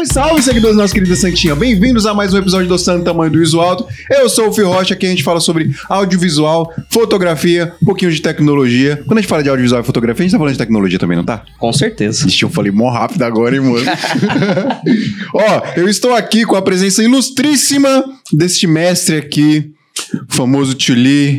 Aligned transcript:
Salve, 0.00 0.06
salve, 0.06 0.42
seguidores 0.42 0.76
da 0.76 0.82
nossa 0.82 0.94
querida 0.94 1.14
Santinha. 1.16 1.54
Bem-vindos 1.54 2.06
a 2.06 2.14
mais 2.14 2.32
um 2.32 2.38
episódio 2.38 2.68
do 2.68 2.78
Santo 2.78 3.04
Tamanho 3.04 3.30
do 3.30 3.42
Iso 3.42 3.60
Alto. 3.60 3.86
Eu 4.10 4.28
sou 4.28 4.48
o 4.48 4.52
Fio 4.52 4.68
Rocha, 4.68 4.94
aqui 4.94 5.04
a 5.04 5.10
gente 5.10 5.22
fala 5.22 5.40
sobre 5.40 5.70
audiovisual, 5.88 6.72
fotografia, 6.88 7.74
um 7.82 7.86
pouquinho 7.86 8.10
de 8.10 8.22
tecnologia. 8.22 9.02
Quando 9.06 9.18
a 9.18 9.20
gente 9.20 9.28
fala 9.28 9.42
de 9.42 9.48
audiovisual 9.48 9.82
e 9.82 9.84
fotografia, 9.84 10.22
a 10.22 10.24
gente 10.24 10.32
tá 10.32 10.38
falando 10.38 10.52
de 10.52 10.58
tecnologia 10.58 10.98
também, 10.98 11.16
não 11.16 11.24
tá? 11.24 11.44
Com 11.58 11.72
certeza. 11.72 12.26
Ixi, 12.26 12.44
eu 12.44 12.50
falei 12.50 12.72
mó 12.72 12.90
rápido 12.90 13.22
agora, 13.22 13.54
hein, 13.54 13.60
mano? 13.60 13.84
Ó, 15.34 15.62
eu 15.76 15.88
estou 15.88 16.14
aqui 16.14 16.44
com 16.44 16.56
a 16.56 16.62
presença 16.62 17.02
ilustríssima 17.02 18.04
deste 18.32 18.66
mestre 18.66 19.16
aqui, 19.16 19.72
o 20.14 20.34
famoso 20.34 20.74
Tchuli, 20.74 21.38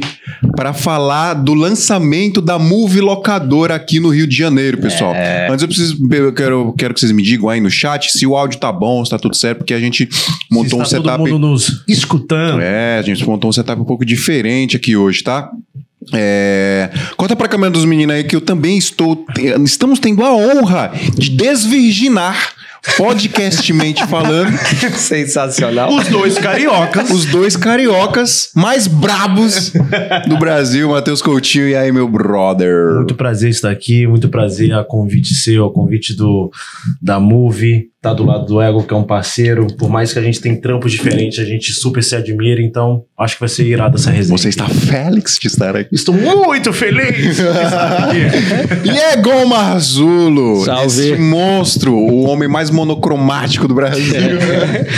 para 0.56 0.74
falar 0.74 1.34
do 1.34 1.54
lançamento 1.54 2.42
da 2.42 2.58
Move 2.58 3.02
Locadora 3.02 3.76
aqui 3.76 4.00
no 4.00 4.10
Rio 4.10 4.28
de 4.28 4.36
Janeiro, 4.36 4.78
pessoal. 4.78 5.14
Antes 5.50 5.62
eu 5.62 5.68
preciso, 5.68 6.08
eu 6.12 6.34
quero, 6.34 6.74
quero 6.78 6.94
que 6.94 7.00
vocês 7.00 7.12
me 7.12 7.24
digam 7.24 7.50
aí 7.50 7.60
no 7.60 7.70
chat 7.70 8.12
se 8.12 8.26
o 8.26 8.36
áudio 8.36 8.60
tá 8.60 8.72
bom, 8.72 9.04
se 9.04 9.12
tá 9.12 9.20
tudo 9.20 9.36
certo, 9.36 9.60
porque 9.60 9.74
a 9.74 9.80
gente 9.80 10.08
montou 10.52 10.80
um 10.80 10.84
está 10.84 10.98
setup. 10.98 11.18
todo 11.18 11.30
mundo 11.30 11.40
nos 11.40 11.84
escutando. 11.88 12.62
É, 12.62 12.98
a 13.00 13.02
gente 13.02 13.26
montou 13.26 13.50
um 13.50 13.54
setup 13.54 13.82
um 13.82 13.86
pouco 13.86 14.06
diferente 14.06 14.76
aqui 14.76 14.96
hoje, 14.96 15.24
tá? 15.24 15.50
É... 16.14 16.90
Conta 17.16 17.36
pra 17.36 17.48
câmera 17.48 17.70
dos 17.72 17.86
meninos 17.86 18.16
aí 18.16 18.24
que 18.24 18.36
eu 18.36 18.42
também 18.42 18.78
estou. 18.78 19.26
Estamos 19.64 20.00
tendo 20.00 20.24
a 20.24 20.36
honra 20.36 20.92
de 21.16 21.30
desvirginar, 21.30 22.54
podcastmente 22.98 24.06
falando, 24.08 24.58
Sensacional. 24.98 25.94
Os 25.94 26.08
dois 26.08 26.38
cariocas. 26.38 27.12
os 27.12 27.26
dois 27.26 27.56
cariocas 27.56 28.50
mais 28.56 28.88
brabos 28.88 29.72
do 30.28 30.38
Brasil, 30.38 30.90
Matheus 30.90 31.22
Coutinho 31.22 31.68
e 31.68 31.76
aí, 31.76 31.92
meu 31.92 32.08
brother. 32.08 32.96
Muito 32.96 33.16
prazer 33.16 33.52
estar 33.52 33.70
aqui, 33.70 34.08
muito 34.08 34.30
prazer 34.30 34.74
a 34.74 34.84
convite 34.84 35.34
seu, 35.36 35.66
a 35.66 35.74
convite 35.74 36.16
do 36.16 36.50
da 37.02 37.20
Move, 37.20 37.91
tá 38.02 38.14
do 38.14 38.26
lado 38.26 38.48
do 38.48 38.60
Ego, 38.60 38.84
que 38.84 38.94
é 38.94 38.98
um 38.98 39.04
parceiro. 39.04 39.68
Por 39.78 39.88
mais 39.88 40.12
que 40.12 40.18
a 40.18 40.22
gente 40.22 40.42
tem 40.42 40.60
trampos 40.60 40.92
diferentes, 40.92 41.38
a 41.38 41.46
gente 41.46 41.72
super 41.72 42.04
se 42.04 42.16
admira, 42.16 42.60
então 42.60 43.04
acho 43.18 43.36
que 43.36 43.42
vai 43.42 43.50
ser 43.50 43.64
irada 43.66 43.96
essa 43.96 44.10
resenha. 44.10 44.36
Você 44.36 44.50
está 44.50 44.68
félix 44.68 45.38
de 45.40 45.48
estar 45.48 45.76
aqui. 45.76 45.94
Estou 45.94 46.16
muito 46.16 46.74
feliz 46.74 47.16
de 47.16 47.44
estar 47.44 48.10
aqui. 48.10 48.82
Diego 48.90 49.48
Marzulo, 49.48 50.66
Salve. 50.66 50.88
esse 50.88 51.16
monstro, 51.16 51.94
o 51.94 52.24
homem 52.24 52.50
mais 52.50 52.72
monocromático 52.72 53.68
do 53.68 53.76
Brasil. 53.76 54.16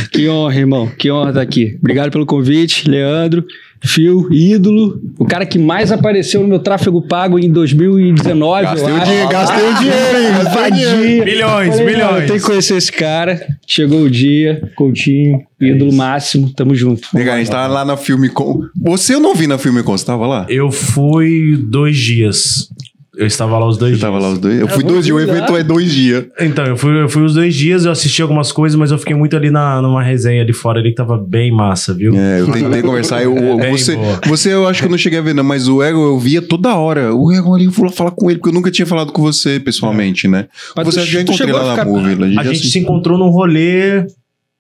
Que 0.09 0.29
honra, 0.29 0.55
irmão. 0.55 0.87
Que 0.87 1.11
honra 1.11 1.31
estar 1.31 1.41
aqui. 1.41 1.75
Obrigado 1.79 2.09
pelo 2.09 2.25
convite, 2.25 2.89
Leandro, 2.89 3.45
Fio, 3.85 4.27
ídolo. 4.31 4.99
O 5.19 5.25
cara 5.25 5.45
que 5.45 5.59
mais 5.59 5.91
apareceu 5.91 6.41
no 6.41 6.47
meu 6.47 6.59
tráfego 6.59 7.01
pago 7.01 7.37
em 7.37 7.51
2019. 7.51 8.63
Gastei 8.63 8.89
eu 8.89 8.93
o 8.93 8.97
acho. 8.97 9.05
dinheiro, 9.05 9.29
gastei 9.29 9.63
o 9.69 9.73
dinheiro, 9.75 10.17
hein? 10.17 10.43
Gastei 10.43 10.63
o 10.63 10.71
dinheiro. 10.71 11.25
Milhões, 11.25 11.69
Falei, 11.75 11.85
milhões. 11.85 12.21
eu 12.21 12.27
tenho 12.27 12.39
que 12.39 12.45
conhecer 12.45 12.77
esse 12.77 12.91
cara. 12.91 13.45
Chegou 13.67 14.01
o 14.03 14.09
dia, 14.09 14.71
Coutinho, 14.75 15.41
ídolo 15.59 15.91
máximo. 15.91 16.49
Tamo 16.55 16.73
junto. 16.73 17.07
Legal, 17.13 17.35
a 17.35 17.39
gente 17.39 17.51
tava 17.51 17.67
lá 17.73 17.83
na 17.83 17.97
Filme 17.97 18.29
Com. 18.29 18.61
Você 18.81 19.15
eu 19.15 19.19
não 19.19 19.35
vi 19.35 19.47
na 19.47 19.57
Filme 19.57 19.83
Com, 19.83 19.97
você 19.97 20.05
tava 20.05 20.25
lá? 20.27 20.45
Eu 20.49 20.71
fui 20.71 21.57
dois 21.57 21.97
dias. 21.97 22.69
Eu 23.15 23.27
estava 23.27 23.59
lá 23.59 23.67
os 23.67 23.77
dois 23.77 23.91
Você 23.91 23.97
dias. 23.99 24.01
tava 24.11 24.17
lá 24.19 24.29
os 24.33 24.39
dois? 24.39 24.59
Eu 24.59 24.67
fui 24.67 24.81
vou 24.83 24.93
dois 24.93 25.05
dias, 25.05 25.15
o 25.15 25.19
evento 25.19 25.55
é 25.55 25.63
dois 25.63 25.91
dias. 25.91 26.25
Então, 26.39 26.65
eu 26.65 26.75
fui, 26.75 26.99
eu 26.99 27.07
fui 27.07 27.23
os 27.23 27.35
dois 27.35 27.53
dias, 27.53 27.85
eu 27.85 27.91
assisti 27.91 28.21
algumas 28.23 28.51
coisas, 28.51 28.75
mas 28.77 28.89
eu 28.89 28.97
fiquei 28.97 29.15
muito 29.15 29.35
ali 29.35 29.51
na, 29.51 29.79
numa 29.83 30.01
resenha 30.01 30.41
ali 30.41 30.51
fora 30.51 30.79
ali 30.79 30.89
que 30.89 30.95
tava 30.95 31.15
bem 31.17 31.51
massa, 31.51 31.93
viu? 31.93 32.11
É, 32.15 32.41
eu 32.41 32.51
tentei 32.51 32.81
conversar. 32.81 33.21
Eu, 33.23 33.37
eu- 33.37 33.57
Bem 33.57 33.71
você, 33.77 33.95
você, 34.27 34.53
eu 34.53 34.67
acho 34.67 34.79
que 34.81 34.87
eu 34.87 34.91
não 34.91 34.97
cheguei 34.97 35.19
a 35.19 35.21
ver, 35.21 35.35
não, 35.35 35.43
mas 35.43 35.67
o 35.67 35.83
Ego 35.83 35.99
eu 36.03 36.17
via 36.17 36.41
toda 36.41 36.75
hora. 36.75 37.13
O 37.13 37.31
Ego 37.31 37.53
ali, 37.53 37.65
eu 37.65 37.71
vou 37.71 37.85
lá 37.85 37.91
falar 37.91 38.09
com 38.11 38.31
ele, 38.31 38.39
porque 38.39 38.49
eu 38.49 38.53
nunca 38.53 38.71
tinha 38.71 38.85
falado 38.87 39.11
com 39.11 39.21
você 39.21 39.59
pessoalmente, 39.59 40.27
né? 40.27 40.47
Mas 40.75 40.85
você 40.85 41.01
tu- 41.01 41.05
já 41.05 41.21
encontrei 41.21 41.51
a 41.51 41.55
lá 41.61 41.75
na 41.75 41.85
Movie. 41.85 42.15
lá, 42.15 42.41
A 42.41 42.43
já 42.45 42.53
gente 42.53 42.67
se- 42.69 42.79
encontrou 42.79 43.17
num 43.17 43.29
rolê 43.29 44.07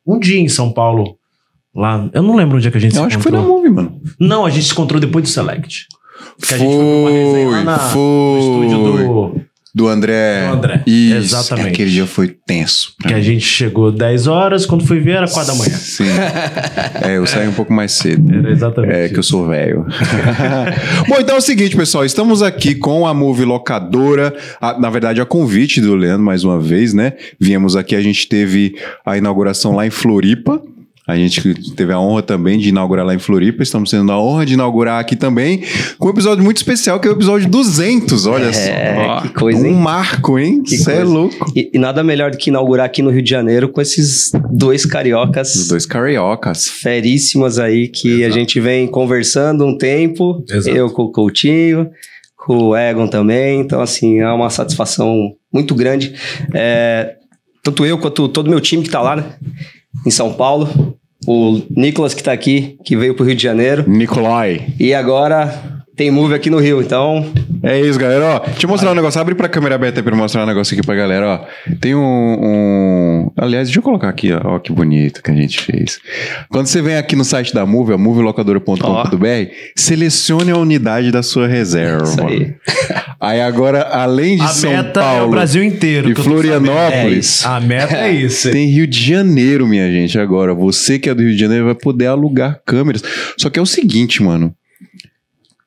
um 0.05 0.19
dia 0.19 0.37
em 0.39 0.47
São 0.47 0.71
Paulo. 0.71 1.15
Lá, 1.75 2.07
eu 2.13 2.21
não 2.21 2.35
lembro 2.35 2.57
onde 2.57 2.67
é 2.67 2.71
que 2.71 2.77
a 2.77 2.79
gente 2.79 2.95
Eu 2.95 3.01
se 3.01 3.07
acho 3.07 3.17
que 3.17 3.23
foi 3.23 3.31
na 3.31 3.39
encontrou. 3.39 3.57
Movie, 3.57 3.71
mano. 3.73 3.99
Não, 4.19 4.45
a 4.45 4.49
gente 4.51 4.65
se 4.67 4.73
encontrou 4.73 4.99
depois 5.01 5.23
do 5.23 5.29
Select. 5.29 5.87
Que 6.41 6.53
a 6.53 6.57
gente 6.57 6.73
foi 6.73 6.83
pra 6.83 6.93
uma 6.95 7.09
resenha 7.11 7.49
lá 7.49 7.63
na, 7.63 7.77
no 7.95 8.39
estúdio 8.39 8.77
do. 8.83 9.53
Do 9.75 9.87
André. 9.87 10.45
Do 10.49 10.53
André, 10.53 10.83
Isso. 10.85 11.15
exatamente. 11.35 11.69
Aquele 11.69 11.89
dia 11.89 12.05
foi 12.05 12.27
tenso. 12.27 12.93
Que 13.07 13.11
a 13.11 13.19
gente 13.19 13.43
chegou 13.43 13.91
10 13.91 14.27
horas, 14.27 14.67
quando 14.67 14.85
foi 14.85 14.99
ver 14.99 15.13
era 15.15 15.27
4 15.27 15.51
da 15.51 15.57
manhã. 15.57 15.75
Sim. 15.75 16.05
é, 17.01 17.17
eu 17.17 17.25
saí 17.25 17.47
um 17.47 17.53
pouco 17.53 17.73
mais 17.73 17.91
cedo. 17.93 18.31
Era 18.31 18.51
exatamente. 18.51 18.93
É 18.93 19.09
que 19.09 19.15
eu 19.15 19.21
isso. 19.21 19.29
sou 19.31 19.47
velho. 19.47 19.83
Bom, 21.09 21.15
então 21.19 21.35
é 21.35 21.39
o 21.39 21.41
seguinte, 21.41 21.75
pessoal. 21.75 22.05
Estamos 22.05 22.43
aqui 22.43 22.75
com 22.75 23.07
a 23.07 23.15
Move 23.15 23.45
Locadora. 23.45 24.35
A- 24.61 24.79
na 24.79 24.91
verdade, 24.91 25.19
a 25.19 25.25
convite 25.25 25.81
do 25.81 25.95
Leandro, 25.95 26.23
mais 26.23 26.43
uma 26.43 26.59
vez, 26.59 26.93
né? 26.93 27.13
Viemos 27.39 27.75
aqui, 27.75 27.95
a 27.95 28.01
gente 28.01 28.27
teve 28.27 28.75
a 29.03 29.17
inauguração 29.17 29.75
lá 29.75 29.87
em 29.87 29.89
Floripa. 29.91 30.61
A 31.05 31.17
gente 31.17 31.53
teve 31.73 31.91
a 31.91 31.99
honra 31.99 32.21
também 32.23 32.57
de 32.57 32.69
inaugurar 32.69 33.05
lá 33.05 33.13
em 33.13 33.19
Floripa. 33.19 33.61
Estamos 33.61 33.89
tendo 33.91 34.09
a 34.09 34.17
honra 34.21 34.45
de 34.45 34.53
inaugurar 34.53 35.01
aqui 35.01 35.17
também 35.17 35.61
com 35.99 36.07
um 36.07 36.09
episódio 36.09 36.41
muito 36.43 36.57
especial, 36.57 36.97
que 36.97 37.05
é 37.07 37.11
o 37.11 37.13
episódio 37.13 37.49
200. 37.49 38.25
Olha 38.25 38.45
É, 38.45 38.95
só. 38.95 39.21
que 39.21 39.29
coisa, 39.33 39.61
Um 39.61 39.65
hein? 39.65 39.73
marco, 39.73 40.39
hein? 40.39 40.63
Que 40.63 40.77
Você 40.77 40.91
é 40.91 40.95
coisa. 40.95 41.11
louco. 41.11 41.51
E, 41.53 41.69
e 41.73 41.77
nada 41.77 42.01
melhor 42.05 42.31
do 42.31 42.37
que 42.37 42.49
inaugurar 42.49 42.85
aqui 42.85 43.01
no 43.01 43.09
Rio 43.09 43.21
de 43.21 43.29
Janeiro 43.29 43.67
com 43.67 43.81
esses 43.81 44.31
dois 44.49 44.85
Os 44.85 44.89
cariocas 44.91 45.67
dois 45.67 45.85
cariocas. 45.85 46.69
feríssimas 46.69 47.59
aí 47.59 47.89
que 47.89 48.23
a 48.23 48.29
gente 48.29 48.61
vem 48.61 48.87
conversando 48.87 49.65
um 49.65 49.77
tempo. 49.77 50.41
Exato. 50.49 50.75
Eu 50.77 50.89
com 50.89 51.03
o 51.03 51.11
Coutinho, 51.11 51.89
com 52.37 52.57
o 52.69 52.77
Egon 52.77 53.07
também. 53.07 53.59
Então, 53.59 53.81
assim, 53.81 54.19
é 54.21 54.31
uma 54.31 54.49
satisfação 54.49 55.33
muito 55.53 55.75
grande. 55.75 56.13
É, 56.53 57.15
tanto 57.61 57.85
eu 57.85 57.97
quanto 57.97 58.29
todo 58.29 58.47
o 58.47 58.49
meu 58.49 58.61
time 58.61 58.83
que 58.83 58.89
tá 58.89 59.01
lá, 59.01 59.17
né? 59.17 59.25
Em 60.05 60.11
São 60.11 60.33
Paulo. 60.33 60.97
O 61.25 61.61
Nicolas 61.69 62.13
que 62.13 62.21
tá 62.21 62.33
aqui, 62.33 62.77
que 62.83 62.97
veio 62.97 63.15
pro 63.15 63.25
Rio 63.25 63.35
de 63.35 63.43
Janeiro. 63.43 63.89
Nicolai. 63.89 64.73
E 64.79 64.93
agora 64.93 65.82
tem 65.95 66.09
Move 66.11 66.33
aqui 66.33 66.49
no 66.49 66.59
Rio. 66.59 66.81
Então, 66.81 67.25
É 67.63 67.79
isso, 67.79 67.97
galera. 67.99 68.25
Ó, 68.25 68.39
deixa 68.39 68.65
eu 68.65 68.69
mostrar 68.69 68.91
um 68.91 68.95
negócio. 68.95 69.19
Abre 69.21 69.35
pra 69.35 69.47
câmera 69.47 69.75
aberta 69.75 69.99
aí 69.99 70.03
pra 70.03 70.13
eu 70.13 70.17
mostrar 70.17 70.43
um 70.43 70.45
negócio 70.47 70.73
aqui 70.77 70.85
pra 70.85 70.95
galera. 70.95 71.27
Ó, 71.27 71.73
tem 71.79 71.95
um, 71.95 71.99
um- 72.01 73.31
Aliás, 73.37 73.67
deixa 73.67 73.79
eu 73.79 73.83
colocar 73.83 74.09
aqui, 74.09 74.31
ó. 74.33 74.41
Ó, 74.55 74.59
que 74.59 74.71
bonito 74.71 75.21
que 75.23 75.31
a 75.31 75.33
gente 75.33 75.59
fez. 75.61 75.99
Quando 76.49 76.67
você 76.67 76.81
vem 76.81 76.97
aqui 76.97 77.15
no 77.15 77.23
site 77.23 77.53
da 77.53 77.65
Move, 77.65 77.93
ó, 77.93 77.97
movelocadora.com.br, 77.97 79.51
selecione 79.75 80.51
a 80.51 80.57
unidade 80.57 81.11
da 81.11 81.23
sua 81.23 81.47
reserva. 81.47 82.03
isso 82.03 82.21
aí. 82.25 82.53
Aí 83.19 83.41
agora, 83.41 83.83
além 83.83 84.35
de 84.35 84.43
A 84.43 84.47
São 84.47 84.69
meta 84.71 84.99
é 84.99 85.03
Paulo 85.03 85.27
o 85.27 85.31
Brasil 85.31 85.63
inteiro. 85.63 86.09
e 86.09 86.15
Florianópolis, 86.15 87.27
sabendo. 87.27 87.55
A 87.55 87.59
meta 87.81 87.95
é 87.97 88.11
isso. 88.11 88.51
tem 88.51 88.67
Rio 88.67 88.85
de 88.87 88.99
Janeiro, 89.01 89.65
minha 89.67 89.89
gente. 89.91 90.19
Agora, 90.19 90.53
você 90.53 90.99
que 90.99 91.09
é 91.09 91.13
do 91.13 91.21
Rio 91.21 91.31
de 91.31 91.39
Janeiro 91.39 91.65
vai 91.65 91.75
poder 91.75 92.07
alugar 92.07 92.59
câmeras. 92.65 93.01
Só 93.37 93.49
que 93.49 93.57
é 93.57 93.61
o 93.61 93.65
seguinte, 93.65 94.21
mano. 94.21 94.53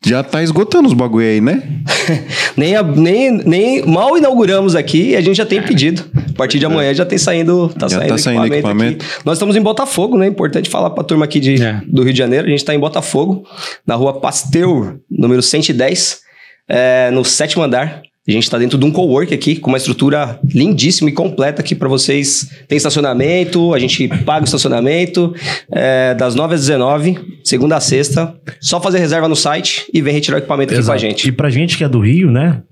Já 0.07 0.23
tá 0.23 0.43
esgotando 0.43 0.87
os 0.89 0.95
bagulho 0.95 1.27
aí, 1.27 1.41
né? 1.41 1.63
Nem, 2.57 2.75
a- 2.77 2.83
nem, 2.83 3.33
nem 3.33 3.85
mal 3.85 4.17
inauguramos 4.17 4.75
aqui 4.75 5.11
e 5.11 5.17
a 5.17 5.21
gente 5.21 5.37
já 5.37 5.45
tem 5.45 5.61
pedido. 5.61 6.05
A 6.31 6.33
partir 6.37 6.59
de 6.59 6.65
amanhã 6.67 6.95
já 6.95 7.05
tem 7.05 7.19
saindo, 7.19 7.69
tá 7.79 7.89
Já 7.89 7.99
saindo, 7.99 8.11
tá 8.11 8.19
saindo 8.19 8.47
equipamento, 8.47 9.05
aqui. 9.05 9.15
Nós 9.25 9.37
estamos 9.37 9.57
em 9.57 9.61
Botafogo, 9.61 10.17
né? 10.17 10.27
Importante 10.27 10.71
falar 10.71 10.91
pra 10.91 11.05
turma 11.05 11.25
aqui 11.25 11.41
de, 11.41 11.63
É. 11.63 11.81
do 11.87 12.03
Rio 12.03 12.13
de 12.13 12.19
Janeiro. 12.19 12.47
A 12.47 12.51
gente 12.51 12.65
tá 12.65 12.75
em 12.75 12.79
Botafogo, 12.79 13.45
na 13.87 13.95
rua 13.95 14.21
Pasteur, 14.21 14.97
número 15.11 15.43
110, 15.43 16.21
é, 16.69 17.11
no 17.11 17.25
sétimo 17.25 17.63
andar. 17.63 18.01
A 18.29 18.33
gente 18.33 18.43
está 18.43 18.59
dentro 18.59 18.77
de 18.77 18.85
um 18.85 18.91
cowork 18.91 19.33
aqui, 19.33 19.55
com 19.55 19.71
uma 19.71 19.77
estrutura 19.77 20.41
lindíssima 20.53 21.09
e 21.09 21.13
completa 21.13 21.63
aqui 21.63 21.77
para 21.77 21.89
vocês. 21.89 22.51
Tem 22.67 22.77
estacionamento, 22.77 23.73
a 23.73 23.79
gente 23.79 24.09
paga 24.25 24.43
o 24.43 24.45
estacionamento 24.45 25.33
é, 25.71 26.13
das 26.15 26.35
9 26.35 26.55
às 26.55 26.61
19, 26.63 27.19
segunda 27.45 27.77
a 27.77 27.81
sexta. 27.81 28.35
Só 28.61 28.81
fazer 28.81 28.99
reserva 28.99 29.29
no 29.29 29.37
site 29.37 29.89
e 29.95 30.03
vem 30.03 30.13
retirar 30.13 30.37
o 30.37 30.39
equipamento 30.39 30.75
aqui 30.75 30.83
com 30.83 30.91
a 30.91 30.97
Exato. 30.97 30.99
gente. 30.99 31.29
E 31.29 31.33
pra 31.33 31.51
gente 31.51 31.79
que 31.79 31.85
é 31.85 31.89
do 31.89 32.01
Rio, 32.01 32.31
né? 32.31 32.63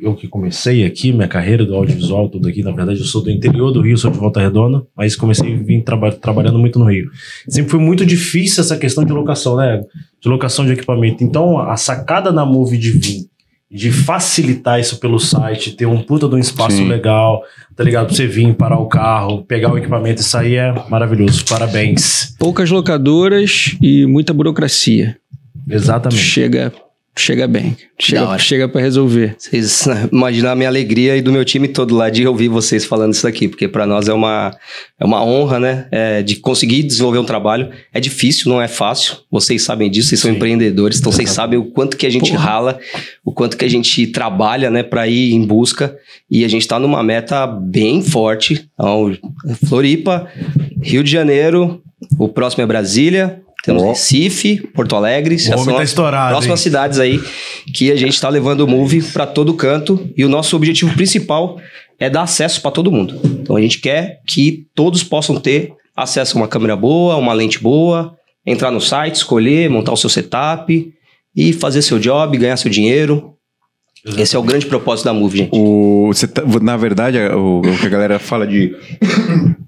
Eu 0.00 0.14
que 0.14 0.28
comecei 0.28 0.84
aqui, 0.84 1.12
minha 1.12 1.28
carreira 1.28 1.64
do 1.64 1.74
audiovisual, 1.74 2.28
tudo 2.30 2.48
aqui, 2.48 2.62
na 2.62 2.70
verdade, 2.70 3.00
eu 3.00 3.06
sou 3.06 3.22
do 3.22 3.30
interior 3.30 3.72
do 3.72 3.80
Rio, 3.82 3.96
sou 3.98 4.10
de 4.10 4.18
Volta 4.18 4.40
Redonda, 4.40 4.82
mas 4.96 5.16
comecei 5.16 5.54
a 5.54 5.56
vir 5.56 5.82
traba 5.82 6.12
trabalhando 6.12 6.58
muito 6.58 6.78
no 6.78 6.90
Rio. 6.90 7.10
Sempre 7.48 7.70
foi 7.70 7.80
muito 7.80 8.04
difícil 8.04 8.62
essa 8.62 8.76
questão 8.76 9.04
de 9.04 9.12
locação, 9.12 9.56
né? 9.56 9.82
De 10.22 10.28
locação 10.28 10.64
de 10.64 10.72
equipamento. 10.72 11.24
Então, 11.24 11.58
a 11.58 11.76
sacada 11.76 12.30
na 12.32 12.46
Move 12.46 12.76
de 12.78 12.90
vir, 12.92 13.26
de 13.70 13.90
facilitar 13.90 14.78
isso 14.78 14.98
pelo 14.98 15.18
site, 15.18 15.72
ter 15.72 15.86
um 15.86 16.00
puta 16.00 16.28
de 16.28 16.34
um 16.36 16.38
espaço 16.38 16.76
Sim. 16.76 16.88
legal, 16.88 17.42
tá 17.74 17.82
ligado? 17.82 18.06
Pra 18.06 18.14
você 18.14 18.26
vir, 18.26 18.54
parar 18.54 18.78
o 18.78 18.86
carro, 18.86 19.44
pegar 19.44 19.72
o 19.72 19.78
equipamento 19.78 20.20
e 20.20 20.24
sair 20.24 20.56
é 20.56 20.88
maravilhoso. 20.88 21.44
Parabéns. 21.44 22.34
Poucas 22.38 22.70
locadoras 22.70 23.76
e 23.82 24.06
muita 24.06 24.32
burocracia. 24.32 25.16
Exatamente. 25.68 26.22
chega 26.22 26.72
chega 27.18 27.46
bem. 27.46 27.76
Chega, 27.98 28.38
chega 28.38 28.68
pra 28.68 28.80
resolver. 28.80 29.34
Vocês 29.38 29.86
imaginam 30.12 30.50
a 30.50 30.54
minha 30.54 30.68
alegria 30.68 31.16
e 31.16 31.22
do 31.22 31.32
meu 31.32 31.44
time 31.44 31.66
todo 31.66 31.94
lá 31.94 32.10
de 32.10 32.26
ouvir 32.26 32.48
vocês 32.48 32.84
falando 32.84 33.14
isso 33.14 33.22
daqui, 33.22 33.48
porque 33.48 33.66
para 33.66 33.86
nós 33.86 34.06
é 34.06 34.12
uma, 34.12 34.54
é 35.00 35.04
uma 35.04 35.24
honra, 35.24 35.58
né? 35.58 35.88
É, 35.90 36.22
de 36.22 36.36
conseguir 36.36 36.82
desenvolver 36.82 37.18
um 37.18 37.24
trabalho. 37.24 37.70
É 37.92 37.98
difícil, 37.98 38.50
não 38.50 38.60
é 38.60 38.68
fácil. 38.68 39.16
Vocês 39.30 39.62
sabem 39.62 39.90
disso, 39.90 40.10
vocês 40.10 40.20
são 40.20 40.30
Sim. 40.30 40.36
empreendedores, 40.36 40.98
então 40.98 41.10
vocês 41.10 41.30
sabem 41.30 41.58
o 41.58 41.64
quanto 41.64 41.96
que 41.96 42.06
a 42.06 42.10
gente 42.10 42.32
rala, 42.32 42.78
o 43.24 43.32
quanto 43.32 43.56
que 43.56 43.64
a 43.64 43.70
gente 43.70 44.06
trabalha, 44.08 44.70
né, 44.70 44.82
para 44.82 45.08
ir 45.08 45.32
em 45.32 45.44
busca. 45.44 45.96
E 46.30 46.44
a 46.44 46.48
gente 46.48 46.68
tá 46.68 46.78
numa 46.78 47.02
meta 47.02 47.46
bem 47.46 48.02
forte. 48.02 48.68
Então, 48.74 49.16
Floripa, 49.66 50.28
Rio 50.82 51.02
de 51.02 51.10
Janeiro, 51.10 51.82
o 52.18 52.28
próximo 52.28 52.62
é 52.62 52.66
Brasília. 52.66 53.42
Temos 53.66 53.82
Ó. 53.82 53.88
Recife, 53.88 54.58
Porto 54.74 54.96
Alegre, 54.96 55.34
O 55.34 55.38
homem 55.52 55.64
são 55.64 55.74
tá 55.74 55.82
as 55.82 55.88
estourado, 55.90 56.30
próximas 56.30 56.60
hein? 56.60 56.62
cidades 56.62 56.98
aí 56.98 57.20
que 57.74 57.90
a 57.92 57.96
gente 57.96 58.14
está 58.14 58.28
levando 58.28 58.60
o 58.60 58.68
Move 58.68 59.02
para 59.12 59.26
todo 59.26 59.52
canto 59.54 60.08
e 60.16 60.24
o 60.24 60.28
nosso 60.28 60.56
objetivo 60.56 60.94
principal 60.94 61.60
é 61.98 62.08
dar 62.08 62.22
acesso 62.22 62.62
para 62.62 62.70
todo 62.70 62.90
mundo. 62.92 63.20
Então 63.24 63.56
a 63.56 63.60
gente 63.60 63.78
quer 63.80 64.20
que 64.26 64.66
todos 64.74 65.02
possam 65.02 65.36
ter 65.40 65.72
acesso 65.96 66.38
a 66.38 66.40
uma 66.42 66.48
câmera 66.48 66.76
boa, 66.76 67.16
uma 67.16 67.32
lente 67.32 67.58
boa, 67.58 68.14
entrar 68.46 68.70
no 68.70 68.80
site, 68.80 69.16
escolher, 69.16 69.68
montar 69.68 69.92
o 69.92 69.96
seu 69.96 70.08
setup 70.08 70.92
e 71.34 71.52
fazer 71.52 71.82
seu 71.82 71.98
job, 71.98 72.38
ganhar 72.38 72.56
seu 72.56 72.70
dinheiro. 72.70 73.32
Esse 74.16 74.36
é 74.36 74.38
o 74.38 74.42
grande 74.42 74.66
propósito 74.66 75.06
da 75.06 75.12
Move, 75.12 75.38
gente. 75.38 75.50
O, 75.52 76.06
você 76.12 76.28
tá- 76.28 76.42
na 76.62 76.76
verdade, 76.76 77.18
o, 77.18 77.58
o 77.58 77.78
que 77.80 77.86
a 77.86 77.90
galera 77.90 78.18
fala 78.20 78.46
de, 78.46 78.72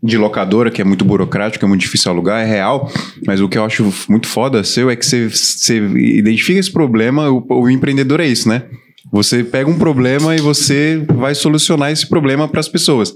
de 0.08 0.16
locadora, 0.16 0.70
que 0.70 0.80
é 0.80 0.84
muito 0.84 1.04
burocrático, 1.04 1.64
é 1.64 1.68
muito 1.68 1.82
difícil 1.82 2.10
alugar, 2.10 2.42
é 2.42 2.46
real. 2.46 2.90
Mas 3.26 3.40
o 3.40 3.48
que 3.48 3.58
eu 3.58 3.64
acho 3.64 3.92
muito 4.08 4.26
foda 4.26 4.64
seu 4.64 4.90
é 4.90 4.96
que 4.96 5.04
você, 5.04 5.78
identifica 5.96 6.58
esse 6.58 6.70
problema, 6.70 7.30
o, 7.30 7.44
o 7.48 7.70
empreendedor 7.70 8.20
é 8.20 8.26
isso, 8.26 8.48
né? 8.48 8.64
Você 9.12 9.44
pega 9.44 9.70
um 9.70 9.78
problema 9.78 10.34
e 10.34 10.40
você 10.40 11.02
vai 11.14 11.34
solucionar 11.34 11.92
esse 11.92 12.06
problema 12.06 12.48
para 12.48 12.60
as 12.60 12.68
pessoas. 12.68 13.14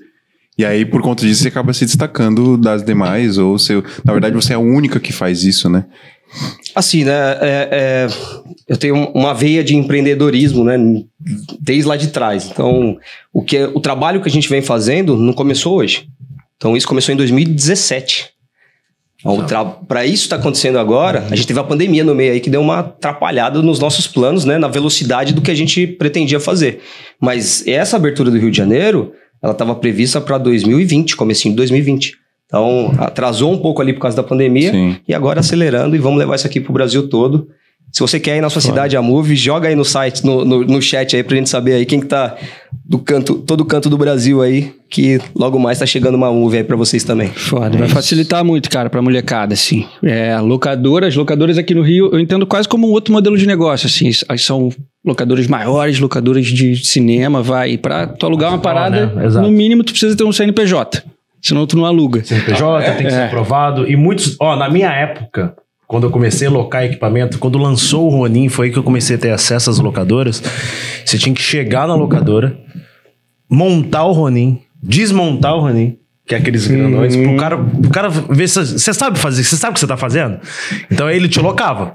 E 0.57 0.65
aí, 0.65 0.85
por 0.85 1.01
conta 1.01 1.25
disso, 1.27 1.43
você 1.43 1.49
acaba 1.49 1.73
se 1.73 1.85
destacando 1.85 2.59
das 2.59 2.85
demais, 2.85 3.39
ou 3.39 3.59
você, 3.59 3.83
na 4.05 4.13
verdade, 4.13 4.35
você 4.35 4.53
é 4.53 4.57
a 4.57 4.61
única 4.61 5.01
que 5.01 5.13
faz 5.13 5.45
isso, 5.45 5.69
né? 5.69 5.87
Assim, 6.75 7.05
né? 7.05 7.13
é- 7.41 7.69
é, 7.71 8.09
eu 8.69 8.77
tenho 8.77 8.97
uma 9.15 9.35
veia 9.35 9.63
de 9.65 9.75
empreendedorismo, 9.75 10.65
né? 10.65 10.77
Desde 11.61 11.89
lá 11.89 11.97
de 11.97 12.09
trás. 12.09 12.49
Então, 12.51 12.97
o, 13.33 13.43
que, 13.43 13.65
o 13.65 13.81
trabalho 13.81 14.21
que 14.21 14.29
a 14.29 14.33
gente 14.33 14.49
vem 14.49 14.63
fazendo 14.63 15.17
não 15.17 15.33
começou 15.33 15.77
hoje. 15.77 16.07
Então, 16.63 16.77
isso 16.77 16.87
começou 16.87 17.13
em 17.13 17.17
2017. 17.17 18.31
Para 19.89 20.07
isso 20.07 20.23
estar 20.23 20.37
acontecendo 20.37 20.79
agora, 20.79 21.27
a 21.29 21.35
gente 21.35 21.45
teve 21.45 21.59
a 21.59 21.65
pandemia 21.65 22.05
no 22.05 22.15
meio 22.15 22.35
aí 22.35 22.39
que 22.39 22.49
deu 22.49 22.61
uma 22.61 22.79
atrapalhada 22.79 23.61
nos 23.61 23.81
nossos 23.81 24.07
planos, 24.07 24.45
né? 24.45 24.59
Na 24.59 24.69
velocidade 24.69 25.35
do 25.35 25.41
que 25.43 25.51
a 25.51 25.57
gente 25.57 25.89
pretendia 25.89 26.39
fazer. 26.39 26.81
Mas 27.21 27.67
essa 27.67 27.97
abertura 27.97 28.31
do 28.31 28.39
Rio 28.39 28.49
de 28.49 28.57
Janeiro, 28.57 29.13
ela 29.43 29.51
estava 29.51 29.75
prevista 29.75 30.21
para 30.21 30.39
2020, 30.39 31.17
comecinho 31.17 31.53
de 31.53 31.57
2020. 31.57 32.15
Então, 32.47 32.95
atrasou 32.97 33.53
um 33.53 33.59
pouco 33.59 33.83
ali 33.83 33.93
por 33.93 33.99
causa 34.03 34.17
da 34.17 34.23
pandemia. 34.23 34.71
Sim. 34.71 34.97
E 35.09 35.13
agora 35.13 35.41
acelerando 35.41 35.97
e 35.97 35.99
vamos 35.99 36.21
levar 36.21 36.37
isso 36.37 36.47
aqui 36.47 36.61
pro 36.61 36.73
Brasil 36.73 37.09
todo. 37.09 37.49
Se 37.93 38.01
você 38.01 38.19
quer 38.19 38.39
ir 38.39 38.41
na 38.41 38.49
sua 38.49 38.63
cidade 38.63 38.97
a 38.97 39.03
Move, 39.03 39.37
joga 39.37 39.69
aí 39.69 39.75
no 39.75 39.85
site, 39.85 40.25
no, 40.25 40.47
no, 40.47 40.65
no 40.65 40.81
chat 40.81 41.15
aí 41.15 41.23
pra 41.23 41.37
gente 41.37 41.51
saber 41.51 41.75
aí 41.75 41.85
quem 41.85 42.01
que 42.01 42.07
tá 42.07 42.35
do 42.85 42.99
canto, 42.99 43.35
todo 43.35 43.67
canto 43.67 43.91
do 43.91 43.99
Brasil 43.99 44.41
aí, 44.41 44.73
que 44.89 45.21
logo 45.37 45.59
mais 45.59 45.79
tá 45.79 45.85
chegando 45.85 46.15
uma 46.15 46.33
Move 46.33 46.57
aí 46.57 46.65
pra 46.65 46.75
vocês 46.75 47.05
também. 47.05 47.29
Foda, 47.29 47.77
vai 47.77 47.89
facilitar 47.89 48.43
muito, 48.43 48.71
cara, 48.71 48.89
pra 48.89 49.03
molecada, 49.03 49.53
assim. 49.53 49.87
É, 50.03 50.35
locadoras, 50.41 51.15
locadoras 51.15 51.59
aqui 51.59 51.75
no 51.75 51.83
Rio, 51.83 52.09
eu 52.13 52.19
entendo 52.19 52.47
quase 52.47 52.67
como 52.67 52.89
um 52.89 52.93
outro 52.93 53.13
modelo 53.13 53.37
de 53.37 53.47
negócio, 53.47 53.87
assim. 53.87 54.11
As 54.27 54.43
são 54.43 54.71
locadoras 55.05 55.47
maiores, 55.47 55.99
locadoras 56.01 56.47
de 56.47 56.77
cinema, 56.77 57.43
vai. 57.43 57.77
Pra 57.77 58.07
tu 58.07 58.25
alugar 58.25 58.51
uma 58.53 58.59
parada, 58.59 59.07
né? 59.07 59.29
No 59.29 59.51
mínimo 59.51 59.85
tu 59.85 59.93
precisa 59.93 60.17
ter 60.17 60.25
um 60.25 60.33
CNPJ. 60.33 61.03
Senão 61.43 61.67
tu 61.67 61.77
não 61.77 61.85
aluga. 61.85 62.25
CNPJ 62.25 62.93
tem 62.93 63.05
que 63.07 63.11
ser 63.13 63.19
É. 63.19 63.25
aprovado. 63.27 63.87
E 63.91 63.97
muitos. 63.97 64.37
Ó, 64.41 64.57
na 64.57 64.71
minha 64.71 64.89
época, 64.93 65.55
quando 65.93 66.05
eu 66.05 66.11
comecei 66.11 66.49
a 66.49 66.51
locar 66.51 66.85
equipamento, 66.87 67.39
quando 67.39 67.59
lançou 67.59 68.07
o 68.07 68.09
Ronin, 68.09 68.49
foi 68.49 68.69
aí 68.69 68.73
que 68.73 68.79
eu 68.79 68.83
comecei 68.83 69.17
a 69.17 69.19
ter 69.19 69.31
acesso 69.31 69.69
às 69.69 69.79
locadoras. 69.79 70.43
Você 71.05 71.19
tinha 71.19 71.35
que 71.35 71.43
chegar 71.43 71.87
na 71.87 71.95
locadora, 71.95 72.59
montar 73.47 74.05
o 74.07 74.13
Ronin, 74.13 74.59
desmontar 74.83 75.55
o 75.55 75.61
Ronin. 75.61 75.99
Que 76.27 76.35
é 76.35 76.39
aqueles 76.39 76.67
grandões, 76.67 77.15
pro 77.15 77.37
cara, 77.37 77.59
pro 77.59 77.91
cara 77.91 78.09
ver 78.09 78.49
se 78.49 78.65
você 78.79 78.95
sabe 78.95 79.19
fazer, 79.19 79.45
você 79.45 79.55
sabe 79.55 79.73
o 79.73 79.75
que 79.75 79.81
você 79.81 79.87
tá 79.87 79.99
fazendo? 79.99 80.39
Então 80.91 81.11
ele 81.11 81.29
te 81.29 81.39
locava. 81.41 81.93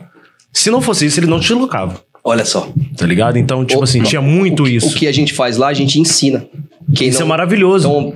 Se 0.54 0.70
não 0.70 0.80
fosse 0.80 1.08
isso, 1.08 1.20
ele 1.20 1.26
não 1.28 1.40
te 1.40 1.52
locava. 1.54 2.00
Olha 2.24 2.46
só. 2.46 2.72
Tá 2.96 3.06
ligado? 3.08 3.40
Então, 3.40 3.66
tipo 3.66 3.80
O- 3.80 3.84
assim, 3.84 4.04
tinha 4.04 4.22
muito 4.22 4.64
o, 4.64 4.68
isso. 4.68 4.90
O 4.90 4.94
que 4.94 5.08
a 5.08 5.12
gente 5.12 5.34
faz 5.34 5.58
lá, 5.58 5.70
a 5.70 5.74
gente 5.74 6.00
ensina. 6.00 6.46
Quem 6.94 7.08
Isso 7.08 7.20
não- 7.20 7.26
é 7.26 7.30
maravilhoso. 7.30 7.88
Então, 7.88 8.14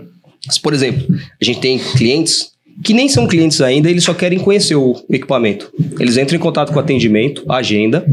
por 0.62 0.74
exemplo, 0.76 1.08
a 1.42 1.44
gente 1.44 1.60
tem 1.60 1.80
clientes 1.80 2.52
que 2.84 2.94
nem 2.94 3.08
são 3.08 3.28
clientes 3.28 3.62
ainda, 3.62 3.90
eles 3.90 4.04
só 4.04 4.14
querem 4.14 4.40
conhecer 4.40 4.76
o 4.76 4.96
equipamento. 5.10 5.72
Eles 6.00 6.18
entram 6.18 6.38
em 6.38 6.42
contato 6.42 6.72
com 6.72 6.78
o 6.78 6.82
atendimento, 6.82 7.44
a 7.48 7.58
agenda, 7.58 8.06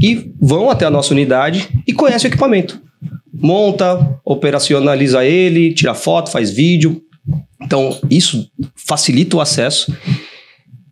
e 0.00 0.30
vão 0.40 0.70
até 0.70 0.84
a 0.84 0.90
nossa 0.90 1.12
unidade 1.12 1.68
e 1.86 1.92
conhecem 1.92 2.28
o 2.28 2.32
equipamento. 2.32 2.80
Monta, 3.32 4.18
operacionaliza 4.24 5.24
ele, 5.24 5.74
tira 5.74 5.94
foto, 5.94 6.30
faz 6.30 6.50
vídeo. 6.50 7.02
Então, 7.60 7.98
isso 8.10 8.48
facilita 8.74 9.36
o 9.36 9.40
acesso 9.40 9.94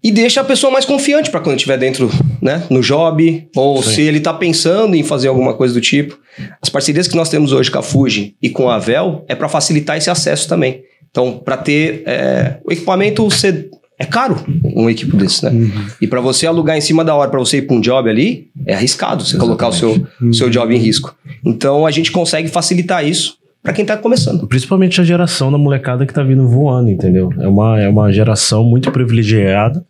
e 0.05 0.11
deixa 0.11 0.43
a 0.43 0.45
pessoa 0.45 0.71
mais 0.71 0.85
confiante 0.85 1.31
para 1.31 1.41
quando 1.41 1.57
estiver 1.57 1.79
dentro, 1.79 2.11
né, 2.43 2.67
no 2.69 2.83
job, 2.83 3.49
ou 3.57 3.83
Sim. 3.83 3.91
se 3.91 4.03
ele 4.03 4.19
está 4.19 4.35
pensando 4.35 4.95
em 4.95 5.03
fazer 5.03 5.29
alguma 5.29 5.55
coisa 5.55 5.73
do 5.73 5.81
tipo. 5.81 6.19
As 6.61 6.69
parcerias 6.69 7.09
que 7.09 7.17
nós 7.17 7.31
temos 7.31 7.53
hoje 7.53 7.71
com 7.71 7.79
a 7.79 7.83
Fuji 7.83 8.37
e 8.43 8.51
com 8.51 8.69
a 8.69 8.79
Vel 8.79 9.25
é 9.29 9.35
para 9.35 9.49
facilitar 9.49 9.97
esse 9.97 10.11
acesso 10.11 10.47
também. 10.47 10.83
Então, 11.15 11.39
para 11.39 11.57
ter 11.57 12.03
é, 12.07 12.59
o 12.65 12.73
equipamento 12.73 13.31
ser 13.31 13.71
é 13.97 14.05
caro 14.05 14.37
um 14.75 14.91
equipo 14.91 15.17
desse, 15.17 15.45
né? 15.45 15.53
E 16.01 16.09
para 16.09 16.21
você 16.21 16.45
alugar 16.45 16.77
em 16.77 16.81
cima 16.81 17.05
da 17.05 17.15
hora 17.15 17.31
para 17.31 17.39
você 17.39 17.59
ir 17.59 17.63
para 17.63 17.77
um 17.77 17.81
job 17.81 18.11
ali, 18.11 18.49
é 18.67 18.75
arriscado 18.75 19.25
você 19.25 19.37
colocar 19.37 19.69
o 19.69 19.73
seu, 19.73 20.05
seu 20.33 20.51
job 20.51 20.75
em 20.75 20.79
risco. 20.79 21.15
Então, 21.45 21.87
a 21.87 21.93
gente 21.93 22.11
consegue 22.11 22.49
facilitar 22.49 23.07
isso 23.07 23.37
para 23.63 23.73
quem 23.73 23.85
está 23.85 23.97
começando. 23.97 24.49
Principalmente 24.49 25.01
a 25.01 25.05
geração 25.05 25.53
da 25.53 25.57
molecada 25.57 26.05
que 26.05 26.13
tá 26.13 26.25
vindo 26.25 26.49
voando, 26.49 26.91
entendeu? 26.91 27.31
É 27.39 27.47
uma, 27.47 27.81
é 27.81 27.89
uma 27.89 28.13
geração 28.13 28.65
muito 28.65 28.91
privilegiada, 28.91 29.87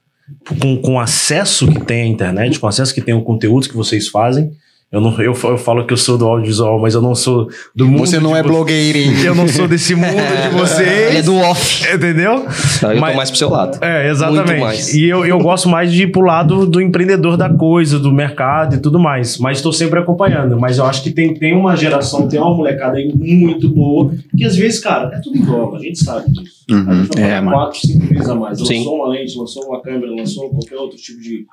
com, 0.61 0.77
com 0.77 1.01
acesso 1.01 1.67
que 1.67 1.81
tem 1.81 2.03
à 2.03 2.07
internet, 2.07 2.61
com 2.61 2.67
acesso 2.67 2.95
que 2.95 3.01
tem 3.01 3.15
ao 3.15 3.23
conteúdo 3.23 3.67
que 3.67 3.75
vocês 3.75 4.09
fazem. 4.09 4.51
Eu, 4.95 5.01
não, 5.01 5.11
eu, 5.21 5.35
eu 5.45 5.59
falo 5.59 5.85
que 5.87 5.93
eu 5.93 5.97
sou 5.97 6.17
do 6.17 6.25
audiovisual, 6.27 6.79
mas 6.81 6.95
eu 6.95 7.03
não 7.03 7.15
sou 7.15 7.49
do 7.75 7.87
mundo. 7.87 8.07
Você 8.07 8.21
não 8.21 8.33
de 8.33 8.39
é 8.39 8.43
vo- 8.43 8.49
blogueirinho. 8.49 9.19
Eu 9.27 9.35
não 9.35 9.49
sou 9.49 9.67
desse 9.67 9.95
mundo 9.95 10.07
de 10.15 10.49
vocês. 10.57 10.89
Ele 11.09 11.19
é 11.19 11.23
do 11.23 11.37
off. 11.37 11.85
Entendeu? 11.93 12.47
Então, 12.77 12.93
eu 12.93 13.01
Mas- 13.01 13.11
tô 13.11 13.17
mais 13.17 13.31
pro 13.31 13.39
seu 13.39 13.51
lado. 13.51 13.79
É, 13.85 14.09
exatamente. 14.09 14.47
Muito 14.51 14.61
mais. 14.61 14.95
E 14.95 15.05
eu, 15.05 15.27
eu 15.27 15.39
gosto 15.39 15.69
mais 15.69 15.93
de 15.93 16.05
ir 16.05 16.13
pro 16.13 16.23
lado 16.23 16.65
do 16.67 16.81
empreendedor 16.81 17.37
da 17.37 17.49
coisa, 17.53 17.99
do 17.99 18.13
mercado 18.13 18.77
e 18.77 18.79
tudo 18.79 18.99
mais. 18.99 19.37
Mas 19.39 19.59
estou 19.59 19.73
sempre 19.73 19.99
acompanhando. 19.99 20.59
Mas 20.61 20.79
eu 20.79 20.85
acho 20.85 21.03
que 21.03 21.11
tem, 21.11 21.35
tem 21.35 21.55
uma 21.57 21.77
geração, 21.77 22.29
tem 22.29 22.39
uma 22.39 22.55
molecada 22.55 22.97
aí 22.97 23.13
muito 23.15 23.69
boa, 23.75 24.13
que 24.37 24.45
às 24.45 24.55
vezes, 24.55 24.79
cara, 24.79 25.11
é 25.17 25.21
tudo 25.21 25.37
igual, 25.37 25.75
a 25.75 25.79
gente 25.81 25.99
sabe 25.99 26.31
disso. 26.31 26.65
Uhum. 26.71 26.87
A 26.91 26.95
gente 26.95 27.21
É, 27.21 27.43
quatro, 27.43 27.81
cinco 27.81 28.07
vezes 28.07 28.29
a 28.29 28.35
mais. 28.35 28.59
Lançou 28.61 28.75
Sim. 28.77 28.87
uma 28.87 29.09
lente, 29.09 29.37
lançou 29.37 29.65
uma 29.67 29.83
câmera, 29.83 30.13
lançou 30.15 30.49
qualquer 30.51 30.77
outro 30.77 30.97
tipo 30.97 31.21
de 31.21 31.45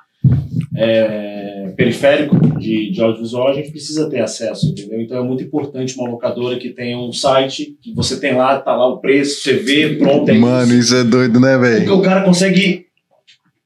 é, 0.76 1.72
periférico 1.76 2.38
de, 2.58 2.90
de 2.90 3.00
audiovisual, 3.00 3.48
a 3.48 3.54
gente 3.54 3.70
precisa 3.70 4.08
ter 4.08 4.20
acesso, 4.20 4.68
entendeu? 4.68 5.00
Então 5.00 5.18
é 5.18 5.22
muito 5.22 5.42
importante 5.42 5.96
uma 5.98 6.08
locadora 6.08 6.58
que 6.58 6.70
tenha 6.70 6.98
um 6.98 7.12
site, 7.12 7.76
que 7.80 7.94
você 7.94 8.18
tem 8.18 8.34
lá, 8.34 8.58
tá 8.58 8.74
lá 8.74 8.88
o 8.88 8.98
preço, 8.98 9.42
você 9.42 9.54
vê, 9.54 9.96
pronto, 9.96 10.30
é 10.30 10.34
Mano, 10.34 10.74
isso 10.74 10.94
é 10.94 11.04
doido, 11.04 11.40
né, 11.40 11.56
porque 11.56 11.78
velho? 11.80 11.94
o 11.94 12.02
cara 12.02 12.22
consegue 12.22 12.86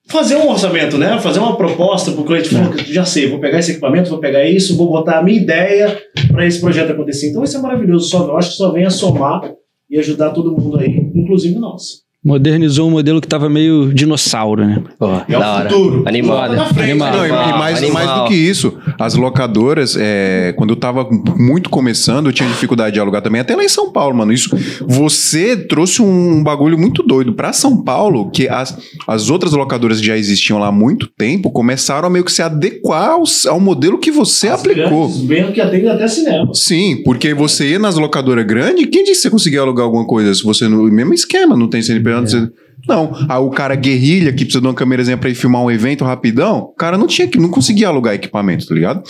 fazer 0.07 0.37
um 0.37 0.49
orçamento, 0.49 0.97
né? 0.97 1.19
Fazer 1.19 1.41
uma 1.41 1.57
proposta 1.57 2.13
pro 2.13 2.25
cliente. 2.25 2.49
Falar, 2.49 2.77
já 2.79 3.05
sei, 3.05 3.29
vou 3.29 3.41
pegar 3.41 3.59
esse 3.59 3.73
equipamento, 3.73 4.09
vou 4.09 4.21
pegar 4.21 4.45
isso, 4.49 4.77
vou 4.77 4.89
botar 4.89 5.19
a 5.19 5.23
minha 5.23 5.41
ideia 5.41 6.01
para 6.29 6.47
esse 6.47 6.61
projeto 6.61 6.93
acontecer. 6.93 7.31
Então 7.31 7.43
isso 7.43 7.57
é 7.57 7.61
maravilhoso. 7.61 8.09
Só, 8.09 8.25
eu 8.25 8.37
acho 8.37 8.51
que 8.51 8.57
só 8.57 8.71
vem 8.71 8.85
a 8.85 8.91
somar 8.91 9.53
e 9.91 9.99
ajudar 9.99 10.31
todo 10.31 10.53
mundo 10.53 10.79
aí, 10.79 11.11
inclusive 11.15 11.59
nós. 11.59 12.06
Modernizou 12.27 12.89
um 12.89 12.91
modelo 12.91 13.21
que 13.21 13.29
tava 13.29 13.49
meio 13.49 13.93
dinossauro, 13.95 14.65
né? 14.67 14.83
É 15.29 15.33
da 15.39 15.39
o 15.39 15.55
hora. 15.55 15.71
futuro. 15.71 16.03
Tá 16.03 16.03
frente. 16.03 16.09
Animado. 16.09 16.57
Não, 16.57 16.65
e- 16.65 16.91
Animal, 16.91 17.49
e 17.49 17.53
mais, 17.59 17.79
animal. 17.79 18.05
mais 18.07 18.21
do 18.23 18.29
que 18.29 18.35
isso, 18.35 18.77
as 18.99 19.15
locadoras, 19.15 19.97
é, 19.99 20.53
quando 20.57 20.71
eu 20.71 20.77
tava 20.77 21.09
muito 21.39 21.71
começando, 21.71 22.27
eu 22.27 22.33
tinha 22.33 22.49
dificuldade 22.49 22.95
de 22.95 23.01
alugar 23.01 23.23
também, 23.23 23.41
até 23.41 23.55
lá 23.55 23.63
em 23.65 23.69
São 23.69 23.93
Paulo, 23.93 24.17
mano. 24.17 24.33
Isso, 24.33 24.51
você 24.87 25.57
trouxe 25.57 26.03
um 26.03 26.43
bagulho 26.43 26.77
muito 26.77 27.03
doido 27.03 27.33
pra 27.33 27.53
São 27.53 27.83
Paulo, 27.83 28.31
que 28.31 28.49
as, 28.49 28.77
as 29.07 29.31
outras 29.31 29.53
locadoras 29.53 30.01
que 30.01 30.07
já 30.07 30.17
existiam 30.17 30.59
lá 30.59 30.67
há 30.69 30.73
muito 30.73 31.07
tempo 31.07 31.51
começaram 31.51 32.09
a 32.09 32.11
meio 32.11 32.25
que 32.25 32.33
se 32.33 32.43
adequar 32.43 33.11
ao, 33.11 33.23
ao 33.49 33.61
modelo 33.61 33.99
que 33.99 34.11
você 34.11 34.49
As 34.49 34.61
aplicou. 34.61 35.07
grandes, 35.09 35.21
Bem 35.27 35.53
que 35.53 35.61
atende 35.61 35.87
até 35.89 36.09
cinema. 36.09 36.53
Sim, 36.55 37.03
porque 37.05 37.33
você 37.35 37.71
ia 37.71 37.79
nas 37.79 37.97
locadoras 37.97 38.45
grandes, 38.45 38.87
quem 38.91 39.05
disse 39.05 39.15
que 39.17 39.23
você 39.23 39.31
conseguia 39.31 39.61
alugar 39.61 39.85
alguma 39.85 40.05
coisa? 40.05 40.35
Se 40.35 40.43
você 40.43 40.67
no 40.67 40.83
mesmo 40.91 41.15
esquema, 41.15 41.57
não 41.57 41.69
tem 41.69 41.83
CNPJ, 41.83 42.16
você- 42.21 42.49
Não. 42.89 43.13
Aí 43.29 43.39
o 43.39 43.51
cara 43.51 43.75
guerrilha, 43.75 44.31
que 44.33 44.45
precisa 44.45 44.61
de 44.61 44.67
uma 44.67 44.75
câmerazinha 44.75 45.17
pra 45.17 45.29
ir 45.29 45.35
filmar 45.35 45.63
um 45.63 45.71
evento 45.71 46.05
rapidão, 46.05 46.59
o 46.61 46.75
cara 46.75 46.97
não 46.97 47.07
tinha 47.07 47.27
que, 47.27 47.39
não 47.39 47.49
conseguia 47.49 47.89
alugar 47.89 48.15
equipamento, 48.15 48.67
tá 48.67 48.75
ligado? 48.75 49.03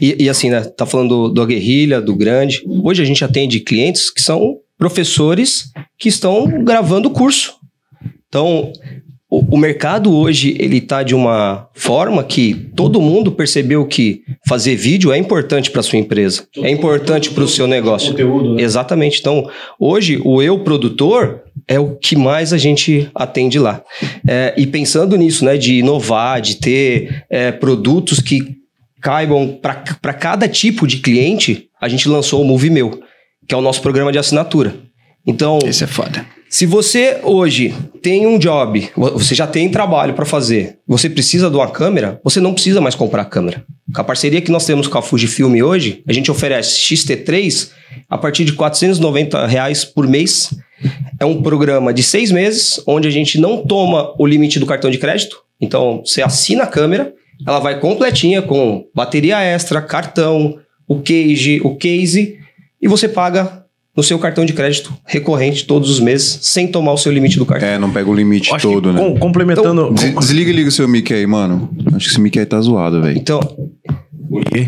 E, 0.00 0.24
e 0.24 0.28
assim, 0.28 0.50
né? 0.50 0.62
Tá 0.62 0.84
falando 0.84 1.28
do, 1.28 1.28
do 1.34 1.46
guerrilha, 1.46 2.00
do 2.00 2.14
grande. 2.16 2.62
Hoje 2.82 3.02
a 3.02 3.04
gente 3.04 3.24
atende 3.24 3.60
clientes 3.60 4.10
que 4.10 4.20
são 4.20 4.56
professores 4.76 5.70
que 5.98 6.08
estão 6.08 6.64
gravando 6.64 7.08
o 7.08 7.12
curso. 7.12 7.54
Então, 8.28 8.72
o, 9.30 9.54
o 9.54 9.56
mercado 9.56 10.12
hoje, 10.12 10.56
ele 10.58 10.80
tá 10.80 11.04
de 11.04 11.14
uma 11.14 11.68
forma 11.72 12.24
que 12.24 12.52
todo 12.74 13.00
mundo 13.00 13.30
percebeu 13.30 13.86
que 13.86 14.22
fazer 14.48 14.74
vídeo 14.74 15.12
é 15.12 15.18
importante 15.18 15.70
para 15.70 15.82
sua 15.82 16.00
empresa. 16.00 16.44
É 16.56 16.68
importante 16.68 17.30
para 17.30 17.44
o 17.44 17.48
seu 17.48 17.68
negócio. 17.68 18.10
Conteúdo, 18.10 18.54
né? 18.54 18.62
Exatamente. 18.62 19.20
Então, 19.20 19.48
hoje, 19.78 20.20
o 20.24 20.42
eu 20.42 20.58
produtor 20.58 21.42
é 21.68 21.78
o 21.78 21.94
que 21.96 22.16
mais 22.16 22.52
a 22.52 22.58
gente 22.58 23.08
atende 23.14 23.58
lá. 23.58 23.82
É, 24.26 24.52
e 24.56 24.66
pensando 24.66 25.16
nisso, 25.16 25.44
né, 25.44 25.56
de 25.56 25.74
inovar, 25.74 26.40
de 26.40 26.56
ter 26.56 27.24
é, 27.30 27.52
produtos 27.52 28.18
que 28.18 28.56
caibam 29.00 29.58
para 29.62 30.12
cada 30.12 30.48
tipo 30.48 30.88
de 30.88 30.98
cliente, 30.98 31.68
a 31.80 31.88
gente 31.88 32.08
lançou 32.08 32.42
o 32.42 32.44
Move 32.44 32.68
Meu, 32.68 33.00
que 33.46 33.54
é 33.54 33.56
o 33.56 33.62
nosso 33.62 33.80
programa 33.80 34.10
de 34.10 34.18
assinatura. 34.18 34.74
Então, 35.24 35.60
Esse 35.64 35.84
é 35.84 35.86
foda. 35.86 36.26
Se 36.50 36.66
você 36.66 37.20
hoje 37.22 37.72
tem 38.02 38.26
um 38.26 38.36
job, 38.36 38.90
você 38.96 39.36
já 39.36 39.46
tem 39.46 39.68
trabalho 39.68 40.14
para 40.14 40.24
fazer, 40.24 40.78
você 40.84 41.08
precisa 41.08 41.48
de 41.48 41.54
uma 41.54 41.70
câmera, 41.70 42.20
você 42.24 42.40
não 42.40 42.52
precisa 42.52 42.80
mais 42.80 42.96
comprar 42.96 43.24
câmera. 43.26 43.64
Com 43.94 44.00
a 44.00 44.04
parceria 44.04 44.40
que 44.40 44.50
nós 44.50 44.66
temos 44.66 44.88
com 44.88 44.98
a 44.98 45.02
Fujifilm 45.02 45.62
hoje, 45.62 46.02
a 46.08 46.12
gente 46.12 46.28
oferece 46.28 46.80
XT3 46.80 47.70
a 48.08 48.18
partir 48.18 48.44
de 48.44 48.54
490 48.54 49.46
reais 49.46 49.84
por 49.84 50.08
mês. 50.08 50.52
É 51.20 51.24
um 51.24 51.40
programa 51.40 51.94
de 51.94 52.02
seis 52.02 52.32
meses, 52.32 52.82
onde 52.84 53.06
a 53.06 53.12
gente 53.12 53.38
não 53.38 53.64
toma 53.64 54.12
o 54.18 54.26
limite 54.26 54.58
do 54.58 54.66
cartão 54.66 54.90
de 54.90 54.98
crédito. 54.98 55.44
Então, 55.60 56.02
você 56.04 56.20
assina 56.20 56.64
a 56.64 56.66
câmera, 56.66 57.14
ela 57.46 57.60
vai 57.60 57.78
completinha 57.78 58.42
com 58.42 58.86
bateria 58.92 59.40
extra, 59.40 59.80
cartão, 59.80 60.58
o 60.88 60.96
cage, 60.96 61.60
o 61.62 61.76
case, 61.76 62.40
e 62.82 62.88
você 62.88 63.08
paga 63.08 63.59
no 63.96 64.02
seu 64.02 64.18
cartão 64.18 64.44
de 64.44 64.52
crédito 64.52 64.92
recorrente 65.06 65.66
todos 65.66 65.90
os 65.90 66.00
meses, 66.00 66.38
sem 66.42 66.68
tomar 66.68 66.92
o 66.92 66.96
seu 66.96 67.12
limite 67.12 67.38
do 67.38 67.44
cartão. 67.46 67.68
É, 67.68 67.78
não 67.78 67.90
pega 67.90 68.08
o 68.08 68.14
limite 68.14 68.54
Acho 68.54 68.66
que 68.68 68.74
todo, 68.74 68.92
né? 68.92 69.00
com- 69.00 69.18
complementando. 69.18 69.90
Des- 69.92 70.14
Desliga 70.14 70.50
e 70.50 70.52
liga 70.54 70.68
o 70.68 70.72
seu 70.72 70.86
mic 70.88 71.12
aí, 71.12 71.26
mano. 71.26 71.68
Acho 71.88 72.06
que 72.06 72.12
esse 72.12 72.20
mic 72.20 72.38
aí 72.38 72.46
tá 72.46 72.60
zoado, 72.60 73.02
velho. 73.02 73.18
Então, 73.18 73.40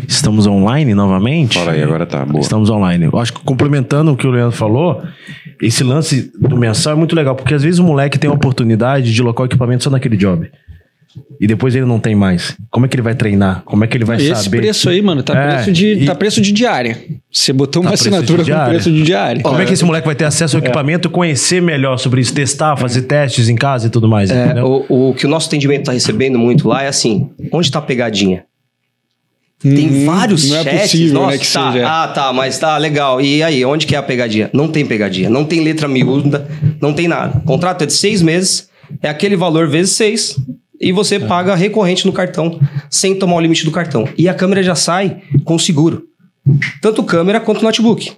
Estamos 0.09 0.45
online 0.45 0.93
novamente? 0.93 1.57
Fala 1.57 1.71
aí, 1.71 1.81
agora 1.81 2.05
tá, 2.05 2.25
boa. 2.25 2.41
Estamos 2.41 2.69
online. 2.69 3.05
Eu 3.05 3.17
acho 3.17 3.31
que 3.33 3.39
complementando 3.41 4.11
o 4.11 4.17
que 4.17 4.27
o 4.27 4.29
Leandro 4.31 4.55
falou, 4.55 5.01
esse 5.61 5.85
lance 5.85 6.29
do 6.37 6.57
mensal 6.57 6.91
é 6.93 6.95
muito 6.97 7.15
legal, 7.15 7.33
porque 7.33 7.53
às 7.53 7.63
vezes 7.63 7.79
o 7.79 7.83
moleque 7.83 8.19
tem 8.19 8.29
a 8.29 8.33
oportunidade 8.33 9.13
de 9.13 9.21
locar 9.21 9.43
o 9.43 9.47
equipamento 9.47 9.85
só 9.85 9.89
naquele 9.89 10.17
job. 10.17 10.49
E 11.39 11.45
depois 11.47 11.75
ele 11.75 11.85
não 11.85 11.99
tem 11.99 12.15
mais. 12.15 12.55
Como 12.71 12.85
é 12.85 12.89
que 12.89 12.95
ele 12.95 13.01
vai 13.03 13.13
treinar? 13.13 13.61
Como 13.65 13.83
é 13.83 13.87
que 13.87 13.95
ele 13.97 14.05
vai 14.05 14.17
Esse 14.17 14.43
saber? 14.45 14.57
preço 14.57 14.89
aí, 14.89 15.01
mano, 15.01 15.21
tá, 15.21 15.37
É, 15.37 15.55
preço 15.55 15.71
de, 15.71 15.87
e- 15.93 16.05
tá 16.05 16.15
preço 16.15 16.41
de 16.41 16.51
diária. 16.51 16.97
Você 17.31 17.53
botou 17.53 17.81
uma 17.81 17.91
Tá 17.91 17.97
preço 17.97 18.09
de 18.09 18.15
assinatura 18.15 18.43
com 18.65 18.69
preço 18.69 18.91
de 18.91 19.03
diária. 19.03 19.41
Como 19.43 19.59
é 19.61 19.65
que 19.65 19.73
esse 19.73 19.83
moleque 19.85 20.05
vai 20.07 20.15
ter 20.15 20.25
acesso 20.25 20.57
ao 20.57 20.63
equipamento 20.63 21.07
e 21.07 21.11
conhecer 21.11 21.61
melhor 21.61 21.97
sobre 21.97 22.21
isso, 22.21 22.33
testar, 22.33 22.75
fazer 22.77 23.03
testes 23.03 23.49
em 23.49 23.55
casa 23.55 23.87
e 23.87 23.89
tudo 23.89 24.07
mais? 24.07 24.29
É, 24.31 24.63
o, 24.63 25.09
o 25.09 25.13
que 25.13 25.25
o 25.25 25.29
nosso 25.29 25.47
atendimento 25.47 25.81
está 25.81 25.91
recebendo 25.91 26.39
muito 26.39 26.67
lá 26.67 26.81
é 26.83 26.87
assim: 26.87 27.29
onde 27.51 27.67
está 27.67 27.79
a 27.79 27.81
pegadinha? 27.81 28.43
Tem 29.61 29.87
Hum, 29.89 30.05
vários 30.05 30.49
não 30.49 30.57
é 30.57 30.63
chats. 30.63 30.81
possível, 30.81 31.13
nossa, 31.13 31.31
né, 31.31 31.37
que 31.37 31.53
tá, 31.53 31.71
seja. 31.71 31.87
Ah, 31.87 32.07
tá, 32.09 32.33
mas 32.33 32.59
tá 32.59 32.77
legal. 32.77 33.21
E 33.21 33.41
aí, 33.41 33.63
onde 33.63 33.85
que 33.87 33.95
é 33.95 33.97
a 33.97 34.03
pegadinha? 34.03 34.49
Não 34.51 34.67
tem 34.67 34.85
pegadinha. 34.85 35.29
Não 35.29 35.45
tem 35.45 35.63
letra 35.63 35.87
miúda, 35.87 36.45
não 36.81 36.91
tem 36.91 37.07
nada. 37.07 37.37
O 37.37 37.41
contrato 37.45 37.83
é 37.83 37.85
de 37.85 37.93
seis 37.93 38.21
meses, 38.21 38.67
é 39.01 39.07
aquele 39.07 39.37
valor 39.37 39.69
vezes 39.69 39.93
seis. 39.95 40.35
E 40.83 40.91
você 40.91 41.19
paga 41.19 41.55
recorrente 41.55 42.05
no 42.05 42.11
cartão, 42.13 42.59
sem 42.89 43.15
tomar 43.15 43.35
o 43.35 43.39
limite 43.39 43.65
do 43.65 43.71
cartão. 43.71 44.07
E 44.17 44.27
a 44.29 44.33
câmera 44.33 44.61
já 44.61 44.75
sai 44.75 45.17
com 45.43 45.57
seguro. 45.57 46.03
Tanto 46.81 47.03
câmera 47.03 47.39
quanto 47.39 47.63
notebook. 47.63 48.11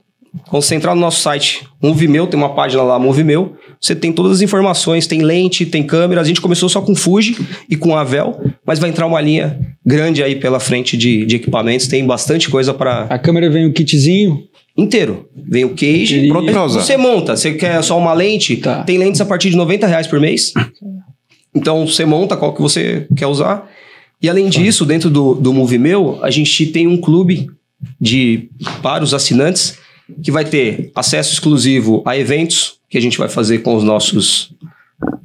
Quando 0.49 0.63
você 0.63 0.75
entrar 0.75 0.93
no 0.93 0.99
nosso 0.99 1.21
site, 1.21 1.65
Movimeu, 1.81 2.27
tem 2.27 2.37
uma 2.37 2.53
página 2.53 2.83
lá, 2.83 2.99
Movimeu, 2.99 3.55
você 3.79 3.95
tem 3.95 4.11
todas 4.11 4.33
as 4.33 4.41
informações, 4.41 5.07
tem 5.07 5.21
lente, 5.21 5.65
tem 5.65 5.81
câmera. 5.81 6.19
A 6.19 6.23
gente 6.25 6.41
começou 6.41 6.67
só 6.67 6.81
com 6.81 6.93
Fuji 6.93 7.37
e 7.69 7.77
com 7.77 7.95
Avel, 7.95 8.41
mas 8.65 8.77
vai 8.77 8.89
entrar 8.89 9.05
uma 9.07 9.21
linha 9.21 9.57
grande 9.85 10.21
aí 10.21 10.35
pela 10.35 10.59
frente 10.59 10.97
de, 10.97 11.25
de 11.25 11.37
equipamentos. 11.37 11.87
Tem 11.87 12.05
bastante 12.05 12.49
coisa 12.49 12.73
para 12.73 13.03
A 13.03 13.17
câmera 13.17 13.49
vem 13.49 13.65
um 13.65 13.71
kitzinho. 13.71 14.39
inteiro. 14.77 15.29
Vem 15.49 15.63
o 15.63 15.69
cage, 15.69 16.25
E- 16.25 16.27
Pronto 16.27 16.51
pra 16.51 16.65
usar. 16.65 16.81
você 16.81 16.97
monta. 16.97 17.37
Você 17.37 17.53
quer 17.53 17.81
só 17.81 17.97
uma 17.97 18.11
lente? 18.11 18.57
Tá. 18.57 18.83
Tem 18.83 18.97
lentes 18.97 19.21
a 19.21 19.25
partir 19.25 19.51
de 19.51 19.55
90 19.55 19.87
reais 19.87 20.05
por 20.07 20.19
mês. 20.19 20.51
Então 21.55 21.87
você 21.87 22.05
monta 22.05 22.35
qual 22.35 22.53
que 22.53 22.61
você 22.61 23.07
quer 23.15 23.27
usar. 23.27 23.69
E 24.21 24.29
além 24.29 24.49
disso, 24.49 24.85
dentro 24.85 25.09
do, 25.09 25.35
do 25.35 25.53
Movimeu, 25.53 26.19
a 26.21 26.29
gente 26.29 26.65
tem 26.67 26.87
um 26.87 26.97
clube 26.97 27.47
de 27.99 28.49
para 28.81 29.03
os 29.03 29.13
assinantes 29.13 29.77
que 30.23 30.31
vai 30.31 30.45
ter 30.45 30.91
acesso 30.95 31.33
exclusivo 31.33 32.03
a 32.05 32.17
eventos 32.17 32.75
que 32.89 32.97
a 32.97 33.01
gente 33.01 33.17
vai 33.17 33.27
fazer 33.27 33.59
com 33.59 33.75
os 33.75 33.83
nossos 33.83 34.53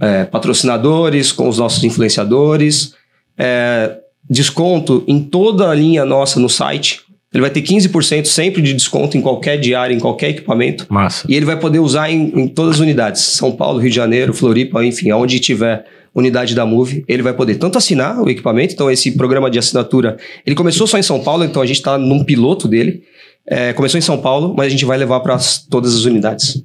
é, 0.01 0.25
patrocinadores, 0.25 1.33
com 1.33 1.49
os 1.49 1.59
nossos 1.59 1.85
influenciadores, 1.85 2.95
é, 3.37 3.99
desconto 4.29 5.05
em 5.07 5.21
toda 5.21 5.71
a 5.71 5.75
linha 5.75 6.05
nossa 6.05 6.41
no 6.41 6.49
site. 6.49 7.03
Ele 7.33 7.43
vai 7.43 7.51
ter 7.51 7.63
15% 7.63 8.25
sempre 8.25 8.61
de 8.61 8.75
desconto 8.75 9.17
em 9.17 9.21
qualquer 9.21 9.57
diária, 9.57 9.95
em 9.95 10.01
qualquer 10.01 10.31
equipamento. 10.31 10.87
Massa. 10.89 11.27
E 11.29 11.35
ele 11.37 11.47
vai 11.47 11.57
poder 11.57 11.79
usar 11.79 12.11
em, 12.11 12.33
em 12.35 12.49
todas 12.49 12.77
as 12.77 12.81
unidades. 12.81 13.23
São 13.23 13.53
Paulo, 13.53 13.79
Rio 13.79 13.91
de 13.91 13.95
Janeiro, 13.95 14.35
Floripa, 14.35 14.85
enfim, 14.85 15.11
aonde 15.11 15.39
tiver 15.39 15.87
unidade 16.15 16.55
da 16.55 16.67
Move, 16.67 17.05
ele 17.07 17.23
vai 17.23 17.33
poder 17.33 17.57
tanto 17.57 17.79
assinar 17.79 18.21
o 18.21 18.29
equipamento, 18.29 18.75
então 18.75 18.91
esse 18.91 19.13
programa 19.13 19.51
de 19.51 19.59
assinatura, 19.59 20.17
ele 20.45 20.57
começou 20.57 20.87
só 20.87 20.99
em 20.99 21.03
São 21.03 21.21
Paulo, 21.21 21.45
então 21.45 21.63
a 21.63 21.67
gente 21.67 21.77
está 21.77 21.97
num 21.97 22.25
piloto 22.25 22.67
dele. 22.67 23.03
É, 23.47 23.73
começou 23.73 23.99
em 23.99 24.03
São 24.03 24.19
Paulo, 24.19 24.55
mas 24.57 24.67
a 24.67 24.71
gente 24.71 24.85
vai 24.85 24.99
levar 24.99 25.21
para 25.21 25.39
todas 25.69 25.95
as 25.95 26.05
unidades. 26.05 26.63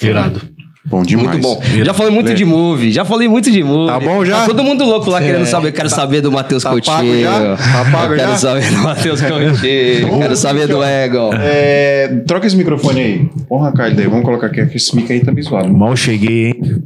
Irado. 0.00 0.40
Bom 0.88 1.02
demais. 1.02 1.30
Muito 1.30 1.42
bom. 1.42 1.60
Já 1.84 1.92
falei 1.92 2.12
muito 2.12 2.32
de 2.32 2.44
Move, 2.44 2.92
já 2.92 3.04
falei 3.04 3.26
muito 3.26 3.50
de 3.50 3.62
Move. 3.62 3.88
Tá 3.88 3.98
bom 3.98 4.24
já? 4.24 4.40
Tá 4.42 4.46
todo 4.46 4.62
mundo 4.62 4.84
louco 4.84 5.10
lá 5.10 5.20
querendo 5.20 5.44
saber. 5.44 5.72
Quero 5.72 5.90
saber 5.90 6.20
do 6.20 6.30
Matheus 6.30 6.62
tá 6.62 6.70
Coutinho. 6.70 6.94
pago 6.96 7.20
já? 7.20 7.56
Tá 7.56 7.90
pago 7.90 8.14
quero 8.14 8.30
já? 8.30 8.36
saber 8.36 8.70
do 8.70 8.78
Matheus 8.78 9.20
Coutinho. 9.22 10.18
quero 10.20 10.36
saber 10.36 10.68
do 10.68 10.82
Egon. 10.84 11.32
É, 11.34 12.22
troca 12.24 12.46
esse 12.46 12.56
microfone 12.56 13.00
aí. 13.00 13.28
Porra, 13.48 13.72
Carlos, 13.72 13.96
daí 13.96 14.06
vamos 14.06 14.24
colocar 14.24 14.46
aqui, 14.46 14.60
esse 14.60 14.94
mic 14.94 15.12
aí 15.12 15.20
tá 15.24 15.32
meio 15.32 15.44
zoado. 15.44 15.76
Mal 15.76 15.96
cheguei, 15.96 16.46
hein? 16.50 16.82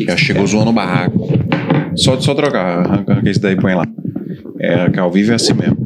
Já 0.00 0.16
chegou 0.16 0.46
zoando 0.46 0.70
o 0.70 0.74
barraco. 0.74 1.28
Só, 1.96 2.20
só 2.20 2.34
trocar, 2.34 2.80
arranca 2.80 3.12
arranca 3.12 3.30
esse 3.30 3.40
daí 3.40 3.54
e 3.54 3.60
põe 3.60 3.74
lá. 3.74 3.86
É, 4.58 4.90
que 4.90 4.98
ao 4.98 5.10
vivo 5.10 5.32
é 5.32 5.36
assim 5.36 5.54
mesmo. 5.54 5.76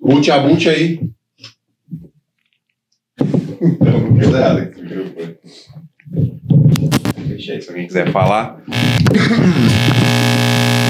Bute 0.00 0.30
a 0.30 0.38
bute 0.38 0.68
aí. 0.68 1.10
Não, 3.80 4.00
não 4.00 4.16
fez 4.16 4.34
errado 4.34 4.68
aí, 7.38 7.62
se 7.62 7.68
alguém 7.68 7.86
quiser 7.86 8.10
falar. 8.10 8.56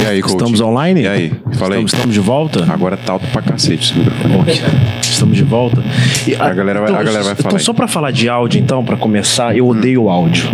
E 0.03 0.07
aí, 0.07 0.23
coach? 0.23 0.33
Estamos 0.33 0.61
online? 0.61 1.03
E 1.03 1.09
aí? 1.09 1.33
Falei. 1.55 1.79
Estamos, 1.81 1.93
estamos 1.93 2.15
de 2.15 2.21
volta? 2.21 2.65
Agora 2.73 2.97
tá 2.97 3.13
alto 3.15 3.27
pra 3.33 3.43
cacete 3.43 3.91
esse 3.93 3.99
microfone. 3.99 4.37
Ok. 4.41 4.55
Estamos 5.03 5.37
de 5.37 5.43
volta. 5.43 5.83
E, 6.27 6.35
A 6.37 6.53
galera 6.55 6.81
vai- 6.81 6.91
a 6.91 7.03
galera 7.03 7.25
vai 7.25 7.35
falar 7.35 7.49
Então, 7.55 7.59
só 7.59 7.73
pra 7.73 7.89
falar 7.89 8.13
de 8.13 8.29
áudio, 8.29 8.61
então, 8.61 8.85
pra 8.85 8.97
começar, 8.97 9.57
eu 9.57 9.67
odeio 9.67 10.05
o 10.05 10.09
áudio. 10.11 10.45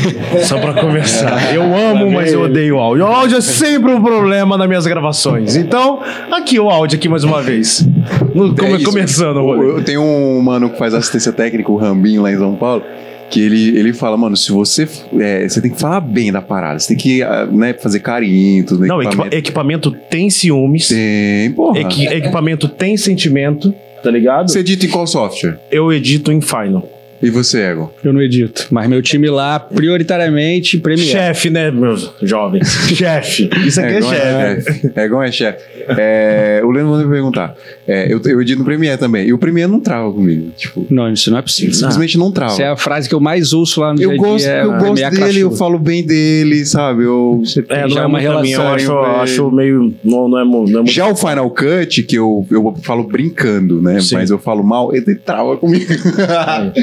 só 0.44 0.58
pra 0.58 0.72
começar. 0.74 1.54
Eu 1.54 1.62
amo, 1.62 2.10
mas 2.10 2.32
eu 2.32 2.42
odeio 2.42 2.76
o 2.76 2.78
áudio. 2.80 3.04
O 3.04 3.08
áudio 3.08 3.36
é 3.36 3.40
sempre 3.42 3.92
um 3.92 4.02
problema 4.02 4.56
nas 4.56 4.66
minhas 4.66 4.86
gravações. 4.86 5.54
Então, 5.54 6.00
aqui 6.32 6.58
o 6.58 6.70
áudio 6.70 6.96
aqui 6.96 7.08
mais 7.08 7.22
uma 7.22 7.42
vez. 7.42 7.86
No- 8.34 8.54
come- 8.56 8.72
É 8.72 8.76
isso. 8.76 8.84
começando, 8.86 9.36
Eu, 9.36 9.44
Rodrigo. 9.44 9.78
eu 9.78 9.84
tenho 9.84 10.02
um 10.02 10.40
mano 10.40 10.70
que 10.70 10.78
faz 10.78 10.94
assistência 10.94 11.30
técnica, 11.32 11.70
o 11.70 11.76
Rambinho, 11.76 12.22
lá 12.22 12.32
em 12.32 12.38
São 12.38 12.54
Paulo, 12.56 12.82
que 13.30 13.40
ele, 13.40 13.76
ele 13.78 13.92
fala, 13.92 14.16
mano, 14.16 14.36
se 14.36 14.52
você. 14.52 14.88
é, 15.18 15.48
você 15.48 15.60
tem 15.60 15.70
que 15.70 15.80
falar 15.80 16.00
bem 16.00 16.30
da 16.30 16.40
parada, 16.42 16.78
você 16.78 16.88
tem 16.88 16.96
que 16.96 17.22
ah, 17.22 17.46
né, 17.46 17.72
fazer 17.74 18.00
carinho, 18.00 18.64
tudo. 18.64 18.86
Não, 18.86 18.96
equipa- 19.02 19.08
equipamento. 19.26 19.36
equipamento 19.36 19.90
tem 19.90 20.30
ciúmes. 20.30 20.88
Tem, 20.88 21.50
porra. 21.52 21.80
Equi- 21.80 22.06
equipamento 22.06 22.68
tem 22.68 22.96
sentimento, 22.96 23.74
tá 24.02 24.10
ligado? 24.10 24.50
Você 24.50 24.60
edita 24.60 24.86
em 24.86 24.88
qual 24.88 25.06
software? 25.06 25.58
Eu 25.70 25.92
edito 25.92 26.30
em 26.30 26.40
Final. 26.40 26.88
E 27.24 27.30
você, 27.30 27.60
Ego? 27.62 27.92
Eu 28.04 28.12
não 28.12 28.20
edito. 28.22 28.66
Mas 28.70 28.88
meu 28.88 29.00
time 29.02 29.28
lá, 29.30 29.58
prioritariamente, 29.58 30.78
Premiere. 30.78 31.10
Chefe, 31.10 31.50
né, 31.50 31.70
meus 31.70 32.10
jovens? 32.22 32.68
chefe. 32.94 33.48
Isso 33.66 33.80
aqui 33.80 33.94
é, 33.94 33.96
Egão 33.98 34.10
chefe. 34.10 34.62
chefe. 34.72 35.00
Egão 35.00 35.22
é 35.22 35.32
chefe. 35.32 35.74
É, 35.98 36.60
o 36.64 36.70
Leandro 36.70 36.92
mandou 36.92 37.06
me 37.06 37.12
perguntar. 37.12 37.54
É, 37.86 38.12
eu, 38.12 38.20
eu 38.24 38.40
edito 38.40 38.58
no 38.58 38.64
Premiere 38.64 38.98
também. 38.98 39.26
E 39.28 39.32
o 39.32 39.38
Premiere 39.38 39.70
não 39.70 39.80
trava 39.80 40.10
comigo. 40.12 40.50
Tipo, 40.56 40.86
Não, 40.90 41.12
isso 41.12 41.30
não 41.30 41.38
é 41.38 41.42
possível. 41.42 41.74
simplesmente 41.74 42.16
não 42.18 42.30
trava. 42.32 42.52
Essa 42.52 42.62
é 42.62 42.68
a 42.68 42.76
frase 42.76 43.08
que 43.08 43.14
eu 43.14 43.20
mais 43.20 43.52
ouço 43.52 43.80
lá 43.80 43.90
no 43.92 43.96
dia 43.96 44.06
Eu 44.06 44.12
a 44.12 44.16
gosto, 44.16 44.38
dia, 44.44 44.52
é 44.52 44.62
eu 44.64 44.70
o 44.70 44.78
gosto 44.78 45.10
dele, 45.10 45.40
eu 45.40 45.50
falo 45.52 45.78
bem 45.78 46.04
dele, 46.04 46.64
sabe? 46.64 47.04
Eu, 47.04 47.42
É, 47.68 47.82
não 47.82 47.88
Já 47.90 48.00
é 48.00 48.02
é 48.04 48.06
uma 48.06 48.18
minha, 48.18 48.28
eu 48.30 48.32
relação, 48.42 48.68
acho, 48.72 48.86
velho. 48.86 49.06
acho 49.20 49.50
meio. 49.50 49.94
Não, 50.04 50.28
não 50.28 50.38
é, 50.38 50.44
não 50.44 50.60
é 50.60 50.64
muito. 50.76 50.90
Já 50.90 51.06
o 51.08 51.14
Final 51.16 51.50
Cut, 51.50 52.02
que 52.02 52.16
eu, 52.16 52.46
eu 52.50 52.74
falo 52.82 53.04
brincando, 53.04 53.80
né? 53.82 54.00
Sim. 54.00 54.14
Mas 54.16 54.30
eu 54.30 54.38
falo 54.38 54.62
mal, 54.62 54.94
ele 54.94 55.14
trava 55.14 55.56
comigo. 55.56 55.84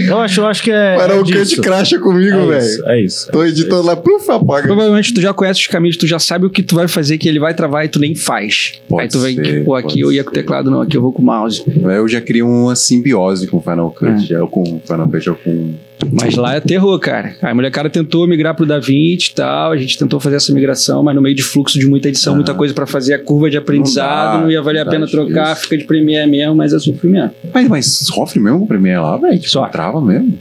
Eu 0.07 0.19
acho 0.19 0.30
Crush 0.31 0.37
eu 0.37 0.47
acho 0.47 0.63
que 0.63 0.71
é. 0.71 0.95
Para 0.95 1.13
é 1.13 1.19
o 1.19 1.25
Candy. 1.25 1.55
Crush 1.57 1.97
comigo, 1.97 2.37
É 2.37 2.45
velho. 2.45 2.59
isso, 2.59 2.85
é 2.87 3.01
isso. 3.01 3.31
Tô 3.31 3.43
editando 3.45 3.83
lá, 3.83 3.95
pluf, 3.95 4.29
apaga. 4.31 4.67
Provavelmente 4.67 5.13
tu 5.13 5.21
já 5.21 5.33
conhece 5.33 5.59
os 5.61 5.67
caminhos, 5.67 5.97
tu 5.97 6.07
já 6.07 6.19
sabe 6.19 6.45
o 6.45 6.49
que 6.49 6.63
tu 6.63 6.75
vai 6.75 6.87
fazer, 6.87 7.17
que 7.17 7.27
ele 7.27 7.39
vai 7.39 7.53
travar 7.53 7.85
e 7.85 7.89
tu 7.89 7.99
nem 7.99 8.15
faz. 8.15 8.81
Pode 8.87 9.03
Aí 9.03 9.09
tu 9.09 9.19
vem, 9.19 9.35
ser, 9.35 9.65
pô, 9.65 9.75
aqui 9.75 9.99
eu 9.99 10.11
ia 10.11 10.23
com 10.23 10.31
o 10.31 10.33
teclado, 10.33 10.71
não, 10.71 10.81
aqui 10.81 10.95
eu 10.97 11.01
vou 11.01 11.11
com 11.11 11.21
o 11.21 11.25
mouse. 11.25 11.63
Eu 11.83 12.07
já 12.07 12.21
queria 12.21 12.45
uma 12.45 12.75
simbiose 12.75 13.47
com 13.47 13.57
o 13.57 13.61
Final 13.61 13.91
Cut. 13.91 14.25
Já 14.27 14.39
com 14.45 14.61
o 14.61 14.81
Final 14.85 15.07
Cut, 15.07 15.25
já 15.25 15.33
com. 15.33 15.73
Mas 16.11 16.35
lá 16.35 16.55
é 16.55 16.59
terror, 16.59 16.97
cara. 16.99 17.35
A 17.41 17.53
molecada 17.53 17.89
tentou 17.89 18.27
migrar 18.27 18.55
pro 18.55 18.65
DaVinci 18.65 19.31
e 19.31 19.35
tal, 19.35 19.71
a 19.71 19.77
gente 19.77 19.97
tentou 19.97 20.19
fazer 20.19 20.37
essa 20.37 20.53
migração, 20.53 21.03
mas 21.03 21.15
no 21.15 21.21
meio 21.21 21.35
de 21.35 21.43
fluxo 21.43 21.77
de 21.77 21.85
muita 21.87 22.07
edição, 22.09 22.33
Ah. 22.33 22.35
muita 22.35 22.53
coisa 22.53 22.73
pra 22.73 22.87
fazer 22.87 23.13
a 23.13 23.19
curva 23.19 23.49
de 23.49 23.57
aprendizado, 23.57 24.37
dá, 24.37 24.41
não, 24.43 24.51
ia 24.51 24.61
valer 24.61 24.79
a 24.79 24.85
não 24.85 24.91
pena 24.91 25.05
dá, 25.05 25.11
trocar, 25.11 25.53
isso. 25.53 25.61
fica 25.63 25.77
de 25.77 25.83
Premiere 25.85 26.29
mesmo, 26.29 26.55
mas 26.55 26.73
é 26.73 26.79
sofrimento. 26.79 27.33
Mas, 27.53 27.67
mas 27.67 27.85
sofre 28.05 28.39
mesmo 28.39 28.59
com 28.59 28.65
o 28.65 28.67
Premiere 28.67 28.99
lá, 29.01 29.17
velho? 29.17 29.35
Tipo, 29.37 29.49
Sofre. 29.49 29.71
trava 29.71 30.01
mesmo? 30.01 30.37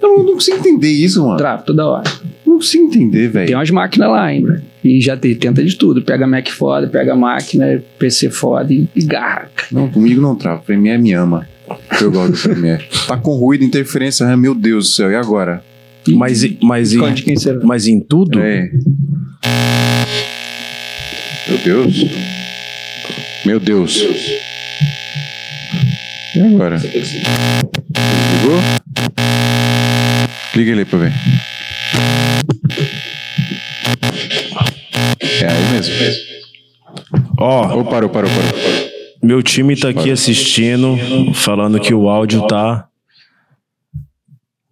Eu 0.00 0.08
não, 0.08 0.24
não 0.24 0.32
consigo 0.34 0.56
entender 0.58 0.88
isso, 0.90 1.22
mano. 1.24 1.36
Trava 1.36 1.62
toda 1.62 1.86
hora. 1.86 2.04
Não 2.46 2.54
consigo 2.56 2.84
entender, 2.86 3.22
Tem 3.22 3.28
velho. 3.28 3.56
umas 3.58 3.70
máquinas 3.70 4.08
lá, 4.08 4.32
hein, 4.32 4.42
bro? 4.42 4.56
E 4.84 5.00
já 5.00 5.16
te, 5.16 5.34
tenta 5.34 5.62
de 5.64 5.74
tudo. 5.76 6.00
Pega 6.02 6.26
Mac 6.26 6.48
foda, 6.48 6.86
pega 6.86 7.14
máquina, 7.16 7.82
PC 7.98 8.30
foda 8.30 8.72
e, 8.72 8.86
e 8.94 9.04
garra. 9.04 9.50
Não, 9.70 9.88
comigo 9.88 10.20
não 10.20 10.34
trava. 10.36 10.62
Premiere 10.64 11.02
me 11.02 11.12
ama. 11.12 11.46
Eu 12.00 12.10
gosto 12.12 12.32
do 12.32 12.38
Premiere. 12.38 12.84
Tá 13.06 13.16
com 13.16 13.34
ruído, 13.34 13.64
interferência. 13.64 14.26
ah, 14.26 14.36
Meu 14.36 14.54
Deus 14.54 14.88
do 14.88 14.90
céu, 14.94 15.10
e 15.10 15.16
agora? 15.16 15.64
Mas, 16.08 16.44
e- 16.44 16.58
mas, 16.62 16.92
e- 16.92 17.36
será. 17.36 17.58
mas 17.64 17.86
em 17.88 17.98
tudo, 18.00 18.40
É. 18.40 18.70
Meu 21.48 21.58
Deus. 21.58 21.94
Meu 23.44 23.60
Deus. 23.60 23.96
E 26.34 26.40
agora? 26.40 26.76
Ligou? 26.76 28.60
Liga 30.54 30.70
ele 30.70 30.80
aí 30.80 30.84
pra 30.84 30.98
ver. 30.98 31.12
É 35.42 35.46
aí 35.46 35.72
mesmo. 35.72 35.94
ó, 37.38 37.78
Ô, 37.80 37.84
parou, 37.84 38.08
parou, 38.08 38.30
parou. 38.30 38.95
Meu 39.26 39.42
time 39.42 39.76
tá 39.76 39.88
aqui 39.88 40.10
assistindo, 40.10 40.96
falando 41.34 41.78
que 41.80 41.92
o 41.92 42.08
áudio 42.08 42.46
tá. 42.46 42.86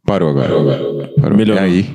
Parou 0.07 0.31
agora. 0.31 0.49
Parou. 1.21 1.37
Melhorou. 1.37 1.63
E 1.63 1.65
aí? 1.67 1.87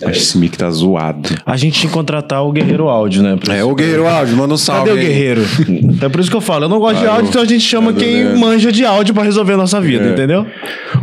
Acho 0.00 0.12
que 0.12 0.18
esse 0.18 0.38
mic 0.38 0.56
tá 0.56 0.70
zoado. 0.70 1.28
A 1.44 1.56
gente 1.56 1.80
tinha 1.80 1.88
que 1.90 1.94
contratar 1.94 2.44
o 2.44 2.52
Guerreiro 2.52 2.88
Áudio, 2.88 3.20
né? 3.20 3.36
É, 3.50 3.64
o 3.64 3.74
Guerreiro 3.74 4.06
Áudio, 4.06 4.36
manda 4.36 4.54
um 4.54 4.56
salve. 4.56 4.90
Cadê 4.90 5.00
o. 5.00 5.02
Guerreiro? 5.02 5.42
É 6.00 6.08
por 6.08 6.20
isso 6.20 6.30
que 6.30 6.36
eu 6.36 6.40
falo, 6.40 6.66
eu 6.66 6.68
não 6.68 6.78
gosto 6.78 6.94
de 6.98 7.00
Parou. 7.00 7.14
áudio, 7.16 7.28
então 7.30 7.42
a 7.42 7.44
gente 7.44 7.60
chama 7.64 7.92
Tá 7.92 7.98
quem 7.98 8.22
doendo. 8.22 8.38
manja 8.38 8.70
de 8.70 8.84
áudio 8.84 9.12
pra 9.12 9.24
resolver 9.24 9.54
a 9.54 9.56
nossa 9.56 9.80
vida, 9.80 10.04
É. 10.04 10.12
entendeu? 10.12 10.46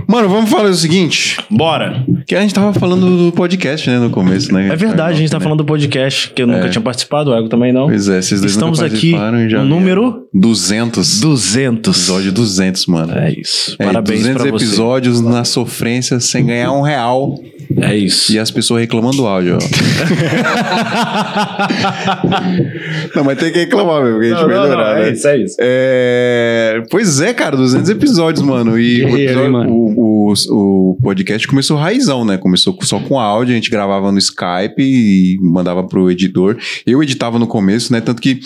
Mano, 0.07 0.29
vamos 0.29 0.49
falar 0.49 0.69
o 0.69 0.73
seguinte. 0.73 1.37
Bora! 1.49 2.05
Que 2.27 2.35
a 2.35 2.41
gente 2.41 2.53
tava 2.53 2.73
falando 2.73 3.17
do 3.17 3.31
podcast, 3.31 3.89
né, 3.89 3.99
no 3.99 4.09
começo, 4.09 4.53
né? 4.53 4.69
É 4.69 4.75
verdade, 4.75 5.13
a 5.13 5.17
gente 5.17 5.31
tá 5.31 5.39
falando 5.39 5.59
do 5.59 5.65
podcast, 5.65 6.31
que 6.33 6.41
eu 6.41 6.47
nunca 6.47 6.69
tinha 6.69 6.81
participado, 6.81 7.31
o 7.31 7.35
Ego 7.35 7.49
também 7.49 7.71
não. 7.73 7.87
Pois 7.87 8.07
é, 8.07 8.21
vocês 8.21 8.39
dois 8.41 8.53
Estamos 8.53 8.81
aqui 8.81 9.11
já 9.49 9.59
no 9.63 9.65
número 9.65 10.27
200. 10.33 11.19
200. 11.19 11.95
Episódio 11.97 12.31
200, 12.31 12.85
mano. 12.87 13.13
É 13.17 13.33
isso. 13.33 13.75
É, 13.79 13.85
Parabéns 13.85 14.19
200 14.21 14.41
pra 14.41 14.51
você. 14.51 14.65
episódios 14.65 15.21
na 15.21 15.43
sofrência 15.43 16.19
sem 16.19 16.45
ganhar 16.45 16.71
um 16.71 16.81
real 16.81 17.35
É 17.81 17.95
isso. 17.95 18.33
e 18.33 18.39
as 18.39 18.49
pessoas 18.51 18.81
reclamando 18.81 19.17
do 19.17 19.27
áudio, 19.27 19.57
ó. 19.57 19.59
não, 23.15 23.23
mas 23.23 23.37
tem 23.37 23.51
que 23.51 23.59
reclamar 23.59 24.03
mesmo, 24.03 24.19
que 24.19 24.25
a 24.25 24.29
gente 24.29 24.41
Não, 24.41 24.47
não, 24.47 24.61
melhorar, 24.63 24.95
não, 24.95 25.01
né? 25.01 25.09
é 25.09 25.13
isso, 25.13 25.27
é 25.27 25.37
isso. 25.37 25.55
É, 25.59 26.83
Pois 26.89 27.19
é, 27.21 27.33
cara, 27.33 27.55
200 27.57 27.89
episódios, 27.89 28.43
mano. 28.45 28.77
E 28.79 29.03
o, 29.03 29.17
episódio- 29.17 29.51
mano? 29.51 29.71
o- 29.71 30.31
o- 30.31 30.91
o 30.91 30.97
podcast 31.01 31.47
começou 31.47 31.77
raizão, 31.77 32.25
né? 32.25 32.37
Começou 32.37 32.77
só 32.81 32.99
com 32.99 33.19
áudio, 33.19 33.53
a 33.53 33.55
gente 33.55 33.69
gravava 33.69 34.11
no 34.11 34.17
Skype 34.17 34.79
e 34.81 35.37
mandava 35.41 35.83
pro 35.83 36.09
editor. 36.11 36.57
Eu 36.85 37.01
editava 37.01 37.39
no 37.39 37.47
começo, 37.47 37.91
né? 37.93 38.01
Tanto 38.01 38.21
que 38.21 38.39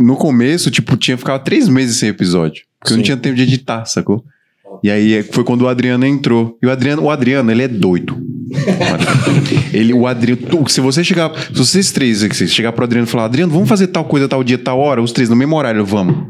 no 0.00 0.16
começo, 0.16 0.70
tipo, 0.70 0.96
tinha 0.96 1.16
ficava 1.16 1.38
três 1.38 1.68
meses 1.68 1.96
sem 1.96 2.08
episódio. 2.08 2.62
Porque 2.80 2.94
eu 2.94 2.96
não 2.96 3.02
Sim. 3.02 3.06
tinha 3.06 3.16
tempo 3.16 3.36
de 3.36 3.42
editar, 3.42 3.84
sacou? 3.84 4.24
E 4.82 4.90
aí 4.90 5.14
é- 5.14 5.22
foi 5.22 5.44
quando 5.44 5.62
o 5.62 5.68
Adriano 5.68 6.04
entrou. 6.06 6.56
E 6.62 6.66
o 6.66 6.70
Adriano, 6.70 7.02
o 7.02 7.10
Adriano, 7.10 7.50
ele 7.50 7.62
é 7.62 7.68
doido. 7.68 8.16
Ele, 9.72 9.92
o 9.92 10.06
Adriano, 10.06 10.68
se 10.68 10.80
você 10.80 11.02
chegar, 11.02 11.32
se 11.34 11.58
vocês 11.58 11.90
três, 11.90 12.18
se 12.18 12.48
chegar 12.48 12.72
pro 12.72 12.84
Adriano 12.84 13.06
e 13.06 13.10
falar, 13.10 13.24
Adriano, 13.24 13.52
vamos 13.52 13.68
fazer 13.68 13.86
tal 13.88 14.04
coisa, 14.04 14.28
tal 14.28 14.44
dia, 14.44 14.58
tal 14.58 14.78
hora, 14.78 15.02
os 15.02 15.12
três 15.12 15.28
no 15.28 15.36
mesmo 15.36 15.56
horário, 15.56 15.84
vamos. 15.84 16.28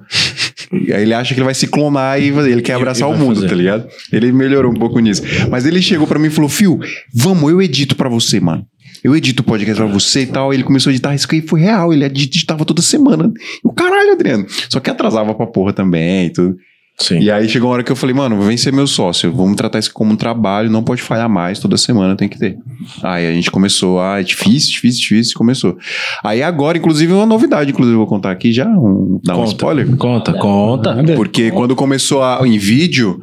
Aí 0.73 1.03
ele 1.03 1.13
acha 1.13 1.35
que 1.35 1.41
ele 1.41 1.45
vai 1.45 1.55
se 1.55 1.67
clonar 1.67 2.21
e 2.21 2.29
ele 2.29 2.63
quer 2.63 2.75
abraçar 2.75 3.09
e 3.09 3.13
o 3.13 3.17
mundo, 3.17 3.37
fazer. 3.37 3.49
tá 3.49 3.55
ligado? 3.55 3.87
Ele 4.11 4.33
melhorou 4.33 4.73
um 4.73 4.77
pouco 4.77 4.99
nisso. 5.01 5.23
Mas 5.51 5.67
ele 5.67 5.83
chegou 5.83 6.07
pra 6.07 6.19
mim 6.19 6.29
e 6.29 6.31
falou, 6.31 6.49
Fio, 6.49 6.79
vamos, 7.13 7.51
eu 7.51 7.61
edito 7.61 7.95
pra 7.95 8.09
você, 8.09 8.41
mano. 8.41 8.65
Eu 9.05 9.17
edito 9.17 9.43
o 9.43 9.45
podcast 9.45 9.83
pra 9.83 9.93
você 9.93 10.23
e 10.23 10.27
tal. 10.27 10.55
Ele 10.55 10.63
começou 10.63 10.89
a 10.91 10.93
editar, 10.93 11.13
isso 11.15 11.27
aí 11.31 11.43
foi 11.43 11.61
real. 11.61 11.93
Ele 11.93 12.05
editava 12.05 12.65
toda 12.65 12.81
semana. 12.81 13.33
O 13.65 13.73
caralho, 13.73 14.13
Adriano. 14.13 14.47
Só 14.69 14.79
que 14.79 14.89
atrasava 14.89 15.35
pra 15.35 15.47
porra 15.47 15.73
também 15.73 16.27
e 16.27 16.31
tudo. 16.31 16.57
Sim. 16.99 17.19
E 17.19 17.31
aí 17.31 17.49
chegou 17.49 17.69
uma 17.69 17.75
hora 17.75 17.83
que 17.83 17.91
eu 17.91 17.97
falei, 17.97 18.15
mano, 18.15 18.41
vem 18.43 18.57
ser 18.57 18.73
meu 18.73 18.87
sócio, 18.87 19.33
vamos 19.33 19.57
tratar 19.57 19.79
isso 19.79 19.93
como 19.93 20.13
um 20.13 20.17
trabalho, 20.17 20.71
não 20.71 20.85
pode 20.85 21.03
falhar 21.03 21.29
mais, 21.29 21.59
toda 21.59 21.77
semana 21.77 22.17
tem 22.17 22.29
que 22.29 22.39
ter. 22.39 22.57
Aí 23.03 23.27
a 23.27 23.33
gente 23.33 23.51
começou, 23.51 24.01
ah, 24.01 24.21
é 24.21 24.23
difícil, 24.23 24.71
difícil, 24.73 25.01
difícil, 25.01 25.35
começou. 25.37 25.77
Aí 26.23 26.43
agora, 26.43 26.79
inclusive, 26.79 27.13
uma 27.13 27.27
novidade, 27.27 27.71
inclusive, 27.71 27.95
eu 27.95 27.99
vou 27.99 28.07
contar 28.07 28.31
aqui 28.31 28.53
já, 28.53 28.69
um, 28.69 29.21
dar 29.25 29.35
um 29.35 29.39
Conta, 29.39 29.49
spoiler. 29.51 29.97
Conta, 29.97 30.33
conta. 30.35 30.95
Porque 31.17 31.51
quando 31.51 31.75
começou 31.75 32.23
a, 32.23 32.41
em 32.47 32.59
vídeo, 32.59 33.21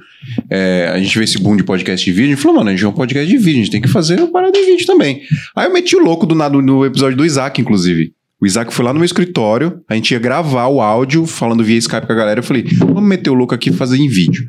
é, 0.49 0.91
a 0.93 0.99
gente 0.99 1.17
vê 1.17 1.23
esse 1.23 1.41
boom 1.41 1.55
de 1.55 1.63
podcast 1.63 2.03
de 2.03 2.11
vídeo, 2.11 2.33
a 2.33 2.35
gente 2.35 2.41
falou, 2.41 2.57
mano, 2.57 2.69
a 2.69 2.73
gente 2.73 2.83
é 2.83 2.87
um 2.87 2.93
podcast 2.93 3.29
de 3.29 3.37
vídeo, 3.37 3.61
a 3.61 3.63
gente 3.63 3.71
tem 3.71 3.81
que 3.81 3.87
fazer 3.87 4.19
uma 4.19 4.31
parada 4.31 4.57
em 4.57 4.65
vídeo 4.65 4.85
também. 4.85 5.21
Aí 5.55 5.67
eu 5.67 5.73
meti 5.73 5.95
o 5.95 6.03
louco 6.03 6.25
do 6.25 6.35
nada 6.35 6.61
no 6.61 6.85
episódio 6.85 7.15
do 7.15 7.25
Isaac, 7.25 7.61
inclusive. 7.61 8.13
O 8.41 8.45
Isaac 8.45 8.73
foi 8.73 8.85
lá 8.85 8.93
no 8.93 8.99
meu 8.99 9.05
escritório, 9.05 9.81
a 9.87 9.95
gente 9.95 10.11
ia 10.11 10.19
gravar 10.19 10.67
o 10.67 10.81
áudio, 10.81 11.25
falando 11.25 11.63
via 11.63 11.77
Skype 11.77 12.07
com 12.07 12.13
a 12.13 12.15
galera. 12.15 12.39
Eu 12.39 12.43
falei, 12.43 12.63
vamos 12.77 13.03
meter 13.03 13.29
o 13.29 13.33
louco 13.33 13.53
aqui 13.53 13.69
e 13.69 13.73
fazer 13.73 13.97
em 13.97 14.07
vídeo. 14.07 14.45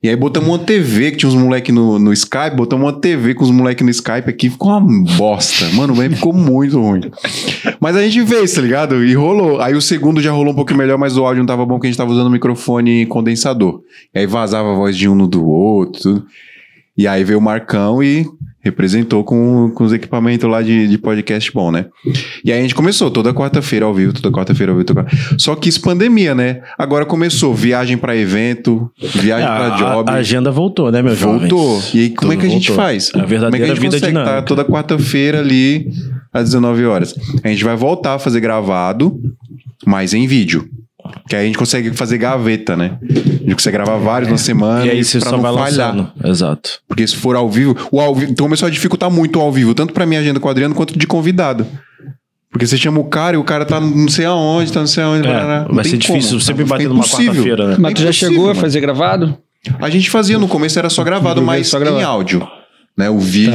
E 0.00 0.08
aí 0.08 0.14
botamos 0.14 0.50
uma 0.50 0.58
TV, 0.58 1.12
que 1.12 1.16
tinha 1.16 1.28
uns 1.30 1.34
moleque 1.34 1.72
no, 1.72 1.98
no 1.98 2.12
Skype, 2.12 2.54
botamos 2.54 2.84
uma 2.84 2.92
TV 2.92 3.34
com 3.34 3.42
os 3.42 3.50
moleque 3.50 3.82
no 3.82 3.88
Skype 3.90 4.28
aqui, 4.28 4.50
ficou 4.50 4.70
uma 4.70 4.80
bosta. 5.16 5.66
Mano, 5.72 5.96
mas 5.96 6.14
ficou 6.14 6.32
muito 6.32 6.78
ruim. 6.78 7.10
Mas 7.80 7.96
a 7.96 8.02
gente 8.02 8.24
fez, 8.26 8.52
tá 8.52 8.60
ligado? 8.60 9.02
E 9.02 9.14
rolou. 9.14 9.60
Aí 9.62 9.74
o 9.74 9.80
segundo 9.80 10.20
já 10.20 10.30
rolou 10.30 10.52
um 10.52 10.56
pouquinho 10.56 10.78
melhor, 10.78 10.98
mas 10.98 11.16
o 11.16 11.24
áudio 11.24 11.40
não 11.40 11.46
tava 11.46 11.64
bom, 11.64 11.76
porque 11.76 11.86
a 11.86 11.90
gente 11.90 11.96
tava 11.96 12.12
usando 12.12 12.30
microfone 12.30 13.06
condensador. 13.06 13.80
E 14.14 14.18
aí 14.18 14.26
vazava 14.26 14.72
a 14.72 14.74
voz 14.74 14.94
de 14.94 15.08
um 15.08 15.14
no 15.14 15.26
do 15.26 15.44
outro. 15.48 16.02
tudo. 16.02 16.26
E 16.96 17.06
aí 17.08 17.24
veio 17.24 17.38
o 17.38 17.42
Marcão 17.42 18.02
e 18.02 18.24
representou 18.64 19.22
com, 19.22 19.70
com 19.74 19.84
os 19.84 19.92
equipamentos 19.92 20.48
lá 20.48 20.62
de, 20.62 20.88
de 20.88 20.96
podcast 20.96 21.52
bom, 21.52 21.70
né? 21.70 21.84
E 22.42 22.50
aí 22.50 22.58
a 22.58 22.62
gente 22.62 22.74
começou 22.74 23.10
toda 23.10 23.34
quarta-feira 23.34 23.84
ao 23.84 23.92
vivo, 23.92 24.14
toda 24.14 24.34
quarta-feira 24.34 24.72
ao 24.72 24.78
vivo. 24.78 24.86
Toda... 24.86 25.06
Só 25.36 25.54
que 25.54 25.68
isso 25.68 25.82
pandemia, 25.82 26.34
né? 26.34 26.62
Agora 26.78 27.04
começou 27.04 27.52
viagem 27.54 27.98
pra 27.98 28.16
evento, 28.16 28.90
viagem 29.16 29.46
Ah, 29.46 29.56
pra 29.56 29.76
job. 29.76 30.10
a, 30.10 30.14
agenda 30.14 30.50
voltou, 30.50 30.90
né, 30.90 31.02
meu 31.02 31.14
Voltou. 31.14 31.82
E 31.92 32.00
aí, 32.00 32.10
como 32.10 32.32
é 32.32 32.36
que 32.36 32.46
a 32.46 32.48
gente 32.48 32.68
voltou. 32.68 32.84
faz? 32.86 33.10
A 33.14 33.18
verdadeira 33.24 33.50
como 33.50 33.56
é 33.56 33.58
que 33.58 33.64
a 33.64 33.66
gente 33.66 33.80
vida 33.80 33.92
consegue 33.96 34.12
dinâmica. 34.12 34.34
tá 34.36 34.42
toda 34.42 34.64
quarta-feira 34.64 35.40
ali 35.40 35.90
às 36.32 36.44
19 36.44 36.86
horas? 36.86 37.14
A 37.42 37.48
gente 37.48 37.62
vai 37.64 37.76
voltar 37.76 38.14
a 38.14 38.18
fazer 38.18 38.40
gravado, 38.40 39.20
mas 39.84 40.14
em 40.14 40.26
vídeo. 40.26 40.66
Que 41.28 41.36
aí 41.36 41.42
a 41.42 41.46
gente 41.46 41.58
consegue 41.58 41.90
fazer 41.92 42.18
gaveta, 42.18 42.76
né? 42.76 42.98
A 43.02 43.14
gente 43.14 43.54
consegue 43.54 43.76
gravar 43.76 43.96
vários 43.98 44.30
na 44.30 44.36
semana 44.38 44.86
E 44.86 44.90
aí 44.90 45.04
você 45.04 45.18
pra 45.18 45.30
só 45.30 45.36
não 45.36 45.42
vai 45.42 45.52
falhar. 45.70 45.94
lançando. 45.96 46.12
Exato. 46.24 46.80
Porque 46.88 47.06
se 47.06 47.16
for 47.16 47.36
ao 47.36 47.50
vivo, 47.50 47.76
o 47.92 48.00
ao 48.00 48.14
vivo 48.14 48.32
então 48.32 48.46
começou 48.46 48.66
a 48.66 48.70
dificultar 48.70 49.10
muito 49.10 49.38
o 49.38 49.42
ao 49.42 49.52
vivo, 49.52 49.74
tanto 49.74 49.92
pra 49.92 50.06
minha 50.06 50.20
agenda 50.20 50.40
com 50.40 50.48
o 50.48 50.50
Adriano 50.50 50.74
quanto 50.74 50.98
de 50.98 51.06
convidado. 51.06 51.66
Porque 52.50 52.66
você 52.66 52.76
chama 52.76 53.00
o 53.00 53.04
cara 53.04 53.36
e 53.36 53.38
o 53.38 53.44
cara 53.44 53.64
tá 53.64 53.80
não 53.80 54.08
sei 54.08 54.24
aonde, 54.26 54.72
tá 54.72 54.80
não 54.80 54.86
sei 54.86 55.02
aonde. 55.02 55.26
É, 55.26 55.32
barará. 55.32 55.66
Vai 55.70 55.84
ser 55.84 55.96
difícil 55.98 56.30
como. 56.30 56.40
sempre 56.40 56.62
Fica 56.64 56.74
bater 56.76 56.88
numa 56.88 57.00
impossível. 57.00 57.32
quarta-feira, 57.32 57.68
né? 57.68 57.76
Mas 57.80 57.94
tu 57.94 58.02
já 58.02 58.12
chegou 58.12 58.44
a 58.44 58.48
mano. 58.48 58.60
fazer 58.60 58.80
gravado? 58.80 59.36
A 59.80 59.90
gente 59.90 60.08
fazia 60.10 60.38
no 60.38 60.46
começo, 60.46 60.78
era 60.78 60.88
só 60.88 61.02
gravado, 61.02 61.40
No 61.40 61.46
mas 61.46 61.66
só 61.68 61.78
gravado. 61.80 62.00
em 62.00 62.04
áudio. 62.04 62.46
Né? 62.96 63.10
O 63.10 63.18
vídeo, 63.18 63.52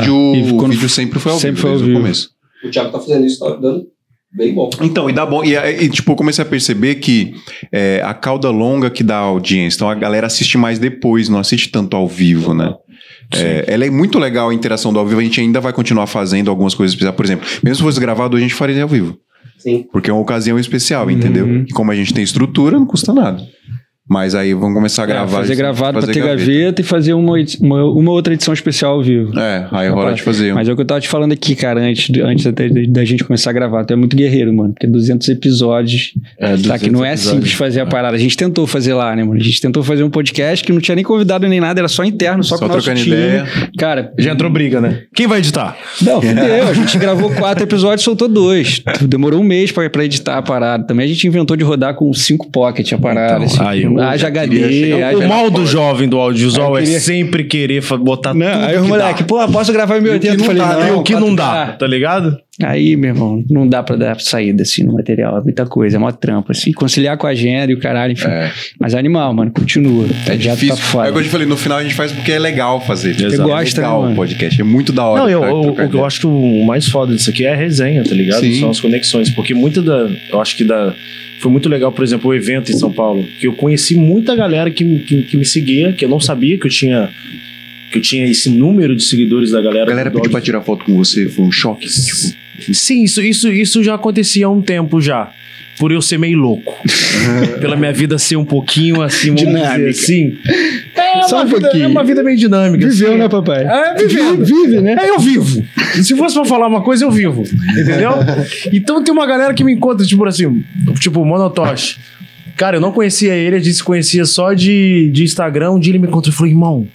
Tá. 0.58 0.64
O 0.66 0.68
vídeo 0.68 0.90
sempre 0.90 1.18
foi 1.20 1.32
ao 1.32 1.40
sempre 1.40 1.56
vivo, 1.56 1.68
foi 1.68 1.72
ao 1.72 1.78
vivo. 1.86 2.00
começo. 2.00 2.30
O 2.66 2.70
Thiago 2.70 2.92
tá 2.92 3.00
fazendo 3.00 3.26
isso, 3.26 3.40
tá 3.40 3.52
dando 3.56 3.86
bem 4.32 4.54
bom. 4.54 4.70
Então, 4.82 5.10
e 5.10 5.14
dá 5.14 5.26
bom. 5.26 5.44
E, 5.44 5.56
e, 5.56 5.90
tipo, 5.90 6.12
eu 6.12 6.16
comecei 6.16 6.44
a 6.44 6.48
perceber 6.48 6.96
que 6.96 7.34
é, 7.72 8.02
a 8.04 8.14
cauda 8.14 8.50
longa 8.50 8.90
que 8.90 9.04
dá 9.04 9.18
audiência. 9.18 9.78
Então 9.78 9.90
a 9.90 9.96
galera 9.96 10.28
assiste 10.28 10.58
mais 10.58 10.80
depois, 10.80 11.30
não 11.30 11.40
assiste 11.40 11.70
tanto 11.70 11.96
ao 11.96 12.08
vivo, 12.08 12.54
né? 12.54 12.74
É, 13.32 13.66
ela 13.68 13.86
é 13.86 13.90
muito 13.90 14.18
legal 14.18 14.50
a 14.50 14.54
interação 14.54 14.92
do 14.92 14.98
ao 14.98 15.06
vivo, 15.06 15.20
a 15.20 15.24
gente 15.24 15.40
ainda 15.40 15.62
vai 15.62 15.72
continuar 15.72 16.08
fazendo 16.08 16.50
algumas 16.50 16.74
coisas 16.74 16.94
especiais. 16.94 17.16
Por 17.16 17.26
exemplo, 17.26 17.48
mesmo 17.64 17.76
se 17.76 17.84
fosse 17.84 18.00
gravado, 18.00 18.36
a 18.36 18.40
gente 18.40 18.54
faria 18.54 18.82
ao 18.82 18.90
vivo. 18.90 19.18
Sim. 19.60 19.86
Porque 19.92 20.10
é 20.10 20.14
uma 20.14 20.22
ocasião 20.22 20.58
especial, 20.58 21.12
entendeu? 21.12 21.64
E 21.68 21.72
como 21.74 21.92
a 21.92 21.96
gente 21.96 22.14
tem 22.14 22.24
estrutura, 22.24 22.80
não 22.80 22.86
custa 22.86 23.14
nada. 23.14 23.44
Mas 24.10 24.34
aí 24.34 24.54
vamos 24.54 24.74
começar 24.74 25.04
a 25.04 25.06
gravar. 25.06 25.38
É, 25.38 25.42
fazer 25.42 25.56
gravado 25.56 26.02
fazer 26.02 26.14
pra 26.14 26.14
ter 26.22 26.28
gaveta. 26.28 26.82
e 26.82 26.84
fazer 26.84 27.14
uma, 27.14 27.36
uma, 27.62 27.84
uma 27.86 28.12
outra 28.12 28.34
edição 28.34 28.54
especial 28.54 28.94
ao 28.94 29.04
vivo. 29.04 29.38
É, 29.40 29.68
aí 29.72 29.88
rola 29.90 30.14
de 30.14 30.24
fazer. 30.24 30.54
Mas 30.54 30.68
é 30.68 30.72
o 30.74 30.76
que 30.76 30.82
eu 30.82 30.86
tava 30.86 31.00
te 31.00 31.08
falando 31.08 31.32
aqui, 31.32 31.56
cara, 31.56 31.80
antes, 31.82 32.10
antes 32.20 32.48
até 32.48 32.68
da 32.88 33.06
gente 33.06 33.24
começar 33.24 33.52
a 33.52 33.54
gravar. 33.54 33.86
Tu 33.86 33.94
é 33.94 33.96
muito 33.96 34.16
guerreiro, 34.16 34.52
mano. 34.52 34.74
Porque 34.74 34.88
200 34.88 35.30
episódios. 35.30 36.14
É, 36.40 36.58
tá, 36.58 36.80
que 36.80 36.90
não 36.90 37.06
é 37.06 37.16
simples 37.16 37.54
fazer 37.54 37.82
a 37.82 37.86
parada. 37.86 38.16
A 38.16 38.20
gente 38.20 38.36
tentou 38.36 38.66
fazer 38.66 38.94
lá, 38.94 39.16
né, 39.16 39.24
mano? 39.24 39.40
A 39.40 39.44
gente 39.44 39.62
tentou 39.62 39.84
fazer 39.84 40.04
um 40.04 40.10
podcast 40.10 40.66
que 40.66 40.72
não 40.74 40.82
tinha 40.82 40.96
nem 40.96 41.04
convidado 41.04 41.48
nem 41.48 41.60
nada, 41.60 41.80
era 41.80 41.88
só 41.88 42.04
interno, 42.04 42.44
só, 42.44 42.56
Só 42.56 42.60
com 42.60 42.66
o 42.66 42.68
nosso 42.76 42.82
trocando 42.86 43.04
time. 43.04 43.16
ideia. 43.16 43.48
Cara, 43.78 44.12
Já 44.18 44.32
entrou 44.32 44.50
briga, 44.52 44.82
né? 44.82 45.04
Quem 45.14 45.28
vai 45.28 45.40
editar? 45.40 45.78
não, 46.02 46.22
fudeu. 46.22 46.68
A 46.68 46.74
gente 46.74 46.98
gravou 46.98 47.30
quatro 47.36 47.64
episódios 47.64 48.02
e 48.02 48.06
soltou 48.06 48.28
dois. 48.28 48.82
Demorou 49.02 49.40
um 49.40 49.44
mês 49.44 49.72
pra, 49.72 49.88
pra 49.90 50.04
editar 50.04 50.38
a 50.38 50.42
parada. 50.42 50.84
Também 50.86 51.06
a 51.06 51.08
gente 51.08 51.28
inventou 51.28 51.56
de 51.56 51.64
rodar 51.64 51.94
com 51.94 52.12
cinco 52.14 52.50
pocket 52.52 52.92
a 52.94 52.98
parada. 52.98 53.46
Então, 53.46 53.64
assim, 53.64 53.64
aí 53.64 53.99
haja 54.02 54.28
HD, 54.28 54.72
chegar- 54.72 55.08
haja... 55.10 55.18
O 55.18 55.28
mal 55.28 55.50
do 55.50 55.66
jovem 55.66 56.08
do 56.08 56.18
audiovisual 56.20 56.76
eu 56.78 56.84
queria- 56.84 56.98
é 56.98 57.00
sempre 57.00 57.44
querer 57.44 57.84
botar 58.00 58.34
Não, 58.34 58.46
tudo 58.52 58.66
aí 58.66 58.78
o 58.78 58.82
que 58.84 58.88
moleque, 58.88 59.24
dá. 59.24 59.28
pô, 59.28 59.48
posso 59.52 59.72
gravar 59.74 59.98
em 59.98 60.02
1080? 60.02 60.38
não 60.38 60.44
Eu 60.44 60.48
falei, 60.48 60.90
não, 60.92 61.00
o 61.00 61.04
que 61.04 61.14
não 61.16 61.36
dá, 61.36 61.68
4K. 61.68 61.78
tá 61.78 61.88
ligado? 61.88 62.38
Aí, 62.62 62.96
meu 62.98 63.12
irmão, 63.12 63.44
não 63.50 63.68
dá 63.68 63.82
pra 63.82 63.96
dar 63.96 64.20
saída 64.20 64.64
assim 64.64 64.84
no 64.84 64.94
material. 64.94 65.38
É 65.38 65.42
muita 65.42 65.66
coisa, 65.66 65.96
é 65.96 66.00
mó 66.00 66.12
trampo. 66.12 66.52
Assim, 66.52 66.72
conciliar 66.74 67.18
com 67.18 67.26
a 67.26 67.30
agenda 67.30 67.72
e 67.72 67.76
o 67.76 67.80
caralho, 67.80 68.12
enfim. 68.14 68.28
É. 68.28 68.52
Mas 68.80 68.94
animal, 68.94 69.34
mano, 69.34 69.50
continua. 69.52 70.06
É 70.28 70.38
Já 70.38 70.54
difícil. 70.54 70.76
Tá 70.76 70.82
foda. 70.82 71.08
é 71.08 71.10
o 71.12 71.14
que 71.14 71.20
eu 71.20 71.24
te 71.24 71.30
falei, 71.30 71.48
no 71.48 71.56
final 71.56 71.78
a 71.78 71.84
gente 71.84 71.96
faz 71.96 72.12
porque 72.12 72.32
é 72.34 72.40
legal 72.40 72.82
fazer. 72.86 73.12
Exato. 73.12 73.34
É 73.34 73.38
gosta, 73.38 73.80
legal 73.82 73.96
né, 73.98 74.02
mano? 74.04 74.14
o 74.14 74.16
podcast. 74.16 74.60
É 74.60 74.64
muito 74.64 74.92
da 74.92 75.06
hora. 75.06 75.22
Não, 75.22 75.30
eu, 75.30 75.40
pra 75.40 75.50
eu- 75.50 75.62
trocar 75.62 75.86
o 75.86 75.90
que 75.90 75.96
eu 75.96 76.06
acho 76.06 76.20
que 76.20 76.28
o 76.28 76.66
mais 76.66 76.86
foda 76.88 77.16
disso 77.16 77.30
aqui 77.30 77.46
é 77.46 77.54
a 77.54 77.56
resenha, 77.56 78.04
tá 78.04 78.14
ligado? 78.14 78.42
Sim. 78.42 78.60
São 78.60 78.70
as 78.70 78.80
conexões. 78.82 79.30
Porque 79.30 79.54
muito 79.54 79.82
da. 79.82 80.10
Eu 80.30 80.42
acho 80.42 80.58
que 80.58 80.64
da. 80.64 80.94
Foi 81.40 81.50
muito 81.50 81.70
legal, 81.70 81.90
por 81.94 82.04
exemplo, 82.04 82.30
o 82.30 82.34
evento 82.34 82.70
em 82.70 82.76
São 82.76 82.92
Paulo. 82.92 83.26
Que 83.40 83.48
eu 83.48 83.54
conheci 83.54 83.96
muita 83.96 84.36
galera 84.36 84.70
que, 84.70 85.00
que, 85.00 85.24
que 85.24 85.38
me 85.38 85.46
seguia, 85.46 85.94
que 85.94 86.04
eu 86.04 86.10
não 86.10 86.20
sabia 86.20 86.58
que 86.58 86.68
eu 86.68 86.70
tinha. 86.72 87.10
Que 87.92 87.98
eu 87.98 88.02
tinha 88.02 88.26
esse 88.30 88.50
número 88.50 88.96
de 88.96 89.04
seguidores 89.04 89.52
da 89.52 89.62
galera. 89.62 89.84
A 89.84 89.90
galera 89.90 90.12
pediu 90.12 90.30
pra 90.30 90.42
tirar 90.42 90.62
foto 90.62 90.86
com 90.86 90.96
você, 90.96 91.28
foi 91.28 91.46
um 91.46 91.52
choque. 91.52 91.88
Tipo, 91.88 92.74
Sim, 92.74 93.04
isso, 93.04 93.22
isso, 93.22 93.50
isso 93.52 93.84
já 93.84 93.96
acontecia 93.96 94.46
há 94.46 94.50
um 94.50 94.62
tempo 94.62 95.00
já. 95.02 95.32
Por 95.80 95.94
eu 95.94 96.02
ser 96.02 96.18
meio 96.20 96.38
louco. 96.38 96.76
Pela 97.62 97.78
minha 97.78 97.94
vida 97.94 98.18
ser 98.20 98.36
um 98.36 98.44
pouquinho 98.44 99.02
assim, 99.02 99.34
Dinâmica. 99.34 99.78
dizer 99.78 99.90
assim. 99.90 100.38
É 100.94 101.22
Só 101.24 101.38
uma 101.38 101.44
um 101.44 101.48
vida, 101.48 101.62
pouquinho. 101.62 101.84
é 101.86 101.88
uma 101.88 102.04
vida 102.04 102.22
meio 102.22 102.38
dinâmica. 102.38 102.86
Viveu, 102.90 103.10
assim. 103.12 103.18
né, 103.18 103.30
papai? 103.30 103.64
É, 103.64 103.94
vivendo. 103.96 104.46
Vive, 104.46 104.82
né? 104.82 104.98
É, 105.00 105.10
eu 105.10 105.20
vivo. 105.20 105.66
Se 106.04 106.16
fosse 106.18 106.36
pra 106.36 106.44
falar 106.44 106.68
uma 106.68 106.82
coisa, 106.84 107.06
eu 107.06 107.12
vivo. 107.12 107.44
Entendeu? 107.72 108.12
Então 108.74 109.02
tem 109.02 109.14
uma 109.14 109.26
galera 109.26 109.54
que 109.54 109.64
me 109.64 109.72
encontra, 109.74 110.06
tipo 110.06 110.26
assim, 110.26 110.64
tipo, 111.00 111.22
o 111.22 111.26
Monotosh. 111.26 111.98
Cara, 112.58 112.76
eu 112.76 112.82
não 112.82 112.92
conhecia 112.92 113.34
ele, 113.34 113.56
a 113.56 113.60
gente 113.60 113.74
se 113.76 113.84
conhecia 113.84 114.26
só 114.26 114.54
de, 114.54 115.10
de 115.14 115.24
Instagram. 115.24 115.72
Um 115.72 115.80
dia 115.80 115.92
ele 115.92 116.00
me 116.00 116.08
encontrou 116.10 116.34
e 116.34 116.36
falou: 116.36 116.52
irmão, 116.52 116.88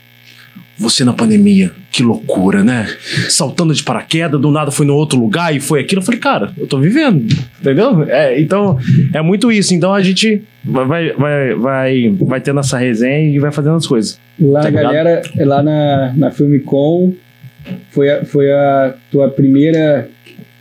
você 0.76 1.04
na 1.04 1.12
pandemia, 1.12 1.70
que 1.90 2.02
loucura, 2.02 2.64
né? 2.64 2.86
Saltando 3.28 3.72
de 3.72 3.82
paraquedas, 3.82 4.40
do 4.40 4.50
nada 4.50 4.70
foi 4.70 4.84
no 4.84 4.94
outro 4.94 5.18
lugar 5.18 5.54
e 5.54 5.60
foi 5.60 5.80
aquilo. 5.80 6.00
Eu 6.00 6.04
falei, 6.04 6.20
cara, 6.20 6.52
eu 6.58 6.66
tô 6.66 6.78
vivendo, 6.78 7.32
entendeu? 7.60 8.02
É, 8.08 8.40
então, 8.40 8.78
é 9.12 9.22
muito 9.22 9.52
isso. 9.52 9.74
Então 9.74 9.94
a 9.94 10.02
gente 10.02 10.42
vai, 10.64 11.12
vai, 11.12 11.54
vai, 11.54 12.08
vai, 12.10 12.40
tendo 12.40 12.60
essa 12.60 12.76
resenha 12.76 13.34
e 13.34 13.38
vai 13.38 13.52
fazendo 13.52 13.76
as 13.76 13.86
coisas. 13.86 14.18
Lá 14.38 14.62
Tá 14.62 14.70
galera, 14.70 15.22
lá 15.36 15.62
na, 15.62 16.12
na 16.16 16.30
Filmicom, 16.30 17.12
foi 17.90 18.10
a, 18.10 18.24
foi 18.24 18.50
a 18.50 18.94
tua 19.10 19.28
primeira, 19.28 20.08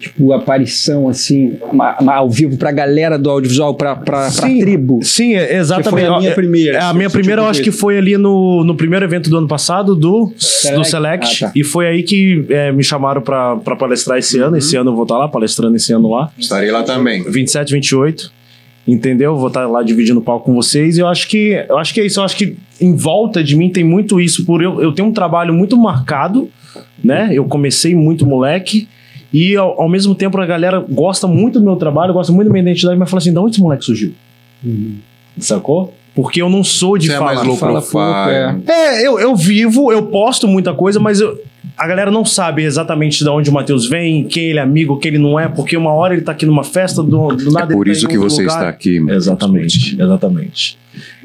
tipo, 0.04 0.32
aparição, 0.34 1.08
assim, 1.10 1.54
ma- 1.72 1.98
ma- 2.02 2.16
ao 2.16 2.30
vivo 2.30 2.58
pra 2.58 2.72
galera 2.72 3.18
do 3.18 3.30
audiovisual, 3.30 3.74
pra, 3.76 3.96
pra, 3.96 4.04
pra 4.22 4.30
Sim, 4.30 4.60
tribo. 4.60 5.00
Sim, 5.04 5.36
é- 5.36 5.48
Que 5.48 5.54
exatamente. 5.56 5.90
foi 6.06 6.16
a 6.16 6.18
minha 6.20 6.30
É- 6.32 6.34
primeira. 6.34 6.78
É, 6.78 6.82
a 6.82 6.94
minha 6.94 7.08
Esse 7.08 7.14
primeira 7.14 7.42
tipo 7.42 7.46
eu 7.48 7.50
acho 7.50 7.62
que 7.64 7.72
foi 7.72 7.98
ali 7.98 8.18
no, 8.18 8.64
no 8.64 8.76
primeiro 8.76 9.06
evento 9.06 9.30
do 9.30 9.38
ano 9.38 9.48
passado, 9.48 9.96
do 9.96 10.32
Select? 10.38 10.80
do 10.80 10.84
Select. 10.86 11.46
Ah, 11.46 11.48
tá. 11.48 11.54
E 11.56 11.64
foi 11.64 11.88
aí 11.88 12.04
que 12.04 12.46
é, 12.50 12.72
me 12.72 12.84
chamaram 12.84 13.22
pra, 13.22 13.56
pra 13.58 13.76
palestrar 13.76 14.18
esse 14.18 14.38
ano. 14.40 14.58
Esse 14.58 14.76
ano 14.76 14.92
eu 14.92 14.96
vou 14.96 15.04
estar 15.04 15.18
lá, 15.18 15.28
palestrando 15.28 15.76
esse 15.76 15.92
ano 15.94 16.10
lá. 16.12 16.32
estarei 16.38 16.72
lá 16.72 16.84
também. 16.84 17.24
27, 17.24 17.72
28. 17.74 18.32
Entendeu? 18.86 19.38
Vou 19.38 19.48
estar 19.48 19.66
lá 19.66 19.82
dividindo 19.82 20.20
o 20.20 20.24
palco 20.24 20.46
com 20.48 20.54
vocês. 20.54 20.98
E 20.98 21.00
eu 21.00 21.08
acho 21.08 21.28
que 21.30 21.54
eu 21.70 21.78
acho 21.78 21.94
que 21.94 22.02
é 22.02 22.06
isso. 22.06 22.20
Eu 22.20 22.26
acho 22.26 22.36
que 22.36 22.58
em 22.82 22.94
volta 22.96 23.42
de 23.42 23.56
mim 23.56 23.70
tem 23.70 23.84
muito 23.84 24.20
isso. 24.20 24.46
Por 24.46 24.62
eu, 24.62 24.82
eu 24.82 24.92
tenho 24.92 25.08
um 25.08 25.14
trabalho 25.14 25.54
muito 25.54 25.78
marcado, 25.78 26.50
né? 27.02 27.30
Eu 27.32 27.46
comecei 27.46 27.96
muito 27.96 28.26
moleque. 28.26 28.90
E 29.34 29.56
ao, 29.56 29.82
ao 29.82 29.90
mesmo 29.90 30.14
tempo 30.14 30.40
a 30.40 30.46
galera 30.46 30.80
gosta 30.88 31.26
muito 31.28 31.60
do 31.60 31.66
meu 31.66 31.76
trabalho, 31.76 32.14
gosta 32.14 32.32
muito 32.32 32.48
da 32.48 32.54
minha 32.54 32.62
identidade, 32.62 32.98
mas 33.00 33.10
fala 33.10 33.20
assim: 33.20 33.32
de 33.34 33.40
onde 33.40 33.52
esse 33.52 33.62
moleque 33.62 33.84
surgiu? 33.84 34.14
Sacou? 35.40 35.94
Porque 36.16 36.42
eu 36.42 36.50
não 36.50 36.64
sou 36.64 36.98
de 36.98 37.08
Você 37.08 37.14
é 37.14 37.18
falar. 37.18 37.34
mais 37.36 37.48
low 37.48 37.58
fala 37.58 37.82
pouco, 37.82 37.98
É, 38.68 39.06
eu, 39.06 39.20
eu 39.20 39.36
vivo, 39.36 39.92
eu 39.92 40.04
posto 40.06 40.48
muita 40.48 40.74
coisa, 40.74 41.00
mas 41.00 41.20
eu- 41.20 41.40
a 41.78 41.88
galera 41.88 42.12
não 42.12 42.24
sabe 42.26 42.64
exatamente 42.64 43.24
de 43.24 43.30
onde 43.30 43.50
o 43.50 43.54
Matheus 43.54 43.88
vem, 43.88 44.26
quem 44.26 44.44
ele 44.50 44.60
é 44.60 44.62
amigo, 44.62 44.98
quem 44.98 45.10
ele 45.14 45.18
não 45.24 45.40
é, 45.40 45.48
porque 45.48 45.76
uma 45.78 45.92
hora 45.94 46.14
ele 46.14 46.22
tá 46.22 46.32
aqui 46.34 46.46
numa 46.46 46.64
festa, 46.64 47.02
do, 47.02 47.30
do 47.30 47.50
É 47.50 47.52
nada 47.52 47.74
por 47.74 47.88
ele 47.88 47.96
tá 47.96 47.98
isso 48.00 48.08
que 48.08 48.18
você 48.18 48.42
lugar. 48.42 48.56
está 48.58 48.70
aqui. 48.70 49.00
mano. 49.00 49.14
Exatamente, 49.16 49.96
exatamente. 50.02 50.78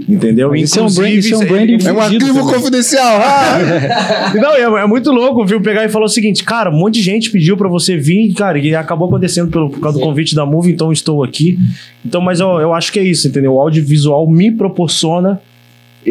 Entendeu? 0.09 0.49
Mas 0.51 0.63
isso 0.63 0.79
é 0.79 0.83
um 0.83 0.91
brand- 0.95 1.13
isso 1.15 1.35
é 1.35 1.37
um 1.37 1.43
ele- 1.43 1.51
branding 1.51 1.87
É 1.87 1.93
um 1.93 2.01
arquivo 2.01 2.41
confidencial. 2.53 3.19
Ah! 3.21 4.33
Não, 4.35 4.55
é, 4.79 4.83
é 4.83 4.87
muito 4.87 5.11
louco, 5.11 5.45
viu? 5.45 5.61
Pegar 5.61 5.85
e 5.85 5.89
falar 5.89 6.07
o 6.07 6.09
seguinte, 6.09 6.43
cara, 6.45 6.71
um 6.71 6.79
monte 6.79 6.95
de 6.95 7.03
gente 7.03 7.31
pediu 7.31 7.57
pra 7.57 7.69
você 7.69 7.97
vir, 7.97 8.33
cara, 8.33 8.59
e 8.59 8.75
acabou 8.75 9.09
acontecendo 9.09 9.51
pelo, 9.51 9.69
por 9.69 9.81
causa 9.81 9.99
do 9.99 10.05
convite 10.05 10.35
da 10.35 10.47
Move, 10.47 10.71
então 10.73 10.91
estou 10.91 11.23
aqui. 11.23 11.59
Então, 12.05 12.21
mas 12.21 12.41
eu, 12.41 12.49
eu 12.61 12.73
acho 12.73 12.91
que 12.93 12.99
é 12.99 13.03
isso, 13.03 13.29
entendeu? 13.29 13.53
O 13.55 13.61
audiovisual 13.61 14.27
me 14.31 14.51
proporciona 14.51 15.41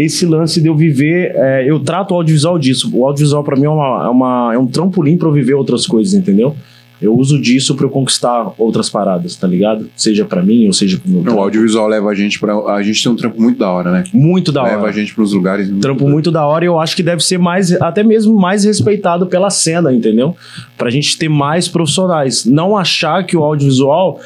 esse 0.05 0.25
lance 0.25 0.61
de 0.61 0.67
eu 0.67 0.75
viver. 0.75 1.31
é, 1.35 1.65
eu 1.69 1.79
trato 1.79 2.11
o 2.11 2.15
audiovisual 2.15 2.57
disso. 2.59 2.89
O 2.93 3.05
audiovisual 3.05 3.43
pra 3.43 3.55
mim 3.55 3.65
é, 3.65 3.69
uma, 3.69 4.05
é, 4.05 4.09
uma- 4.09 4.51
é 4.53 4.57
um 4.57 4.67
trampolim 4.67 5.17
pra 5.17 5.27
eu 5.27 5.31
viver 5.33 5.53
outras 5.55 5.85
coisas, 5.87 6.13
entendeu? 6.13 6.55
Eu 6.99 7.15
uso 7.15 7.39
disso 7.39 7.75
pra 7.75 7.85
eu 7.85 7.91
conquistar 7.91 8.51
outras 8.57 8.89
paradas, 8.89 9.35
tá 9.35 9.45
ligado? 9.47 9.87
Seja 9.95 10.25
pra 10.25 10.41
mim 10.41 10.65
ou 10.65 10.73
seja 10.73 10.97
pro 10.97 11.07
meu 11.11 11.19
O 11.21 11.23
trampo. 11.23 11.39
audiovisual 11.41 11.87
leva 11.87 12.09
a 12.09 12.15
gente 12.15 12.39
pra. 12.39 12.55
A 12.73 12.81
gente 12.81 13.03
tem 13.03 13.11
um 13.11 13.15
trampo 13.15 13.39
muito 13.39 13.59
da 13.59 13.69
hora, 13.69 13.91
né? 13.91 14.03
Muito 14.11 14.51
da 14.51 14.63
leva 14.63 14.79
hora. 14.81 14.89
a 14.89 14.91
gente 14.91 15.13
pros 15.13 15.31
lugares. 15.31 15.69
trampo 15.79 16.09
muito 16.09 16.31
da 16.31 16.43
hora 16.47 16.65
e 16.65 16.67
eu 16.67 16.79
acho 16.79 16.95
que 16.95 17.03
deve 17.03 17.23
ser 17.23 17.37
mais, 17.37 17.71
até 17.79 18.01
mesmo 18.03 18.35
mais 18.35 18.63
respeitado 18.63 19.27
pela 19.27 19.51
cena, 19.51 19.93
entendeu? 19.93 20.35
Pra 20.75 20.89
gente 20.89 21.15
ter 21.19 21.29
mais 21.29 21.67
profissionais. 21.67 22.45
Não 22.45 22.75
achar 22.75 23.23
que 23.23 23.37
o 23.37 23.43
audiovisual. 23.43 24.19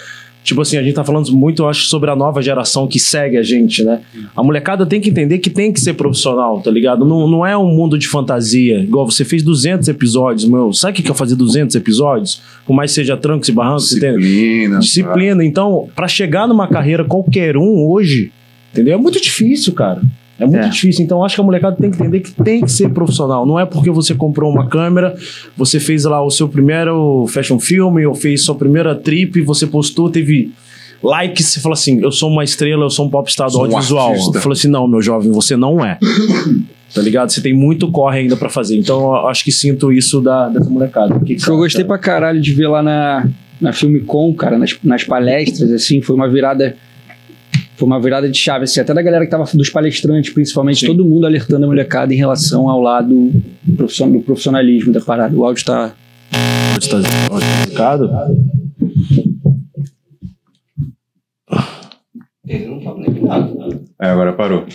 Tipo 0.43 0.61
assim, 0.61 0.75
a 0.75 0.81
gente 0.81 0.95
tá 0.95 1.03
falando 1.03 1.31
muito, 1.31 1.61
eu 1.61 1.69
acho, 1.69 1.85
sobre 1.85 2.09
a 2.09 2.15
nova 2.15 2.41
geração 2.41 2.87
que 2.87 2.99
segue 2.99 3.37
a 3.37 3.43
gente, 3.43 3.83
né? 3.83 4.01
A 4.35 4.41
molecada 4.43 4.85
tem 4.85 4.99
que 4.99 5.09
entender 5.09 5.37
que 5.37 5.49
tem 5.49 5.71
que 5.71 5.79
ser 5.79 5.93
profissional, 5.93 6.59
tá 6.61 6.71
ligado? 6.71 7.05
Não, 7.05 7.27
não 7.27 7.45
é 7.45 7.55
um 7.55 7.67
mundo 7.67 7.97
de 7.97 8.07
fantasia. 8.07 8.79
Igual 8.79 9.09
você 9.09 9.23
fez 9.23 9.43
200 9.43 9.87
episódios, 9.87 10.45
meu. 10.49 10.73
Sabe 10.73 10.93
o 10.93 10.95
que 10.95 11.03
que 11.03 11.11
é 11.11 11.13
fazer 11.13 11.35
200 11.35 11.75
episódios? 11.75 12.41
Por 12.65 12.73
mais 12.73 12.91
seja 12.91 13.15
trancos 13.15 13.49
e 13.49 13.51
barrancos? 13.51 13.89
Disciplina. 13.89 14.79
Disciplina. 14.79 15.45
Então, 15.45 15.87
pra 15.95 16.07
chegar 16.07 16.47
numa 16.47 16.67
carreira 16.67 17.03
qualquer 17.05 17.55
um 17.55 17.87
hoje, 17.87 18.31
entendeu? 18.71 18.95
É 18.95 18.97
muito 18.97 19.21
difícil, 19.21 19.73
cara. 19.73 20.01
É 20.41 20.45
muito 20.45 20.65
É. 20.65 20.69
difícil. 20.69 21.03
Então, 21.05 21.23
acho 21.23 21.35
que 21.35 21.41
a 21.41 21.43
molecada 21.43 21.75
tem 21.75 21.91
que 21.91 21.97
entender 21.97 22.19
que 22.21 22.31
tem 22.31 22.61
que 22.61 22.71
ser 22.71 22.89
profissional. 22.89 23.45
Não 23.45 23.59
é 23.59 23.65
porque 23.65 23.91
você 23.91 24.15
comprou 24.15 24.51
uma 24.51 24.67
câmera, 24.67 25.15
você 25.55 25.79
fez 25.79 26.03
lá 26.05 26.21
o 26.23 26.31
seu 26.31 26.49
primeiro 26.49 27.25
fashion 27.27 27.59
film, 27.59 28.03
ou 28.07 28.15
fez 28.15 28.43
sua 28.43 28.55
primeira 28.55 28.95
trip, 28.95 29.39
você 29.41 29.67
postou, 29.67 30.09
teve 30.09 30.51
likes, 31.03 31.45
você 31.47 31.59
fala 31.59 31.73
assim: 31.73 31.99
eu 32.01 32.11
sou 32.11 32.29
uma 32.29 32.43
estrela, 32.43 32.83
eu 32.85 32.89
sou 32.89 33.05
um 33.05 33.09
popstar 33.09 33.49
do 33.49 33.57
um 33.57 33.61
audiovisual. 33.61 34.09
artista. 34.11 34.37
Eu 34.37 34.41
falo 34.41 34.53
assim: 34.53 34.67
não, 34.67 34.87
meu 34.87 35.01
jovem, 35.01 35.31
você 35.31 35.55
não 35.55 35.83
é. 35.85 35.97
Tá 36.93 37.01
ligado? 37.01 37.29
Você 37.29 37.39
tem 37.39 37.53
muito 37.53 37.89
corre 37.89 38.19
ainda 38.19 38.35
pra 38.35 38.49
fazer. 38.49 38.77
Então, 38.77 38.99
eu 39.15 39.27
acho 39.29 39.45
que 39.45 39.51
sinto 39.51 39.93
isso 39.93 40.19
da, 40.19 40.49
dessa 40.49 40.69
molecada. 40.69 41.17
Que 41.21 41.35
que 41.35 41.41
eu 41.41 41.53
acha? 41.53 41.63
gostei 41.63 41.85
pra 41.85 41.97
caralho 41.97 42.41
de 42.41 42.51
ver 42.53 42.67
lá 42.67 42.83
na, 42.83 43.29
na 43.61 43.71
Filmicom, 43.71 44.33
cara, 44.33 44.57
nas, 44.57 44.77
nas 44.83 45.05
palestras, 45.05 45.71
assim, 45.71 46.01
foi 46.01 46.13
uma 46.17 46.27
virada. 46.27 46.75
Foi 47.77 47.87
uma 47.87 47.99
virada 47.99 48.29
de 48.29 48.37
chave, 48.37 48.65
assim, 48.65 48.79
até 48.79 48.93
da 48.93 49.01
galera 49.01 49.25
que 49.25 49.31
tava, 49.31 49.45
dos 49.53 49.69
palestrantes, 49.69 50.31
principalmente, 50.31 50.81
Sim. 50.81 50.87
todo 50.87 51.03
mundo 51.05 51.25
alertando 51.25 51.65
a 51.65 51.67
molecada 51.67 52.13
em 52.13 52.17
relação 52.17 52.69
ao 52.69 52.79
lado 52.79 53.31
profission- 53.75 54.11
do 54.11 54.21
profissionalismo 54.21 54.93
da 54.93 55.01
parada. 55.01 55.35
O 55.35 55.43
áudio 55.43 55.65
tá. 55.65 55.93
Ele 62.47 62.65
não 62.67 62.79
tava 62.83 62.99
nem 62.99 63.21
nada. 63.23 63.53
É, 63.99 64.07
agora 64.09 64.33
parou. 64.33 64.65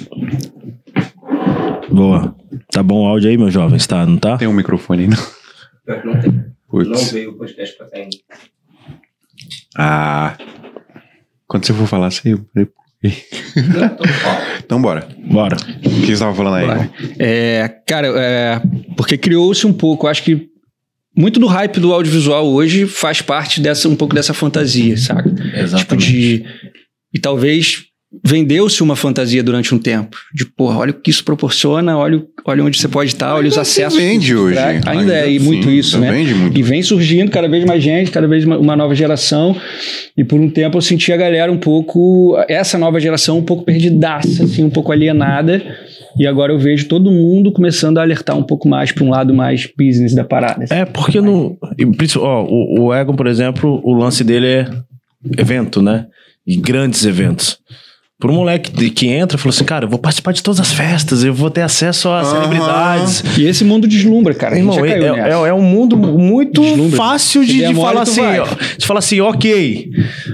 Boa. 1.91 2.35
Tá 2.71 2.83
bom 2.83 3.03
o 3.03 3.07
áudio 3.07 3.31
aí, 3.31 3.37
meu 3.37 3.51
jovem? 3.51 3.79
Tá, 3.79 4.07
não 4.07 4.17
tá? 4.19 4.39
Tem 4.39 4.49
um 4.49 4.53
microfone 4.53 5.03
aí, 5.05 5.09
não? 5.09 6.05
Não 6.05 6.21
tem. 6.21 6.33
Não 6.33 6.45
Putz. 6.69 7.13
veio 7.13 7.31
o 7.31 7.39
podcast 7.39 7.77
pra 7.77 7.89
cá 7.89 7.97
ainda. 7.99 8.17
Ah. 9.77 10.37
Quando 11.47 11.65
você 11.67 11.73
for 11.73 11.87
falar, 11.87 12.11
você. 12.11 12.37
Então 14.65 14.83
bora. 14.83 15.07
Bora. 15.31 15.57
O 15.57 16.01
que 16.03 16.07
você 16.07 16.19
tava 16.19 16.35
falando 16.35 16.55
aí? 16.57 16.67
Bora. 16.67 16.91
É, 17.21 17.69
cara, 17.87 18.09
é, 18.17 18.61
porque 18.97 19.17
criou-se 19.17 19.65
um 19.65 19.73
pouco, 19.73 20.09
acho 20.09 20.25
que 20.25 20.49
muito 21.17 21.41
do 21.41 21.47
hype 21.47 21.81
do 21.81 21.95
audiovisual 21.95 22.47
hoje 22.47 22.87
faz 22.87 23.23
parte 23.23 23.61
dessa 23.61 23.89
um 23.89 23.97
pouco 23.97 24.15
dessa 24.15 24.35
fantasia, 24.35 24.97
saca? 24.97 25.31
Tipo 25.79 25.97
de. 25.97 26.45
E 27.15 27.19
talvez 27.19 27.86
vendeu-se 28.25 28.83
uma 28.83 28.95
fantasia 28.97 29.43
durante 29.43 29.75
um 29.75 29.79
tempo. 29.79 30.17
De, 30.35 30.45
porra, 30.45 30.79
olha 30.79 30.91
o 30.91 30.95
que 30.95 31.11
isso 31.11 31.25
proporciona, 31.25 31.97
olha, 31.97 32.23
olha 32.45 32.65
onde 32.65 32.79
você 32.79 32.89
pode 32.89 33.11
estar, 33.13 33.35
olha 33.35 33.49
os 33.49 33.55
Ainda 33.55 33.63
acessos. 33.63 33.99
vende 33.99 34.35
hoje. 34.37 34.55
traz. 34.57 34.87
Ainda, 34.87 35.15
é, 35.15 35.29
e 35.31 35.39
sim, 35.39 35.45
muito 35.45 35.71
isso, 35.71 35.97
ainda 35.97 36.11
né? 36.11 36.17
Vende 36.19 36.35
muito. 36.35 36.59
E 36.59 36.63
vem 36.63 36.83
surgindo 36.83 37.31
cada 37.31 37.49
vez 37.49 37.65
mais 37.65 37.83
gente, 37.83 38.11
cada 38.11 38.27
vez 38.27 38.45
uma, 38.45 38.59
uma 38.59 38.77
nova 38.77 38.95
geração. 38.95 39.57
E 40.17 40.25
por 40.25 40.41
um 40.41 40.49
tempo 40.49 40.77
eu 40.77 40.83
senti 40.83 41.13
a 41.13 41.17
galera 41.17 41.51
um 41.53 41.59
pouco, 41.59 42.37
essa 42.49 42.79
nova 42.79 42.99
geração 43.01 43.39
um 43.39 43.43
pouco 43.45 43.65
perdidaça, 43.65 44.45
assim, 44.45 44.65
um 44.65 44.71
pouco 44.71 44.93
alienada. 44.93 45.63
E 46.19 46.27
agora 46.27 46.51
eu 46.53 46.59
vejo 46.59 46.89
todo 46.89 47.11
mundo 47.11 47.53
começando 47.53 47.99
a 47.99 48.03
alertar 48.03 48.37
um 48.39 48.43
pouco 48.43 48.67
mais 48.69 48.91
para 48.91 49.05
um 49.05 49.11
lado 49.11 49.35
mais 49.35 49.69
business 49.79 50.15
da 50.15 50.25
parada. 50.25 50.65
assim. 50.65 50.75
É, 50.75 50.85
porque 50.87 51.21
no. 51.21 51.59
princi- 51.97 52.19
Ó, 52.19 52.43
o, 52.45 52.87
o 52.87 52.95
Egon, 52.95 53.15
por 53.15 53.27
exemplo, 53.27 53.81
o 53.85 53.93
lance 53.93 54.25
dele 54.25 54.47
é 54.47 54.67
evento, 55.39 55.83
né? 55.83 56.07
E 56.47 56.57
grandes 56.57 57.05
eventos. 57.05 57.59
Por 58.19 58.31
um 58.31 58.35
moleque 58.35 58.73
de- 58.73 58.89
que 58.89 59.09
entra 59.09 59.37
e 59.37 59.39
falou 59.39 59.51
assim, 59.55 59.65
cara, 59.65 59.85
eu 59.85 59.91
vou 59.91 59.99
participar 59.99 60.33
de 60.33 60.43
todas 60.43 60.59
as 60.59 60.73
festas, 60.73 61.23
eu 61.23 61.35
vou 61.35 61.51
ter 61.51 61.61
acesso 61.61 62.09
a 62.09 62.21
Aham. 62.21 62.31
celebridades. 62.33 63.23
E 63.37 63.45
esse 63.45 63.63
mundo 63.63 63.87
deslumbra, 63.87 64.33
cara. 64.33 64.57
Irmão, 64.57 64.83
é, 64.87 64.93
é- 64.93 65.49
é 65.49 65.53
um 65.53 65.61
mundo 65.61 65.99
muito 65.99 66.63
Deslumbra. 66.63 66.97
fácil 66.97 67.45
de, 67.45 67.67
de 67.67 67.75
falar 67.75 68.01
assim, 68.01 68.23
ó, 68.23 68.47
de 68.79 68.87
falar 68.87 69.01
assim, 69.01 69.21
ok, 69.21 69.91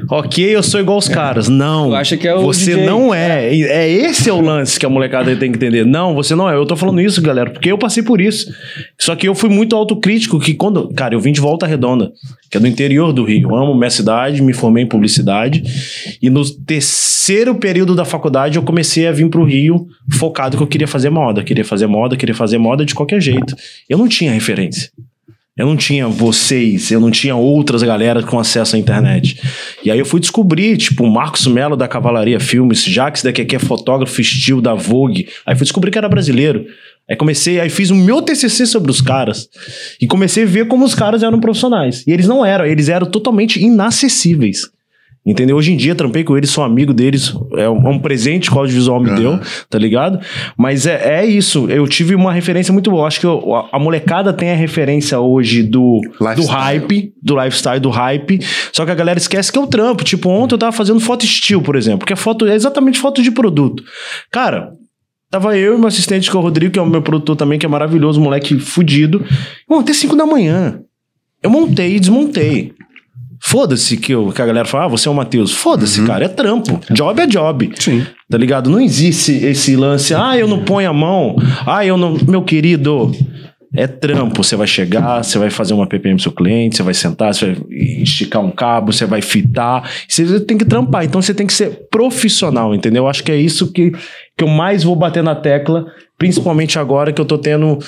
ok, 0.09 0.45
eu 0.55 0.63
sou 0.63 0.79
igual 0.79 0.97
os 0.97 1.09
caras. 1.09 1.49
Não, 1.49 1.89
Tu 1.89 1.95
acha 1.97 2.17
que 2.17 2.29
é 2.29 2.35
o 2.37 2.43
você 2.43 2.71
DJ. 2.77 2.87
não 2.87 3.13
é. 3.13 3.49
É 3.53 3.91
esse 3.91 4.31
é 4.31 4.33
o 4.33 4.41
lance 4.41 4.79
que 4.79 4.87
a 4.87 4.89
molecada 4.89 5.35
tem 5.35 5.51
que 5.51 5.57
entender. 5.57 5.85
Não, 5.85 6.15
você 6.15 6.37
não 6.37 6.49
é. 6.49 6.55
Eu 6.55 6.65
tô 6.65 6.77
falando 6.77 7.01
isso, 7.01 7.21
galera, 7.21 7.51
porque 7.51 7.73
eu 7.73 7.77
passei 7.79 8.05
por 8.05 8.21
isso. 8.21 8.49
Só 8.97 9.17
que 9.17 9.27
eu 9.27 9.35
fui 9.35 9.51
muito 9.51 9.75
autocrítico 9.75 10.39
que 10.39 10.55
quando, 10.55 10.89
cara, 10.95 11.17
eu 11.17 11.21
vim 11.21 11.33
de 11.33 11.41
Volta 11.41 11.67
Redonda, 11.67 12.13
que 12.49 12.57
é 12.57 12.61
do 12.61 12.69
interior 12.69 13.13
do 13.13 13.25
Rio. 13.25 13.49
Eu 13.51 13.57
amo 13.57 13.75
minha 13.75 13.91
cidade, 13.91 14.41
me 14.41 14.53
formei 14.53 14.85
em 14.85 14.87
publicidade 14.89 15.65
e 16.23 16.31
no 16.31 16.49
terceiro 16.49 17.57
período 17.57 17.72
da 17.95 18.05
faculdade 18.05 18.57
eu 18.57 18.63
comecei 18.63 19.07
a 19.07 19.13
vir 19.13 19.29
pro 19.29 19.45
Rio 19.45 19.87
focado 20.11 20.57
que 20.57 20.63
eu 20.63 20.67
queria 20.67 20.87
fazer 20.87 21.11
moda, 21.11 21.43
queria 21.43 21.65
fazer 21.65 21.87
moda, 21.87 22.17
queria 22.17 22.35
fazer 22.35 22.59
moda 22.59 22.85
de 22.85 22.95
qualquer 22.95 23.21
jeito. 23.21 23.57
Eu 23.89 23.99
não 23.99 24.07
tinha 24.07 24.33
referência. 24.33 24.91
Eu 25.55 25.67
não 25.67 25.77
tinha 25.77 26.09
vocês, 26.09 26.91
eu 26.91 26.99
não 26.99 27.11
tinha 27.11 27.37
outras 27.37 27.83
galera 27.83 28.23
com 28.23 28.39
acesso 28.39 28.75
à 28.75 28.79
internet. 28.79 29.39
E 29.85 29.91
aí 29.91 29.99
eu 29.99 30.07
fui 30.07 30.19
descobrir, 30.19 30.79
tipo, 30.79 31.05
o 31.05 31.13
Marcos 31.13 31.47
Melo 31.47 31.77
da 31.77 31.87
Cavalaria 31.87 32.41
Filmes, 32.41 32.83
Jax 32.83 33.23
daqui 33.23 33.45
que 33.45 33.57
é 33.57 33.59
fotógrafo 33.59 34.19
estilo 34.19 34.63
da 34.63 34.73
Vogue. 34.73 35.29
Aí 35.45 35.55
fui 35.55 35.65
descobrir 35.65 35.91
que 35.91 35.99
era 35.99 36.09
brasileiro. 36.09 36.65
Aí 37.09 37.17
comecei, 37.17 37.61
aí 37.61 37.69
fiz 37.69 37.91
o 37.91 37.95
meu 37.95 38.23
TCC 38.23 38.65
sobre 38.65 38.91
os 38.91 39.03
caras. 39.03 39.49
E 40.01 40.07
comecei 40.07 40.45
a 40.45 40.47
ver 40.47 40.69
como 40.69 40.87
os 40.87 40.95
caras 40.95 41.23
eram 41.23 41.39
profissionais. 41.39 42.03
E 42.07 42.13
eles 42.13 42.27
não 42.27 42.45
eram, 42.47 42.65
eles 42.65 42.89
eram 42.89 43.07
totalmente 43.07 43.63
inacessíveis. 43.63 44.63
Entendeu? 45.25 45.57
Hoje 45.57 45.73
em 45.73 45.77
dia, 45.77 45.95
trampei 45.95 46.25
com 46.25 46.37
eles, 46.37 46.51
sou 46.51 46.65
amigo 46.65 46.93
deles. 46.93 47.33
É 47.57 47.69
um, 47.71 47.87
é 47.87 47.91
um 47.91 47.99
presente 48.01 48.51
que 48.51 48.57
o 48.57 48.59
audiovisual 48.59 49.01
me 49.01 49.09
Aham. 49.11 49.21
deu, 49.21 49.41
tá 49.71 49.79
ligado? 49.79 50.19
Mas 50.57 50.85
é, 50.85 51.21
é 51.21 51.25
isso. 51.25 51.71
Eu 51.71 51.87
tive 51.87 52.17
uma 52.17 52.33
referência 52.33 52.73
muito 52.73 52.91
boa. 52.91 53.07
Acho 53.07 53.21
que 53.21 53.27
eu- 53.27 53.55
a, 53.55 53.69
a 53.73 53.79
molecada 53.79 54.33
tem 54.33 54.51
a 54.51 54.57
referência 54.57 55.21
hoje 55.21 55.63
do, 55.63 56.01
do 56.37 56.45
hype, 56.47 57.13
do 57.23 57.41
lifestyle, 57.41 57.79
do 57.79 57.91
hype. 57.91 58.41
Só 58.73 58.85
que 58.85 58.91
a 58.91 58.95
galera 58.97 59.17
esquece 59.19 59.53
que 59.53 59.59
é 59.59 59.63
o 59.63 59.67
trampo. 59.69 60.03
Tipo, 60.03 60.29
ontem 60.29 60.55
eu 60.55 60.59
tava 60.59 60.73
fazendo 60.73 60.99
foto 60.99 61.25
estilo, 61.25 61.63
por 61.63 61.77
exemplo, 61.77 62.05
que 62.05 62.13
é 62.13 62.17
foto, 62.17 62.45
é 62.49 62.55
exatamente 62.57 62.99
foto 62.99 63.23
de 63.23 63.31
produto. 63.31 63.85
Cara. 64.31 64.73
Tava 65.31 65.57
eu 65.57 65.77
e 65.77 65.79
meu 65.79 65.87
assistente, 65.89 66.31
que 66.31 66.37
é 66.37 66.39
o 66.39 66.43
Rodrigo, 66.43 66.75
que 66.75 66.79
é 66.79 66.83
o 66.83 66.87
meu 66.87 67.01
produtor 67.01 67.35
também, 67.37 67.59
que 67.59 67.65
é 67.65 67.69
maravilhoso, 67.69 68.21
moleque 68.21 68.59
fudido. 68.59 69.25
Irmão, 69.67 69.81
até 69.81 69.95
5 69.95 70.15
da 70.15 70.27
manhã. 70.27 70.81
Eu 71.43 71.49
montei 71.49 71.97
e 71.97 72.01
desmontei. 72.01 72.75
Foda-se 73.45 73.97
que, 73.97 74.13
eu- 74.13 74.31
que 74.33 74.41
a 74.41 74.47
galera 74.47 74.65
fala, 74.67 74.85
ah, 74.85 74.89
você 74.89 75.09
é 75.09 75.11
o 75.11 75.15
Matheus. 75.15 75.53
Foda-se, 75.53 76.01
cara, 76.07 76.25
é 76.25 76.29
trampo. 76.29 76.81
Job 76.93 77.21
é 77.21 77.27
job. 77.27 77.73
Sim. 77.79 78.07
Tá 78.31 78.39
ligado? 78.39 78.71
Não 78.71 78.81
existe 78.81 79.33
esse 79.33 79.75
lance, 79.77 80.15
ah, 80.15 80.37
eu 80.39 80.47
não 80.47 80.61
ponho 80.65 80.89
a 80.89 80.93
mão, 80.93 81.37
ah, 81.67 81.85
eu 81.85 81.97
não. 81.97 82.17
Meu 82.27 82.43
querido, 82.43 83.11
é 83.75 83.87
trampo. 83.87 84.43
Você 84.45 84.55
vai 84.55 84.67
chegar, 84.67 85.23
você 85.25 85.39
vai 85.39 85.51
fazer 85.51 85.75
uma 85.75 85.87
PPM 85.89 86.15
pro 86.15 86.23
seu 86.23 86.33
cliente, 86.33 86.77
você 86.77 86.83
vai 86.85 86.95
sentar, 86.95 87.35
você 87.35 87.47
vai 87.53 87.57
esticar 88.03 88.41
um 88.43 88.51
cabo, 88.51 88.93
você 88.93 89.05
vai 89.07 89.21
fitar. 89.21 89.91
Você 90.09 90.39
tem 90.41 90.57
que 90.57 90.65
trampar. 90.65 91.05
Então 91.05 91.21
você 91.21 91.35
tem 91.35 91.47
que 91.47 91.53
ser 91.53 91.87
profissional, 91.91 92.75
entendeu? 92.75 93.09
Acho 93.09 93.25
que 93.25 93.33
é 93.33 93.37
isso 93.37 93.73
que, 93.73 93.91
que 94.37 94.45
eu 94.45 94.49
mais 94.49 94.85
vou 94.85 94.95
bater 94.95 95.23
na 95.23 95.35
tecla, 95.35 95.87
principalmente 96.23 96.79
agora 96.79 97.13
que 97.13 97.21
eu 97.21 97.25
tô 97.25 97.37
tendo 97.37 97.81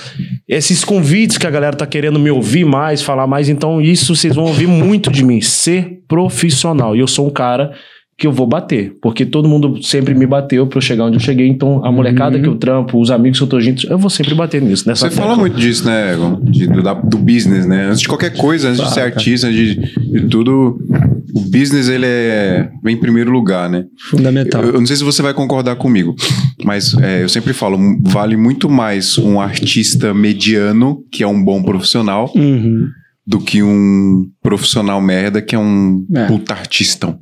esses 0.49 0.85
convites 0.85 1.38
que 1.38 1.47
a 1.47 1.51
galera 1.51 1.77
tá 1.77 1.87
querendo 1.87 2.18
me 2.18 2.33
ouvir 2.33 2.64
mais, 2.64 3.01
falar 3.01 3.29
mais. 3.29 3.49
Então 3.49 3.81
isso 3.81 4.16
vocês 4.16 4.35
vão 4.35 4.47
ouvir 4.47 4.66
muito 4.66 5.09
de 5.09 5.25
mim, 5.25 5.40
ser 5.40 6.01
profissional. 6.09 6.97
E 6.97 6.99
eu 6.99 7.07
sou 7.07 7.29
um 7.29 7.31
cara 7.31 7.73
que 8.16 8.27
eu 8.29 8.33
vou 8.33 8.46
bater, 8.46 8.96
porque 9.03 9.27
todo 9.27 9.48
mundo 9.48 9.83
sempre 9.83 10.14
me 10.14 10.24
bateu 10.24 10.66
pra 10.68 10.79
eu 10.79 10.83
chegar 10.83 11.05
onde 11.07 11.16
eu 11.16 11.20
cheguei, 11.20 11.48
então 11.48 11.85
a 11.85 11.90
molecada 11.90 12.38
que 12.38 12.46
eu 12.46 12.55
trampo, 12.55 13.00
os 13.00 13.11
amigos 13.11 13.38
que 13.38 13.42
eu 13.44 13.48
tô 13.48 13.61
junto, 13.61 13.85
eu 13.88 13.98
vou 13.98 14.09
sempre 14.09 14.35
bater 14.37 14.62
nisso, 14.62 14.87
nessa 14.88 15.11
Você 15.11 15.16
fala 15.16 15.35
muito 15.37 15.57
disso, 15.59 15.85
né, 15.85 16.12
Egon? 16.14 16.40
De- 16.44 16.68
do, 16.68 16.81
da- 16.83 16.94
do 16.94 17.18
business, 17.18 17.66
né? 17.66 17.87
Antes 17.87 18.03
de 18.03 18.09
qualquer 18.09 18.37
coisa, 18.37 18.68
antes 18.68 18.81
de 18.85 18.94
ser 18.94 19.00
artista, 19.00 19.48
antes 19.48 19.59
de, 19.59 20.20
de 20.20 20.29
tudo, 20.29 20.79
o 21.35 21.40
business 21.50 21.88
ele 21.88 22.07
é, 22.07 22.70
vem 22.85 22.94
em 22.94 23.00
primeiro 23.00 23.33
lugar, 23.33 23.68
né? 23.68 23.85
Fundamental. 24.11 24.62
Eu, 24.62 24.74
eu 24.74 24.79
não 24.81 24.87
sei 24.87 24.94
se 24.94 25.03
você 25.03 25.20
vai 25.20 25.35
concordar 25.35 25.74
comigo, 25.74 26.14
mas 26.64 26.94
é, 27.03 27.24
eu 27.24 27.29
sempre 27.29 27.53
falo, 27.53 27.77
vale 28.03 28.37
muito 28.37 28.70
mais 28.70 29.18
um 29.18 29.40
artista 29.40 30.14
mediano, 30.14 31.03
que 31.11 31.24
é 31.24 31.27
um 31.27 31.42
bom 31.44 31.62
profissional, 31.64 32.31
Uhum. 32.37 32.87
do 33.27 33.40
que 33.40 33.61
um 33.62 34.27
profissional 34.40 35.00
merda, 35.00 35.42
que 35.42 35.55
é 35.57 35.59
um 35.59 36.07
É. 36.14 36.27
puta 36.27 36.53
artistão. 36.55 37.18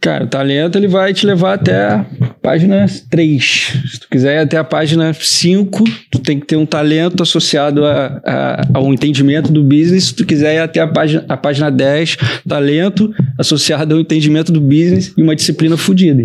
Cara, 0.00 0.24
o 0.24 0.26
talento 0.26 0.76
ele 0.78 0.88
vai 0.88 1.12
te 1.14 1.26
levar 1.26 1.54
até 1.54 1.74
a 1.86 2.04
página 2.42 2.86
3. 3.10 3.72
Se 3.90 4.00
tu 4.00 4.08
quiser 4.10 4.36
ir 4.36 4.38
até 4.40 4.56
a 4.56 4.64
página 4.64 5.12
5, 5.12 5.84
tu 6.10 6.18
tem 6.18 6.38
que 6.40 6.46
ter 6.46 6.56
um 6.56 6.66
talento 6.66 7.22
associado 7.22 7.84
a, 7.84 8.20
a- 8.24 8.62
ao 8.74 8.92
entendimento 8.92 9.50
do 9.52 9.62
business. 9.62 10.04
Se 10.06 10.14
tu 10.14 10.24
quiser 10.26 10.54
ir 10.56 10.58
até 10.58 10.80
a 10.80 10.86
página, 10.88 11.24
a 11.28 11.36
página 11.36 11.70
10, 11.70 12.16
talento 12.46 13.12
associado 13.38 13.94
ao 13.94 14.00
entendimento 14.00 14.52
do 14.52 14.60
business 14.60 15.12
e 15.16 15.22
uma 15.22 15.34
disciplina 15.36 15.76
fodida. 15.76 16.22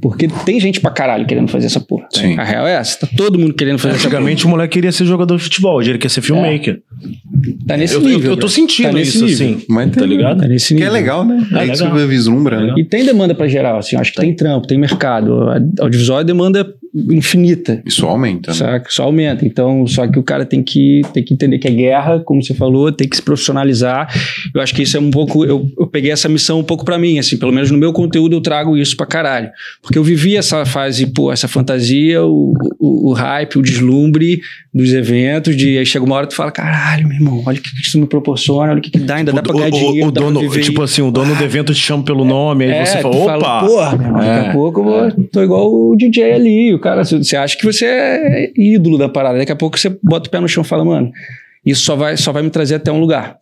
Porque 0.00 0.28
tem 0.44 0.58
gente 0.60 0.80
pra 0.80 0.90
caralho 0.90 1.26
querendo 1.26 1.48
fazer 1.48 1.66
essa 1.66 1.80
porra. 1.80 2.06
Sim. 2.12 2.38
A 2.38 2.44
real 2.44 2.66
é 2.66 2.74
essa. 2.74 2.98
Tá 3.06 3.08
todo 3.16 3.38
mundo 3.38 3.54
querendo 3.54 3.78
fazer 3.78 3.94
essa 3.94 4.04
porra. 4.04 4.16
Antigamente 4.18 4.46
o 4.46 4.48
moleque 4.48 4.72
queria 4.74 4.92
ser 4.92 5.04
jogador 5.04 5.36
de 5.36 5.42
futebol, 5.44 5.76
hoje 5.76 5.90
ele 5.90 5.98
quer 5.98 6.08
ser 6.10 6.20
filmmaker. 6.22 6.80
Tá 7.66 7.76
nesse 7.76 7.94
Eu, 7.94 8.00
eu- 8.02 8.08
nível. 8.08 8.30
eu 8.32 8.36
tô 8.36 8.40
bro. 8.46 8.48
sentindo 8.48 8.88
Tá 8.88 8.92
nesse 8.92 9.16
isso, 9.16 9.24
nível. 9.26 9.56
assim. 9.56 9.64
Mas 9.68 9.90
Tá 9.90 10.06
ligado? 10.06 10.40
Tá 10.40 10.48
nesse 10.48 10.68
Que 10.68 10.74
nível. 10.74 10.88
é 10.88 10.92
legal, 10.92 11.24
né? 11.24 11.46
É 11.52 11.58
É, 11.60 11.72
isso 11.72 11.84
legal. 11.84 11.98
que 11.98 12.06
vislumbra, 12.06 12.60
né? 12.60 12.74
E 12.78 12.84
tem 12.84 12.99
demanda 13.04 13.34
pra 13.34 13.48
geral, 13.48 13.78
assim, 13.78 13.96
acho 13.96 14.12
que 14.12 14.20
tem 14.20 14.34
trampo, 14.34 14.66
tem 14.66 14.78
mercado. 14.78 15.48
A 15.50 15.54
audiovisual 15.80 16.20
é 16.20 16.24
demanda 16.24 16.66
infinita. 16.94 17.82
Isso 17.86 18.06
aumenta, 18.06 18.50
né? 18.50 18.56
Saca? 18.56 18.90
Só 18.90 19.04
aumenta. 19.04 19.46
Então, 19.46 19.86
só 19.86 20.06
que 20.06 20.18
o 20.18 20.22
cara 20.22 20.44
tem 20.44 20.62
que, 20.62 21.02
tem 21.14 21.22
que 21.22 21.34
entender 21.34 21.58
que 21.58 21.68
é 21.68 21.70
guerra, 21.70 22.20
como 22.20 22.42
você 22.42 22.54
falou, 22.54 22.90
tem 22.90 23.08
que 23.08 23.16
se 23.16 23.22
profissionalizar. 23.22 24.12
Eu 24.54 24.60
acho 24.60 24.74
que 24.74 24.82
isso 24.82 24.96
é 24.96 25.00
um 25.00 25.10
pouco. 25.10 25.44
Eu, 25.44 25.68
eu 25.78 25.86
peguei 25.86 26.10
essa 26.10 26.28
missão 26.28 26.58
um 26.58 26.64
pouco 26.64 26.84
pra 26.84 26.98
mim, 26.98 27.18
assim, 27.18 27.36
pelo 27.36 27.52
menos 27.52 27.70
no 27.70 27.78
meu 27.78 27.92
conteúdo 27.92 28.34
eu 28.34 28.40
trago 28.40 28.76
isso 28.76 28.96
pra 28.96 29.06
caralho. 29.06 29.50
Porque 29.82 29.98
eu 29.98 30.04
vivi 30.04 30.36
essa 30.36 30.64
fase, 30.64 31.06
pô, 31.06 31.32
essa 31.32 31.46
fantasia, 31.46 32.24
o, 32.24 32.54
o, 32.78 33.10
o 33.10 33.12
hype, 33.12 33.58
o 33.58 33.62
deslumbre 33.62 34.40
dos 34.72 34.92
eventos, 34.92 35.56
de 35.56 35.78
aí 35.78 35.86
chega 35.86 36.04
uma 36.04 36.14
hora 36.14 36.26
tu 36.26 36.34
fala, 36.34 36.52
caralho, 36.52 37.06
meu 37.08 37.16
irmão, 37.16 37.42
olha 37.44 37.58
o 37.58 37.62
que 37.62 37.70
que 37.74 37.82
isso 37.82 37.98
me 37.98 38.06
proporciona, 38.06 38.70
olha 38.70 38.78
o 38.78 38.82
que, 38.82 38.90
que 38.90 38.98
dá, 38.98 39.16
ainda 39.16 39.32
dá 39.32 39.42
pra 39.42 39.52
ganhar 39.52 39.70
dinheiro. 39.70 40.08
o 40.08 40.10
dono, 40.12 40.40
viver 40.40 40.62
tipo 40.62 40.82
assim, 40.82 41.02
o 41.02 41.10
dono 41.10 41.34
do 41.34 41.42
evento 41.42 41.74
te 41.74 41.80
chama 41.80 42.04
pelo 42.04 42.24
nome, 42.24 42.66
aí 42.66 42.70
é, 42.70 42.84
você 42.84 43.00
fala, 43.00 43.16
opa! 43.16 43.66
porra, 43.66 43.96
meu 43.96 44.06
irmão, 44.06 44.20
daqui 44.20 44.46
É, 44.46 44.48
a 44.48 44.52
pouco 44.52 44.80
eu 44.80 44.84
vou, 44.84 45.28
tô 45.32 45.42
igual 45.42 45.72
o 45.72 45.96
DJ 45.96 46.32
ali. 46.32 46.79
Cara, 46.80 47.04
você 47.04 47.36
acha 47.36 47.56
que 47.56 47.64
você 47.64 47.84
é 47.84 48.52
ídolo 48.56 48.98
da 48.98 49.08
parada. 49.08 49.38
Daqui 49.38 49.52
a 49.52 49.56
pouco 49.56 49.78
você 49.78 49.96
bota 50.02 50.28
o 50.28 50.30
pé 50.30 50.40
no 50.40 50.48
chão 50.48 50.62
e 50.62 50.66
fala, 50.66 50.84
mano, 50.84 51.12
isso 51.64 51.82
só 51.82 51.96
vai, 51.96 52.16
só 52.16 52.32
vai 52.32 52.42
me 52.42 52.50
trazer 52.50 52.76
até 52.76 52.90
um 52.90 52.98
lugar. 52.98 53.36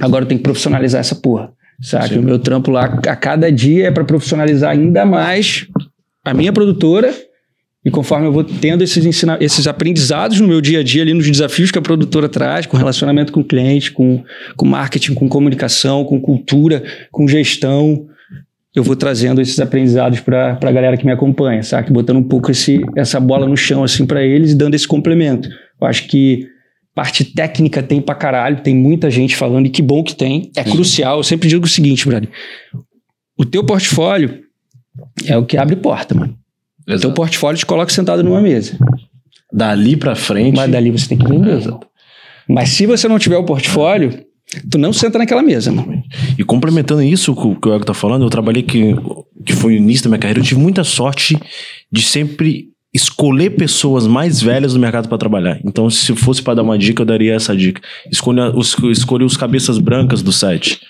Agora 0.00 0.24
eu 0.24 0.28
tenho 0.28 0.38
que 0.38 0.44
profissionalizar 0.44 1.00
essa 1.00 1.14
porra. 1.14 1.52
Sabe? 1.80 2.18
O 2.18 2.22
meu 2.22 2.38
trampo 2.38 2.70
lá 2.70 2.84
a 2.84 3.16
cada 3.16 3.52
dia 3.52 3.88
é 3.88 3.90
pra 3.90 4.04
profissionalizar 4.04 4.70
ainda 4.70 5.04
mais 5.04 5.66
a 6.24 6.32
minha 6.32 6.52
produtora. 6.52 7.14
E 7.84 7.90
conforme 7.90 8.26
eu 8.26 8.32
vou 8.32 8.42
tendo 8.42 8.82
esses, 8.82 9.04
ensina 9.04 9.38
esses 9.40 9.68
aprendizados 9.68 10.40
no 10.40 10.48
meu 10.48 10.60
dia 10.60 10.80
a 10.80 10.82
dia, 10.82 11.02
ali 11.02 11.14
nos 11.14 11.30
desafios 11.30 11.70
que 11.70 11.78
a 11.78 11.82
produtora 11.82 12.28
traz, 12.28 12.66
com 12.66 12.76
relacionamento 12.76 13.32
com 13.32 13.40
o 13.40 13.44
cliente, 13.44 13.92
com, 13.92 14.24
com 14.56 14.66
marketing, 14.66 15.14
com 15.14 15.28
comunicação, 15.28 16.04
com 16.04 16.20
cultura, 16.20 16.82
com 17.12 17.28
gestão, 17.28 18.08
eu 18.76 18.82
vou 18.82 18.94
trazendo 18.94 19.40
esses 19.40 19.58
aprendizados 19.58 20.20
para 20.20 20.58
a 20.60 20.70
galera 20.70 20.98
que 20.98 21.06
me 21.06 21.10
acompanha, 21.10 21.62
sabe? 21.62 21.90
Botando 21.90 22.18
um 22.18 22.22
pouco 22.22 22.50
esse, 22.50 22.84
essa 22.94 23.18
bola 23.18 23.46
no 23.46 23.56
chão 23.56 23.82
assim 23.82 24.04
para 24.04 24.22
eles 24.22 24.52
e 24.52 24.54
dando 24.54 24.74
esse 24.74 24.86
complemento. 24.86 25.48
Eu 25.80 25.86
acho 25.86 26.06
que 26.06 26.46
parte 26.94 27.24
técnica 27.24 27.82
tem 27.82 28.02
pra 28.02 28.14
caralho, 28.14 28.60
tem 28.60 28.76
muita 28.76 29.10
gente 29.10 29.34
falando 29.34 29.64
e 29.64 29.70
que 29.70 29.80
bom 29.80 30.04
que 30.04 30.14
tem. 30.14 30.52
É 30.54 30.62
crucial. 30.62 31.16
Eu 31.16 31.22
sempre 31.22 31.48
digo 31.48 31.64
o 31.64 31.68
seguinte, 31.68 32.06
brother. 32.06 32.28
O 33.38 33.46
teu 33.46 33.64
portfólio 33.64 34.42
é 35.26 35.38
o 35.38 35.46
que 35.46 35.56
abre 35.56 35.76
porta, 35.76 36.14
mano. 36.14 36.36
O 36.82 36.84
teu 36.84 36.94
Exato. 36.96 37.14
portfólio 37.14 37.58
te 37.58 37.64
coloca 37.64 37.90
sentado 37.90 38.22
numa 38.22 38.42
mesa. 38.42 38.76
Dali 39.50 39.96
pra 39.96 40.14
frente. 40.14 40.54
Mas 40.54 40.70
dali 40.70 40.90
você 40.90 41.08
tem 41.08 41.16
que 41.16 41.26
vender. 41.26 41.62
Mas 42.46 42.68
se 42.70 42.84
você 42.84 43.08
não 43.08 43.18
tiver 43.18 43.38
o 43.38 43.44
portfólio, 43.44 44.22
Tu 44.70 44.78
não 44.78 44.92
senta 44.92 45.18
naquela 45.18 45.42
mesa, 45.42 45.72
mano. 45.72 46.02
E 46.38 46.44
complementando 46.44 47.02
isso 47.02 47.34
que 47.34 47.46
o 47.46 47.56
que 47.56 47.68
o 47.68 47.74
Ego 47.74 47.84
tá 47.84 47.94
falando, 47.94 48.24
eu 48.24 48.30
trabalhei 48.30 48.62
que, 48.62 48.94
que 49.44 49.52
foi 49.52 49.74
o 49.74 49.76
início 49.76 50.04
da 50.04 50.10
minha 50.10 50.20
carreira, 50.20 50.40
eu 50.40 50.44
tive 50.44 50.60
muita 50.60 50.84
sorte 50.84 51.38
de 51.90 52.02
sempre 52.02 52.68
escolher 52.94 53.50
pessoas 53.50 54.06
mais 54.06 54.40
velhas 54.40 54.72
do 54.72 54.78
mercado 54.78 55.08
para 55.08 55.18
trabalhar. 55.18 55.60
Então, 55.64 55.90
se 55.90 56.14
fosse 56.16 56.42
para 56.42 56.54
dar 56.54 56.62
uma 56.62 56.78
dica, 56.78 57.02
eu 57.02 57.06
daria 57.06 57.34
essa 57.34 57.54
dica. 57.54 57.82
Escolha 58.10 58.50
os, 58.56 58.74
escolha 58.90 59.26
os 59.26 59.36
cabeças 59.36 59.78
brancas 59.78 60.22
do 60.22 60.32
set. 60.32 60.80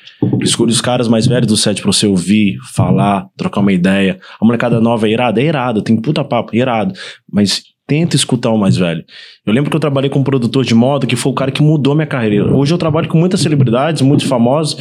Escolha 0.40 0.70
os 0.70 0.80
caras 0.80 1.08
mais 1.08 1.26
velhos 1.26 1.48
do 1.48 1.56
set 1.56 1.82
pra 1.82 1.92
você 1.92 2.06
ouvir, 2.06 2.58
falar, 2.74 3.26
trocar 3.36 3.60
uma 3.60 3.72
ideia. 3.72 4.18
A 4.40 4.44
molecada 4.44 4.80
nova 4.80 5.08
é 5.08 5.10
irada? 5.10 5.40
É 5.40 5.44
irada, 5.44 5.82
tem 5.82 5.96
puta 5.96 6.22
papo, 6.22 6.54
é 6.54 6.58
irado. 6.58 6.94
Mas 7.30 7.64
tenta 7.86 8.16
escutar 8.16 8.50
o 8.50 8.58
mais 8.58 8.76
velho. 8.76 9.04
Eu 9.44 9.52
lembro 9.52 9.70
que 9.70 9.76
eu 9.76 9.80
trabalhei 9.80 10.10
com 10.10 10.18
um 10.18 10.24
produtor 10.24 10.64
de 10.64 10.74
moda 10.74 11.06
que 11.06 11.16
foi 11.16 11.32
o 11.32 11.34
cara 11.34 11.50
que 11.50 11.62
mudou 11.62 11.94
minha 11.94 12.06
carreira. 12.06 12.54
Hoje 12.54 12.74
eu 12.74 12.78
trabalho 12.78 13.08
com 13.08 13.16
muitas 13.16 13.40
celebridades, 13.40 14.02
muitos 14.02 14.26
famosos, 14.26 14.76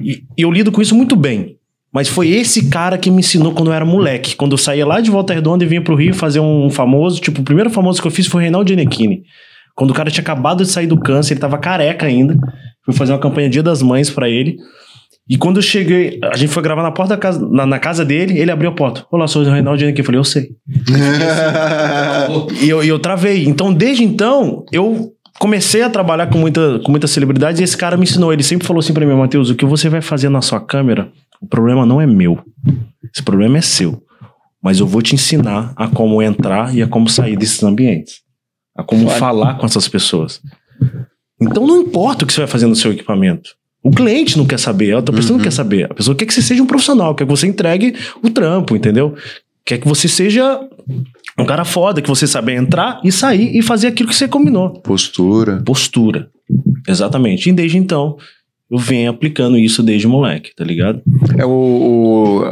e, 0.00 0.22
e 0.36 0.42
eu 0.42 0.50
lido 0.50 0.70
com 0.70 0.82
isso 0.82 0.94
muito 0.94 1.16
bem. 1.16 1.56
Mas 1.92 2.08
foi 2.08 2.30
esse 2.30 2.70
cara 2.70 2.96
que 2.96 3.10
me 3.10 3.20
ensinou 3.20 3.52
quando 3.52 3.68
eu 3.68 3.74
era 3.74 3.84
moleque. 3.84 4.34
Quando 4.34 4.52
eu 4.52 4.58
saía 4.58 4.86
lá 4.86 5.00
de 5.00 5.10
Volta 5.10 5.34
Redonda 5.34 5.62
e 5.62 5.66
vinha 5.66 5.82
pro 5.82 5.94
Rio 5.94 6.14
fazer 6.14 6.40
um 6.40 6.70
famoso. 6.70 7.20
Tipo, 7.20 7.42
o 7.42 7.44
primeiro 7.44 7.68
famoso 7.68 8.00
que 8.00 8.06
eu 8.06 8.10
fiz 8.10 8.26
foi 8.26 8.40
o 8.40 8.42
Reinaldo 8.42 8.68
Giannichini. 8.68 9.24
Quando 9.74 9.90
o 9.90 9.94
cara 9.94 10.10
tinha 10.10 10.22
acabado 10.22 10.64
de 10.64 10.70
sair 10.70 10.86
do 10.86 10.98
câncer, 10.98 11.34
ele 11.34 11.40
tava 11.40 11.58
careca 11.58 12.06
ainda. 12.06 12.34
Fui 12.84 12.94
fazer 12.94 13.12
uma 13.12 13.18
campanha 13.18 13.50
Dia 13.50 13.62
das 13.62 13.82
Mães 13.82 14.08
para 14.08 14.28
ele. 14.28 14.56
E 15.28 15.36
quando 15.38 15.56
eu 15.58 15.62
cheguei, 15.62 16.18
a 16.22 16.36
gente 16.36 16.52
foi 16.52 16.62
gravar 16.62 16.82
na 16.82 16.90
porta 16.90 17.14
da 17.14 17.20
casa, 17.20 17.46
na, 17.48 17.64
na 17.64 17.78
casa 17.78 18.04
dele, 18.04 18.38
ele 18.38 18.50
abriu 18.50 18.70
a 18.70 18.74
porta. 18.74 19.06
Olá, 19.10 19.28
sou 19.28 19.42
o 19.42 19.44
Reinaldo 19.44 19.78
Giannichini. 19.78 20.00
Eu 20.00 20.04
falei, 20.04 20.18
eu 20.20 20.24
sei. 20.24 20.50
E 22.60 22.68
eu, 22.68 22.82
e 22.82 22.88
eu 22.88 22.98
travei. 22.98 23.44
Então, 23.44 23.72
desde 23.72 24.04
então, 24.04 24.64
eu 24.72 25.12
comecei 25.38 25.82
a 25.82 25.90
trabalhar 25.90 26.28
com, 26.28 26.38
muita, 26.38 26.78
com 26.80 26.90
muitas 26.90 27.10
celebridades 27.10 27.60
e 27.60 27.64
esse 27.64 27.76
cara 27.76 27.96
me 27.96 28.04
ensinou. 28.04 28.32
Ele 28.32 28.42
sempre 28.42 28.66
falou 28.66 28.80
assim 28.80 28.92
pra 28.92 29.04
mim, 29.06 29.14
Matheus, 29.14 29.50
o 29.50 29.54
que 29.54 29.64
você 29.64 29.88
vai 29.88 30.00
fazer 30.00 30.28
na 30.28 30.40
sua 30.40 30.60
câmera, 30.60 31.10
o 31.40 31.46
problema 31.46 31.84
não 31.86 32.00
é 32.00 32.06
meu. 32.06 32.38
Esse 33.12 33.22
problema 33.22 33.58
é 33.58 33.60
seu. 33.60 34.02
Mas 34.62 34.78
eu 34.78 34.86
vou 34.86 35.02
te 35.02 35.14
ensinar 35.14 35.72
a 35.76 35.88
como 35.88 36.22
entrar 36.22 36.74
e 36.74 36.82
a 36.82 36.86
como 36.86 37.08
sair 37.08 37.36
desses 37.36 37.62
ambientes. 37.62 38.20
A 38.76 38.82
como 38.84 39.08
falar 39.08 39.54
com 39.54 39.66
essas 39.66 39.88
pessoas. 39.88 40.40
Então 41.40 41.66
não 41.66 41.82
importa 41.82 42.24
o 42.24 42.26
que 42.26 42.32
você 42.32 42.40
vai 42.40 42.48
fazer 42.48 42.66
no 42.66 42.76
seu 42.76 42.92
equipamento. 42.92 43.50
O 43.82 43.90
cliente 43.90 44.38
não 44.38 44.46
quer 44.46 44.58
saber, 44.58 44.92
a 44.92 44.96
outra 44.96 45.14
pessoa 45.14 45.36
não 45.36 45.42
quer 45.42 45.50
saber. 45.50 45.90
A 45.90 45.94
pessoa 45.94 46.14
quer 46.14 46.24
que 46.24 46.32
você 46.32 46.42
seja 46.42 46.62
um 46.62 46.66
profissional, 46.66 47.14
quer 47.14 47.24
que 47.24 47.30
você 47.30 47.46
entregue 47.46 47.94
o 48.22 48.30
trampo, 48.30 48.76
entendeu? 48.76 49.14
Quer 49.64 49.78
que 49.78 49.88
você 49.88 50.06
seja 50.06 50.60
um 51.38 51.44
cara 51.44 51.64
foda, 51.64 52.00
que 52.00 52.08
você 52.08 52.26
saiba 52.26 52.52
entrar 52.52 53.00
e 53.02 53.10
sair 53.10 53.56
e 53.56 53.62
fazer 53.62 53.88
aquilo 53.88 54.08
que 54.08 54.14
você 54.14 54.28
combinou. 54.28 54.70
Postura. 54.80 55.62
Postura. 55.64 56.28
Exatamente. 56.86 57.48
E 57.48 57.52
desde 57.52 57.78
então, 57.78 58.16
eu 58.70 58.78
venho 58.78 59.10
aplicando 59.10 59.58
isso 59.58 59.82
desde 59.82 60.06
moleque, 60.06 60.54
tá 60.54 60.64
ligado? 60.64 61.02
É 61.36 61.44
o, 61.44 61.50
o, 61.50 62.42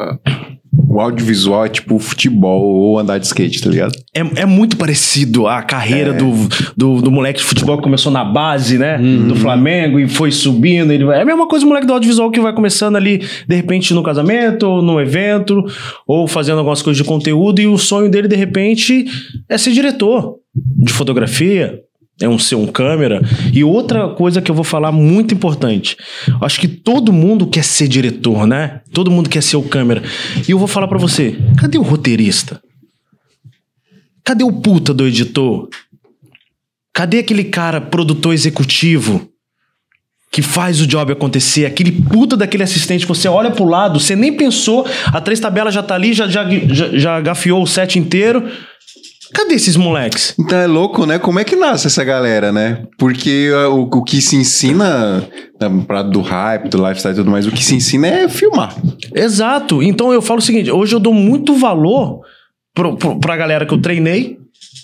o 0.73 1.01
audiovisual 1.01 1.67
é 1.67 1.69
tipo 1.69 1.99
futebol 1.99 2.63
ou 2.63 2.99
andar 2.99 3.19
de 3.19 3.27
skate, 3.27 3.61
tá 3.63 3.69
ligado? 3.71 3.93
É, 4.15 4.43
é 4.43 4.47
muito 4.47 4.77
parecido 4.77 5.47
a 5.47 5.63
carreira 5.63 6.11
É. 6.11 6.13
do, 6.15 6.33
do, 6.77 7.03
do 7.03 7.11
moleque 7.11 7.39
de 7.41 7.45
futebol 7.45 7.77
que 7.77 7.83
começou 7.83 8.13
na 8.13 8.25
base, 8.25 8.79
né? 8.79 8.99
Do 8.99 9.35
Flamengo 9.37 9.99
e 9.99 10.09
foi 10.09 10.31
subindo. 10.31 10.93
Ele 10.93 11.05
é 11.05 11.23
a 11.23 11.25
mesma 11.25 11.49
coisa 11.49 11.65
o 11.65 11.69
moleque 11.69 11.87
do 11.87 11.93
audiovisual 11.93 12.31
que 12.31 12.41
vai 12.41 12.53
começando 12.53 12.97
ali, 12.97 13.19
de 13.19 13.55
repente, 13.57 13.93
no 13.95 14.03
casamento, 14.03 14.65
ou 14.65 14.83
no 14.83 15.01
evento, 15.01 15.65
ou 16.07 16.29
fazendo 16.29 16.59
algumas 16.59 16.83
coisas 16.83 17.03
de 17.03 17.09
conteúdo, 17.09 17.61
e 17.61 17.67
o 17.67 17.77
sonho 17.79 18.09
dele, 18.11 18.29
de 18.29 18.37
repente, 18.37 19.07
é 19.49 19.59
ser 19.59 19.73
diretor 19.73 20.37
de 20.55 20.93
fotografia. 20.93 21.81
É 22.21 22.29
um 22.29 22.39
ser 22.39 22.55
um 22.55 22.67
câmera. 22.67 23.23
E 23.53 23.65
outra 23.65 24.09
coisa 24.09 24.43
que 24.43 24.51
eu 24.51 24.55
vou 24.55 24.65
falar 24.65 24.93
muito 24.93 25.33
importante. 25.33 25.97
Acho 26.43 26.61
que 26.61 26.69
todo 26.69 27.13
mundo 27.13 27.47
quer 27.47 27.65
ser 27.65 27.89
diretor, 27.89 28.47
né? 28.47 28.83
Todo 28.93 29.11
mundo 29.11 29.31
quer 29.31 29.43
ser 29.43 29.57
o 29.57 29.63
câmera. 29.63 30.03
E 30.47 30.51
eu 30.51 30.59
vou 30.59 30.69
falar 30.69 30.87
pra 30.87 30.99
você: 30.99 31.39
cadê 31.59 31.79
o 31.79 31.83
roteirista? 31.83 32.61
Cadê 34.23 34.45
o 34.45 34.53
puta 34.53 34.93
do 34.93 35.07
editor? 35.07 35.69
Cadê 36.93 37.21
aquele 37.21 37.45
cara 37.45 37.81
produtor 37.81 38.35
executivo 38.35 39.27
que 40.31 40.43
faz 40.43 40.81
o 40.81 40.87
job 40.87 41.13
acontecer? 41.13 41.65
Aquele 41.65 41.91
puta 41.91 42.37
daquele 42.37 42.63
assistente 42.63 43.03
que 43.03 43.09
você 43.09 43.29
olha 43.29 43.51
pro 43.51 43.65
lado, 43.65 43.99
você 43.99 44.15
nem 44.15 44.37
pensou, 44.37 44.87
a 45.07 45.21
três 45.23 45.41
tabelas 45.41 45.73
já 45.73 45.83
tá 45.83 45.95
ali, 45.95 46.13
já, 46.13 46.29
já, 46.29 46.47
já, 46.69 46.99
já 46.99 47.21
gafiou 47.21 47.63
o 47.63 47.67
set 47.67 47.99
inteiro. 47.99 48.47
Cadê 49.35 49.55
esses 49.55 49.77
moleques? 49.77 50.35
Então 50.39 50.59
é 50.59 50.67
louco, 50.67 51.07
né? 51.07 51.19
Como 51.19 51.39
é 51.39 51.45
que 51.45 51.55
nasce 51.55 51.87
essa 51.87 52.03
galera, 52.03 52.51
né? 52.51 52.83
Porque 52.99 53.51
uh, 53.53 53.71
o, 53.71 53.83
o 53.83 54.03
que 54.03 54.21
se 54.21 54.37
ensina, 54.37 55.21
né, 55.61 55.85
pra- 55.87 56.03
do 56.03 56.21
hype, 56.21 56.69
do 56.69 56.79
lifestyle 56.79 57.15
e 57.15 57.17
tudo 57.19 57.31
mais, 57.31 57.47
o 57.47 57.53
que 57.53 57.65
se 57.65 57.75
ensina 57.77 58.09
é 58.09 58.29
filmar. 58.29 58.75
Exato. 59.15 59.83
Então 59.83 60.13
eu 60.13 60.21
falo 60.21 60.41
o 60.41 60.43
seguinte: 60.43 60.71
hoje 60.71 60.95
eu 60.95 61.01
dou 61.01 61.15
muito 61.15 61.55
valor 61.55 62.21
pro, 62.75 62.97
pro, 62.97 63.21
pra 63.21 63.37
galera 63.37 63.65
que 63.65 63.73
eu 63.75 63.81
treinei, 63.81 64.39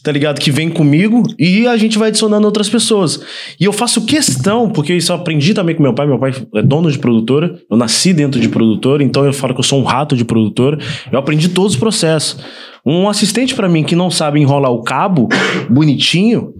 tá 0.06 0.12
ligado? 0.12 0.40
Que 0.40 0.52
vem 0.52 0.70
comigo 0.70 1.24
e 1.36 1.66
a 1.66 1.76
gente 1.76 1.98
vai 1.98 2.10
adicionando 2.10 2.46
outras 2.46 2.68
pessoas. 2.68 3.20
E 3.58 3.64
eu 3.64 3.72
faço 3.72 4.06
questão, 4.06 4.70
porque 4.70 4.94
isso 4.94 5.10
eu 5.10 5.16
aprendi 5.16 5.52
também 5.52 5.74
com 5.74 5.82
meu 5.82 5.92
pai. 5.92 6.06
Meu 6.06 6.16
pai 6.16 6.32
é 6.54 6.62
dono 6.62 6.92
de 6.92 6.96
produtora, 6.96 7.60
eu 7.68 7.76
nasci 7.76 8.14
dentro 8.14 8.40
de 8.40 8.48
produtora, 8.48 9.02
então 9.02 9.24
eu 9.24 9.32
falo 9.32 9.52
que 9.52 9.58
eu 9.58 9.64
sou 9.64 9.80
um 9.80 9.82
rato 9.82 10.16
de 10.16 10.24
produtora. 10.24 10.78
Eu 11.10 11.18
aprendi 11.18 11.48
todos 11.48 11.72
os 11.72 11.78
processos. 11.78 12.38
Um 12.86 13.08
assistente 13.08 13.52
pra 13.52 13.68
mim 13.68 13.82
que 13.82 13.96
não 13.96 14.08
sabe 14.08 14.40
enrolar 14.40 14.70
o 14.70 14.84
cabo 14.84 15.28
bonitinho, 15.68 16.54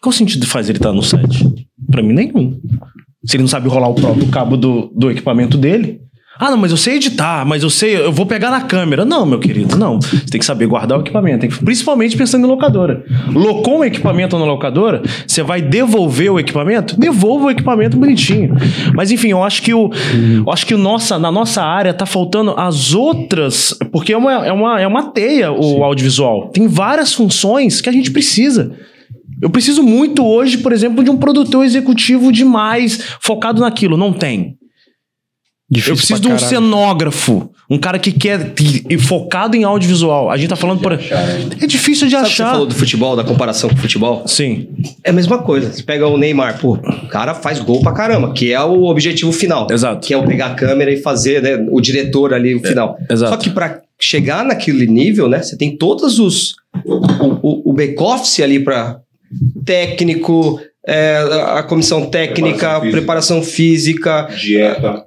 qual 0.00 0.08
o 0.08 0.16
sentido 0.16 0.46
faz 0.46 0.70
ele 0.70 0.78
estar 0.78 0.94
no 0.94 1.02
set? 1.02 1.46
Pra 1.90 2.02
mim, 2.02 2.14
nenhum. 2.14 2.58
Se 3.22 3.36
ele 3.36 3.42
não 3.42 3.48
sabe 3.48 3.66
enrolar 3.68 3.90
o 3.90 3.94
próprio 3.94 4.26
cabo 4.28 4.56
do, 4.56 4.90
do 4.96 5.10
equipamento 5.10 5.58
dele. 5.58 6.00
Ah, 6.38 6.50
não, 6.50 6.56
mas 6.58 6.70
eu 6.70 6.76
sei 6.76 6.96
editar, 6.96 7.44
mas 7.46 7.62
eu 7.62 7.70
sei, 7.70 7.96
eu 7.96 8.12
vou 8.12 8.26
pegar 8.26 8.50
na 8.50 8.60
câmera. 8.60 9.04
Não, 9.04 9.24
meu 9.24 9.38
querido, 9.38 9.76
não. 9.76 10.00
Você 10.00 10.26
tem 10.30 10.38
que 10.38 10.44
saber 10.44 10.66
guardar 10.66 10.98
o 10.98 11.00
equipamento. 11.00 11.46
que- 11.48 11.64
principalmente 11.64 12.16
pensando 12.16 12.44
em 12.46 12.48
locadora. 12.50 13.04
Locou 13.32 13.78
um 13.78 13.84
equipamento 13.84 14.38
na 14.38 14.44
locadora, 14.44 15.02
você 15.26 15.42
vai 15.42 15.62
devolver 15.62 16.30
o 16.32 16.38
equipamento? 16.38 16.98
Devolva 16.98 17.46
o 17.46 17.50
equipamento 17.50 17.96
bonitinho. 17.96 18.54
Mas 18.94 19.10
enfim, 19.10 19.28
eu 19.28 19.42
acho 19.42 19.62
que 19.62 19.72
o, 19.72 19.90
eu 20.46 20.52
acho 20.52 20.66
que 20.66 20.74
o 20.74 20.78
nossa, 20.78 21.18
na 21.18 21.32
nossa 21.32 21.62
área 21.62 21.94
tá 21.94 22.04
faltando 22.06 22.54
as 22.56 22.92
outras. 22.94 23.74
Porque 23.90 24.12
é 24.12 24.16
uma, 24.16 24.46
é 24.46 24.52
uma, 24.52 24.80
é 24.80 24.86
uma 24.86 25.04
teia 25.12 25.50
o 25.52 25.82
audiovisual. 25.84 26.48
Tem 26.48 26.66
várias 26.68 27.14
funções 27.14 27.80
que 27.80 27.88
a 27.88 27.92
gente 27.92 28.10
precisa. 28.10 28.72
Eu 29.40 29.50
preciso 29.50 29.82
muito 29.82 30.24
hoje, 30.24 30.58
por 30.58 30.72
exemplo, 30.72 31.04
de 31.04 31.10
um 31.10 31.16
produtor 31.16 31.64
executivo 31.64 32.32
demais 32.32 33.02
focado 33.20 33.60
naquilo. 33.60 33.96
Não 33.96 34.12
tem. 34.12 34.55
Difícil 35.68 35.92
Eu 35.92 35.96
preciso 35.96 36.20
de 36.20 36.28
um 36.28 36.30
caralho. 36.36 36.48
cenógrafo. 36.48 37.50
Um 37.68 37.76
cara 37.78 37.98
que 37.98 38.12
quer. 38.12 38.52
que- 38.54 38.96
focado 38.98 39.56
em 39.56 39.64
audiovisual. 39.64 40.30
A 40.30 40.36
gente 40.36 40.48
tá 40.50 40.54
falando 40.56 40.80
por. 40.80 40.92
É 40.92 41.66
difícil 41.66 42.06
de 42.06 42.12
Sabe 42.12 42.28
que 42.28 42.34
você 42.36 42.42
achar. 42.42 42.52
falou 42.52 42.66
do 42.66 42.74
futebol, 42.74 43.16
da 43.16 43.24
comparação 43.24 43.68
com 43.70 43.74
o 43.74 43.78
futebol? 43.78 44.22
Sim. 44.28 44.68
É 45.02 45.10
a 45.10 45.12
mesma 45.12 45.38
coisa. 45.38 45.72
Você 45.72 45.82
pega 45.82 46.06
o 46.06 46.16
Neymar, 46.16 46.60
pô, 46.60 46.74
o 46.74 47.08
cara 47.08 47.34
faz 47.34 47.58
gol 47.58 47.80
pra 47.82 47.90
caramba, 47.92 48.32
que 48.32 48.52
é 48.52 48.60
o 48.62 48.84
objetivo 48.84 49.32
final. 49.32 49.66
Exato. 49.68 50.06
Que 50.06 50.14
é 50.14 50.16
o 50.16 50.24
pegar 50.24 50.46
a 50.46 50.54
câmera 50.54 50.92
e 50.92 50.98
fazer, 51.02 51.42
né, 51.42 51.66
o 51.72 51.80
diretor 51.80 52.32
ali, 52.32 52.54
o 52.54 52.60
final. 52.62 52.96
exato. 53.10 53.32
Só 53.32 53.36
que 53.36 53.50
pra 53.50 53.80
chegar 53.98 54.44
naquele 54.44 54.86
nível, 54.86 55.28
né, 55.28 55.42
você 55.42 55.56
tem 55.56 55.76
todos 55.76 56.20
os... 56.20 56.54
O, 56.84 56.94
o, 57.42 57.70
o 57.70 57.72
back-office 57.72 58.38
ali 58.40 58.60
pra 58.60 58.98
técnico, 59.64 60.60
é, 60.86 61.16
a 61.56 61.62
comissão 61.62 62.06
técnica, 62.06 62.80
Preparação 62.80 62.80
física. 62.80 62.96
preparação 62.96 63.42
física, 63.42 64.28
Dieta. 64.38 65.04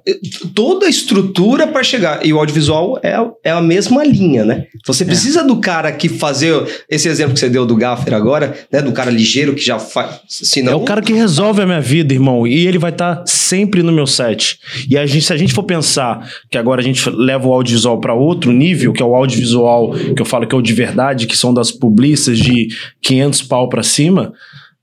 toda 0.54 0.86
a 0.86 0.88
estrutura 0.88 1.66
para 1.66 1.82
chegar. 1.82 2.24
E 2.24 2.32
o 2.32 2.38
audiovisual 2.38 2.98
é, 3.02 3.14
a- 3.14 3.30
é 3.44 3.50
a 3.50 3.60
mesma 3.60 4.04
linha, 4.04 4.44
né? 4.44 4.66
Então 4.76 4.92
É. 4.92 4.96
você 4.96 5.04
precisa 5.04 5.42
do 5.42 5.56
cara 5.60 5.90
que 5.92 6.08
fazer 6.08 6.62
esse 6.88 7.08
exemplo 7.08 7.34
que 7.34 7.40
você 7.40 7.48
deu 7.48 7.64
do 7.64 7.76
Gaffer 7.76 8.12
agora, 8.14 8.54
né? 8.72 8.82
Do 8.82 8.92
cara 8.92 9.10
ligeiro 9.10 9.54
que 9.54 9.64
já 9.64 9.78
faz. 9.78 10.20
Senão, 10.28 10.72
É 10.72 10.74
o 10.76 10.80
cara 10.80 11.00
que 11.02 11.12
resolve 11.12 11.62
a 11.62 11.66
minha 11.66 11.80
vida, 11.80 12.12
irmão. 12.12 12.46
E 12.46 12.66
ele 12.66 12.78
vai 12.78 12.90
estar 12.90 13.22
sempre 13.26 13.82
no 13.82 13.92
meu 13.92 14.06
set. 14.06 14.58
E 14.88 14.96
a 14.98 15.06
gente, 15.06 15.24
se 15.24 15.32
a 15.32 15.36
gente 15.36 15.52
for 15.54 15.62
pensar 15.62 16.28
que 16.50 16.58
agora 16.58 16.80
a 16.80 16.84
gente 16.84 17.08
leva 17.10 17.46
o 17.48 17.52
audiovisual 17.52 17.98
para 18.00 18.14
outro 18.14 18.52
nível, 18.52 18.92
que 18.92 19.02
é 19.02 19.06
o 19.06 19.14
audiovisual 19.14 19.92
que 19.92 20.20
eu 20.20 20.26
falo 20.26 20.46
que 20.46 20.54
é 20.54 20.58
o 20.58 20.62
de 20.62 20.72
verdade, 20.72 21.26
que 21.26 21.36
são 21.36 21.52
das 21.54 21.70
publicistas 21.70 22.38
de 22.38 22.68
500 23.00 23.42
pau 23.42 23.68
pra 23.68 23.82
cima, 23.82 24.32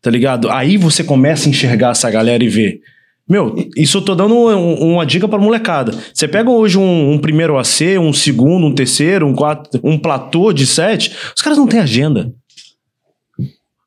tá 0.01 0.09
ligado? 0.09 0.49
Aí 0.49 0.77
você 0.77 1.03
começa 1.03 1.47
a 1.47 1.49
enxergar 1.49 1.91
essa 1.91 2.09
galera 2.09 2.43
e 2.43 2.49
ver. 2.49 2.79
Meu, 3.29 3.55
isso 3.75 3.97
eu 3.97 4.01
tô 4.01 4.15
dando 4.15 4.33
um- 4.33 4.93
uma 4.93 5.05
dica 5.05 5.27
pra 5.27 5.37
molecada. 5.37 5.91
Você 6.13 6.27
pega 6.27 6.49
hoje 6.49 6.77
um, 6.77 7.11
um 7.11 7.17
primeiro 7.19 7.57
AC, 7.57 7.97
um 7.99 8.13
segundo, 8.13 8.65
um 8.65 8.73
terceiro, 8.73 9.27
um 9.27 9.33
quarto, 9.35 9.79
um 9.83 9.97
platô 9.97 10.53
de 10.53 10.65
set, 10.65 11.13
os 11.35 11.41
caras 11.41 11.57
não 11.57 11.67
têm 11.67 11.79
agenda. 11.81 12.31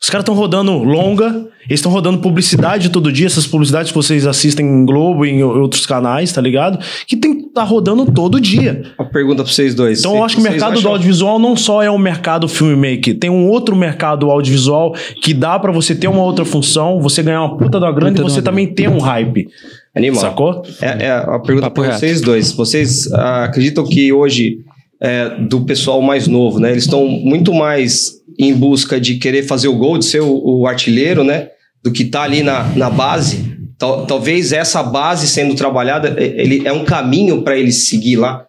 Os 0.02 0.08
caras 0.08 0.22
estão 0.22 0.34
rodando 0.34 0.72
longa, 0.82 1.48
eles 1.70 1.78
estão 1.78 1.92
rodando 1.92 2.18
publicidade 2.18 2.90
todo 2.90 3.12
dia, 3.12 3.26
essas 3.26 3.46
publicidades 3.46 3.92
que 3.92 3.96
vocês 3.96 4.26
assistem 4.26 4.66
em 4.66 4.84
Globo 4.84 5.24
e 5.24 5.30
em 5.30 5.42
outros 5.44 5.86
canais, 5.86 6.32
tá 6.32 6.40
ligado? 6.40 6.80
Que 7.06 7.16
tem 7.16 7.38
que 7.38 7.54
tá 7.54 7.62
rodando 7.62 8.10
todo 8.10 8.40
dia. 8.40 8.82
Uma 8.98 9.08
pergunta 9.08 9.44
pra 9.44 9.52
vocês 9.52 9.72
dois. 9.72 10.00
Então 10.00 10.16
eu 10.16 10.24
acho 10.24 10.34
que 10.34 10.40
o 10.40 10.44
mercado 10.44 10.72
do 10.72 10.78
acham- 10.78 10.90
audiovisual 10.90 11.38
não 11.38 11.56
só 11.56 11.80
é 11.80 11.88
um 11.88 11.96
mercado 11.98 12.48
filmmaker, 12.48 13.16
tem 13.18 13.30
um 13.30 13.46
outro 13.46 13.76
mercado 13.76 14.28
audiovisual 14.28 14.94
que 15.22 15.32
dá 15.32 15.58
pra 15.60 15.70
você 15.70 15.94
ter 15.94 16.08
uma 16.08 16.22
outra 16.22 16.44
função, 16.44 17.00
você 17.00 17.22
ganhar 17.22 17.42
uma 17.42 17.56
puta 17.56 17.78
da 17.78 17.90
grana 17.92 18.10
Puta 18.16 18.22
e 18.22 18.30
você 18.30 18.42
também 18.42 18.66
ter 18.66 18.88
um 18.88 18.98
hype. 18.98 19.46
Animal. 19.94 20.20
Sacou? 20.20 20.62
É, 20.82 21.06
é 21.06 21.10
a 21.12 21.38
pergunta 21.38 21.66
Papo 21.68 21.82
para 21.82 21.90
reto. 21.90 22.00
vocês 22.00 22.20
dois. 22.20 22.52
Vocês 22.52 23.12
ah, 23.12 23.44
acreditam 23.44 23.84
que 23.84 24.12
hoje, 24.12 24.58
é, 25.00 25.28
do 25.40 25.60
pessoal 25.60 26.02
mais 26.02 26.26
novo, 26.26 26.58
né? 26.58 26.72
Eles 26.72 26.84
estão 26.84 27.06
muito 27.06 27.54
mais 27.54 28.12
em 28.38 28.54
busca 28.54 29.00
de 29.00 29.16
querer 29.16 29.44
fazer 29.44 29.68
o 29.68 29.76
gol, 29.76 29.98
de 29.98 30.04
ser 30.04 30.20
o, 30.20 30.60
o 30.60 30.66
artilheiro, 30.66 31.22
né? 31.22 31.48
Do 31.82 31.90
que 31.90 32.04
tá 32.04 32.22
ali 32.22 32.42
na, 32.42 32.64
na 32.76 32.90
base. 32.90 33.58
Tal- 33.78 34.04
talvez 34.06 34.52
essa 34.52 34.82
base 34.82 35.26
sendo 35.26 35.54
trabalhada, 35.54 36.14
ele 36.22 36.66
é 36.66 36.72
um 36.72 36.84
caminho 36.84 37.42
para 37.42 37.56
ele 37.56 37.72
seguir 37.72 38.16
lá, 38.16 38.46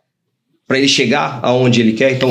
para 0.67 0.77
ele 0.77 0.87
chegar 0.87 1.39
aonde 1.41 1.79
ele 1.79 1.93
quer. 1.93 2.11
Então, 2.13 2.29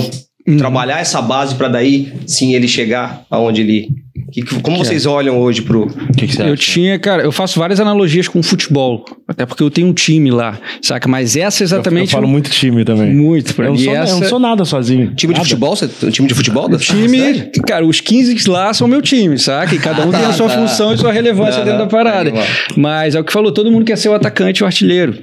Uhum. 0.51 0.57
trabalhar 0.59 1.01
essa 1.01 1.21
base 1.23 1.55
para 1.55 1.69
daí 1.69 2.13
sim 2.27 2.55
ele 2.55 2.67
chegar 2.69 3.23
aonde 3.31 3.61
ele. 3.63 3.89
que- 4.33 4.43
que- 4.43 4.61
como 4.61 4.77
vocês 4.79 5.07
olham 5.07 5.41
hoje 5.41 5.63
pro. 5.63 5.87
O 5.87 6.13
que, 6.17 6.27
que 6.29 6.37
você 6.37 6.43
Eu 6.43 6.57
tinha, 6.57 6.99
cara, 7.01 7.23
eu 7.23 7.33
faço 7.33 7.59
várias 7.59 7.81
analogias 7.81 8.29
com 8.29 8.41
futebol. 8.43 9.05
Até 9.27 9.45
porque 9.45 9.61
eu 9.63 9.71
tenho 9.71 9.89
um 9.89 9.93
time 9.93 10.31
lá, 10.31 10.57
saca? 10.81 11.09
Mas 11.09 11.37
essa 11.37 11.63
Eu, 11.63 11.67
exatamente. 11.67 12.13
falo 12.13 12.29
muito 12.29 12.49
time 12.51 12.85
também. 12.85 13.13
muito 13.13 13.53
pra 13.55 13.65
Eu 13.67 13.71
não, 13.73 13.77
mim. 13.79 13.85
sou, 13.85 13.93
eu 13.95 14.03
essa... 14.03 14.15
não 14.21 14.29
sou 14.29 14.39
nada 14.39 14.65
sozinho. 14.65 15.07
Time 15.17 15.33
de 15.33 15.39
Nada. 15.39 15.45
futebol? 15.45 15.75
Você, 15.75 15.91
um 16.07 16.11
time 16.11 16.29
de 16.29 16.35
futebol? 16.35 16.69
da- 16.69 16.79
Time, 16.79 17.51
cara, 17.67 17.85
os 17.85 18.01
15 18.01 18.49
lá 18.49 18.73
são 18.73 18.87
meu 18.87 19.03
time, 19.03 19.37
saca? 19.39 19.75
E 19.75 19.79
cada 19.81 20.07
um 20.07 20.11
tem 20.13 20.25
a 20.25 20.33
sua 20.33 20.49
tá. 20.49 20.59
função 20.59 20.95
e 20.95 20.99
sua 20.99 21.11
relevância 21.13 21.59
Não, 21.59 21.65
dentro 21.65 21.79
não, 21.81 21.87
da 21.87 21.91
parada. 21.91 22.21
animal. 22.29 22.45
Mas 22.77 23.15
é 23.17 23.21
o 23.21 23.25
que 23.25 23.33
falou, 23.33 23.51
todo 23.53 23.71
mundo 23.71 23.85
quer 23.85 23.97
ser 23.97 24.11
o 24.11 24.15
atacante 24.15 24.61
e 24.61 24.63
o 24.63 24.67
artilheiro. 24.67 25.19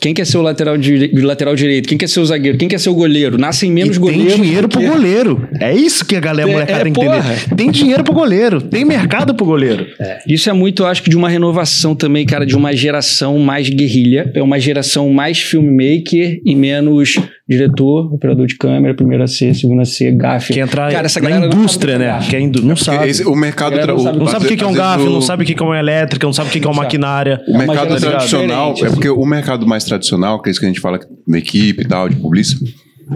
Quem 0.00 0.12
quer 0.12 0.26
ser 0.26 0.38
o 0.38 0.42
lateral, 0.42 0.76
dire... 0.76 1.10
lateral 1.22 1.54
direito? 1.54 1.88
Quem 1.88 1.96
quer 1.96 2.08
ser 2.08 2.20
o 2.20 2.26
zagueiro? 2.26 2.58
Quem 2.58 2.68
quer 2.68 2.80
ser 2.80 2.88
o 2.90 2.94
goleiro? 2.94 3.38
Nascem 3.38 3.70
menos 3.70 3.96
E 3.96 4.00
goleiros. 4.00 4.32
tem 4.34 4.42
dinheiro 4.42 4.68
pro 4.68 4.80
porque- 4.80 4.92
goleiro. 4.94 5.48
É 5.60 5.72
isso 5.74 6.04
que 6.04 6.16
a 6.16 6.20
galera 6.20 6.48
É, 6.48 6.52
molecada 6.52 6.80
é, 6.80 6.84
tem 6.84 6.92
que 6.92 7.00
entender. 7.00 7.54
Tem 7.56 7.70
dinheiro 7.70 8.02
pro 8.04 8.12
goleiro. 8.12 8.60
Tem 8.60 8.84
mercado 8.84 9.34
pro 9.34 9.46
goleiro. 9.46 9.86
Isso 10.26 10.50
é 10.50 10.52
muito, 10.52 10.84
acho 10.84 11.02
que, 11.02 11.10
de 11.10 11.16
uma 11.16 11.28
renovação 11.28 11.94
também, 11.94 12.26
cara, 12.26 12.44
de 12.44 12.56
uma 12.56 12.72
geração 12.74 13.38
mais 13.38 13.68
guerrilha. 13.68 14.30
É 14.34 14.42
uma 14.42 14.58
geração 14.58 15.08
mais 15.10 15.38
filmmaker 15.40 16.40
e 16.44 16.54
menos 16.54 17.14
diretor, 17.48 18.12
operador 18.14 18.46
de 18.46 18.56
câmera, 18.56 18.94
primeira 18.94 19.26
C, 19.26 19.52
segunda 19.52 19.84
C, 19.84 20.10
gafe. 20.10 20.54
Que 20.54 20.60
entrar 20.60 20.90
Cara, 20.90 21.04
essa 21.06 21.20
na 21.20 21.30
indústria, 21.46 21.96
o 21.96 21.98
que 21.98 22.04
é 22.04 22.08
né? 22.08 22.26
Que 22.30 22.36
é 22.36 22.40
indú- 22.40 22.62
não 22.62 22.74
sabe. 22.74 23.08
esse- 23.08 23.22
o 23.24 23.34
mercado. 23.36 23.76
Não 23.76 23.98
sabe- 23.98 24.18
Não 24.18 24.26
sabe 24.26 24.44
o 24.46 24.48
que 24.48 24.56
que 24.56 24.64
é 24.64 24.66
um 24.66 24.70
vezes 24.70 24.82
gafe, 24.84 25.02
o- 25.04 25.10
não 25.10 25.20
sabe 25.20 25.42
o 25.42 25.46
que 25.46 25.62
é 25.62 25.64
uma 25.64 25.78
elétrica, 25.78 26.26
não 26.26 26.32
sabe 26.32 26.48
o 26.48 26.52
que 26.52 26.66
é 26.66 26.70
uma 26.70 26.82
maquinária. 26.82 27.42
O 27.46 27.50
É 27.50 27.54
uma 27.54 27.66
mercado 27.66 28.00
tradicional, 28.00 28.70
é 28.70 28.72
assim. 28.72 28.94
porque 28.94 29.08
o 29.10 29.24
mercado 29.26 29.43
mais 29.66 29.84
tradicional, 29.84 30.40
que 30.42 30.48
é 30.48 30.50
isso 30.50 30.60
que 30.60 30.66
a 30.66 30.68
gente 30.68 30.80
fala 30.80 30.98
da 31.26 31.38
equipe 31.38 31.82
e 31.82 31.88
tal, 31.88 32.08
de 32.08 32.16
publicidade, 32.16 32.74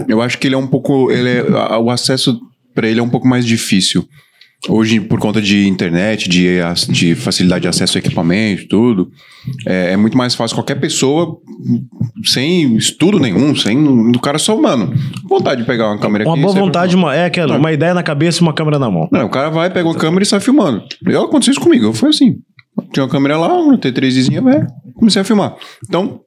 eu 0.09 0.21
acho 0.23 0.39
que 0.39 0.47
ele 0.47 0.55
é 0.55 0.59
um 0.59 0.67
pouco. 0.67 1.11
Ele 1.11 1.29
é, 1.29 1.41
a- 1.53 1.79
o 1.79 1.91
acesso 1.91 2.39
para 2.75 2.87
ele 2.89 3.01
é 3.01 3.03
um 3.03 3.09
pouco 3.09 3.27
mais 3.27 3.45
difícil. 3.47 4.05
Hoje, 4.69 4.99
por 5.01 5.21
conta 5.21 5.41
de 5.41 5.69
internet, 5.69 6.29
de, 6.29 6.57
de 6.89 7.15
facilidade 7.15 7.63
de 7.63 7.69
acesso 7.69 7.97
a 7.97 8.01
equipamento, 8.01 8.67
tudo, 8.69 9.09
é, 9.65 9.93
é 9.93 9.97
muito 9.97 10.19
mais 10.19 10.35
fácil 10.35 10.57
qualquer 10.57 10.75
pessoa, 10.81 11.37
sem 12.25 12.77
estudo 12.77 13.19
nenhum, 13.21 13.55
sem. 13.55 13.79
O 13.87 14.19
cara 14.21 14.37
só, 14.39 14.61
mano, 14.61 14.93
vontade 15.25 15.61
de 15.61 15.67
pegar 15.67 15.87
uma 15.91 15.99
câmera 15.99 16.25
Uma 16.25 16.33
aqui. 16.35 16.43
boa 16.43 16.53
sai 16.53 16.63
vontade, 16.63 16.97
uma, 16.97 17.15
é 17.15 17.25
aquela, 17.27 17.57
uma 17.57 17.73
ideia 17.73 17.95
na 17.95 18.03
cabeça 18.03 18.41
e 18.41 18.43
uma 18.43 18.53
câmera 18.53 18.79
na 18.81 18.91
mão. 18.91 19.09
Não, 19.13 19.27
o 19.27 19.31
cara 19.31 19.49
vai, 19.49 19.71
pega 19.71 19.89
uma 19.89 19.95
câmera 19.95 20.23
e 20.25 20.27
sai 20.27 20.41
filmando. 20.41 20.83
Eu 21.07 21.23
aconteceu 21.25 21.53
isso 21.53 21.61
comigo, 21.61 21.93
foi 21.93 22.09
assim. 22.11 22.37
Tinha 22.93 23.05
uma 23.05 23.11
câmera 23.11 23.37
lá, 23.37 23.53
uma 23.55 23.77
T3zinha, 23.79 24.43
velho, 24.43 24.67
comecei 24.95 25.21
a 25.21 25.25
filmar. 25.25 25.55
Então, 25.87 26.21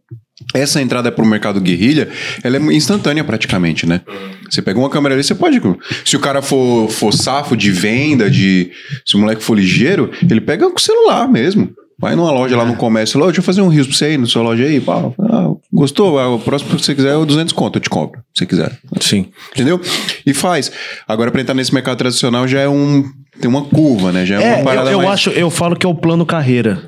essa 0.53 0.81
entrada 0.81 1.11
pro 1.11 1.25
mercado 1.25 1.59
guerrilha, 1.61 2.09
ela 2.43 2.57
é 2.57 2.59
instantânea 2.73 3.23
praticamente, 3.23 3.85
né? 3.85 4.01
Você 4.49 4.61
pega 4.61 4.79
uma 4.79 4.89
câmera 4.89 5.15
ali, 5.15 5.23
você 5.23 5.35
pode. 5.35 5.61
Se 6.05 6.15
o 6.15 6.19
cara 6.19 6.41
for, 6.41 6.89
for 6.89 7.13
safo 7.13 7.55
de 7.55 7.71
venda, 7.71 8.29
de. 8.29 8.71
Se 9.05 9.15
o 9.15 9.19
moleque 9.19 9.43
for 9.43 9.55
ligeiro, 9.55 10.11
ele 10.29 10.41
pega 10.41 10.69
com 10.69 10.77
o 10.77 10.81
celular 10.81 11.27
mesmo. 11.27 11.69
Vai 12.01 12.15
numa 12.15 12.31
loja 12.31 12.57
lá 12.57 12.65
no 12.65 12.75
comércio, 12.75 13.19
lá, 13.19 13.27
deixa 13.27 13.41
eu 13.41 13.43
fazer 13.43 13.61
um 13.61 13.67
risco 13.67 13.89
pra 13.89 13.97
você 13.99 14.05
aí 14.05 14.17
na 14.17 14.25
sua 14.25 14.41
loja 14.41 14.63
aí, 14.63 14.81
pá. 14.81 15.13
Ah, 15.19 15.51
gostou? 15.71 16.17
Ah, 16.17 16.33
o 16.33 16.39
próximo 16.39 16.75
que 16.75 16.83
você 16.83 16.95
quiser 16.95 17.13
é 17.13 17.15
o 17.15 17.27
200 17.27 17.53
conto, 17.53 17.75
eu 17.75 17.79
te 17.79 17.91
compro, 17.91 18.19
se 18.33 18.39
você 18.39 18.45
quiser. 18.47 18.75
Sim. 18.99 19.27
Entendeu? 19.53 19.79
E 20.25 20.33
faz. 20.33 20.71
Agora, 21.07 21.29
pra 21.29 21.41
entrar 21.41 21.53
nesse 21.53 21.71
mercado 21.71 21.99
tradicional 21.99 22.47
já 22.47 22.59
é 22.59 22.67
um. 22.67 23.03
Tem 23.41 23.49
uma 23.49 23.63
curva, 23.65 24.11
né? 24.11 24.25
Já 24.25 24.39
é, 24.41 24.43
É, 24.43 24.51
uma 24.53 24.59
eu, 24.59 24.63
parada 24.65 24.91
eu 24.91 24.97
mais... 24.99 25.09
acho, 25.11 25.29
eu 25.31 25.49
falo 25.49 25.75
que 25.75 25.85
é 25.85 25.89
o 25.89 25.95
plano 25.95 26.25
carreira. 26.25 26.81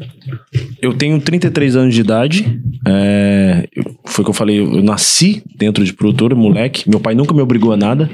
Eu 0.81 0.93
tenho 0.93 1.19
33 1.19 1.75
anos 1.75 1.93
de 1.95 2.01
idade. 2.01 2.61
é, 2.87 3.67
eu- 3.75 3.95
foi 4.05 4.21
o 4.21 4.25
que 4.25 4.29
eu 4.29 4.33
falei, 4.35 4.59
eu 4.59 4.83
nasci 4.83 5.41
dentro 5.57 5.83
de 5.83 5.93
produtora, 5.93 6.35
moleque. 6.35 6.87
Meu 6.89 6.99
pai 6.99 7.15
nunca 7.15 7.33
me 7.33 7.41
obrigou 7.41 7.71
a 7.73 7.77
nada. 7.77 8.09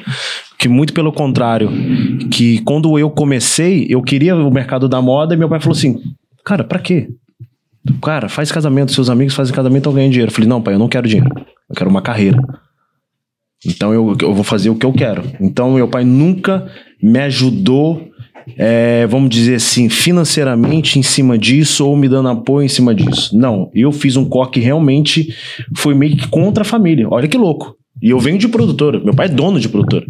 Que 0.58 0.68
muito 0.70 0.94
pelo 0.94 1.12
contrário, 1.12 1.70
que 2.32 2.60
quando 2.64 2.98
eu 3.00 3.10
comecei, 3.10 3.88
eu 3.90 4.02
queria 4.02 4.36
o 4.36 4.52
mercado 4.52 4.88
da 4.90 5.02
moda 5.02 5.34
e 5.34 5.38
meu 5.38 5.50
pai 5.50 5.60
falou 5.60 5.76
assim: 5.78 6.00
Cara, 6.46 6.64
pra 6.64 6.80
quê? 6.80 7.10
Cara, 8.02 8.28
faz 8.30 8.52
casamento, 8.52 8.92
seus 8.92 9.10
amigos 9.10 9.34
fazem 9.34 9.54
casamento, 9.56 9.80
estão 9.80 9.94
ganhando 9.94 10.12
dinheiro. 10.12 10.30
Eu 10.32 10.36
falei, 10.36 10.50
não, 10.50 10.62
pai, 10.62 10.74
eu 10.76 10.80
não 10.80 10.88
quero 10.90 11.08
dinheiro. 11.08 11.30
Eu 11.70 11.76
quero 11.76 11.90
uma 11.90 12.02
carreira. 12.02 12.40
Então 13.66 13.94
eu, 13.94 14.16
eu 14.22 14.34
vou 14.34 14.44
fazer 14.44 14.70
o 14.70 14.76
que 14.76 14.86
eu 14.86 14.94
quero. 14.94 15.24
Então 15.40 15.74
meu 15.74 15.88
pai 15.88 16.04
nunca 16.04 16.70
me 17.02 17.20
ajudou, 17.20 18.09
é, 18.58 19.08
vamos 19.08 19.30
dizer 19.30 19.56
assim, 19.56 19.90
financeiramente 19.90 21.00
em 21.00 21.04
cima 21.04 21.38
disso 21.38 21.88
ou 21.88 21.96
me 21.96 22.10
dando 22.10 22.30
apoio 22.30 22.66
em 22.66 22.70
cima 22.70 22.94
disso. 22.94 23.38
Não, 23.38 23.70
eu 23.74 23.92
fiz 23.92 24.16
um 24.16 24.26
corre 24.26 24.52
que 24.52 24.60
realmente 24.60 25.34
foi 25.78 25.94
meio 25.94 26.16
que 26.18 26.28
contra 26.28 26.62
a 26.62 26.66
família. 26.66 27.08
Olha 27.10 27.28
que 27.28 27.38
louco. 27.38 27.76
E 28.02 28.10
eu 28.10 28.20
venho 28.20 28.38
de 28.38 28.48
produtora. 28.48 29.00
Meu 29.00 29.14
pai 29.14 29.28
é 29.28 29.30
dono 29.30 29.60
de 29.60 29.68
produtora. 29.68 30.06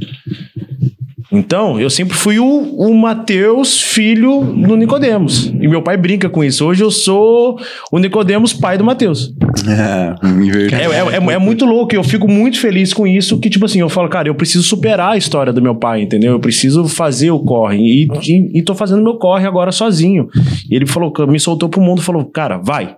Então, 1.31 1.79
eu 1.79 1.89
sempre 1.91 2.15
fui 2.15 2.39
o, 2.39 2.45
o 2.45 2.93
Mateus, 2.95 3.79
filho 3.79 4.41
do 4.41 4.75
Nicodemos. 4.75 5.45
E 5.45 5.67
meu 5.67 5.81
pai 5.81 5.95
brinca 5.95 6.27
com 6.27 6.43
isso. 6.43 6.65
Hoje 6.65 6.83
eu 6.83 6.89
sou 6.89 7.59
o 7.91 7.99
Nicodemos, 7.99 8.51
pai 8.51 8.77
do 8.79 8.83
Mateus. 8.83 9.31
É. 9.67 10.15
É, 10.75 10.85
é, 10.85 11.31
é- 11.31 11.33
é 11.35 11.37
muito 11.37 11.65
louco, 11.65 11.93
eu 11.95 12.03
fico 12.03 12.27
muito 12.27 12.59
feliz 12.59 12.93
com 12.93 13.05
isso, 13.05 13.39
que 13.39 13.49
tipo 13.49 13.65
assim, 13.65 13.79
eu 13.79 13.89
falo, 13.89 14.09
cara, 14.09 14.27
eu 14.27 14.35
preciso 14.35 14.63
superar 14.63 15.11
a 15.13 15.17
história 15.17 15.51
do 15.53 15.61
meu 15.61 15.75
pai, 15.75 16.01
entendeu? 16.01 16.31
Eu 16.33 16.39
preciso 16.39 16.87
fazer 16.87 17.29
o 17.31 17.39
corre, 17.39 17.77
e, 17.77 18.07
e, 18.27 18.59
e 18.59 18.61
tô 18.63 18.73
fazendo 18.73 19.03
meu 19.03 19.15
corre 19.17 19.45
agora 19.45 19.71
sozinho. 19.71 20.27
E 20.69 20.75
ele 20.75 20.85
falou, 20.85 21.13
me 21.27 21.39
soltou 21.39 21.69
pro 21.69 21.81
mundo, 21.81 22.01
falou, 22.01 22.25
cara, 22.25 22.57
vai. 22.57 22.95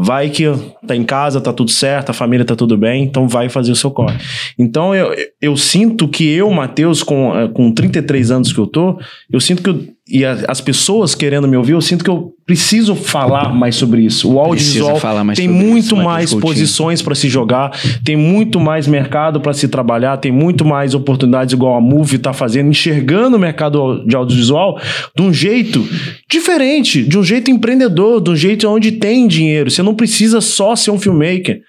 Vai 0.00 0.30
que 0.30 0.44
tá 0.86 0.94
em 0.94 1.02
casa, 1.02 1.40
tá 1.40 1.52
tudo 1.52 1.70
certo, 1.72 2.10
a 2.10 2.12
família 2.12 2.44
tá 2.44 2.54
tudo 2.54 2.76
bem, 2.76 3.02
então 3.02 3.26
vai 3.26 3.48
fazer 3.48 3.72
o 3.72 3.76
seu 3.76 3.90
corre. 3.90 4.16
Então 4.56 4.94
eu, 4.94 5.12
eu 5.40 5.56
sinto 5.56 6.06
que 6.06 6.28
eu, 6.28 6.48
Matheus, 6.50 7.02
com, 7.02 7.36
eh, 7.36 7.48
com 7.48 7.72
33 7.72 8.30
anos 8.30 8.52
que 8.52 8.58
eu 8.58 8.66
tô, 8.66 8.98
eu 9.30 9.40
sinto 9.40 9.62
que 9.62 9.70
eu, 9.70 9.84
e 10.10 10.24
a- 10.24 10.44
as 10.48 10.60
pessoas 10.60 11.14
querendo 11.14 11.46
me 11.46 11.56
ouvir, 11.56 11.72
eu 11.72 11.80
sinto 11.80 12.02
que 12.02 12.10
eu 12.10 12.32
preciso 12.46 12.94
falar 12.94 13.54
mais 13.54 13.74
sobre 13.76 14.00
isso. 14.02 14.26
O 14.32 14.38
audiovisual 14.40 14.98
tem 15.36 15.46
muito 15.48 15.78
isso, 15.84 15.96
mais 15.96 16.30
posições 16.40 17.02
para 17.02 17.14
se 17.14 17.28
jogar, 17.28 17.78
tem 18.02 18.16
muito 18.16 18.58
mais 18.58 18.86
mercado 18.86 19.38
para 19.40 19.52
se 19.52 19.68
trabalhar, 19.68 20.16
tem 20.16 20.32
muito 20.32 20.64
mais 20.64 20.94
oportunidades 20.94 21.52
igual 21.52 21.76
a 21.76 21.80
Move 21.80 22.18
tá 22.18 22.32
fazendo, 22.32 22.70
enxergando 22.70 23.36
o 23.36 23.40
mercado 23.40 24.02
de 24.06 24.16
audiovisual 24.16 24.80
de 25.14 25.22
um 25.22 25.32
jeito 25.32 25.86
diferente, 26.30 27.02
de 27.02 27.18
um 27.18 27.22
jeito 27.24 27.50
empreendedor, 27.50 28.20
de 28.22 28.30
um 28.30 28.36
jeito 28.36 28.66
onde 28.68 28.92
tem 28.92 29.26
dinheiro. 29.28 29.70
Você 29.70 29.82
não 29.82 29.94
precisa 29.94 30.40
só 30.40 30.74
ser 30.74 30.90
um 30.90 30.98
filmmaker. 30.98 31.60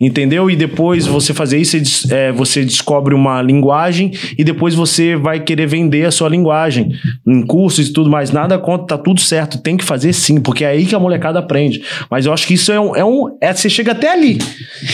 Entendeu? 0.00 0.50
E 0.50 0.56
depois 0.56 1.06
você 1.06 1.34
fazer 1.34 1.58
isso, 1.58 1.78
você 1.78 2.14
é, 2.14 2.32
você 2.32 2.64
descobre 2.64 3.14
uma 3.14 3.42
linguagem 3.42 4.12
e 4.38 4.42
depois 4.42 4.74
você 4.74 5.14
vai 5.14 5.40
querer 5.40 5.66
vender 5.66 6.06
a 6.06 6.10
sua 6.10 6.26
linguagem 6.26 6.92
em 7.26 7.42
cursos 7.42 7.88
e 7.88 7.92
tudo 7.92 8.08
mais. 8.08 8.30
Nada 8.30 8.58
contra, 8.58 8.96
tá 8.96 8.98
tudo 8.98 9.20
certo. 9.20 9.58
Tem 9.58 9.76
que 9.76 9.84
fazer 9.84 10.14
sim, 10.14 10.40
porque 10.40 10.64
é 10.64 10.68
aí 10.68 10.86
que 10.86 10.94
a 10.94 10.98
molecada 10.98 11.38
aprende. 11.38 11.82
Mas 12.10 12.24
eu 12.24 12.32
acho 12.32 12.46
que 12.46 12.54
isso 12.54 12.72
é 12.72 12.80
um. 12.80 12.96
É 12.96 13.04
um 13.04 13.36
é, 13.42 13.52
você 13.52 13.68
chega 13.68 13.92
até 13.92 14.10
ali. 14.10 14.38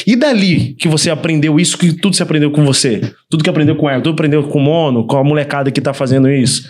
E 0.04 0.16
dali 0.16 0.74
que 0.74 0.88
você 0.88 1.08
aprendeu 1.08 1.60
isso, 1.60 1.78
que 1.78 1.92
tudo 1.92 2.16
você 2.16 2.24
aprendeu 2.24 2.50
com 2.50 2.64
você. 2.64 3.00
Tudo 3.30 3.44
que 3.44 3.50
aprendeu 3.50 3.76
com 3.76 3.88
ela, 3.88 4.02
tudo 4.02 4.14
aprendeu 4.14 4.42
com 4.42 4.58
o 4.58 4.62
Mono, 4.62 5.06
com 5.06 5.16
a 5.16 5.22
molecada 5.22 5.70
que 5.70 5.80
tá 5.80 5.94
fazendo 5.94 6.28
isso. 6.28 6.68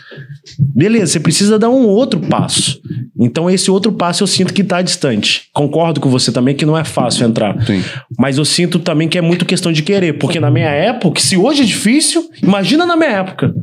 Beleza, 0.59 1.13
você 1.13 1.21
precisa 1.21 1.59
dar 1.59 1.71
um 1.71 1.87
outro 1.87 2.21
passo. 2.21 2.81
Então, 3.19 3.49
esse 3.51 3.71
outro 3.71 3.93
passo 3.93 4.23
eu 4.23 4.27
sinto 4.27 4.53
que 4.53 4.63
tá 4.63 4.83
distante. 4.83 5.45
Concordo 5.53 6.01
com 6.01 6.09
você 6.09 6.31
também 6.31 6.55
que 6.55 6.67
não 6.67 6.77
é 6.77 6.85
fácil 6.85 7.27
entrar. 7.27 7.57
Sim. 7.67 7.83
Mas 8.19 8.39
eu 8.39 8.45
sinto 8.45 8.79
também 8.79 9.09
que 9.09 9.19
é 9.19 9.23
muito 9.23 9.45
questão 9.45 9.73
de 9.73 9.83
querer. 9.83 10.19
Porque 10.19 10.39
na 10.39 10.51
minha 10.51 10.69
época, 10.69 11.21
se 11.21 11.37
hoje 11.37 11.63
é 11.63 11.65
difícil, 11.65 12.29
imagina 12.43 12.85
na 12.87 12.97
minha 12.97 13.11
época. 13.11 13.55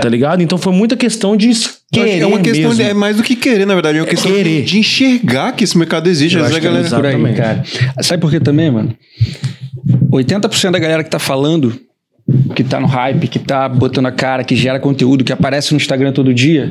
Tá 0.00 0.08
ligado? 0.08 0.42
Então 0.42 0.58
foi 0.58 0.72
muita 0.72 0.96
questão 0.96 1.36
de 1.36 1.50
querer 1.90 2.20
é 2.20 2.26
uma 2.26 2.38
questão 2.40 2.70
de, 2.72 2.76
mesmo. 2.76 2.90
é 2.90 2.94
mais 2.94 3.16
do 3.16 3.22
que 3.22 3.34
querer, 3.34 3.66
na 3.66 3.74
verdade. 3.74 3.98
É 3.98 4.02
uma 4.02 4.06
questão 4.06 4.30
querer. 4.30 4.62
de 4.62 4.78
enxergar 4.78 5.52
que 5.52 5.64
esse 5.64 5.76
mercado 5.78 6.08
existe. 6.08 6.36
Eu 6.36 6.44
Às 6.44 6.48
vezes 6.48 6.64
é 6.64 6.68
galera. 6.68 6.88
por 6.88 7.06
aí, 7.06 7.14
Exatamente. 7.14 7.36
cara. 7.36 8.02
Sabe 8.02 8.20
por 8.20 8.30
quê 8.30 8.38
também, 8.38 8.70
mano? 8.70 8.94
80% 10.12 10.70
da 10.70 10.78
galera 10.78 11.02
que 11.02 11.10
tá 11.10 11.18
falando 11.18 11.78
que 12.54 12.62
tá 12.62 12.78
no 12.78 12.86
hype, 12.86 13.28
que 13.28 13.38
tá 13.38 13.68
botando 13.68 14.06
a 14.06 14.12
cara, 14.12 14.44
que 14.44 14.54
gera 14.54 14.78
conteúdo, 14.78 15.24
que 15.24 15.32
aparece 15.32 15.72
no 15.72 15.76
Instagram 15.78 16.12
todo 16.12 16.34
dia, 16.34 16.70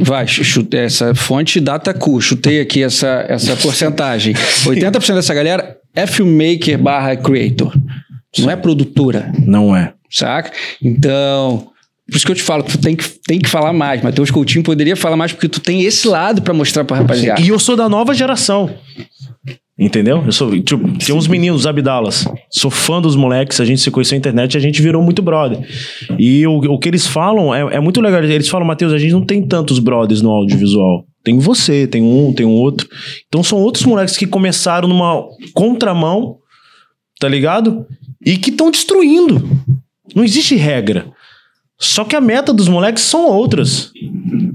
vai, 0.00 0.26
chute, 0.26 0.76
essa 0.76 1.14
fonte 1.14 1.60
DataQ, 1.60 2.20
chutei 2.20 2.60
aqui 2.60 2.82
essa, 2.82 3.24
essa 3.28 3.54
porcentagem. 3.58 4.34
80% 4.34 5.14
dessa 5.14 5.34
galera 5.34 5.76
é 5.94 6.06
filmmaker 6.06 6.78
barra 6.78 7.16
creator, 7.16 7.72
não 8.38 8.50
é 8.50 8.56
produtora, 8.56 9.32
Não 9.38 9.74
é. 9.76 9.92
saca? 10.10 10.52
Então, 10.82 11.68
por 12.08 12.16
isso 12.16 12.26
que 12.26 12.32
eu 12.32 12.36
te 12.36 12.42
falo 12.42 12.62
tu 12.62 12.78
tem 12.78 12.94
que, 12.94 13.08
tem 13.26 13.38
que 13.38 13.48
falar 13.48 13.72
mais. 13.72 14.02
Matheus 14.02 14.30
Coutinho 14.30 14.64
poderia 14.64 14.96
falar 14.96 15.16
mais 15.16 15.32
porque 15.32 15.48
tu 15.48 15.60
tem 15.60 15.84
esse 15.84 16.06
lado 16.06 16.42
pra 16.42 16.52
mostrar 16.52 16.84
pra 16.84 16.96
rapaziada. 16.98 17.40
E 17.40 17.48
eu 17.48 17.58
sou 17.58 17.76
da 17.76 17.88
nova 17.88 18.12
geração. 18.14 18.70
Entendeu? 19.78 20.22
Eu 20.24 20.32
sou, 20.32 20.58
tipo, 20.62 20.90
tem 20.98 21.14
uns 21.14 21.28
meninos, 21.28 21.66
Abdalas. 21.66 22.26
Sou 22.50 22.70
fã 22.70 23.00
dos 23.00 23.14
moleques, 23.14 23.60
a 23.60 23.64
gente 23.64 23.82
se 23.82 23.90
conheceu 23.90 24.16
na 24.16 24.20
internet 24.20 24.54
e 24.54 24.56
a 24.56 24.60
gente 24.60 24.80
virou 24.80 25.02
muito 25.02 25.20
brother. 25.20 25.58
E 26.18 26.46
o, 26.46 26.56
o 26.56 26.78
que 26.78 26.88
eles 26.88 27.06
falam 27.06 27.54
é, 27.54 27.76
é 27.76 27.80
muito 27.80 28.00
legal. 28.00 28.24
Eles 28.24 28.48
falam, 28.48 28.66
Matheus, 28.66 28.94
a 28.94 28.98
gente 28.98 29.12
não 29.12 29.24
tem 29.24 29.46
tantos 29.46 29.78
brothers 29.78 30.22
no 30.22 30.30
audiovisual. 30.30 31.04
Tem 31.22 31.38
você, 31.38 31.86
tem 31.86 32.02
um, 32.02 32.32
tem 32.32 32.46
um 32.46 32.54
outro. 32.54 32.88
Então 33.28 33.42
são 33.42 33.58
outros 33.58 33.84
moleques 33.84 34.16
que 34.16 34.26
começaram 34.26 34.88
numa 34.88 35.22
contramão, 35.52 36.38
tá 37.20 37.28
ligado? 37.28 37.84
E 38.24 38.38
que 38.38 38.48
estão 38.48 38.70
destruindo. 38.70 39.46
Não 40.14 40.24
existe 40.24 40.54
regra. 40.54 41.06
Só 41.78 42.02
que 42.04 42.16
a 42.16 42.20
meta 42.20 42.50
dos 42.50 42.68
moleques 42.68 43.02
são 43.02 43.28
outras. 43.28 43.92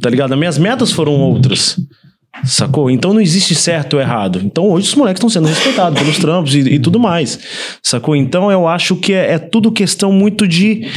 Tá 0.01 0.09
ligado? 0.09 0.33
As 0.33 0.39
minhas 0.39 0.57
metas 0.57 0.91
foram 0.91 1.13
outras. 1.13 1.77
Sacou? 2.43 2.89
Então 2.89 3.13
não 3.13 3.21
existe 3.21 3.53
certo 3.55 3.95
ou 3.95 4.01
errado. 4.01 4.41
Então 4.43 4.69
hoje 4.69 4.87
os 4.87 4.95
moleques 4.95 5.19
estão 5.19 5.29
sendo 5.29 5.47
respeitados 5.47 5.99
pelos 5.99 6.17
trampos 6.17 6.55
e, 6.55 6.59
e 6.59 6.79
tudo 6.79 6.99
mais. 6.99 7.39
Sacou? 7.81 8.15
Então 8.15 8.51
eu 8.51 8.67
acho 8.67 8.95
que 8.95 9.13
é, 9.13 9.33
é 9.33 9.39
tudo 9.39 9.71
questão 9.71 10.11
muito 10.11 10.47
de, 10.47 10.87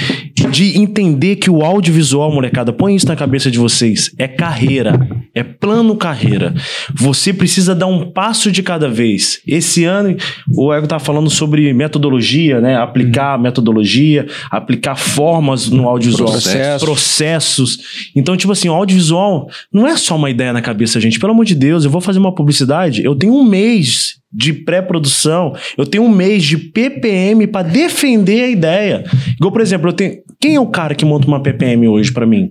de 0.51 0.79
entender 0.79 1.37
que 1.37 1.51
o 1.51 1.63
audiovisual, 1.63 2.33
molecada, 2.33 2.73
põe 2.73 2.95
isso 2.95 3.07
na 3.07 3.17
cabeça 3.17 3.51
de 3.51 3.59
vocês. 3.59 4.11
É 4.19 4.29
carreira. 4.29 5.09
É 5.35 5.43
plano 5.43 5.97
carreira. 5.97 6.55
Você 6.95 7.33
precisa 7.33 7.75
dar 7.75 7.87
um 7.87 8.11
passo 8.11 8.51
de 8.53 8.63
cada 8.63 8.89
vez. 8.89 9.41
Esse 9.47 9.85
ano, 9.85 10.17
o 10.55 10.73
Ego 10.73 10.87
tá 10.87 10.99
falando 10.99 11.29
sobre 11.29 11.73
metodologia, 11.73 12.61
né? 12.61 12.77
Aplicar 12.77 13.39
metodologia, 13.39 14.27
aplicar 14.51 14.97
formas 14.97 15.69
no 15.69 15.89
audiovisual. 15.89 16.31
Processos. 16.31 16.85
Processos. 16.85 17.79
Então, 18.15 18.37
tipo 18.37 18.53
assim, 18.53 18.69
o 18.69 18.75
audiovisual 18.75 19.49
não 19.73 19.87
é 19.87 19.97
só 19.97 20.17
uma 20.17 20.31
ideia 20.31 20.53
na 20.53 20.63
cabeça, 20.63 21.01
gente. 21.01 21.19
Pelo 21.19 21.33
amor 21.33 21.45
de 21.45 21.55
Deus, 21.55 21.85
eu 21.85 21.91
vou 21.91 22.01
fazer 22.01 22.19
uma 22.19 22.35
publicidade, 22.35 23.05
eu 23.05 23.15
tenho 23.15 23.35
um 23.35 23.45
mês 23.45 24.23
de 24.35 24.53
pré-produção, 24.53 25.55
eu 25.79 25.87
tenho 25.87 26.03
um 26.03 26.09
mês 26.09 26.43
de 26.43 26.59
PPM 26.59 27.47
pra 27.47 27.63
defender 27.63 28.45
a 28.45 28.49
ideia. 28.49 29.05
Igual, 29.37 29.53
por 29.53 29.61
exemplo, 29.61 29.89
eu 29.89 29.93
tenho. 29.93 30.23
Quem 30.41 30.57
é 30.57 30.61
o 30.61 30.67
cara 30.67 30.95
que 30.95 31.05
monta 31.05 31.29
uma 31.29 31.41
PPM 31.41 31.87
hoje 31.87 32.13
pra 32.13 32.27
mim? 32.27 32.51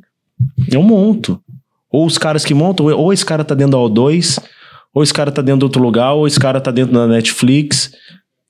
Eu 0.71 0.81
monto. 0.81 1.39
Ou 1.91 2.05
os 2.05 2.17
caras 2.17 2.45
que 2.45 2.53
montam, 2.53 2.85
ou 2.87 3.13
esse 3.13 3.25
cara 3.25 3.43
tá 3.43 3.53
dentro 3.53 3.73
da 3.73 3.77
O2, 3.77 4.41
ou 4.93 5.03
esse 5.03 5.13
cara 5.13 5.31
tá 5.31 5.41
dentro 5.41 5.59
de 5.59 5.65
outro 5.65 5.81
lugar, 5.81 6.13
ou 6.13 6.25
esse 6.25 6.39
cara 6.39 6.61
tá 6.61 6.71
dentro 6.71 6.93
da 6.93 7.05
Netflix. 7.05 7.91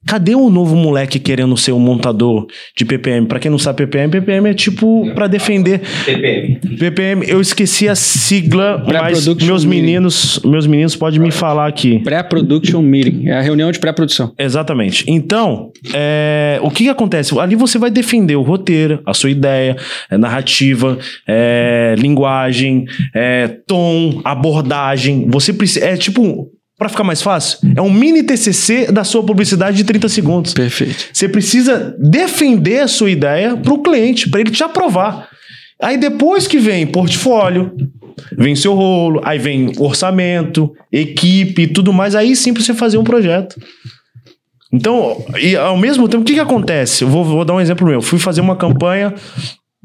Cadê 0.06 0.36
o 0.36 0.50
novo 0.50 0.76
moleque 0.76 1.20
querendo 1.20 1.56
ser 1.56 1.72
um 1.72 1.80
montador 1.80 2.46
de 2.76 2.86
PPM? 2.86 3.28
Pra 3.28 3.40
quem 3.40 3.50
não 3.50 3.58
sabe 3.58 3.86
PPM, 3.86 4.12
PPM 4.12 4.50
é 4.50 4.54
tipo 4.54 5.10
pra 5.14 5.28
defender 5.28 5.82
TPM. 6.06 6.60
PPM, 6.78 7.26
eu 7.28 7.40
esqueci 7.40 7.88
a 7.88 7.96
sigla, 7.96 8.84
mas 8.86 9.26
meus 9.28 9.66
meeting. 9.66 9.82
meninos, 9.82 10.40
meus 10.44 10.68
meninos 10.68 10.96
podem 10.96 11.20
me 11.20 11.32
falar 11.32 11.68
aqui. 11.68 12.00
Pré-production 12.00 12.82
meeting. 12.82 13.28
É 13.28 13.38
a 13.38 13.42
reunião 13.42 13.72
de 13.72 13.80
pré-produção. 13.80 14.34
Exatamente. 14.38 15.06
Então, 15.08 15.72
é, 15.94 16.60
o 16.62 16.70
que, 16.70 16.84
que 16.84 16.90
acontece? 16.90 17.38
Ali 17.40 17.56
você 17.56 17.78
vai 17.78 17.90
defender 17.90 18.36
o 18.36 18.42
roteiro, 18.42 19.02
a 19.06 19.14
sua 19.14 19.30
ideia, 19.30 19.76
é, 20.10 20.18
narrativa, 20.18 20.98
é, 21.28 21.96
linguagem, 21.98 22.86
é, 23.16 23.48
tom, 23.68 24.22
abordagem. 24.24 25.28
Você 25.30 25.54
precisa. 25.54 25.86
É 25.86 25.98
tipo. 25.98 26.50
Pra 26.78 26.90
ficar 26.90 27.04
mais 27.04 27.22
fácil, 27.22 27.60
é 27.76 27.82
um 27.82 27.92
mini 27.92 28.24
TCC 28.24 28.92
da 28.92 29.04
sua 29.04 29.24
publicidade 29.24 29.78
de 29.78 29.84
30 29.84 30.10
segundos. 30.10 30.54
Perfeito. 30.54 31.10
Você 31.14 31.30
precisa 31.30 31.96
defender 32.00 32.80
a 32.80 32.88
sua 32.88 33.12
ideia 33.12 33.56
para 33.56 33.74
o 33.74 33.82
cliente, 33.82 34.30
para 34.30 34.42
ele 34.42 34.50
te 34.50 34.64
aprovar. 34.64 35.30
Aí 35.82 35.98
depois 35.98 36.48
que 36.48 36.58
vem 36.58 36.88
portfólio, 36.88 37.76
vem 38.38 38.56
seu 38.56 38.74
rolo, 38.74 39.22
aí 39.24 39.38
vem 39.38 39.72
orçamento, 39.78 40.72
equipe 40.92 41.64
e 41.64 41.68
tudo 41.68 41.94
mais, 41.94 42.16
aí 42.16 42.36
sim 42.36 42.54
pra 42.54 42.64
você 42.64 42.74
fazer 42.74 42.98
um 42.98 43.04
projeto. 43.04 43.56
Então, 44.72 45.24
e 45.40 45.56
ao 45.56 45.78
mesmo 45.78 46.10
tempo, 46.10 46.24
o 46.24 46.26
que, 46.26 46.34
que 46.34 46.40
acontece? 46.40 47.04
Eu 47.04 47.08
vou, 47.08 47.24
vou 47.24 47.46
dar 47.46 47.54
um 47.54 47.62
exemplo 47.62 47.86
meu. 47.86 47.96
Eu 47.96 48.02
fui 48.02 48.18
fazer 48.18 48.42
uma 48.42 48.56
campanha, 48.56 49.14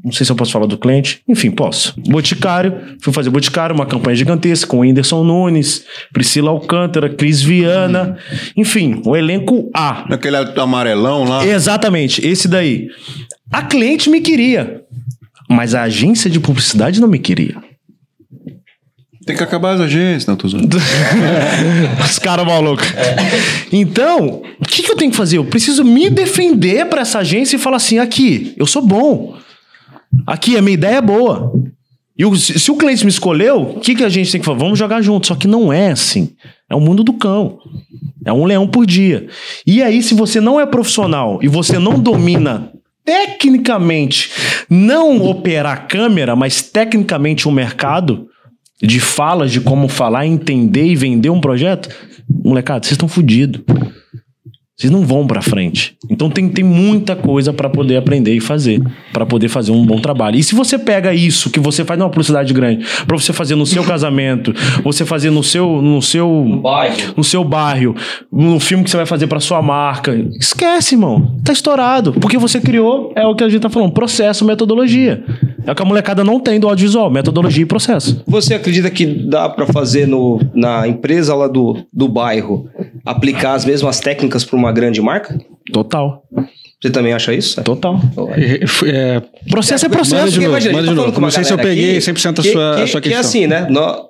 não 0.03 0.13
sei 0.13 0.25
se 0.25 0.31
eu 0.31 0.35
posso 0.35 0.51
falar 0.51 0.65
do 0.65 0.77
cliente, 0.77 1.21
enfim, 1.27 1.51
posso. 1.51 1.93
Boticário, 2.07 2.73
fui 3.01 3.11
fazer 3.11 3.29
Boticário, 3.29 3.75
uma 3.75 3.85
campanha 3.85 4.15
gigantesca 4.15 4.65
com 4.67 4.79
Whindersson 4.79 5.23
Nunes, 5.23 5.83
Priscila 6.13 6.51
Alcântara, 6.51 7.09
Cris 7.09 7.41
Viana, 7.41 8.17
enfim, 8.55 9.01
o 9.05 9.15
elenco 9.15 9.69
A. 9.73 10.05
Aquele 10.13 10.37
amarelão 10.37 11.25
lá. 11.25 11.45
Exatamente, 11.45 12.25
esse 12.25 12.47
daí. 12.47 12.87
A 13.51 13.61
cliente 13.61 14.09
me 14.09 14.21
queria, 14.21 14.83
mas 15.49 15.75
a 15.75 15.83
agência 15.83 16.29
de 16.29 16.39
publicidade 16.39 17.01
não 17.01 17.07
me 17.07 17.19
queria. 17.19 17.57
Tem 19.25 19.35
que 19.35 19.43
acabar 19.43 19.75
as 19.75 19.81
agências. 19.81 20.25
Não, 20.25 20.35
tô 20.35 20.47
zoando. 20.47 20.75
Os 22.03 22.17
caras 22.17 22.43
malucos. 22.47 22.87
Então, 23.71 24.41
o 24.59 24.65
que, 24.65 24.81
que 24.81 24.91
eu 24.91 24.95
tenho 24.95 25.11
que 25.11 25.17
fazer? 25.17 25.37
Eu 25.37 25.45
preciso 25.45 25.83
me 25.83 26.09
defender 26.09 26.87
pra 26.87 27.01
essa 27.01 27.19
agência 27.19 27.55
e 27.55 27.59
falar 27.59 27.77
assim: 27.77 27.99
aqui, 27.99 28.55
eu 28.57 28.65
sou 28.65 28.81
bom. 28.81 29.37
Aqui, 30.25 30.57
a 30.57 30.61
minha 30.61 30.73
ideia 30.73 30.97
é 30.97 31.01
boa. 31.01 31.51
E 32.17 32.25
o- 32.25 32.35
se, 32.35 32.59
se 32.59 32.69
o 32.71 32.75
cliente 32.75 33.03
me 33.05 33.09
escolheu, 33.11 33.61
o 33.61 33.79
que, 33.79 33.95
que 33.95 34.03
a 34.03 34.09
gente 34.09 34.31
tem 34.31 34.39
que 34.41 34.45
fazer? 34.45 34.59
Vamos 34.59 34.77
jogar 34.77 35.01
junto. 35.01 35.27
Só 35.27 35.35
que 35.35 35.47
não 35.47 35.71
é 35.71 35.91
assim. 35.91 36.29
É 36.69 36.75
o 36.75 36.79
mundo 36.81 37.03
do 37.03 37.13
cão. 37.13 37.59
É 38.25 38.33
um 38.33 38.45
leão 38.45 38.67
por 38.67 38.85
dia. 38.85 39.27
E 39.65 39.81
aí, 39.81 40.03
se 40.03 40.13
você 40.13 40.41
não 40.41 40.59
é 40.59 40.65
profissional 40.65 41.39
e 41.41 41.47
você 41.47 41.79
não 41.79 41.99
domina 41.99 42.71
tecnicamente, 43.05 44.29
não 44.69 45.25
operar 45.25 45.73
a 45.73 45.77
câmera, 45.77 46.35
mas 46.35 46.61
tecnicamente 46.61 47.47
o 47.47 47.51
mercado 47.51 48.27
de 48.81 48.99
falas, 48.99 49.51
de 49.51 49.59
como 49.61 49.87
falar, 49.87 50.25
entender 50.25 50.85
e 50.85 50.95
vender 50.95 51.29
um 51.29 51.41
projeto, 51.41 51.89
molecada, 52.43 52.83
vocês 52.85 52.93
estão 52.93 53.07
fodidos. 53.07 53.61
Vocês 54.79 54.89
não 54.89 55.05
vão 55.05 55.27
pra 55.27 55.41
frente. 55.41 55.93
Então 56.09 56.29
tem, 56.29 56.47
tem 56.47 56.63
muita 56.63 57.13
coisa 57.13 57.51
pra 57.51 57.69
poder 57.69 57.97
aprender 57.97 58.33
e 58.33 58.39
fazer, 58.39 58.81
Pra 59.11 59.25
poder 59.25 59.49
fazer 59.49 59.73
um 59.73 59.85
bom 59.85 59.99
trabalho. 59.99 60.37
E 60.37 60.43
se 60.43 60.55
você 60.55 60.79
pega 60.79 61.13
isso 61.13 61.49
que 61.49 61.59
você 61.59 61.83
faz 61.83 61.99
numa 61.99 62.09
publicidade 62.09 62.53
grande, 62.53 62.85
pra 63.05 63.17
você 63.17 63.33
fazer 63.33 63.55
no 63.55 63.65
seu 63.65 63.83
casamento, 63.83 64.53
você 64.81 65.03
fazer 65.03 65.31
no 65.31 65.43
seu 65.43 65.81
no 65.81 66.01
seu 66.01 66.61
Bairro. 66.63 67.13
no 67.17 67.23
seu 67.23 67.43
bairro, 67.43 67.93
no 68.31 68.57
filme 68.59 68.85
que 68.85 68.89
você 68.89 68.95
vai 68.95 69.05
fazer 69.05 69.27
pra 69.27 69.41
sua 69.41 69.61
marca, 69.61 70.15
esquece, 70.39 70.95
irmão. 70.95 71.37
Tá 71.43 71.51
estourado, 71.51 72.13
porque 72.13 72.37
você 72.37 72.61
criou 72.61 73.11
é 73.15 73.25
o 73.25 73.35
que 73.35 73.43
a 73.43 73.49
gente 73.49 73.61
tá 73.61 73.69
falando, 73.69 73.91
processo, 73.91 74.45
metodologia. 74.45 75.21
É 75.65 75.71
o 75.71 75.75
que 75.75 75.81
a 75.81 75.85
molecada 75.85 76.23
não 76.23 76.39
tem 76.39 76.57
do 76.57 76.69
audiovisual, 76.69 77.11
metodologia 77.11 77.63
e 77.63 77.65
processo. 77.65 78.23
Você 78.25 78.53
acredita 78.53 78.89
que 78.89 79.05
dá 79.05 79.49
pra 79.49 79.65
fazer 79.67 80.07
no, 80.07 80.39
na 80.53 80.87
empresa 80.87 81.35
lá 81.35 81.47
do, 81.47 81.77
do 81.91 82.07
bairro 82.07 82.69
aplicar 83.11 83.53
as 83.53 83.65
mesmas 83.65 83.99
técnicas 83.99 84.43
para 84.43 84.57
uma 84.57 84.71
grande 84.71 85.01
marca? 85.01 85.37
Total, 85.71 86.23
Você 86.81 86.89
também 86.89 87.11
acha 87.13 87.33
isso? 87.33 87.61
total. 87.63 87.99
É, 88.35 88.63
é, 88.89 89.21
Processo 89.49 89.85
é 89.85 89.89
Manda 89.89 89.97
processo. 89.97 90.31
de 90.31 90.39
novo, 90.39 90.49
Imagina, 90.51 90.71
a 90.71 90.75
manda 90.77 90.87
de 90.89 90.95
tá 90.95 91.05
novo. 91.07 91.21
Não 91.21 91.31
sei 91.31 91.43
se 91.43 91.51
eu 91.53 91.57
peguei 91.57 91.97
aqui 91.97 92.01
100% 92.01 92.39
a 92.39 92.41
que- 92.43 92.51
sua, 92.51 92.75
que, 92.75 92.81
a 92.81 92.87
sua 92.87 93.01
que 93.01 93.09
é 93.09 93.11
questão. 93.11 93.19
assim, 93.29 93.47
né? 93.47 93.67
Nó- 93.69 94.05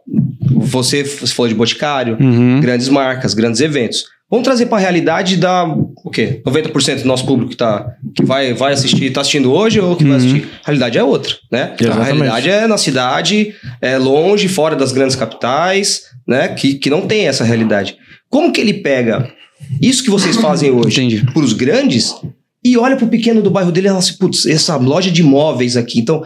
você 0.61 0.99
f- 1.01 1.25
falou 1.27 1.49
de 1.49 1.55
Boticário, 1.55 2.17
Uhum. 2.19 2.59
grandes 2.59 2.87
marcas, 2.89 3.33
grandes 3.33 3.59
eventos. 3.61 4.03
Vamos 4.29 4.43
trazer 4.45 4.67
para 4.67 4.77
a 4.77 4.81
realidade 4.81 5.37
da 5.37 5.63
o 5.65 6.09
quê? 6.11 6.41
90% 6.45 7.01
do 7.01 7.07
nosso 7.07 7.25
público 7.25 7.49
que, 7.49 7.57
tá, 7.57 7.87
que 8.15 8.23
vai, 8.23 8.53
vai 8.53 8.73
assistir, 8.73 9.09
tá 9.11 9.21
assistindo 9.21 9.51
hoje 9.51 9.79
ou 9.79 9.95
que 9.95 10.03
vai 10.03 10.17
assistir. 10.17 10.47
A 10.63 10.67
realidade 10.67 10.97
é 10.99 11.03
outra, 11.03 11.33
né? 11.51 11.73
A 11.79 11.83
Exatamente. 11.83 12.05
realidade 12.13 12.49
é 12.51 12.67
na 12.67 12.77
cidade, 12.77 13.55
é 13.81 13.97
longe, 13.97 14.47
fora 14.47 14.75
das 14.75 14.91
grandes 14.91 15.15
capitais, 15.15 16.01
né? 16.27 16.49
Que, 16.49 16.75
que 16.75 16.91
não 16.91 17.01
tem 17.07 17.27
essa 17.27 17.43
realidade. 17.43 17.97
Como 18.29 18.51
que 18.51 18.61
ele 18.61 18.75
pega 18.75 19.31
isso 19.81 20.03
que 20.03 20.09
vocês 20.09 20.37
fazem 20.37 20.71
hoje 20.71 21.25
para 21.33 21.43
os 21.43 21.53
grandes 21.53 22.13
e 22.63 22.77
olha 22.77 22.95
para 22.95 23.05
o 23.05 23.09
pequeno 23.09 23.41
do 23.41 23.49
bairro 23.49 23.71
dele 23.71 23.87
e 23.87 23.89
fala 23.89 23.99
assim, 23.99 24.17
putz, 24.17 24.45
essa 24.45 24.75
loja 24.77 25.11
de 25.11 25.21
imóveis 25.21 25.75
aqui. 25.77 25.99
Então, 25.99 26.23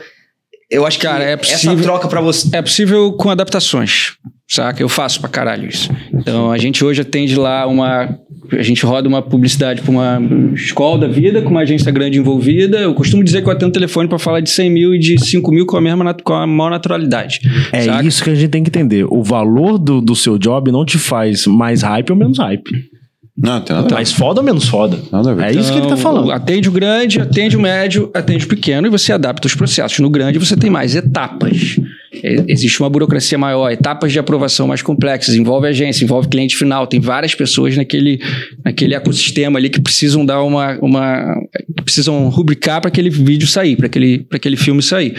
eu 0.69 0.85
acho 0.85 0.99
Cara, 0.99 1.19
que 1.19 1.23
é 1.29 1.33
essa 1.33 1.67
possível- 1.67 1.83
troca 1.83 2.07
para 2.07 2.21
você. 2.21 2.49
É 2.55 2.61
possível 2.61 3.13
com 3.13 3.29
adaptações, 3.29 4.13
saca? 4.49 4.81
Eu 4.81 4.89
faço 4.89 5.19
pra 5.19 5.29
caralho 5.29 5.67
isso. 5.69 5.89
Então, 6.13 6.51
a 6.51 6.57
gente 6.57 6.83
hoje 6.83 7.01
atende 7.01 7.35
lá 7.35 7.67
uma... 7.67 8.17
A 8.51 8.61
gente 8.61 8.85
roda 8.85 9.07
uma 9.07 9.21
publicidade 9.21 9.81
pra 9.81 9.91
uma 9.91 10.21
escola 10.53 10.99
da 10.99 11.07
vida, 11.07 11.41
com 11.41 11.49
uma 11.49 11.61
agência 11.61 11.91
grande 11.91 12.17
envolvida. 12.17 12.77
Eu 12.79 12.93
costumo 12.93 13.23
dizer 13.23 13.41
que 13.41 13.47
eu 13.47 13.53
atendo 13.53 13.71
telefone 13.71 14.07
pra 14.07 14.19
falar 14.19 14.39
de 14.41 14.49
100 14.49 14.69
mil 14.69 14.93
e 14.93 14.99
de 14.99 15.23
5 15.23 15.51
mil 15.51 15.65
com 15.65 15.77
a, 15.77 15.81
mesma, 15.81 16.13
com 16.13 16.33
a 16.33 16.45
maior 16.45 16.69
naturalidade. 16.69 17.39
É 17.71 17.81
saca? 17.83 18.07
isso 18.07 18.23
que 18.23 18.29
a 18.29 18.35
gente 18.35 18.49
tem 18.49 18.63
que 18.63 18.69
entender. 18.69 19.05
O 19.09 19.23
valor 19.23 19.77
do, 19.77 20.01
do 20.01 20.15
seu 20.15 20.37
job 20.37 20.71
não 20.71 20.85
te 20.85 20.97
faz 20.97 21.47
mais 21.47 21.81
hype 21.81 22.11
ou 22.11 22.15
menos 22.15 22.37
hype. 22.37 22.92
Não, 23.35 23.59
tem 23.61 23.75
nada. 23.75 23.95
Mais 23.95 24.11
foda 24.11 24.41
ou 24.41 24.45
menos 24.45 24.67
foda? 24.67 24.99
Nada 25.11 25.31
a 25.31 25.33
ver. 25.33 25.43
É 25.45 25.51
isso 25.51 25.71
que 25.71 25.79
ele 25.79 25.81
tá 25.81 25.85
Então, 25.87 25.97
falando. 25.97 26.31
Atende 26.31 26.69
o 26.69 26.71
grande, 26.71 27.19
atende 27.19 27.57
o 27.57 27.59
médio, 27.59 28.11
atende 28.13 28.45
o 28.45 28.47
pequeno 28.47 28.85
e 28.85 28.91
você 28.91 29.11
adapta 29.11 29.47
os 29.47 29.55
processos. 29.55 29.97
No 29.99 30.09
grande 30.09 30.37
você 30.37 30.55
tem 30.55 30.69
mais 30.69 30.95
etapas. 30.95 31.77
É, 32.23 32.45
Existe 32.47 32.79
uma 32.79 32.91
burocracia 32.91 33.35
maior, 33.37 33.71
etapas 33.71 34.11
de 34.11 34.19
aprovação 34.19 34.67
mais 34.67 34.83
complexas, 34.83 35.33
envolve 35.33 35.67
agência, 35.67 36.03
envolve 36.03 36.27
cliente 36.27 36.55
final, 36.55 36.85
tem 36.85 36.99
várias 36.99 37.33
pessoas 37.33 37.75
naquele, 37.75 38.21
naquele 38.63 38.93
ecossistema 38.93 39.57
ali 39.57 39.67
que 39.69 39.81
precisam 39.81 40.23
dar 40.23 40.43
uma. 40.43 40.77
uma 40.79 41.35
que 41.75 41.81
precisam 41.83 42.29
rubricar 42.29 42.81
para 42.81 42.89
aquele 42.89 43.09
vídeo 43.09 43.47
sair, 43.47 43.75
para 43.75 43.87
aquele, 43.87 44.19
para 44.19 44.37
aquele 44.37 44.55
filme 44.55 44.83
sair. 44.83 45.15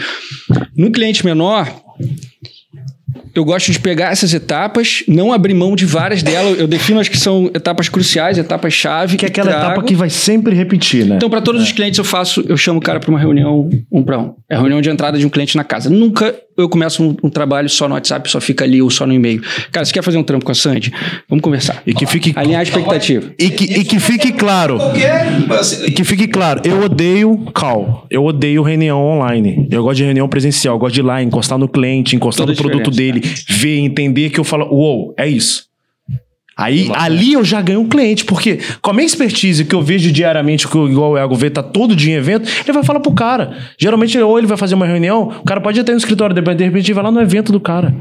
No 0.75 0.89
cliente 0.89 1.25
menor, 1.25 1.67
eu 3.35 3.43
gosto 3.43 3.69
de 3.69 3.79
pegar 3.79 4.11
essas 4.11 4.33
etapas, 4.33 5.03
não 5.07 5.33
abrir 5.33 5.53
mão 5.53 5.75
de 5.75 5.85
várias 5.85 6.23
delas. 6.23 6.57
Eu 6.57 6.67
defino 6.67 7.01
as 7.01 7.09
que 7.09 7.17
são 7.17 7.51
etapas 7.53 7.89
cruciais, 7.89 8.37
etapas-chave. 8.37 9.17
Que 9.17 9.25
é 9.25 9.27
aquela 9.27 9.51
trago. 9.51 9.65
etapa 9.65 9.83
que 9.83 9.93
vai 9.93 10.09
sempre 10.09 10.55
repetir, 10.55 11.05
né? 11.05 11.17
Então, 11.17 11.29
para 11.29 11.41
todos 11.41 11.61
os 11.61 11.71
clientes, 11.73 11.97
eu 11.97 12.05
faço, 12.05 12.45
eu 12.47 12.55
chamo 12.55 12.79
o 12.79 12.81
cara 12.81 12.99
para 12.99 13.09
uma 13.09 13.19
reunião 13.19 13.69
um 13.91 14.03
para 14.03 14.17
um. 14.17 14.35
É 14.49 14.55
a 14.55 14.59
reunião 14.59 14.79
de 14.79 14.89
entrada 14.89 15.17
de 15.17 15.25
um 15.25 15.29
cliente 15.29 15.57
na 15.57 15.65
casa. 15.65 15.89
Nunca 15.89 16.33
eu 16.57 16.69
começo 16.69 17.03
um, 17.03 17.15
um 17.23 17.29
trabalho 17.29 17.69
só 17.69 17.87
no 17.87 17.95
WhatsApp, 17.95 18.29
só 18.29 18.39
fica 18.39 18.63
ali 18.63 18.81
ou 18.81 18.89
só 18.89 19.05
no 19.05 19.13
e-mail. 19.13 19.41
Cara, 19.71 19.85
você 19.85 19.93
quer 19.93 20.03
fazer 20.03 20.17
um 20.17 20.23
trampo 20.23 20.45
com 20.45 20.51
a 20.51 20.55
Sandy? 20.55 20.93
Vamos 21.27 21.43
conversar. 21.43 21.81
E 21.85 21.93
que 21.93 22.05
fique 22.05 22.33
Alinhar 22.35 22.61
a 22.61 22.63
expectativa. 22.63 23.31
E 23.37 23.49
que, 23.49 23.65
e 23.65 23.83
que 23.83 23.99
fique 23.99 24.31
claro. 24.31 24.79
Que 25.95 26.03
fique 26.03 26.27
claro, 26.27 26.61
eu 26.63 26.83
odeio 26.83 27.37
call. 27.53 28.05
Eu 28.09 28.23
odeio 28.23 28.63
reunião 28.63 29.03
online. 29.03 29.67
Eu 29.69 29.83
gosto 29.83 29.97
de 29.97 30.03
reunião 30.03 30.27
presencial, 30.27 30.75
eu 30.75 30.79
gosto 30.79 30.95
de 30.95 31.01
ir 31.01 31.03
lá, 31.03 31.21
encostar 31.21 31.57
no 31.57 31.67
cliente, 31.67 32.15
encostar 32.15 32.45
Toda 32.45 32.55
no 32.55 32.61
produto 32.61 32.91
diferença, 32.91 33.19
dele, 33.19 33.35
ver, 33.49 33.79
entender 33.79 34.29
que 34.29 34.39
eu 34.39 34.43
falo, 34.43 34.65
uou, 34.65 35.13
é 35.17 35.27
isso. 35.27 35.65
Aí, 36.57 36.89
ali 36.93 37.33
eu 37.33 37.43
já 37.43 37.61
ganho 37.61 37.81
um 37.81 37.89
cliente, 37.89 38.23
porque 38.23 38.59
com 38.81 38.91
a 38.91 38.93
minha 38.93 39.05
expertise 39.05 39.65
que 39.65 39.75
eu 39.75 39.81
vejo 39.81 40.09
diariamente, 40.09 40.67
que 40.67 40.77
o 40.77 40.87
igual 40.87 41.11
o 41.11 41.17
Ego 41.17 41.35
vê, 41.35 41.49
tá 41.49 41.61
todo 41.61 41.95
dia 41.95 42.13
em 42.13 42.17
evento, 42.17 42.49
ele 42.63 42.71
vai 42.71 42.83
falar 42.83 43.01
pro 43.01 43.11
cara. 43.11 43.57
Geralmente, 43.77 44.17
ou 44.17 44.37
ele 44.37 44.47
vai 44.47 44.57
fazer 44.57 44.73
uma 44.75 44.85
reunião, 44.85 45.33
o 45.41 45.43
cara 45.43 45.59
pode 45.59 45.79
até 45.79 45.91
ir 45.91 45.95
no 45.95 45.99
escritório, 45.99 46.33
de 46.33 46.63
repente 46.63 46.93
vai 46.93 47.03
lá 47.03 47.11
no 47.11 47.21
evento 47.21 47.51
do 47.51 47.59
cara. 47.59 47.93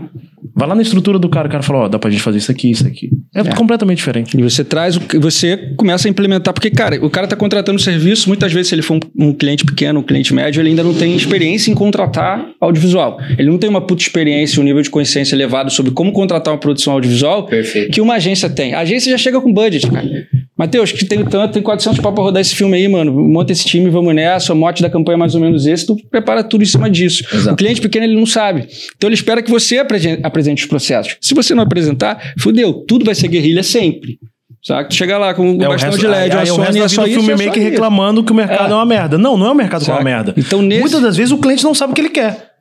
Vai 0.56 0.68
lá 0.68 0.74
na 0.74 0.82
estrutura 0.82 1.18
do 1.18 1.28
cara, 1.28 1.48
o 1.48 1.50
cara 1.50 1.62
fala, 1.64 1.80
ó, 1.80 1.88
dá 1.88 1.98
pra 1.98 2.10
gente 2.10 2.22
fazer 2.22 2.38
isso 2.38 2.50
aqui, 2.50 2.70
isso 2.70 2.86
aqui. 2.86 3.10
É, 3.34 3.42
completamente 3.54 3.96
diferente. 3.96 4.38
E 4.38 4.42
você 4.42 4.62
traz 4.62 4.96
o 4.96 5.00
que 5.00 5.18
você 5.18 5.56
começa 5.76 6.06
a 6.06 6.10
implementar, 6.10 6.54
porque, 6.54 6.70
cara, 6.70 7.04
o 7.04 7.10
cara 7.10 7.24
está 7.24 7.34
contratando 7.34 7.80
serviço, 7.80 8.28
muitas 8.28 8.52
vezes, 8.52 8.68
se 8.68 8.74
ele 8.76 8.82
for 8.82 9.00
um, 9.18 9.28
um 9.30 9.32
cliente 9.32 9.64
pequeno, 9.64 9.98
um 9.98 10.02
cliente 10.02 10.32
médio, 10.32 10.60
ele 10.60 10.68
ainda 10.68 10.84
não 10.84 10.94
tem 10.94 11.16
experiência 11.16 11.72
em 11.72 11.74
contratar 11.74 12.46
audiovisual. 12.60 13.18
Ele 13.36 13.50
não 13.50 13.58
tem 13.58 13.68
uma 13.68 13.80
puta 13.80 14.02
experiência, 14.02 14.60
um 14.60 14.64
nível 14.64 14.80
de 14.80 14.90
consciência 14.90 15.34
elevado 15.34 15.70
sobre 15.72 15.90
como 15.90 16.12
contratar 16.12 16.54
uma 16.54 16.60
produção 16.60 16.92
audiovisual 16.92 17.46
Perfeito. 17.46 17.90
que 17.90 18.00
uma 18.00 18.14
agência 18.14 18.43
tem. 18.48 18.74
A 18.74 18.80
agência 18.80 19.10
já 19.10 19.18
chega 19.18 19.40
com 19.40 19.52
budget, 19.52 19.90
cara. 19.90 20.08
Matheus, 20.56 20.92
que 20.92 21.04
tem 21.04 21.24
tanto, 21.24 21.52
tem 21.54 21.62
400 21.62 21.98
pau 22.00 22.12
pra 22.12 22.22
rodar 22.22 22.40
esse 22.40 22.54
filme 22.54 22.76
aí, 22.76 22.86
mano. 22.86 23.12
Monta 23.12 23.50
esse 23.52 23.64
time, 23.64 23.90
vamos 23.90 24.14
nessa. 24.14 24.52
O 24.52 24.56
mote 24.56 24.82
da 24.82 24.88
campanha 24.88 25.16
é 25.16 25.18
mais 25.18 25.34
ou 25.34 25.40
menos 25.40 25.66
esse. 25.66 25.84
Tu 25.86 25.96
prepara 26.10 26.44
tudo 26.44 26.62
em 26.62 26.66
cima 26.66 26.88
disso. 26.88 27.24
O 27.50 27.56
cliente 27.56 27.80
pequeno, 27.80 28.04
ele 28.06 28.14
não 28.14 28.24
sabe. 28.26 28.66
Então 28.96 29.08
ele 29.08 29.14
espera 29.14 29.42
que 29.42 29.50
você 29.50 29.78
apresen- 29.78 30.20
apresente 30.22 30.62
os 30.62 30.68
processos. 30.68 31.16
Se 31.20 31.34
você 31.34 31.54
não 31.54 31.64
apresentar, 31.64 32.34
fudeu. 32.38 32.72
Tudo 32.86 33.04
vai 33.04 33.14
ser 33.16 33.26
guerrilha 33.28 33.62
sempre. 33.64 34.16
Sabe? 34.62 34.88
Tu 34.88 34.94
chega 34.94 35.18
lá 35.18 35.34
com 35.34 35.42
um 35.42 35.60
É 35.62 35.66
o 35.66 35.70
bastão 35.70 35.90
resto- 35.90 36.00
de 36.00 36.06
LED, 36.06 36.36
aí- 36.36 36.44
o 36.44 36.54
Sony, 36.54 36.68
é 36.68 36.72
só 36.72 36.86
isso, 36.86 37.00
é 37.02 37.04
filme 37.06 37.22
só 37.36 37.44
maker 37.44 37.62
isso. 37.62 37.70
reclamando 37.70 38.24
que 38.24 38.32
o 38.32 38.34
mercado 38.34 38.68
É. 38.68 38.72
é. 38.72 38.74
uma 38.76 38.86
merda. 38.86 39.18
Não, 39.18 39.36
não 39.36 39.46
é 39.46 39.50
o 39.50 39.54
mercado 39.54 39.84
que 39.84 39.90
é 39.90 39.92
uma 39.92 39.98
Saca? 39.98 40.04
merda. 40.10 40.34
Então, 40.38 40.62
nesse- 40.62 40.80
Muitas 40.80 41.02
das 41.02 41.16
vezes 41.18 41.32
o 41.32 41.38
cliente 41.38 41.62
não 41.64 41.74
sabe 41.74 41.92
o 41.92 41.94
que 41.94 42.00
ele 42.00 42.08
quer. 42.10 42.53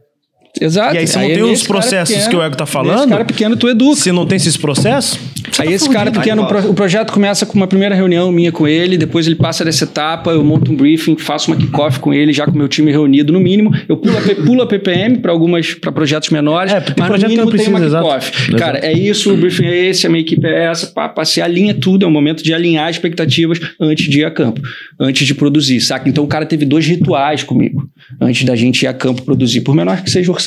Exato. 0.62 0.96
E 0.96 1.00
aí, 1.00 1.08
se 1.08 1.16
não 1.18 1.24
é 1.24 1.34
tem 1.34 1.42
os 1.44 1.50
nesse 1.50 1.64
cara 1.68 1.80
processos 1.80 2.16
pequeno- 2.16 2.30
que 2.30 2.36
o 2.38 2.44
Ego 2.44 2.56
tá 2.56 2.66
falando, 2.66 3.10
cara 3.10 3.26
pequeno, 3.26 3.56
tu 3.58 3.68
educa. 3.68 3.96
Se 3.96 4.12
não 4.12 4.26
tem 4.26 4.36
esses 4.36 4.56
processos, 4.56 5.20
Aí 5.60 5.72
esse 5.74 5.90
cara 5.90 6.12
pequeno, 6.12 6.44
o 6.44 6.48
pro- 6.48 6.70
o 6.70 6.74
projeto 6.74 7.12
começa 7.12 7.46
com 7.46 7.54
uma 7.56 7.68
primeira 7.68 7.94
reunião 7.94 8.32
minha 8.32 8.52
com 8.52 8.68
ele, 8.68 8.98
depois 8.98 9.28
ele 9.28 9.36
passa 9.36 9.64
dessa 9.66 9.84
etapa, 9.84 10.32
eu 10.32 10.44
monto 10.44 10.72
um 10.72 10.76
briefing, 10.76 11.18
faço 11.18 11.52
uma 11.52 11.58
kickoff 11.58 12.00
com 12.00 12.14
ele, 12.14 12.32
já 12.34 12.46
com 12.46 12.52
o 12.54 12.58
meu 12.58 12.68
time 12.68 12.92
reunido 12.92 13.32
no 13.34 13.40
mínimo. 13.40 13.72
Eu 13.90 13.98
pulo 13.98 14.16
a, 14.18 14.36
pulo 14.46 14.62
a 14.62 14.68
PPM 14.68 15.18
para 15.20 15.32
algumas 15.32 15.74
para 15.74 15.92
projetos 15.92 16.30
menores, 16.30 16.72
É, 16.72 16.80
tem 16.82 16.96
mas 16.98 17.08
projeto 17.08 17.30
no 17.30 17.36
que 17.36 17.38
não 17.42 17.46
mínimo 17.46 17.58
tem 17.64 17.68
uma 17.70 17.80
precisa, 17.80 17.98
kickoff. 18.00 18.44
exato. 18.50 18.58
Cara, 18.58 18.80
é 18.80 18.94
isso, 18.94 19.34
o 19.34 19.38
briefing 19.38 19.66
é 19.66 19.86
esse, 19.90 20.08
a 20.08 20.10
minha 20.10 20.22
equipe 20.22 20.46
é 20.48 20.66
essa, 20.66 20.88
pá, 20.88 21.10
pá, 21.10 21.26
se 21.26 21.42
alinha 21.42 21.74
tudo, 21.74 22.06
é 22.06 22.08
um 22.08 22.12
momento 22.12 22.44
de 22.44 22.54
alinhar 22.54 22.90
expectativas 22.90 23.60
antes 23.80 24.08
de 24.10 24.20
ir 24.22 24.26
a 24.26 24.32
campo, 24.32 24.62
antes 25.00 25.26
de 25.28 25.36
produzir, 25.36 25.82
saca? 25.82 26.08
Então 26.10 26.24
o 26.24 26.28
cara 26.28 26.46
teve 26.46 26.64
dois 26.66 26.86
rituais 26.88 27.44
comigo, 27.44 27.88
antes 28.22 28.44
da 28.46 28.56
gente 28.56 28.84
ir 28.84 28.88
a 28.88 28.94
campo 28.94 29.22
produzir, 29.24 29.62
por 29.62 29.76
menor 29.76 30.02
que 30.02 30.10
seja 30.10 30.32
o 30.32 30.34
orçamento. 30.34 30.44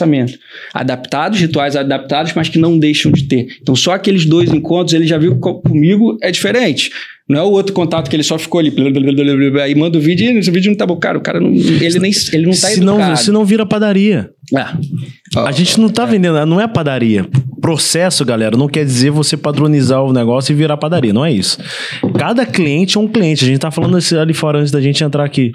Adaptados, 0.73 1.41
rituais 1.41 1.77
adaptados, 1.77 2.33
mas 2.35 2.49
que 2.49 2.59
não 2.59 2.79
deixam 2.79 3.13
de 3.13 3.25
ter. 3.25 3.49
Então 3.61 3.75
só 3.75 3.93
aqueles 3.93 4.25
dois 4.25 4.53
encontros 4.53 4.95
ele 4.95 5.07
já 5.07 5.19
viu 5.19 5.37
comigo 5.39 6.17
é 6.23 6.31
diferente. 6.31 6.91
Não 7.29 7.41
é 7.41 7.43
o 7.43 7.51
outro 7.51 7.73
contato 7.73 8.09
que 8.09 8.15
ele 8.15 8.23
só 8.23 8.39
ficou 8.39 8.61
ali, 8.61 8.71
blá, 8.71 8.89
blá, 8.89 9.01
blá, 9.01 9.51
blá, 9.51 9.63
aí 9.65 9.75
manda 9.75 9.99
o 9.99 10.01
vídeo 10.01 10.31
e 10.31 10.39
esse 10.39 10.51
vídeo 10.51 10.71
não 10.71 10.79
tá 10.79 10.87
bom. 10.87 10.97
Cara, 10.97 11.19
o 11.19 11.21
cara 11.21 11.41
não, 11.41 11.53
ele 11.53 11.99
nem 11.99 12.13
ele 12.33 12.45
não 12.45 12.53
tá 12.53 12.69
se 12.69 12.81
não, 12.81 12.95
educado. 12.95 13.19
se 13.19 13.33
não 13.33 13.45
vira 13.45 13.67
padaria. 13.67 14.31
É. 14.55 15.41
A 15.41 15.51
gente 15.51 15.81
não 15.81 15.89
tá 15.89 16.05
vendendo, 16.05 16.47
não 16.47 16.61
é 16.61 16.69
padaria. 16.69 17.27
Processo, 17.67 18.25
galera, 18.25 18.57
não 18.57 18.69
quer 18.69 18.85
dizer 18.85 19.11
você 19.11 19.37
padronizar 19.37 20.01
o 20.01 20.13
negócio 20.13 20.53
e 20.53 20.55
virar 20.55 20.77
padaria, 20.77 21.13
não 21.13 21.25
é 21.25 21.33
isso. 21.33 21.59
Cada 22.17 22.47
cliente 22.47 22.97
é 22.97 23.01
um 23.01 23.09
cliente. 23.09 23.45
A 23.45 23.49
gente 23.49 23.59
tá 23.59 23.73
falando 23.73 23.99
isso 23.99 24.17
ali 24.17 24.33
fora 24.33 24.61
antes 24.61 24.71
da 24.71 24.81
gente 24.81 25.03
entrar 25.03 25.25
aqui. 25.25 25.51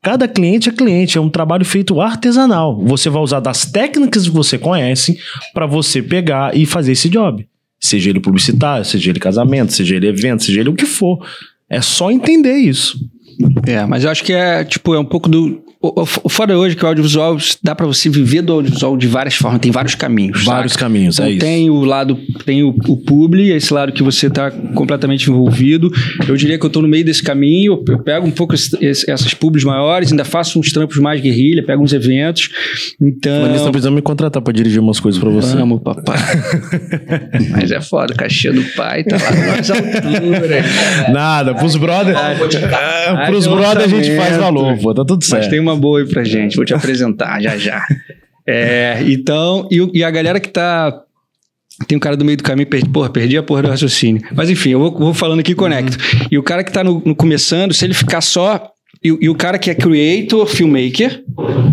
Cada 0.00 0.26
cliente 0.26 0.70
é 0.70 0.72
cliente, 0.72 1.18
é 1.18 1.20
um 1.20 1.28
trabalho 1.28 1.62
feito 1.66 2.00
artesanal. 2.00 2.82
Você 2.86 3.10
vai 3.10 3.20
usar 3.20 3.40
das 3.40 3.66
técnicas 3.66 4.26
que 4.26 4.30
você 4.30 4.56
conhece 4.56 5.18
para 5.52 5.66
você 5.66 6.00
pegar 6.00 6.56
e 6.56 6.64
fazer 6.64 6.92
esse 6.92 7.10
job. 7.10 7.46
Seja 7.78 8.08
ele 8.08 8.20
publicitário, 8.20 8.86
seja 8.86 9.10
ele 9.10 9.20
casamento, 9.20 9.74
seja 9.74 9.96
ele 9.96 10.08
evento, 10.08 10.42
seja 10.42 10.60
ele 10.60 10.70
o 10.70 10.74
que 10.74 10.86
for. 10.86 11.22
É 11.68 11.82
só 11.82 12.10
entender 12.10 12.56
isso. 12.56 12.98
É, 13.66 13.84
mas 13.84 14.04
eu 14.04 14.10
acho 14.10 14.24
que 14.24 14.32
é, 14.32 14.64
tipo, 14.64 14.94
é 14.94 14.98
um 14.98 15.04
pouco 15.04 15.28
do. 15.28 15.62
O, 15.82 16.02
o- 16.02 16.06
o 16.24 16.28
foda 16.28 16.58
hoje 16.58 16.76
é 16.76 16.78
que 16.78 16.84
o 16.84 16.88
audiovisual 16.88 17.38
dá 17.62 17.74
pra 17.74 17.86
você 17.86 18.10
viver 18.10 18.42
do 18.42 18.52
audiovisual 18.52 18.98
de 18.98 19.06
várias 19.06 19.34
formas, 19.34 19.60
tem 19.60 19.72
vários 19.72 19.94
caminhos. 19.94 20.44
Vários 20.44 20.74
saca? 20.74 20.84
caminhos, 20.84 21.18
é 21.18 21.22
Então, 21.22 21.30
isso. 21.32 21.40
Tem 21.40 21.70
o 21.70 21.84
lado, 21.86 22.18
tem 22.44 22.62
o, 22.62 22.74
o 22.86 22.98
publi, 22.98 23.50
esse 23.50 23.72
lado 23.72 23.90
que 23.90 24.02
você 24.02 24.28
tá 24.28 24.50
completamente 24.74 25.30
envolvido. 25.30 25.90
Eu 26.28 26.36
diria 26.36 26.58
que 26.58 26.66
eu 26.66 26.68
tô 26.68 26.82
no 26.82 26.88
meio 26.88 27.02
desse 27.02 27.22
caminho, 27.22 27.82
eu, 27.88 27.98
pego 27.98 28.26
um 28.26 28.30
pouco 28.30 28.54
esse- 28.54 28.76
esse- 28.84 29.10
essas 29.10 29.32
publis 29.32 29.64
maiores, 29.64 30.10
ainda 30.10 30.22
faço 30.24 30.58
uns 30.60 30.70
trampos 30.70 30.98
mais 30.98 31.18
guerrilha, 31.20 31.64
pego 31.64 31.82
uns 31.82 31.94
eventos. 31.94 32.50
Então. 33.00 33.44
Eles 33.44 33.56
estão 33.56 33.70
precisando 33.72 33.94
me 33.94 34.02
contratar 34.02 34.42
para 34.42 34.52
dirigir 34.52 34.80
umas 34.82 35.00
coisas 35.00 35.18
para 35.18 35.30
você. 35.30 35.56
Amo, 35.56 35.80
papai. 35.80 36.18
Mas 37.52 37.70
é 37.72 37.80
foda, 37.80 38.12
o 38.12 38.16
cachê 38.16 38.52
do 38.52 38.62
pai 38.76 39.02
tá 39.04 39.16
lá 39.16 39.56
nas 39.56 39.70
alturas. 39.70 40.66
Nada, 41.10 41.54
pros 41.54 41.76
brother. 41.76 42.14
É, 42.16 42.34
pros 42.34 43.46
Haja 43.46 43.56
brother 43.56 43.84
a 43.84 43.88
gente 43.88 44.14
faz 44.16 44.36
valor, 44.36 44.76
pô, 44.78 44.92
tá 44.94 45.04
tudo 45.06 45.20
Mas 45.20 45.26
certo. 45.28 45.48
tem 45.50 45.58
uma 45.60 45.69
boa 45.78 46.00
aí 46.00 46.06
pra 46.06 46.24
gente, 46.24 46.56
vou 46.56 46.64
te 46.64 46.72
apresentar 46.74 47.40
já 47.40 47.56
já. 47.56 47.84
É, 48.46 49.02
então, 49.06 49.68
e, 49.70 49.98
e 49.98 50.04
a 50.04 50.10
galera 50.10 50.40
que 50.40 50.48
tá. 50.48 51.02
Tem 51.86 51.96
um 51.96 52.00
cara 52.00 52.16
do 52.16 52.24
meio 52.24 52.36
do 52.36 52.42
caminho, 52.44 52.68
perdi, 52.68 52.90
porra, 52.90 53.08
perdi 53.08 53.38
a 53.38 53.42
porra 53.42 53.62
do 53.62 53.68
raciocínio. 53.68 54.22
Mas 54.34 54.50
enfim, 54.50 54.70
eu 54.70 54.78
vou, 54.78 54.98
vou 54.98 55.14
falando 55.14 55.40
aqui 55.40 55.52
e 55.52 55.54
conecto. 55.54 55.96
E 56.30 56.36
o 56.36 56.42
cara 56.42 56.62
que 56.62 56.70
tá 56.70 56.84
no, 56.84 57.02
no 57.06 57.14
começando, 57.14 57.72
se 57.72 57.84
ele 57.84 57.94
ficar 57.94 58.20
só. 58.20 58.70
E, 59.02 59.08
e 59.08 59.28
o 59.30 59.34
cara 59.34 59.58
que 59.58 59.70
é 59.70 59.74
creator, 59.74 60.46
filmmaker, 60.46 61.24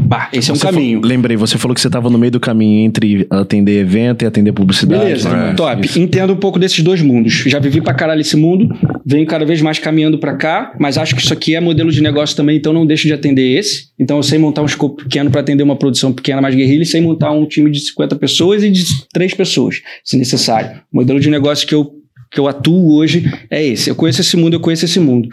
pá, 0.08 0.30
esse 0.32 0.50
é 0.50 0.54
um 0.54 0.56
Você 0.56 0.66
caminho. 0.66 1.02
lembrei, 1.04 1.36
você 1.36 1.58
falou 1.58 1.76
que 1.76 1.82
você 1.82 1.90
tava 1.90 2.10
no 2.10 2.18
meio 2.18 2.32
do 2.32 2.40
caminho 2.40 2.86
entre 2.86 3.28
atender 3.30 3.82
evento 3.82 4.24
e 4.24 4.26
atender 4.26 4.54
publicidade. 4.54 5.04
Beleza, 5.04 5.30
né? 5.30 5.54
top. 5.54 5.86
Isso. 5.86 6.00
Entendo 6.00 6.32
um 6.32 6.38
pouco 6.38 6.58
desses 6.58 6.80
dois 6.82 7.02
mundos. 7.02 7.34
Já 7.46 7.60
vivi 7.60 7.82
pra 7.82 7.94
caralho 7.94 8.22
esse 8.22 8.38
mundo, 8.38 8.70
venho 9.06 9.26
cada 9.28 9.46
vez 9.46 9.62
mais 9.62 9.78
caminhando 9.78 10.18
pra 10.18 10.36
cá, 10.38 10.74
mas 10.80 10.98
acho 10.98 11.14
que 11.14 11.22
isso 11.22 11.34
aqui 11.34 11.54
é 11.54 11.60
modelo 11.60 11.92
de 11.92 12.02
negócio 12.02 12.34
também, 12.34 12.56
então 12.56 12.72
não 12.72 12.86
deixo 12.86 13.08
de 13.08 13.14
atender 13.14 13.58
esse. 13.58 13.90
Então 14.00 14.16
eu 14.16 14.24
sei 14.24 14.40
montar 14.40 14.62
um 14.62 14.66
escopo 14.66 15.04
pequeno 15.04 15.30
pra 15.30 15.42
atender 15.42 15.64
uma 15.64 15.76
produção 15.76 16.14
pequena 16.14 16.40
mais 16.42 16.56
guerrilha 16.56 16.84
e 16.84 16.86
sei 16.86 17.02
montar 17.02 17.32
um 17.32 17.46
time 17.46 17.70
de 17.70 17.82
50 17.82 18.16
pessoas 18.16 18.64
e 18.64 18.70
de 18.70 18.86
3 19.12 19.34
pessoas, 19.34 19.82
se 20.02 20.16
necessário. 20.16 20.80
O 20.94 20.96
modelo 20.96 21.20
de 21.20 21.30
negócio 21.30 21.68
que 21.68 21.76
eu, 21.76 21.92
que 22.32 22.40
eu 22.40 22.48
atuo 22.48 22.96
hoje 22.96 23.30
é 23.52 23.62
esse. 23.66 23.90
Eu 23.90 23.96
conheço 23.96 24.22
esse 24.22 24.38
mundo, 24.38 24.54
eu 24.54 24.62
conheço 24.62 24.86
esse 24.86 25.00
mundo. 25.02 25.28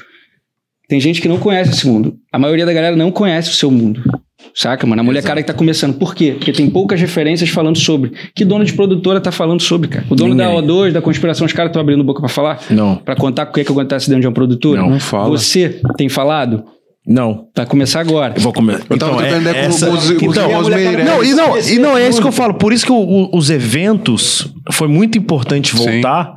Tem 0.94 1.00
gente 1.00 1.20
que 1.20 1.26
não 1.26 1.38
conhece 1.38 1.72
esse 1.72 1.88
mundo. 1.88 2.14
A 2.32 2.38
maioria 2.38 2.64
da 2.64 2.72
galera 2.72 2.94
não 2.94 3.10
conhece 3.10 3.50
o 3.50 3.52
seu 3.52 3.68
mundo. 3.68 4.00
Saca, 4.54 4.86
mano? 4.86 5.00
A 5.00 5.04
mulher 5.04 5.24
cara 5.24 5.42
que 5.42 5.46
tá 5.48 5.52
começando. 5.52 5.98
Por 5.98 6.14
quê? 6.14 6.34
Porque 6.38 6.52
tem 6.52 6.70
poucas 6.70 7.00
referências 7.00 7.50
falando 7.50 7.76
sobre. 7.76 8.12
Que 8.32 8.44
dono 8.44 8.64
de 8.64 8.72
produtora 8.72 9.20
tá 9.20 9.32
falando 9.32 9.60
sobre, 9.60 9.88
cara? 9.88 10.06
O 10.08 10.14
dono 10.14 10.36
Ninguém. 10.36 10.46
da 10.46 10.62
O2, 10.62 10.92
da 10.92 11.02
conspiração, 11.02 11.46
os 11.46 11.52
caras 11.52 11.70
estão 11.70 11.82
abrindo 11.82 12.04
boca 12.04 12.20
pra 12.20 12.28
falar? 12.28 12.60
Não, 12.70 12.94
Pra 12.94 13.16
contar 13.16 13.48
o 13.48 13.52
que 13.52 13.62
é 13.62 13.64
que 13.64 13.72
acontece 13.72 14.06
dentro 14.08 14.20
de 14.20 14.28
uma 14.28 14.32
produtora? 14.32 14.80
Não, 14.82 14.90
não 14.90 15.00
fala. 15.00 15.28
Você 15.30 15.80
tem 15.96 16.08
falado? 16.08 16.62
Não. 17.06 17.46
Vai 17.54 17.66
começar 17.66 18.00
agora. 18.00 18.34
Eu 18.36 18.40
vou 18.42 18.52
comer. 18.52 18.80
Eu 18.88 18.98
tava 18.98 19.16
trocando 19.18 19.40
ideia 19.40 19.64
com 19.64 19.74
essa- 19.74 19.90
os- 19.90 20.10
com 20.12 20.26
os 20.28 20.36
então, 20.36 20.48
não, 21.04 21.22
e 21.24 21.34
não, 21.34 21.58
e 21.58 21.78
não 21.78 21.98
é 21.98 22.08
isso 22.08 22.20
que 22.20 22.26
eu 22.26 22.32
falo. 22.32 22.54
Por 22.54 22.72
isso 22.72 22.86
que 22.86 22.92
o- 22.92 22.96
o- 22.96 23.36
os 23.36 23.50
eventos 23.50 24.52
foi 24.72 24.88
muito 24.88 25.18
importante 25.18 25.76
Sim. 25.76 25.76
voltar. 25.76 26.34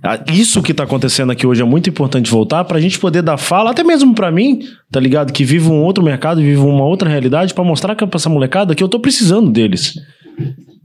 Ah, 0.00 0.20
Isso 0.32 0.62
que 0.62 0.72
tá 0.72 0.84
acontecendo 0.84 1.32
aqui 1.32 1.44
hoje 1.44 1.60
é 1.60 1.64
muito 1.64 1.90
importante 1.90 2.30
voltar 2.30 2.62
pra 2.64 2.78
gente 2.80 2.96
poder 3.00 3.20
dar 3.20 3.36
fala, 3.36 3.72
até 3.72 3.82
mesmo 3.82 4.14
pra 4.14 4.30
mim, 4.30 4.60
tá 4.92 5.00
ligado? 5.00 5.32
Que 5.32 5.44
vivo 5.44 5.72
um 5.72 5.82
outro 5.82 6.04
mercado, 6.04 6.40
vivo 6.40 6.68
uma 6.68 6.84
outra 6.84 7.08
realidade, 7.10 7.52
pra 7.52 7.64
mostrar 7.64 7.96
que 7.96 8.06
pra 8.06 8.16
essa 8.16 8.28
molecada 8.28 8.76
que 8.76 8.82
eu 8.84 8.88
tô 8.88 9.00
precisando 9.00 9.50
deles. 9.50 9.94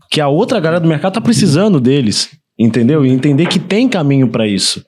Que 0.10 0.20
a 0.20 0.28
outra 0.28 0.60
galera 0.60 0.80
do 0.82 0.88
mercado 0.90 1.14
tá 1.14 1.22
precisando 1.22 1.80
deles. 1.80 2.30
Entendeu? 2.58 3.06
E 3.06 3.10
entender 3.12 3.48
que 3.48 3.60
tem 3.60 3.88
caminho 3.88 4.28
pra 4.28 4.48
isso. 4.48 4.84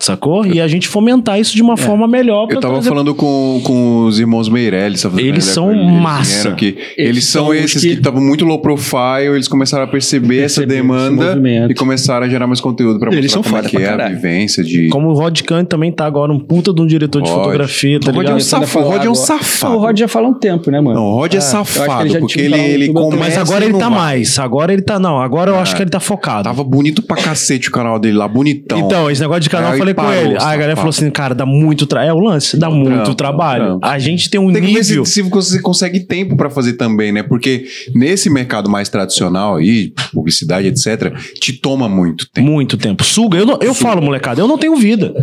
Sacou? 0.00 0.46
E 0.46 0.60
a 0.60 0.68
gente 0.68 0.86
fomentar 0.86 1.40
isso 1.40 1.56
de 1.56 1.62
uma 1.62 1.76
forma 1.76 2.06
melhor. 2.06 2.46
Eu 2.50 2.60
tava 2.60 2.74
trazer- 2.74 2.88
falando 2.88 3.14
com, 3.16 3.60
com 3.64 4.04
os 4.06 4.20
irmãos 4.20 4.48
Meirelles. 4.48 5.04
Eles 5.16 5.44
são 5.44 5.72
eles, 5.72 5.84
massa. 6.00 6.50
aqui. 6.50 6.76
Eles, 6.96 7.08
Eles 7.10 7.24
são 7.24 7.46
são 7.46 7.54
esses 7.54 7.82
que- 7.82 7.88
que 7.88 7.94
estavam 7.94 8.22
muito 8.22 8.44
low 8.44 8.60
profile, 8.60 9.34
eles 9.34 9.48
começaram 9.48 9.84
a 9.84 9.86
perceber 9.88 10.38
essa 10.42 10.64
demanda 10.64 11.36
e 11.68 11.74
começaram 11.74 12.26
a 12.26 12.28
gerar 12.28 12.46
mais 12.46 12.60
conteúdo 12.60 13.00
pra 13.00 13.08
Eles 13.12 13.34
mostrar 13.34 13.34
são 13.34 13.42
como 13.42 13.56
é 13.56 13.62
foda 13.62 13.70
que 13.70 13.82
é 13.84 13.88
a 14.04 14.08
vivência 14.08 14.62
de... 14.62 14.88
Como 14.88 15.08
o 15.08 15.14
Rod 15.14 15.40
Kant 15.42 15.66
também 15.68 15.90
tá 15.90 16.06
agora 16.06 16.32
um 16.32 16.38
puta 16.38 16.72
de 16.72 16.80
um 16.80 16.86
diretor 16.86 17.20
de 17.20 17.28
Rod. 17.28 17.38
fotografia, 17.38 17.98
tá 17.98 18.10
O 18.12 18.14
Rod 18.14 18.28
é 18.28 18.34
um 18.34 18.40
safado. 18.40 18.86
O 18.86 18.88
Rod 18.90 19.04
é 19.04 19.10
um 19.10 19.14
safado. 19.16 19.74
O 19.74 19.78
Rod 19.78 19.98
já 19.98 20.06
fala 20.08 20.26
há 20.28 20.30
um 20.30 20.34
tempo, 20.34 20.70
né, 20.70 20.80
mano? 20.80 20.94
Não, 21.00 21.06
o 21.06 21.14
Rod 21.16 21.34
é 21.34 21.38
que 21.38 21.42
safado, 21.42 22.06
ele 22.08 22.18
porque 22.20 22.40
ele, 22.40 22.56
ele 22.56 22.92
começa 22.92 23.16
Mas 23.18 23.36
agora 23.38 23.64
ele 23.64 23.72
não 23.72 23.80
tá 23.80 23.90
mais. 23.90 24.38
Agora 24.38 24.72
ele 24.72 24.82
tá. 24.82 24.98
Não, 25.00 25.20
agora 25.20 25.50
eu 25.50 25.58
acho 25.58 25.74
que 25.74 25.82
ele 25.82 25.90
tá 25.90 25.98
focado. 26.00 26.44
Tava 26.44 26.62
bonito 26.62 27.02
pra 27.02 27.16
cacete 27.16 27.68
o 27.68 27.72
canal 27.72 27.98
dele 27.98 28.16
lá, 28.16 28.28
bonitão. 28.28 28.78
Então, 28.78 29.10
esse 29.10 29.20
negócio 29.20 29.42
de 29.42 29.50
canal, 29.50 29.77
eu 29.78 29.94
falei 29.94 29.94
com 29.94 30.12
ele. 30.12 30.34
Aí 30.36 30.42
a 30.54 30.56
galera 30.56 30.76
falou 30.76 30.90
assim, 30.90 31.10
cara, 31.10 31.34
dá 31.34 31.46
muito 31.46 31.86
trabalho. 31.86 32.10
É 32.10 32.12
o 32.14 32.18
lance, 32.20 32.56
dá 32.56 32.70
muito 32.70 32.94
trampo, 32.94 33.14
trabalho. 33.14 33.64
trampo. 33.64 33.86
A 33.86 33.98
gente 33.98 34.28
tem 34.30 34.40
um 34.40 34.52
Tem 34.52 34.62
que 34.62 34.72
ver 34.72 34.84
se, 34.84 34.90
nível. 34.90 35.04
se 35.04 35.22
você 35.22 35.60
consegue 35.60 36.00
tempo 36.00 36.36
pra 36.36 36.50
fazer 36.50 36.74
também, 36.74 37.12
né? 37.12 37.22
Porque 37.22 37.66
nesse 37.94 38.28
mercado 38.30 38.68
mais 38.70 38.88
tradicional 38.88 39.56
aí, 39.56 39.92
publicidade, 40.12 40.68
etc., 40.68 41.12
te 41.40 41.52
toma 41.52 41.88
muito 41.88 42.26
tempo. 42.28 42.46
Muito 42.46 42.76
tempo. 42.76 43.04
Suga. 43.04 43.38
Eu, 43.38 43.46
não- 43.46 43.58
eu 43.60 43.74
falo, 43.74 44.02
molecada, 44.02 44.40
eu 44.40 44.48
não 44.48 44.58
tenho 44.58 44.76
vida. 44.76 45.14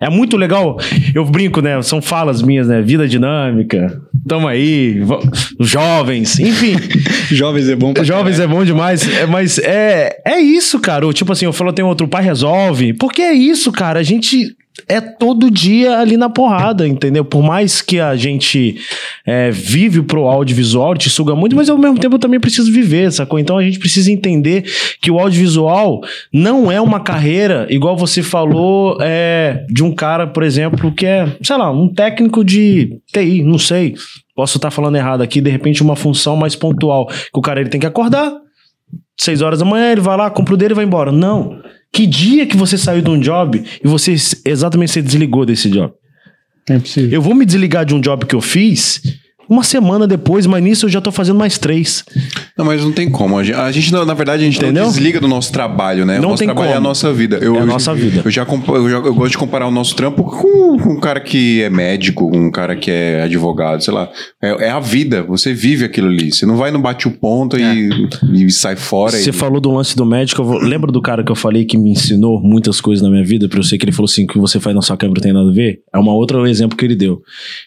É 0.00 0.08
muito 0.08 0.36
legal. 0.36 0.78
Eu 1.14 1.24
brinco, 1.24 1.60
né? 1.60 1.80
São 1.82 2.00
falas 2.00 2.40
minhas, 2.40 2.68
né? 2.68 2.80
Vida 2.80 3.08
dinâmica. 3.08 4.00
Tamo 4.26 4.46
aí. 4.46 5.00
Jovens. 5.60 6.38
Enfim. 6.38 6.76
Jovens 7.34 7.68
é 7.68 7.76
bom 7.76 7.92
pra 7.92 8.04
Jovens 8.04 8.38
é 8.38 8.46
bom 8.46 8.64
demais. 8.64 9.08
É, 9.08 9.26
mas 9.26 9.58
é, 9.58 10.20
é 10.24 10.40
isso, 10.40 10.78
cara. 10.78 11.12
Tipo 11.12 11.32
assim, 11.32 11.46
eu 11.46 11.52
falo, 11.52 11.72
tem 11.72 11.84
outro 11.84 12.06
pai 12.06 12.22
resolve. 12.22 12.92
Porque 12.94 13.22
é 13.22 13.32
isso, 13.32 13.72
cara. 13.72 13.98
A 13.98 14.02
gente 14.04 14.56
é 14.86 15.00
todo 15.00 15.50
dia 15.50 15.98
ali 15.98 16.16
na 16.16 16.28
porrada, 16.28 16.86
entendeu? 16.86 17.24
Por 17.24 17.42
mais 17.42 17.82
que 17.82 17.98
a 17.98 18.14
gente 18.14 18.76
é, 19.26 19.50
vive 19.50 20.02
pro 20.02 20.26
audiovisual, 20.26 20.94
te 20.94 21.10
suga 21.10 21.34
muito, 21.34 21.56
mas 21.56 21.68
ao 21.68 21.78
mesmo 21.78 21.98
tempo 21.98 22.14
eu 22.14 22.18
também 22.18 22.38
preciso 22.38 22.70
viver, 22.70 23.10
sacou? 23.12 23.38
Então 23.38 23.58
a 23.58 23.62
gente 23.62 23.78
precisa 23.78 24.10
entender 24.10 24.64
que 25.00 25.10
o 25.10 25.18
audiovisual 25.18 26.00
não 26.32 26.70
é 26.70 26.80
uma 26.80 27.00
carreira, 27.00 27.66
igual 27.70 27.96
você 27.96 28.22
falou, 28.22 28.98
é, 29.00 29.64
de 29.68 29.82
um 29.82 29.92
cara, 29.92 30.26
por 30.26 30.42
exemplo, 30.42 30.92
que 30.92 31.06
é, 31.06 31.36
sei 31.42 31.56
lá, 31.56 31.70
um 31.70 31.92
técnico 31.92 32.44
de 32.44 33.00
TI, 33.12 33.42
não 33.42 33.58
sei. 33.58 33.94
Posso 34.34 34.58
estar 34.58 34.70
falando 34.70 34.96
errado 34.96 35.22
aqui, 35.22 35.40
de 35.40 35.50
repente 35.50 35.82
uma 35.82 35.96
função 35.96 36.36
mais 36.36 36.54
pontual, 36.54 37.06
que 37.06 37.38
o 37.38 37.42
cara 37.42 37.60
ele 37.60 37.70
tem 37.70 37.80
que 37.80 37.86
acordar, 37.86 38.32
seis 39.18 39.42
horas 39.42 39.58
da 39.58 39.64
manhã, 39.64 39.90
ele 39.90 40.00
vai 40.00 40.16
lá, 40.16 40.30
compra 40.30 40.54
o 40.54 40.56
dele 40.56 40.74
e 40.74 40.76
vai 40.76 40.84
embora. 40.84 41.10
Não. 41.10 41.60
Que 41.92 42.06
dia 42.06 42.46
que 42.46 42.56
você 42.56 42.76
saiu 42.76 43.02
de 43.02 43.10
um 43.10 43.18
job 43.18 43.62
e 43.82 43.88
você 43.88 44.14
exatamente 44.44 44.92
se 44.92 45.02
desligou 45.02 45.44
desse 45.44 45.70
job? 45.70 45.92
É 46.68 46.78
possível. 46.78 47.10
Eu 47.10 47.22
vou 47.22 47.34
me 47.34 47.44
desligar 47.44 47.84
de 47.84 47.94
um 47.94 48.00
job 48.00 48.26
que 48.26 48.34
eu 48.34 48.40
fiz 48.40 49.00
uma 49.48 49.64
semana 49.64 50.06
depois, 50.06 50.46
mas 50.46 50.62
nisso 50.62 50.86
eu 50.86 50.90
já 50.90 51.00
tô 51.00 51.10
fazendo 51.10 51.38
mais 51.38 51.58
três. 51.58 52.04
Não, 52.58 52.64
mas 52.64 52.82
não 52.82 52.90
tem 52.90 53.08
como. 53.08 53.38
A 53.38 53.44
gente, 53.44 53.56
a 53.56 53.70
gente, 53.70 53.92
na 53.92 54.14
verdade, 54.14 54.42
a 54.42 54.44
gente 54.44 54.58
Entendeu? 54.58 54.82
não 54.82 54.90
desliga 54.90 55.20
do 55.20 55.28
nosso 55.28 55.52
trabalho, 55.52 56.04
né? 56.04 56.14
Não 56.18 56.26
o 56.26 56.30
nosso 56.30 56.38
tem 56.40 56.48
trabalho 56.48 56.68
é 56.68 56.72
a 56.72 56.74
como. 56.76 56.88
nossa 56.88 57.12
vida. 57.12 57.38
Eu, 57.40 57.54
É 57.54 57.58
a 57.58 57.60
eu- 57.62 57.66
nossa 57.66 57.94
vida. 57.94 58.22
Eu 58.24 58.30
já, 58.32 58.42
eu 58.42 58.90
já 58.90 58.96
eu 58.96 59.14
gosto 59.14 59.30
de 59.30 59.38
comparar 59.38 59.68
o 59.68 59.70
nosso 59.70 59.94
trampo 59.94 60.24
com, 60.24 60.76
com 60.76 60.92
um 60.94 60.98
cara 61.00 61.20
que 61.20 61.62
é 61.62 61.70
médico, 61.70 62.28
com 62.30 62.36
um 62.36 62.50
cara 62.50 62.74
que 62.74 62.90
é 62.90 63.22
advogado, 63.22 63.82
sei 63.84 63.94
lá. 63.94 64.10
É, 64.42 64.66
é 64.66 64.70
a 64.70 64.80
vida. 64.80 65.22
Você 65.22 65.54
vive 65.54 65.84
aquilo 65.84 66.08
ali. 66.08 66.32
Você 66.32 66.44
não 66.44 66.56
vai 66.56 66.70
no 66.72 66.80
bate 66.80 67.06
o 67.06 67.12
ponto 67.12 67.56
e, 67.56 67.90
e 68.34 68.50
sai 68.50 68.74
fora. 68.74 69.12
Você 69.12 69.30
e, 69.30 69.32
falou 69.32 69.60
do 69.60 69.70
lance 69.70 69.96
do 69.96 70.04
médico, 70.04 70.42
eu 70.42 70.46
vou- 70.46 70.58
lembra 70.58 70.90
do 70.90 71.00
cara 71.00 71.22
que 71.22 71.30
eu 71.30 71.36
falei 71.36 71.64
que 71.64 71.78
me 71.78 71.90
ensinou 71.90 72.40
muitas 72.42 72.80
coisas 72.80 73.02
na 73.02 73.08
minha 73.08 73.24
vida, 73.24 73.48
pra 73.48 73.60
eu 73.60 73.62
sei 73.62 73.78
que 73.78 73.84
ele 73.84 73.92
falou 73.92 74.06
assim, 74.10 74.26
que 74.26 74.36
você 74.38 74.58
faz 74.58 74.74
na 74.74 74.82
sua 74.82 74.96
câmera 74.96 75.18
não 75.20 75.22
tem 75.22 75.32
nada 75.32 75.48
a 75.48 75.52
ver? 75.54 75.80
É 75.94 75.98
uma 75.98 76.12
outra 76.12 76.38
exemplo 76.50 76.76
que 76.76 76.84
ele 76.84 76.96
deu. 76.96 77.12
Ele 77.14 77.22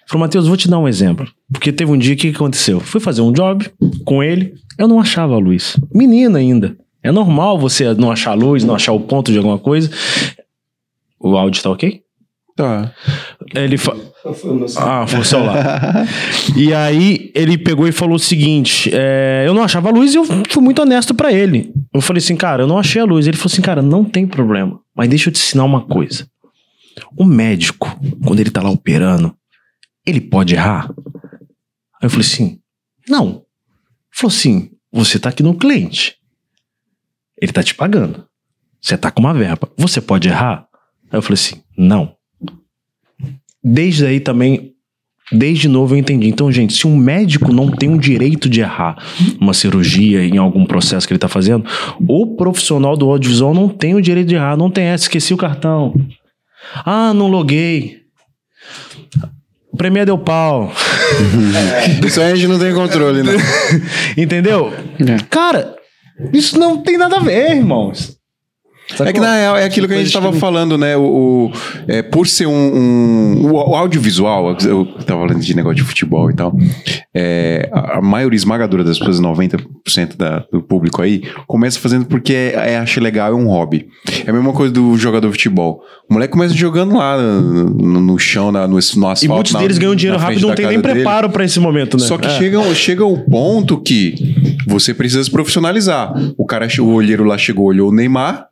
falou, 0.08 0.26
Matheus, 0.26 0.48
vou 0.48 0.58
te 0.58 0.68
dar 0.70 0.80
um 0.80 0.88
exemplo. 0.88 1.26
Porque 1.52 1.72
teve 1.72 1.92
um 1.92 1.98
dia, 1.98 2.16
que 2.16 2.30
aconteceu? 2.30 2.80
Fui 2.80 3.00
fazer 3.02 3.22
um 3.22 3.32
job 3.32 3.66
com 4.06 4.24
ele, 4.24 4.54
eu 4.82 4.88
não 4.88 5.00
achava 5.00 5.36
a 5.36 5.40
luz. 5.40 5.78
Menina 5.94 6.40
ainda. 6.40 6.76
É 7.04 7.12
normal 7.12 7.58
você 7.58 7.94
não 7.94 8.12
achar 8.12 8.32
a 8.32 8.36
luz, 8.36 8.64
não 8.64 8.76
achar 8.76 8.92
o 8.92 9.00
ponto 9.00 9.32
de 9.32 9.38
alguma 9.38 9.58
coisa. 9.58 9.90
O 11.20 11.36
áudio 11.38 11.62
tá 11.62 11.70
ok? 11.70 12.02
Tá. 12.56 12.94
Ele 13.56 13.78
fa... 13.78 13.96
Ah, 14.78 15.08
foi 15.08 15.20
o 15.20 15.26
celular. 15.26 16.08
e 16.56 16.74
aí 16.74 17.32
ele 17.34 17.58
pegou 17.58 17.88
e 17.88 17.92
falou 17.92 18.16
o 18.16 18.20
seguinte: 18.20 18.90
é, 18.94 19.46
eu 19.48 19.54
não 19.54 19.64
achava 19.64 19.90
a 19.90 19.92
luz 19.92 20.14
e 20.14 20.18
eu 20.18 20.26
fui 20.26 20.62
muito 20.62 20.82
honesto 20.82 21.16
pra 21.16 21.32
ele. 21.34 21.74
Eu 21.94 22.02
falei 22.02 22.20
assim, 22.20 22.36
cara, 22.36 22.64
eu 22.64 22.68
não 22.68 22.78
achei 22.78 23.02
a 23.02 23.06
luz. 23.06 23.26
Ele 23.26 23.38
falou 23.38 23.52
assim, 23.52 23.62
cara, 23.62 23.82
não 23.82 24.04
tem 24.04 24.28
problema. 24.28 24.80
Mas 24.96 25.10
deixa 25.10 25.30
eu 25.30 25.34
te 25.34 25.40
ensinar 25.40 25.64
uma 25.64 25.82
coisa. 25.82 26.28
O 27.18 27.26
médico, 27.26 28.00
quando 28.24 28.40
ele 28.40 28.52
tá 28.52 28.62
lá 28.62 28.70
operando, 28.70 29.36
ele 30.06 30.22
pode 30.22 30.54
errar? 30.54 30.92
Aí 32.00 32.06
eu 32.06 32.10
falei 32.10 32.26
assim, 32.26 32.60
não. 33.08 33.28
Ele 33.28 33.42
falou 34.12 34.32
assim, 34.36 34.71
você 34.92 35.18
tá 35.18 35.30
aqui 35.30 35.42
no 35.42 35.56
cliente. 35.56 36.16
Ele 37.42 37.52
tá 37.52 37.64
te 37.64 37.74
pagando. 37.74 38.26
Você 38.82 38.98
tá 38.98 39.10
com 39.10 39.22
uma 39.22 39.34
verba. 39.34 39.70
Você 39.78 40.02
pode 40.02 40.28
errar? 40.28 40.68
Aí 41.10 41.18
eu 41.18 41.22
falei 41.22 41.36
assim, 41.36 41.62
não. 41.78 42.16
Desde 43.64 44.06
aí 44.06 44.20
também, 44.20 44.74
desde 45.32 45.68
novo 45.68 45.94
eu 45.94 46.00
entendi. 46.00 46.28
Então, 46.28 46.52
gente, 46.52 46.74
se 46.74 46.88
um 46.88 46.96
médico 46.96 47.54
não 47.54 47.70
tem 47.70 47.94
o 47.94 48.00
direito 48.00 48.50
de 48.50 48.62
errar 48.62 48.98
uma 49.40 49.54
cirurgia 49.54 50.26
em 50.26 50.38
algum 50.38 50.66
processo 50.66 51.08
que 51.08 51.14
ele 51.14 51.20
tá 51.20 51.28
fazendo, 51.28 51.66
o 52.08 52.36
profissional 52.36 52.98
do 52.98 53.10
audiovisual 53.10 53.54
não 53.54 53.70
tem 53.70 53.96
o 53.96 54.02
direito 54.02 54.28
de 54.28 54.36
errar. 54.36 54.58
Não 54.58 54.70
tem 54.70 54.86
essa, 54.86 55.06
esqueci 55.06 55.34
o 55.34 55.38
cartão. 55.38 55.94
Ah, 56.86 57.14
não 57.14 57.28
loguei. 57.28 58.01
O 59.72 59.78
Premier 59.78 60.06
deu 60.06 60.18
pau. 60.18 60.72
Isso 62.06 62.20
aí 62.20 62.32
a 62.32 62.36
gente 62.36 62.48
não 62.48 62.60
tem 62.60 62.74
controle, 62.74 63.24
né? 63.24 63.34
Entendeu? 64.18 64.72
É. 65.00 65.18
Cara, 65.30 65.76
isso 66.34 66.60
não 66.60 66.78
tem 66.82 66.98
nada 66.98 67.18
a 67.18 67.20
ver, 67.20 67.56
irmãos. 67.56 68.18
É 69.00 69.14
que 69.14 69.20
na 69.20 69.36
real 69.36 69.58
é 69.58 69.64
aquilo 69.66 69.88
que 69.88 69.94
a 69.94 69.98
gente 69.98 70.08
estava 70.08 70.32
falando, 70.34 70.78
né? 70.78 70.96
O, 70.98 71.02
o- 71.02 71.52
é, 71.88 72.02
por 72.02 72.28
ser 72.28 72.46
um, 72.48 72.52
um- 72.54 73.46
o, 73.48 73.54
o 73.72 73.76
audiovisual, 73.76 74.56
eu 74.64 74.86
tava 75.06 75.28
falando 75.28 75.40
de 75.42 75.56
negócio 75.56 75.78
de 75.78 75.84
futebol 75.84 76.30
e 76.30 76.34
tal. 76.36 76.56
é, 77.14 77.70
a, 77.74 77.98
a 77.98 78.02
maioria 78.02 78.38
esmagadora 78.38 78.84
das 78.84 78.98
pessoas, 79.00 79.20
90% 79.20 80.16
da, 80.18 80.46
do 80.52 80.62
público 80.62 81.02
aí, 81.02 81.24
começa 81.48 81.80
fazendo 81.80 82.06
porque 82.06 82.34
é, 82.34 82.74
é, 82.74 82.78
acha 82.78 83.00
legal, 83.02 83.32
é 83.32 83.36
um 83.36 83.48
hobby. 83.48 83.88
É 84.26 84.30
a 84.30 84.34
mesma 84.34 84.54
coisa 84.54 84.74
do 84.74 84.98
jogador 84.98 85.28
de 85.28 85.34
futebol. 85.34 85.82
O 86.10 86.14
moleque 86.14 86.34
começa 86.34 86.54
jogando 86.54 86.96
lá 86.98 87.18
no, 87.18 88.00
no- 88.02 88.20
chão, 88.20 88.52
na, 88.52 88.68
no, 88.68 88.74
no 88.76 88.78
asfalto. 88.78 89.26
E 89.26 89.28
muitos 89.28 89.54
na- 89.54 89.60
deles 89.60 89.78
ganham 89.78 89.96
dinheiro 89.96 90.20
rápido, 90.20 90.42
não 90.42 90.50
da 90.50 90.56
tem 90.56 90.68
nem 90.68 90.82
preparo 90.82 91.30
pra 91.30 91.44
esse 91.44 91.60
momento, 91.60 91.98
né? 91.98 92.04
Só 92.04 92.18
que 92.18 92.28
É. 92.28 92.30
chega, 92.32 92.62
chega 92.76 93.06
o 93.06 93.18
ponto 93.18 93.80
que 93.82 94.16
você 94.68 94.94
precisa 94.94 95.24
se 95.24 95.32
profissionalizar. 95.32 96.14
O 96.38 96.46
cara, 96.46 96.68
o 96.80 96.88
olheiro 96.94 97.24
lá 97.24 97.38
chegou, 97.38 97.66
olhou 97.66 97.90
o 97.90 97.94
Neymar, 97.94 98.46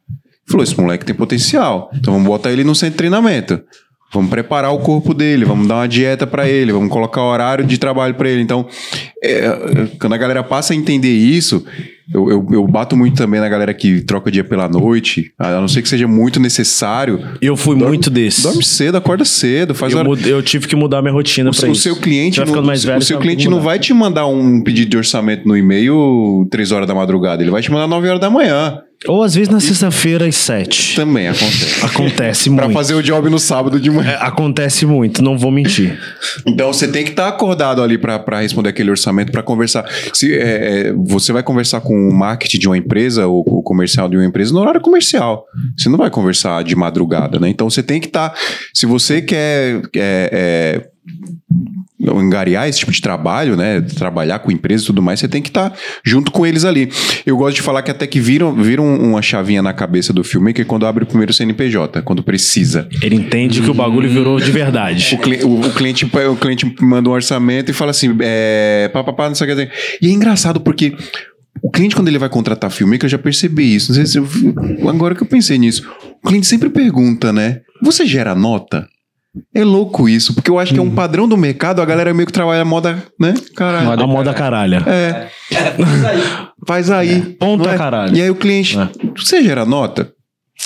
falou: 0.50 0.64
esse 0.64 0.80
moleque 0.80 1.06
tem 1.06 1.16
potencial. 1.16 1.90
Então 1.94 2.14
vamos 2.14 2.28
botar 2.28 2.52
ele 2.52 2.64
no 2.64 2.76
centro 2.76 2.94
de 2.94 2.98
treinamento. 2.98 3.62
Vamos 4.12 4.32
preparar 4.32 4.74
o 4.74 4.80
corpo 4.80 5.14
dele, 5.14 5.46
vamos 5.46 5.68
dar 5.68 5.76
uma 5.76 5.88
dieta 5.88 6.26
pra 6.26 6.50
ele, 6.50 6.72
vamos 6.72 6.90
colocar 6.90 7.22
horário 7.22 7.64
de 7.64 7.78
trabalho 7.78 8.16
pra 8.16 8.28
ele. 8.28 8.42
Então, 8.42 8.66
é, 9.24 9.48
quando 10.02 10.14
a 10.14 10.18
galera 10.18 10.42
passa 10.44 10.74
a 10.74 10.76
entender 10.76 11.12
isso, 11.14 11.64
eu, 12.12 12.28
eu, 12.32 12.48
eu 12.54 12.66
bato 12.68 12.98
muito 12.98 13.16
também 13.16 13.40
na 13.40 13.48
galera 13.48 13.72
que 13.72 14.02
troca 14.02 14.32
dia 14.32 14.44
pela 14.44 14.68
noite, 14.68 15.32
a 15.38 15.62
não 15.62 15.68
ser 15.68 15.84
que 15.84 15.90
seja 15.90 16.08
muito 16.08 16.40
necessário. 16.40 17.20
Eu 17.40 17.56
fui 17.56 17.76
Dorme- 17.76 17.90
muito 17.90 18.10
desse. 18.10 18.42
Dorme 18.42 18.64
cedo, 18.64 18.98
acorda 18.98 19.24
cedo, 19.24 19.76
faz 19.76 19.94
eu, 19.94 20.00
hora. 20.00 20.10
mud- 20.10 20.26
eu 20.28 20.42
tive 20.42 20.68
que 20.68 20.76
mudar 20.76 21.04
minha 21.04 21.14
rotina 21.14 21.52
O, 21.52 21.56
pra 21.56 21.70
o 21.70 21.72
isso. 21.72 21.82
seu 21.84 21.96
cliente, 21.96 22.44
não, 22.44 22.64
mais 22.64 22.84
velho, 22.84 22.98
o 22.98 23.04
seu 23.04 23.20
cliente 23.20 23.48
não 23.48 23.62
vai 23.62 23.78
te 23.78 23.94
mandar 23.94 24.26
um 24.26 24.60
pedido 24.64 24.90
de 24.90 24.98
orçamento 24.98 25.48
no 25.48 25.56
e-mail 25.56 26.48
3 26.50 26.72
horas 26.72 26.88
da 26.88 26.96
madrugada, 26.96 27.44
ele 27.44 27.52
vai 27.52 27.62
te 27.62 27.72
mandar 27.72 27.86
9 27.86 28.08
horas 28.10 28.20
da 28.20 28.30
manhã. 28.32 28.80
Ou 29.08 29.24
às 29.24 29.34
vezes 29.34 29.48
na 29.50 29.62
sexta-feira 29.62 30.26
às 30.28 30.36
sete. 30.36 30.96
Também 30.96 31.28
acontece. 31.30 31.86
Acontece 31.86 32.50
Pra 32.50 32.66
muito. 32.66 32.76
fazer 32.78 32.96
o 32.96 33.02
job 33.02 33.30
no 33.30 33.40
sábado 33.40 33.80
de 33.80 33.90
manhã. 33.90 34.12
É, 34.12 34.16
acontece 34.20 34.86
muito, 34.86 35.24
não 35.24 35.38
vou 35.38 35.52
mentir. 35.52 35.98
Então 36.46 36.74
você 36.74 36.88
tem 36.88 37.04
que 37.06 37.12
estar 37.12 37.28
acordado 37.30 37.82
ali 37.82 37.98
pra 37.98 38.20
pra 38.20 38.42
responder 38.42 38.70
aquele 38.70 38.90
orçamento, 38.92 39.32
pra 39.32 39.42
conversar. 39.42 39.86
Se 40.14 40.34
é, 40.36 40.90
é, 40.90 40.94
você 40.94 41.32
vai 41.32 41.42
conversar 41.44 41.80
com 41.82 41.94
o 41.94 42.14
marketing 42.14 42.60
de 42.60 42.68
uma 42.68 42.78
empresa 42.78 43.26
ou 43.26 43.42
o 43.48 43.64
comercial 43.64 44.10
de 44.10 44.18
uma 44.18 44.26
empresa 44.26 44.54
no 44.54 44.60
horário 44.60 44.82
comercial. 44.82 45.46
Você 45.78 45.88
não 45.88 45.98
vai 45.98 46.10
conversar 46.10 46.62
de 46.64 46.76
madrugada, 46.76 47.40
né? 47.40 47.48
Então 47.50 47.70
você 47.70 47.82
tem 47.82 48.02
que 48.02 48.08
estar. 48.08 48.34
se 48.74 48.86
você 48.86 49.22
quer. 49.22 49.82
é, 49.96 50.88
é, 52.02 52.10
engariar 52.22 52.68
esse 52.68 52.80
tipo 52.80 52.92
de 52.92 53.02
trabalho, 53.02 53.56
né? 53.56 53.82
Trabalhar 53.82 54.40
com 54.40 54.52
empresas 54.52 54.84
e 54.84 54.88
tudo 54.88 55.02
mais, 55.02 55.20
você 55.20 55.28
tem 55.28 55.42
que 55.42 55.50
estar 55.50 55.74
junto 56.04 56.32
com 56.32 56.46
eles 56.46 56.66
ali. 56.66 56.90
Eu 57.26 57.38
gosto 57.38 57.56
de 57.58 57.62
falar 57.62 57.82
que 57.82 57.92
até 57.92 58.08
que 58.08 58.20
viram, 58.20 58.54
viram 58.56 58.86
uma 58.96 59.22
chavinha 59.22 59.62
na 59.62 59.74
cabeça 59.74 60.12
do 60.14 60.24
filmmaker 60.24 60.66
quando 60.66 60.86
abre 60.86 61.04
o 61.04 61.08
primeiro 61.08 61.34
CNPJ, 61.34 62.02
quando 62.02 62.24
precisa. 62.24 62.88
Ele 63.02 63.16
entende 63.16 63.62
que 63.62 63.70
o 63.70 63.74
bagulho 63.74 64.10
virou 64.10 64.40
de 64.40 64.52
verdade. 64.52 65.16
O, 65.16 65.18
cli- 65.20 65.44
o- 65.44 65.60
o 65.62 65.74
cliente, 65.74 66.06
o 66.06 66.36
cliente 66.36 66.76
manda 66.82 67.10
um 67.10 67.14
orçamento 67.14 67.70
e 67.70 67.74
fala 67.74 67.92
assim, 67.92 68.16
é, 68.22 68.90
pá, 68.94 69.04
pá, 69.04 69.14
pá, 69.14 69.28
não 69.28 69.36
sei 69.36 69.52
o 69.52 69.56
que. 69.56 69.70
E 70.02 70.08
é 70.08 70.12
engraçado 70.12 70.60
porque 70.62 70.96
o 71.62 71.70
cliente, 71.70 71.96
quando 71.96 72.08
ele 72.08 72.18
vai 72.18 72.30
contratar 72.30 72.72
filmmaker, 72.72 73.06
eu 73.06 73.10
já 73.10 73.18
percebi 73.18 73.76
isso. 73.76 73.90
Não 73.92 73.96
sei 73.98 74.06
se 74.06 74.18
eu- 74.18 74.90
agora 74.90 75.14
que 75.16 75.22
eu 75.24 75.28
pensei 75.28 75.58
nisso. 75.58 75.86
o 76.24 76.28
cliente 76.28 76.48
sempre 76.48 76.70
pergunta, 76.70 77.32
né? 77.34 77.60
Você 77.82 78.06
gera 78.06 78.36
nota? 78.36 78.88
É 79.54 79.64
louco 79.64 80.10
isso, 80.10 80.34
porque 80.34 80.50
eu 80.50 80.58
acho 80.58 80.74
que 80.74 80.80
é 80.80 80.84
um 80.84 80.90
padrão 80.90 81.28
do 81.28 81.38
mercado, 81.38 81.82
a 81.82 81.86
galera 81.86 82.14
meio 82.14 82.26
que 82.26 82.34
trabalha 82.34 82.66
moda, 82.66 83.04
né? 83.20 83.34
Caralho. 83.56 83.86
Moda 83.86 84.04
a 84.04 84.08
moda 84.08 84.34
caralha. 84.34 84.84
É, 84.88 85.30
Mas 85.78 86.04
aí, 86.06 86.22
faz 86.68 86.92
aí. 86.92 87.22
Ponto 87.40 87.64
não 87.64 87.70
a 87.72 87.76
é? 87.76 87.78
caralho. 87.78 88.16
E 88.18 88.22
aí 88.22 88.30
o 88.30 88.36
cliente, 88.36 88.78
É. 88.78 88.90
você 89.16 89.44
gera 89.44 89.66
nota? 89.66 90.12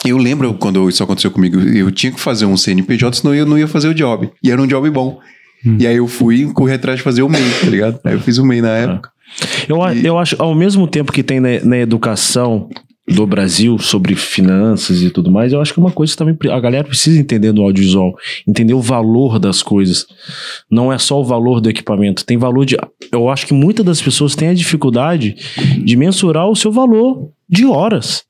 Eu 0.05 0.17
lembro 0.17 0.53
quando 0.55 0.87
isso 0.89 1.03
aconteceu 1.03 1.29
comigo, 1.29 1.59
eu 1.59 1.91
tinha 1.91 2.11
que 2.11 2.19
fazer 2.19 2.45
um 2.45 2.57
CNPJ, 2.57 3.17
senão 3.17 3.35
eu 3.35 3.45
não 3.45 3.57
ia 3.57 3.67
fazer 3.67 3.89
o 3.89 3.93
job. 3.93 4.29
E 4.43 4.49
era 4.49 4.61
um 4.61 4.67
job 4.67 4.89
bom. 4.89 5.19
E 5.79 5.85
aí 5.87 5.95
eu 5.97 6.07
fui 6.07 6.37
e 6.43 6.45
corri 6.53 6.73
atrás 6.73 6.97
de 6.99 7.03
fazer 7.03 7.21
o 7.21 7.29
MEI, 7.29 7.41
tá 7.61 7.67
ligado? 7.67 7.99
Aí 8.03 8.13
eu 8.13 8.19
fiz 8.19 8.37
o 8.37 8.45
MEI 8.45 8.61
na 8.61 8.69
época. 8.69 9.09
Eu, 9.67 9.81
a- 9.83 9.93
eu 9.95 10.17
acho, 10.17 10.35
ao 10.39 10.53
mesmo 10.55 10.87
tempo 10.87 11.11
que 11.11 11.23
tem 11.23 11.39
na, 11.39 11.49
na 11.63 11.77
educação 11.77 12.69
do 13.07 13.27
Brasil 13.27 13.77
sobre 13.79 14.15
finanças 14.15 15.01
e 15.01 15.09
tudo 15.09 15.29
mais, 15.29 15.51
eu 15.51 15.61
acho 15.61 15.73
que 15.73 15.79
uma 15.79 15.91
coisa 15.91 16.15
também 16.15 16.37
a 16.49 16.59
galera 16.59 16.85
precisa 16.85 17.19
entender 17.19 17.51
no 17.51 17.61
audiovisual, 17.63 18.15
entender 18.47 18.73
o 18.73 18.79
valor 18.81 19.39
das 19.39 19.61
coisas. 19.61 20.05
Não 20.71 20.91
é 20.91 20.97
só 20.97 21.19
o 21.19 21.23
valor 21.25 21.59
do 21.59 21.69
equipamento, 21.69 22.25
tem 22.25 22.37
valor 22.37 22.65
de. 22.65 22.77
Eu 23.11 23.29
acho 23.29 23.45
que 23.45 23.53
muitas 23.53 23.85
das 23.85 24.01
pessoas 24.01 24.35
têm 24.35 24.49
a 24.49 24.53
dificuldade 24.53 25.35
de 25.83 25.95
mensurar 25.97 26.47
o 26.47 26.55
seu 26.55 26.71
valor 26.71 27.29
de 27.49 27.65
horas. 27.65 28.23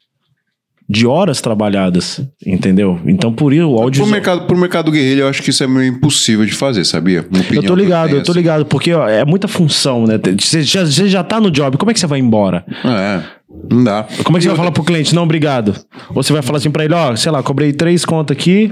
De 0.89 1.07
horas 1.07 1.39
trabalhadas, 1.39 2.21
entendeu? 2.45 2.99
Então, 3.05 3.31
por 3.31 3.53
isso, 3.53 3.63
o 3.67 3.75
Pro 3.75 3.83
audiovisual. 3.83 4.09
mercado, 4.11 4.47
pro 4.47 4.57
mercado 4.57 4.91
guerrilha, 4.91 5.21
eu 5.21 5.27
acho 5.29 5.41
que 5.41 5.49
isso 5.49 5.63
é 5.63 5.67
meio 5.67 5.93
impossível 5.93 6.45
de 6.45 6.51
fazer, 6.51 6.83
sabia? 6.83 7.25
Eu 7.51 7.63
tô 7.63 7.73
ligado, 7.73 8.09
tenho, 8.09 8.19
eu 8.19 8.23
tô 8.23 8.31
assim. 8.31 8.39
ligado, 8.41 8.65
porque 8.65 8.93
ó, 8.93 9.07
é 9.07 9.23
muita 9.23 9.47
função, 9.47 10.05
né? 10.05 10.19
Você 10.37 10.61
já, 10.61 10.85
você 10.85 11.07
já 11.07 11.23
tá 11.23 11.39
no 11.39 11.49
job, 11.49 11.77
como 11.77 11.89
é 11.89 11.93
que 11.93 11.99
você 12.01 12.05
vai 12.05 12.19
embora? 12.19 12.65
É, 12.83 13.23
não 13.69 13.83
dá. 13.83 14.07
Como 14.23 14.37
é 14.37 14.39
que 14.39 14.43
você 14.43 14.49
vai 14.49 14.57
falar 14.57 14.71
pro 14.71 14.83
cliente, 14.83 15.13
não, 15.13 15.23
obrigado? 15.23 15.75
Ou 16.09 16.23
você 16.23 16.33
vai 16.33 16.41
falar 16.41 16.57
assim 16.57 16.71
pra 16.71 16.85
ele, 16.85 16.93
ó, 16.93 17.15
sei 17.15 17.31
lá, 17.31 17.41
cobrei 17.43 17.73
três 17.73 18.05
contas 18.05 18.35
aqui, 18.35 18.71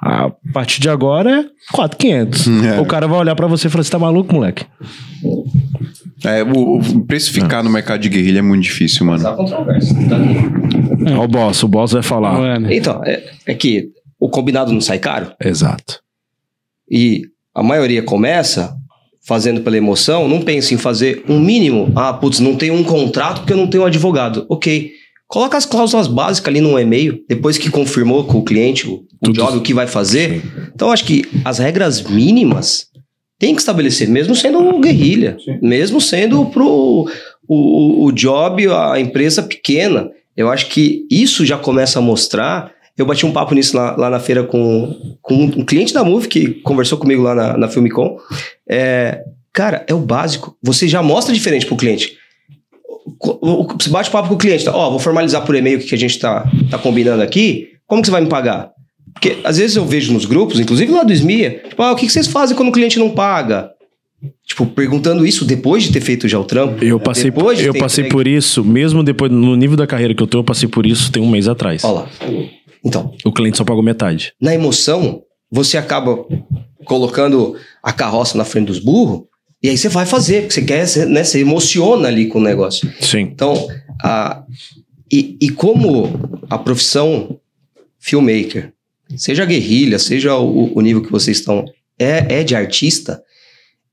a 0.00 0.30
partir 0.52 0.80
de 0.80 0.88
agora 0.88 1.40
é 1.40 1.72
4,500. 1.72 2.48
É. 2.48 2.80
O 2.80 2.86
cara 2.86 3.06
vai 3.06 3.18
olhar 3.18 3.34
pra 3.34 3.46
você 3.46 3.66
e 3.66 3.70
falar, 3.70 3.84
você 3.84 3.90
tá 3.90 3.98
maluco, 3.98 4.34
moleque? 4.34 4.64
É, 6.24 6.42
o, 6.42 6.78
o 6.78 7.04
precificar 7.04 7.62
no 7.62 7.70
mercado 7.70 8.00
de 8.00 8.08
guerrilha 8.08 8.38
é 8.38 8.42
muito 8.42 8.64
difícil, 8.64 9.06
mano. 9.06 9.20
Só 9.20 9.34
controvérsia. 9.34 9.94
Tá. 10.08 11.18
Ó 11.18 11.24
o 11.24 11.28
boss, 11.28 11.62
o 11.62 11.68
boss 11.68 11.92
vai 11.92 12.02
falar. 12.02 12.38
Mano. 12.38 12.72
Então, 12.72 13.02
é, 13.04 13.22
é 13.46 13.54
que 13.54 13.90
o 14.18 14.28
combinado 14.28 14.72
não 14.72 14.80
sai 14.80 14.98
caro. 14.98 15.32
Exato. 15.42 16.00
E 16.90 17.22
a 17.54 17.62
maioria 17.62 18.02
começa 18.02 18.76
fazendo 19.26 19.60
pela 19.60 19.76
emoção, 19.76 20.28
não 20.28 20.40
pensa 20.40 20.72
em 20.72 20.78
fazer 20.78 21.24
um 21.28 21.40
mínimo. 21.40 21.92
Ah, 21.96 22.12
putz, 22.12 22.38
não 22.38 22.54
tenho 22.54 22.74
um 22.74 22.84
contrato 22.84 23.40
porque 23.40 23.52
eu 23.52 23.56
não 23.56 23.66
tenho 23.66 23.82
um 23.82 23.86
advogado. 23.86 24.46
Ok. 24.48 24.92
Coloca 25.26 25.56
as 25.56 25.66
cláusulas 25.66 26.06
básicas 26.06 26.48
ali 26.48 26.60
no 26.60 26.78
e-mail, 26.78 27.24
depois 27.28 27.58
que 27.58 27.68
confirmou 27.68 28.22
com 28.22 28.38
o 28.38 28.44
cliente 28.44 28.88
o, 28.88 29.04
o 29.26 29.32
job, 29.32 29.58
o 29.58 29.60
que 29.60 29.74
vai 29.74 29.88
fazer. 29.88 30.40
Então, 30.72 30.92
acho 30.92 31.04
que 31.04 31.24
as 31.44 31.58
regras 31.58 32.00
mínimas 32.00 32.86
tem 33.36 33.52
que 33.52 33.60
estabelecer, 33.60 34.08
mesmo 34.08 34.36
sendo 34.36 34.60
um 34.60 34.80
guerrilha, 34.80 35.36
mesmo 35.60 36.00
sendo 36.00 36.46
pro 36.46 36.68
o, 36.68 37.08
o, 37.48 38.04
o 38.04 38.12
job, 38.12 38.68
a 38.68 39.00
empresa 39.00 39.42
pequena. 39.42 40.08
Eu 40.36 40.48
acho 40.48 40.68
que 40.68 41.04
isso 41.10 41.44
já 41.44 41.58
começa 41.58 41.98
a 41.98 42.02
mostrar. 42.02 42.72
Eu 42.96 43.04
bati 43.04 43.26
um 43.26 43.32
papo 43.32 43.54
nisso 43.54 43.76
lá, 43.76 43.94
lá 43.96 44.08
na 44.08 44.18
feira 44.18 44.42
com, 44.42 45.16
com 45.20 45.34
um 45.34 45.64
cliente 45.64 45.92
da 45.92 46.02
Move 46.02 46.28
que 46.28 46.54
conversou 46.62 46.96
comigo 46.98 47.22
lá 47.22 47.34
na, 47.34 47.56
na 47.56 47.68
Filmicon. 47.68 48.18
É, 48.68 49.22
cara, 49.52 49.84
é 49.86 49.92
o 49.94 49.98
básico. 49.98 50.56
Você 50.62 50.88
já 50.88 51.02
mostra 51.02 51.34
diferente 51.34 51.66
pro 51.66 51.76
cliente. 51.76 52.16
Você 53.78 53.90
bate 53.90 54.10
papo 54.10 54.28
com 54.28 54.34
o 54.34 54.38
cliente, 54.38 54.64
tá? 54.64 54.74
Ó, 54.74 54.90
vou 54.90 54.98
formalizar 54.98 55.44
por 55.44 55.54
e-mail 55.54 55.78
o 55.78 55.82
que 55.82 55.94
a 55.94 55.98
gente 55.98 56.18
tá, 56.18 56.50
tá 56.70 56.78
combinando 56.78 57.22
aqui. 57.22 57.68
Como 57.86 58.00
que 58.00 58.06
você 58.06 58.12
vai 58.12 58.22
me 58.22 58.28
pagar? 58.28 58.70
Porque 59.12 59.38
às 59.44 59.58
vezes 59.58 59.76
eu 59.76 59.84
vejo 59.84 60.12
nos 60.12 60.24
grupos, 60.24 60.58
inclusive 60.58 60.92
lá 60.92 61.02
do 61.02 61.12
SMIA, 61.12 61.62
tipo, 61.68 61.82
ah, 61.82 61.92
o 61.92 61.96
que 61.96 62.08
vocês 62.08 62.26
fazem 62.26 62.56
quando 62.56 62.68
o 62.68 62.72
cliente 62.72 62.98
não 62.98 63.10
paga? 63.10 63.70
Tipo, 64.44 64.66
perguntando 64.66 65.26
isso 65.26 65.44
depois 65.44 65.84
de 65.84 65.92
ter 65.92 66.00
feito 66.00 66.26
já 66.26 66.38
o 66.38 66.44
trampo. 66.44 66.82
Eu 66.84 66.98
passei, 66.98 67.30
Depois 67.30 67.58
de 67.58 67.66
eu 67.66 67.74
passei 67.74 68.02
entregue. 68.04 68.14
por 68.14 68.26
isso, 68.26 68.64
mesmo 68.64 69.02
depois, 69.02 69.30
no 69.30 69.54
nível 69.54 69.76
da 69.76 69.86
carreira 69.86 70.14
que 70.14 70.22
eu 70.22 70.26
tô, 70.26 70.38
eu 70.38 70.44
passei 70.44 70.68
por 70.68 70.86
isso 70.86 71.12
tem 71.12 71.22
um 71.22 71.30
mês 71.30 71.48
atrás. 71.48 71.84
Ó 71.84 71.92
lá. 71.92 72.08
Então, 72.86 73.12
O 73.24 73.32
cliente 73.32 73.58
só 73.58 73.64
pagou 73.64 73.82
metade. 73.82 74.32
na 74.40 74.54
emoção, 74.54 75.22
você 75.50 75.76
acaba 75.76 76.24
colocando 76.84 77.56
a 77.82 77.92
carroça 77.92 78.38
na 78.38 78.44
frente 78.44 78.66
dos 78.66 78.78
burros, 78.78 79.24
e 79.62 79.68
aí 79.68 79.76
você 79.76 79.88
vai 79.88 80.06
fazer, 80.06 80.42
porque 80.42 80.54
você 80.54 80.62
quer, 80.62 80.86
você, 80.86 81.04
né? 81.06 81.24
Você 81.24 81.40
emociona 81.40 82.08
ali 82.08 82.26
com 82.28 82.38
o 82.38 82.42
negócio. 82.42 82.88
Sim. 83.00 83.20
Então, 83.20 83.68
a, 84.02 84.44
e, 85.10 85.36
e 85.40 85.48
como 85.50 86.38
a 86.48 86.58
profissão 86.58 87.40
filmmaker, 87.98 88.72
seja 89.16 89.44
guerrilha, 89.44 89.98
seja 89.98 90.36
o, 90.36 90.76
o 90.76 90.80
nível 90.80 91.02
que 91.02 91.10
vocês 91.10 91.38
estão, 91.38 91.64
é, 91.98 92.40
é 92.40 92.44
de 92.44 92.54
artista, 92.54 93.22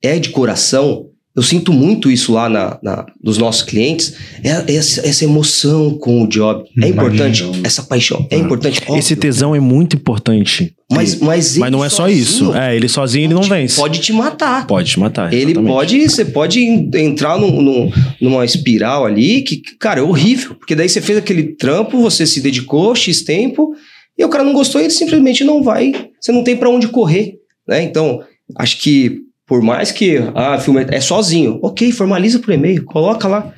é 0.01 0.19
de 0.19 0.29
coração, 0.29 1.09
eu 1.36 1.41
sinto 1.41 1.73
muito 1.73 2.11
isso 2.11 2.31
lá 2.34 2.47
na, 2.47 2.77
na- 2.84 3.05
dos 3.21 3.38
nossos 3.39 3.63
clientes, 3.63 4.13
é, 4.43 4.75
essa, 4.75 5.07
essa 5.07 5.23
emoção 5.23 5.97
com 5.97 6.23
o 6.23 6.27
job. 6.27 6.63
É 6.81 6.88
importante, 6.88 7.43
essa 7.63 7.81
paixão, 7.84 8.27
é 8.29 8.38
importante. 8.38 8.79
Hum, 8.88 8.95
Esse 8.97 9.13
óbvio. 9.13 9.17
tesão 9.17 9.55
é 9.55 9.59
muito 9.59 9.95
importante. 9.95 10.75
Mas, 10.91 11.15
mas, 11.19 11.57
Mas 11.57 11.57
ele 11.57 11.69
não 11.71 11.84
é 11.84 11.89
só 11.89 12.07
isso. 12.07 12.53
É, 12.53 12.75
ele 12.75 12.88
sozinho 12.88 13.25
ele 13.25 13.34
não 13.34 13.41
vence. 13.41 13.77
Pode 13.77 13.99
te 13.99 14.13
matar. 14.13 14.67
Pode 14.67 14.91
te 14.91 14.99
matar. 14.99 15.34
Ele 15.34 15.51
exatamente. 15.53 15.71
pode, 15.73 16.09
você 16.09 16.25
pode 16.25 16.59
en- 16.59 16.91
entrar 16.93 17.39
num, 17.39 17.61
num- 17.61 17.91
numa 18.21 18.45
espiral 18.45 19.03
ali 19.05 19.41
que, 19.41 19.59
cara, 19.79 20.01
é 20.01 20.03
horrível. 20.03 20.53
Porque 20.53 20.75
daí 20.75 20.88
você 20.88 21.01
fez 21.01 21.17
aquele 21.17 21.55
trampo, 21.55 21.99
você 21.99 22.27
se 22.27 22.41
dedicou 22.41 22.93
X 22.95 23.23
tempo, 23.23 23.71
e 24.15 24.23
o 24.23 24.29
cara 24.29 24.43
não 24.43 24.53
gostou 24.53 24.79
e 24.79 24.84
ele 24.84 24.93
simplesmente 24.93 25.43
não 25.43 25.63
vai. 25.63 25.91
Você 26.21 26.31
não 26.31 26.43
tem 26.43 26.55
pra 26.55 26.69
onde 26.69 26.88
correr, 26.89 27.38
né? 27.67 27.81
Então, 27.81 28.21
acho 28.59 28.77
que 28.79 29.17
por 29.47 29.61
mais 29.61 29.91
que 29.91 30.17
ah, 30.35 30.57
filme 30.57 30.85
é 30.89 31.01
sozinho, 31.01 31.59
ok, 31.61 31.91
formaliza 31.91 32.39
por 32.39 32.53
e-mail, 32.53 32.83
coloca 32.85 33.27
lá 33.27 33.51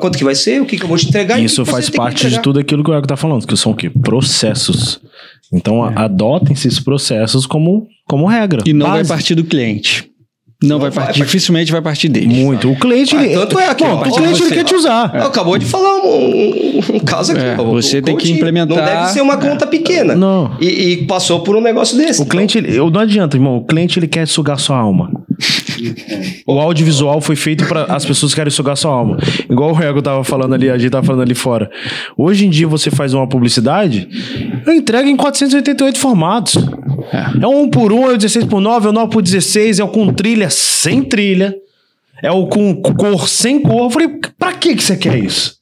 quanto 0.00 0.16
que 0.16 0.22
vai 0.24 0.34
ser, 0.34 0.62
o 0.62 0.66
que, 0.66 0.76
que 0.76 0.84
eu 0.84 0.88
vou 0.88 0.96
te 0.96 1.08
entregar. 1.08 1.40
Isso 1.42 1.62
que 1.62 1.66
você 1.66 1.70
faz 1.72 1.90
parte 1.90 2.28
de 2.30 2.40
tudo 2.40 2.60
aquilo 2.60 2.84
que 2.84 2.90
o 2.90 2.94
Ego 2.94 3.06
tá 3.06 3.16
falando, 3.16 3.46
que 3.46 3.56
são 3.56 3.72
o 3.72 3.74
quê? 3.74 3.90
Processos. 3.90 5.00
Então, 5.52 5.82
a- 5.82 6.04
adotem-se 6.04 6.68
esses 6.68 6.80
processos 6.80 7.44
como, 7.46 7.88
como 8.06 8.26
regra. 8.26 8.62
E 8.64 8.72
não 8.72 8.86
vai 8.86 8.98
Base. 8.98 9.08
partir 9.08 9.34
do 9.34 9.44
cliente. 9.44 10.08
Não, 10.62 10.68
Não 10.70 10.78
vai 10.78 10.90
vai 10.90 11.04
partir, 11.06 11.18
partir. 11.20 11.22
dificilmente 11.32 11.72
vai 11.72 11.82
partir 11.82 12.08
dele. 12.08 12.26
Muito. 12.28 12.70
O 12.70 12.76
cliente. 12.78 13.16
Ah, 13.16 13.20
tanto 13.40 13.58
é 13.58 13.68
aqui, 13.68 13.84
Bom, 13.84 13.90
ó, 13.96 14.08
o 14.08 14.12
cliente 14.14 14.38
você- 14.38 14.44
ele 14.44 14.54
quer 14.54 14.64
te 14.64 14.74
usar. 14.74 15.04
Acabou 15.16 15.58
de 15.58 15.66
falar 15.66 15.96
um, 15.96 16.80
um- 16.94 17.00
caso 17.00 17.32
aqui. 17.32 17.40
É, 17.40 17.56
ó, 17.58 17.64
você 17.64 18.00
tem 18.00 18.16
que 18.16 18.30
implementar- 18.30 18.76
Não 18.76 18.84
deve 18.84 19.08
ser 19.12 19.20
uma 19.20 19.36
conta 19.36 19.66
pequena. 19.66 20.14
Não. 20.14 20.56
E, 20.60 20.66
e 20.66 20.96
passou 21.06 21.40
por 21.40 21.56
um 21.56 21.60
negócio 21.60 21.96
desse. 21.96 22.22
O 22.22 22.26
cliente, 22.26 22.58
ele- 22.58 22.76
não 22.78 23.00
adianta, 23.00 23.36
irmão. 23.36 23.56
O 23.58 23.64
cliente 23.64 23.98
ele 23.98 24.06
quer 24.08 24.26
sugar 24.26 24.58
sua 24.58 24.76
alma. 24.78 25.10
O 26.46 26.58
audiovisual 26.60 27.20
foi 27.20 27.34
feito 27.36 27.66
para 27.66 27.84
as 27.84 28.04
pessoas 28.04 28.32
que 28.32 28.36
querem 28.40 28.50
sugar 28.50 28.76
sua 28.76 28.92
alma. 28.92 29.16
Igual 29.50 29.70
o 29.70 29.72
Rego 29.72 30.00
tava 30.02 30.22
falando 30.22 30.54
ali, 30.54 30.70
a 30.70 30.78
gente 30.78 30.90
tava 30.90 31.04
falando 31.04 31.22
ali 31.22 31.34
fora. 31.34 31.70
Hoje 32.16 32.46
em 32.46 32.50
dia 32.50 32.68
você 32.68 32.90
faz 32.90 33.14
uma 33.14 33.26
publicidade, 33.28 34.08
eu 34.66 34.72
entrego 34.72 35.08
em 35.08 35.16
488 35.16 35.98
formatos. 35.98 36.56
É, 37.12 37.46
o 37.46 37.62
1 37.64 37.70
por 37.70 37.92
1, 37.92 38.10
é 38.10 38.14
o 38.14 38.16
16 38.16 38.46
por 38.46 38.60
9, 38.60 38.86
é 38.86 38.90
o 38.90 38.92
9 38.92 39.12
por 39.12 39.22
16, 39.22 39.78
é 39.80 39.84
o 39.84 39.88
com 39.88 40.12
trilha 40.12 40.48
sem 40.48 41.02
trilha, 41.02 41.54
é 42.22 42.30
o 42.30 42.46
com 42.46 42.74
cor 42.80 43.28
sem 43.28 43.60
cor. 43.60 43.82
Eu 43.84 43.90
falei, 43.90 44.08
pra 44.38 44.52
que 44.54 44.74
que 44.74 44.82
você 44.82 44.96
quer 44.96 45.18
isso? 45.18 45.56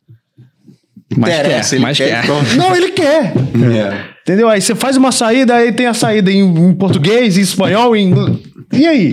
Mas 1.16 1.34
Interessa, 1.34 1.70
quer, 1.70 1.76
ele 1.76 1.82
mas 1.82 1.96
quer, 1.98 2.08
quer. 2.08 2.24
então- 2.24 2.42
Não, 2.56 2.76
ele 2.76 2.92
quer. 2.92 3.32
É. 3.34 4.10
Entendeu? 4.22 4.48
Aí 4.48 4.60
você 4.60 4.76
faz 4.76 4.96
uma 4.96 5.10
saída, 5.10 5.56
aí 5.56 5.72
tem 5.72 5.86
a 5.86 5.94
saída 5.94 6.30
em, 6.30 6.40
em 6.42 6.74
português, 6.74 7.36
em 7.36 7.40
espanhol, 7.40 7.96
em 7.96 8.10
inglês. 8.10 8.38
E 8.72 8.86
aí? 8.86 9.10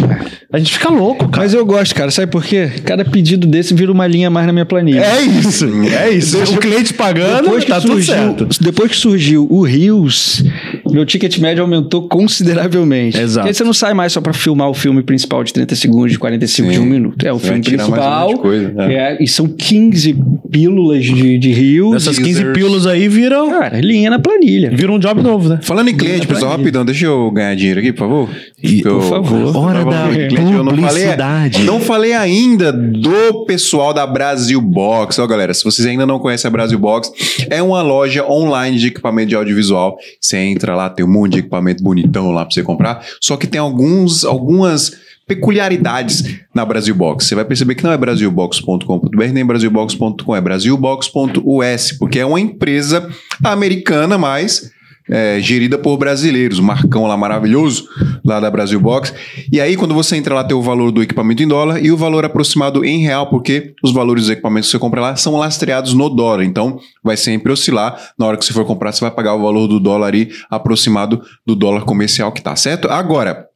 A 0.54 0.60
gente 0.60 0.74
fica 0.74 0.88
louco, 0.90 1.28
cara. 1.30 1.44
Mas 1.46 1.54
eu 1.56 1.66
gosto, 1.66 1.96
cara. 1.96 2.12
Sabe 2.12 2.32
por 2.32 2.44
quê? 2.44 2.70
Cada 2.86 3.04
pedido 3.04 3.48
desse 3.48 3.74
vira 3.74 3.92
uma 3.92 4.06
linha 4.06 4.28
a 4.28 4.30
mais 4.30 4.46
na 4.46 4.54
minha 4.54 4.68
planilha. 4.68 5.00
É 5.04 5.22
isso, 5.24 5.66
é 5.98 6.12
isso. 6.12 6.38
o 6.54 6.58
cliente 6.58 6.94
pagando, 6.94 7.46
Depois 7.46 7.64
que, 7.64 7.72
tá 7.72 7.82
tudo 7.82 7.94
surgiu, 7.94 8.14
certo. 8.14 8.48
depois 8.62 8.92
que 8.92 8.98
surgiu 8.98 9.48
o 9.50 9.64
Rios, 9.64 10.44
meu 10.92 11.06
ticket 11.06 11.38
médio 11.40 11.64
aumentou 11.64 12.08
consideravelmente. 12.08 13.18
Exato. 13.18 13.40
Porque 13.46 13.50
aí 13.50 13.54
você 13.54 13.64
não 13.64 13.74
sai 13.74 13.94
mais 13.94 14.14
só 14.14 14.22
pra 14.22 14.34
filmar 14.34 14.70
o 14.70 14.74
filme 14.74 15.02
principal 15.04 15.44
de 15.44 15.54
30 15.54 15.76
segundos, 15.76 16.12
de 16.12 16.20
45 16.20 16.70
de 16.70 16.76
Sim. 16.76 16.82
um 16.82 16.86
minuto. 16.86 17.26
É 17.26 17.32
o 17.34 17.38
Você 17.40 17.48
filme 17.48 17.62
principal. 17.64 18.28
de 18.30 18.40
coisa, 18.40 18.72
né? 18.72 18.94
é, 18.94 19.18
e 19.24 19.28
são 19.28 19.48
15 19.48 20.16
pílulas 20.52 21.04
de, 21.06 21.38
de 21.38 21.52
Rios. 21.54 21.96
Essas 21.96 22.18
15 22.18 22.34
Teasers. 22.34 22.54
pílulas 22.58 22.86
aí 22.88 23.08
viram, 23.08 23.50
Cara, 23.50 23.80
linha 23.82 24.10
na 24.10 24.20
planilha. 24.20 24.70
viram 24.74 24.96
um 24.96 25.00
job 25.00 25.22
novo, 25.22 25.50
né? 25.50 25.60
Falando 25.62 25.90
em 25.90 25.96
cliente, 25.96 26.28
pessoal, 26.28 26.52
rapidão, 26.58 26.86
deixa 26.86 27.06
eu 27.06 27.30
ganhar 27.32 27.56
dinheiro 27.56 27.80
aqui, 27.80 27.92
por 27.92 28.00
favor. 28.00 28.30
E- 28.64 28.82
eu- 28.84 29.00
por 29.00 29.10
favor. 29.10 29.56
Hora 29.58 29.84
da 29.86 30.08
de 30.10 30.36
eu 30.36 30.64
não 30.64 30.76
falei, 30.76 30.88
publicidade. 30.88 31.64
não 31.64 31.80
falei 31.80 32.14
ainda 32.14 32.72
do 32.72 33.46
pessoal 33.46 33.94
da 33.94 34.06
Brasil 34.08 34.60
Box. 34.62 35.20
Ó, 35.20 35.28
galera, 35.28 35.54
se 35.54 35.64
vocês 35.64 35.86
ainda 35.88 36.06
não 36.06 36.20
conhecem 36.20 36.48
a 36.48 36.52
Brasil 36.52 36.78
Box, 36.80 37.12
é 37.50 37.62
uma 37.62 37.82
loja 37.82 38.26
online 38.26 38.78
de 38.78 38.88
equipamento 38.88 39.30
de 39.30 39.36
audiovisual. 39.36 39.98
Você 40.22 40.38
entra 40.38 40.76
lá, 40.76 40.87
tem 40.90 41.06
um 41.06 41.12
monte 41.12 41.34
de 41.34 41.40
equipamento 41.40 41.84
bonitão 41.84 42.32
lá 42.32 42.46
pra 42.46 42.54
você 42.54 42.64
comprar. 42.64 43.06
Só 43.22 43.38
que 43.38 43.48
tem 43.48 43.60
alguns, 43.60 44.24
algumas 44.24 44.92
peculiaridades 45.28 46.40
na 46.56 46.66
Brasil 46.66 46.96
Box. 46.96 47.26
Você 47.26 47.36
vai 47.36 47.44
perceber 47.44 47.76
que 47.76 47.84
não 47.84 47.92
é 47.92 47.98
brasilbox.com.br 47.98 49.26
nem 49.34 49.46
brasilbox.com, 49.46 50.36
é 50.36 50.42
brasilbox.us, 50.42 51.92
porque 52.00 52.20
é 52.20 52.26
uma 52.26 52.40
empresa 52.40 53.10
americana, 53.44 54.18
mas 54.18 54.72
é, 55.10 55.40
gerida 55.40 55.78
por 55.78 55.98
brasileiros, 55.98 56.60
o 56.60 56.64
Marcão 56.64 57.08
lá 57.08 57.16
maravilhoso, 57.16 57.88
lá 58.24 58.40
da 58.40 58.50
Brasil 58.50 58.80
Box. 58.80 59.14
E 59.52 59.60
aí, 59.60 59.76
quando 59.76 59.94
você 59.94 60.16
entra 60.16 60.36
lá, 60.36 60.44
tem 60.44 60.56
o 60.56 60.62
valor 60.62 60.92
do 60.92 61.02
equipamento 61.02 61.42
em 61.42 61.48
dólar 61.48 61.84
e 61.84 61.92
o 61.92 61.98
valor 61.98 62.26
aproximado 62.26 62.84
em 62.84 63.00
real, 63.00 63.30
porque 63.30 63.74
os 63.84 63.94
valores 63.94 64.24
dos 64.24 64.32
equipamentos 64.32 64.70
que 64.70 64.72
você 64.72 64.80
compra 64.80 65.02
lá 65.02 65.16
são 65.16 65.36
lastreados 65.38 65.94
no 65.94 66.10
dólar. 66.10 66.44
Então, 66.44 66.80
vai 67.04 67.18
sempre 67.18 67.52
oscilar. 67.52 68.12
Na 68.18 68.26
hora 68.26 68.38
que 68.38 68.46
você 68.46 68.54
for 68.54 68.66
comprar, 68.66 68.92
você 68.92 69.02
vai 69.02 69.12
pagar 69.12 69.36
o 69.36 69.42
valor 69.42 69.68
do 69.68 69.80
dólar 69.80 70.14
aí 70.14 70.30
aproximado 70.50 71.22
do 71.46 71.56
dólar 71.56 71.82
comercial 71.82 72.32
que 72.32 72.42
tá, 72.42 72.56
certo? 72.56 72.90
Agora, 72.90 73.47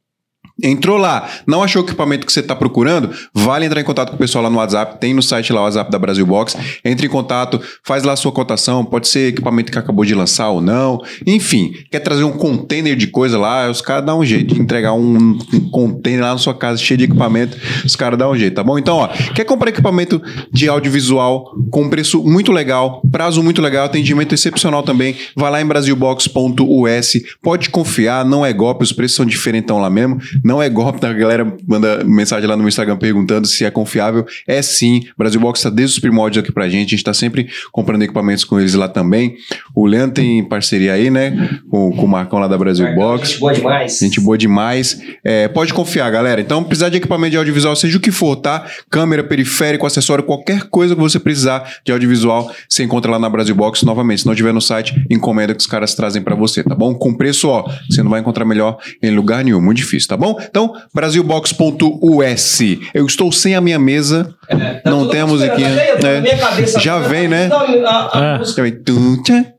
Entrou 0.62 0.96
lá, 0.96 1.28
não 1.46 1.62
achou 1.62 1.82
o 1.82 1.84
equipamento 1.84 2.26
que 2.26 2.32
você 2.32 2.40
está 2.40 2.54
procurando? 2.54 3.10
Vale 3.34 3.66
entrar 3.66 3.80
em 3.80 3.84
contato 3.84 4.10
com 4.10 4.16
o 4.16 4.18
pessoal 4.18 4.44
lá 4.44 4.50
no 4.50 4.58
WhatsApp, 4.58 5.00
tem 5.00 5.12
no 5.12 5.22
site 5.22 5.52
lá 5.52 5.60
o 5.60 5.64
WhatsApp 5.64 5.90
da 5.90 5.98
Brasil 5.98 6.24
Box. 6.24 6.56
Entre 6.84 7.06
em 7.06 7.10
contato, 7.10 7.60
faz 7.84 8.02
lá 8.04 8.12
a 8.12 8.16
sua 8.16 8.32
cotação, 8.32 8.84
pode 8.84 9.08
ser 9.08 9.28
equipamento 9.28 9.72
que 9.72 9.78
acabou 9.78 10.04
de 10.04 10.14
lançar 10.14 10.50
ou 10.50 10.60
não. 10.60 11.00
Enfim, 11.26 11.74
quer 11.90 12.00
trazer 12.00 12.24
um 12.24 12.32
container 12.32 12.94
de 12.96 13.06
coisa 13.06 13.38
lá, 13.38 13.70
os 13.70 13.80
caras 13.80 14.04
dão 14.04 14.20
um 14.20 14.24
jeito 14.24 14.54
de 14.54 14.60
entregar 14.60 14.92
um, 14.92 15.38
um 15.52 15.70
container 15.70 16.22
lá 16.22 16.32
na 16.32 16.38
sua 16.38 16.54
casa 16.54 16.80
cheio 16.80 16.98
de 16.98 17.04
equipamento, 17.04 17.56
os 17.84 17.96
caras 17.96 18.18
dão 18.18 18.30
um 18.30 18.36
jeito, 18.36 18.54
tá 18.54 18.62
bom? 18.62 18.78
Então, 18.78 18.96
ó, 18.96 19.08
quer 19.34 19.44
comprar 19.44 19.70
equipamento 19.70 20.22
de 20.52 20.68
audiovisual 20.68 21.54
com 21.70 21.88
preço 21.88 22.22
muito 22.22 22.52
legal, 22.52 23.02
prazo 23.10 23.42
muito 23.42 23.60
legal, 23.60 23.86
atendimento 23.86 24.34
excepcional 24.34 24.82
também, 24.82 25.16
vai 25.36 25.50
lá 25.50 25.60
em 25.60 25.66
brasilbox.us, 25.66 27.12
pode 27.42 27.70
confiar, 27.70 28.24
não 28.24 28.44
é 28.44 28.52
golpe, 28.52 28.84
os 28.84 28.92
preços 28.92 29.16
são 29.16 29.26
diferentão 29.26 29.78
lá 29.78 29.90
mesmo. 29.90 30.20
Não 30.44 30.51
é 30.60 30.68
golpe, 30.68 31.00
tá? 31.00 31.08
a 31.08 31.12
galera 31.12 31.56
manda 31.66 32.02
mensagem 32.04 32.48
lá 32.48 32.56
no 32.56 32.66
Instagram 32.66 32.96
perguntando 32.96 33.46
se 33.46 33.64
é 33.64 33.70
confiável. 33.70 34.26
É 34.46 34.60
sim. 34.60 35.02
Brasil 35.16 35.40
Box 35.40 35.60
está 35.60 35.70
desde 35.70 35.94
os 35.94 36.00
primórdios 36.00 36.42
aqui 36.42 36.52
pra 36.52 36.68
gente. 36.68 36.88
A 36.88 36.90
gente 36.90 36.94
está 36.96 37.14
sempre 37.14 37.48
comprando 37.70 38.02
equipamentos 38.02 38.44
com 38.44 38.58
eles 38.58 38.74
lá 38.74 38.88
também. 38.88 39.36
O 39.74 39.86
Leandro 39.86 40.14
tem 40.14 40.42
parceria 40.44 40.94
aí, 40.94 41.10
né? 41.10 41.60
Com, 41.70 41.92
com 41.92 42.04
o 42.04 42.08
Marcão 42.08 42.38
lá 42.38 42.48
da 42.48 42.58
Brasil 42.58 42.84
Marcão, 42.84 43.02
Box. 43.02 43.28
Gente 43.28 43.40
boa 43.40 43.54
demais. 43.54 43.98
Gente 43.98 44.20
boa 44.20 44.38
demais. 44.38 45.00
É, 45.24 45.48
pode 45.48 45.72
confiar, 45.72 46.10
galera. 46.10 46.40
Então, 46.40 46.64
precisar 46.64 46.88
de 46.88 46.96
equipamento 46.96 47.32
de 47.32 47.36
audiovisual, 47.36 47.76
seja 47.76 47.96
o 47.96 48.00
que 48.00 48.10
for, 48.10 48.36
tá? 48.36 48.66
Câmera, 48.90 49.22
periférico, 49.22 49.86
acessório, 49.86 50.24
qualquer 50.24 50.64
coisa 50.64 50.94
que 50.94 51.00
você 51.00 51.18
precisar 51.18 51.76
de 51.84 51.92
audiovisual, 51.92 52.50
você 52.68 52.82
encontra 52.82 53.10
lá 53.10 53.18
na 53.18 53.28
Brasil 53.28 53.54
Box 53.54 53.84
novamente. 53.84 54.22
Se 54.22 54.26
não 54.26 54.34
tiver 54.34 54.52
no 54.52 54.60
site, 54.60 54.94
encomenda 55.10 55.54
que 55.54 55.60
os 55.60 55.66
caras 55.66 55.94
trazem 55.94 56.22
para 56.22 56.34
você, 56.34 56.62
tá 56.62 56.74
bom? 56.74 56.94
Com 56.94 57.14
preço, 57.14 57.48
ó, 57.48 57.68
você 57.88 58.02
não 58.02 58.10
vai 58.10 58.20
encontrar 58.20 58.44
melhor 58.44 58.78
em 59.02 59.10
lugar 59.10 59.44
nenhum. 59.44 59.60
Muito 59.60 59.78
difícil, 59.78 60.08
tá 60.08 60.16
bom? 60.16 60.31
Então, 60.40 60.74
brasilbox.us. 60.94 62.60
Eu 62.94 63.06
estou 63.06 63.30
sem 63.32 63.54
a 63.54 63.60
minha 63.60 63.78
mesa. 63.78 64.34
É, 64.48 64.56
tá 64.74 64.90
não 64.90 65.08
tem 65.08 65.20
a 65.20 65.26
musiquinha. 65.26 65.68
tá? 66.00 66.08
É. 66.08 66.36
Cabeça, 66.36 66.80
Já 66.80 67.00
tá- 67.00 67.08
vem, 67.08 67.28
né? 67.28 67.48
Não, 67.48 67.86
a- 67.86 68.36
a 68.38 68.40
É. 68.42 69.51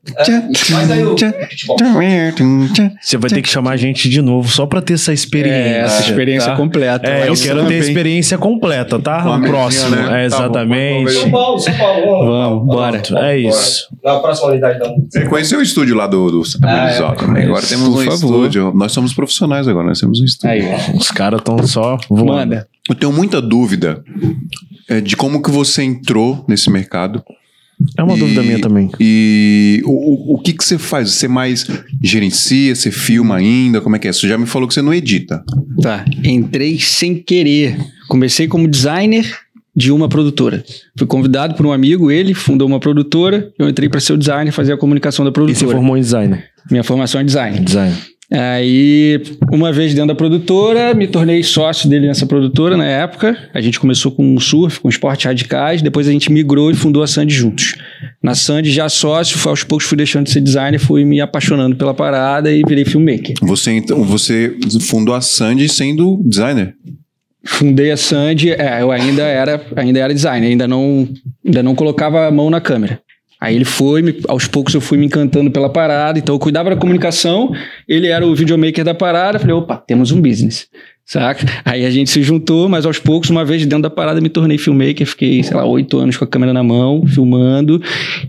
Você 3.01 3.17
vai 3.17 3.29
ter 3.29 3.41
que 3.41 3.47
chamar 3.49 3.71
a 3.71 3.77
gente 3.77 4.09
de 4.09 4.21
novo 4.21 4.49
só 4.49 4.65
pra 4.65 4.81
ter 4.81 4.93
essa 4.95 5.13
experiência. 5.13 5.57
É, 5.57 5.79
essa 5.79 6.01
experiência 6.01 6.51
tá? 6.51 6.57
completa. 6.57 7.07
É, 7.09 7.29
eu 7.29 7.35
quero 7.35 7.65
ter 7.67 7.75
a 7.75 7.77
experiência 7.77 8.37
completa, 8.37 8.99
tá? 8.99 9.35
O 9.37 9.41
próximo. 9.41 9.95
né? 9.95 10.25
É, 10.25 10.29
Tá 10.29 10.37
bom, 10.39 10.43
exatamente. 10.43 11.11
São 11.13 11.31
Paulo, 11.31 11.59
São 11.59 11.73
Paulo. 11.77 12.05
Vamos, 12.05 12.27
Vamos, 12.27 12.65
bora. 12.67 13.01
É 13.27 13.37
isso. 13.37 13.87
Na 14.03 14.19
próxima 14.19 14.49
unidade 14.49 14.79
da 14.79 14.89
música. 14.89 15.07
Você 15.09 15.25
conheceu 15.25 15.59
o 15.59 15.61
estúdio 15.61 15.95
lá 15.95 16.05
do, 16.07 16.29
do 16.29 16.43
Santa 16.43 16.67
Ah, 16.67 16.89
é, 16.91 17.15
também. 17.15 17.45
Agora 17.45 17.65
temos 17.65 17.89
Por 17.89 18.01
um 18.01 18.03
favor. 18.03 18.15
estúdio. 18.15 18.73
Nós 18.75 18.91
somos 18.91 19.13
profissionais 19.13 19.67
agora, 19.67 19.87
nós 19.87 19.99
temos 19.99 20.19
um 20.19 20.25
estúdio. 20.25 20.67
Os 20.95 21.11
caras 21.11 21.39
estão 21.39 21.65
só 21.65 21.97
voando. 22.09 22.25
Manda. 22.25 22.67
Eu 22.89 22.95
tenho 22.95 23.13
muita 23.13 23.41
dúvida 23.41 24.03
é, 24.89 24.99
de 24.99 25.15
como 25.15 25.41
que 25.41 25.49
você 25.49 25.81
entrou 25.83 26.43
nesse 26.47 26.69
mercado. 26.69 27.23
É 27.97 28.03
uma 28.03 28.15
E- 28.15 28.19
dúvida 28.19 28.41
minha 28.43 28.59
também. 28.59 28.89
E 28.99 29.81
o, 29.85 29.91
o, 29.91 30.35
o 30.35 30.39
que 30.39 30.53
que 30.53 30.63
você 30.63 30.77
faz? 30.77 31.11
Você 31.11 31.27
mais 31.27 31.65
gerencia, 32.01 32.73
você 32.75 32.91
filma 32.91 33.35
ainda? 33.37 33.81
Como 33.81 33.95
é 33.95 33.99
que 33.99 34.07
é? 34.07 34.13
Você 34.13 34.27
já 34.27 34.37
me 34.37 34.45
falou 34.45 34.67
que 34.67 34.73
você 34.73 34.81
não 34.81 34.93
edita. 34.93 35.43
Tá. 35.81 36.05
Entrei 36.23 36.79
sem 36.79 37.15
querer. 37.15 37.77
Comecei 38.07 38.47
como 38.47 38.67
designer 38.67 39.25
de 39.75 39.91
uma 39.91 40.07
produtora. 40.07 40.63
Fui 40.97 41.07
convidado 41.07 41.55
por 41.55 41.65
um 41.65 41.71
amigo, 41.71 42.11
ele 42.11 42.33
fundou 42.33 42.67
uma 42.67 42.79
produtora. 42.79 43.51
Eu 43.57 43.67
entrei 43.67 43.89
para 43.89 43.99
ser 43.99 44.13
o 44.13 44.17
designer, 44.17 44.51
fazer 44.51 44.73
a 44.73 44.77
comunicação 44.77 45.25
da 45.25 45.29
E 45.29 45.31
você 45.31 45.35
produtora. 45.35 45.71
formou 45.71 45.97
em 45.97 46.01
design? 46.01 46.43
Minha 46.69 46.83
formação 46.83 47.19
é 47.19 47.23
design. 47.23 47.59
Design. 47.59 47.95
Aí, 48.33 49.21
uma 49.51 49.71
vez 49.71 49.93
dentro 49.93 50.07
da 50.07 50.15
produtora, 50.15 50.95
me 50.95 51.07
tornei 51.07 51.43
sócio 51.43 51.87
dele 51.87 52.07
nessa 52.07 52.25
produtora 52.25 52.75
na 52.75 52.85
época. 52.85 53.37
A 53.53 53.61
gente 53.61 53.79
começou 53.79 54.11
com 54.11 54.39
surf, 54.39 54.79
com 54.79 54.89
esportes 54.89 55.27
radicais, 55.27 55.83
depois 55.83 56.07
a 56.07 56.11
gente 56.11 56.31
migrou 56.31 56.71
e 56.71 56.73
fundou 56.73 57.03
a 57.03 57.07
Sandy 57.07 57.31
juntos. 57.31 57.75
Na 58.23 58.33
Sandy, 58.33 58.71
já 58.71 58.89
sócio, 58.89 59.37
aos 59.47 59.63
poucos 59.63 59.85
fui 59.85 59.95
deixando 59.95 60.25
de 60.25 60.31
ser 60.31 60.41
designer, 60.41 60.79
fui 60.79 61.05
me 61.05 61.21
apaixonando 61.21 61.75
pela 61.75 61.93
parada 61.93 62.51
e 62.51 62.63
virei 62.67 62.85
filmmaker. 62.85 63.35
Você, 63.43 63.71
então, 63.71 64.03
você 64.03 64.57
fundou 64.81 65.13
a 65.13 65.21
Sandy 65.21 65.69
sendo 65.69 66.19
designer. 66.25 66.73
Fundei 67.45 67.91
a 67.91 67.97
Sandy, 67.97 68.51
é, 68.51 68.81
eu 68.81 68.89
ainda 68.89 69.23
era, 69.23 69.63
ainda 69.75 69.99
era 69.99 70.13
designer, 70.13 70.47
ainda 70.47 70.67
não, 70.67 71.07
ainda 71.45 71.61
não 71.61 71.75
colocava 71.75 72.25
a 72.25 72.31
mão 72.31 72.49
na 72.49 72.59
câmera. 72.59 72.99
Aí 73.43 73.57
ele 73.57 73.65
foi, 73.65 74.01
me- 74.01 74.15
aos 74.29 74.47
poucos 74.47 74.73
eu 74.73 74.79
fui 74.79 74.97
me 74.97 75.05
encantando 75.05 75.51
pela 75.51 75.67
parada, 75.69 76.17
então 76.17 76.33
eu 76.33 76.39
cuidava 76.39 76.69
da 76.69 76.77
comunicação, 76.77 77.51
ele 77.85 78.07
era 78.07 78.25
o 78.25 78.33
videomaker 78.33 78.85
da 78.85 78.93
parada, 78.93 79.37
falei, 79.37 79.53
opa, 79.53 79.75
temos 79.75 80.11
um 80.13 80.21
business, 80.21 80.69
saca? 81.05 81.45
Aí 81.65 81.85
a 81.85 81.89
gente 81.89 82.09
se 82.09 82.23
juntou, 82.23 82.69
mas 82.69 82.85
aos 82.85 82.99
poucos, 82.99 83.29
uma 83.29 83.43
vez 83.43 83.61
dentro 83.65 83.81
da 83.81 83.89
parada, 83.89 84.21
me 84.21 84.29
tornei 84.29 84.57
filmmaker, 84.57 85.05
fiquei, 85.05 85.43
sei 85.43 85.57
lá, 85.57 85.65
oito 85.65 85.97
anos 85.97 86.15
com 86.15 86.23
a 86.23 86.27
câmera 86.27 86.53
na 86.53 86.63
mão, 86.63 87.05
filmando, 87.05 87.81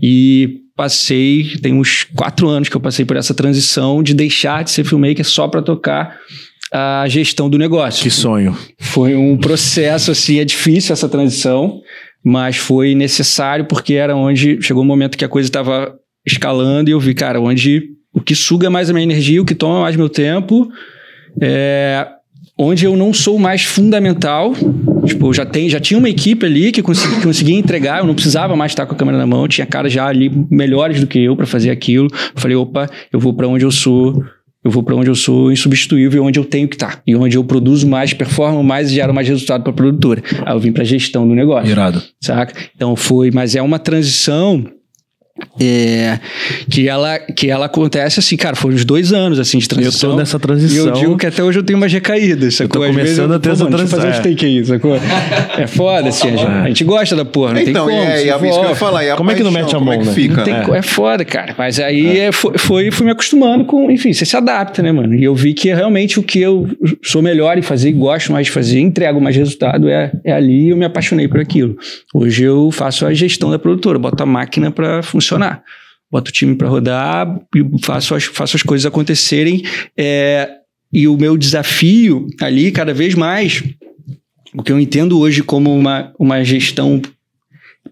e 0.03 0.59
passei, 0.75 1.45
tem 1.61 1.73
uns 1.73 2.03
quatro 2.13 2.49
anos 2.49 2.67
que 2.67 2.75
eu 2.75 2.81
passei 2.81 3.05
por 3.05 3.15
essa 3.15 3.33
transição 3.33 4.03
de 4.03 4.13
deixar 4.13 4.65
de 4.65 4.71
ser 4.71 4.83
filmmaker 4.83 5.23
só 5.25 5.47
para 5.47 5.61
tocar 5.61 6.19
a 6.73 7.05
gestão 7.07 7.49
do 7.49 7.57
negócio. 7.57 8.03
Que 8.03 8.09
sonho. 8.09 8.57
Foi 8.79 9.15
um 9.15 9.37
processo, 9.37 10.11
assim, 10.11 10.39
é 10.39 10.43
difícil 10.43 10.91
essa 10.91 11.07
transição, 11.07 11.79
mas 12.25 12.57
foi 12.57 12.95
necessário 12.95 13.65
porque 13.65 13.93
era 13.93 14.15
onde 14.15 14.59
chegou 14.59 14.81
um 14.81 14.85
momento 14.87 15.15
que 15.15 15.23
a 15.23 15.29
coisa 15.29 15.47
estava 15.47 15.93
escalando 16.25 16.89
e 16.89 16.93
eu 16.93 16.99
vi, 16.99 17.13
cara, 17.13 17.39
onde 17.39 17.83
o 18.11 18.19
que 18.19 18.33
suga 18.33 18.67
mais 18.67 18.89
a 18.89 18.93
minha 18.93 19.03
energia, 19.03 19.39
o 19.39 19.45
que 19.45 19.53
toma 19.53 19.81
mais 19.81 19.95
meu 19.95 20.09
tempo, 20.09 20.67
é 21.39 22.07
onde 22.57 22.85
eu 22.85 22.95
não 22.95 23.13
sou 23.13 23.37
mais 23.37 23.63
fundamental. 23.63 24.53
Tipo, 25.05 25.27
eu 25.27 25.33
já, 25.33 25.45
tem, 25.45 25.69
já 25.69 25.79
tinha 25.79 25.97
uma 25.99 26.09
equipe 26.09 26.45
ali 26.45 26.71
que 26.71 26.81
consegui- 26.81 27.21
conseguia 27.21 27.55
entregar, 27.59 27.99
eu 27.99 28.07
não 28.07 28.15
precisava 28.15 28.55
mais 28.55 28.71
estar 28.71 28.87
com 28.87 28.95
a 28.95 28.97
câmera 28.97 29.17
na 29.19 29.27
mão, 29.27 29.47
tinha 29.47 29.67
caras 29.67 29.93
já 29.93 30.07
ali 30.07 30.31
melhores 30.49 30.99
do 30.99 31.05
que 31.05 31.19
eu 31.19 31.35
para 31.35 31.45
fazer 31.45 31.69
aquilo. 31.69 32.07
Eu 32.11 32.41
falei, 32.41 32.57
opa, 32.57 32.89
eu 33.13 33.19
vou 33.19 33.33
para 33.33 33.47
onde 33.47 33.65
eu 33.65 33.71
sou 33.71 34.23
eu 34.65 34.71
vou 34.71 34.81
para 34.81 34.95
onde 34.95 35.11
eu 35.11 35.15
sou 35.15 35.51
insubstituível, 35.51 36.25
onde 36.25 36.39
eu 36.39 36.43
tenho 36.43 36.67
que 36.67 36.75
estar. 36.75 36.99
E 37.05 37.15
onde 37.15 37.37
eu 37.37 37.43
produzo 37.43 37.87
mais, 37.87 38.13
performo 38.13 38.63
mais 38.63 38.89
e 38.89 38.95
gero 38.95 39.13
mais 39.13 39.27
resultado 39.27 39.61
para 39.61 39.71
a 39.71 39.75
produtora. 39.75 40.23
Aí 40.43 40.55
eu 40.55 40.59
vim 40.59 40.71
para 40.71 40.83
gestão 40.83 41.27
do 41.27 41.35
negócio, 41.35 41.69
Irado. 41.69 42.01
saca? 42.19 42.53
Então 42.75 42.95
foi, 42.95 43.29
mas 43.29 43.55
é 43.55 43.61
uma 43.61 43.77
transição 43.77 44.65
é, 45.59 46.19
que, 46.69 46.87
ela, 46.87 47.19
que 47.19 47.49
ela 47.49 47.65
acontece 47.65 48.19
assim, 48.19 48.37
cara, 48.37 48.55
foram 48.55 48.75
uns 48.75 48.85
dois 48.85 49.11
anos 49.11 49.37
assim 49.37 49.57
de 49.57 49.65
Eu 49.65 49.69
transição. 49.69 50.11
tô 50.11 50.15
nessa 50.17 50.37
E 50.37 50.39
transição. 50.39 50.85
eu 50.87 50.91
digo 50.93 51.17
que 51.17 51.25
até 51.25 51.43
hoje 51.43 51.59
eu 51.59 51.63
tenho 51.63 51.77
umas 51.77 51.91
recaídas, 51.91 52.55
sacou? 52.55 52.81
tô 52.81 52.87
Às 52.87 52.95
vezes 52.95 53.17
começando 53.17 53.31
eu, 53.31 53.35
a 53.37 53.39
ter 53.39 53.49
pô, 53.49 53.53
essa 53.53 53.63
mano, 53.65 53.77
deixa 53.77 53.83
eu 53.83 53.89
fazer 53.89 54.07
um 54.07 54.11
transição, 54.11 54.33
steak 54.33 54.45
aí, 54.45 54.65
sacou? 54.65 54.95
É 55.57 55.67
foda, 55.67 56.09
assim, 56.09 56.27
a 56.29 56.31
gente, 56.31 56.45
a 56.45 56.67
gente 56.67 56.83
gosta 56.85 57.15
da 57.17 57.25
porra, 57.25 57.53
não 57.53 57.61
então, 57.61 57.87
tem 57.87 57.97
como. 57.97 58.09
é, 58.09 58.17
se 58.17 58.25
e 58.25 58.31
a, 58.31 58.35
isso 58.35 58.59
que 58.59 58.65
eu 58.65 58.69
ia 58.69 58.75
falar. 58.75 59.03
E 59.05 59.09
a 59.09 59.15
Como 59.15 59.31
é 59.31 59.35
que 59.35 59.43
não 59.43 59.51
paixão, 59.51 59.65
mete 59.65 59.75
a 59.75 59.79
como 59.79 59.91
mão, 59.91 59.93
é 59.93 59.97
que 59.99 60.05
né? 60.05 60.13
fica? 60.13 60.43
Tem 60.43 60.53
É. 60.53 60.77
é. 60.77 60.81
foda, 60.81 61.25
cara. 61.25 61.53
Mas 61.57 61.79
aí 61.81 62.17
é, 62.17 62.31
foi, 62.31 62.57
foi, 62.57 62.91
fui 62.91 63.05
me 63.05 63.11
acostumando 63.11 63.65
com. 63.65 63.91
Enfim, 63.91 64.13
você 64.13 64.25
se 64.25 64.37
adapta, 64.37 64.81
né, 64.81 64.91
mano? 64.91 65.13
E 65.15 65.23
eu 65.23 65.35
vi 65.35 65.53
que 65.53 65.67
realmente 65.73 66.17
o 66.17 66.23
que 66.23 66.39
eu 66.39 66.67
sou 67.03 67.21
melhor 67.21 67.57
em 67.57 67.61
fazer 67.61 67.89
e 67.89 67.93
gosto 67.93 68.31
mais 68.31 68.45
de 68.47 68.51
fazer, 68.53 68.79
entrego 68.79 69.19
mais 69.19 69.35
resultado 69.35 69.89
é, 69.89 70.11
é 70.23 70.31
ali 70.31 70.67
e 70.67 70.69
eu 70.69 70.77
me 70.77 70.85
apaixonei 70.85 71.27
por 71.27 71.39
aquilo. 71.41 71.75
Hoje 72.13 72.43
eu 72.43 72.69
faço 72.71 73.05
a 73.05 73.13
gestão 73.13 73.49
da 73.51 73.59
produtora, 73.59 73.99
boto 73.99 74.23
a 74.23 74.25
máquina 74.25 74.71
pra 74.71 75.03
funcionar. 75.03 75.24
Boto 76.11 76.29
o 76.29 76.33
time 76.33 76.55
pra 76.55 76.67
rodar 76.67 77.39
e 77.55 77.83
faço 77.83 78.15
as, 78.15 78.25
faço 78.25 78.55
as 78.55 78.63
coisas 78.63 78.85
acontecerem. 78.85 79.63
é, 79.97 80.49
e 80.93 81.07
o 81.07 81.17
meu 81.17 81.35
desafio 81.37 82.27
ali, 82.39 82.71
cada 82.71 82.93
vez 82.93 83.15
mais, 83.15 83.61
o 84.53 84.63
que 84.63 84.71
eu 84.71 84.79
entendo 84.79 85.19
hoje 85.19 85.43
como 85.43 85.75
uma, 85.75 86.13
uma 86.17 86.41
gestão 86.43 87.01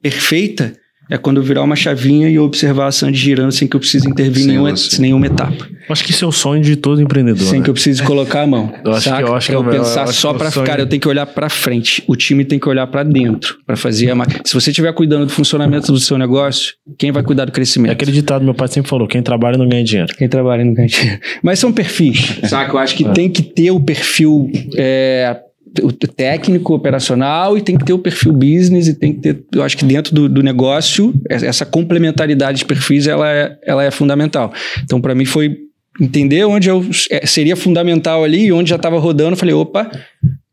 perfeita 0.02 0.78
é 1.14 1.18
quando 1.18 1.38
eu 1.38 1.44
virar 1.44 1.62
uma 1.62 1.76
chavinha 1.76 2.28
e 2.28 2.36
eu 2.36 2.44
observar 2.44 2.88
a 2.88 2.92
Sandy 2.92 3.18
girando 3.20 3.52
sem 3.52 3.68
que 3.68 3.76
eu 3.76 3.80
precise 3.80 4.10
intervir 4.10 4.46
em 4.46 4.48
nenhuma, 4.48 4.74
nenhuma 5.00 5.28
etapa. 5.28 5.68
Acho 5.90 6.04
que 6.04 6.12
isso 6.12 6.26
é 6.26 6.28
o 6.28 6.32
sonho 6.32 6.62
de 6.64 6.76
todo 6.76 7.02
empreendedor. 7.02 7.46
sem 7.46 7.60
né? 7.60 7.64
que 7.64 7.70
eu 7.70 7.74
precise 7.74 8.02
colocar 8.02 8.42
a 8.42 8.48
mão. 8.48 8.74
Eu 8.84 8.92
acho 8.94 9.04
que- 9.04 9.10
saca? 9.10 9.22
eu 9.22 9.36
acho 9.36 9.48
Pra 9.48 9.56
que 9.56 9.62
eu 9.64 9.70
eu- 9.70 9.74
eu 9.78 9.84
pensar 9.84 10.04
acho 10.04 10.14
só 10.14 10.32
o 10.34 10.40
sonho- 10.40 10.52
ficar, 10.52 10.80
eu 10.80 10.88
tenho 10.88 11.00
que 11.02 11.08
olhar 11.08 11.26
pra 11.28 11.50
frente. 11.50 12.04
O 12.08 12.16
time 12.16 12.44
tem 12.44 12.58
que 12.58 12.68
olhar 12.68 12.88
pra 12.88 13.04
dentro 13.04 13.58
pra 13.66 13.76
fazer 13.76 14.10
a 14.12 14.16
Se 14.44 14.54
você 14.56 14.72
estiver 14.72 14.92
cuidando 14.94 15.26
do 15.28 15.32
funcionamento 15.32 15.92
do 15.92 16.00
seu 16.00 16.18
negócio, 16.18 16.74
quem 16.98 17.12
vai 17.12 17.22
cuidar 17.22 17.46
do 17.46 17.50
É 17.50 17.52
crescimento? 17.52 17.92
aquele 17.92 18.12
ditado 18.12 18.44
meu 18.44 18.54
pai 18.56 18.68
sempre 18.70 18.90
falou: 18.90 19.08
quem 19.08 19.22
trabalha 19.22 19.58
não 19.58 19.68
ganha 19.70 19.84
dinheiro. 19.84 20.12
Quem 20.18 20.28
trabalha 20.28 20.66
não 20.66 20.74
ganha 20.74 20.88
dinheiro. 20.88 21.20
Mas 21.44 21.60
são 21.60 21.72
perfis, 21.72 22.40
saca? 22.50 22.72
Eu 22.74 22.78
acho 22.80 22.96
que 22.96 23.04
tem 23.10 23.30
que 23.30 23.44
ter 23.44 23.70
o 23.70 23.80
perfil 23.80 24.50
é, 24.76 25.38
o 25.82 25.92
técnico, 25.92 26.74
operacional, 26.74 27.58
e 27.58 27.62
tem 27.62 27.78
que 27.78 27.86
ter 27.86 27.94
o 27.94 28.00
perfil 28.00 28.34
business, 28.34 28.88
e 28.88 28.94
tem 28.94 29.14
que 29.14 29.20
ter, 29.22 29.44
eu 29.54 29.64
acho 29.64 29.78
que 29.78 29.86
dentro 29.86 30.14
do, 30.14 30.30
do 30.30 30.44
negócio, 30.44 31.14
essa 31.30 31.66
complementaridade 31.66 32.60
de 32.60 32.66
perfis, 32.66 33.08
ela 33.08 33.30
é, 33.30 33.58
ela 33.66 33.84
é 33.84 33.90
fundamental. 33.90 34.54
Então, 34.84 35.02
para 35.02 35.16
mim, 35.16 35.26
foi 35.26 35.58
entender 36.00 36.44
onde 36.46 36.70
eu 36.70 36.86
é, 37.10 37.26
seria 37.26 37.56
fundamental 37.56 38.24
ali, 38.24 38.46
e 38.46 38.52
onde 38.52 38.70
já 38.70 38.76
estava 38.76 39.00
rodando, 39.00 39.36
falei, 39.36 39.56
opa, 39.56 39.90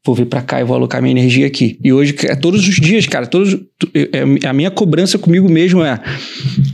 vou 0.05 0.15
vir 0.15 0.27
para 0.27 0.41
cá 0.41 0.61
e 0.61 0.65
vou 0.65 0.77
alocar 0.77 1.03
minha 1.03 1.13
energia 1.13 1.47
aqui. 1.47 1.79
E 1.85 1.93
hoje, 1.93 2.15
é 2.25 2.35
todos 2.35 2.67
os 2.67 2.77
dias, 2.77 3.07
cara, 3.07 3.27
todos, 3.27 3.59
é, 3.95 4.47
a 4.47 4.53
minha 4.53 4.71
cobrança 4.71 5.19
comigo 5.19 5.49
mesmo 5.49 5.83
é, 5.83 6.01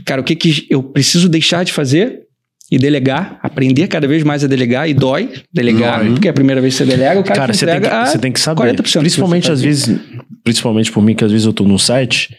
cara, 0.05 0.21
o 0.21 0.25
que, 0.25 0.37
que 0.37 0.67
eu 0.71 0.83
preciso 0.83 1.29
deixar 1.29 1.65
de 1.65 1.73
fazer 1.73 2.26
e 2.71 2.79
delegar, 2.79 3.39
aprender 3.43 3.87
cada 3.87 4.09
vez 4.09 4.23
mais 4.25 4.43
a 4.43 4.47
delegar, 4.47 4.89
e 4.89 4.95
dói 4.95 5.31
delegar, 5.53 6.01
Dói. 6.01 6.11
porque 6.13 6.27
é 6.27 6.31
a 6.31 6.35
primeira 6.35 6.61
vez 6.61 6.75
que 6.75 6.79
você 6.79 6.91
delega, 6.91 7.21
o 7.21 7.25
cara, 7.25 7.41
Cara, 7.41 7.53
te 7.53 7.59
você 7.59 7.67
tem, 7.67 7.81
que, 7.81 7.89
você 7.89 8.19
tem 8.19 8.33
que 8.33 8.41
saber. 8.41 8.63
40% 8.73 8.77
do 8.77 8.83
que 8.83 8.99
Principalmente 8.99 9.47
você 9.47 9.53
às 9.53 9.63
vezes, 9.63 10.01
principalmente 10.43 10.91
por 10.91 11.03
mim, 11.03 11.15
que 11.15 11.25
às 11.25 11.31
vezes 11.31 11.47
eu 11.47 11.53
tô 11.53 11.65
num 11.65 11.79
site, 11.79 12.37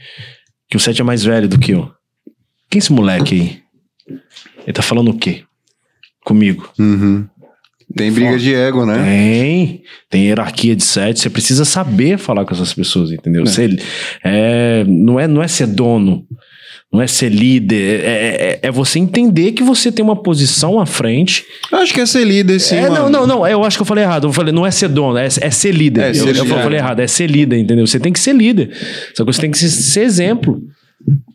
que 0.70 0.76
o 0.76 0.80
site 0.80 1.00
é 1.00 1.04
mais 1.04 1.24
velho 1.24 1.48
do 1.48 1.58
que 1.58 1.72
eu. 1.72 1.90
Quem 2.70 2.80
é 2.80 2.82
esse 2.84 2.92
moleque 2.92 3.36
aí? 3.36 4.18
Ele 4.66 4.74
tá 4.74 4.82
falando 4.82 5.12
o 5.12 5.18
quê? 5.18 5.44
Comigo. 6.26 6.70
Uhum. 6.78 7.26
Tem 7.96 8.12
briga 8.12 8.38
de 8.38 8.54
ego, 8.54 8.86
né? 8.86 9.02
Tem, 9.02 9.82
tem 10.10 10.26
hierarquia 10.26 10.76
de 10.76 10.84
site, 10.84 11.22
você 11.22 11.30
precisa 11.30 11.64
saber 11.64 12.18
falar 12.18 12.44
com 12.44 12.54
essas 12.54 12.74
pessoas, 12.74 13.12
entendeu? 13.14 13.46
Ser- 13.46 13.82
é, 14.26 14.84
não, 14.86 15.18
é, 15.18 15.26
não 15.26 15.42
é 15.42 15.48
ser 15.48 15.68
dono, 15.68 16.26
não 16.92 17.02
é 17.02 17.08
ser 17.08 17.30
líder, 17.30 18.02
é, 18.04 18.08
é- 18.08 18.60
é 18.64 18.72
você 18.72 18.98
entender 18.98 19.52
que 19.52 19.62
você 19.62 19.92
tem 19.92 20.04
uma 20.04 20.16
posição 20.16 20.80
à 20.80 20.86
frente. 20.86 21.44
Acho 21.72 21.94
que 21.94 22.00
é 22.00 22.06
ser 22.06 22.24
líder, 22.24 22.60
sim, 22.60 22.76
é, 22.76 22.90
não, 22.90 23.10
não, 23.10 23.28
não, 23.28 23.48
eu 23.48 23.64
acho 23.64 23.78
que 23.78 23.82
eu 23.82 23.86
falei 23.86 24.04
errado, 24.04 24.28
eu 24.28 24.34
falei, 24.34 24.54
não 24.54 24.66
é 24.66 24.72
ser 24.72 24.88
dono, 24.88 25.18
é, 25.18 25.26
é 25.26 25.52
ser 25.52 25.72
líder. 25.74 26.02
É, 26.02 26.10
eu, 26.10 26.16
ser 26.16 26.36
eu 26.38 26.44
líder. 26.44 26.64
falei 26.64 26.80
errado, 26.80 27.00
é 27.02 27.08
ser 27.08 27.30
líder, 27.30 27.58
entendeu? 27.60 27.86
Você 27.86 28.00
tem 28.00 28.14
que 28.14 28.20
ser 28.20 28.34
líder, 28.34 28.72
só 29.14 29.26
que 29.26 29.34
você 29.34 29.42
tem 29.42 29.52
que 29.52 29.58
ser, 29.58 29.70
ser 29.70 30.02
exemplo. 30.02 30.62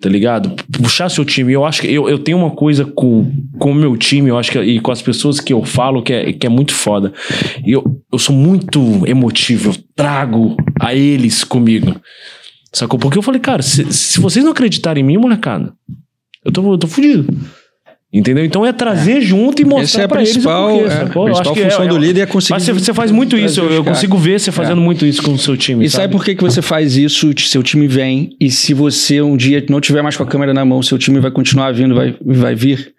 Tá 0.00 0.08
ligado? 0.08 0.54
Puxar 0.72 1.08
seu 1.08 1.24
time. 1.24 1.52
Eu 1.52 1.64
acho 1.64 1.80
que 1.80 1.86
eu, 1.86 2.06
eu 2.08 2.18
tenho 2.18 2.36
uma 2.36 2.50
coisa 2.50 2.84
com, 2.84 3.32
o 3.58 3.74
meu 3.74 3.96
time, 3.96 4.28
eu 4.28 4.36
acho 4.36 4.50
que 4.50 4.58
e 4.60 4.80
com 4.80 4.90
as 4.90 5.00
pessoas 5.00 5.40
que 5.40 5.52
eu 5.52 5.64
falo 5.64 6.02
que 6.02 6.12
é, 6.12 6.32
que 6.32 6.46
é 6.46 6.50
muito 6.50 6.74
foda. 6.74 7.12
Eu, 7.64 8.02
eu 8.12 8.18
sou 8.18 8.34
muito 8.34 9.06
emotivo, 9.06 9.70
eu 9.70 9.76
trago 9.94 10.56
a 10.80 10.94
eles 10.94 11.44
comigo. 11.44 11.94
Sacou? 12.72 12.98
Porque 12.98 13.18
eu 13.18 13.22
falei, 13.22 13.40
cara, 13.40 13.62
se, 13.62 13.92
se 13.92 14.18
vocês 14.18 14.44
não 14.44 14.52
acreditarem 14.52 15.02
em 15.02 15.06
mim, 15.06 15.16
molecada, 15.18 15.72
eu 16.44 16.50
tô, 16.50 16.72
eu 16.72 16.78
tô 16.78 16.86
fudido. 16.86 17.26
Entendeu? 18.14 18.44
Então 18.44 18.64
é 18.66 18.72
trazer 18.74 19.22
junto 19.22 19.62
e 19.62 19.64
mostrar 19.64 20.02
é 20.02 20.04
a 20.04 20.08
pra 20.08 20.18
principal, 20.18 20.70
eles 20.70 20.80
o 20.80 20.82
porquê, 20.82 20.92
é, 20.92 20.96
a 21.02 21.06
sacou? 21.06 21.22
Eu 21.22 21.32
principal 21.32 21.52
acho 21.52 21.54
que 21.54 21.64
função 21.70 21.84
é- 21.84 21.88
do 21.88 21.96
é- 21.96 22.00
líder 22.00 22.20
é 22.20 22.26
conseguir. 22.26 22.52
Mas 22.52 22.62
você, 22.64 22.72
você 22.74 22.92
faz 22.92 23.10
muito 23.10 23.38
isso, 23.38 23.60
eu, 23.62 23.82
consigo 23.82 24.18
ver 24.18 24.38
você 24.38 24.52
fazendo 24.52 24.82
muito 24.82 25.06
isso 25.06 25.22
com 25.22 25.32
o 25.32 25.38
seu 25.38 25.56
time. 25.56 25.86
E 25.86 25.88
sabe 25.88 26.02
sabe 26.02 26.12
por 26.12 26.22
que, 26.22 26.34
que 26.34 26.42
você 26.42 26.60
faz 26.60 26.94
isso? 26.94 27.32
Seu 27.38 27.62
time 27.62 27.86
vem, 27.86 28.36
e 28.38 28.50
se 28.50 28.74
você 28.74 29.22
um 29.22 29.34
dia 29.34 29.64
não 29.70 29.80
tiver 29.80 30.02
mais 30.02 30.14
com 30.14 30.22
a 30.24 30.26
câmera 30.26 30.52
na 30.52 30.62
mão, 30.62 30.82
seu 30.82 30.98
time 30.98 31.20
vai 31.20 31.30
continuar 31.30 31.72
vindo, 31.72 31.94
vai, 31.94 32.14
vai 32.22 32.54
vir. 32.54 32.92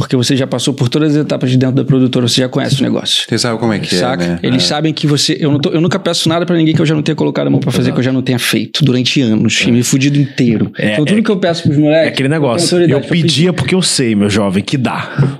Porque 0.00 0.16
você 0.16 0.34
já 0.34 0.46
passou 0.46 0.72
por 0.72 0.88
todas 0.88 1.14
as 1.14 1.22
etapas 1.24 1.50
de 1.50 1.58
dentro 1.58 1.76
da 1.76 1.84
produtora, 1.84 2.26
você 2.26 2.40
já 2.40 2.48
conhece 2.48 2.80
o 2.80 2.82
negócio. 2.82 3.24
Você 3.28 3.38
sabe 3.38 3.58
como 3.60 3.72
é 3.72 3.78
que 3.78 3.94
Saca? 3.94 4.24
é, 4.24 4.28
né? 4.28 4.38
Eles 4.42 4.62
sabem 4.62 4.94
que 4.94 5.06
você. 5.06 5.36
Eu, 5.38 5.52
não 5.52 5.60
tô- 5.60 5.70
eu 5.70 5.80
nunca 5.80 5.98
peço 5.98 6.26
nada 6.28 6.46
pra 6.46 6.56
ninguém 6.56 6.74
que 6.74 6.80
eu 6.80 6.86
já 6.86 6.94
não 6.94 7.02
tenha 7.02 7.14
colocado 7.14 7.46
a 7.48 7.50
mão 7.50 7.60
pra 7.60 7.70
fazer, 7.70 7.92
que 7.92 7.98
eu 7.98 8.02
já 8.02 8.10
não 8.12 8.22
tenha 8.22 8.38
feito 8.38 8.82
durante 8.84 9.20
anos, 9.20 9.60
e 9.66 9.70
me 9.70 9.82
fudido 9.82 10.18
inteiro. 10.18 10.72
É, 10.78 10.94
então, 10.94 11.04
tudo 11.04 11.18
é- 11.18 11.22
que 11.22 11.30
eu 11.30 11.36
peço 11.36 11.62
pros 11.64 11.76
moleques. 11.76 12.06
É 12.06 12.08
aquele 12.08 12.28
eu 12.28 12.30
negócio. 12.30 12.64
autoridade 12.76 12.92
Eu 12.92 13.08
pedir. 13.08 13.22
pedia 13.22 13.52
porque 13.52 13.74
eu 13.74 13.82
sei, 13.82 14.14
meu 14.14 14.30
jovem, 14.30 14.64
que 14.64 14.78
dá. 14.78 15.38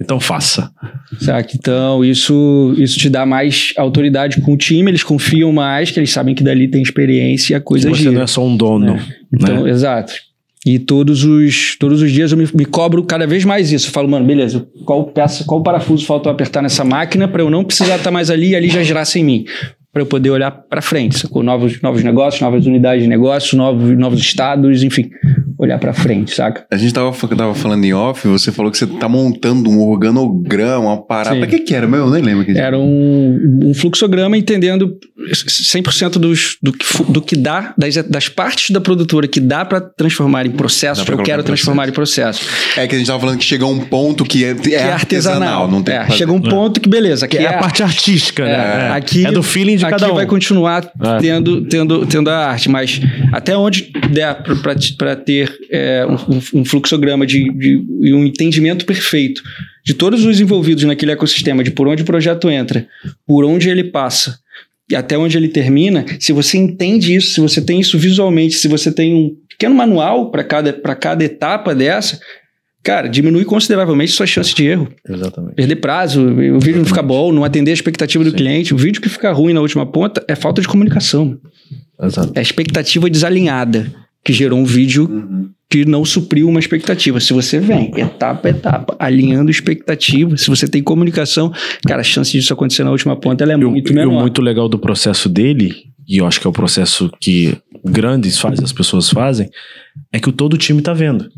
Então 0.00 0.18
faça. 0.18 0.70
Saca? 1.20 1.50
Então, 1.54 2.02
isso, 2.02 2.74
isso 2.78 2.98
te 2.98 3.10
dá 3.10 3.26
mais 3.26 3.74
autoridade 3.76 4.40
com 4.40 4.54
o 4.54 4.56
time, 4.56 4.90
eles 4.90 5.02
confiam 5.02 5.52
mais, 5.52 5.90
que 5.90 6.00
eles 6.00 6.10
sabem 6.10 6.34
que 6.34 6.42
dali 6.42 6.68
tem 6.68 6.80
experiência 6.82 7.52
e 7.52 7.56
a 7.56 7.60
coisa 7.60 7.90
Você 7.90 7.98
gira. 8.04 8.12
não 8.12 8.22
é 8.22 8.26
só 8.26 8.42
um 8.46 8.56
dono. 8.56 8.98
Então, 9.32 9.64
né? 9.64 9.70
exato. 9.70 10.12
E 10.64 10.78
todos 10.78 11.24
os, 11.24 11.76
todos 11.78 12.02
os 12.02 12.12
dias 12.12 12.32
eu 12.32 12.38
me, 12.38 12.46
me 12.54 12.64
cobro 12.66 13.02
cada 13.02 13.26
vez 13.26 13.44
mais 13.44 13.72
isso. 13.72 13.88
Eu 13.88 13.92
falo, 13.92 14.08
mano, 14.08 14.26
beleza, 14.26 14.68
qual 14.84 15.04
peça, 15.04 15.44
qual 15.44 15.62
parafuso 15.62 16.04
falta 16.04 16.28
eu 16.28 16.32
apertar 16.32 16.60
nessa 16.60 16.84
máquina 16.84 17.26
para 17.26 17.42
eu 17.42 17.48
não 17.48 17.64
precisar 17.64 17.96
estar 17.96 18.10
mais 18.10 18.30
ali 18.30 18.50
e 18.50 18.56
ali 18.56 18.68
já 18.68 18.82
girar 18.82 19.06
sem 19.06 19.24
mim. 19.24 19.46
Para 19.92 20.02
eu 20.02 20.06
poder 20.06 20.30
olhar 20.30 20.50
para 20.52 20.80
frente, 20.80 21.18
sacou? 21.18 21.42
Novos, 21.42 21.80
novos 21.82 22.04
negócios, 22.04 22.40
novas 22.40 22.64
unidades 22.64 23.02
de 23.02 23.08
negócio, 23.08 23.56
novos, 23.58 23.98
novos 23.98 24.20
estados, 24.20 24.84
enfim, 24.84 25.10
olhar 25.58 25.78
para 25.78 25.92
frente, 25.92 26.34
saca? 26.34 26.64
A 26.70 26.76
gente 26.76 26.94
tava, 26.94 27.12
tava 27.36 27.54
falando 27.54 27.84
em 27.84 27.92
off, 27.92 28.26
você 28.28 28.52
falou 28.52 28.70
que 28.70 28.78
você 28.78 28.86
tá 28.86 29.08
montando 29.08 29.68
um 29.68 29.80
organograma, 29.80 30.78
uma 30.78 31.02
parada. 31.02 31.36
Pra 31.36 31.46
que 31.46 31.58
que 31.58 31.74
era 31.74 31.88
meu? 31.88 32.06
Eu 32.06 32.10
nem 32.10 32.22
lembro. 32.22 32.44
Que 32.44 32.56
Era 32.56 32.78
um, 32.78 33.60
um 33.64 33.74
fluxograma 33.74 34.38
entendendo 34.38 34.96
100% 35.28 36.12
dos, 36.18 36.56
do, 36.62 36.72
que, 36.72 36.86
do 37.08 37.20
que 37.20 37.36
dá, 37.36 37.74
das, 37.76 37.96
das 37.96 38.28
partes 38.28 38.70
da 38.70 38.80
produtora 38.80 39.26
que 39.26 39.40
dá 39.40 39.64
para 39.64 39.80
transformar 39.80 40.46
em 40.46 40.50
processo, 40.50 41.04
pra 41.04 41.16
eu 41.16 41.22
quero 41.22 41.42
transformar 41.42 41.88
em 41.88 41.92
processo. 41.92 42.46
É 42.76 42.86
que 42.86 42.94
a 42.94 42.98
gente 42.98 43.08
tava 43.08 43.20
falando 43.20 43.38
que 43.38 43.44
chega 43.44 43.64
a 43.64 43.68
um 43.68 43.80
ponto 43.80 44.24
que 44.24 44.44
é, 44.44 44.50
é, 44.50 44.54
que 44.54 44.74
é 44.74 44.92
artesanal. 44.92 45.68
Não 45.68 45.82
tem 45.82 45.96
É, 45.96 46.04
que 46.04 46.12
chega 46.12 46.32
um 46.32 46.40
ponto 46.40 46.80
que, 46.80 46.88
beleza, 46.88 47.26
aqui 47.26 47.36
Que 47.36 47.42
é 47.42 47.46
é 47.46 47.54
a 47.54 47.58
parte 47.58 47.82
artística, 47.82 48.44
É, 48.44 48.46
né? 48.46 48.88
É. 48.88 48.90
aqui, 48.92 49.26
é 49.26 49.32
do 49.32 49.42
feeling 49.42 49.79
de 49.80 49.86
aqui 49.86 50.00
cada 50.00 50.12
um. 50.12 50.14
vai 50.16 50.26
continuar 50.26 50.90
É. 51.02 51.18
tendo, 51.18 51.62
tendo, 51.66 52.06
tendo 52.06 52.30
a 52.30 52.46
arte, 52.48 52.68
mas 52.68 53.00
até 53.32 53.56
onde 53.56 53.90
der 54.12 54.42
para 54.96 55.16
ter 55.16 55.52
é, 55.70 56.06
um, 56.06 56.60
um- 56.60 56.64
fluxograma 56.64 57.26
de, 57.26 57.50
de- 57.52 57.84
e 58.02 58.12
um 58.14 58.24
entendimento 58.24 58.84
perfeito 58.86 59.42
de 59.84 59.94
todos 59.94 60.24
os 60.24 60.40
envolvidos 60.40 60.84
naquele 60.84 61.12
ecossistema, 61.12 61.64
de 61.64 61.70
por 61.70 61.88
onde 61.88 62.02
o 62.02 62.06
projeto 62.06 62.48
entra, 62.50 62.86
por 63.26 63.44
onde 63.44 63.68
ele 63.68 63.84
passa 63.84 64.38
e 64.90 64.94
até 64.96 65.16
onde 65.16 65.36
ele 65.36 65.48
termina, 65.48 66.04
se 66.18 66.32
você 66.32 66.58
entende 66.58 67.14
isso, 67.14 67.34
se 67.34 67.40
você 67.40 67.60
tem 67.62 67.78
isso 67.80 67.96
visualmente, 67.98 68.54
se 68.56 68.66
você 68.68 68.90
tem 68.92 69.14
um 69.14 69.36
pequeno 69.48 69.74
manual 69.74 70.30
para 70.30 70.42
cada, 70.42 70.72
pra 70.72 70.94
cada 70.96 71.22
etapa 71.24 71.74
dessa, 71.74 72.18
cara, 72.82 73.08
diminui 73.08 73.44
consideravelmente 73.44 74.12
sua 74.12 74.26
chance 74.26 74.54
de 74.54 74.64
erro 74.64 74.88
Exatamente. 75.08 75.54
perder 75.54 75.76
prazo, 75.76 76.22
o 76.22 76.60
vídeo 76.60 76.78
não 76.78 76.84
ficar 76.84 77.02
bom, 77.02 77.32
não 77.32 77.44
atender 77.44 77.70
a 77.70 77.74
expectativa 77.74 78.24
do 78.24 78.32
cliente. 78.32 78.74
O 78.74 78.76
vídeo 78.76 79.00
que 79.00 79.08
fica 79.08 79.32
ruim 79.32 79.52
na 79.52 79.60
última 79.60 79.86
ponta 79.86 80.24
é 80.28 80.34
falta 80.34 80.60
de 80.60 80.68
comunicação. 80.68 81.38
Exato. 82.02 82.32
É 82.34 82.38
a 82.38 82.42
expectativa 82.42 83.10
desalinhada 83.10 83.92
que 84.24 84.32
gerou 84.32 84.58
um 84.58 84.64
vídeo 84.64 85.50
que 85.70 85.84
não 85.84 86.04
supriu 86.04 86.48
uma 86.48 86.58
expectativa. 86.58 87.20
Se 87.20 87.32
você 87.32 87.60
vem 87.60 87.92
etapa 87.96 88.48
a 88.48 88.50
etapa, 88.50 88.96
alinhando 88.98 89.50
expectativa, 89.50 90.36
se 90.36 90.48
você 90.48 90.66
tem 90.66 90.82
comunicação, 90.82 91.52
cara, 91.86 92.00
a 92.00 92.04
chance 92.04 92.32
disso 92.32 92.52
acontecer 92.52 92.82
na 92.82 92.90
última 92.90 93.14
ponta 93.14 93.44
ela 93.44 93.52
é 93.52 93.56
muito 93.56 93.90
e 93.90 93.92
o 93.92 93.94
menor. 93.94 94.20
muito 94.20 94.42
legal 94.42 94.68
do 94.68 94.78
processo 94.78 95.28
dele, 95.28 95.72
e 96.08 96.18
eu 96.18 96.26
acho 96.26 96.40
que 96.40 96.46
é 96.46 96.50
o 96.50 96.52
processo 96.52 97.10
que 97.20 97.56
grandes 97.84 98.36
fazem, 98.38 98.64
as 98.64 98.72
pessoas 98.72 99.08
fazem, 99.08 99.48
é 100.12 100.18
que 100.18 100.28
o 100.28 100.32
todo 100.32 100.54
o 100.54 100.58
time 100.58 100.82
tá 100.82 100.92
vendo. 100.92 101.30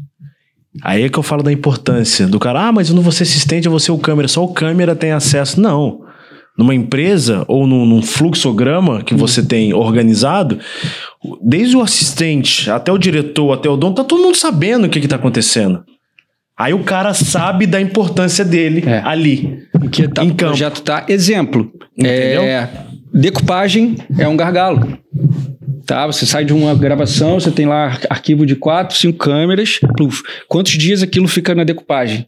Aí 0.80 1.02
é 1.02 1.08
que 1.08 1.18
eu 1.18 1.22
falo 1.22 1.42
da 1.42 1.52
importância 1.52 2.26
do 2.26 2.38
cara, 2.38 2.68
ah, 2.68 2.72
mas 2.72 2.88
eu 2.88 2.94
não 2.94 3.02
vou 3.02 3.12
ser 3.12 3.24
assistente, 3.24 3.66
eu 3.66 3.70
vou 3.70 3.80
ser 3.80 3.92
o 3.92 3.98
câmera, 3.98 4.26
só 4.28 4.42
o 4.42 4.48
câmera 4.54 4.96
tem 4.96 5.12
acesso. 5.12 5.60
Não. 5.60 6.00
Numa 6.56 6.74
empresa 6.74 7.44
ou 7.48 7.66
num, 7.66 7.84
num 7.84 8.02
fluxograma 8.02 9.02
que 9.02 9.14
você 9.14 9.42
tem 9.42 9.72
organizado, 9.74 10.58
desde 11.42 11.76
o 11.76 11.80
assistente 11.82 12.70
até 12.70 12.92
o 12.92 12.98
diretor, 12.98 13.52
até 13.52 13.68
o 13.68 13.76
dono, 13.76 13.94
tá 13.94 14.04
todo 14.04 14.22
mundo 14.22 14.36
sabendo 14.36 14.86
o 14.86 14.88
que, 14.88 15.00
que 15.00 15.08
tá 15.08 15.16
acontecendo. 15.16 15.82
Aí 16.58 16.74
o 16.74 16.84
cara 16.84 17.14
sabe 17.14 17.66
da 17.66 17.80
importância 17.80 18.44
dele 18.44 18.82
É. 18.86 19.00
ali. 19.04 19.66
Em 19.82 19.88
que 19.88 20.02
etapa 20.02 20.26
em 20.26 20.30
o 20.30 20.34
campo. 20.34 20.50
projeto 20.52 20.82
tá? 20.82 21.04
Exemplo. 21.08 21.70
Entendeu? 21.96 22.42
É, 22.42 22.68
decupagem 23.12 23.96
é 24.18 24.28
um 24.28 24.36
gargalo. 24.36 24.98
Tá, 25.86 26.06
você 26.06 26.24
sai 26.26 26.44
de 26.44 26.52
uma 26.52 26.74
gravação, 26.74 27.40
você 27.40 27.50
tem 27.50 27.66
lá 27.66 27.86
ar- 27.86 28.00
arquivo 28.10 28.44
de 28.46 28.54
quatro, 28.56 28.96
cinco 28.96 29.18
câmeras. 29.18 29.80
pluf. 29.96 30.22
Quantos 30.48 30.72
dias 30.72 31.02
aquilo 31.02 31.26
fica 31.28 31.54
na 31.54 31.64
decupagem? 31.64 32.26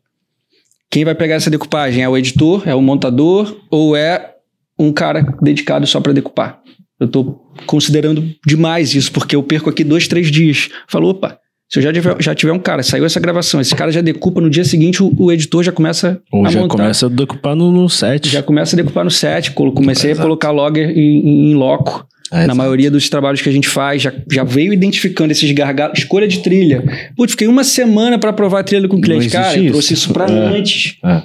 Quem 0.90 1.04
vai 1.04 1.14
pegar 1.14 1.34
essa 1.36 1.50
decupagem? 1.50 2.02
É 2.02 2.08
o 2.08 2.16
editor, 2.16 2.62
é 2.66 2.74
o 2.74 2.80
montador 2.82 3.56
ou 3.70 3.96
é 3.96 4.32
um 4.78 4.92
cara 4.92 5.22
dedicado 5.42 5.86
só 5.86 6.00
para 6.00 6.12
decupar? 6.12 6.60
Eu 7.00 7.08
tô 7.08 7.40
considerando 7.66 8.24
demais 8.46 8.94
isso, 8.94 9.10
porque 9.12 9.34
eu 9.34 9.42
perco 9.42 9.68
aqui 9.70 9.82
dois, 9.84 10.06
três 10.06 10.30
dias. 10.30 10.68
Falou, 10.88 11.10
opa, 11.10 11.38
se 11.68 11.78
eu 11.78 11.82
já 11.82 11.92
tiver, 11.92 12.16
já 12.22 12.34
tiver 12.34 12.52
um 12.52 12.58
cara, 12.58 12.82
saiu 12.82 13.04
essa 13.04 13.18
gravação, 13.18 13.60
esse 13.60 13.74
cara 13.74 13.90
já 13.90 14.00
decupa, 14.00 14.40
no 14.40 14.48
dia 14.48 14.64
seguinte 14.64 15.02
o, 15.02 15.12
o 15.18 15.32
editor 15.32 15.62
já 15.64 15.72
começa 15.72 16.20
Ou 16.32 16.46
a 16.46 16.50
já 16.50 16.60
montar. 16.60 16.76
começa 16.76 17.06
a 17.06 17.08
decupar 17.08 17.56
no, 17.56 17.70
no 17.72 17.88
set. 17.88 18.28
Já 18.28 18.42
começa 18.42 18.76
a 18.76 18.78
decupar 18.78 19.04
no 19.04 19.10
set, 19.10 19.50
comecei 19.52 20.10
Exato. 20.12 20.22
a 20.22 20.24
colocar 20.24 20.50
logger 20.52 20.90
em, 20.96 21.50
em 21.50 21.54
loco. 21.54 22.06
É, 22.32 22.46
na 22.46 22.54
maioria 22.54 22.90
dos 22.90 23.08
trabalhos 23.08 23.40
que 23.42 23.48
a 23.48 23.52
gente 23.52 23.68
faz, 23.68 24.02
já, 24.02 24.12
já 24.30 24.42
veio 24.44 24.72
identificando 24.72 25.30
esses 25.32 25.50
gargalos. 25.52 25.98
Escolha 25.98 26.26
de 26.26 26.40
trilha. 26.40 26.82
Putz, 27.16 27.32
fiquei 27.32 27.46
uma 27.46 27.62
semana 27.64 28.18
para 28.18 28.30
aprovar 28.30 28.60
a 28.60 28.64
trilha 28.64 28.88
com 28.88 28.96
o 28.96 29.00
cliente. 29.00 29.28
Cara, 29.28 29.56
eu 29.58 29.70
trouxe 29.70 29.94
isso. 29.94 30.12
para 30.12 30.26
É. 30.26 30.58
antes. 30.58 30.96
É. 31.04 31.22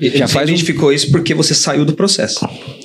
E 0.00 0.10
Já 0.18 0.26
você 0.26 0.32
faz 0.34 0.48
um- 0.48 0.52
identificou 0.52 0.92
isso 0.92 1.10
porque 1.10 1.32
você 1.34 1.54
saiu 1.54 1.84
do 1.84 1.92
processo. 1.92 2.40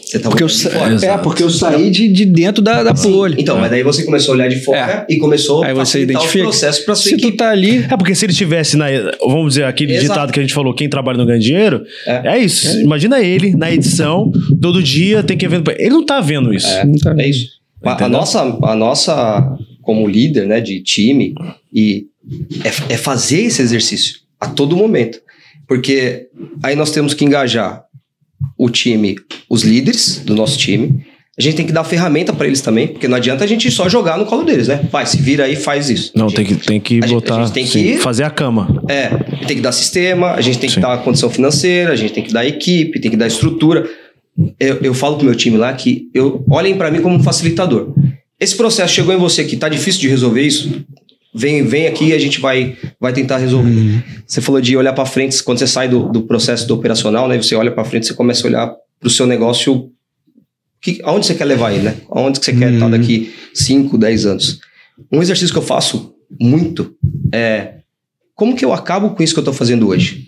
Você 0.07 0.19
tá 0.19 0.29
Porque 0.29 0.41
eu, 0.43 0.47
sa- 0.47 0.69
fora. 0.69 0.95
é, 1.05 1.17
porque 1.17 1.43
eu 1.43 1.49
saí 1.49 1.89
de, 1.91 2.07
de 2.07 2.23
dentro 2.25 2.61
da, 2.63 2.81
da 2.81 2.93
bolha. 2.93 3.35
Então, 3.37 3.59
mas 3.59 3.69
daí 3.69 3.83
você 3.83 4.05
começou 4.05 4.31
a 4.33 4.37
olhar 4.37 4.47
de 4.47 4.63
fora 4.63 5.05
e 5.09 5.17
começou 5.17 5.65
Aí 5.65 5.71
a 5.71 5.73
você 5.73 6.01
identifica. 6.03 6.45
os 6.47 6.55
processos 6.57 6.85
para 6.85 6.95
sua 6.95 7.09
Se 7.11 7.17
tu 7.17 7.23
equipe. 7.27 7.37
tá 7.37 7.49
ali, 7.49 7.79
É 7.91 7.97
porque 7.97 8.15
se 8.15 8.23
ele 8.23 8.31
estivesse 8.31 8.77
na. 8.77 8.85
Vamos 9.21 9.49
dizer, 9.55 9.65
aquele 9.65 9.91
Exato. 9.93 10.07
ditado 10.07 10.31
que 10.31 10.39
a 10.39 10.43
gente 10.43 10.53
falou: 10.53 10.73
quem 10.73 10.87
trabalha 10.87 11.17
não 11.17 11.25
ganha 11.25 11.39
dinheiro. 11.39 11.83
É. 12.05 12.35
É, 12.35 12.37
isso. 12.39 12.79
Imagina 12.79 13.19
ele 13.19 13.53
na 13.53 13.69
edição, 13.69 14.31
todo 14.61 14.81
dia 14.81 15.21
tem 15.23 15.37
que 15.37 15.43
evento. 15.45 15.71
Ele 15.71 15.89
não 15.89 16.05
tá 16.05 16.21
vendo 16.21 16.53
isso. 16.53 16.67
É. 16.67 16.85
não 16.85 16.95
tá- 16.95 17.13
É 17.17 17.27
isso. 17.29 17.49
A, 17.83 18.07
nossa, 18.07 18.41
a 18.41 18.75
nossa, 18.75 19.57
como 19.81 20.07
líder 20.07 20.47
né, 20.47 20.61
de 20.61 20.81
time, 20.81 21.35
e 21.73 22.05
é, 22.63 22.93
é 22.93 22.97
fazer 22.97 23.41
esse 23.41 23.61
exercício 23.61 24.15
a 24.39 24.47
todo 24.47 24.75
momento. 24.77 25.19
Porque 25.67 26.27
aí 26.63 26.75
nós 26.77 26.91
temos 26.91 27.13
que 27.13 27.25
engajar 27.25 27.83
o 28.57 28.69
time, 28.69 29.15
os 29.49 29.63
líderes 29.63 30.21
do 30.25 30.33
nosso 30.35 30.57
time. 30.57 31.05
A 31.39 31.41
gente 31.43 31.55
tem 31.55 31.65
que 31.67 31.71
dar 31.71 31.83
ferramenta 31.83 32.33
para 32.33 32.47
eles 32.47 32.61
também, 32.61 32.87
porque 32.87 33.07
não 33.07 33.15
adianta 33.15 33.43
a 33.43 33.47
gente 33.47 33.69
só 33.69 33.87
jogar 33.87 34.17
no 34.17 34.25
colo 34.25 34.43
deles, 34.43 34.67
né? 34.67 34.79
Vai, 34.91 35.05
se 35.05 35.17
vira 35.17 35.43
aí, 35.45 35.55
faz 35.55 35.87
isso. 35.87 36.11
Não, 36.15 36.25
A 36.27 36.31
tem 36.31 36.43
que, 36.43 36.53
gente- 36.55 36.65
tem 36.65 36.79
que 36.81 36.93
a 36.95 37.01
gente- 37.07 37.11
a 37.11 37.13
botar. 37.15 37.43
gente 37.43 37.53
tem 37.53 37.65
sim, 37.67 37.83
que- 37.83 37.97
fazer 37.99 38.23
a 38.23 38.29
cama. 38.31 38.81
É, 38.89 39.09
tem 39.45 39.55
que 39.57 39.61
dar 39.61 39.71
sistema, 39.71 40.31
a 40.31 40.41
gente 40.41 40.57
tem 40.57 40.67
que 40.67 40.73
Sim. 40.75 40.81
dar 40.81 40.97
condição 41.03 41.29
financeira, 41.29 41.93
a 41.93 41.95
gente 41.95 42.11
tem 42.11 42.23
que 42.23 42.33
dar 42.33 42.43
equipe, 42.43 42.99
tem 42.99 43.11
que 43.11 43.17
dar 43.17 43.27
estrutura. 43.27 43.87
Eu, 44.59 44.77
eu 44.81 44.93
falo 44.95 45.17
pro 45.17 45.25
meu 45.25 45.35
time 45.35 45.57
lá 45.57 45.71
que 45.73 46.09
eu 46.11 46.43
olhem 46.49 46.75
para 46.75 46.89
mim 46.89 47.01
como 47.01 47.15
um 47.15 47.21
facilitador. 47.23 47.93
Esse 48.39 48.55
processo 48.55 48.93
chegou 48.95 49.13
em 49.13 49.17
você 49.17 49.43
que 49.43 49.57
tá 49.57 49.69
difícil 49.69 50.01
de 50.01 50.07
resolver 50.07 50.41
isso, 50.41 50.83
vem, 51.33 51.63
vem 51.63 51.87
aqui 51.87 52.07
e 52.07 52.13
a 52.13 52.19
gente 52.19 52.39
vai, 52.39 52.77
vai 52.99 53.13
tentar 53.13 53.37
resolver. 53.37 54.03
Você 54.25 54.41
falou 54.41 54.61
de 54.61 54.75
olhar 54.75 54.93
para 54.93 55.05
frente, 55.05 55.41
quando 55.43 55.59
você 55.59 55.67
sai 55.67 55.87
do, 55.87 56.09
do 56.09 56.23
processo 56.23 56.67
do 56.67 56.73
operacional, 56.73 57.27
né? 57.27 57.37
Você 57.37 57.55
olha 57.55 57.71
para 57.71 57.85
frente, 57.85 58.07
você 58.07 58.13
começa 58.13 58.45
a 58.45 58.49
olhar 58.49 58.75
para 58.99 59.07
o 59.07 59.09
seu 59.09 59.27
negócio, 59.27 59.91
que, 60.81 60.99
aonde 61.03 61.25
você 61.25 61.35
quer 61.35 61.45
levar 61.45 61.73
ele, 61.73 61.83
né? 61.83 61.97
Aonde 62.09 62.39
que 62.39 62.45
você 62.45 62.53
quer 62.53 62.73
estar 62.73 62.89
daqui 62.89 63.33
5, 63.53 63.97
10 63.97 64.25
anos. 64.25 64.59
Um 65.11 65.21
exercício 65.21 65.53
que 65.53 65.59
eu 65.59 65.63
faço 65.63 66.13
muito 66.39 66.95
é 67.33 67.77
como 68.33 68.55
que 68.55 68.63
eu 68.63 68.73
acabo 68.73 69.11
com 69.11 69.23
isso 69.23 69.33
que 69.33 69.39
eu 69.39 69.41
estou 69.41 69.53
fazendo 69.53 69.87
hoje? 69.87 70.27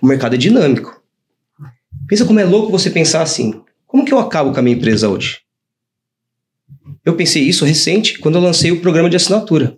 O 0.00 0.06
mercado 0.06 0.34
é 0.34 0.38
dinâmico. 0.38 1.02
Pensa 2.08 2.24
como 2.24 2.40
é 2.40 2.44
louco 2.44 2.72
você 2.72 2.90
pensar 2.90 3.22
assim. 3.22 3.60
Como 3.86 4.04
que 4.04 4.12
eu 4.12 4.18
acabo 4.18 4.52
com 4.52 4.58
a 4.58 4.62
minha 4.62 4.76
empresa 4.76 5.08
hoje? 5.08 5.38
Eu 7.04 7.14
pensei 7.16 7.42
isso 7.42 7.64
recente 7.64 8.18
quando 8.18 8.36
eu 8.36 8.40
lancei 8.40 8.72
o 8.72 8.80
programa 8.80 9.10
de 9.10 9.16
assinatura. 9.16 9.76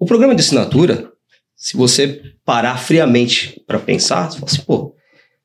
O 0.00 0.06
programa 0.06 0.34
de 0.34 0.40
assinatura, 0.40 1.12
se 1.54 1.76
você 1.76 2.22
parar 2.42 2.78
friamente 2.78 3.62
para 3.66 3.78
pensar, 3.78 4.30
você 4.30 4.38
fala 4.38 4.50
assim, 4.50 4.62
pô, 4.62 4.94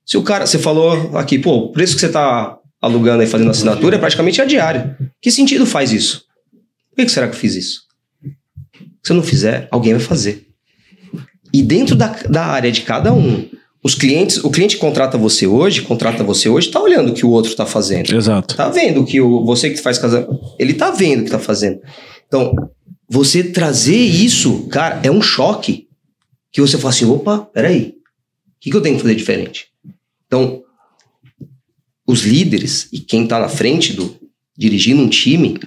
se 0.06 0.18
o 0.18 0.24
cara, 0.24 0.48
você 0.48 0.58
falou 0.58 1.18
aqui, 1.18 1.38
pô, 1.38 1.56
o 1.56 1.72
preço 1.74 1.94
que 1.94 2.00
você 2.00 2.06
está 2.06 2.58
alugando 2.82 3.22
e 3.22 3.28
fazendo 3.28 3.52
assinatura 3.52 3.98
é 3.98 4.00
praticamente 4.00 4.42
a 4.42 4.46
diária. 4.46 4.98
Que 5.22 5.30
sentido 5.30 5.66
faz 5.66 5.92
isso? 5.92 6.24
Por 6.96 7.04
que 7.04 7.10
será 7.10 7.28
que 7.28 7.36
eu 7.36 7.40
fiz 7.40 7.54
isso? 7.56 7.82
Se 9.04 9.12
eu 9.12 9.18
não 9.18 9.24
fizer, 9.24 9.68
alguém 9.70 9.94
vai 9.94 10.02
fazer. 10.02 10.48
E 11.54 11.62
dentro 11.62 11.94
da, 11.94 12.08
da 12.30 12.46
área 12.46 12.72
de 12.72 12.82
cada 12.82 13.14
um, 13.14 13.50
os 13.84 13.94
clientes, 13.94 14.38
o 14.38 14.50
cliente 14.50 14.76
que 14.76 14.82
contrata 14.82 15.18
você 15.18 15.46
hoje, 15.46 15.82
contrata 15.82 16.24
você 16.24 16.48
hoje, 16.48 16.72
tá 16.72 16.82
olhando 16.82 17.12
o 17.12 17.14
que 17.14 17.26
o 17.26 17.30
outro 17.30 17.52
está 17.52 17.66
fazendo. 17.66 18.16
Exato. 18.16 18.56
Tá 18.56 18.70
vendo 18.70 19.06
que 19.06 19.20
o, 19.20 19.44
você 19.44 19.70
que 19.70 19.78
faz 19.78 19.98
casamento, 19.98 20.34
ele 20.58 20.74
tá 20.74 20.92
vendo 20.92 21.22
o 21.22 21.26
que 21.26 21.32
tá 21.32 21.40
fazendo. 21.40 21.82
Então, 22.26 22.56
você 23.08 23.44
trazer 23.44 23.98
isso, 23.98 24.68
cara, 24.68 25.00
é 25.04 25.12
um 25.12 25.22
choque. 25.22 25.88
Que 26.52 26.62
você 26.62 26.78
fala 26.78 26.94
assim, 26.94 27.06
opa, 27.06 27.40
peraí, 27.40 27.90
o 27.90 28.60
que, 28.60 28.72
que 28.72 28.78
eu 28.78 28.82
tenho 28.82 28.96
que 28.96 29.02
fazer 29.02 29.16
diferente? 29.16 29.68
Então, 30.26 30.64
os 32.08 32.24
líderes 32.24 32.88
e 32.94 33.00
quem 33.00 33.28
tá 33.28 33.40
na 33.40 33.50
frente 33.50 33.94
do 33.94 34.16
dirigindo 34.58 35.02
um 35.02 35.10
time, 35.10 35.60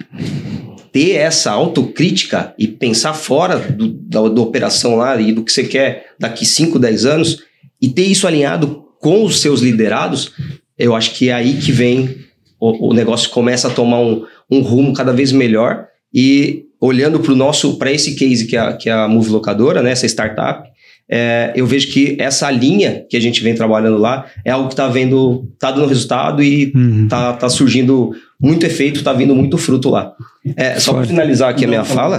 ter 0.91 1.11
essa 1.11 1.51
autocrítica 1.51 2.55
e 2.57 2.67
pensar 2.67 3.13
fora 3.13 3.59
do, 3.59 3.87
da, 3.87 4.27
da 4.27 4.41
operação 4.41 4.95
lá 4.95 5.19
e 5.21 5.31
do 5.31 5.43
que 5.43 5.51
você 5.51 5.63
quer 5.63 6.13
daqui 6.17 6.45
5, 6.45 6.79
10 6.79 7.05
anos 7.05 7.43
e 7.79 7.87
ter 7.87 8.05
isso 8.05 8.27
alinhado 8.27 8.85
com 8.99 9.23
os 9.23 9.39
seus 9.39 9.61
liderados, 9.61 10.31
eu 10.77 10.95
acho 10.95 11.13
que 11.13 11.29
é 11.29 11.33
aí 11.33 11.57
que 11.57 11.71
vem 11.71 12.25
o, 12.59 12.89
o 12.89 12.93
negócio 12.93 13.29
começa 13.29 13.67
a 13.67 13.73
tomar 13.73 13.99
um, 13.99 14.25
um 14.49 14.61
rumo 14.61 14.93
cada 14.93 15.13
vez 15.13 15.31
melhor 15.31 15.87
e 16.13 16.65
olhando 16.81 17.19
para 17.19 17.31
o 17.33 17.35
nosso 17.35 17.77
para 17.77 17.91
esse 17.91 18.15
case 18.15 18.45
que 18.47 18.55
é 18.55 18.59
a, 18.59 18.73
que 18.73 18.89
é 18.89 18.93
a 18.93 19.07
Move 19.07 19.29
Locadora, 19.29 19.81
né, 19.81 19.91
essa 19.91 20.05
startup, 20.05 20.67
é, 21.11 21.51
eu 21.55 21.65
vejo 21.65 21.91
que 21.91 22.15
essa 22.19 22.49
linha 22.51 23.03
que 23.09 23.17
a 23.17 23.19
gente 23.19 23.41
vem 23.43 23.55
trabalhando 23.55 23.97
lá 23.97 24.25
é 24.45 24.51
algo 24.51 24.67
que 24.67 24.73
está 24.73 24.87
vendo, 24.87 25.47
tá 25.59 25.71
dando 25.71 25.87
resultado 25.87 26.43
e 26.43 26.71
Uhum. 26.75 27.07
tá, 27.09 27.33
tá 27.33 27.49
surgindo 27.49 28.11
muito 28.39 28.63
efeito, 28.65 29.03
tá 29.03 29.11
vindo 29.11 29.35
muito 29.35 29.57
fruto 29.57 29.89
lá. 29.89 30.13
É, 30.55 30.79
só 30.79 30.93
para 30.93 31.05
finalizar 31.05 31.49
aqui 31.49 31.65
a 31.65 31.67
minha 31.67 31.83
fala, 31.83 32.17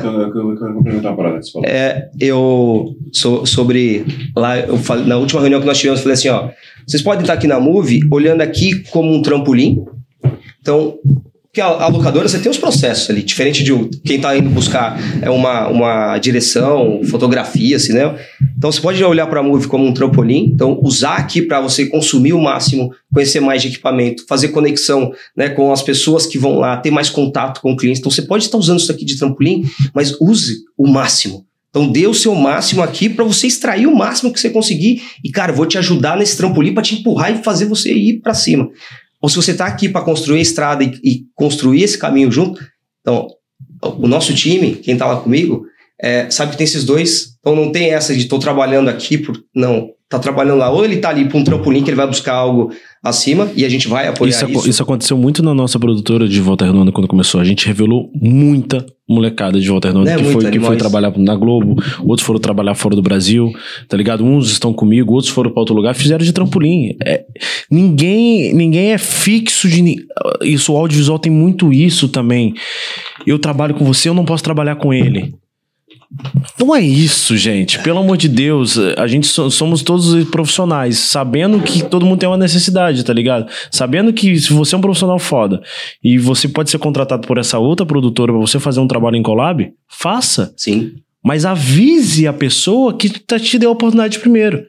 é, 1.64 2.08
eu 2.20 2.94
so- 3.12 3.46
sobre 3.46 4.04
lá 4.36 4.58
eu 4.58 4.76
falei, 4.76 5.06
na 5.06 5.16
última 5.16 5.40
reunião 5.40 5.60
que 5.60 5.66
nós 5.66 5.78
tivemos 5.78 6.00
eu 6.00 6.02
falei 6.02 6.14
assim 6.14 6.28
ó 6.28 6.50
vocês 6.86 7.02
podem 7.02 7.22
estar 7.22 7.32
aqui 7.34 7.46
na 7.46 7.58
Move 7.58 8.00
olhando 8.10 8.42
aqui 8.42 8.82
como 8.90 9.10
um 9.14 9.22
trampolim 9.22 9.82
então 10.60 10.98
porque 11.50 11.60
a, 11.60 11.66
a 11.66 11.88
locadora 11.88 12.28
você 12.28 12.38
tem 12.38 12.50
os 12.50 12.58
processos 12.58 13.10
ali 13.10 13.24
diferente 13.24 13.64
de 13.64 13.72
quem 14.04 14.16
está 14.16 14.36
indo 14.36 14.48
buscar 14.48 14.96
é 15.20 15.28
uma, 15.28 15.66
uma 15.66 16.18
direção 16.18 17.00
fotografia 17.04 17.76
cinema 17.76 18.16
então 18.56 18.70
você 18.70 18.80
pode 18.80 19.02
olhar 19.02 19.26
para 19.26 19.40
a 19.40 19.42
Move 19.42 19.66
como 19.66 19.86
um 19.86 19.92
trampolim. 19.94 20.50
Então 20.52 20.78
usar 20.82 21.16
aqui 21.16 21.40
para 21.40 21.60
você 21.60 21.86
consumir 21.86 22.34
o 22.34 22.40
máximo 22.40 22.92
conhecer 23.12 23.40
mais 23.40 23.62
de 23.62 23.68
equipamento 23.68 24.24
fazer 24.28 24.48
conexão 24.48 25.12
né, 25.36 25.48
com 25.48 25.72
as 25.72 25.82
pessoas 25.82 26.26
que 26.26 26.38
vão 26.38 26.58
lá 26.58 26.76
ter 26.76 26.90
mais 26.90 27.08
contato 27.08 27.60
com 27.60 27.72
o 27.72 27.76
cliente. 27.76 28.00
Então 28.00 28.12
você 28.12 28.22
pode 28.22 28.44
estar 28.44 28.58
usando 28.58 28.78
isso 28.78 28.92
aqui 28.92 29.04
de 29.04 29.18
trampolim 29.18 29.64
mas 29.94 30.14
use 30.20 30.58
o 30.76 30.86
máximo. 30.86 31.46
Então 31.70 31.90
dê 31.90 32.06
o 32.06 32.14
seu 32.14 32.34
máximo 32.34 32.82
aqui 32.82 33.08
para 33.08 33.24
você 33.24 33.46
extrair 33.46 33.86
o 33.86 33.96
máximo 33.96 34.32
que 34.32 34.38
você 34.38 34.50
conseguir. 34.50 35.02
E 35.24 35.30
cara, 35.30 35.52
vou 35.52 35.66
te 35.66 35.78
ajudar 35.78 36.16
nesse 36.16 36.36
trampolim 36.36 36.74
para 36.74 36.82
te 36.82 36.96
empurrar 36.96 37.32
e 37.32 37.42
fazer 37.42 37.64
você 37.64 37.92
ir 37.92 38.20
para 38.20 38.34
cima. 38.34 38.68
Ou 39.20 39.28
se 39.28 39.36
você 39.36 39.54
tá 39.54 39.66
aqui 39.66 39.88
para 39.88 40.04
construir 40.04 40.38
a 40.38 40.42
estrada 40.42 40.82
e, 40.82 40.98
e 41.02 41.24
construir 41.34 41.82
esse 41.82 41.98
caminho 41.98 42.30
junto, 42.30 42.64
então 43.00 43.28
o 43.82 44.06
nosso 44.06 44.34
time, 44.34 44.76
quem 44.76 44.96
tá 44.96 45.06
lá 45.06 45.20
comigo, 45.20 45.66
é, 46.00 46.30
sabe 46.30 46.52
que 46.52 46.58
tem 46.58 46.64
esses 46.64 46.84
dois, 46.84 47.36
então 47.38 47.54
não 47.54 47.70
tem 47.70 47.92
essa 47.92 48.14
de 48.14 48.24
tô 48.26 48.38
trabalhando 48.38 48.88
aqui 48.88 49.18
por 49.18 49.42
não, 49.54 49.90
tá 50.10 50.18
trabalhando 50.18 50.58
lá, 50.58 50.68
ou 50.68 50.84
ele 50.84 50.96
tá 50.96 51.08
ali 51.08 51.24
para 51.26 51.38
um 51.38 51.44
trampolim 51.44 51.84
que 51.84 51.88
ele 51.88 51.96
vai 51.96 52.06
buscar 52.06 52.34
algo 52.34 52.72
acima 53.00 53.48
e 53.54 53.64
a 53.64 53.68
gente 53.68 53.86
vai 53.86 54.08
apoiar 54.08 54.30
Isso, 54.30 54.50
isso. 54.50 54.68
isso 54.68 54.82
aconteceu 54.82 55.16
muito 55.16 55.40
na 55.40 55.54
nossa 55.54 55.78
produtora 55.78 56.28
de 56.28 56.40
Volta 56.40 56.64
Redonda 56.64 56.90
quando 56.90 57.06
começou. 57.06 57.40
A 57.40 57.44
gente 57.44 57.64
revelou 57.64 58.10
muita 58.12 58.84
molecada 59.08 59.60
de 59.60 59.68
Volta 59.68 59.86
Redonda 59.86 60.10
É, 60.10 60.16
que, 60.16 60.24
foi, 60.24 60.50
que 60.50 60.58
foi 60.58 60.76
trabalhar 60.76 61.16
na 61.16 61.36
Globo, 61.36 61.80
outros 62.04 62.26
foram 62.26 62.40
trabalhar 62.40 62.74
fora 62.74 62.96
do 62.96 63.02
Brasil, 63.02 63.52
tá 63.88 63.96
ligado? 63.96 64.24
Uns 64.24 64.50
estão 64.50 64.72
comigo, 64.72 65.14
outros 65.14 65.32
foram 65.32 65.52
para 65.52 65.60
outro 65.60 65.76
lugar, 65.76 65.94
fizeram 65.94 66.24
de 66.24 66.32
trampolim. 66.32 66.96
É, 67.06 67.24
ninguém, 67.70 68.52
ninguém 68.52 68.90
é 68.90 68.98
fixo 68.98 69.68
de. 69.68 70.04
Isso, 70.42 70.72
o 70.72 70.76
audiovisual 70.76 71.20
tem 71.20 71.30
muito 71.30 71.72
isso 71.72 72.08
também. 72.08 72.54
Eu 73.24 73.38
trabalho 73.38 73.76
com 73.76 73.84
você, 73.84 74.08
eu 74.08 74.14
não 74.14 74.24
posso 74.24 74.42
trabalhar 74.42 74.74
com 74.74 74.92
ele. 74.92 75.34
Não 76.58 76.74
é 76.74 76.80
isso, 76.80 77.36
gente. 77.36 77.78
Pelo 77.82 78.00
amor 78.00 78.16
de 78.16 78.28
Deus, 78.28 78.76
a 78.96 79.06
gente 79.06 79.26
so- 79.28 79.50
somos 79.50 79.82
todos 79.82 80.24
profissionais, 80.28 80.98
sabendo 80.98 81.60
que 81.60 81.82
todo 81.84 82.04
mundo 82.04 82.18
tem 82.18 82.28
uma 82.28 82.36
necessidade, 82.36 83.04
tá 83.04 83.12
ligado? 83.12 83.48
Sabendo 83.70 84.12
que 84.12 84.38
se 84.38 84.52
você 84.52 84.74
é 84.74 84.78
um 84.78 84.80
profissional 84.80 85.18
foda 85.18 85.62
e 86.02 86.18
você 86.18 86.48
pode 86.48 86.68
ser 86.70 86.78
contratado 86.78 87.26
por 87.26 87.38
essa 87.38 87.58
outra 87.58 87.86
produtora 87.86 88.32
pra 88.32 88.40
você 88.40 88.58
fazer 88.58 88.80
um 88.80 88.88
trabalho 88.88 89.16
em 89.16 89.22
collab, 89.22 89.72
faça. 89.88 90.52
Sim. 90.56 90.94
Mas 91.22 91.44
avise 91.44 92.26
a 92.26 92.32
pessoa 92.32 92.92
que 92.94 93.08
tá, 93.20 93.38
te 93.38 93.58
deu 93.58 93.70
a 93.70 93.72
oportunidade 93.72 94.18
primeiro. 94.18 94.64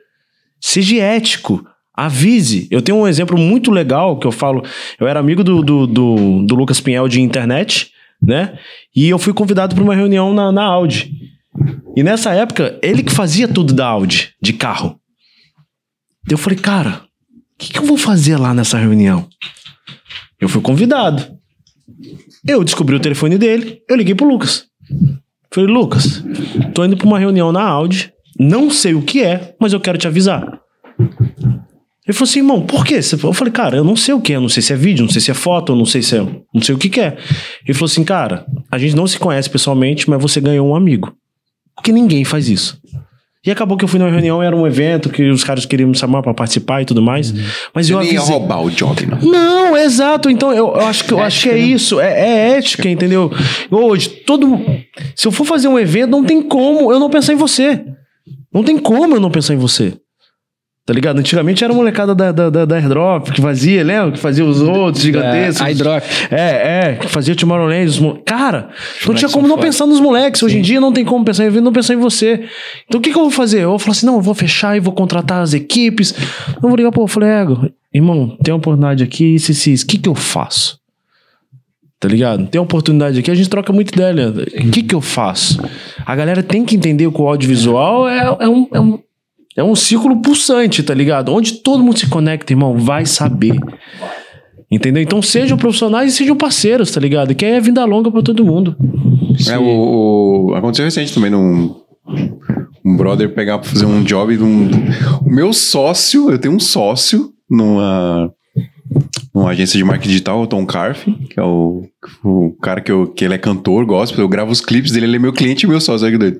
Seja 0.59 0.95
ético. 1.01 1.65
Avise. 1.93 2.67
Eu 2.71 2.81
tenho 2.81 2.97
um 2.99 3.07
exemplo 3.07 3.37
muito 3.37 3.71
legal 3.71 4.17
que 4.17 4.27
eu 4.27 4.31
falo. 4.31 4.63
Eu 4.99 5.07
era 5.07 5.19
amigo 5.19 5.43
do, 5.43 5.61
do, 5.63 5.87
do, 5.87 6.45
do 6.45 6.55
Lucas 6.55 6.79
Pinhel 6.79 7.07
de 7.07 7.19
internet, 7.19 7.91
né? 8.21 8.57
E 8.95 9.09
eu 9.09 9.17
fui 9.17 9.33
convidado 9.33 9.73
para 9.73 9.83
uma 9.83 9.95
reunião 9.95 10.33
na, 10.33 10.51
na 10.51 10.63
Audi. 10.63 11.11
E 11.95 12.03
nessa 12.03 12.33
época, 12.33 12.79
ele 12.81 13.03
que 13.03 13.11
fazia 13.11 13.47
tudo 13.47 13.73
da 13.73 13.87
Audi, 13.87 14.33
de 14.41 14.53
carro. 14.53 14.99
Eu 16.29 16.37
falei, 16.37 16.57
cara, 16.57 17.03
o 17.29 17.57
que, 17.57 17.73
que 17.73 17.79
eu 17.79 17.85
vou 17.85 17.97
fazer 17.97 18.37
lá 18.37 18.53
nessa 18.53 18.77
reunião? 18.77 19.27
Eu 20.39 20.47
fui 20.47 20.61
convidado. 20.61 21.37
Eu 22.47 22.63
descobri 22.63 22.95
o 22.95 22.99
telefone 22.99 23.37
dele, 23.37 23.81
eu 23.89 23.95
liguei 23.95 24.15
pro 24.15 24.27
Lucas. 24.27 24.65
Falei, 25.51 25.69
Lucas, 25.69 26.23
tô 26.73 26.85
indo 26.85 26.95
pra 26.95 27.05
uma 27.05 27.19
reunião 27.19 27.51
na 27.51 27.61
Audi, 27.61 28.13
não 28.39 28.69
sei 28.69 28.93
o 28.93 29.01
que 29.01 29.21
é, 29.21 29.55
mas 29.59 29.73
eu 29.73 29.79
quero 29.79 29.97
te 29.97 30.07
avisar. 30.07 30.59
Ele 32.07 32.13
falou 32.17 32.29
assim, 32.29 32.39
irmão, 32.39 32.61
por 32.61 32.83
quê? 32.83 32.99
Eu 33.23 33.33
falei, 33.33 33.53
cara, 33.53 33.77
eu 33.77 33.83
não 33.83 33.95
sei 33.95 34.13
o 34.13 34.19
que 34.19 34.33
é, 34.33 34.39
não 34.39 34.49
sei 34.49 34.63
se 34.63 34.73
é 34.73 34.75
vídeo, 34.75 35.03
não 35.03 35.11
sei 35.11 35.21
se 35.21 35.29
é 35.29 35.35
foto, 35.35 35.75
não 35.75 35.85
sei 35.85 36.01
se 36.01 36.17
é. 36.17 36.21
Não 36.53 36.61
sei 36.61 36.73
o 36.73 36.77
que, 36.77 36.89
que 36.89 36.99
é. 36.99 37.15
Ele 37.65 37.73
falou 37.73 37.85
assim, 37.85 38.03
cara, 38.03 38.45
a 38.71 38.77
gente 38.79 38.95
não 38.95 39.05
se 39.05 39.19
conhece 39.19 39.49
pessoalmente, 39.49 40.09
mas 40.09 40.19
você 40.21 40.41
ganhou 40.41 40.67
um 40.67 40.75
amigo. 40.75 41.13
Porque 41.75 41.91
ninguém 41.91 42.23
faz 42.25 42.49
isso. 42.49 42.79
E 43.45 43.49
acabou 43.49 43.75
que 43.75 43.83
eu 43.83 43.87
fui 43.87 43.97
numa 43.99 44.11
reunião, 44.11 44.41
era 44.41 44.55
um 44.55 44.67
evento 44.67 45.09
que 45.09 45.27
os 45.29 45.43
caras 45.43 45.65
queriam 45.65 45.89
me 45.89 45.97
chamar 45.97 46.21
pra 46.21 46.31
participar 46.33 46.81
e 46.81 46.85
tudo 46.85 47.01
mais. 47.01 47.31
Mas 47.73 47.87
Você 47.87 47.93
eu 47.93 47.99
nem 47.99 48.13
ia 48.13 48.19
avisei. 48.19 48.35
roubar 48.35 48.61
o 48.63 48.69
job, 48.69 49.05
não. 49.07 49.19
Não, 49.19 49.77
exato. 49.77 50.29
Então 50.29 50.51
eu, 50.51 50.67
eu 50.67 50.81
acho 50.81 51.05
que, 51.05 51.11
eu 51.11 51.19
acho 51.19 51.41
que 51.43 51.49
é 51.49 51.57
isso. 51.57 51.99
É, 51.99 52.19
é 52.19 52.57
ética, 52.57 52.87
entendeu? 52.87 53.31
Hoje, 53.71 54.09
todo. 54.09 54.59
Se 55.15 55.27
eu 55.27 55.31
for 55.31 55.45
fazer 55.45 55.67
um 55.67 55.79
evento, 55.79 56.11
não 56.11 56.23
tem 56.23 56.41
como 56.41 56.91
eu 56.91 56.99
não 56.99 57.09
pensar 57.09 57.33
em 57.33 57.35
você. 57.35 57.83
Não 58.53 58.63
tem 58.63 58.77
como 58.77 59.15
eu 59.15 59.19
não 59.19 59.31
pensar 59.31 59.55
em 59.55 59.57
você. 59.57 59.93
Tá 60.83 60.93
ligado? 60.93 61.19
Antigamente 61.19 61.63
era 61.63 61.71
a 61.71 61.75
molecada 61.75 62.15
da, 62.15 62.31
da, 62.31 62.49
da, 62.49 62.65
da 62.65 62.75
Airdrop 62.75 63.29
que 63.29 63.39
fazia, 63.39 63.83
lembra? 63.83 64.13
Que 64.13 64.19
fazia 64.19 64.43
os 64.43 64.59
outros 64.61 65.03
gigantescos. 65.03 65.67
É, 65.67 65.71
iDrop. 65.71 66.03
É, 66.31 66.89
é, 66.89 66.95
que 66.95 67.07
fazia 67.07 67.35
Tomorrowland. 67.35 67.85
Os 67.85 67.99
mo... 67.99 68.19
Cara, 68.25 68.69
não 69.05 69.13
tinha 69.13 69.29
como 69.29 69.47
não 69.47 69.55
foda. 69.55 69.67
pensar 69.67 69.85
nos 69.85 69.99
moleques. 69.99 70.41
Hoje 70.41 70.57
em 70.57 70.61
dia 70.61 70.81
não 70.81 70.91
tem 70.91 71.05
como 71.05 71.23
pensar 71.23 71.45
em 71.45 71.61
não 71.61 71.71
pensar 71.71 71.93
em 71.93 71.97
você. 71.97 72.45
Então 72.87 72.99
o 72.99 73.01
que, 73.01 73.11
que 73.11 73.17
eu 73.17 73.21
vou 73.21 73.31
fazer? 73.31 73.61
Eu 73.61 73.69
vou 73.69 73.79
falar 73.79 73.91
assim: 73.91 74.07
não, 74.07 74.15
eu 74.15 74.21
vou 74.21 74.33
fechar 74.33 74.75
e 74.75 74.79
vou 74.79 74.91
contratar 74.91 75.43
as 75.43 75.53
equipes. 75.53 76.15
Eu 76.55 76.67
vou 76.67 76.75
ligar 76.75 76.91
pro 76.91 77.05
Flego. 77.05 77.69
Irmão, 77.93 78.35
tem 78.43 78.51
uma 78.51 78.57
oportunidade 78.57 79.03
aqui, 79.03 79.35
isso, 79.35 79.51
isso, 79.51 79.69
isso. 79.69 79.85
O 79.85 79.87
que, 79.87 79.99
que 79.99 80.09
eu 80.09 80.15
faço? 80.15 80.79
Tá 81.99 82.07
ligado? 82.07 82.47
Tem 82.47 82.59
uma 82.59 82.65
oportunidade 82.65 83.19
aqui, 83.19 83.29
a 83.29 83.35
gente 83.35 83.47
troca 83.47 83.71
muita 83.71 83.93
ideia, 83.93 84.11
Leandro. 84.11 84.43
O 84.43 84.71
que, 84.71 84.81
que 84.81 84.95
eu 84.95 85.01
faço? 85.01 85.61
A 86.03 86.15
galera 86.15 86.41
tem 86.41 86.65
que 86.65 86.75
entender 86.75 87.11
que 87.11 87.21
o 87.21 87.27
audiovisual 87.27 88.09
é, 88.09 88.35
é 88.39 88.49
um. 88.49 88.67
É 88.73 88.79
um 88.79 88.99
é 89.57 89.63
um 89.63 89.75
círculo 89.75 90.21
pulsante, 90.21 90.81
tá 90.83 90.93
ligado? 90.93 91.33
Onde 91.33 91.53
todo 91.55 91.83
mundo 91.83 91.99
se 91.99 92.07
conecta, 92.07 92.53
irmão, 92.53 92.77
vai 92.77 93.05
saber. 93.05 93.57
Entendeu? 94.71 95.03
Então 95.03 95.21
sejam 95.21 95.57
profissionais 95.57 96.13
e 96.13 96.15
sejam 96.15 96.35
parceiros, 96.35 96.91
tá 96.91 96.99
ligado? 97.01 97.35
Que 97.35 97.43
aí 97.45 97.51
é 97.53 97.59
vida 97.59 97.83
longa 97.83 98.09
pra 98.09 98.21
todo 98.21 98.45
mundo. 98.45 98.75
É, 99.49 99.57
o, 99.57 100.47
o- 100.51 100.55
aconteceu 100.55 100.85
recente 100.85 101.13
também 101.13 101.29
num. 101.29 101.75
Um 102.83 102.95
brother 102.97 103.33
pegar 103.33 103.59
pra 103.59 103.69
fazer 103.69 103.85
um 103.85 104.01
job 104.03 104.35
de 104.37 104.43
um. 104.43 104.69
O 105.25 105.29
meu 105.29 105.51
sócio, 105.53 106.31
eu 106.31 106.39
tenho 106.39 106.55
um 106.55 106.59
sócio 106.59 107.31
numa. 107.49 108.31
Numa 109.33 109.51
agência 109.51 109.77
de 109.77 109.83
marketing 109.83 110.09
digital, 110.09 110.41
o 110.41 110.47
Tom 110.47 110.65
Carf, 110.65 111.05
que 111.29 111.39
é 111.39 111.43
o, 111.43 111.83
o 112.23 112.51
cara 112.61 112.81
que, 112.81 112.91
eu, 112.91 113.07
que 113.07 113.23
ele 113.23 113.33
é 113.33 113.37
cantor, 113.37 113.85
gospel, 113.85 114.19
eu 114.21 114.27
gravo 114.27 114.51
os 114.51 114.59
clipes 114.59 114.91
dele, 114.91 115.05
ele 115.05 115.15
é 115.15 115.19
meu 115.19 115.31
cliente 115.31 115.65
e 115.65 115.69
meu 115.69 115.79
sócio, 115.79 116.05
olha 116.05 116.11
que 116.11 116.17
doido. 116.19 116.39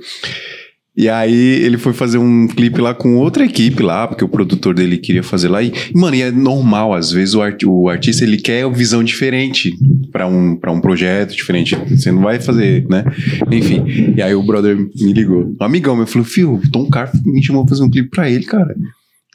E 0.96 1.08
aí 1.08 1.34
ele 1.64 1.78
foi 1.78 1.94
fazer 1.94 2.18
um 2.18 2.48
clipe 2.48 2.82
lá 2.82 2.94
com 2.94 3.16
outra 3.16 3.46
equipe 3.46 3.82
lá, 3.82 4.06
porque 4.08 4.26
o 4.26 4.28
produtor 4.30 4.74
dele 4.74 4.98
queria 4.98 5.24
fazer 5.24 5.48
lá. 5.48 5.64
E, 5.64 5.72
mano, 5.96 6.16
e 6.18 6.22
é 6.22 6.30
normal, 6.32 6.94
às 6.94 7.12
vezes 7.12 7.34
o, 7.34 7.42
arti- 7.42 7.66
o 7.66 7.88
artista 7.88 8.26
ele 8.26 8.36
quer 8.38 8.70
visão 8.70 9.02
diferente 9.02 9.74
pra 10.12 10.28
um, 10.28 10.60
um 10.68 10.82
projeto 10.82 11.34
diferente. 11.34 11.76
Você 11.90 12.12
não 12.12 12.22
vai 12.22 12.40
fazer, 12.42 12.86
né? 12.90 13.06
Enfim. 13.50 13.86
E 14.18 14.22
aí 14.22 14.36
o 14.36 14.44
brother 14.44 14.76
me 14.78 15.14
ligou. 15.14 15.56
Um 15.60 15.64
amigão 15.64 15.96
meu 15.96 16.06
falou: 16.06 16.26
Fio, 16.28 16.62
Tom 16.74 16.90
Carf 16.90 17.14
me 17.26 17.42
chamou 17.42 17.66
pra 17.66 17.70
fazer 17.76 17.84
um 17.86 17.90
clipe 17.90 18.10
pra 18.10 18.30
ele, 18.30 18.44
cara. 18.44 18.76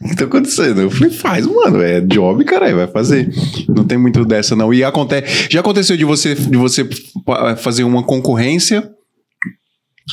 O 0.03 0.09
que 0.11 0.15
tá 0.17 0.27
acontecendo? 0.27 0.83
Eu 0.83 0.91
falei, 0.91 1.11
faz, 1.11 1.47
mano, 1.47 1.81
é 1.81 2.03
job, 2.03 2.45
caralho, 2.45 2.77
vai 2.77 2.87
fazer. 2.87 3.31
Não 3.67 3.83
tem 3.83 3.97
muito 3.97 4.27
dessa, 4.27 4.55
não. 4.55 4.75
E 4.75 4.85
acontece. 4.85 5.47
Já 5.51 5.61
aconteceu 5.61 5.97
de 5.97 6.05
você, 6.05 6.35
de 6.35 6.57
você 6.59 6.87
fa- 7.25 7.57
fazer 7.57 7.83
uma 7.83 8.03
concorrência 8.03 8.91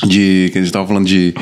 de. 0.02 0.50
Que 0.52 0.58
a 0.58 0.62
gente 0.62 0.72
tava 0.72 0.86
falando 0.86 1.06
de, 1.06 1.34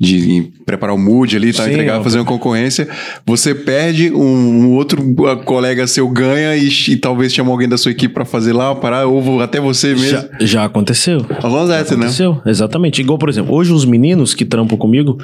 de 0.00 0.52
preparar 0.66 0.94
o 0.94 0.98
mood 0.98 1.36
ali, 1.36 1.52
tá? 1.52 1.64
Sim, 1.64 1.72
Entregar, 1.72 2.02
fazer 2.02 2.18
uma 2.18 2.24
concorrência. 2.24 2.88
Você 3.26 3.54
perde, 3.54 4.10
um, 4.10 4.18
um 4.18 4.72
outro 4.72 5.02
colega 5.44 5.86
seu 5.86 6.08
ganha 6.08 6.56
e, 6.56 6.68
e 6.88 6.96
talvez 6.96 7.32
chama 7.32 7.50
alguém 7.50 7.68
da 7.68 7.78
sua 7.78 7.92
equipe 7.92 8.12
pra 8.12 8.24
fazer 8.24 8.52
lá, 8.52 8.74
parar, 8.74 9.06
ou 9.06 9.40
até 9.40 9.60
você 9.60 9.94
mesmo. 9.94 10.08
Já, 10.08 10.28
já 10.40 10.64
aconteceu. 10.64 11.18
Acontece, 11.18 11.92
né? 11.92 12.06
Aconteceu, 12.06 12.42
exatamente. 12.44 13.00
Igual, 13.00 13.18
por 13.18 13.28
exemplo, 13.28 13.54
hoje 13.54 13.72
os 13.72 13.84
meninos 13.84 14.34
que 14.34 14.44
trampam 14.44 14.76
comigo, 14.76 15.18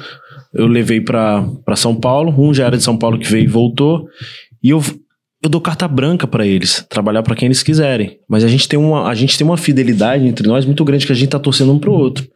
eu 0.53 0.67
levei 0.67 1.01
pra 1.01 1.45
São 1.75 1.95
Paulo. 1.95 2.33
Um 2.37 2.53
já 2.53 2.65
era 2.67 2.77
de 2.77 2.83
São 2.83 2.97
Paulo 2.97 3.19
que 3.19 3.29
veio 3.29 3.43
e 3.45 3.47
voltou. 3.47 4.05
E 4.63 4.69
eu, 4.69 4.81
eu 5.43 5.49
dou 5.49 5.59
carta 5.59 5.87
branca 5.87 6.27
pra 6.27 6.45
eles, 6.45 6.85
trabalhar 6.89 7.23
pra 7.23 7.35
quem 7.35 7.47
eles 7.47 7.63
quiserem. 7.63 8.19
Mas 8.29 8.43
a 8.43 8.47
gente, 8.47 8.67
tem 8.69 8.77
uma, 8.77 9.07
a 9.09 9.15
gente 9.15 9.37
tem 9.37 9.45
uma 9.45 9.57
fidelidade 9.57 10.25
entre 10.27 10.47
nós 10.47 10.65
muito 10.65 10.83
grande 10.85 11.05
que 11.05 11.11
a 11.11 11.15
gente 11.15 11.29
tá 11.29 11.39
torcendo 11.39 11.73
um 11.73 11.79
pro 11.79 11.91
outro. 11.93 12.27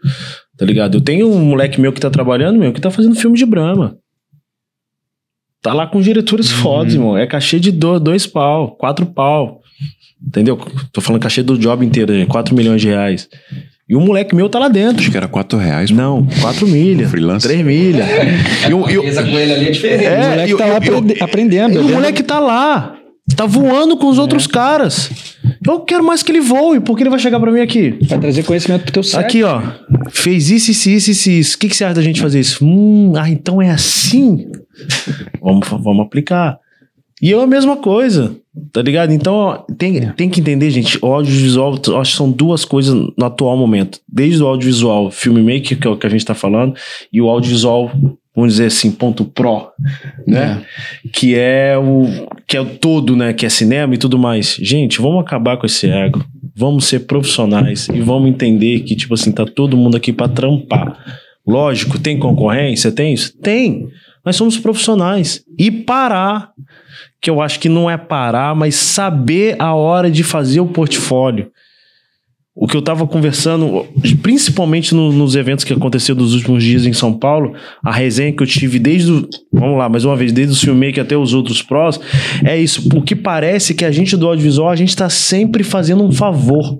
Tá 0.57 0.65
ligado? 0.65 0.97
Eu 0.97 1.01
tenho 1.01 1.29
um 1.31 1.43
moleque 1.45 1.79
meu 1.79 1.93
que 1.93 1.99
tá 1.99 2.09
trabalhando, 2.09 2.57
meu, 2.59 2.73
que 2.73 2.81
tá 2.81 2.89
fazendo 2.89 3.15
filme 3.15 3.37
de 3.37 3.45
Brahma. 3.45 3.97
Tá 5.61 5.73
lá 5.73 5.87
com 5.87 5.99
diretores 6.01 6.49
fodas, 6.51 6.93
irmão. 6.93 7.17
É 7.17 7.25
cachê 7.27 7.59
de 7.59 7.71
do- 7.71 7.99
dois 7.99 8.25
pau, 8.27 8.75
quatro 8.75 9.05
pau. 9.05 9.61
Entendeu? 10.25 10.57
Tô 10.91 11.01
falando 11.01 11.21
cachê 11.21 11.43
do 11.43 11.57
job 11.57 11.85
inteiro, 11.85 12.13
é 12.13 12.25
4 12.25 12.55
milhões 12.55 12.81
de 12.81 12.87
reais. 12.87 13.27
E 13.87 13.95
o 13.95 13.99
moleque 14.01 14.33
meu 14.35 14.49
tá 14.49 14.57
lá 14.57 14.67
dentro. 14.67 14.99
Acho 15.01 15.11
que 15.11 15.17
era 15.17 15.27
4 15.27 15.59
reais. 15.59 15.91
Não, 15.91 16.25
4 16.41 16.67
milhas. 16.67 17.09
Freelancer. 17.11 17.51
3 17.51 17.63
milhas. 17.65 18.07
E 18.67 18.73
o- 18.73 18.89
e 18.89 18.97
o- 18.97 19.03
Mesa 19.03 19.21
com 19.23 19.29
ele 19.37 19.53
ali 19.53 19.67
é 19.67 19.71
diferente. 19.71 20.05
É, 20.05 20.17
o 20.25 20.29
moleque 20.29 20.49
e 20.49 20.53
o- 20.53 20.57
tá 20.57 20.65
lá 20.65 20.71
e 20.71 20.73
o- 20.75 20.77
aprende- 20.97 21.23
aprendendo. 21.23 21.73
e 21.75 21.77
o 21.77 21.89
moleque 21.89 22.23
tá 22.23 22.39
lá. 22.39 22.95
Tá 23.35 23.45
voando 23.45 23.97
com 23.97 24.07
os 24.07 24.19
outros 24.19 24.45
caras. 24.47 25.09
Eu 25.65 25.79
quero 25.81 26.03
mais 26.03 26.21
que 26.21 26.31
ele 26.31 26.41
voe, 26.41 26.79
porque 26.79 27.01
ele 27.03 27.09
vai 27.09 27.17
chegar 27.19 27.39
pra 27.39 27.51
mim 27.51 27.59
aqui. 27.59 27.97
Vai 28.07 28.19
trazer 28.19 28.43
conhecimento 28.43 28.83
pro 28.83 28.91
teu 28.93 29.03
set. 29.03 29.19
Aqui, 29.19 29.43
ó. 29.43 29.61
Fez 30.11 30.49
isso, 30.51 30.69
isso, 30.71 30.89
isso, 30.89 31.11
isso, 31.11 31.29
isso. 31.31 31.55
O 31.55 31.59
que, 31.59 31.67
que 31.69 31.75
você 31.75 31.85
acha 31.85 31.95
da 31.95 32.01
gente 32.03 32.21
fazer 32.21 32.39
isso? 32.39 32.63
Hum, 32.63 33.13
ah, 33.17 33.27
então 33.29 33.59
é 33.61 33.71
assim? 33.71 34.45
Vamos, 35.41 35.67
vamos 35.67 36.05
aplicar. 36.05 36.57
E 37.21 37.31
eu 37.31 37.39
a 37.39 37.47
mesma 37.47 37.77
coisa, 37.77 38.35
tá 38.73 38.81
ligado? 38.81 39.11
Então, 39.13 39.63
tem, 39.77 40.11
tem 40.11 40.29
que 40.29 40.41
entender, 40.41 40.69
gente, 40.69 40.99
o 41.01 41.07
audiovisual, 41.07 41.73
acho 41.99 42.11
que 42.11 42.17
são 42.17 42.29
duas 42.29 42.65
coisas 42.65 42.93
no 42.93 43.25
atual 43.25 43.55
momento. 43.55 43.99
Desde 44.07 44.43
o 44.43 44.47
audiovisual 44.47 45.09
filmmaker, 45.09 45.79
que 45.79 45.87
é 45.87 45.89
o 45.89 45.97
que 45.97 46.05
a 46.05 46.09
gente 46.09 46.25
tá 46.25 46.33
falando, 46.33 46.75
e 47.11 47.21
o 47.21 47.29
audiovisual, 47.29 47.89
vamos 48.35 48.53
dizer 48.53 48.65
assim, 48.65 48.91
ponto 48.91 49.23
pro, 49.23 49.69
né? 50.27 50.61
Que 51.13 51.35
é 51.35 51.77
o 51.77 52.27
que 52.45 52.57
é 52.57 52.61
o 52.61 52.65
todo, 52.65 53.15
né? 53.15 53.31
Que 53.31 53.45
é 53.45 53.49
cinema 53.49 53.95
e 53.95 53.97
tudo 53.97 54.19
mais. 54.19 54.57
Gente, 54.59 55.01
vamos 55.01 55.21
acabar 55.21 55.55
com 55.55 55.65
esse 55.65 55.87
ego. 55.87 56.23
Vamos 56.53 56.85
ser 56.85 56.99
profissionais 57.01 57.87
e 57.93 58.01
vamos 58.01 58.29
entender 58.29 58.81
que, 58.81 58.95
tipo 58.95 59.13
assim, 59.13 59.31
tá 59.31 59.45
todo 59.45 59.77
mundo 59.77 59.95
aqui 59.95 60.11
pra 60.11 60.27
trampar. 60.27 60.97
Lógico, 61.47 61.97
tem 61.97 62.17
concorrência, 62.17 62.91
tem 62.91 63.13
isso? 63.13 63.37
Tem. 63.37 63.87
Nós 64.25 64.35
somos 64.35 64.57
profissionais. 64.57 65.43
E 65.57 65.69
parar, 65.69 66.51
que 67.21 67.29
eu 67.29 67.41
acho 67.41 67.59
que 67.59 67.69
não 67.69 67.89
é 67.89 67.97
parar, 67.97 68.55
mas 68.55 68.75
saber 68.75 69.55
a 69.59 69.73
hora 69.75 70.09
de 70.09 70.23
fazer 70.23 70.59
o 70.59 70.67
portfólio. 70.67 71.51
O 72.57 72.67
que 72.67 72.77
eu 72.77 72.81
tava 72.81 73.05
conversando, 73.05 73.85
principalmente 74.23 74.95
no- 74.95 75.11
nos 75.11 75.35
eventos 75.35 75.65
que 75.65 75.73
aconteceu 75.73 76.15
nos 76.15 76.33
últimos 76.33 76.63
dias 76.63 76.85
em 76.85 76.93
São 76.93 77.11
Paulo, 77.11 77.53
a 77.83 77.91
resenha 77.91 78.31
que 78.31 78.41
eu 78.41 78.47
tive 78.47 78.79
desde 78.79 79.11
o, 79.11 79.27
vamos 79.51 79.77
lá, 79.77 79.89
mais 79.89 80.05
uma 80.05 80.15
vez, 80.15 80.31
desde 80.31 80.53
o 80.53 80.57
filmmaker 80.57 81.03
até 81.03 81.17
os 81.17 81.33
outros 81.33 81.61
prós, 81.61 81.99
é 82.45 82.57
isso, 82.57 82.87
porque 82.87 83.13
parece 83.13 83.73
que 83.73 83.83
a 83.83 83.91
gente 83.91 84.15
do 84.15 84.25
audiovisual, 84.25 84.69
a 84.69 84.75
gente 84.75 84.95
tá 84.95 85.09
sempre 85.09 85.65
fazendo 85.65 86.01
um 86.01 86.13
favor 86.13 86.77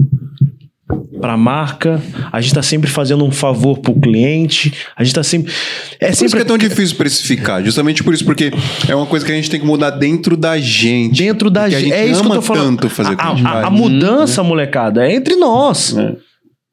pra 1.25 1.35
marca, 1.35 1.99
a 2.31 2.39
gente 2.39 2.53
tá 2.53 2.61
sempre 2.61 2.87
fazendo 2.87 3.25
um 3.25 3.31
favor 3.31 3.79
pro 3.79 3.95
cliente, 3.99 4.71
a 4.95 5.03
gente 5.03 5.15
tá 5.15 5.23
sempre 5.23 5.51
é 5.99 6.05
Por 6.05 6.11
isso 6.11 6.19
sempre 6.19 6.35
que 6.37 6.41
é 6.43 6.45
tão 6.45 6.55
difícil 6.57 6.95
precificar. 6.97 7.63
Justamente 7.63 8.03
por 8.03 8.13
isso, 8.13 8.23
porque 8.23 8.51
é 8.87 8.93
uma 8.95 9.07
coisa 9.07 9.25
que 9.25 9.31
a 9.31 9.35
gente 9.35 9.49
tem 9.49 9.59
que 9.59 9.65
mudar 9.65 9.89
dentro 9.89 10.37
da 10.37 10.55
gente. 10.59 11.23
dentro 11.23 11.49
da 11.49 11.63
a 11.63 11.69
gente. 11.71 11.85
gente 11.85 11.93
É 11.93 12.05
isso 12.05 12.21
que 12.21 12.27
eu 12.27 12.31
ama 12.31 12.35
tô 12.35 12.41
falando. 12.43 12.65
tanto 12.79 12.89
fazer 12.91 13.15
o 13.15 13.19
a 13.19 13.23
a, 13.25 13.29
a- 13.61 13.65
a 13.65 13.69
mudança, 13.71 14.43
molecada, 14.43 15.03
é 15.07 15.15
entre 15.15 15.35
nós. 15.35 15.97
É. 15.97 16.13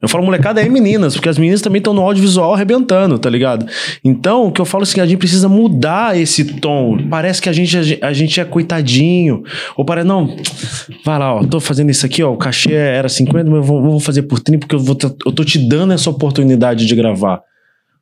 Eu 0.03 0.09
falo 0.09 0.25
molecada 0.25 0.61
é 0.61 0.67
meninas, 0.67 1.13
porque 1.13 1.29
as 1.29 1.37
meninas 1.37 1.61
também 1.61 1.77
estão 1.77 1.93
no 1.93 2.01
audiovisual 2.01 2.53
arrebentando, 2.53 3.17
tá 3.17 3.29
ligado? 3.29 3.65
Então, 4.03 4.47
o 4.47 4.51
que 4.51 4.59
eu 4.59 4.65
falo 4.65 4.81
é 4.81 4.83
assim, 4.83 4.99
a 4.99 5.05
gente 5.05 5.17
precisa 5.17 5.47
mudar 5.47 6.19
esse 6.19 6.43
tom. 6.59 7.07
Parece 7.09 7.41
que 7.41 7.47
a 7.47 7.53
gente, 7.53 7.99
a 8.01 8.11
gente 8.11 8.37
é 8.37 8.43
coitadinho. 8.43 9.43
Ou 9.77 9.85
parece, 9.85 10.05
não, 10.05 10.35
vai 11.05 11.17
lá, 11.17 11.35
ó, 11.35 11.43
tô 11.45 11.61
fazendo 11.61 11.89
isso 11.89 12.05
aqui, 12.05 12.21
ó, 12.21 12.33
o 12.33 12.35
cachê 12.35 12.73
era 12.73 13.07
50, 13.07 13.49
mas 13.49 13.59
eu 13.59 13.63
vou, 13.63 13.81
vou 13.81 13.99
fazer 14.01 14.23
por 14.23 14.41
30 14.41 14.59
porque 14.59 14.75
eu, 14.75 14.79
vou, 14.79 14.97
eu 15.25 15.31
tô 15.31 15.45
te 15.45 15.57
dando 15.57 15.93
essa 15.93 16.09
oportunidade 16.09 16.85
de 16.85 16.95
gravar. 16.95 17.41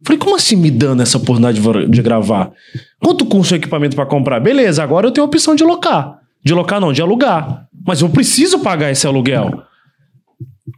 Falei, 0.03 0.17
como 0.17 0.35
assim 0.35 0.55
me 0.55 0.71
dando 0.71 1.03
essa 1.03 1.19
oportunidade 1.19 1.61
de, 1.87 2.01
gravar? 2.01 2.51
Quanto 2.99 3.27
custa 3.27 3.53
o 3.53 3.57
equipamento 3.57 3.95
pra 3.95 4.07
comprar? 4.07 4.39
Beleza, 4.39 4.81
agora 4.81 5.05
eu 5.05 5.11
tenho 5.11 5.23
a 5.23 5.27
opção 5.27 5.53
de 5.53 5.63
locar. 5.63 6.17
De 6.43 6.51
locar 6.51 6.81
não, 6.81 6.91
de 6.91 6.99
alugar. 6.99 7.67
Mas 7.85 8.01
eu 8.01 8.09
preciso 8.09 8.57
pagar 8.61 8.89
esse 8.89 9.05
aluguel. 9.05 9.61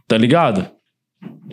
Tá 0.06 0.18
ligado? 0.18 0.73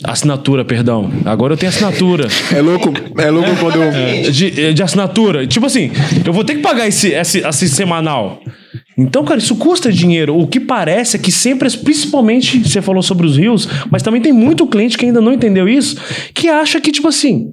Assinatura, 0.04 0.66
perdão. 0.66 1.12
Agora 1.26 1.54
eu 1.54 1.58
tenho 1.58 1.70
assinatura. 1.70 2.28
É 2.54 2.62
louco, 2.62 2.92
é 3.18 3.30
louco 3.30 3.50
quando 3.60 3.76
eu. 3.76 4.32
De, 4.32 4.74
de 4.74 4.84
assinatura. 4.84 5.46
Tipo 5.46 5.66
assim, 5.68 5.92
eu 6.26 6.34
vou 6.34 6.44
ter 6.44 6.56
que 6.56 6.62
pagar 6.62 6.88
esse, 6.88 7.10
esse, 7.10 7.40
esse 7.40 7.70
semanal. 7.70 8.42
Então, 8.98 9.24
cara, 9.24 9.40
isso 9.40 9.56
custa 9.56 9.92
dinheiro. 9.92 10.38
O 10.38 10.48
que 10.48 10.60
parece 10.60 11.18
é 11.18 11.20
que 11.20 11.32
sempre, 11.32 11.70
principalmente, 11.78 12.60
você 12.60 12.82
falou 12.82 13.02
sobre 13.02 13.26
os 13.26 13.38
rios, 13.38 13.68
mas 13.90 14.04
também 14.04 14.22
tem 14.22 14.34
muito 14.34 14.68
cliente 14.68 14.98
que 14.98 15.06
ainda 15.06 15.22
não 15.22 15.34
entendeu 15.34 15.68
isso, 15.68 15.98
que 16.34 16.50
acha 16.50 16.82
que, 16.82 16.92
tipo 16.92 17.08
assim, 17.08 17.52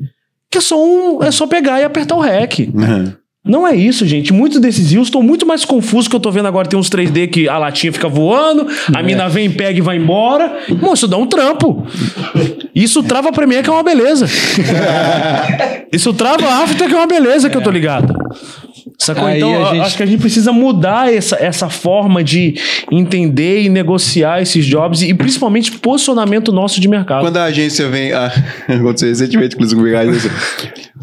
que 0.51 0.59
é 0.59 0.61
só 0.61 0.83
um. 0.83 1.23
É 1.23 1.31
só 1.31 1.47
pegar 1.47 1.81
e 1.81 1.85
apertar 1.85 2.16
o 2.16 2.20
REC. 2.20 2.70
Uhum. 2.75 3.12
Não 3.44 3.66
é 3.66 3.74
isso, 3.74 4.06
gente. 4.06 4.32
Muitos 4.32 4.60
desses 4.60 4.90
rios 4.90 5.06
estão 5.06 5.23
muito 5.23 5.47
mais 5.47 5.65
confusos 5.65 6.09
que 6.09 6.15
eu 6.15 6.20
tô 6.20 6.31
vendo 6.31 6.47
agora. 6.47 6.69
Tem 6.69 6.78
uns 6.78 6.90
3D 6.90 7.31
que 7.31 7.48
a 7.48 7.56
latinha 7.56 7.93
fica 7.93 8.09
voando, 8.09 8.66
a 8.94 9.02
mina 9.02 9.28
vem, 9.28 9.51
pega 9.51 9.78
e 9.78 9.82
vai 9.82 9.97
embora. 9.97 10.59
Mano, 10.69 10.94
isso 10.94 11.09
dá 11.09 11.16
um 11.16 11.27
trampo. 11.27 11.86
Isso 12.74 13.02
trava 13.02 13.31
a 13.31 13.32
Premiere, 13.32 13.62
que 13.62 13.70
é 13.70 13.73
uma 13.73 13.82
beleza. 13.82 14.27
isso 15.90 16.12
trava 16.12 16.47
a 16.47 16.62
After, 16.65 16.89
que 16.89 16.94
é 16.94 16.97
uma 16.97 17.06
beleza, 17.06 17.48
que 17.48 17.56
eu 17.56 17.62
tô 17.62 17.70
ligado. 17.70 18.15
Sacou? 19.14 19.26
Aí 19.26 19.36
então, 19.39 19.66
a 19.66 19.74
gente- 19.74 19.80
acho 19.85 19.97
que 19.97 20.02
a 20.02 20.06
gente 20.06 20.20
precisa 20.20 20.52
mudar 20.52 21.12
essa, 21.12 21.36
essa 21.36 21.68
forma 21.68 22.22
de 22.22 22.55
entender 22.90 23.62
e 23.62 23.68
negociar 23.68 24.40
esses 24.40 24.64
jobs 24.64 25.02
e 25.02 25.12
principalmente 25.14 25.72
posicionamento 25.72 26.52
nosso 26.52 26.80
de 26.80 26.89
mercado. 26.89 27.22
Quando 27.22 27.36
a 27.36 27.44
agência 27.44 27.89
vem. 27.89 28.09
Ah, 28.18 28.32
aconteceu 28.68 29.09
recentemente, 29.10 29.55
inclusive, 29.55 29.80
comigo. 29.80 29.97
a 29.97 30.01
agência. 30.01 30.30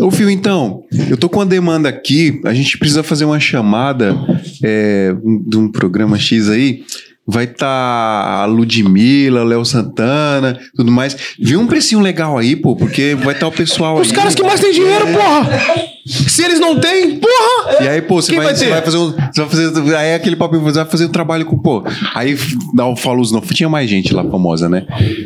Ô, 0.01 0.11
Fio, 0.11 0.29
então, 0.29 0.83
eu 1.09 1.15
tô 1.15 1.29
com 1.29 1.39
uma 1.39 1.45
demanda 1.45 1.87
aqui, 1.87 2.41
a 2.43 2.53
gente 2.53 2.77
precisa 2.77 3.03
fazer 3.03 3.25
uma 3.25 3.39
chamada 3.39 4.15
é, 4.63 5.13
de 5.47 5.57
um 5.57 5.71
programa 5.71 6.17
X 6.17 6.49
aí. 6.49 6.83
Vai 7.27 7.45
estar 7.45 7.67
a 7.67 8.45
Ludmilla, 8.45 9.41
o 9.41 9.45
Léo 9.45 9.65
Santana, 9.65 10.59
tudo 10.75 10.91
mais. 10.91 11.17
Viu 11.39 11.59
um 11.59 11.65
precinho 11.65 11.99
legal 11.99 12.37
aí, 12.37 12.55
pô, 12.55 12.75
porque 12.75 13.15
vai 13.15 13.33
estar 13.33 13.47
o 13.47 13.51
pessoal 13.51 13.99
Os 13.99 14.09
aí. 14.09 14.15
caras 14.15 14.35
que 14.35 14.43
mais 14.43 14.59
têm 14.59 14.71
dinheiro, 14.71 15.07
porra! 15.07 15.49
Se 16.05 16.43
eles 16.43 16.59
não 16.59 16.79
têm, 16.79 17.19
porra! 17.19 17.83
E 17.83 17.87
aí, 17.87 18.01
pô, 18.01 18.21
você 18.21 18.35
vai, 18.35 18.53
vai 18.53 18.69
vai 18.69 18.81
fazer 18.83 18.97
um. 18.97 19.11
Você 19.11 19.41
vai 19.41 19.49
fazer. 19.49 19.95
Aí 19.95 20.07
é 20.09 20.15
aquele 20.15 20.35
papo, 20.35 20.59
você 20.59 20.77
vai 20.77 20.85
fazer 20.85 21.05
o 21.05 21.09
trabalho 21.09 21.45
com, 21.47 21.57
pô. 21.57 21.83
Aí 22.13 22.37
dá 22.75 22.85
o 22.85 22.95
falo 22.95 23.21
os 23.21 23.31
não. 23.31 23.41
Tinha 23.41 23.69
mais 23.69 23.89
gente 23.89 24.13
lá 24.13 24.23
famosa, 24.23 24.69
né? 24.69 24.85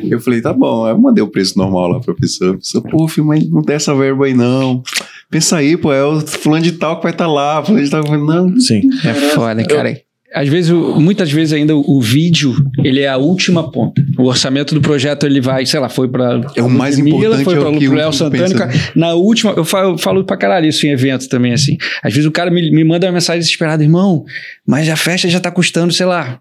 Eu 0.10 0.22
falei, 0.22 0.42
tá 0.42 0.54
bom. 0.54 0.86
Aí 0.86 0.94
eu 0.94 0.98
mandei 0.98 1.22
o 1.22 1.28
preço 1.28 1.58
normal 1.58 1.90
lá 1.90 2.00
pra 2.00 2.14
pessoa. 2.14 2.54
A 2.54 2.58
pessoa, 2.58 2.82
pô, 2.82 3.08
filho, 3.10 3.28
mas 3.28 3.50
não 3.50 3.62
tem 3.62 3.76
essa 3.76 3.94
verba 3.94 4.26
aí, 4.26 4.34
não. 4.34 4.82
Pensa 5.30 5.58
aí, 5.58 5.76
pô, 5.76 5.92
é 5.92 6.04
o 6.04 6.22
fulano 6.22 6.64
de 6.64 6.72
tal 6.72 6.96
que 6.98 7.04
vai 7.04 7.12
estar 7.12 7.28
lá. 7.28 7.62
Fulano 7.62 7.84
de 7.84 7.92
tal 7.92 8.04
que 8.04 8.10
vai. 8.10 8.20
Não. 8.20 8.58
Sim. 8.58 8.82
É 9.04 9.14
foda, 9.14 9.66
cara. 9.66 10.00
Às 10.34 10.48
vezes, 10.48 10.70
o- 10.72 11.00
muitas 11.00 11.32
vezes 11.32 11.54
ainda 11.54 11.76
o, 11.76 11.98
o 11.98 12.02
vídeo, 12.02 12.56
ele 12.84 13.00
é 13.02 13.08
a 13.08 13.18
última 13.18 13.72
ponta. 13.72 14.00
O 14.18 14.26
orçamento 14.26 14.76
do 14.76 14.82
projeto, 14.82 15.26
ele 15.26 15.42
vai, 15.42 15.66
sei 15.66 15.80
lá, 15.80 15.90
foi 15.90 16.08
pra... 16.08 16.40
É 16.56 16.62
o 16.62 16.70
mais 16.70 17.00
importante, 17.00 17.44
foi 17.44 17.56
é 17.56 17.60
o 17.60 17.94
Léo 17.94 18.14
Santana. 18.14 18.54
cara. 18.56 18.72
Na 18.96 19.14
última, 19.14 19.54
eu 19.58 19.66
falo, 19.66 19.94
eu 19.94 19.98
falo 19.98 20.24
pra 20.24 20.38
caralho 20.38 20.68
isso 20.68 20.86
em 20.86 20.92
evento 20.92 21.28
também, 21.28 21.52
assim. 21.54 21.78
Às 22.04 22.14
vezes 22.14 22.28
o 22.28 22.32
cara 22.32 22.52
me, 22.52 22.70
me 22.72 22.84
manda 22.84 23.08
uma 23.08 23.14
mensagem 23.14 23.40
desesperada, 23.40 23.82
irmão, 23.84 24.24
mas 24.68 24.88
a 24.88 24.96
festa 24.96 25.28
já 25.28 25.40
tá 25.40 25.50
custando, 25.50 25.92
sei 25.92 26.06
lá, 26.06 26.38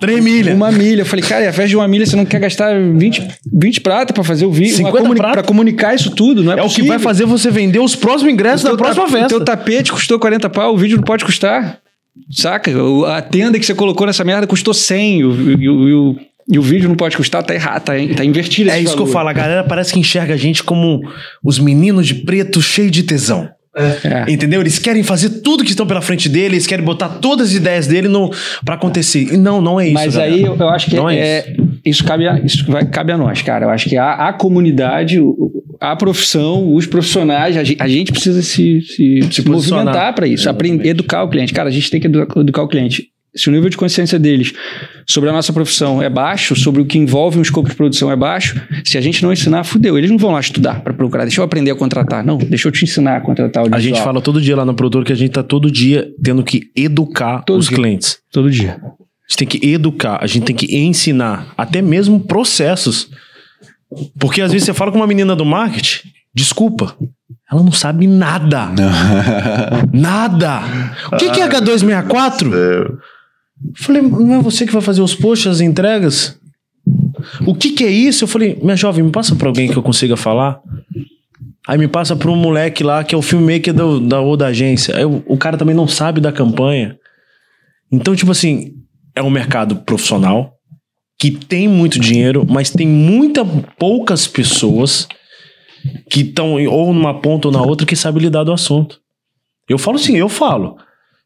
3 0.00 0.22
milha. 0.22 0.54
uma 0.54 0.70
milha. 0.70 1.00
Eu 1.02 1.06
falei, 1.06 1.24
cara, 1.24 1.44
e 1.44 1.48
a 1.48 1.52
festa 1.52 1.68
de 1.68 1.76
uma 1.76 1.88
milha, 1.88 2.04
você 2.04 2.16
não 2.16 2.26
quer 2.26 2.40
gastar 2.40 2.74
20, 2.78 3.26
20 3.52 3.80
prata 3.80 4.12
pra 4.12 4.22
fazer 4.22 4.44
o 4.44 4.52
vídeo? 4.52 4.76
50 4.76 4.90
uma 4.96 5.00
comuni- 5.02 5.18
prata? 5.20 5.32
Pra 5.34 5.42
comunicar 5.42 5.94
isso 5.94 6.10
tudo, 6.10 6.42
não 6.44 6.52
é 6.52 6.58
É 6.58 6.62
o 6.62 6.68
que 6.68 6.82
vai 6.82 6.98
fazer 6.98 7.24
você 7.24 7.50
vender 7.50 7.78
os 7.78 7.96
próximos 7.96 8.32
ingressos 8.34 8.64
da 8.64 8.70
teu 8.70 8.76
próxima 8.76 9.06
ta- 9.06 9.10
festa. 9.12 9.26
O 9.26 9.28
teu 9.38 9.44
tapete 9.44 9.92
custou 9.92 10.18
40 10.18 10.50
pau, 10.50 10.74
o 10.74 10.76
vídeo 10.76 10.96
não 10.98 11.04
pode 11.04 11.24
custar. 11.24 11.78
Saca? 12.30 12.70
A 13.16 13.22
tenda 13.22 13.58
que 13.58 13.64
você 13.66 13.74
colocou 13.74 14.06
nessa 14.06 14.24
merda 14.24 14.46
custou 14.46 14.74
100 14.74 15.24
o- 15.24 15.50
e 15.60 15.68
o, 15.68 15.88
e 15.88 15.94
o, 15.94 16.16
e 16.52 16.58
o 16.58 16.62
vídeo 16.62 16.88
não 16.88 16.96
pode 16.96 17.16
custar, 17.16 17.42
tá 17.42 17.54
errado, 17.54 17.82
tá, 17.84 17.92
tá 18.16 18.24
invertido 18.24 18.70
É 18.70 18.80
isso 18.80 18.94
que 18.96 19.02
eu 19.02 19.06
valor. 19.06 19.12
falo. 19.12 19.28
A 19.28 19.32
galera 19.32 19.64
parece 19.64 19.92
que 19.92 19.98
enxerga 20.00 20.34
a 20.34 20.36
gente 20.36 20.62
como 20.62 21.00
os 21.44 21.58
meninos 21.58 22.06
de 22.06 22.14
preto 22.16 22.60
cheios 22.60 22.90
de 22.92 23.02
tesão. 23.02 23.48
É. 23.72 24.30
Entendeu? 24.30 24.60
Eles 24.60 24.80
querem 24.80 25.04
fazer 25.04 25.30
tudo 25.42 25.62
que 25.62 25.70
estão 25.70 25.86
pela 25.86 26.02
frente 26.02 26.28
dele, 26.28 26.56
eles 26.56 26.66
querem 26.66 26.84
botar 26.84 27.08
todas 27.08 27.50
as 27.50 27.54
ideias 27.54 27.86
dele 27.86 28.08
no, 28.08 28.28
pra 28.64 28.74
acontecer. 28.74 29.32
E 29.32 29.36
não, 29.36 29.60
não 29.62 29.78
é 29.78 29.84
isso. 29.84 29.94
Mas 29.94 30.14
galera. 30.16 30.34
aí 30.34 30.42
eu, 30.42 30.56
eu 30.56 30.68
acho 30.68 30.90
que 30.90 30.96
Não 30.96 31.08
é 31.08 31.16
é, 31.16 31.56
isso 31.84 32.02
cabe 32.04 32.26
a, 32.26 32.40
isso 32.40 32.64
vai, 32.66 32.84
cabe 32.84 33.12
a 33.12 33.16
nós, 33.16 33.40
cara. 33.42 33.66
Eu 33.66 33.70
acho 33.70 33.88
que 33.88 33.96
a, 33.96 34.12
a 34.28 34.32
comunidade, 34.32 35.20
o- 35.20 35.59
a 35.80 35.96
profissão, 35.96 36.74
os 36.74 36.86
profissionais, 36.86 37.56
a 37.56 37.64
gente, 37.64 37.82
a 37.82 37.88
gente 37.88 38.12
precisa 38.12 38.42
se, 38.42 38.80
se, 38.82 39.20
se 39.30 39.42
posicionar. 39.42 39.84
movimentar 39.86 40.14
para 40.14 40.26
isso, 40.26 40.48
aprender, 40.50 40.88
educar 40.88 41.22
o 41.24 41.28
cliente. 41.30 41.52
Cara, 41.54 41.68
a 41.68 41.72
gente 41.72 41.90
tem 41.90 42.00
que 42.00 42.06
edu- 42.06 42.26
educar 42.36 42.62
o 42.62 42.68
cliente. 42.68 43.08
Se 43.34 43.48
o 43.48 43.52
nível 43.52 43.70
de 43.70 43.76
consciência 43.76 44.18
deles 44.18 44.52
sobre 45.08 45.30
a 45.30 45.32
nossa 45.32 45.52
profissão 45.52 46.02
é 46.02 46.10
baixo, 46.10 46.56
sobre 46.56 46.82
o 46.82 46.84
que 46.84 46.98
envolve 46.98 47.38
um 47.38 47.42
escopo 47.42 47.68
de 47.68 47.76
produção 47.76 48.10
é 48.10 48.16
baixo, 48.16 48.60
se 48.84 48.98
a 48.98 49.00
gente 49.00 49.22
não 49.22 49.32
ensinar, 49.32 49.62
fudeu. 49.62 49.96
Eles 49.96 50.10
não 50.10 50.18
vão 50.18 50.32
lá 50.32 50.40
estudar 50.40 50.80
para 50.82 50.92
procurar. 50.92 51.22
Deixa 51.24 51.40
eu 51.40 51.44
aprender 51.44 51.70
a 51.70 51.76
contratar. 51.76 52.24
Não, 52.24 52.36
deixa 52.36 52.66
eu 52.66 52.72
te 52.72 52.84
ensinar 52.84 53.18
a 53.18 53.20
contratar 53.20 53.64
o 53.68 53.72
A 53.72 53.78
gente 53.78 54.00
fala 54.02 54.20
todo 54.20 54.40
dia 54.42 54.56
lá 54.56 54.64
no 54.64 54.74
produtor 54.74 55.04
que 55.04 55.12
a 55.12 55.16
gente 55.16 55.30
tá 55.30 55.44
todo 55.44 55.70
dia 55.70 56.08
tendo 56.22 56.42
que 56.42 56.72
educar 56.76 57.44
Todo 57.44 57.60
os 57.60 57.68
dia. 57.68 57.76
clientes. 57.76 58.18
todo 58.32 58.50
dia. 58.50 58.80
A 58.82 59.30
gente 59.30 59.38
tem 59.38 59.46
que 59.46 59.64
educar, 59.70 60.18
a 60.20 60.26
gente 60.26 60.44
tem 60.46 60.56
que 60.56 60.76
ensinar, 60.76 61.54
até 61.56 61.80
mesmo 61.80 62.18
processos. 62.18 63.08
Porque 64.18 64.40
às 64.40 64.52
vezes 64.52 64.66
você 64.66 64.74
fala 64.74 64.92
com 64.92 64.98
uma 64.98 65.06
menina 65.06 65.34
do 65.34 65.44
marketing, 65.44 66.08
desculpa, 66.34 66.96
ela 67.50 67.62
não 67.62 67.72
sabe 67.72 68.06
nada. 68.06 68.68
Nada. 69.92 70.60
O 71.12 71.16
que, 71.16 71.30
que 71.30 71.40
é 71.40 71.48
H264? 71.48 72.98
Falei, 73.76 74.02
não 74.02 74.34
é 74.34 74.38
você 74.38 74.64
que 74.66 74.72
vai 74.72 74.80
fazer 74.80 75.02
os 75.02 75.14
posts, 75.14 75.46
as 75.48 75.60
entregas? 75.60 76.38
O 77.46 77.54
que, 77.54 77.72
que 77.72 77.84
é 77.84 77.90
isso? 77.90 78.24
Eu 78.24 78.28
falei, 78.28 78.58
minha 78.62 78.76
jovem, 78.76 79.04
me 79.04 79.10
passa 79.10 79.34
pra 79.34 79.48
alguém 79.48 79.68
que 79.68 79.76
eu 79.76 79.82
consiga 79.82 80.16
falar. 80.16 80.60
Aí 81.66 81.76
me 81.76 81.88
passa 81.88 82.16
pra 82.16 82.30
um 82.30 82.36
moleque 82.36 82.82
lá 82.82 83.04
que 83.04 83.14
é 83.14 83.18
o 83.18 83.22
filmmaker 83.22 83.74
do, 83.74 84.00
da, 84.00 84.20
ou 84.20 84.36
da 84.36 84.46
agência. 84.46 84.96
Aí 84.96 85.04
o, 85.04 85.22
o 85.26 85.36
cara 85.36 85.58
também 85.58 85.74
não 85.74 85.86
sabe 85.86 86.20
da 86.20 86.32
campanha. 86.32 86.96
Então, 87.92 88.14
tipo 88.14 88.30
assim, 88.30 88.72
é 89.14 89.22
um 89.22 89.30
mercado 89.30 89.76
profissional 89.76 90.54
que 91.20 91.30
tem 91.30 91.68
muito 91.68 92.00
dinheiro, 92.00 92.46
mas 92.48 92.70
tem 92.70 92.88
muita 92.88 93.44
poucas 93.78 94.26
pessoas 94.26 95.06
que 96.10 96.22
estão 96.22 96.54
ou 96.66 96.94
numa 96.94 97.20
ponta 97.20 97.48
ou 97.48 97.52
na 97.52 97.60
outra 97.60 97.86
que 97.86 97.94
sabem 97.94 98.22
lidar 98.22 98.42
do 98.42 98.54
assunto. 98.54 98.98
Eu 99.68 99.76
falo 99.76 99.96
assim, 99.96 100.16
eu 100.16 100.30
falo. 100.30 100.78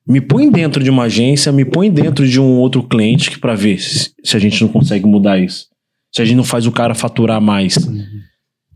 Me 0.05 0.21
põe 0.21 0.51
dentro 0.51 0.83
de 0.83 0.91
uma 0.91 1.05
agência, 1.05 1.53
me 1.53 1.65
põe 1.65 1.93
dentro 1.93 2.27
de 2.27 2.41
um 2.41 2.59
outro 2.59 2.83
cliente 2.83 3.39
para 3.39 3.55
ver 3.55 3.79
se, 3.79 4.11
se 4.23 4.37
a 4.37 4.41
gente 4.41 4.61
não 4.61 4.69
consegue 4.69 5.07
mudar 5.07 5.39
isso. 5.39 5.69
Se 6.13 6.21
a 6.21 6.25
gente 6.25 6.37
não 6.37 6.45
faz 6.45 6.67
o 6.67 6.73
cara 6.73 6.95
faturar 6.95 7.41
mais. 7.41 7.79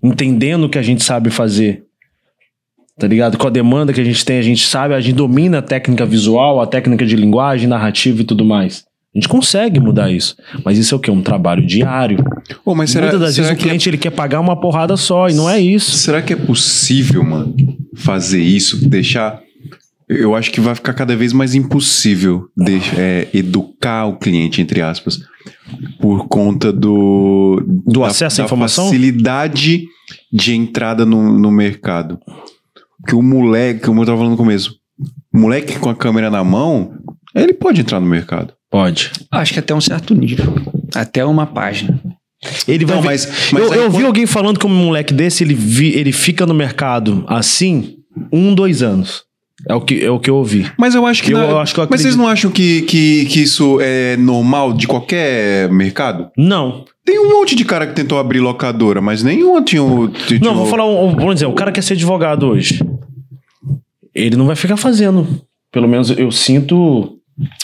Entendendo 0.01 0.65
o 0.65 0.69
que 0.69 0.79
a 0.79 0.83
gente 0.83 1.03
sabe 1.03 1.31
fazer. 1.31 1.83
Tá 2.97 3.09
ligado? 3.09 3.37
Com 3.37 3.49
a 3.49 3.51
demanda 3.51 3.93
que 3.93 4.01
a 4.01 4.05
gente 4.05 4.25
tem, 4.25 4.39
a 4.39 4.43
gente 4.43 4.65
sabe, 4.65 4.95
a 4.95 5.01
gente 5.01 5.17
domina 5.17 5.59
a 5.59 5.63
técnica 5.63 6.07
visual, 6.07 6.61
a 6.61 6.67
técnica 6.67 7.05
de 7.05 7.17
linguagem, 7.17 7.69
narrativa 7.69 8.23
e 8.23 8.25
tudo 8.25 8.45
mais. 8.45 8.88
A 9.19 9.21
gente 9.21 9.29
consegue 9.29 9.81
mudar 9.81 10.13
isso. 10.13 10.37
Mas 10.65 10.79
isso 10.79 10.95
é 10.95 10.97
o 10.97 11.01
quê? 11.01 11.11
Um 11.11 11.23
trabalho 11.23 11.67
diário. 11.67 12.25
Ô, 12.65 12.73
mas 12.73 12.91
será, 12.91 13.07
Muitas 13.07 13.21
das 13.21 13.35
será 13.35 13.49
vezes 13.49 13.59
o 13.59 13.61
que 13.61 13.65
é- 13.65 13.69
cliente 13.71 13.89
ele 13.91 13.99
quer 13.99 14.11
pagar 14.11 14.39
uma 14.39 14.55
porrada 14.61 14.97
só, 14.97 15.29
e 15.29 15.35
não 15.35 15.51
é 15.51 15.59
isso. 15.59 15.91
Será 15.91 16.23
que 16.23 16.33
é 16.33 16.37
possível, 16.37 17.25
mano, 17.25 17.53
fazer 17.97 18.41
isso? 18.41 18.89
Deixar. 18.89 19.41
Eu 20.09 20.37
acho 20.37 20.53
que 20.53 20.61
vai 20.61 20.73
ficar 20.75 20.95
cada 20.95 21.17
vez 21.17 21.33
mais 21.33 21.55
impossível 21.57 22.47
deixa- 22.57 22.95
é, 22.97 23.27
educar 23.35 24.07
o 24.07 24.17
cliente, 24.17 24.63
entre 24.63 24.81
aspas, 24.81 25.19
por 26.01 26.29
conta 26.29 26.73
do. 26.73 27.61
Do 27.85 28.05
acesso 28.05 28.41
à 28.41 28.45
informação? 28.45 28.85
facilidade 28.85 29.83
de 30.33 30.55
entrada 30.55 31.05
no, 31.05 31.37
no 31.39 31.51
mercado. 31.51 32.21
Que 33.07 33.17
o 33.17 33.23
moleque, 33.23 33.81
como 33.85 34.01
eu 34.01 34.07
tava 34.07 34.19
falando 34.19 34.33
no 34.33 34.37
começo, 34.39 34.77
o 35.35 35.39
moleque 35.41 35.77
com 35.79 35.91
a 35.91 35.95
câmera 35.95 36.31
na 36.31 36.45
mão, 36.45 36.93
ele 37.35 37.53
pode 37.53 37.81
entrar 37.81 37.99
no 38.01 38.07
mercado. 38.07 38.55
Pode. 38.71 39.11
Acho 39.31 39.53
que 39.55 39.59
até 39.59 39.75
um 39.75 39.81
certo 39.81 40.15
nível. 40.15 40.55
Até 40.95 41.25
uma 41.25 41.47
página. 41.47 42.01
Ele 42.69 42.85
vai 42.85 42.97
Não, 42.97 43.03
ver- 43.03 43.09
mas- 43.09 43.27
mas 43.53 43.63
eu 43.65 43.73
aí 43.73 43.79
eu 43.79 43.91
vi 43.91 43.97
quando- 43.99 44.07
alguém 44.07 44.27
falando 44.27 44.59
que 44.61 44.67
um 44.67 44.69
moleque 44.69 45.13
desse, 45.13 45.43
ele, 45.43 45.55
vi- 45.55 45.95
ele 45.97 46.13
fica 46.13 46.47
no 46.47 46.55
mercado 46.55 47.25
assim, 47.27 47.97
um, 48.33 48.55
dois 48.55 48.83
anos. 48.83 49.25
É 49.69 49.75
o 49.75 49.81
que, 49.81 50.05
é 50.05 50.09
o 50.11 50.21
que 50.21 50.31
eu 50.31 50.37
ouvi. 50.37 50.71
Mas 50.79 50.95
eu 50.95 51.05
acho 51.05 51.21
que. 51.23 51.33
Eu- 51.33 51.39
na- 51.39 51.45
eu 51.47 51.59
acho 51.59 51.75
que 51.75 51.81
eu 51.81 51.87
mas 51.91 52.01
vocês 52.01 52.15
não 52.15 52.29
acham 52.29 52.49
que, 52.51 52.83
que, 52.83 53.25
que 53.27 53.41
isso 53.43 53.79
é 53.81 54.17
normal 54.17 54.73
de 54.73 54.87
qualquer 54.87 55.69
mercado? 55.73 56.31
Não. 56.39 56.85
Tem 57.05 57.19
um 57.19 57.29
monte 57.31 57.57
de 57.57 57.65
cara 57.65 57.85
que 57.87 57.93
tentou 57.95 58.19
abrir 58.19 58.39
locadora, 58.39 59.01
mas 59.01 59.23
nenhum 59.25 59.61
tinha 59.65 59.83
o. 59.83 60.07
tinha 60.09 60.39
Não, 60.39 60.55
vou 60.55 60.67
falar, 60.67 60.87
um- 60.87 61.17
vamos 61.17 61.35
dizer, 61.35 61.47
o 61.47 61.53
cara 61.55 61.73
quer 61.73 61.83
ser 61.83 61.95
advogado 61.95 62.47
hoje. 62.47 62.81
Ele 64.15 64.37
não 64.37 64.47
vai 64.47 64.55
ficar 64.57 64.77
fazendo. 64.77 65.27
Pelo 65.73 65.89
menos 65.89 66.11
eu 66.11 66.31
sinto. 66.31 67.18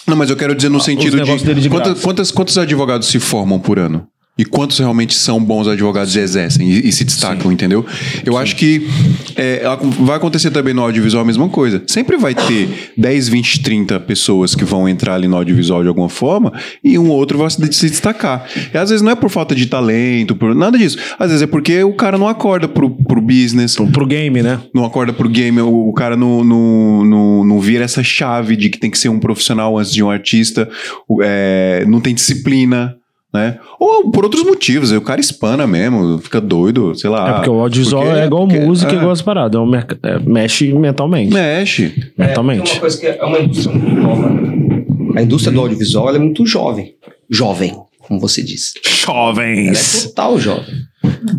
Não, 0.07 0.17
mas 0.17 0.31
eu 0.31 0.37
quero 0.37 0.55
dizer 0.55 0.69
no 0.69 0.81
sentido 0.81 1.17
negócios 1.17 1.43
dele 1.43 1.61
de 1.61 1.69
quantas, 1.69 2.01
quantas, 2.01 2.31
quantos 2.31 2.57
advogados 2.57 3.09
se 3.09 3.19
formam 3.19 3.59
por 3.59 3.79
ano? 3.79 4.07
E 4.37 4.45
quantos 4.45 4.81
realmente 4.81 5.15
são 5.15 5.43
bons 5.43 5.69
advogados 5.69 6.17
e 6.17 6.19
exercem 6.19 6.69
e, 6.69 6.89
e 6.89 6.93
se 6.93 7.05
destacam, 7.05 7.53
entendeu? 7.53 7.87
Eu 8.25 8.37
acho 8.37 8.57
que 8.57 8.85
é, 9.37 9.63
vai 10.01 10.17
acontecer 10.17 10.51
também 10.51 10.75
no 10.75 10.83
audiovisual 10.83 11.23
a 11.23 11.27
mesma 11.27 11.49
coisa. 11.49 11.83
Sempre 11.87 12.17
vai 12.17 12.35
ter 12.35 12.93
10, 12.99 13.29
20, 13.29 13.63
30 13.63 14.01
pessoas 14.01 14.57
que 14.57 14.65
vão 14.65 14.89
entrar 14.89 15.15
ali 15.15 15.29
no 15.29 15.37
audiovisual 15.37 15.83
de 15.83 15.89
alguma 15.89 16.09
forma 16.09 16.53
e 16.83 16.99
um 16.99 17.11
outro 17.11 17.39
vai 17.39 17.49
se 17.49 17.85
se 17.85 17.91
destacar. 17.91 18.47
E 18.73 18.77
às 18.77 18.91
vezes 18.91 19.03
não 19.03 19.13
é 19.13 19.15
por 19.15 19.31
falta 19.31 19.55
de 19.55 19.67
talento, 19.67 20.35
por 20.35 20.55
nada 20.55 20.77
disso. 20.77 20.99
Às 21.19 21.29
vezes 21.29 21.43
é 21.43 21.47
porque 21.47 21.85
o 21.85 21.95
cara 21.95 22.19
não 22.19 22.29
acorda 22.29 22.67
pro, 22.67 22.91
pro 22.91 23.21
business, 23.21 23.77
Pro, 23.77 23.87
pro 23.87 24.07
game, 24.07 24.43
né? 24.43 24.61
não 24.75 24.85
acorda 24.85 25.13
pro 25.13 25.29
game, 25.29 25.61
o, 25.61 25.89
o 25.89 25.93
cara 25.93 26.17
não, 26.17 26.43
não, 26.43 27.05
não, 27.05 27.45
não 27.45 27.61
vira 27.61 27.85
essa 27.85 28.03
chave 28.03 28.57
de 28.57 28.69
que 28.69 28.79
tem 28.79 28.91
que 28.91 28.99
ser 28.99 29.09
um 29.09 29.21
profissional 29.21 29.79
antes 29.79 29.93
de 29.93 30.03
um 30.03 30.11
artista, 30.11 30.69
é, 31.23 31.85
não 31.87 32.01
tem 32.01 32.15
disciplina. 32.15 32.97
Né? 33.35 33.59
Ou 33.81 34.11
por 34.13 34.23
outros 34.25 34.45
motivos, 34.45 34.93
aí 34.93 34.97
o 34.97 35.03
cara 35.03 35.21
espana 35.21 35.67
mesmo, 35.67 36.19
fica 36.19 36.41
doido, 36.41 36.95
sei 36.95 37.11
lá. 37.11 37.29
É 37.29 37.33
porque 37.35 37.51
o 37.51 37.61
audiovisual 37.61 38.05
porque- 38.05 38.19
é 38.21 38.25
igual 38.27 38.47
porque- 38.47 38.61
música, 38.61 38.93
é. 38.93 38.95
igual 38.97 39.11
as 39.11 39.21
paradas. 39.23 39.61
É 39.61 39.63
um 39.63 39.75
é, 39.75 39.85
mexe 40.25 40.73
mentalmente. 40.73 41.35
Mexe. 41.35 42.13
É, 42.17 42.27
mentalmente. 42.29 42.63
tem 42.63 42.73
uma 42.75 42.81
coisa 42.81 42.99
que 42.99 43.07
é 43.07 43.25
uma 43.25 43.39
indústria 43.41 43.75
muito 43.77 44.01
nova. 44.01 44.45
A 45.17 45.23
indústria 45.23 45.53
do 45.53 45.61
audiovisual 45.61 46.09
ela 46.09 46.17
é 46.17 46.21
muito 46.21 46.47
jovem. 46.47 46.95
Jovem, 47.29 47.75
como 47.99 48.21
você 48.21 48.43
disse. 48.43 48.73
Ela 48.85 48.93
é 48.93 48.97
Jovens. 49.07 50.05
total 50.05 50.39
jovem. 50.39 50.75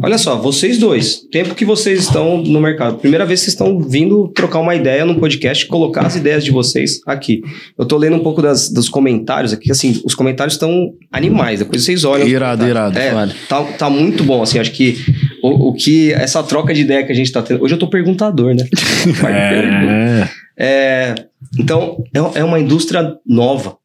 Olha 0.02 0.18
só, 0.18 0.36
vocês 0.38 0.78
dois, 0.78 1.22
tempo 1.32 1.54
que 1.56 1.64
vocês 1.66 2.00
estão 2.00 2.42
no 2.42 2.60
mercado, 2.60 2.98
primeira 2.98 3.26
vez 3.26 3.40
que 3.40 3.46
vocês 3.46 3.54
estão 3.54 3.80
vindo 3.80 4.28
trocar 4.30 4.60
uma 4.60 4.74
ideia 4.76 5.06
num 5.06 5.20
podcast, 5.20 5.66
colocar 5.68 6.06
as 6.06 6.16
ideias 6.16 6.44
de 6.44 6.52
vocês 6.52 7.00
aqui. 7.06 7.42
Eu 7.78 7.86
tô 7.86 7.98
lendo 7.98 8.16
um 8.16 8.20
pouco 8.24 8.42
das, 8.42 8.70
dos 8.70 8.90
comentários 8.90 9.54
aqui, 9.54 9.72
assim, 9.72 10.02
os 10.04 10.16
comentários 10.16 10.56
estão 10.56 10.92
animais, 11.12 11.60
depois 11.60 11.84
vocês 11.84 12.04
olham. 12.04 12.28
Irado, 12.28 12.64
comentários. 12.64 12.96
irado. 12.98 13.32
É, 13.32 13.36
tá, 13.48 13.64
tá 13.64 13.90
muito 13.90 14.24
bom, 14.24 14.42
assim, 14.42 14.60
acho 14.60 14.72
que 14.72 14.98
o, 15.44 15.70
o 15.70 15.74
que, 15.74 16.12
essa 16.14 16.42
troca 16.42 16.74
de 16.74 16.82
ideia 16.82 17.04
que 17.06 17.12
a 17.12 17.16
gente 17.16 17.32
tá 17.32 17.42
tendo, 17.42 17.64
hoje 17.64 17.74
eu 17.74 17.80
tô 17.80 17.88
perguntador, 17.88 18.54
né? 18.56 18.66
É. 19.28 20.46
É, 20.58 21.16
então, 21.60 22.04
é, 22.14 22.40
é 22.40 22.44
uma 22.44 22.60
indústria 22.60 23.16
nova. 23.26 23.78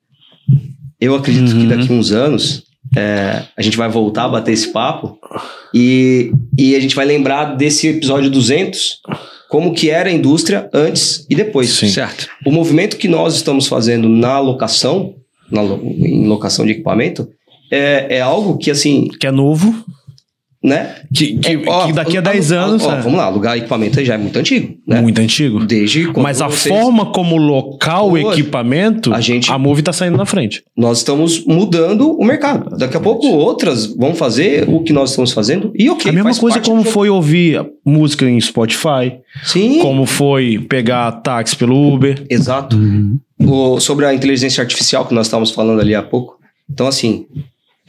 Eu 1.00 1.14
acredito 1.14 1.52
Uhum. 1.52 1.60
que 1.62 1.66
daqui 1.66 1.92
a 1.92 1.96
uns 1.96 2.12
anos 2.12 2.64
é, 2.96 3.42
a 3.56 3.62
gente 3.62 3.76
vai 3.76 3.88
voltar 3.88 4.24
a 4.24 4.28
bater 4.28 4.52
esse 4.52 4.72
papo 4.72 5.18
e, 5.72 6.32
e 6.58 6.74
a 6.74 6.80
gente 6.80 6.94
vai 6.94 7.04
lembrar 7.04 7.56
desse 7.56 7.88
episódio 7.88 8.30
200, 8.30 9.00
como 9.48 9.72
que 9.72 9.90
era 9.90 10.08
a 10.08 10.12
indústria 10.12 10.68
antes 10.72 11.26
e 11.28 11.34
depois. 11.34 11.70
Sim. 11.70 11.88
Certo. 11.88 12.28
O 12.44 12.50
movimento 12.50 12.96
que 12.96 13.08
nós 13.08 13.34
estamos 13.34 13.66
fazendo 13.66 14.08
na 14.08 14.38
locação, 14.38 15.14
na 15.50 15.62
em 15.62 16.26
locação 16.26 16.64
de 16.64 16.72
equipamento, 16.72 17.28
é, 17.70 18.16
é 18.16 18.20
algo 18.20 18.58
que, 18.58 18.70
assim, 18.70 19.08
Que 19.20 19.26
é 19.28 19.30
novo. 19.30 19.84
Né? 20.62 20.94
Que, 21.14 21.38
que, 21.38 21.52
É, 21.52 21.62
ó, 21.66 21.86
que 21.86 21.92
daqui 21.94 22.16
a 22.16 22.20
ó, 22.20 22.22
10 22.22 22.52
ó, 22.52 22.56
anos. 22.58 22.82
ó, 22.84 22.92
é 22.92 23.00
vamos 23.00 23.16
lá, 23.18 23.24
alugar 23.24 23.56
equipamento 23.56 24.04
já 24.04 24.14
é 24.14 24.18
muito 24.18 24.38
antigo, 24.38 24.74
né? 24.86 25.00
Muito 25.00 25.18
antigo. 25.20 25.64
Desde 25.64 26.04
quando 26.08 26.22
Mas 26.22 26.42
a 26.42 26.48
vocês- 26.48 26.74
forma 26.74 27.06
como 27.06 27.36
local 27.38 28.10
o 28.10 28.18
equipamento, 28.32 29.12
a 29.12 29.16
a, 29.16 29.20
gente- 29.20 29.50
Move 29.58 29.82
tá 29.82 29.92
saindo 29.92 30.16
na 30.18 30.26
frente. 30.26 30.62
nós 30.76 30.98
estamos 30.98 31.44
mudando 31.46 32.10
o 32.12 32.24
mercado. 32.24 32.76
Daqui 32.76 32.96
a 32.96 33.00
pouco 33.00 33.26
outras 33.26 33.86
vão 33.86 34.14
fazer 34.14 34.68
o 34.68 34.82
que 34.82 34.92
nós 34.92 35.10
estamos 35.10 35.32
fazendo 35.32 35.72
e 35.74 35.88
ok. 35.88 36.10
a 36.10 36.12
mesma 36.12 36.28
faz 36.30 36.38
coisa 36.38 36.56
parte 36.58 36.68
como 36.68 36.84
foi 36.84 37.08
ouvir 37.08 37.64
música 37.84 38.28
em 38.28 38.38
Spotify, 38.40 39.14
Sim, 39.44 39.78
como 39.80 40.04
foi 40.06 40.58
pegar 40.68 41.10
táxi 41.12 41.56
pelo 41.56 41.94
Uber. 41.94 42.22
exato. 42.28 42.78
O- 43.38 43.80
sobre 43.80 44.04
a 44.04 44.12
inteligência 44.12 44.60
artificial 44.62 45.06
que 45.06 45.14
nós 45.14 45.26
estávamos 45.26 45.50
falando 45.50 45.80
ali 45.80 45.94
há 45.94 46.02
pouco. 46.02 46.38
Então, 46.70 46.86
assim, 46.86 47.24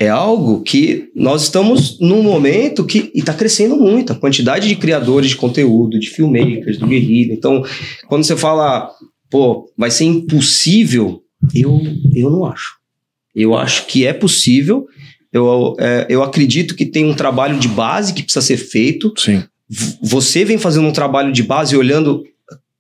é 0.01 0.09
algo 0.09 0.63
que 0.63 1.11
nós 1.15 1.43
estamos 1.43 1.99
num 1.99 2.23
momento 2.23 2.83
que 2.87 3.11
está 3.13 3.35
crescendo 3.35 3.75
muito. 3.75 4.11
A 4.11 4.15
quantidade 4.15 4.67
de 4.67 4.75
criadores 4.75 5.29
de 5.29 5.35
conteúdo, 5.35 5.99
de 5.99 6.09
filmmakers, 6.09 6.79
do 6.79 6.87
guerrilha. 6.87 7.33
Então, 7.33 7.63
quando 8.07 8.23
você 8.23 8.35
fala, 8.35 8.89
pô, 9.29 9.71
vai 9.77 9.91
ser 9.91 10.05
impossível, 10.05 11.21
eu, 11.53 11.79
eu 12.15 12.31
não 12.31 12.45
acho. 12.45 12.77
Eu 13.35 13.55
acho 13.55 13.85
que 13.85 14.03
é 14.03 14.11
possível. 14.11 14.87
Eu, 15.31 15.75
é, 15.79 16.07
eu 16.09 16.23
acredito 16.23 16.73
que 16.73 16.87
tem 16.87 17.05
um 17.05 17.13
trabalho 17.13 17.59
de 17.59 17.67
base 17.67 18.11
que 18.11 18.23
precisa 18.23 18.43
ser 18.43 18.57
feito. 18.57 19.13
Sim. 19.15 19.43
Você 20.01 20.43
vem 20.43 20.57
fazendo 20.57 20.87
um 20.87 20.93
trabalho 20.93 21.31
de 21.31 21.43
base 21.43 21.77
olhando. 21.77 22.23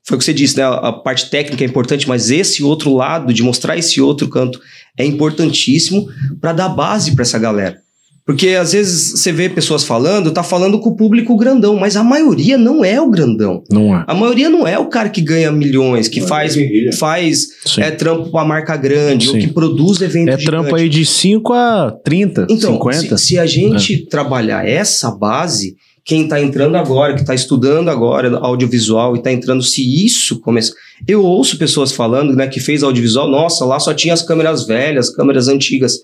Foi 0.03 0.15
o 0.15 0.17
que 0.17 0.25
você 0.25 0.33
disse, 0.33 0.57
né? 0.57 0.63
A 0.63 0.91
parte 0.91 1.29
técnica 1.29 1.63
é 1.63 1.67
importante, 1.67 2.07
mas 2.07 2.31
esse 2.31 2.63
outro 2.63 2.95
lado, 2.95 3.31
de 3.31 3.43
mostrar 3.43 3.77
esse 3.77 4.01
outro 4.01 4.27
canto, 4.27 4.59
é 4.97 5.05
importantíssimo 5.05 6.07
para 6.39 6.53
dar 6.53 6.69
base 6.69 7.13
para 7.15 7.23
essa 7.23 7.39
galera. 7.39 7.77
Porque 8.23 8.49
às 8.49 8.71
vezes 8.71 9.19
você 9.19 9.31
vê 9.31 9.49
pessoas 9.49 9.83
falando, 9.83 10.31
tá 10.31 10.43
falando 10.43 10.79
com 10.79 10.89
o 10.91 10.95
público 10.95 11.35
grandão, 11.35 11.75
mas 11.75 11.95
a 11.97 12.03
maioria 12.03 12.55
não 12.55 12.85
é 12.85 13.01
o 13.01 13.09
grandão. 13.09 13.63
Não 13.69 13.95
é. 13.97 14.03
A 14.07 14.13
maioria 14.13 14.47
não 14.47 14.67
é 14.67 14.77
o 14.77 14.85
cara 14.85 15.09
que 15.09 15.21
ganha 15.21 15.51
milhões, 15.51 16.07
que 16.07 16.21
faz, 16.21 16.55
faz 16.99 17.47
Sim. 17.65 17.81
é 17.81 17.89
trampo 17.89 18.29
pra 18.29 18.45
marca 18.45 18.77
grande, 18.77 19.27
ou 19.27 19.33
Sim. 19.33 19.41
que 19.41 19.47
produz 19.47 20.01
eventos 20.01 20.35
É 20.35 20.37
trampo 20.37 20.65
gigantes. 20.65 20.83
aí 20.83 20.89
de 20.89 21.05
5 21.05 21.51
a 21.53 21.91
30, 22.05 22.47
Então, 22.49 22.73
50. 22.73 23.17
Se, 23.17 23.25
se 23.25 23.39
a 23.39 23.45
gente 23.47 24.05
trabalhar 24.05 24.67
essa 24.67 25.09
base, 25.09 25.75
quem 26.11 26.23
está 26.23 26.41
entrando 26.41 26.75
agora, 26.75 27.13
que 27.13 27.21
está 27.21 27.33
estudando 27.33 27.87
agora 27.87 28.37
audiovisual 28.39 29.15
e 29.15 29.19
está 29.19 29.31
entrando, 29.31 29.63
se 29.63 30.05
isso 30.05 30.41
começar. 30.41 30.73
Eu 31.07 31.23
ouço 31.23 31.57
pessoas 31.57 31.93
falando, 31.93 32.35
né, 32.35 32.47
que 32.47 32.59
fez 32.59 32.83
audiovisual, 32.83 33.29
nossa, 33.29 33.63
lá 33.63 33.79
só 33.79 33.93
tinha 33.93 34.13
as 34.13 34.21
câmeras 34.21 34.67
velhas, 34.67 35.09
câmeras 35.09 35.47
antigas. 35.47 35.99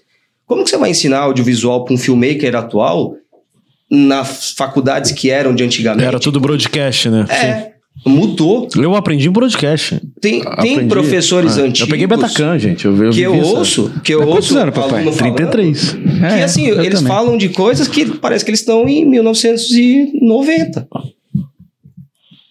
Como 0.46 0.64
que 0.64 0.70
você 0.70 0.78
vai 0.78 0.92
ensinar 0.92 1.20
audiovisual 1.20 1.84
para 1.84 1.94
um 1.94 1.98
filmmaker 1.98 2.56
atual 2.56 3.18
nas 3.92 4.52
faculdades 4.52 5.12
que 5.12 5.30
eram 5.30 5.54
de 5.54 5.66
antigamente? 5.66 6.08
Era 6.08 6.22
tudo 6.22 6.40
broadcast, 6.40 7.10
né? 7.10 7.26
É, 7.30 7.74
mudou. 8.06 8.68
Eu 8.76 8.96
aprendi 8.96 9.28
em 9.28 9.32
broadcast. 9.32 10.00
Tem, 10.22 10.42
tem 10.42 10.52
Aprendi. 10.52 10.86
professores 10.88 11.58
Ah, 11.58 11.62
antigos. 11.62 11.82
Eu 11.82 11.88
peguei 11.88 12.08
Betacam, 12.08 12.58
gente. 12.58 12.86
Eu, 12.86 12.96
eu 13.04 13.12
que 13.12 13.22
eu 13.22 13.34
essa- 13.36 13.46
ouço, 13.58 13.92
que 14.04 14.14
eu 14.14 14.20
Mas 14.20 14.30
ouço 14.30 14.58
anos, 14.58 14.74
papai? 14.76 15.02
aluno 15.02 15.12
falando, 15.16 15.36
33. 15.36 15.92
que 15.94 16.24
É, 16.26 16.44
assim, 16.44 16.68
eles 16.68 17.00
também. 17.00 17.08
falam 17.14 17.38
de 17.38 17.50
coisas 17.50 17.88
que 17.88 18.06
parece 18.06 18.46
que 18.46 18.52
eles 18.52 18.60
estão 18.62 18.88
em 18.88 19.04
1990. 19.06 20.88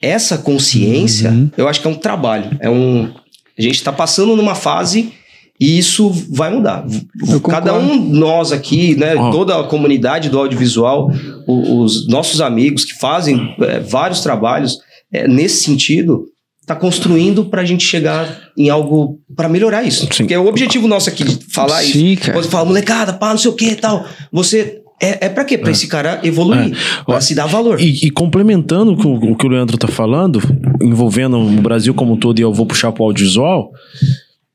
Essa 0.03 0.37
consciência, 0.39 1.31
Uhum. 1.31 1.51
eu 1.57 1.69
acho 1.69 1.81
que 1.81 1.87
é 1.87 1.91
um 1.91 1.95
trabalho. 1.95 2.51
É 2.61 2.69
um. 2.69 3.11
A 3.59 3.63
gente 3.63 3.77
está 3.77 3.91
passando 3.93 4.37
numa 4.37 4.55
fase 4.55 5.11
e 5.59 5.79
isso 5.79 6.11
vai 6.31 6.51
mudar. 6.55 6.85
Eu 7.29 7.41
Cada 7.41 7.73
concordo. 7.73 7.93
um 7.93 8.05
nós 8.11 8.53
aqui, 8.53 8.95
né, 8.95 9.17
Ó. 9.17 9.31
toda 9.31 9.59
a 9.59 9.65
comunidade 9.65 10.29
do 10.29 10.39
audiovisual, 10.39 11.11
o- 11.47 11.81
os 11.83 12.07
nossos 12.09 12.43
amigos 12.43 12.85
que 12.85 12.93
fazem 12.99 13.55
é, 13.61 13.81
vários 13.81 14.21
trabalhos 14.21 14.79
é, 15.13 15.27
nesse 15.29 15.63
sentido, 15.65 16.27
está 16.61 16.75
construindo 16.75 17.45
para 17.45 17.63
a 17.63 17.65
gente 17.65 17.85
chegar 17.85 18.51
em 18.59 18.69
algo 18.69 19.21
para 19.37 19.49
melhorar 19.49 19.85
isso. 19.85 20.09
Sim. 20.13 20.25
Porque 20.25 20.37
o 20.37 20.47
objetivo 20.47 20.89
nosso 20.89 21.09
aqui 21.09 21.23
de 21.23 21.39
falar 21.53 21.85
isso 21.85 21.93
Sim, 21.93 22.17
cara. 22.17 22.33
quando 22.33 22.45
você 22.45 22.51
fala, 22.51 22.65
molecada, 22.65 23.13
pá, 23.13 23.31
não 23.31 23.39
sei 23.39 23.51
o 23.51 23.55
que 23.55 23.71
e 23.71 23.77
tal. 23.77 24.05
Você. 24.33 24.83
É, 25.01 25.27
é 25.27 25.29
pra 25.29 25.45
quê? 25.45 25.59
Pra 25.59 25.71
esse 25.71 25.87
cara 25.87 26.21
evoluir. 26.25 26.75
Pra 27.05 27.17
Ó, 27.17 27.21
se 27.21 27.35
dar 27.35 27.47
valor. 27.47 27.79
E, 27.79 28.07
e 28.07 28.11
complementando 28.11 28.97
com 28.97 29.15
o 29.15 29.37
que 29.37 29.47
o 29.47 29.51
Leandro 29.51 29.77
tá 29.77 29.87
falando, 29.87 30.41
envolvendo 30.83 31.37
o 31.37 31.61
Brasil 31.61 31.93
como 31.93 32.15
um 32.15 32.17
todo, 32.17 32.39
e 32.39 32.43
eu 32.43 32.53
vou 32.53 32.65
puxar 32.65 32.91
pro 32.93 33.05
audiovisual, 33.05 33.71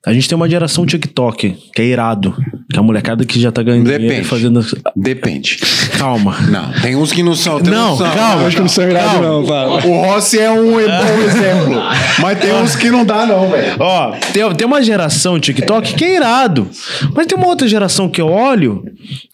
a 0.03 0.11
gente 0.11 0.27
tem 0.27 0.35
uma 0.35 0.49
geração 0.49 0.83
TikTok, 0.83 1.55
que 1.75 1.81
é 1.81 1.85
irado. 1.85 2.35
Que 2.71 2.79
a 2.79 2.81
molecada 2.81 3.25
que 3.25 3.39
já 3.39 3.51
tá 3.51 3.61
ganhando 3.61 3.83
dinheiro 3.83 4.03
Depende. 4.03 4.21
e 4.21 4.23
fazendo. 4.23 4.65
Depende. 4.95 5.57
Calma. 5.97 6.37
Não, 6.49 6.71
tem 6.81 6.95
uns 6.95 7.11
que 7.11 7.21
não 7.21 7.35
são. 7.35 7.59
tem 7.59 7.71
Não, 7.71 7.93
uns 7.93 7.97
que 7.99 8.03
são. 8.05 8.13
calma. 8.15 8.47
Acho 8.47 8.55
que 8.55 8.61
não 8.61 8.69
são 8.69 8.85
não. 8.87 9.43
O 9.43 10.01
Rossi 10.05 10.39
é 10.39 10.49
um 10.51 10.71
bom 10.71 11.21
exemplo. 11.25 11.81
Mas 12.21 12.39
tem 12.39 12.53
uns 12.53 12.75
que 12.75 12.89
não 12.89 13.05
dá, 13.05 13.25
não, 13.25 13.49
velho. 13.49 13.75
Ó, 13.79 14.11
tem, 14.33 14.53
tem 14.55 14.67
uma 14.67 14.81
geração 14.81 15.39
TikTok 15.39 15.95
que 15.95 16.05
é 16.05 16.15
irado. 16.15 16.69
Mas 17.13 17.27
tem 17.27 17.37
uma 17.37 17.47
outra 17.47 17.67
geração 17.67 18.07
que 18.09 18.21
eu 18.21 18.27
olho, 18.27 18.83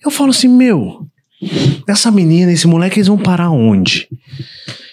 eu 0.03 0.09
falo 0.09 0.31
assim, 0.31 0.47
meu, 0.47 1.05
essa 1.87 2.09
menina, 2.11 2.51
esse 2.51 2.67
moleque, 2.67 2.97
eles 2.97 3.07
vão 3.07 3.17
parar 3.17 3.51
onde? 3.51 4.07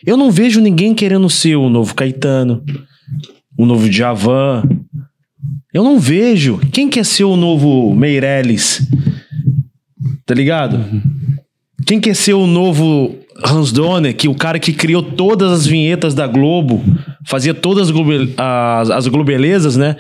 Eu 0.07 0.17
não 0.17 0.31
vejo 0.31 0.61
ninguém 0.61 0.95
querendo 0.95 1.29
ser 1.31 1.57
o 1.57 1.71
novo 1.71 1.95
Caetano, 1.95 2.63
o 3.57 3.65
novo 3.65 3.89
Djavan. 3.89 4.63
Eu 5.75 5.83
não 5.83 5.99
vejo. 5.99 6.61
Quem 6.73 6.89
quer 6.89 7.05
ser 7.05 7.25
o 7.25 7.37
novo 7.37 7.93
Meirelles? 7.97 8.87
Tá 10.25 10.33
ligado? 10.33 10.79
Quem 11.85 12.01
quer 12.01 12.15
ser 12.15 12.35
o 12.35 12.47
novo 12.47 13.17
Hans 13.45 13.73
Donner, 13.73 14.15
que 14.15 14.29
o 14.29 14.37
cara 14.37 14.61
que 14.61 14.73
criou 14.73 15.03
todas 15.03 15.51
as 15.51 15.67
vinhetas 15.67 16.15
da 16.15 16.29
Globo, 16.29 16.81
fazia 17.27 17.53
todas 17.53 17.91
as, 17.91 17.97
as, 18.39 18.91
as 18.91 19.09
globelezas, 19.09 19.77
né? 19.77 19.97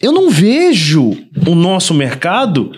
Eu 0.00 0.12
não 0.12 0.28
vejo 0.28 1.16
o 1.46 1.54
nosso 1.54 1.94
mercado 1.94 2.72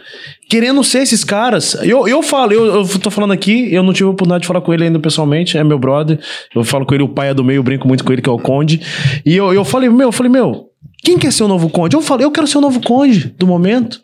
querendo 0.48 0.84
ser 0.84 0.98
esses 0.98 1.24
caras. 1.24 1.74
Eu, 1.82 2.06
eu 2.06 2.22
falo, 2.22 2.52
eu, 2.52 2.82
eu 2.82 2.98
tô 3.00 3.10
falando 3.10 3.32
aqui, 3.32 3.74
eu 3.74 3.82
não 3.82 3.92
tive 3.92 4.04
a 4.04 4.10
oportunidade 4.10 4.42
de 4.42 4.46
falar 4.46 4.60
com 4.60 4.72
ele 4.72 4.84
ainda 4.84 5.00
pessoalmente, 5.00 5.58
é 5.58 5.64
meu 5.64 5.78
brother. 5.78 6.20
Eu 6.54 6.62
falo 6.62 6.86
com 6.86 6.94
ele, 6.94 7.02
o 7.02 7.08
pai 7.08 7.30
é 7.30 7.34
do 7.34 7.42
meio, 7.42 7.62
brinco 7.62 7.88
muito 7.88 8.04
com 8.04 8.12
ele, 8.12 8.22
que 8.22 8.28
é 8.28 8.32
o 8.32 8.38
Conde. 8.38 8.80
E 9.26 9.34
eu, 9.34 9.52
eu 9.52 9.64
falei, 9.64 9.88
meu, 9.88 10.08
eu 10.08 10.12
falei, 10.12 10.30
meu, 10.30 10.70
quem 11.04 11.18
quer 11.18 11.32
ser 11.32 11.44
o 11.44 11.48
novo 11.48 11.68
Conde? 11.70 11.94
Eu 11.94 12.02
falei, 12.02 12.24
eu 12.26 12.30
quero 12.30 12.46
ser 12.46 12.58
o 12.58 12.60
novo 12.62 12.80
Conde 12.80 13.34
do 13.38 13.46
momento. 13.46 14.00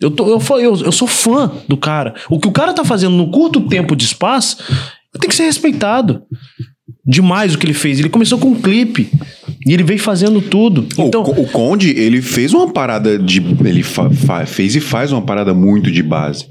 Eu, 0.00 0.10
tô, 0.10 0.26
eu, 0.26 0.40
eu, 0.58 0.76
eu 0.84 0.92
sou 0.92 1.06
fã 1.08 1.50
do 1.68 1.76
cara. 1.76 2.14
O 2.28 2.38
que 2.40 2.48
o 2.48 2.52
cara 2.52 2.72
tá 2.74 2.84
fazendo 2.84 3.16
no 3.16 3.30
curto 3.30 3.60
tempo 3.68 3.94
de 3.94 4.04
espaço 4.04 4.58
tem 5.20 5.28
que 5.28 5.34
ser 5.34 5.44
respeitado. 5.44 6.22
Demais 7.06 7.54
o 7.54 7.58
que 7.58 7.66
ele 7.66 7.72
fez. 7.74 7.98
Ele 8.00 8.08
começou 8.08 8.38
com 8.38 8.48
um 8.48 8.60
clipe. 8.60 9.08
E 9.64 9.72
ele 9.72 9.84
veio 9.84 10.00
fazendo 10.00 10.40
tudo. 10.40 10.86
O 10.98 11.02
Então, 11.02 11.22
o, 11.22 11.46
Conde, 11.48 11.90
ele 11.90 12.20
fez 12.20 12.52
uma 12.52 12.68
parada 12.72 13.16
de. 13.18 13.38
Ele 13.64 13.82
fa- 13.84 14.10
fa- 14.10 14.44
fez 14.46 14.74
e 14.74 14.80
faz 14.80 15.12
uma 15.12 15.22
parada 15.22 15.54
muito 15.54 15.90
de 15.90 16.02
base. 16.02 16.46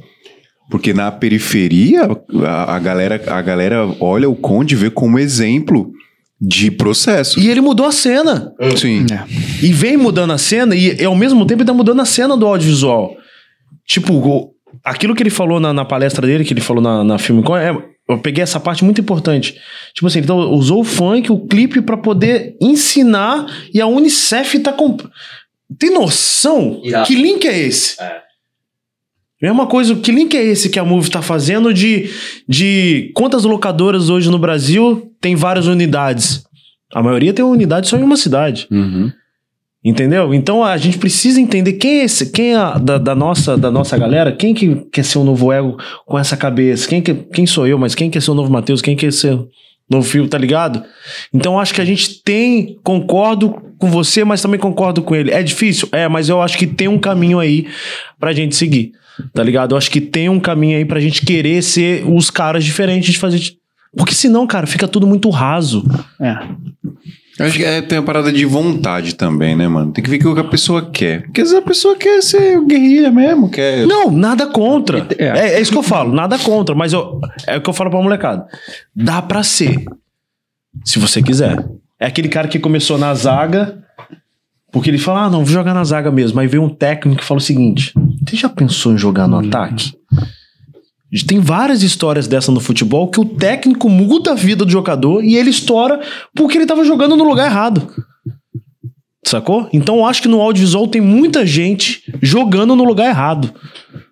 Porque 0.70 0.94
na 0.94 1.12
periferia, 1.12 2.08
a, 2.48 2.76
a 2.76 2.80
galera, 2.80 3.22
a 3.28 3.42
galera 3.42 3.94
olha 4.00 4.30
o 4.30 4.36
Conde 4.36 4.76
e 4.76 4.78
vê 4.78 4.90
como 4.90 5.20
exemplo 5.20 5.92
de 6.42 6.72
processo. 6.72 7.40
e 7.40 7.48
ele 7.50 7.62
mudou 7.62 7.86
a 7.86 7.92
cena. 7.92 8.52
Sim. 8.76 9.06
E 9.62 9.72
vem 9.72 9.96
mudando 9.96 10.32
a 10.34 10.38
cena. 10.40 10.76
E, 10.76 11.00
e 11.00 11.06
ao 11.06 11.16
mesmo 11.16 11.46
tempo 11.46 11.62
ele 11.62 11.68
tá 11.68 11.74
mudando 11.74 12.02
a 12.02 12.06
cena 12.06 12.36
do 12.36 12.48
audiovisual. 12.48 13.16
Tipo, 13.86 14.14
o- 14.14 14.52
aquilo 14.84 15.14
que 15.14 15.22
ele 15.22 15.30
falou 15.30 15.60
na, 15.60 15.72
na 15.72 15.86
palestra 15.86 16.26
dele, 16.26 16.44
que 16.44 16.54
ele 16.54 16.62
falou 16.62 16.82
na, 16.82 17.04
na 17.04 17.20
Filmicon, 17.20 17.56
é, 17.58 17.70
eu 18.10 18.18
peguei 18.18 18.42
essa 18.44 18.60
parte 18.60 18.84
muito 18.84 19.00
importante. 19.00 19.56
Tipo 19.94 20.08
assim, 20.08 20.18
então 20.20 20.40
usou 20.52 20.82
o 20.82 20.84
funk, 20.84 21.32
o 21.32 21.46
clipe 21.46 21.80
pra 21.82 21.96
poder 21.96 22.56
ensinar 22.60 23.46
e 23.72 23.80
a 23.80 23.86
Unicef 23.86 24.58
tá 24.60 24.74
com 24.74 24.98
Tem 25.78 25.92
noção? 25.94 26.82
Irado. 26.84 27.06
Que 27.06 27.14
link 27.16 27.46
é 27.48 27.56
esse? 27.60 28.02
É. 28.02 28.20
Mesma 29.42 29.66
coisa, 29.68 29.96
que 29.96 30.12
link 30.12 30.36
é 30.36 30.44
esse 30.44 30.70
que 30.70 30.78
a 30.80 30.84
Move 30.86 31.10
tá 31.10 31.22
fazendo 31.22 31.74
de, 31.74 32.10
de 32.48 33.12
quantas 33.16 33.44
locadoras 33.44 34.10
hoje 34.10 34.30
no 34.30 34.38
Brasil 34.38 35.11
tem 35.22 35.36
várias 35.36 35.68
unidades? 35.68 36.44
A 36.94 37.02
maioria 37.02 37.32
tem 37.34 37.46
uma 37.46 37.54
unidade 37.54 37.88
só 37.88 37.98
em 37.98 38.04
uma 38.04 38.18
cidade. 38.18 38.68
Uhum. 38.72 39.12
Entendeu? 39.84 40.32
Então 40.34 40.64
a 40.64 40.78
gente 40.78 41.00
precisa 41.00 41.42
entender 41.42 41.74
quem 41.74 42.02
é 42.02 42.04
esse, 42.04 42.30
quem 42.32 42.52
é 42.54 42.56
a- 42.56 42.78
da, 42.78 42.98
da 43.00 43.16
nossa, 43.16 43.58
da 43.58 43.72
nossa 43.72 43.98
galera, 43.98 44.32
quem 44.32 44.54
que 44.54 44.76
quer 44.92 45.04
ser 45.04 45.18
o 45.18 45.24
novo 45.24 45.52
ego 45.52 45.76
com 46.06 46.20
essa 46.20 46.38
cabeça, 46.38 46.88
quem, 46.88 47.02
que, 47.02 47.14
quem 47.16 47.48
sou 47.48 47.66
eu, 47.66 47.80
mas 47.80 47.96
quem 47.96 48.10
quer 48.10 48.22
ser 48.22 48.30
o 48.30 48.36
novo 48.36 48.52
Matheus, 48.52 48.80
quem 48.82 48.96
quer 48.96 49.12
ser 49.12 49.34
o 49.34 49.48
novo 49.90 50.08
Fio, 50.08 50.28
tá 50.28 50.38
ligado? 50.38 50.84
Então 51.34 51.60
acho 51.60 51.74
que 51.74 51.82
a 51.82 51.86
gente 51.86 52.22
tem, 52.24 52.78
concordo 52.84 53.56
com 53.80 53.90
você, 53.90 54.24
mas 54.24 54.40
também 54.40 54.60
concordo 54.60 55.02
com 55.02 55.16
ele. 55.16 55.32
É 55.32 55.42
difícil? 55.42 55.90
É, 55.92 56.08
mas 56.08 56.30
eu 56.30 56.40
acho 56.44 56.60
que 56.60 56.68
tem 56.68 56.88
um 56.88 57.00
caminho 57.00 57.40
aí 57.40 57.66
pra 58.20 58.34
gente 58.34 58.56
seguir, 58.56 58.92
tá 59.34 59.42
ligado? 59.42 59.72
Eu 59.74 59.78
acho 59.80 59.90
que 59.90 60.00
tem 60.00 60.30
um 60.30 60.40
caminho 60.40 60.78
aí 60.78 60.86
pra 60.86 61.00
gente 61.00 61.26
querer 61.26 61.60
ser 61.64 62.04
os 62.08 62.30
caras 62.30 62.64
diferentes 62.64 63.12
de 63.14 63.18
fazer. 63.18 63.40
Porque 63.96 64.14
senão, 64.14 64.48
cara, 64.48 64.66
fica 64.66 64.88
tudo 64.88 65.06
muito 65.06 65.30
raso. 65.30 65.84
É. 66.20 66.38
Eu 67.40 67.46
acho 67.46 67.58
que 67.58 67.64
é, 67.66 67.82
tem 67.82 67.98
a 67.98 68.04
parada 68.04 68.32
de 68.32 68.46
vontade 68.46 69.16
também, 69.16 69.56
né, 69.56 69.68
mano? 69.68 69.92
Tem 69.92 70.04
que 70.04 70.10
ver 70.10 70.26
o 70.26 70.34
que 70.34 70.40
a 70.40 70.44
pessoa 70.44 70.90
quer. 70.92 71.24
Porque 71.24 71.42
às 71.42 71.50
vezes 71.50 71.64
a 71.64 71.68
pessoa 71.68 71.96
quer 71.96 72.22
ser 72.22 72.64
guerrilha 72.66 73.12
mesmo, 73.12 73.50
quer. 73.50 73.86
Não, 73.88 74.12
nada 74.12 74.48
contra. 74.48 75.08
É. 75.18 75.26
É, 75.26 75.54
é 75.56 75.62
isso 75.62 75.72
que 75.72 75.78
eu 75.78 75.84
falo, 75.84 76.14
nada 76.14 76.38
contra. 76.38 76.76
Mas 76.76 76.94
eu- 76.94 77.20
é 77.48 77.58
o 77.58 77.62
que 77.62 77.70
eu 77.70 77.74
falo 77.74 77.90
pra 77.90 78.02
molecada. 78.02 78.46
Dá 78.96 79.22
pra 79.22 79.44
ser. 79.44 79.84
Se 80.86 81.00
você 81.00 81.22
quiser. 81.22 81.66
É 82.00 82.06
aquele 82.06 82.30
cara 82.30 82.48
que 82.48 82.60
começou 82.60 82.98
na 82.98 83.14
zaga, 83.14 83.84
porque 84.72 84.90
ele 84.90 84.98
fala, 84.98 85.24
ah, 85.26 85.30
não, 85.30 85.40
vou 85.44 85.54
jogar 85.54 85.74
na 85.74 85.84
zaga 85.84 86.10
mesmo. 86.12 86.40
Aí 86.40 86.48
veio 86.48 86.64
um 86.64 86.70
técnico 86.70 87.20
que 87.22 87.26
fala 87.28 87.40
o 87.40 87.44
seguinte: 87.44 87.94
você 88.28 88.36
já 88.38 88.48
pensou 88.50 88.94
em 88.94 88.98
jogar 88.98 89.28
no 89.28 89.38
ataque? 89.40 89.94
Tem 91.28 91.40
várias 91.40 91.84
histórias 91.84 92.28
dessa 92.28 92.52
no 92.52 92.60
futebol 92.60 93.10
que 93.10 93.20
o 93.20 93.26
técnico 93.26 93.90
muda 93.90 94.32
a 94.32 94.36
vida 94.36 94.64
do 94.64 94.72
jogador 94.72 95.24
e 95.24 95.36
ele 95.36 95.50
estoura 95.50 96.00
porque 96.34 96.58
ele 96.58 96.66
tava 96.66 96.86
jogando 96.86 97.18
no 97.18 97.24
lugar 97.24 97.48
errado. 97.48 97.88
Sacou? 99.26 99.70
Então 99.72 99.98
eu 99.98 100.06
acho 100.06 100.22
que 100.22 100.28
no 100.28 100.42
audiovisual 100.42 100.88
tem 100.88 101.00
muita 101.02 101.46
gente 101.46 102.04
jogando 102.22 102.76
no 102.76 102.84
lugar 102.84 103.08
errado. 103.08 103.54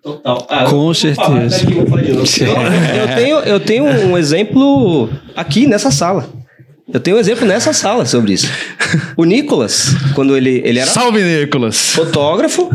Total. 0.02 0.46
Ah, 0.48 0.64
Com 0.64 0.92
certeza. 0.94 1.66
Eu, 1.68 1.86
eu 2.96 3.14
tenho, 3.16 3.36
eu 3.38 3.60
tenho 3.60 3.84
um 3.84 4.16
exemplo 4.16 5.10
aqui 5.34 5.66
nessa 5.66 5.90
sala. 5.90 6.28
Eu 6.92 7.00
tenho 7.00 7.16
um 7.16 7.20
exemplo 7.20 7.46
nessa 7.46 7.72
sala 7.72 8.04
sobre 8.04 8.32
isso. 8.32 8.48
O 9.16 9.24
Nicolas, 9.24 9.94
quando 10.14 10.36
ele, 10.36 10.62
ele 10.64 10.78
era 10.78 10.90
Salve, 10.90 11.22
Nicolas! 11.22 11.90
fotógrafo, 11.90 12.70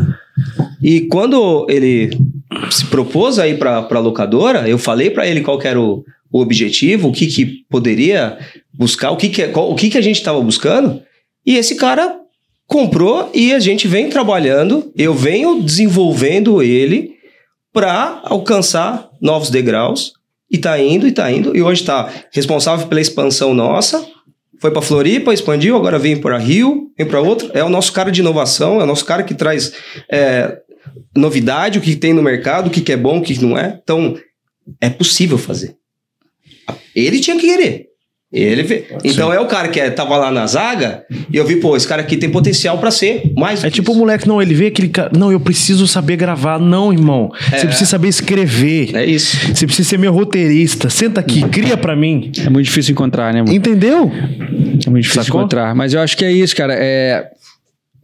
e 0.82 1.02
quando 1.02 1.66
ele 1.68 2.10
se 2.70 2.86
propôs 2.86 3.38
a 3.38 3.48
ir 3.48 3.58
para 3.58 3.78
a 3.90 3.98
locadora, 3.98 4.68
eu 4.68 4.78
falei 4.78 5.10
para 5.10 5.26
ele 5.26 5.40
qual 5.40 5.60
era 5.62 5.80
o, 5.80 6.04
o 6.30 6.40
objetivo, 6.40 7.08
o 7.08 7.12
que, 7.12 7.26
que 7.26 7.64
poderia 7.68 8.38
buscar, 8.72 9.10
o 9.10 9.16
que, 9.16 9.28
que, 9.28 9.48
qual- 9.48 9.70
o 9.70 9.74
que, 9.74 9.90
que 9.90 9.98
a 9.98 10.02
gente 10.02 10.16
estava 10.16 10.40
buscando, 10.40 11.02
e 11.44 11.56
esse 11.56 11.74
cara 11.76 12.16
comprou 12.66 13.30
e 13.34 13.52
a 13.52 13.58
gente 13.58 13.86
vem 13.88 14.08
trabalhando, 14.08 14.92
eu 14.96 15.14
venho 15.14 15.62
desenvolvendo 15.62 16.62
ele 16.62 17.14
para 17.72 18.20
alcançar 18.24 19.08
novos 19.20 19.50
degraus, 19.50 20.12
e 20.50 20.58
tá 20.58 20.80
indo, 20.80 21.06
e 21.08 21.12
tá 21.12 21.30
indo, 21.30 21.56
e 21.56 21.62
hoje 21.62 21.84
tá 21.84 22.08
responsável 22.32 22.86
pela 22.86 23.00
expansão 23.00 23.52
nossa, 23.52 24.06
foi 24.60 24.70
para 24.70 24.80
Floripa, 24.80 25.34
expandiu, 25.34 25.76
agora 25.76 25.98
vem 25.98 26.16
para 26.16 26.38
Rio, 26.38 26.90
vem 26.96 27.06
para 27.06 27.20
outro. 27.20 27.50
É 27.52 27.62
o 27.62 27.68
nosso 27.68 27.92
cara 27.92 28.10
de 28.10 28.20
inovação, 28.20 28.80
é 28.80 28.84
o 28.84 28.86
nosso 28.86 29.04
cara 29.04 29.22
que 29.22 29.34
traz 29.34 29.72
é, 30.10 30.56
novidade, 31.16 31.78
o 31.78 31.82
que 31.82 31.96
tem 31.96 32.12
no 32.12 32.22
mercado, 32.22 32.68
o 32.68 32.70
que 32.70 32.80
que 32.80 32.92
é 32.92 32.96
bom, 32.96 33.18
o 33.18 33.22
que 33.22 33.40
não 33.42 33.56
é. 33.56 33.78
Então, 33.82 34.16
é 34.80 34.90
possível 34.90 35.38
fazer. 35.38 35.76
Ele 36.94 37.20
tinha 37.20 37.36
que 37.36 37.46
querer. 37.46 37.86
Ele 38.32 38.64
vê. 38.64 38.84
Então 39.04 39.32
é 39.32 39.38
o 39.38 39.46
cara 39.46 39.68
que 39.68 39.78
é, 39.78 39.88
tava 39.88 40.16
lá 40.16 40.32
na 40.32 40.46
zaga 40.46 41.04
e 41.32 41.36
eu 41.36 41.46
vi, 41.46 41.56
pô, 41.56 41.76
esse 41.76 41.86
cara 41.86 42.02
aqui 42.02 42.16
tem 42.16 42.28
potencial 42.28 42.76
para 42.76 42.90
ser 42.90 43.32
mais. 43.36 43.62
É 43.62 43.70
tipo 43.70 43.92
o 43.92 43.94
isso. 43.94 44.00
moleque, 44.00 44.26
não, 44.26 44.42
ele 44.42 44.52
vê 44.52 44.66
aquele 44.66 44.88
cara. 44.88 45.10
Não, 45.16 45.30
eu 45.30 45.38
preciso 45.38 45.86
saber 45.86 46.16
gravar. 46.16 46.58
Não, 46.58 46.92
irmão. 46.92 47.30
Você 47.50 47.66
precisa 47.66 47.88
saber 47.88 48.08
escrever. 48.08 48.94
É 48.96 49.06
isso. 49.06 49.54
Você 49.54 49.64
precisa 49.64 49.88
ser 49.88 49.98
meu 49.98 50.12
roteirista. 50.12 50.90
Senta 50.90 51.20
aqui, 51.20 51.48
cria 51.48 51.76
pra 51.76 51.94
mim. 51.94 52.32
É 52.44 52.50
muito 52.50 52.66
difícil 52.66 52.92
encontrar, 52.92 53.32
né, 53.32 53.42
mano? 53.42 53.54
Entendeu? 53.54 54.10
É 54.84 54.90
muito 54.90 55.04
difícil 55.04 55.22
Sacou? 55.22 55.40
encontrar. 55.40 55.74
Mas 55.74 55.94
eu 55.94 56.00
acho 56.00 56.16
que 56.16 56.24
é 56.24 56.32
isso, 56.32 56.54
cara. 56.56 56.74
É. 56.74 57.30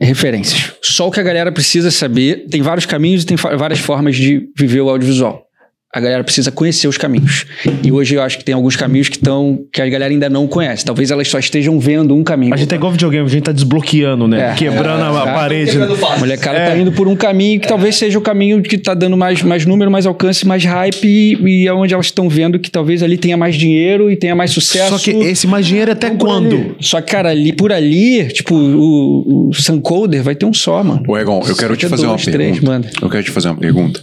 Referências. 0.04 0.72
Só 0.82 1.08
o 1.08 1.10
que 1.10 1.20
a 1.20 1.22
galera 1.22 1.52
precisa 1.52 1.90
saber. 1.90 2.46
Tem 2.50 2.60
vários 2.60 2.86
caminhos 2.86 3.22
e 3.22 3.26
tem 3.26 3.36
várias 3.36 3.78
formas 3.78 4.16
de 4.16 4.48
viver 4.56 4.80
o 4.80 4.90
audiovisual. 4.90 5.46
A 5.94 6.01
galera 6.01 6.24
precisa 6.24 6.51
conhecer 6.51 6.89
os 6.89 6.97
caminhos. 6.97 7.44
E 7.85 7.93
hoje 7.93 8.14
eu 8.14 8.23
acho 8.23 8.39
que 8.39 8.44
tem 8.44 8.55
alguns 8.55 8.77
caminhos 8.77 9.10
que 9.10 9.16
estão 9.16 9.59
que 9.70 9.82
a 9.82 9.86
galera 9.86 10.10
ainda 10.10 10.31
não 10.31 10.47
conhece. 10.48 10.85
Talvez 10.86 11.10
elas 11.10 11.28
só 11.28 11.39
estejam 11.39 11.78
vendo 11.78 12.14
um 12.16 12.24
caminho. 12.24 12.55
A 12.55 12.56
gente 12.56 12.73
é 12.73 12.77
igual 12.77 12.90
videogame, 12.93 13.27
a 13.27 13.28
gente 13.28 13.43
tá 13.43 13.52
desbloqueando, 13.52 14.27
né? 14.27 14.52
É. 14.52 14.55
Quebrando 14.55 15.02
a, 15.02 15.24
a 15.24 15.28
É. 15.28 15.32
parede. 15.35 15.70
Quebrando 15.73 15.94
fácil. 15.97 16.16
A 16.16 16.19
molecada 16.20 16.56
É. 16.59 16.66
tá 16.70 16.77
indo 16.78 16.93
por 16.93 17.06
um 17.06 17.14
caminho 17.14 17.60
que 17.60 17.69
talvez 17.69 17.94
seja 17.97 18.19
o 18.19 18.23
caminho 18.23 18.62
que 18.62 18.78
tá 18.78 18.94
dando 18.94 19.19
mais, 19.19 19.43
mais 19.43 19.66
número, 19.66 19.90
mais 19.90 20.06
alcance, 20.06 20.47
mais 20.47 20.64
hype 20.64 21.05
e, 21.06 21.36
e 21.64 21.66
é 21.69 21.73
onde 21.74 21.93
elas 21.93 22.06
estão 22.06 22.27
vendo 22.27 22.59
que 22.59 22.70
talvez 22.70 23.02
ali 23.02 23.19
tenha 23.19 23.36
mais 23.36 23.55
dinheiro 23.55 24.10
e 24.10 24.16
tenha 24.16 24.35
mais 24.35 24.51
sucesso. 24.51 24.98
Só 24.98 25.05
que 25.05 25.10
esse 25.10 25.47
mais 25.47 25.66
dinheiro 25.66 25.90
é 25.90 25.93
até 25.93 26.06
Então, 26.06 26.16
quando? 26.27 26.55
ali. 26.55 26.74
Só 26.81 27.02
que, 27.02 27.12
cara, 27.12 27.28
ali 27.28 27.52
por 27.52 27.70
ali, 27.70 28.28
tipo, 28.28 28.55
o, 28.55 29.48
o 29.51 29.52
Suncoder 29.52 30.23
vai 30.23 30.35
ter 30.35 30.47
um 30.47 30.55
só, 30.55 30.82
mano. 30.82 31.02
Ô, 31.06 31.19
Egon, 31.19 31.43
eu 31.47 31.55
quero 31.55 31.77
te 31.77 31.86
fazer 31.86 32.06
uma 32.06 32.16
três, 32.16 32.59
pergunta. 32.60 32.90
Eu 33.02 33.10
quero 33.10 33.24
te 33.24 33.31
fazer 33.31 33.48
uma 33.48 33.56
pergunta. 33.59 34.01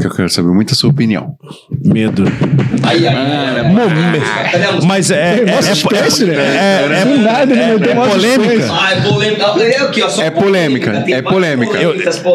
Que 0.00 0.06
eu 0.06 0.10
quero 0.10 0.30
saber 0.30 0.48
muito 0.48 0.72
a 0.72 0.74
sua 0.74 0.88
opinião. 0.88 1.36
Medo. 1.84 2.24
Aí, 2.82 3.06
aí, 3.06 3.62
Momento. 3.68 4.86
Mas 4.86 5.10
é. 5.10 5.44
É, 5.46 5.50
é, 5.50 5.72
espécie, 5.72 6.24
né? 6.24 6.34
é, 6.36 7.02
é, 7.02 7.18
nada, 7.18 7.52
ele 7.52 7.62
é, 7.62 7.74
meteu 7.74 7.92
é 7.92 7.94
uma 7.94 8.08
polêmica. 8.08 8.68
Ah, 8.72 8.92
é 8.92 9.00
polêmica. 9.02 9.44
É 9.60 9.80
aqui, 9.82 10.02
ó, 10.02 10.08
só 10.08 10.22
É 10.22 10.30
polêmica, 10.30 11.04
é 11.06 11.22
polêmica. 11.22 11.78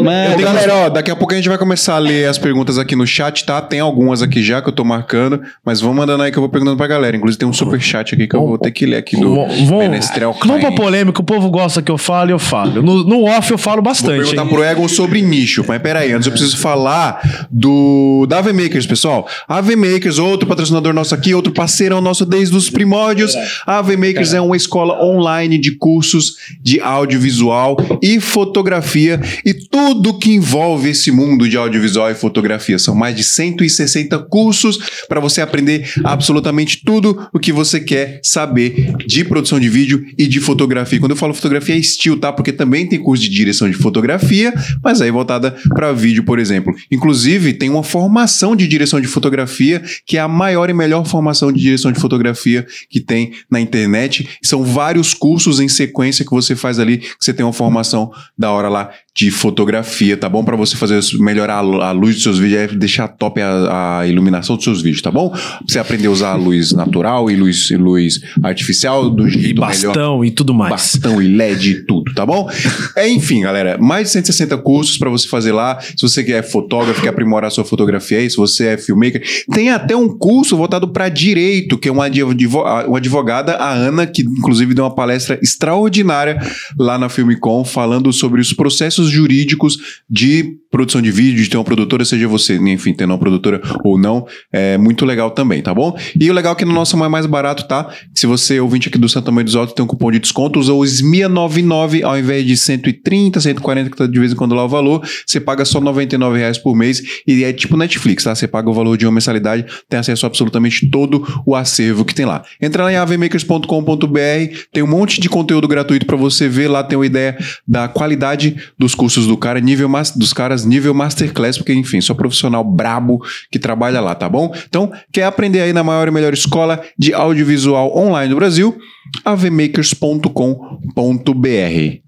Mano, 0.02 0.36
Ô, 0.36 0.38
galera, 0.38 0.76
ó, 0.76 0.90
daqui 0.90 1.10
a 1.10 1.16
pouco 1.16 1.34
a 1.34 1.36
gente 1.36 1.50
vai 1.50 1.58
começar 1.58 1.96
a 1.96 2.00
ler 2.00 2.28
as 2.30 2.38
perguntas 2.38 2.78
aqui 2.78 2.96
no 2.96 3.08
chat, 3.08 3.44
tá? 3.46 3.62
Tem 3.62 3.80
algumas 3.80 4.22
aqui 4.22 4.44
já 4.44 4.62
que 4.62 4.70
eu 4.70 4.74
tô 4.74 4.84
marcando, 4.84 5.42
mas 5.66 5.82
vão 5.82 5.94
mandando 5.94 6.22
aí 6.22 6.32
que 6.32 6.38
eu 6.38 6.42
vou 6.42 6.50
perguntando 6.50 6.78
pra 6.78 6.88
galera. 6.88 7.18
Inclusive 7.18 7.40
tem 7.40 7.50
um 7.50 7.54
super 7.54 7.82
chat 7.82 8.14
aqui 8.14 8.28
que 8.28 8.36
eu 8.36 8.46
vou 8.46 8.58
ter 8.60 8.72
que 8.72 8.86
ler 8.86 8.98
aqui 8.98 9.20
do 9.20 9.36
Vamos, 9.36 9.70
Menestrel 9.72 10.36
vamos 10.46 10.62
pra 10.62 10.72
polêmica, 10.72 11.20
o 11.20 11.24
povo 11.24 11.50
gosta 11.50 11.82
que 11.82 11.92
eu 11.92 11.98
falo 11.98 12.30
e 12.30 12.34
eu 12.34 12.40
falo. 12.40 12.84
No, 12.84 13.04
no 13.04 13.24
off 13.24 13.52
eu 13.52 13.58
falo 13.58 13.78
Vou 13.78 13.84
bastante. 13.84 14.20
perguntar 14.20 14.44
hein? 14.44 14.50
pro 14.50 14.64
Egon 14.64 14.88
sobre 14.88 15.22
nicho, 15.22 15.66
mas 15.68 15.82
peraí, 15.82 16.12
antes 16.12 16.28
eu 16.28 16.32
preciso 16.32 16.58
falar 16.58 17.48
do 17.56 18.26
da 18.28 18.40
AV 18.40 18.52
Makers, 18.52 18.86
pessoal. 18.86 19.26
AV 19.48 19.78
Makers, 19.78 20.20
outro 20.20 20.46
patrocinador 20.46 20.94
nosso 20.94 21.16
aqui, 21.16 21.34
outro 21.34 21.54
parceirão 21.54 22.02
nosso 22.02 22.26
desde 22.26 22.54
os 22.54 22.70
primórdios. 22.70 23.34
A 23.66 23.78
AV 23.78 23.96
Makers 23.96 24.34
é 24.34 24.42
uma 24.42 24.58
escola 24.58 25.02
online 25.02 25.58
de 25.58 25.72
cursos 25.72 26.36
de 26.62 26.82
audiovisual 26.82 27.78
e 28.02 28.20
fotografia 28.20 29.22
e 29.46 29.54
tudo 29.54 30.20
que 30.20 30.34
envolve 30.34 30.90
esse 30.90 31.12
mundo 31.12 31.48
de 31.48 31.56
audiovisual 31.56 32.12
e 32.12 32.16
fotografia. 32.16 32.78
São 32.78 32.94
mais 32.94 33.16
de 33.16 33.24
160 33.24 34.20
cursos 34.30 34.78
para 35.08 35.22
você 35.22 35.40
aprender 35.40 35.90
absolutamente 36.04 36.82
tudo 36.84 37.26
o 37.34 37.40
que 37.40 37.54
você 37.54 37.80
quer 37.80 38.20
saber 38.22 38.94
de 39.08 39.24
produção 39.24 39.62
de 39.62 39.70
vídeo 39.70 40.06
e 40.18 40.28
de 40.28 40.42
fotografia. 40.42 41.00
Quando 41.00 41.12
eu 41.12 41.18
falo 41.18 41.34
fotografia 41.34 41.76
é 41.76 41.78
estilo, 41.78 42.18
tá? 42.18 42.34
Porque 42.34 42.52
também 42.52 42.86
tem 42.86 43.00
curso 43.00 43.24
de 43.24 43.30
direção 43.30 43.70
de 43.70 43.78
fotografia, 43.78 44.54
mas 44.84 45.02
aí 45.02 45.10
voltada 45.10 45.56
para 45.70 45.94
vídeo, 45.94 46.24
por 46.24 46.38
exemplo. 46.38 46.74
Inclusive, 46.92 47.45
tem 47.54 47.70
uma 47.70 47.84
formação 47.84 48.56
de 48.56 48.68
direção 48.68 49.00
de 49.00 49.08
fotografia 49.08 49.82
que 50.06 50.18
é 50.18 50.20
a 50.20 50.28
maior 50.28 50.70
e 50.70 50.74
melhor 50.74 51.06
formação 51.06 51.52
de 51.52 51.60
direção 51.60 51.92
de 51.92 52.00
fotografia 52.00 52.66
que 52.90 53.00
tem 53.00 53.34
na 53.50 53.60
internet. 53.60 54.30
São 54.44 54.64
vários 54.64 55.14
cursos 55.14 55.60
em 55.60 55.68
sequência 55.68 56.26
que 56.26 56.32
você 56.32 56.56
faz 56.56 56.80
ali, 56.80 56.98
que 56.98 57.16
você 57.20 57.34
tem 57.34 57.46
uma 57.46 57.54
formação 57.54 58.12
da 58.38 58.52
hora 58.52 58.70
lá 58.70 58.92
de 59.16 59.32
fotografia, 59.32 60.18
tá 60.18 60.28
bom? 60.28 60.44
Para 60.44 60.58
você 60.58 60.76
fazer 60.76 61.00
melhorar 61.20 61.56
a 61.56 61.62
lu- 61.62 61.82
a 61.82 61.92
luz 61.92 62.16
dos 62.16 62.24
seus 62.24 62.38
vídeos, 62.38 62.60
é 62.62 62.68
deixar 62.68 63.08
top 63.08 63.40
a, 63.42 64.00
a 64.00 64.08
iluminação 64.08 64.56
dos 64.56 64.64
seus 64.66 64.82
vídeos, 64.82 65.02
tá 65.02 65.10
bom? 65.10 65.30
Pra 65.30 65.40
você 65.68 65.80
aprender 65.80 66.08
a 66.08 66.12
usar 66.12 66.32
a 66.32 66.36
luz 66.36 66.74
natural 66.74 67.32
e 67.32 67.36
luz, 67.36 67.70
e 67.72 67.78
luz 67.78 68.20
artificial 68.44 69.10
do 69.10 69.28
jeito 69.30 69.62
melhor 69.62 69.68
Bastão 69.68 70.26
e 70.26 70.32
tudo 70.32 70.54
mais. 70.54 70.70
bastão 70.72 71.22
e 71.22 71.28
LED 71.28 71.70
e 71.72 71.86
tudo, 71.86 72.14
tá 72.14 72.26
bom? 72.26 72.50
É, 72.96 73.08
enfim, 73.08 73.42
galera, 73.42 73.78
mais 73.78 74.08
de 74.08 74.14
160 74.14 74.58
cursos 74.58 74.98
pra 74.98 75.10
você 75.10 75.28
fazer 75.28 75.52
lá. 75.54 75.80
Se 75.80 76.02
você 76.02 76.24
quer 76.24 76.44
fotógrafo, 76.44 77.02
quer 77.02 77.10
aprimorar 77.10 77.50
sua 77.52 77.64
fotografia 77.64 78.18
aí, 78.18 78.30
se 78.30 78.36
você 78.36 78.68
é 78.68 78.78
filmmaker, 78.78 79.24
tem 79.54 79.70
até 79.70 79.96
um 79.96 80.10
curso 80.10 80.58
voltado 80.58 80.90
pra 80.90 81.08
direito, 81.08 81.78
que 81.78 81.88
é 81.88 81.92
uma, 81.92 82.06
advo- 82.08 82.64
uma 82.88 82.98
advogada, 82.98 83.54
a 83.56 83.72
Ana, 83.72 84.06
que 84.06 84.24
inclusive 84.24 84.74
deu 84.74 84.84
uma 84.84 84.94
palestra 84.94 85.40
extraordinária 85.42 86.38
lá 86.78 86.98
na 86.98 87.08
Filmicon, 87.10 87.64
falando 87.64 88.12
sobre 88.12 88.42
os 88.42 88.52
processos 88.54 89.05
jurídicos 89.12 90.04
de 90.10 90.60
produção 90.76 91.02
de 91.02 91.10
vídeo, 91.10 91.42
de 91.42 91.50
ter 91.50 91.56
uma 91.56 91.64
produtora, 91.64 92.04
seja 92.04 92.28
você, 92.28 92.58
enfim, 92.58 92.94
tendo 92.94 93.12
uma 93.12 93.18
produtora 93.18 93.62
ou 93.82 93.98
não, 93.98 94.28
é 94.52 94.78
muito 94.78 95.06
legal 95.06 95.32
também, 95.32 95.62
tá 95.62 95.74
bom? 95.74 95.98
E 96.20 96.30
o 96.30 96.34
legal 96.34 96.52
é 96.52 96.56
que 96.58 96.66
no 96.66 96.74
nosso 96.74 97.02
é 97.02 97.08
mais 97.08 97.26
barato, 97.26 97.66
tá? 97.66 97.90
Se 98.14 98.28
você, 98.28 98.60
ouvinte 98.60 98.90
aqui 98.90 98.98
do 98.98 99.08
Santa 99.08 99.32
Mãe 99.32 99.46
dos 99.46 99.56
Altos, 99.56 99.74
tem 99.74 99.86
um 99.86 99.88
cupom 99.88 100.12
de 100.12 100.20
desconto, 100.20 100.60
usa 100.60 100.74
o 100.74 100.82
SMIA99 100.82 102.04
ao 102.04 102.20
invés 102.20 102.46
de 102.46 102.58
130, 102.58 103.40
140, 103.40 103.90
que 103.90 103.96
tá 103.96 104.06
de 104.06 104.20
vez 104.20 104.34
em 104.34 104.36
quando 104.36 104.54
lá 104.54 104.66
o 104.66 104.68
valor, 104.70 105.02
você 105.26 105.40
paga 105.40 105.64
só 105.64 105.80
99 105.80 106.38
reais 106.38 106.58
por 106.58 106.76
mês 106.76 107.02
e 107.26 107.44
é 107.44 107.54
tipo 107.54 107.78
Netflix, 107.78 108.26
tá? 108.26 108.36
Você 108.36 108.46
paga 108.48 108.70
o 108.70 108.74
valor 108.74 108.98
de 108.98 109.06
uma 109.06 109.14
mensalidade, 109.14 109.66
tem 109.90 109.98
acesso 110.00 110.26
a 110.26 110.28
absolutamente 110.28 110.90
todo 110.90 111.26
o 111.46 111.56
acervo 111.56 112.04
que 112.04 112.14
tem 112.14 112.26
lá. 112.26 112.44
Entra 112.62 112.84
lá 112.84 112.92
em 112.92 112.98
avmakers.com.br, 112.98 114.58
tem 114.74 114.84
um 114.84 114.88
monte 114.88 115.22
de 115.22 115.30
conteúdo 115.30 115.68
gratuito 115.68 116.06
para 116.06 116.18
você 116.18 116.50
ver 116.50 116.68
lá, 116.68 116.84
tem 116.84 116.98
uma 116.98 117.06
ideia 117.06 117.38
da 117.68 117.88
qualidade 117.88 118.56
dos 118.78 118.94
cursos 118.94 119.26
do 119.28 119.38
cara, 119.38 119.60
nível 119.60 119.88
mas- 119.88 120.12
dos 120.12 120.34
caras, 120.34 120.65
nível 120.66 120.94
masterclass, 120.94 121.58
porque 121.58 121.74
enfim, 121.74 122.02
só 122.02 122.14
profissional 122.14 122.64
brabo 122.64 123.22
que 123.52 123.60
trabalha 123.60 124.02
lá, 124.02 124.16
tá 124.16 124.28
bom? 124.28 124.54
Então, 124.68 124.92
quer 125.12 125.26
aprender 125.26 125.62
aí 125.62 125.74
na 125.74 125.84
maior 125.84 126.08
e 126.08 126.12
melhor 126.12 126.34
escola 126.34 126.82
de 126.98 127.14
audiovisual 127.14 127.96
online 127.98 128.30
do 128.30 128.36
Brasil? 128.36 128.76
avmakers.com.br. 129.24 132.06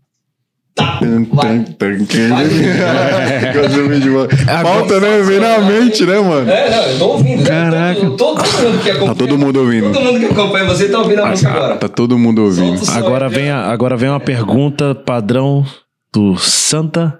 Tá, 0.75 0.97
Tan, 0.99 1.23
vai. 1.33 1.65
tan, 1.79 2.05
tan, 2.05 3.87
vídeo, 3.89 4.13
mano. 4.29 4.29
Falta, 4.61 4.99
né? 4.99 5.23
Vem 5.23 5.39
na 5.39 5.57
mente, 5.57 6.05
né, 6.05 6.19
mano? 6.19 6.47
É, 6.51 6.69
não, 6.69 6.83
eu 6.83 6.99
tô 6.99 7.05
ouvindo. 7.13 7.41
né? 7.41 7.49
Caraca. 7.49 7.99
Todo, 8.01 8.15
todo 8.15 8.37
mundo 8.61 8.83
que 8.83 8.89
acompanha. 8.91 9.15
Tá 9.15 9.15
todo 9.15 9.37
mundo 9.39 9.59
ouvindo. 9.59 9.91
Todo 9.91 10.03
mundo 10.05 10.19
que 10.19 10.25
acompanha 10.25 10.65
você 10.65 10.87
tá 10.89 10.99
ouvindo 10.99 11.23
a 11.23 11.29
música 11.29 11.49
agora. 11.51 11.75
Tá 11.77 11.87
todo 11.87 12.15
mundo 12.19 12.43
ouvindo. 12.43 12.79
Agora 12.91 13.27
vem, 13.27 13.49
a, 13.49 13.71
agora 13.71 13.97
vem 13.97 14.09
uma 14.09 14.19
pergunta 14.19 14.93
padrão 14.93 15.65
do 16.13 16.37
Santa 16.37 17.19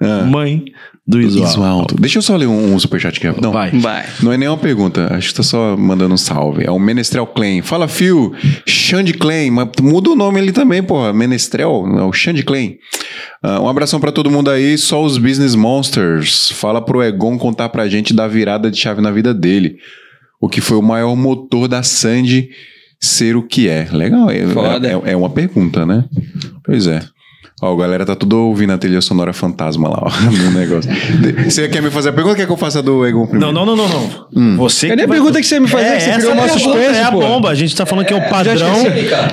Ah. 0.00 0.24
Mãe 0.24 0.64
do 1.06 1.18
alto. 1.64 1.96
Deixa 1.96 2.18
eu 2.18 2.22
só 2.22 2.36
ler 2.36 2.46
um, 2.46 2.74
um 2.74 2.78
superchat 2.78 3.18
aqui. 3.18 3.40
Não, 3.40 3.52
Vai. 3.52 3.70
Vai. 3.70 4.06
Não 4.22 4.32
é 4.32 4.38
nenhuma 4.38 4.56
pergunta, 4.56 5.12
acho 5.12 5.28
que 5.28 5.34
tá 5.34 5.42
só 5.42 5.76
mandando 5.76 6.14
um 6.14 6.16
salve. 6.16 6.64
É 6.64 6.70
o 6.70 6.78
Menestrel 6.78 7.26
Claim. 7.26 7.62
Fala, 7.62 7.88
Phil. 7.88 8.32
Xande. 8.66 9.14
Mas 9.52 9.68
muda 9.82 10.10
o 10.10 10.16
nome 10.16 10.38
ali 10.38 10.52
também, 10.52 10.82
porra. 10.82 11.12
Menestrel, 11.12 11.84
é 11.98 12.02
o 12.02 12.12
Xande 12.12 12.42
Claim. 12.42 12.76
Ah, 13.42 13.60
um 13.60 13.68
abração 13.68 14.00
pra 14.00 14.12
todo 14.12 14.30
mundo 14.30 14.50
aí, 14.50 14.78
só 14.78 15.02
os 15.04 15.18
Business 15.18 15.54
Monsters. 15.54 16.50
Fala 16.52 16.80
pro 16.80 17.02
Egon 17.02 17.36
contar 17.36 17.68
pra 17.68 17.88
gente 17.88 18.14
da 18.14 18.26
virada 18.26 18.70
de 18.70 18.78
chave 18.78 19.00
na 19.02 19.10
vida 19.10 19.34
dele. 19.34 19.76
O 20.40 20.48
que 20.48 20.60
foi 20.60 20.78
o 20.78 20.82
maior 20.82 21.14
motor 21.16 21.68
da 21.68 21.82
Sandy 21.82 22.48
ser 22.98 23.36
o 23.36 23.42
que 23.42 23.68
é. 23.68 23.88
Legal, 23.90 24.30
é, 24.30 24.38
é, 24.38 25.12
é 25.12 25.16
uma 25.16 25.30
pergunta, 25.30 25.84
né? 25.84 26.04
Pois 26.64 26.86
é. 26.86 27.00
Ó, 27.62 27.74
a 27.74 27.76
galera 27.78 28.06
tá 28.06 28.16
tudo 28.16 28.38
ouvindo 28.38 28.72
a 28.72 28.78
trilha 28.78 29.02
sonora 29.02 29.34
fantasma 29.34 29.86
lá, 29.88 29.98
ó, 30.02 30.10
no 30.30 30.50
negócio. 30.58 30.90
Você 31.44 31.68
quer 31.68 31.82
me 31.82 31.90
fazer 31.90 32.08
a 32.08 32.12
pergunta 32.12 32.32
ou 32.32 32.36
quer 32.36 32.46
que 32.46 32.52
eu 32.52 32.56
faça 32.56 32.78
a 32.78 32.82
do 32.82 33.04
Egon 33.06 33.26
primeiro? 33.26 33.52
Não, 33.52 33.66
não, 33.66 33.76
não, 33.76 33.86
não, 33.86 34.10
não. 34.32 34.56
Você 34.56 34.88
Cadê 34.88 35.02
a 35.02 35.06
vai- 35.06 35.16
pergunta 35.18 35.38
que 35.40 35.46
você 35.46 35.60
me 35.60 35.68
fazia, 35.68 35.88
É, 35.88 35.96
que 35.96 36.00
você 36.04 36.08
essa 36.10 36.18
criou 36.20 36.32
é 36.32 36.34
uma 36.34 36.44
a 36.44 36.48
suspense, 36.48 36.98
É 36.98 37.02
a 37.04 37.12
pô? 37.12 37.20
bomba. 37.20 37.50
A 37.50 37.54
gente 37.54 37.76
tá 37.76 37.84
falando 37.84 38.06
que 38.06 38.14
é 38.14 38.16
o 38.16 38.28
padrão. 38.30 38.72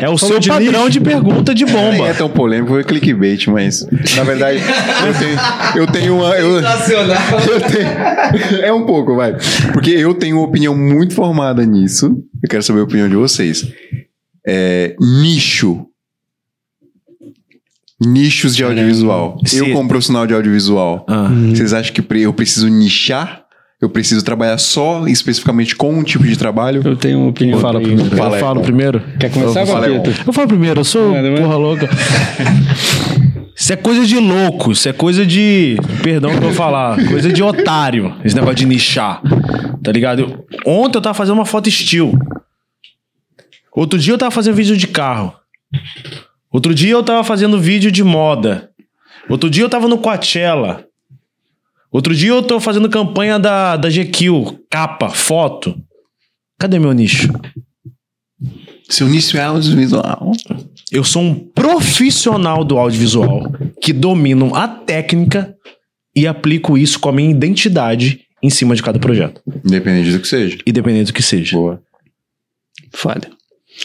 É 0.02 0.10
o 0.10 0.18
seu 0.18 0.40
de 0.40 0.50
padrão 0.50 0.86
lixo. 0.86 0.90
de 0.90 1.00
pergunta 1.00 1.56
de 1.56 1.64
Nem 1.64 1.74
é 1.76 1.92
bomba. 1.98 2.14
tão 2.16 2.30
polêmico, 2.30 2.74
foi 2.74 2.84
clickbait, 2.84 3.48
mas 3.48 3.88
na 4.18 4.24
verdade 4.26 4.60
eu 5.08 5.14
tenho, 5.14 5.40
eu 5.84 5.88
tenho 5.88 6.16
uma. 6.18 6.36
Eu, 6.36 6.56
Sensacional. 6.62 7.18
eu 7.50 7.62
tenho, 7.62 8.62
é 8.62 8.74
um 8.74 8.86
pouco, 8.86 9.16
vai. 9.16 9.36
Porque 9.72 9.92
eu 9.92 10.14
tenho 10.14 10.38
uma 10.38 10.46
opinião 10.48 10.76
muito 10.76 11.14
formada 11.14 11.66
nisso. 11.66 12.08
Eu 12.44 12.50
quero 12.50 12.62
saber 12.64 12.82
a 12.82 12.84
opinião 12.84 13.08
de 13.08 13.16
vocês. 13.16 13.66
É, 14.46 14.96
nicho. 15.00 15.86
Nichos 18.00 18.56
de 18.56 18.64
audiovisual. 18.64 19.40
Se- 19.46 19.58
Eu, 19.58 19.74
como 19.74 19.90
profissional 19.90 20.28
de 20.28 20.34
audiovisual, 20.34 21.06
Ah. 21.10 21.30
vocês 21.50 21.74
acham 21.74 21.94
que 21.94 22.02
eu 22.24 22.34
preciso 22.34 22.68
nichar? 22.68 23.44
Eu 23.82 23.90
preciso 23.90 24.24
trabalhar 24.26 24.58
só 24.58 25.08
especificamente 25.08 25.76
com 25.76 25.94
um 25.94 26.04
tipo 26.04 26.24
de 26.24 26.36
trabalho? 26.38 26.82
Eu 26.84 26.96
tenho 26.96 27.20
uma 27.20 27.30
opinião. 27.30 27.60
Fala 27.60 27.80
primeiro. 27.80 28.16
Fala 28.16 28.36
eu 28.36 28.40
falo 28.40 28.62
primeiro. 28.62 29.04
Quer 29.20 29.32
começar, 29.32 29.66
Fala 29.68 29.86
aí, 29.86 29.96
Papito? 29.98 30.24
Eu 30.28 30.34
falo 30.34 30.48
primeiro, 30.48 30.80
eu 30.80 30.84
sou 30.84 31.12
manda. 31.12 31.42
porra 31.42 31.56
louca. 31.58 31.90
Isso 33.56 33.74
é 33.74 33.76
coisa 33.76 34.06
de 34.06 34.18
louco, 34.20 34.72
isso 34.72 34.88
é 34.90 34.94
coisa 34.94 35.26
de. 35.26 35.78
Perdão 36.04 36.30
que 36.32 36.38
eu 36.38 36.42
vou 36.42 36.54
falar. 36.54 36.96
Coisa 37.08 37.32
de 37.32 37.42
otário. 37.44 38.16
Esse 38.24 38.36
negócio 38.36 38.56
de 38.58 38.66
nichar. 38.66 39.22
Tá 39.84 39.92
ligado? 39.92 40.22
Eu- 40.22 40.46
ontem 40.66 40.98
eu 40.98 41.02
tava 41.02 41.14
fazendo 41.16 41.36
uma 41.36 41.46
foto 41.46 41.68
estilo. 41.70 42.18
Outro 43.76 43.98
dia 44.00 44.14
eu 44.14 44.18
tava 44.18 44.32
fazendo 44.32 44.56
vídeo 44.56 44.76
de 44.78 44.88
carro. 44.88 45.34
Outro 46.58 46.74
dia 46.74 46.94
eu 46.94 47.04
tava 47.04 47.24
fazendo 47.24 47.60
vídeo 47.62 47.92
de 47.92 48.04
moda. 48.04 48.72
Outro 49.30 49.48
dia 49.48 49.64
eu 49.64 49.70
tava 49.70 49.88
no 49.88 50.00
Coachella. 50.00 50.88
Outro 51.92 52.16
dia 52.16 52.32
eu 52.32 52.42
tô 52.42 52.60
fazendo 52.60 52.90
campanha 52.90 53.38
da, 53.38 53.78
da 53.78 53.88
GQ, 53.92 54.58
capa, 54.68 55.08
foto. 55.10 55.80
Cadê 56.58 56.80
meu 56.80 56.94
nicho? 56.94 57.32
Seu 58.90 59.08
nicho 59.08 59.38
é 59.38 59.44
audiovisual. 59.44 60.32
Eu 60.92 61.04
sou 61.04 61.22
um 61.22 61.36
profissional 61.36 62.64
do 62.64 62.80
audiovisual 62.80 63.52
que 63.80 63.94
domino 63.94 64.56
a 64.56 64.68
técnica 64.68 65.56
e 66.16 66.26
aplico 66.26 66.76
isso 66.76 67.00
com 67.00 67.10
a 67.10 67.14
minha 67.14 67.30
identidade 67.30 68.22
em 68.42 68.50
cima 68.50 68.76
de 68.76 68.82
cada 68.82 68.98
projeto, 68.98 69.44
Independente 69.64 70.12
do 70.12 70.20
que 70.20 70.28
seja. 70.28 70.58
independente 70.66 71.12
do 71.12 71.14
que 71.14 71.22
seja. 71.22 71.56
Boa. 71.56 71.84
Foda. 72.96 73.30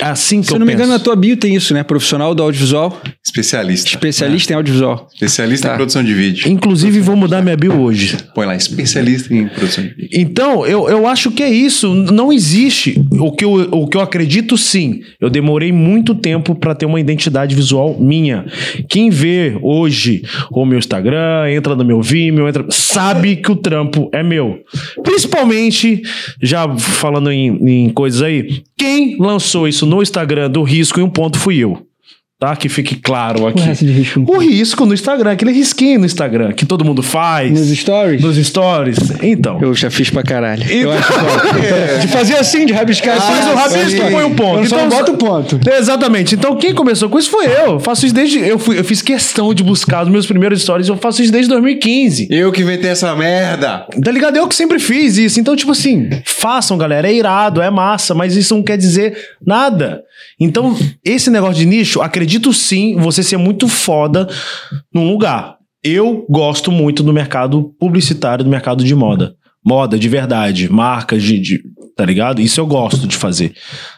É 0.01 0.05
assim 0.07 0.41
que 0.41 0.47
Se 0.49 0.53
eu 0.55 0.59
não 0.59 0.67
me 0.67 0.73
penso. 0.73 0.85
engano, 0.85 0.99
na 0.99 1.03
tua 1.05 1.15
bio 1.15 1.37
tem 1.37 1.55
isso, 1.55 1.75
né? 1.75 1.83
Profissional 1.83 2.35
do 2.35 2.43
audiovisual, 2.43 3.01
Especialista. 3.25 3.91
especialista 3.91 4.53
em 4.53 4.57
audiovisual. 4.57 5.09
Especialista 5.13 5.69
Tá. 5.69 5.75
em 5.75 5.77
produção 5.77 6.03
de 6.03 6.15
vídeo. 6.15 6.49
Inclusive, 6.51 6.99
vou 7.01 7.15
mudar 7.17 7.43
minha 7.43 7.57
bio 7.57 7.79
hoje. 7.81 8.17
Põe 8.35 8.47
lá, 8.47 8.57
especialista 8.57 9.33
em 9.35 9.47
produção 9.49 9.85
de 9.85 9.91
vídeo. 9.91 10.09
Então, 10.13 10.67
eu, 10.67 10.89
eu 10.89 11.07
acho 11.07 11.31
que 11.31 11.43
é 11.43 11.51
isso. 11.51 11.95
Não 11.95 12.33
existe. 12.33 13.01
O 13.13 13.33
que, 13.33 13.45
eu, 13.45 13.53
o 13.71 13.87
que 13.87 13.97
eu 13.97 14.01
acredito, 14.01 14.57
sim. 14.57 15.01
Eu 15.21 15.29
demorei 15.29 15.71
muito 15.73 16.15
tempo 16.15 16.55
para 16.55 16.75
ter 16.75 16.87
uma 16.87 16.99
identidade 17.01 17.55
visual 17.55 17.97
minha. 18.01 18.47
Quem 18.89 19.11
vê 19.11 19.57
hoje 19.63 20.23
o 20.51 20.65
meu 20.65 20.79
Instagram, 20.79 21.51
entra 21.51 21.77
no 21.77 21.85
meu 21.85 22.01
Vimeo, 22.03 22.49
entra, 22.49 22.65
sabe 22.71 23.37
que 23.37 23.53
o 23.53 23.57
trampo 23.57 24.09
é 24.13 24.23
meu. 24.23 24.59
Principalmente, 25.03 26.03
já 26.43 26.67
falando 26.77 27.31
em, 27.31 27.85
em 27.87 27.89
coisas 27.91 28.23
aí, 28.23 28.63
quem 28.77 29.17
lançou 29.19 29.69
isso 29.69 29.82
no 29.87 30.03
Instagram 30.03 30.51
do 30.51 30.63
Risco 30.63 31.01
em 31.01 31.03
um 31.03 31.11
ponto 31.11 31.39
fui 31.39 31.59
eu. 31.59 31.87
Tá? 32.43 32.57
Que 32.57 32.69
fique 32.69 32.97
claro 32.97 33.47
aqui. 33.47 33.63
de 33.85 33.93
risco 33.93 34.25
O 34.27 34.37
risco 34.39 34.85
no 34.85 34.93
Instagram, 34.93 35.31
aquele 35.31 35.53
risquinho 35.53 36.01
no 36.01 36.07
Instagram 36.07 36.51
que 36.51 36.67
todo 36.67 36.85
mundo 36.85 37.01
faz. 37.01 37.53
nos 37.53 37.69
stories? 37.79 38.21
Nos 38.21 38.37
stories. 38.37 38.99
Então. 39.23 39.61
Eu 39.63 39.73
já 39.75 39.93
fiz 39.93 40.11
pra 40.11 40.25
caralho. 40.25 40.65
Então- 40.65 40.77
Eu 40.81 40.91
acho. 40.91 41.13
De 42.03 42.09
fazer 42.09 42.35
assim, 42.35 42.67
de 42.67 42.73
rabiscar 42.73 43.17
assim. 43.17 43.33
Faz 43.33 43.47
o 43.47 43.55
rabisco 43.55 44.03
e 44.07 44.11
põe 44.11 44.25
um 44.25 44.35
ponto. 44.35 44.59
Eu 44.65 44.67
só 44.69 44.75
Então, 44.77 44.89
não 44.89 44.97
boto 44.99 45.15
ponto. 45.15 45.61
Exatamente. 45.71 46.35
Então, 46.35 46.57
quem 46.57 46.75
começou 46.75 47.09
com 47.09 47.17
isso 47.17 47.31
foi 47.31 47.47
eu. 47.47 47.75
Eu 47.75 47.81
faço 47.81 48.07
isso 48.07 48.15
desde. 48.15 48.41
Eu, 48.41 48.59
fui, 48.59 48.77
eu 48.77 48.83
fiz 48.83 49.01
questão 49.01 49.55
de 49.55 49.63
buscar 49.63 50.03
os 50.03 50.09
meus 50.09 50.27
primeiros 50.27 50.63
stories. 50.63 50.89
Eu 50.89 50.97
faço 50.97 51.23
isso 51.23 51.31
desde 51.31 51.49
2015. 51.49 52.27
Eu 52.29 52.51
que 52.51 52.63
inventei 52.63 52.91
essa 52.91 53.15
merda. 53.15 53.87
Tá 54.03 54.11
ligado? 54.11 54.37
Eu 54.37 54.49
que 54.49 54.55
sempre 54.57 54.81
fiz 54.81 55.17
isso. 55.17 55.39
Então, 55.39 55.55
tipo 55.55 55.71
assim, 55.71 56.11
façam, 56.25 56.77
galera. 56.77 57.09
É 57.09 57.15
irado, 57.15 57.63
é 57.63 57.71
massa, 57.71 58.17
mas 58.17 58.35
isso 58.35 58.53
não 58.57 58.65
quer 58.65 58.77
dizer 58.77 59.17
nada. 59.47 60.03
Então, 60.41 60.77
esse 61.05 61.31
negócio 61.31 61.55
de 61.57 61.67
nicho, 61.67 62.01
acredito 62.01 62.32
sim 62.53 62.97
você 62.97 63.23
ser 63.23 63.37
muito 63.37 63.67
foda 63.69 64.29
num 64.95 65.11
lugar. 65.11 65.57
Eu 65.83 66.25
gosto 66.31 66.71
muito 66.71 67.03
do 67.03 67.13
mercado 67.13 67.75
publicitário, 67.79 68.45
do 68.45 68.51
mercado 68.51 68.85
de 68.85 68.95
moda. 68.95 69.35
Moda 69.65 69.99
de 69.99 70.09
verdade, 70.09 70.71
marcas 70.73 71.23
de, 71.23 71.39
de- 71.39 71.63
Tá 71.95 72.07
ligado? 72.07 72.41
Isso 72.41 72.59
eu 72.59 72.67
gosto 72.67 73.07
de 73.07 73.17
fazer. 73.17 73.55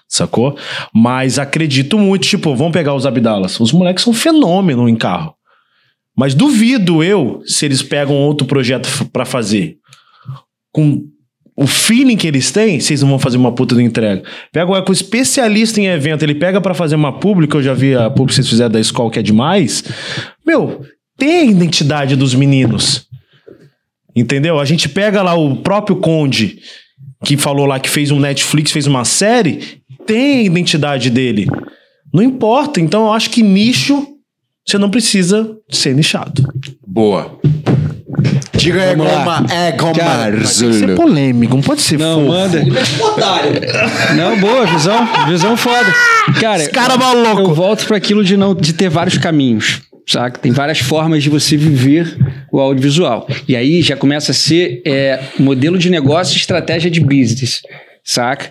Sacou? 0.08 0.58
Mas 0.92 1.38
acredito 1.38 1.96
muito, 1.96 2.26
tipo, 2.26 2.54
vamos 2.56 2.72
pegar 2.72 2.92
os 2.94 3.06
Abdalas. 3.06 3.60
Os 3.60 3.70
moleques 3.72 4.02
são 4.02 4.12
fenômeno 4.12 4.88
em 4.88 4.96
carro. 4.96 5.34
Mas 6.16 6.34
duvido 6.34 7.04
eu 7.04 7.40
se 7.46 7.64
eles 7.64 7.82
pegam 7.82 8.16
outro 8.16 8.46
projeto 8.48 8.88
pra 9.12 9.24
fazer. 9.24 9.76
Com 10.72 11.04
o 11.56 11.66
feeling 11.66 12.16
que 12.16 12.26
eles 12.26 12.50
têm, 12.50 12.80
vocês 12.80 13.00
não 13.00 13.08
vão 13.08 13.18
fazer 13.18 13.36
uma 13.36 13.52
puta 13.52 13.76
de 13.76 13.82
entrega. 13.82 14.22
Pega 14.52 14.70
o 14.70 14.92
especialista 14.92 15.80
em 15.80 15.86
evento, 15.86 16.22
ele 16.22 16.34
pega 16.34 16.60
pra 16.60 16.74
fazer 16.74 16.96
uma 16.96 17.12
pública, 17.12 17.56
eu 17.56 17.62
já 17.62 17.72
vi 17.72 17.94
a 17.94 18.10
pública 18.10 18.30
que 18.30 18.34
vocês 18.34 18.48
fizeram 18.48 18.72
da 18.72 18.80
escola 18.80 19.10
que 19.10 19.18
é 19.20 19.22
demais. 19.22 19.84
Meu, 20.44 20.84
tem 21.16 21.40
a 21.40 21.44
identidade 21.44 22.16
dos 22.16 22.34
meninos. 22.34 23.06
Entendeu? 24.16 24.58
A 24.58 24.64
gente 24.64 24.88
pega 24.88 25.22
lá 25.22 25.34
o 25.34 25.56
próprio 25.56 25.96
Conde, 25.96 26.58
que 27.24 27.36
falou 27.36 27.66
lá 27.66 27.78
que 27.78 27.90
fez 27.90 28.10
um 28.10 28.20
Netflix, 28.20 28.72
fez 28.72 28.86
uma 28.86 29.04
série, 29.04 29.80
tem 30.06 30.38
a 30.38 30.42
identidade 30.42 31.08
dele. 31.08 31.48
Não 32.12 32.22
importa. 32.22 32.80
Então 32.80 33.06
eu 33.06 33.12
acho 33.12 33.30
que 33.30 33.42
nicho, 33.42 34.06
você 34.66 34.78
não 34.78 34.90
precisa 34.90 35.56
ser 35.70 35.94
nichado. 35.94 36.48
Boa. 36.86 37.38
Diga 38.64 38.84
lá. 38.84 38.94
Goma. 38.94 39.46
É, 39.52 39.72
Goma. 39.72 39.92
Que 40.40 40.46
ser 40.46 40.94
polêmico, 40.94 41.54
não 41.54 41.62
pode 41.62 41.82
ser 41.82 41.98
Não, 41.98 42.20
fofo. 42.20 42.28
manda. 42.28 42.64
Não, 44.16 44.38
boa, 44.40 44.66
visão. 44.66 45.06
Visão 45.28 45.56
foda. 45.56 45.92
Cara, 46.40 46.62
Esse 46.62 46.70
cara 46.70 46.94
é 46.94 46.98
maluco. 46.98 47.40
eu 47.42 47.54
volto 47.54 47.86
para 47.86 47.96
aquilo 47.96 48.24
de 48.24 48.36
não 48.36 48.54
de 48.54 48.72
ter 48.72 48.88
vários 48.88 49.18
caminhos, 49.18 49.82
saca? 50.06 50.38
Tem 50.38 50.52
várias 50.52 50.78
formas 50.78 51.22
de 51.22 51.28
você 51.28 51.56
viver 51.56 52.16
o 52.50 52.60
audiovisual. 52.60 53.28
E 53.48 53.54
aí 53.56 53.82
já 53.82 53.96
começa 53.96 54.30
a 54.32 54.34
ser 54.34 54.82
é, 54.86 55.20
modelo 55.38 55.78
de 55.78 55.90
negócio 55.90 56.34
e 56.34 56.38
estratégia 56.38 56.90
de 56.90 57.00
business, 57.00 57.60
saca? 58.02 58.50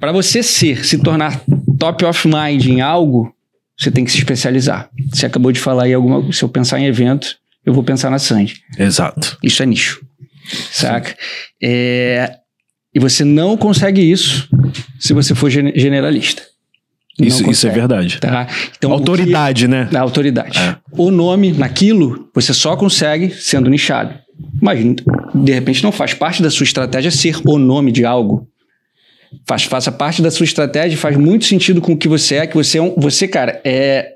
Para 0.00 0.12
você 0.12 0.42
ser, 0.42 0.84
se 0.84 0.98
tornar 0.98 1.40
top 1.78 2.04
of 2.04 2.26
mind 2.28 2.66
em 2.66 2.80
algo, 2.80 3.32
você 3.78 3.90
tem 3.90 4.04
que 4.04 4.10
se 4.10 4.18
especializar. 4.18 4.88
Você 5.12 5.26
acabou 5.26 5.52
de 5.52 5.60
falar 5.60 5.84
aí 5.84 5.94
alguma. 5.94 6.32
Se 6.32 6.42
eu 6.42 6.48
pensar 6.48 6.80
em 6.80 6.86
evento, 6.86 7.36
eu 7.64 7.72
vou 7.72 7.82
pensar 7.82 8.10
na 8.10 8.18
Sandy. 8.18 8.54
Exato. 8.78 9.36
Isso 9.42 9.62
é 9.62 9.66
nicho. 9.66 10.00
Saca? 10.72 11.14
É, 11.62 12.36
e 12.94 12.98
você 12.98 13.24
não 13.24 13.56
consegue 13.56 14.00
isso 14.00 14.48
se 14.98 15.12
você 15.12 15.34
for 15.34 15.50
gen- 15.50 15.72
generalista. 15.76 16.42
Isso, 17.20 17.26
isso 17.38 17.42
é 17.42 17.46
consegue, 17.46 17.74
verdade. 17.74 18.20
Tá? 18.20 18.46
Então, 18.76 18.90
o 18.90 18.94
que- 18.94 19.00
Autoridade, 19.00 19.66
né? 19.68 19.84
da 19.90 20.00
autoridade. 20.00 20.58
O 20.92 21.10
nome 21.10 21.52
naquilo 21.52 22.30
você 22.34 22.54
só 22.54 22.76
consegue 22.76 23.30
sendo 23.30 23.68
nichado. 23.68 24.14
Mas, 24.62 24.78
de 25.34 25.52
repente, 25.52 25.82
não 25.82 25.90
faz 25.90 26.14
parte 26.14 26.40
da 26.42 26.48
sua 26.50 26.62
estratégia 26.64 27.10
ser 27.10 27.36
o 27.44 27.58
nome 27.58 27.90
de 27.90 28.04
algo. 28.04 28.48
Faz, 29.46 29.64
faça 29.64 29.90
parte 29.92 30.22
da 30.22 30.30
sua 30.30 30.44
estratégia, 30.44 30.96
faz 30.96 31.16
muito 31.16 31.44
sentido 31.44 31.80
com 31.80 31.92
o 31.92 31.96
que 31.98 32.06
você 32.08 32.36
é, 32.36 32.46
que 32.46 32.54
você 32.54 32.78
é 32.78 32.82
um. 32.82 32.94
Você, 32.96 33.26
cara, 33.28 33.60
é, 33.64 34.12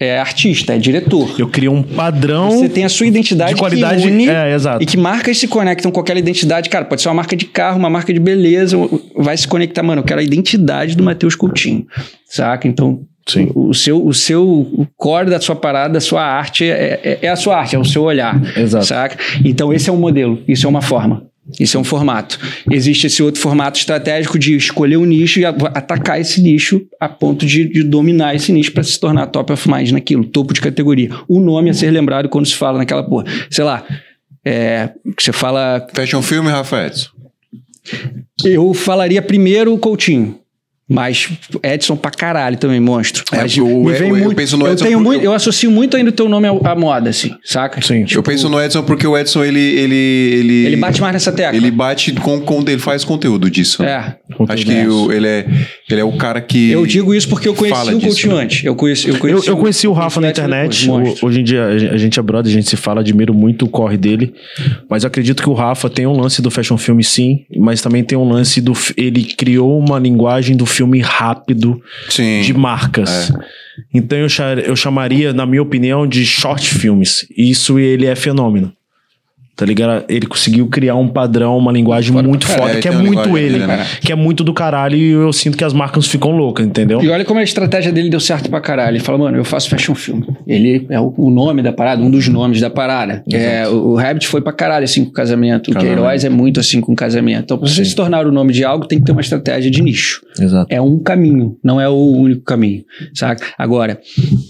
é 0.00 0.18
artista, 0.18 0.74
é 0.74 0.78
diretor. 0.78 1.34
Eu 1.38 1.48
crio 1.48 1.72
um 1.72 1.82
padrão 1.82 2.50
Você 2.50 2.68
tem 2.68 2.84
a 2.84 2.88
sua 2.88 3.06
identidade 3.06 3.54
de 3.54 3.58
qualidade. 3.58 4.02
que 4.02 4.08
une 4.08 4.28
é, 4.28 4.54
exato. 4.54 4.82
e 4.82 4.86
que 4.86 4.96
marcas 4.96 5.38
se 5.38 5.48
conectam 5.48 5.90
com 5.90 6.00
aquela 6.00 6.18
identidade. 6.18 6.68
Cara, 6.68 6.84
pode 6.84 7.02
ser 7.02 7.08
uma 7.08 7.14
marca 7.14 7.34
de 7.36 7.46
carro, 7.46 7.78
uma 7.78 7.90
marca 7.90 8.12
de 8.12 8.20
beleza, 8.20 8.76
vai 9.16 9.36
se 9.36 9.48
conectar. 9.48 9.82
Mano, 9.82 10.00
eu 10.00 10.04
quero 10.04 10.20
a 10.20 10.22
identidade 10.22 10.96
do 10.96 11.02
Matheus 11.02 11.34
Coutinho, 11.34 11.84
saca? 12.26 12.68
Então, 12.68 13.00
Sim. 13.26 13.50
o 13.54 13.74
seu, 13.74 14.06
o 14.06 14.14
seu 14.14 14.46
o 14.48 14.86
core 14.96 15.30
da 15.30 15.40
sua 15.40 15.56
parada, 15.56 15.94
da 15.94 16.00
sua 16.00 16.22
arte, 16.22 16.64
é, 16.64 17.00
é, 17.02 17.18
é 17.22 17.28
a 17.28 17.36
sua 17.36 17.56
arte, 17.58 17.74
é 17.74 17.78
o 17.78 17.84
seu 17.84 18.04
olhar, 18.04 18.40
Exato. 18.56 18.86
saca? 18.86 19.16
Então, 19.44 19.72
esse 19.72 19.90
é 19.90 19.92
um 19.92 19.98
modelo, 19.98 20.40
isso 20.46 20.64
é 20.64 20.68
uma 20.68 20.80
forma. 20.80 21.24
Isso 21.58 21.76
é 21.76 21.80
um 21.80 21.84
formato. 21.84 22.38
Existe 22.70 23.06
esse 23.06 23.22
outro 23.22 23.40
formato 23.40 23.78
estratégico 23.78 24.38
de 24.38 24.56
escolher 24.56 24.96
um 24.96 25.04
nicho 25.04 25.40
e 25.40 25.44
atacar 25.44 26.20
esse 26.20 26.42
nicho 26.42 26.82
a 27.00 27.08
ponto 27.08 27.46
de, 27.46 27.68
de 27.68 27.82
dominar 27.82 28.34
esse 28.34 28.52
nicho 28.52 28.72
para 28.72 28.82
se 28.82 28.98
tornar 29.00 29.28
top 29.28 29.52
of 29.52 29.70
mind 29.70 29.90
naquilo, 29.90 30.24
topo 30.24 30.52
de 30.52 30.60
categoria. 30.60 31.10
O 31.26 31.40
nome 31.40 31.70
a 31.70 31.74
ser 31.74 31.90
lembrado 31.90 32.28
quando 32.28 32.46
se 32.46 32.54
fala 32.54 32.78
naquela 32.78 33.02
porra. 33.02 33.24
Sei 33.50 33.64
lá, 33.64 33.84
é, 34.44 34.90
você 35.18 35.32
fala. 35.32 35.86
Fecha 35.94 36.16
um 36.18 36.22
filme, 36.22 36.50
Rafa 36.50 36.86
Edson. 36.86 37.10
Eu 38.44 38.74
falaria 38.74 39.22
primeiro 39.22 39.72
o 39.72 39.78
Coutinho. 39.78 40.38
Mas 40.88 41.28
Edson 41.62 41.96
pra 41.96 42.10
caralho 42.10 42.56
também, 42.56 42.80
monstro. 42.80 43.22
É, 43.32 43.36
Mas 43.38 43.56
o- 43.58 43.64
me 43.64 43.92
eu- 43.92 43.98
vem 43.98 44.08
eu 44.08 44.16
muito, 44.16 44.34
penso 44.34 44.56
no 44.56 44.66
eu 44.66 44.72
Edson 44.72 44.84
tenho 44.86 44.98
porque 44.98 45.08
muito, 45.10 45.20
eu- 45.24 45.30
eu 45.30 45.34
associo 45.34 45.70
muito 45.70 45.96
ainda 45.96 46.08
o 46.08 46.12
teu 46.12 46.28
nome 46.28 46.48
à, 46.48 46.72
à 46.72 46.74
moda, 46.74 47.10
assim, 47.10 47.30
saca? 47.44 47.82
Sim. 47.82 48.06
eu 48.10 48.22
penso 48.22 48.48
no 48.48 48.58
Edson 48.60 48.82
porque 48.82 49.06
o 49.06 49.16
Edson, 49.16 49.44
ele... 49.44 49.58
Ele, 49.60 49.94
ele, 49.94 50.66
Ele 50.66 50.76
bate 50.76 51.00
mais 51.00 51.12
nessa 51.12 51.30
tecla. 51.30 51.54
Ele 51.56 51.70
bate 51.70 52.12
com... 52.12 52.40
com 52.40 52.60
ele 52.62 52.78
faz 52.78 53.04
conteúdo 53.04 53.50
disso. 53.50 53.82
É. 53.82 54.16
Acho 54.48 54.64
que 54.64 54.86
o- 54.86 55.12
ele, 55.12 55.26
é, 55.26 55.46
ele 55.90 56.00
é 56.00 56.04
o 56.04 56.12
cara 56.12 56.40
que... 56.40 56.70
Eu 56.70 56.86
digo 56.86 57.14
isso 57.14 57.28
porque 57.28 57.48
eu 57.48 57.54
conheci 57.54 57.80
o 57.94 57.98
disso, 57.98 58.06
Coutinho 58.06 58.36
né? 58.36 58.42
antes. 58.44 58.64
Eu 58.64 58.74
conheci, 58.74 59.08
eu 59.08 59.14
Eu, 59.14 59.20
conheci, 59.20 59.48
eu 59.48 59.56
conheci 59.58 59.88
o 59.88 59.92
Rafa 59.92 60.20
na 60.22 60.30
internet. 60.30 60.86
depois, 60.86 61.22
hoje 61.22 61.40
em 61.40 61.44
dia 61.44 61.66
a 61.66 61.96
gente 61.98 62.18
é 62.18 62.22
brother, 62.22 62.50
a 62.50 62.54
gente 62.54 62.68
se 62.68 62.76
fala, 62.76 63.00
admiro 63.02 63.34
muito 63.34 63.66
o 63.66 63.68
corre 63.68 63.96
dele. 63.98 64.32
Mas 64.88 65.02
eu 65.04 65.08
acredito 65.08 65.42
que 65.42 65.50
o 65.50 65.54
Rafa 65.54 65.90
tem 65.90 66.06
um 66.06 66.18
lance 66.18 66.40
do 66.40 66.50
fashion 66.50 66.78
film, 66.78 67.00
sim. 67.02 67.40
Mas 67.58 67.82
também 67.82 68.02
tem 68.02 68.16
um 68.16 68.26
lance 68.28 68.60
do. 68.60 68.72
Ele 68.96 69.22
criou 69.24 69.78
uma 69.78 69.98
linguagem 69.98 70.56
do 70.56 70.64
filme 70.64 70.77
rápido 71.00 71.80
Sim. 72.08 72.40
de 72.42 72.52
marcas. 72.54 73.32
Então 73.92 74.18
eu, 74.18 74.28
eu 74.64 74.76
chamaria, 74.76 75.32
na 75.32 75.46
minha 75.46 75.62
opinião, 75.62 76.06
de 76.06 76.24
short 76.26 76.68
filmes. 76.74 77.26
Isso 77.36 77.78
ele 77.78 78.06
é 78.06 78.14
fenômeno. 78.14 78.72
Tá 79.58 79.66
ligado? 79.66 80.04
Ele 80.08 80.24
conseguiu 80.24 80.68
criar 80.68 80.94
um 80.94 81.08
padrão, 81.08 81.58
uma 81.58 81.72
linguagem 81.72 82.12
muito 82.12 82.46
caralho. 82.46 82.62
foda, 82.68 82.78
É, 82.78 82.80
que 82.80 82.86
é 82.86 82.92
muito 82.92 83.36
ele, 83.36 83.58
dele, 83.58 83.66
né? 83.66 83.84
que 84.00 84.12
é 84.12 84.14
muito 84.14 84.44
do 84.44 84.54
caralho 84.54 84.96
e 84.96 85.10
eu 85.10 85.32
sinto 85.32 85.58
que 85.58 85.64
as 85.64 85.72
marcas 85.72 86.06
ficam 86.06 86.30
loucas, 86.30 86.64
entendeu? 86.64 87.02
E 87.02 87.08
olha 87.08 87.24
como 87.24 87.40
a 87.40 87.42
estratégia 87.42 87.90
dele 87.90 88.08
deu 88.08 88.20
certo 88.20 88.48
pra 88.48 88.60
caralho. 88.60 88.96
Ele 88.96 89.02
fala, 89.02 89.18
mano, 89.18 89.36
eu 89.36 89.44
faço 89.44 89.68
fashion 89.68 89.96
film. 89.96 90.22
Ele 90.46 90.86
é 90.88 91.00
o, 91.00 91.12
o 91.16 91.28
nome 91.28 91.60
da 91.60 91.72
parada, 91.72 92.00
um 92.00 92.08
dos 92.08 92.28
nomes 92.28 92.60
da 92.60 92.70
parada. 92.70 93.24
É, 93.32 93.66
o, 93.66 93.88
o 93.88 93.94
Rabbit 93.96 94.28
foi 94.28 94.40
pra 94.40 94.52
caralho 94.52 94.84
assim 94.84 95.04
com 95.04 95.10
casamento. 95.10 95.72
O 95.72 95.74
Casamento. 95.74 95.96
Queiroz 95.96 96.24
é 96.24 96.28
muito 96.28 96.60
assim 96.60 96.80
com 96.80 96.94
casamento. 96.94 97.42
Então, 97.42 97.58
pra 97.58 97.68
você 97.68 97.84
se 97.84 97.96
tornar 97.96 98.28
o 98.28 98.30
nome 98.30 98.52
de 98.52 98.64
algo, 98.64 98.86
tem 98.86 99.00
que 99.00 99.04
ter 99.06 99.10
uma 99.10 99.20
estratégia 99.20 99.68
de 99.72 99.82
nicho. 99.82 100.22
Exato. 100.38 100.72
É 100.72 100.80
um 100.80 101.00
caminho, 101.00 101.56
não 101.64 101.80
é 101.80 101.88
o 101.88 101.94
único 101.94 102.42
caminho, 102.42 102.84
saca? 103.12 103.44
Agora, 103.58 103.98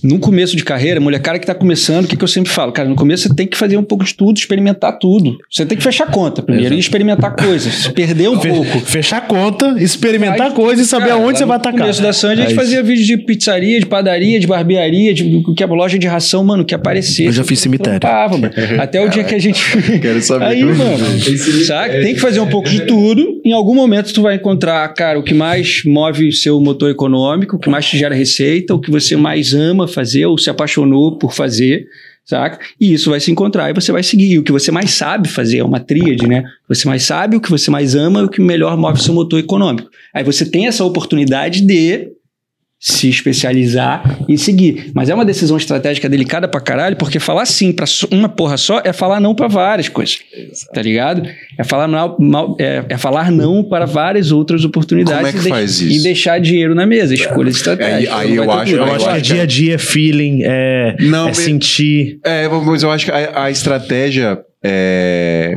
no 0.05 0.19
começo 0.19 0.55
de 0.55 0.65
carreira, 0.65 1.01
mulher 1.01 1.21
cara 1.21 1.39
que 1.39 1.47
tá 1.47 1.55
começando, 1.55 2.05
o 2.05 2.09
que, 2.09 2.17
que 2.17 2.25
eu 2.25 2.29
sempre 2.29 2.51
falo? 2.51 2.73
Cara, 2.73 2.89
no 2.89 2.95
começo 2.95 3.27
você 3.27 3.35
tem 3.35 3.47
que 3.47 3.57
fazer 3.57 3.79
um 3.79 3.83
pouco 3.83 4.05
de 4.05 4.15
tudo, 4.15 4.37
experimentar 4.37 4.98
tudo. 4.99 5.37
Você 5.51 5.65
tem 5.65 5.77
que 5.77 5.83
fechar 5.85 6.05
a 6.05 6.11
conta 6.11 6.43
primeiro 6.43 6.75
e 6.75 6.79
experimentar 6.79 7.35
coisas. 7.35 7.89
Perder 7.95 8.29
um 8.29 8.41
Fe- 8.41 8.49
pouco. 8.49 8.81
Fechar 8.81 9.19
a 9.19 9.21
conta, 9.21 9.77
experimentar 9.79 10.39
Faz- 10.39 10.55
coisa 10.55 10.83
e 10.83 10.85
saber 10.85 11.09
Cara, 11.09 11.21
aonde 11.21 11.39
você 11.39 11.45
vai 11.45 11.57
no 11.57 11.61
atacar. 11.61 11.81
começo 11.81 12.03
da 12.03 12.13
Sandy, 12.13 12.41
a 12.43 12.45
gente 12.45 12.53
É 12.53 12.57
fazia 12.57 12.83
vídeo 12.83 13.05
de 13.05 13.17
pizzaria, 13.19 13.81
de 13.81 13.87
padaria, 13.87 14.39
de 14.41 14.47
barbearia, 14.47 15.15
de 15.15 15.43
que 15.57 15.63
é 15.63 15.67
loja 15.67 15.99
de 15.99 16.07
ração, 16.07 16.43
mano, 16.45 16.65
que 16.65 16.75
aparecesse. 16.75 17.25
Eu 17.25 17.33
já 17.33 17.45
fiz 17.45 17.59
cemitério. 17.61 18.01
Trampava, 18.01 18.37
mano. 18.39 18.53
Até 18.79 19.01
o 19.05 19.09
dia 19.09 19.25
que 19.25 19.35
a 19.35 19.39
gente. 19.39 19.61
Quero 20.01 20.21
saber 20.23 20.45
Aí, 20.47 20.65
mano, 20.65 20.99
sabe? 21.67 22.01
Tem 22.03 22.15
que 22.15 22.21
fazer 22.21 22.41
um 22.41 22.49
pouco 22.49 22.69
de 22.69 22.87
tudo. 22.87 23.41
Em 23.45 23.53
algum 23.53 23.75
momento 23.75 24.13
tu 24.13 24.23
vai 24.23 24.35
encontrar, 24.37 24.87
cara, 24.95 25.19
o 25.19 25.23
que 25.23 25.35
mais 25.35 25.83
move 25.85 26.33
seu 26.33 26.61
motor 26.61 26.91
econômico, 26.91 27.57
o 27.57 27.59
que 27.59 27.69
mais 27.71 27.87
te 27.87 27.97
gera 27.99 28.15
receita, 28.15 28.75
o 28.75 28.81
que 28.81 28.91
você 28.91 29.17
mais 29.17 29.55
ama 29.55 29.87
fazer 29.89 30.27
ou 30.27 30.37
se 30.39 30.51
apaixonou 30.51 31.17
por 31.19 31.33
fazer. 31.33 31.87
Saca? 32.29 32.59
E 32.79 32.93
isso 32.93 33.09
vai 33.09 33.21
se 33.21 33.31
encontrar 33.31 33.71
e 33.71 33.73
você 33.73 33.91
vai 33.91 34.03
seguir. 34.03 34.33
E 34.33 34.39
o 34.39 34.43
que 34.43 34.53
você 34.53 34.71
mais 34.71 34.91
sabe 34.91 35.29
fazer 35.29 35.59
é 35.59 35.65
uma 35.65 35.81
tríade, 35.81 36.29
né? 36.29 36.45
Você 36.69 36.87
mais 36.87 37.03
sabe, 37.03 37.39
o 37.39 37.41
que 37.41 37.49
você 37.49 37.71
mais 37.71 37.95
ama 37.95 38.21
e 38.21 38.25
o 38.25 38.29
que 38.29 38.39
melhor 38.39 38.77
move 38.77 39.01
seu 39.01 39.15
motor 39.15 39.41
econômico. 39.41 39.89
Aí 40.13 40.23
você 40.23 40.45
tem 40.45 40.67
essa 40.67 40.85
oportunidade 40.85 41.63
de 41.63 42.11
se 42.81 43.09
especializar 43.09 44.19
e 44.29 44.39
seguir. 44.39 44.93
Mas 44.95 45.09
é 45.09 45.15
uma 45.15 45.25
decisão 45.25 45.57
estratégica 45.57 46.09
delicada 46.09 46.47
pra 46.47 46.61
caralho, 46.61 46.97
porque 46.97 47.19
falar 47.19 47.45
sim 47.47 47.73
pra 47.73 47.87
uma 48.11 48.29
porra 48.29 48.57
só 48.57 48.81
é 48.85 48.93
falar 48.93 49.19
não 49.21 49.35
pra 49.35 49.49
várias 49.49 49.89
coisas. 49.89 50.21
Tá 50.73 50.81
ligado? 50.81 51.29
É 51.59 51.65
falar, 51.65 51.89
mal, 51.89 52.17
mal- 52.21 52.57
é, 52.61 52.85
é 52.89 52.97
falar 52.97 53.31
não 53.33 53.65
para 53.65 53.85
várias 53.85 54.31
outras 54.31 54.65
oportunidades 54.65 55.17
Como 55.17 55.27
é 55.29 55.33
que 55.33 55.47
e, 55.47 55.51
faz 55.51 55.81
e 55.81 55.95
isso? 55.97 56.03
deixar 56.05 56.39
dinheiro 56.41 56.75
na 56.75 56.87
mesa. 56.87 57.15
Escolhas 57.15 57.57
estratégicas. 57.57 58.15
aí 58.15 58.37
vai 58.37 58.47
eu 58.47 58.51
acho-. 58.53 58.75
Eu 58.77 58.87
Eu 58.87 58.95
acho 58.95 59.05
que 59.05 59.11
é 59.11 59.21
dia 59.21 59.43
a 59.43 59.47
dia, 59.47 59.75
é 59.75 59.79
feeling, 59.79 60.41
é, 60.45 60.97
Não, 61.01 61.29
é 61.31 61.35
sentir. 61.35 62.21
É, 62.25 62.49
mas 62.49 62.83
eu 62.83 62.91
acho 62.93 63.07
que 63.07 63.11
a, 63.11 63.45
a 63.45 63.51
estratégia 63.51 64.39
é. 64.65 65.55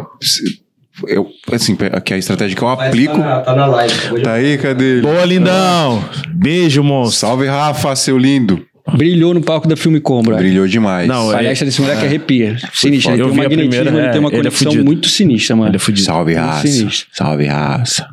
Eu, 1.08 1.28
assim, 1.52 1.76
que 2.04 2.14
a 2.14 2.18
estratégia 2.18 2.56
que 2.56 2.62
eu 2.64 2.70
aplico. 2.70 3.18
Tá 3.20 3.56
na 3.56 3.66
live. 3.66 4.22
Tá 4.24 4.34
aí, 4.34 4.58
cadê 4.58 4.84
ele? 4.94 5.02
Boa, 5.02 5.26
lindão! 5.26 6.04
Beijo, 6.30 6.84
monstro. 6.84 7.20
Salve, 7.28 7.46
Rafa, 7.48 7.96
seu 7.96 8.18
lindo. 8.18 8.66
Brilhou 8.98 9.34
no 9.34 9.42
palco 9.42 9.68
da 9.68 9.78
Filme 9.78 10.00
Combra. 10.02 10.36
Brilhou 10.38 10.68
demais. 10.68 11.08
Não, 11.08 11.30
A 11.30 11.34
é- 11.34 11.36
palestra 11.38 11.66
desse 11.66 11.80
moleque 11.82 12.04
arrepia. 12.06 12.58
Sinistro. 12.74 13.14
Ele 13.14 13.22
Eu 13.22 13.26
tem 13.28 13.34
um 13.34 13.38
magnetismo, 13.38 13.70
primeira, 13.70 13.90
ele 13.90 14.08
é, 14.08 14.12
tem 14.12 14.20
uma 14.20 14.30
ele 14.30 14.36
é 14.36 14.40
conexão 14.40 14.66
fudido. 14.72 14.84
muito 14.84 15.08
sinistra, 15.08 15.56
mano. 15.56 15.70
Ele 15.70 15.76
é 15.78 15.80
fudido. 15.80 16.06
Salve, 16.06 16.34
raça. 16.34 16.68
sinistro. 16.68 17.08
Salve, 17.14 17.46
raça. 17.46 18.08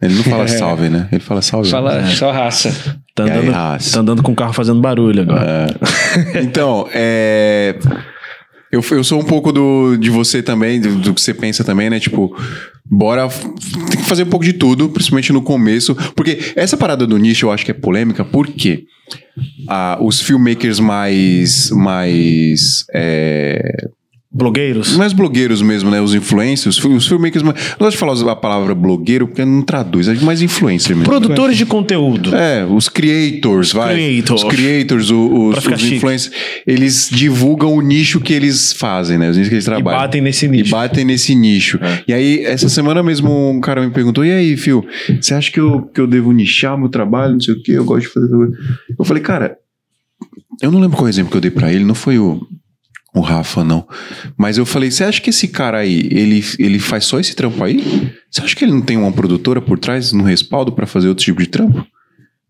Ele 0.00 0.14
não 0.14 0.22
fala 0.22 0.46
salve, 0.48 0.88
né? 0.88 1.08
Ele 1.10 1.20
fala 1.20 1.42
salve. 1.42 1.70
Fala 1.70 2.04
só 2.06 2.30
raça. 2.30 2.70
Tá 3.14 3.26
E 3.26 3.30
aí, 3.30 3.38
andando, 3.38 3.52
raça? 3.52 3.92
tá 3.94 4.00
andando 4.00 4.22
com 4.22 4.32
o 4.32 4.34
carro 4.36 4.52
fazendo 4.52 4.80
barulho 4.80 5.22
agora. 5.22 5.66
Então, 6.42 6.86
é. 6.92 7.74
Eu, 8.74 8.82
eu 8.90 9.04
sou 9.04 9.20
um 9.20 9.24
pouco 9.24 9.52
do, 9.52 9.96
de 9.96 10.10
você 10.10 10.42
também, 10.42 10.80
do, 10.80 10.96
do 10.96 11.14
que 11.14 11.20
você 11.20 11.32
pensa 11.32 11.62
também, 11.62 11.88
né? 11.88 12.00
Tipo, 12.00 12.36
bora. 12.84 13.28
Tem 13.28 14.00
que 14.00 14.08
fazer 14.08 14.24
um 14.24 14.28
pouco 14.28 14.44
de 14.44 14.52
tudo, 14.52 14.88
principalmente 14.88 15.32
no 15.32 15.42
começo. 15.42 15.94
Porque 16.16 16.52
essa 16.56 16.76
parada 16.76 17.06
do 17.06 17.16
nicho 17.16 17.46
eu 17.46 17.52
acho 17.52 17.64
que 17.64 17.70
é 17.70 17.74
polêmica, 17.74 18.24
porque 18.24 18.84
ah, 19.68 19.96
os 20.00 20.20
filmmakers 20.20 20.80
mais. 20.80 21.70
mais. 21.70 22.84
é, 22.92 23.88
Blogueiros? 24.36 24.96
mais 24.96 25.12
blogueiros 25.12 25.62
mesmo, 25.62 25.90
né? 25.92 26.00
Os 26.00 26.12
influencers, 26.12 26.76
os 26.76 26.82
fi- 26.82 26.88
os 26.88 27.06
filmmakers. 27.06 27.42
mais- 27.44 27.56
Não 27.78 27.86
gosto 27.86 27.92
de 27.92 27.98
falar 27.98 28.32
a 28.32 28.36
palavra 28.36 28.74
blogueiro 28.74 29.28
porque 29.28 29.44
não 29.44 29.62
traduz, 29.62 30.08
é 30.08 30.14
mais 30.16 30.42
influencer 30.42 30.96
mesmo. 30.96 31.04
Produtores 31.08 31.56
de 31.56 31.64
conteúdo. 31.64 32.34
É, 32.34 32.64
os 32.64 32.88
creators, 32.88 33.72
vai. 33.72 33.94
creators. 33.94 34.42
Os 34.42 34.48
creators, 34.50 35.10
os, 35.10 35.56
os 35.58 35.80
chique. 35.80 35.94
influencers, 35.96 36.34
eles 36.66 37.08
divulgam 37.12 37.72
o 37.74 37.80
nicho 37.80 38.20
que 38.20 38.32
eles 38.32 38.72
fazem, 38.72 39.18
né? 39.18 39.30
Os 39.30 39.36
nichos 39.36 39.48
que 39.50 39.54
eles 39.54 39.64
E 39.66 39.70
trabalham. 39.70 40.00
batem 40.00 40.20
nesse 40.20 40.46
E 40.46 40.48
nicho. 40.48 40.70
batem 40.72 41.04
nesse 41.04 41.32
nicho. 41.36 41.78
E 42.08 42.12
aí, 42.12 42.44
essa 42.44 42.68
semana 42.68 43.02
mesmo, 43.04 43.30
um 43.50 43.60
cara 43.60 43.80
me 43.82 43.90
perguntou: 43.92 44.24
e 44.24 44.32
aí, 44.32 44.56
Fio, 44.56 44.84
você 45.20 45.32
acha 45.34 45.52
que 45.52 45.60
eu, 45.60 45.82
que 45.82 46.00
eu 46.00 46.08
devo 46.08 46.32
nichar 46.32 46.76
meu 46.76 46.88
trabalho? 46.88 47.34
Não 47.34 47.40
sei 47.40 47.54
o 47.54 47.62
quê, 47.62 47.72
eu 47.72 47.84
gosto 47.84 48.08
de 48.08 48.12
fazer. 48.12 48.28
Eu 48.98 49.04
falei, 49.04 49.22
cara, 49.22 49.56
eu 50.60 50.72
não 50.72 50.80
lembro 50.80 50.96
qual 50.96 51.08
exemplo 51.08 51.30
que 51.30 51.36
eu 51.36 51.40
dei 51.40 51.50
pra 51.52 51.72
ele, 51.72 51.84
não 51.84 51.94
foi 51.94 52.18
o. 52.18 52.44
O 53.14 53.20
Rafa, 53.20 53.62
não. 53.62 53.86
Mas 54.36 54.58
eu 54.58 54.66
falei, 54.66 54.90
você 54.90 55.04
acha 55.04 55.20
que 55.20 55.30
esse 55.30 55.46
cara 55.48 55.78
aí, 55.78 56.08
ele, 56.10 56.44
ele 56.58 56.78
faz 56.80 57.04
só 57.04 57.20
esse 57.20 57.34
trampo 57.36 57.62
aí? 57.62 58.10
Você 58.30 58.42
acha 58.42 58.56
que 58.56 58.64
ele 58.64 58.72
não 58.72 58.80
tem 58.82 58.96
uma 58.96 59.12
produtora 59.12 59.60
por 59.60 59.78
trás, 59.78 60.12
no 60.12 60.24
respaldo, 60.24 60.72
pra 60.72 60.84
fazer 60.86 61.08
outro 61.08 61.24
tipo 61.24 61.40
de 61.40 61.48
trampo? 61.48 61.86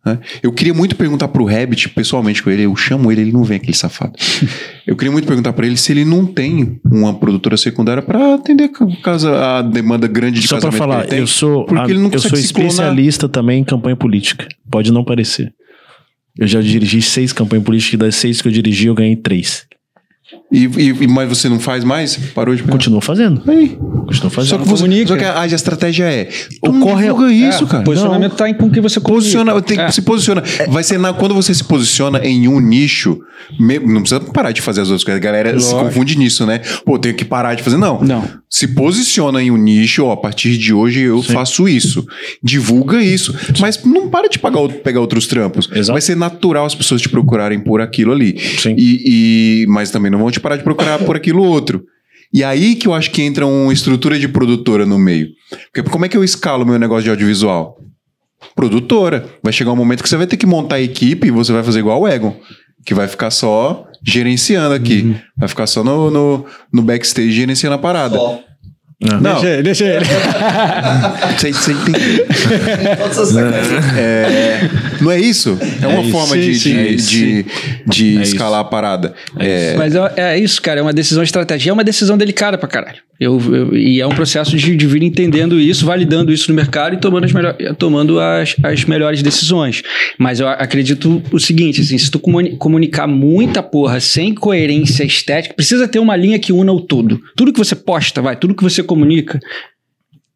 né? 0.06 0.18
Eu 0.42 0.52
queria 0.52 0.74
muito 0.74 0.96
perguntar 0.96 1.28
pro 1.28 1.44
Rabbit, 1.46 1.88
pessoalmente 1.90 2.42
com 2.42 2.50
ele, 2.50 2.62
eu 2.62 2.76
chamo 2.76 3.10
ele, 3.10 3.22
ele 3.22 3.32
não 3.32 3.42
vem 3.44 3.56
aquele 3.56 3.76
safado. 3.76 4.12
eu 4.86 4.94
queria 4.96 5.10
muito 5.12 5.26
perguntar 5.26 5.52
pra 5.54 5.66
ele 5.66 5.76
se 5.78 5.92
ele 5.92 6.04
não 6.04 6.26
tem 6.26 6.78
uma 6.84 7.14
produtora 7.18 7.56
secundária 7.56 8.02
pra 8.02 8.34
atender 8.34 8.68
ca- 8.68 8.86
caso 9.02 9.28
a 9.30 9.62
demanda 9.62 10.06
grande 10.06 10.40
de 10.40 10.46
Só 10.48 10.56
pra 10.58 10.70
casamento 10.70 10.82
que 10.82 10.88
falar, 10.90 11.00
ele 11.02 11.08
tem. 11.10 11.18
eu 11.20 11.26
sou, 11.26 11.64
porque 11.64 11.80
a- 11.82 11.94
ele 11.94 12.00
não 12.00 12.10
eu 12.12 12.18
sou 12.18 12.38
especialista 12.38 13.28
também 13.30 13.60
em 13.60 13.64
campanha 13.64 13.96
política. 13.96 14.46
Pode 14.70 14.92
não 14.92 15.04
parecer. 15.04 15.52
Eu 16.38 16.46
já 16.46 16.60
dirigi 16.60 17.00
seis 17.00 17.32
campanhas 17.32 17.64
políticas 17.64 17.94
e 17.94 17.96
das 17.98 18.14
seis 18.16 18.42
que 18.42 18.48
eu 18.48 18.52
dirigi, 18.52 18.86
eu 18.88 18.94
ganhei 18.94 19.16
três. 19.16 19.64
E, 20.50 20.64
e- 20.64 20.96
e- 21.02 21.06
mas 21.06 21.28
você 21.28 21.48
não 21.50 21.60
faz 21.60 21.84
mais? 21.84 22.16
Parou 22.34 22.54
de 22.56 22.62
Continuo 22.62 23.00
fazendo. 23.00 23.42
Aí. 23.46 23.76
Continuo 24.06 24.30
fazendo. 24.30 24.50
Só 24.50 24.58
que, 24.58 24.68
você, 24.68 24.82
Comunica. 24.84 25.08
só 25.08 25.16
que 25.16 25.24
a, 25.24 25.40
a 25.42 25.46
estratégia 25.46 26.04
é. 26.04 26.24
Tu 26.24 26.70
Ocorre- 26.70 27.06
não 27.08 27.14
divulga 27.14 27.32
isso, 27.32 27.64
É, 27.64 27.66
cara. 27.66 27.82
O 27.82 27.84
posicionamento 27.84 28.34
tá 28.34 28.48
em 28.48 28.54
com 28.54 28.70
que 28.70 28.80
você 28.80 29.00
Posiciona, 29.00 29.60
tem 29.60 29.76
que 29.76 29.82
É. 29.82 29.90
se 29.90 30.00
posiciona. 30.02 30.42
Vai 30.68 30.82
ser 30.82 30.98
na, 30.98 31.12
quando 31.12 31.34
você 31.34 31.52
se 31.52 31.62
posiciona 31.62 32.20
em 32.24 32.48
um 32.48 32.58
nicho, 32.58 33.18
me- 33.60 33.78
não 33.78 34.00
precisa 34.00 34.20
parar 34.20 34.52
de 34.52 34.62
fazer 34.62 34.80
as 34.80 34.88
outras 34.88 35.04
coisas. 35.04 35.20
A 35.20 35.22
galera 35.24 35.50
se 35.60 35.66
Lógico. 35.72 35.84
confunde 35.90 36.16
nisso, 36.18 36.46
né? 36.46 36.60
Pô, 36.86 36.98
tenho 36.98 37.14
que 37.14 37.24
parar 37.24 37.54
de 37.54 37.62
fazer. 37.62 37.76
Não. 37.76 38.00
Não. 38.02 38.26
Se 38.48 38.68
posiciona 38.68 39.42
em 39.42 39.50
um 39.50 39.56
nicho, 39.58 40.04
ó, 40.04 40.12
a 40.12 40.16
partir 40.16 40.56
de 40.56 40.72
hoje 40.72 41.00
eu 41.00 41.22
faço 41.22 41.68
isso. 41.68 42.06
Divulga 42.42 43.02
isso. 43.02 43.34
Mas 43.60 43.82
não 43.84 44.08
para 44.08 44.28
de 44.28 44.38
pagar, 44.38 44.60
outro- 44.60 44.78
pegar 44.78 45.00
outros 45.00 45.26
trampos. 45.26 45.68
Exato. 45.70 45.92
Vai 45.92 46.00
ser 46.00 46.16
natural 46.16 46.64
as 46.64 46.74
pessoas 46.74 47.02
te 47.02 47.08
procurarem 47.08 47.58
por 47.60 47.80
aquilo 47.80 48.12
ali. 48.12 48.38
Sim. 48.58 48.74
E, 48.78 49.62
e- 49.64 49.66
mas 49.68 49.90
também 49.90 50.13
não 50.14 50.20
vão 50.20 50.30
te 50.30 50.40
parar 50.40 50.56
de 50.56 50.64
procurar 50.64 50.98
por 51.00 51.16
aquilo 51.16 51.42
outro. 51.42 51.84
E 52.32 52.42
aí 52.42 52.74
que 52.74 52.88
eu 52.88 52.94
acho 52.94 53.10
que 53.10 53.22
entra 53.22 53.46
uma 53.46 53.72
estrutura 53.72 54.18
de 54.18 54.26
produtora 54.26 54.84
no 54.84 54.98
meio. 54.98 55.28
Porque 55.72 55.88
como 55.88 56.04
é 56.04 56.08
que 56.08 56.16
eu 56.16 56.24
escalo 56.24 56.66
meu 56.66 56.78
negócio 56.78 57.04
de 57.04 57.10
audiovisual? 57.10 57.78
Produtora. 58.54 59.28
Vai 59.42 59.52
chegar 59.52 59.72
um 59.72 59.76
momento 59.76 60.02
que 60.02 60.08
você 60.08 60.16
vai 60.16 60.26
ter 60.26 60.36
que 60.36 60.46
montar 60.46 60.76
a 60.76 60.80
equipe 60.80 61.28
e 61.28 61.30
você 61.30 61.52
vai 61.52 61.62
fazer 61.62 61.78
igual 61.78 62.00
o 62.00 62.08
Egon. 62.08 62.36
Que 62.84 62.92
vai 62.92 63.06
ficar 63.06 63.30
só 63.30 63.86
gerenciando 64.04 64.74
aqui. 64.74 65.16
Vai 65.36 65.48
ficar 65.48 65.66
só 65.66 65.84
no, 65.84 66.10
no, 66.10 66.46
no 66.72 66.82
backstage 66.82 67.32
gerenciando 67.32 67.76
a 67.76 67.78
parada. 67.78 68.16
Só. 68.16 68.40
Não, 69.04 69.20
Deixa, 69.34 69.46
ele- 69.48 69.62
deixa 69.62 69.84
ele. 69.84 70.04
entendeu. 71.44 72.26
Todas 72.96 73.18
as 73.18 73.28
sacadas. 73.28 73.96
É, 73.98 74.68
não 75.00 75.10
é 75.10 75.20
isso? 75.20 75.58
É 75.82 75.86
uma 75.86 76.00
isso. 76.02 76.10
forma 76.10 76.38
de, 76.38 76.54
sim, 76.54 76.70
de, 76.72 76.78
é 76.78 76.88
isso, 76.88 77.10
de, 77.10 77.46
de 77.86 78.18
É 78.18 78.22
isso. 78.22 78.32
escalar 78.34 78.60
a 78.60 78.64
parada. 78.64 79.14
É, 79.38 79.74
Mas 79.76 79.94
é, 79.94 80.12
é 80.16 80.38
isso, 80.38 80.60
cara. 80.62 80.80
É 80.80 80.82
uma 80.82 80.92
decisão 80.92 81.22
estratégica. 81.22 81.70
É 81.70 81.72
uma 81.72 81.84
decisão 81.84 82.16
delicada 82.16 82.56
pra 82.58 82.68
caralho. 82.68 82.98
Eu, 83.20 83.40
eu- 83.54 83.76
e 83.76 84.00
é 84.00 84.06
um 84.06 84.10
processo 84.10 84.56
de, 84.56 84.74
de 84.76 84.86
vir 84.86 85.02
entendendo 85.02 85.60
isso, 85.60 85.86
validando 85.86 86.32
isso 86.32 86.50
no 86.50 86.54
mercado 86.56 86.94
e 86.94 86.98
tomando 86.98 87.24
as, 87.24 87.32
melhor, 87.32 87.54
tomando 87.78 88.18
as, 88.20 88.56
as 88.62 88.84
melhores 88.84 89.22
decisões. 89.22 89.82
Mas 90.18 90.40
eu 90.40 90.48
acredito 90.48 91.22
o 91.30 91.38
seguinte: 91.38 91.80
assim, 91.80 91.96
se 91.96 92.10
tu 92.10 92.18
comuni- 92.18 92.56
comunicar 92.56 93.06
muita 93.06 93.62
porra 93.62 94.00
sem 94.00 94.34
coerência 94.34 95.04
estética, 95.04 95.54
precisa 95.54 95.86
ter 95.86 96.00
uma 96.00 96.16
linha 96.16 96.38
que 96.40 96.52
una 96.52 96.72
o 96.72 96.80
todo. 96.80 97.20
Tudo 97.36 97.52
que 97.52 97.58
você 97.58 97.76
posta, 97.76 98.20
vai, 98.20 98.34
tudo 98.36 98.54
que 98.54 98.62
você 98.64 98.82
comunica. 98.82 98.93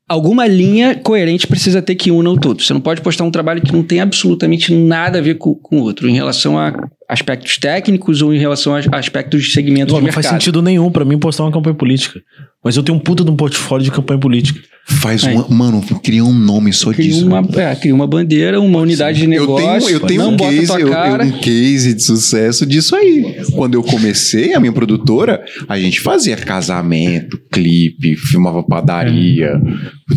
Alguma 0.08 0.46
linha 0.46 0.94
coerente 0.94 1.46
precisa 1.46 1.82
ter 1.82 1.94
que 1.94 2.10
una 2.10 2.30
o 2.30 2.38
todo. 2.38 2.62
Você 2.62 2.72
não 2.72 2.80
pode 2.80 3.02
postar 3.02 3.24
um 3.24 3.30
trabalho 3.30 3.60
que 3.60 3.72
não 3.72 3.82
tem 3.82 4.00
absolutamente 4.00 4.72
nada 4.72 5.18
a 5.18 5.22
ver 5.22 5.36
com 5.36 5.58
o 5.70 5.76
outro, 5.80 6.08
em 6.08 6.14
relação 6.14 6.58
a 6.58 6.88
aspectos 7.08 7.56
técnicos 7.58 8.20
ou 8.22 8.34
em 8.34 8.38
relação 8.38 8.74
a 8.74 8.80
aspectos 8.98 9.44
de 9.44 9.50
segmento 9.52 9.92
Não, 9.92 10.00
de 10.00 10.06
não 10.06 10.12
faz 10.12 10.26
mercado. 10.26 10.40
sentido 10.40 10.60
nenhum 10.62 10.90
pra 10.90 11.04
mim 11.04 11.18
postar 11.18 11.44
uma 11.44 11.52
campanha 11.52 11.74
política. 11.74 12.20
Mas 12.62 12.76
eu 12.76 12.82
tenho 12.82 12.98
um 12.98 13.00
puta 13.00 13.24
de 13.24 13.30
um 13.30 13.36
portfólio 13.36 13.84
de 13.84 13.90
campanha 13.90 14.18
política. 14.20 14.60
faz 14.84 15.24
Aí. 15.24 15.34
uma. 15.34 15.46
Mano, 15.48 15.80
cria 16.02 16.24
um 16.24 16.32
nome 16.34 16.72
só 16.72 16.92
Cria 16.92 17.06
disso. 17.10 17.26
uma, 17.26 17.46
é, 17.60 17.74
cria 17.76 17.94
uma 17.94 18.06
bandeira, 18.06 18.60
uma 18.60 18.80
unidade 18.80 19.18
de 19.18 19.24
Eu 19.24 19.30
negócio. 19.30 19.66
tenho, 19.86 19.90
eu 19.90 20.00
tenho 20.00 20.28
um, 20.28 20.36
case, 20.36 20.72
eu, 20.72 20.88
eu- 20.88 21.22
um 21.26 21.38
case 21.40 21.94
de 21.94 22.02
sucesso 22.02 22.66
disso 22.66 22.96
aí. 22.96 23.36
Quando 23.54 23.74
eu 23.74 23.82
comecei 23.82 24.54
a 24.54 24.60
minha 24.60 24.72
produtora, 24.72 25.42
a 25.68 25.78
gente 25.78 26.00
fazia 26.00 26.36
casamento, 26.36 27.38
clipe, 27.52 28.16
filmava 28.16 28.62
padaria, 28.62 29.60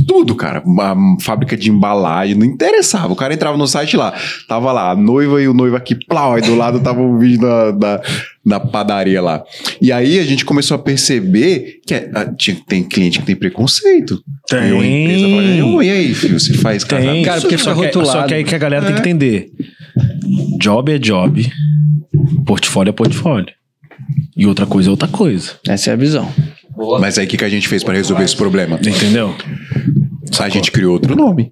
tudo, 0.07 0.35
cara. 0.35 0.61
Uma 0.65 0.95
fábrica 1.19 1.55
de 1.57 1.69
embalagem, 1.69 2.35
não 2.35 2.45
interessava. 2.45 3.11
O 3.11 3.15
cara 3.15 3.34
entrava 3.34 3.57
no 3.57 3.68
site 3.68 3.97
lá, 3.97 4.13
tava 4.47 4.72
lá, 4.72 4.91
a 4.91 4.95
noiva 4.95 5.41
e 5.41 5.47
o 5.47 5.53
noivo 5.53 5.76
aqui, 5.76 5.95
plau, 6.05 6.34
aí 6.34 6.41
do 6.41 6.55
lado 6.55 6.80
tava 6.80 7.01
o 7.01 7.18
vídeo 7.18 7.41
da, 7.41 7.72
da, 7.72 8.01
da 8.45 8.59
padaria 8.59 9.22
lá. 9.22 9.43
E 9.81 9.91
aí 9.91 10.18
a 10.19 10.23
gente 10.23 10.45
começou 10.45 10.76
a 10.76 10.80
perceber 10.80 11.80
que 11.85 11.93
é, 11.93 12.09
tinha- 12.38 12.57
tem 12.68 12.84
cliente 12.84 13.19
que 13.19 13.26
tem 13.26 13.35
preconceito. 13.35 14.22
Tem. 14.49 14.59
Aí 14.59 14.72
uma 14.73 14.85
empresa 14.85 15.27
fala, 15.30 15.65
"Ô, 15.76 15.81
e 15.81 15.89
aí, 15.91 16.13
filho, 16.13 16.39
você 16.39 16.53
faz 16.53 16.84
Tem. 16.84 16.97
casamento? 16.99 17.26
Cara, 17.26 17.41
porque 17.41 17.57
só, 17.57 17.76
fica 17.76 17.88
que, 17.88 17.93
só 17.93 17.99
rotulado. 17.99 18.27
que 18.27 18.34
aí 18.34 18.43
que 18.43 18.55
a 18.55 18.57
galera 18.57 18.85
tem 18.85 18.93
que 18.95 18.99
É. 18.99 19.01
entender. 19.11 19.51
Job 20.59 20.91
é 20.91 20.97
job. 20.97 21.51
Portfólio 22.45 22.89
é 22.89 22.93
portfólio. 22.93 23.47
E 24.35 24.45
outra 24.47 24.65
coisa 24.65 24.89
é 24.89 24.91
outra 24.91 25.07
coisa. 25.07 25.51
Essa 25.68 25.91
é 25.91 25.93
a 25.93 25.97
visão. 25.97 26.27
Boa. 26.81 26.99
Mas 26.99 27.17
aí 27.17 27.25
o 27.25 27.27
que, 27.27 27.37
que 27.37 27.45
a 27.45 27.49
gente 27.49 27.67
fez 27.67 27.83
para 27.83 27.93
resolver 27.95 28.23
esse 28.23 28.35
problema? 28.35 28.77
Entendeu? 28.81 29.35
A 30.39 30.49
gente 30.49 30.71
criou 30.71 30.93
outro 30.93 31.15
nome. 31.15 31.51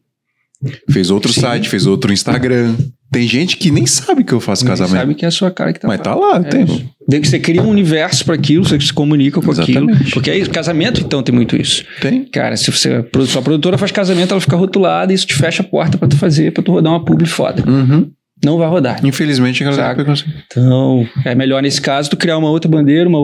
Fez 0.90 1.10
outro 1.10 1.32
site, 1.32 1.70
fez 1.70 1.86
outro 1.86 2.12
Instagram. 2.12 2.76
Tem 3.12 3.28
gente 3.28 3.58
que 3.58 3.72
nem 3.72 3.86
sabe 3.88 4.24
que 4.24 4.34
eu 4.34 4.40
faço 4.40 4.64
Ninguém 4.64 4.78
casamento. 4.78 5.02
sabe 5.02 5.16
que 5.16 5.26
é 5.26 5.28
a 5.28 5.32
sua 5.32 5.50
cara 5.50 5.72
que 5.74 5.80
tá 5.80 5.88
Mas 5.88 5.98
lá. 5.98 6.04
tá 6.04 6.16
lá, 6.16 6.36
É 6.38 6.44
tem. 6.44 6.66
Desde 7.08 7.22
que 7.22 7.28
você 7.28 7.40
cria 7.40 7.62
um 7.62 7.70
universo 7.70 8.24
para 8.26 8.36
aquilo, 8.36 8.64
você 8.66 8.80
se 8.80 8.94
comunica 8.94 9.42
com 9.42 9.52
aquilo. 9.52 9.90
Exatamente. 9.90 10.12
Porque 10.14 10.30
aí, 10.30 10.46
casamento, 10.48 11.02
então, 11.02 11.24
tem 11.24 11.34
muito 11.34 11.56
isso. 11.56 11.84
Tem. 12.02 12.24
Cara, 12.26 12.56
se 12.56 12.70
você, 12.70 13.04
sua 13.28 13.42
produtora 13.42 13.78
faz 13.80 13.92
casamento, 13.92 14.32
ela 14.32 14.42
fica 14.42 14.56
rotulada 14.56 15.12
e 15.12 15.16
isso 15.16 15.26
te 15.26 15.34
fecha 15.34 15.64
a 15.64 15.66
porta 15.66 15.98
pra 15.98 16.08
tu 16.08 16.18
fazer, 16.18 16.52
pra 16.52 16.62
tu 16.62 16.72
rodar 16.72 16.92
uma 16.94 17.04
publi 17.04 17.28
foda. 17.28 17.64
Uhum. 17.68 18.12
Não 18.44 18.58
vai 18.58 18.70
rodar. 18.70 19.06
Infelizmente, 19.06 19.62
a 19.64 19.70
galera. 19.72 20.16
Então, 20.48 21.06
é 21.26 21.36
melhor 21.36 21.62
nesse 21.62 21.82
caso 21.82 22.10
tu 22.10 22.16
criar 22.16 22.38
uma 22.38 22.50
outra 22.50 22.72
bandeira, 22.72 23.10
uma, 23.10 23.20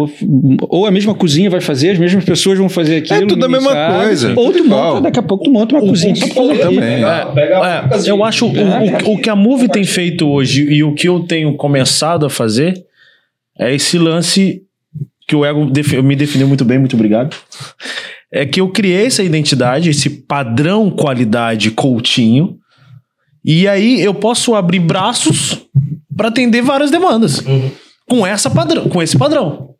ou- 0.67 0.85
a 0.85 0.91
mesma 0.91 1.15
cozinha 1.15 1.49
vai 1.49 1.61
fazer, 1.61 1.91
as 1.91 1.97
mesmas 1.97 2.25
pessoas 2.25 2.57
vão 2.57 2.67
fazer 2.67 2.97
aquilo. 2.97 3.23
É 3.23 3.25
tudo 3.25 3.45
a 3.45 3.47
mesma 3.47 3.71
sabe. 3.71 4.03
coisa, 4.03 4.33
Ou 4.35 4.51
tu 4.51 4.59
igual. 4.59 4.89
monta, 4.95 5.01
daqui 5.03 5.19
a 5.19 5.23
pouco 5.23 5.45
tu 5.45 5.51
monta 5.51 5.73
uma 5.75 5.87
cozinha 5.87 6.13
pra 6.17 6.27
fazer 6.27 6.51
aquilo. 6.51 6.73
também. 6.73 7.03
A 7.05 7.33
É, 7.85 7.89
casinha. 7.89 8.11
eu 8.13 8.23
acho 8.25 8.45
o, 8.45 8.49
o, 8.49 9.13
o 9.13 9.17
que 9.21 9.29
a 9.29 9.35
Move 9.37 9.69
tem 9.69 9.85
feito 9.85 10.27
hoje 10.27 10.63
e 10.69 10.83
o 10.83 10.93
que 10.93 11.07
eu 11.07 11.21
tenho 11.21 11.55
começado 11.55 12.25
a 12.25 12.29
fazer 12.29 12.73
é 13.57 13.73
esse 13.73 13.97
lance 13.97 14.63
que 15.27 15.35
o 15.35 15.45
Ego 15.45 15.65
defi- 15.65 16.01
me 16.01 16.15
definiu 16.15 16.47
muito 16.47 16.65
bem, 16.65 16.77
muito 16.77 16.95
obrigado. 16.95 17.35
É 18.31 18.45
que 18.45 18.59
eu 18.59 18.67
criei 18.69 19.05
essa 19.05 19.23
identidade, 19.23 19.89
esse 19.89 20.09
padrão 20.09 20.89
qualidade 20.91 21.71
Coutinho, 21.71 22.57
e 23.45 23.67
aí 23.67 24.01
eu 24.01 24.13
posso 24.13 24.55
abrir 24.55 24.79
braços 24.79 25.65
para 26.15 26.29
atender 26.29 26.61
várias 26.61 26.89
demandas 26.89 27.43
com 28.09 28.25
essa 28.25 28.49
padrão, 28.49 28.89
com 28.89 29.03
esse 29.03 29.17
padrão. 29.17 29.74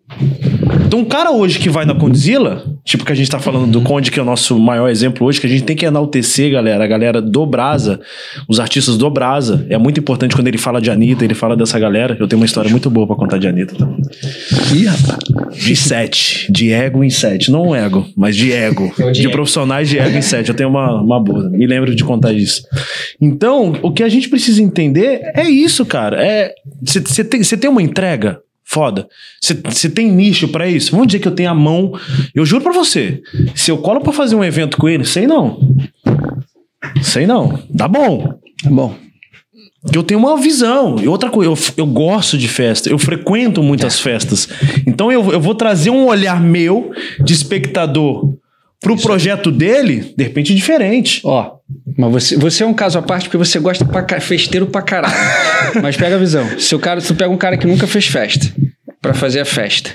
Então, 0.86 1.00
um 1.00 1.06
cara 1.06 1.32
hoje 1.32 1.58
que 1.58 1.68
vai 1.68 1.84
na 1.84 1.96
Condzilla, 1.96 2.64
tipo 2.84 3.04
que 3.04 3.12
a 3.12 3.16
gente 3.16 3.30
tá 3.30 3.40
falando 3.40 3.72
do 3.72 3.82
Conde, 3.82 4.12
que 4.12 4.20
é 4.20 4.22
o 4.22 4.26
nosso 4.26 4.60
maior 4.60 4.88
exemplo 4.88 5.26
hoje, 5.26 5.42
que 5.42 5.48
a 5.48 5.50
gente 5.50 5.64
tem 5.64 5.76
que 5.76 5.84
enaltecer, 5.84 6.52
galera, 6.52 6.84
a 6.84 6.88
galera 6.88 7.20
do 7.20 7.44
Brasa, 7.46 8.00
os 8.48 8.60
artistas 8.60 8.96
do 8.96 9.10
Brasa. 9.10 9.66
É 9.68 9.80
muito 9.80 10.00
importante 10.00 10.36
quando 10.36 10.48
ele 10.48 10.60
fala 10.60 10.80
de 10.80 10.92
Anitta, 10.92 11.26
ele 11.26 11.34
fala 11.34 11.58
dessa 11.58 11.80
galera. 11.80 12.16
Eu 12.20 12.28
tenho 12.28 12.40
uma 12.40 12.46
história 12.46 12.70
muito 12.70 12.90
boa 12.90 13.08
pra 13.08 13.16
contar 13.16 13.40
de 13.40 13.48
Anitta 13.48 13.76
também. 13.76 13.98
Ih, 14.76 14.86
rapaz. 14.86 15.18
De 15.56 15.76
sete, 15.76 16.52
de 16.52 16.72
ego 16.72 17.04
em 17.04 17.10
sete. 17.10 17.52
Não 17.52 17.76
ego, 17.76 18.06
mas 18.16 18.36
de 18.36 18.52
ego. 18.52 18.94
É 19.00 19.12
de 19.12 19.22
De 19.22 19.30
profissionais 19.30 19.90
de 19.90 19.98
ego 19.98 20.16
em 20.16 20.22
sete. 20.22 20.50
Eu 20.50 20.56
tenho 20.56 20.70
uma, 20.70 21.02
uma 21.02 21.20
boa. 21.20 21.50
Me 21.50 21.66
lembro 21.66 21.96
de 21.96 22.04
contar 22.04 22.32
isso. 22.32 22.62
Então, 23.20 23.74
o 23.82 23.92
que 23.92 24.04
a 24.04 24.10
gente 24.10 24.30
precisa 24.30 24.62
entender 24.62 25.22
é 25.34 25.50
isso, 25.50 25.84
cara. 25.84 26.24
É 26.24 26.54
Você 26.84 27.24
tem, 27.24 27.42
cê 27.42 27.58
tem 27.58 27.70
uma 27.70 27.82
entrega 27.82 28.45
foda. 28.76 29.08
Você 29.42 29.90
tem 29.90 30.12
nicho 30.12 30.50
pra 30.50 30.68
isso. 30.68 30.92
Vamos 30.92 31.08
dizer 31.08 31.20
que 31.20 31.28
eu 31.30 31.32
tenho 31.32 31.50
a 31.50 31.56
mão. 31.56 31.94
Eu 32.36 32.46
juro 32.46 32.62
pra 32.62 32.74
você. 32.74 33.22
Se 33.56 33.72
eu 33.72 33.78
colo 33.78 34.02
pra 34.02 34.12
fazer 34.12 34.36
um 34.36 34.44
evento 34.44 34.76
com 34.76 34.90
ele, 34.90 35.06
sei 35.06 35.26
não. 35.26 35.58
Sei 37.02 37.26
não. 37.26 37.58
Dá 37.70 37.88
bom. 37.88 38.38
Tá 38.62 38.70
bom. 38.70 38.94
Eu 39.94 40.04
tenho 40.04 40.20
uma 40.20 40.36
visão. 40.38 40.98
E 41.02 41.08
outra 41.08 41.30
coisa, 41.30 41.50
eu, 41.50 41.58
eu 41.78 41.86
gosto 41.86 42.38
de 42.38 42.50
festa. 42.50 42.90
Eu 42.90 43.00
frequento 43.00 43.64
muitas 43.64 43.98
festas. 43.98 44.50
Então 44.86 45.10
eu, 45.10 45.32
eu 45.32 45.40
vou 45.40 45.56
trazer 45.56 45.90
um 45.90 46.08
olhar 46.08 46.42
meu 46.42 46.92
de 47.24 47.34
espectador 47.34 48.36
pro 48.82 48.96
projeto 48.98 49.52
dele, 49.52 50.14
de 50.18 50.24
repente 50.24 50.54
diferente. 50.54 51.22
Ó, 51.24 51.56
mas 51.98 52.12
você, 52.12 52.38
você 52.38 52.64
é 52.64 52.66
um 52.66 52.74
caso 52.74 52.98
à 53.00 53.02
parte 53.02 53.24
porque 53.24 53.38
você 53.38 53.60
gosta 53.60 53.84
pra, 53.86 54.20
festeiro 54.20 54.68
pra 54.68 54.82
caralho. 54.82 55.16
mas 55.82 55.98
pega 55.98 56.16
a 56.16 56.20
visão. 56.20 56.60
Se 56.60 56.76
o 56.76 56.80
cara, 56.80 57.02
tu 57.02 57.16
pega 57.16 57.30
um 57.30 57.38
cara 57.38 57.58
que 57.58 57.66
nunca 57.68 57.88
fez 57.88 58.06
festa 58.08 58.54
pra 59.02 59.14
fazer 59.14 59.40
a 59.40 59.46
festa, 59.46 59.92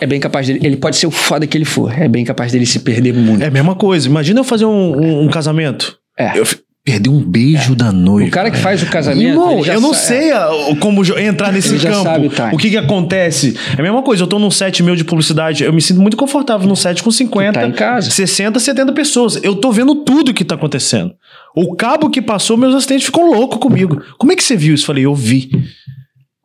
é 0.00 0.06
bem 0.06 0.18
capaz 0.20 0.46
dele. 0.46 0.60
Ele 0.62 0.76
pode 0.76 0.96
ser 0.96 1.06
o 1.06 1.10
foda 1.10 1.46
que 1.46 1.56
ele 1.56 1.64
for. 1.64 1.92
É 1.98 2.08
bem 2.08 2.24
capaz 2.24 2.52
dele 2.52 2.66
se 2.66 2.80
perder 2.80 3.12
muito. 3.12 3.42
É 3.42 3.46
a 3.46 3.50
mesma 3.50 3.74
coisa. 3.74 4.08
Imagina 4.08 4.40
eu 4.40 4.44
fazer 4.44 4.64
um, 4.64 4.96
um- 5.00 5.24
um 5.24 5.28
casamento. 5.28 5.98
É. 6.18 6.38
Eu 6.38 6.44
perdi 6.84 7.08
um 7.08 7.20
beijo 7.24 7.76
da 7.76 7.92
noiva. 7.92 8.28
O 8.28 8.32
cara 8.32 8.50
que 8.50 8.56
faz 8.58 8.82
o 8.82 8.86
casamento. 8.86 9.22
Irmão, 9.28 9.64
eu 9.64 9.80
não 9.80 9.94
sei 9.94 10.32
a- 10.32 10.48
como 10.80 11.02
entrar 11.18 11.52
nesse 11.52 11.78
campo. 11.78 12.10
o. 12.52 12.54
O 12.54 12.58
que 12.58 12.70
que 12.70 12.76
acontece? 12.76 13.56
É 13.76 13.80
a 13.80 13.82
mesma 13.82 14.02
coisa, 14.02 14.24
eu 14.24 14.26
tô 14.26 14.38
num 14.38 14.50
set 14.50 14.82
meu 14.82 14.96
de 14.96 15.04
publicidade, 15.04 15.62
eu 15.64 15.72
me 15.72 15.80
sinto 15.80 16.00
muito 16.00 16.16
confortável 16.16 16.66
num 16.66 16.74
set 16.76 17.02
com 17.02 17.10
50, 17.10 17.60
tá 17.60 17.66
em 17.66 17.72
casa. 17.72 18.10
60, 18.10 18.58
70 18.58 18.92
pessoas. 18.92 19.38
Eu 19.42 19.54
tô 19.54 19.70
vendo 19.70 19.94
tudo 19.96 20.34
que 20.34 20.44
tá 20.44 20.54
acontecendo. 20.56 21.12
O 21.54 21.76
cabo 21.76 22.10
que 22.10 22.20
passou, 22.20 22.56
meus 22.56 22.74
assistentes 22.74 23.06
ficou 23.06 23.26
louco 23.32 23.58
comigo. 23.58 24.02
Como 24.18 24.32
é 24.32 24.36
que 24.36 24.42
você 24.42 24.56
viu 24.56 24.74
isso? 24.74 24.86
Falei, 24.86 25.04
eu 25.04 25.14
vi. 25.14 25.50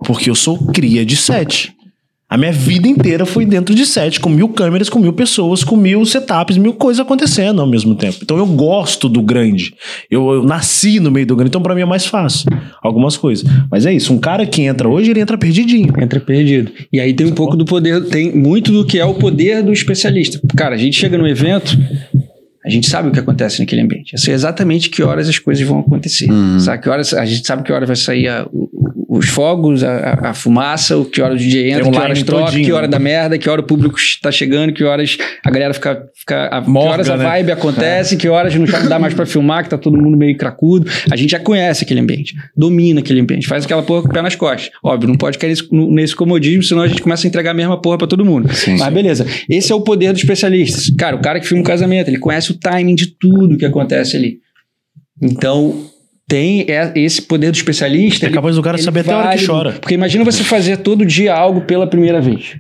Porque 0.06 0.30
eu 0.30 0.36
sou 0.36 0.68
cria 0.68 1.04
de 1.04 1.16
set. 1.16 1.74
A 2.30 2.38
minha 2.38 2.52
vida 2.52 2.90
inteira 2.90 3.26
foi 3.26 3.46
dentro 3.46 3.74
de 3.74 3.86
set, 3.86 4.20
com 4.20 4.28
mil 4.30 4.50
câmeras, 4.50 4.90
com 4.90 5.00
mil 5.00 5.14
pessoas, 5.14 5.64
com 5.64 5.78
mil 5.78 6.04
setups, 6.06 6.58
mil 6.58 6.74
coisas 6.74 7.00
acontecendo 7.00 7.62
ao 7.62 7.68
mesmo 7.68 7.96
tempo. 7.96 8.18
Então 8.22 8.38
eu 8.38 8.46
gosto 8.46 9.08
do 9.08 9.22
grande. 9.22 9.74
Eu, 10.12 10.30
eu 10.34 10.44
nasci 10.44 11.00
no 11.00 11.10
meio 11.10 11.26
do 11.26 11.36
grande, 11.38 11.50
então 11.50 11.62
pra 11.62 11.74
mim 11.74 11.82
é 11.82 11.86
mais 11.86 12.06
fácil. 12.06 12.50
Algumas 12.84 13.16
coisas. 13.16 13.50
Mas 13.72 13.86
é 13.86 13.94
isso, 13.94 14.14
um 14.14 14.18
cara 14.20 14.46
que 14.46 14.62
entra 14.64 14.90
hoje, 14.90 15.10
ele 15.12 15.22
entra 15.22 15.38
perdidinho. 15.38 15.94
Entra 16.02 16.20
perdido. 16.20 16.70
E 16.92 17.00
aí 17.00 17.14
tem 17.14 17.26
um 17.26 17.32
pouco 17.34 17.56
do 17.56 17.64
poder, 17.64 18.04
tem 18.10 18.36
muito 18.36 18.74
do 18.74 18.86
que 18.86 19.00
é 19.00 19.06
o 19.06 19.14
poder 19.14 19.64
do 19.64 19.72
especialista. 19.72 20.38
Cara, 20.58 20.76
a 20.76 20.78
gente 20.78 20.98
chega 21.00 21.18
no 21.18 21.26
evento, 21.28 21.78
a 22.66 22.70
gente 22.70 22.90
sabe 22.90 23.08
o 23.08 23.12
que 23.14 23.20
acontece 23.20 23.60
naquele 23.62 23.82
ambiente. 23.82 24.12
Eu 24.14 24.20
sei 24.20 24.34
exatamente 24.34 24.90
que 24.90 25.02
horas 25.02 25.30
as 25.30 25.40
coisas 25.40 25.66
vão 25.66 25.80
acontecer. 25.80 26.28
Sabe 26.60 26.84
que 26.84 26.90
horas, 26.90 27.14
a 27.14 27.24
gente 27.26 27.48
sabe 27.48 27.64
que 27.64 27.72
hora 27.72 27.86
vai 27.86 27.96
sair 27.96 28.28
a- 28.28 28.46
o- 28.52 28.70
os 29.18 29.28
fogos, 29.30 29.84
a, 29.84 30.30
a- 30.30 30.34
fumaça, 30.34 30.98
o 30.98 31.06
que 31.06 31.22
hora 31.22 31.34
o 31.34 31.38
DJ 31.38 31.72
entra, 31.72 31.88
um 31.88 31.92
que 31.92 31.98
horas 31.98 32.24
troca, 32.24 32.46
todinho, 32.46 32.66
que 32.66 32.72
hora 32.72 32.88
né? 32.88 32.92
da 32.92 33.00
merda, 33.00 33.38
que 33.38 33.50
hora 33.50 33.62
o 33.62 33.64
público 33.64 33.98
está 33.98 34.32
chegando, 34.32 34.72
que 34.74 34.84
horas 34.84 35.18
a 35.46 35.50
galera 35.50 35.74
fica. 35.74 36.04
fica 36.16 36.48
a, 36.52 36.62
Morga, 36.62 36.88
que 36.90 36.94
horas 36.94 37.10
a 37.10 37.18
né? 37.18 37.24
vibe 37.26 37.52
acontece, 37.52 38.18
que 38.18 38.28
horas 38.30 38.54
não 38.56 38.66
dá 38.88 39.00
mais 39.00 39.14
pra 39.14 39.26
filmar, 39.26 39.64
que 39.64 39.70
tá 39.70 39.78
todo 39.78 39.98
mundo 39.98 40.16
meio 40.18 40.38
cracudo. 40.38 40.90
A 41.12 41.16
gente 41.16 41.32
já 41.32 41.40
conhece 41.40 41.84
aquele 41.84 42.00
ambiente, 42.00 42.36
domina 42.56 43.00
aquele 43.00 43.20
ambiente, 43.20 43.48
faz 43.48 43.66
aquela 43.66 43.82
porra 43.84 44.04
com 44.04 44.10
o 44.10 44.12
pé 44.14 44.22
nas 44.22 44.36
costas. 44.36 44.70
Óbvio, 44.84 45.10
não 45.10 45.18
pode 45.18 45.38
cair 45.38 45.50
nesse, 45.50 45.68
nesse 45.72 46.16
comodismo, 46.16 46.64
senão 46.64 46.82
a 46.84 46.88
gente 46.88 47.02
começa 47.02 47.26
a 47.26 47.30
entregar 47.30 47.52
a 47.52 47.54
mesma 47.54 47.80
porra 47.82 47.98
pra 47.98 48.08
todo 48.08 48.24
mundo. 48.26 48.54
Sim, 48.54 48.78
Mas 48.78 48.88
sim. 48.88 48.94
beleza, 48.94 49.26
esse 49.50 49.72
é 49.72 49.76
o 49.76 49.82
poder 49.82 50.12
dos 50.14 50.22
especialistas. 50.22 50.90
Cara, 50.98 51.16
o 51.16 51.20
cara 51.22 51.40
que 51.40 51.48
filma 51.48 51.62
um 51.62 51.66
casamento, 51.66 52.10
ele 52.10 52.20
conhece 52.20 52.52
o 52.52 52.54
timing 52.54 52.96
de 52.96 53.08
tudo 53.08 53.58
que 53.58 53.66
acontece 53.66 54.16
ali. 54.16 54.40
Então, 55.22 55.86
tem 56.28 56.66
é- 56.68 56.92
esse 56.96 57.22
poder 57.22 57.52
do 57.52 57.56
especialista. 57.56 58.26
É 58.26 58.30
capaz 58.30 58.56
do 58.56 58.62
cara 58.62 58.78
saber 58.78 59.02
até 59.02 59.14
a 59.14 59.18
hora 59.18 59.38
que 59.38 59.46
chora. 59.46 59.72
Porque 59.74 59.94
imagina 59.94 60.24
você 60.26 60.44
fazer 60.44 60.78
todo 60.78 61.06
dia 61.06 61.34
algo 61.34 61.62
pela 61.62 61.88
primeira 61.88 62.20
vez. 62.20 62.58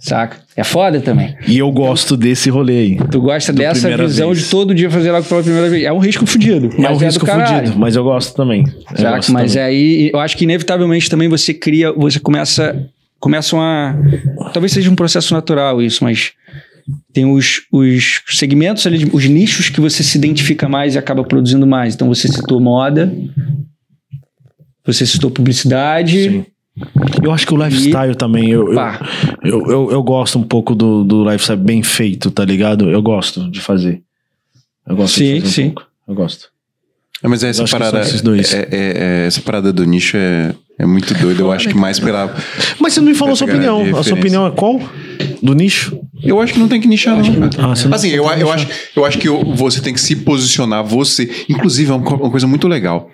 Saca? 0.00 0.38
É 0.56 0.62
foda 0.64 1.00
também. 1.00 1.34
E 1.46 1.58
eu 1.58 1.70
gosto 1.72 2.16
desse 2.16 2.48
rolê 2.48 2.78
aí. 2.78 2.96
Tu 3.10 3.20
gosta 3.20 3.52
Do 3.52 3.58
dessa 3.58 3.94
visão 3.96 4.28
vez. 4.30 4.44
de 4.44 4.50
todo 4.50 4.74
dia 4.74 4.88
fazer 4.90 5.10
algo 5.10 5.28
pela 5.28 5.42
primeira 5.42 5.68
vez. 5.68 5.84
É 5.84 5.92
um 5.92 5.98
risco 5.98 6.24
fudido. 6.24 6.70
é 6.76 6.78
um 6.88 6.92
mas 6.92 7.02
risco 7.02 7.26
fudido, 7.26 7.78
mas 7.78 7.96
eu 7.96 8.04
gosto 8.04 8.34
também. 8.34 8.64
Eu 8.92 8.96
Saca? 8.96 9.16
gosto 9.16 9.32
Mas 9.32 9.52
também. 9.54 9.66
aí 9.66 10.10
eu 10.12 10.20
acho 10.20 10.36
que 10.36 10.44
inevitavelmente 10.44 11.10
também 11.10 11.28
você 11.28 11.52
cria, 11.52 11.92
você 11.92 12.20
começa, 12.20 12.86
começa 13.18 13.56
uma. 13.56 13.98
Talvez 14.52 14.72
seja 14.72 14.90
um 14.90 14.94
processo 14.94 15.34
natural 15.34 15.82
isso, 15.82 16.04
mas 16.04 16.32
tem 17.12 17.24
os, 17.24 17.62
os 17.72 18.22
segmentos 18.28 18.86
ali, 18.86 19.08
os 19.12 19.24
nichos 19.26 19.68
que 19.68 19.80
você 19.80 20.02
se 20.02 20.16
identifica 20.16 20.68
mais 20.68 20.94
e 20.94 20.98
acaba 20.98 21.24
produzindo 21.24 21.66
mais. 21.66 21.94
Então 21.94 22.08
você 22.08 22.28
citou 22.28 22.60
moda, 22.60 23.12
você 24.84 25.04
citou 25.04 25.30
publicidade. 25.30 26.30
Sim. 26.30 26.46
Eu 27.22 27.32
acho 27.32 27.46
que 27.46 27.54
o 27.54 27.56
lifestyle 27.64 28.14
também, 28.14 28.50
eu, 28.50 28.70
eu, 28.70 28.78
eu, 29.42 29.66
eu, 29.70 29.90
eu 29.92 30.02
gosto 30.02 30.38
um 30.38 30.42
pouco 30.42 30.74
do, 30.74 31.04
do 31.04 31.24
lifestyle 31.24 31.58
bem 31.60 31.82
feito, 31.82 32.30
tá 32.30 32.44
ligado? 32.44 32.90
Eu 32.90 33.00
gosto 33.00 33.50
de 33.50 33.60
fazer. 33.60 34.02
Eu 34.86 34.94
gosto 34.94 35.14
Sim, 35.14 35.24
de 35.36 35.40
fazer 35.40 35.46
um 35.46 35.50
sim. 35.50 35.70
pouco. 35.70 35.88
Eu 36.06 36.14
gosto. 36.14 36.50
É, 37.22 37.28
mas 37.28 37.42
essa 37.42 37.62
acho 37.64 37.72
que 37.72 37.78
parada. 37.78 38.22
dois. 38.22 38.52
é- 38.52 38.58
é- 38.60 38.68
é- 38.70 39.26
essa 39.26 39.40
parada 39.40 39.72
do 39.72 39.84
nicho 39.84 40.16
é, 40.18 40.54
é 40.78 40.84
muito 40.86 41.14
doida. 41.14 41.40
Eu 41.40 41.50
acho 41.50 41.68
que 41.68 41.74
mais 41.74 41.98
pela. 41.98 42.32
Mas 42.78 42.92
você 42.92 43.00
não 43.00 43.08
me 43.08 43.14
falou 43.14 43.30
a 43.30 43.32
Essa 43.32 43.44
sua 43.46 43.54
opinião. 43.54 43.98
A 43.98 44.02
sua 44.02 44.14
opinião 44.18 44.46
é 44.46 44.50
qual? 44.50 44.78
Do 45.42 45.54
nicho? 45.54 45.98
Eu 46.22 46.40
acho 46.40 46.52
que 46.52 46.58
não 46.58 46.68
tem 46.68 46.80
que 46.80 46.88
nichar, 46.88 47.16
não. 47.16 47.50
Ah, 47.58 47.74
não 47.86 47.94
Assim, 47.94 48.08
eu, 48.10 48.28
acho, 48.28 48.66
eu 48.96 49.04
acho 49.04 49.18
que 49.18 49.28
você 49.28 49.80
tem 49.80 49.92
que 49.92 50.00
se 50.00 50.16
posicionar, 50.16 50.82
você. 50.84 51.28
Inclusive, 51.48 51.90
é 51.90 51.94
uma, 51.94 52.02
co- 52.04 52.16
uma 52.16 52.30
coisa 52.30 52.46
muito 52.46 52.66
legal. 52.68 53.08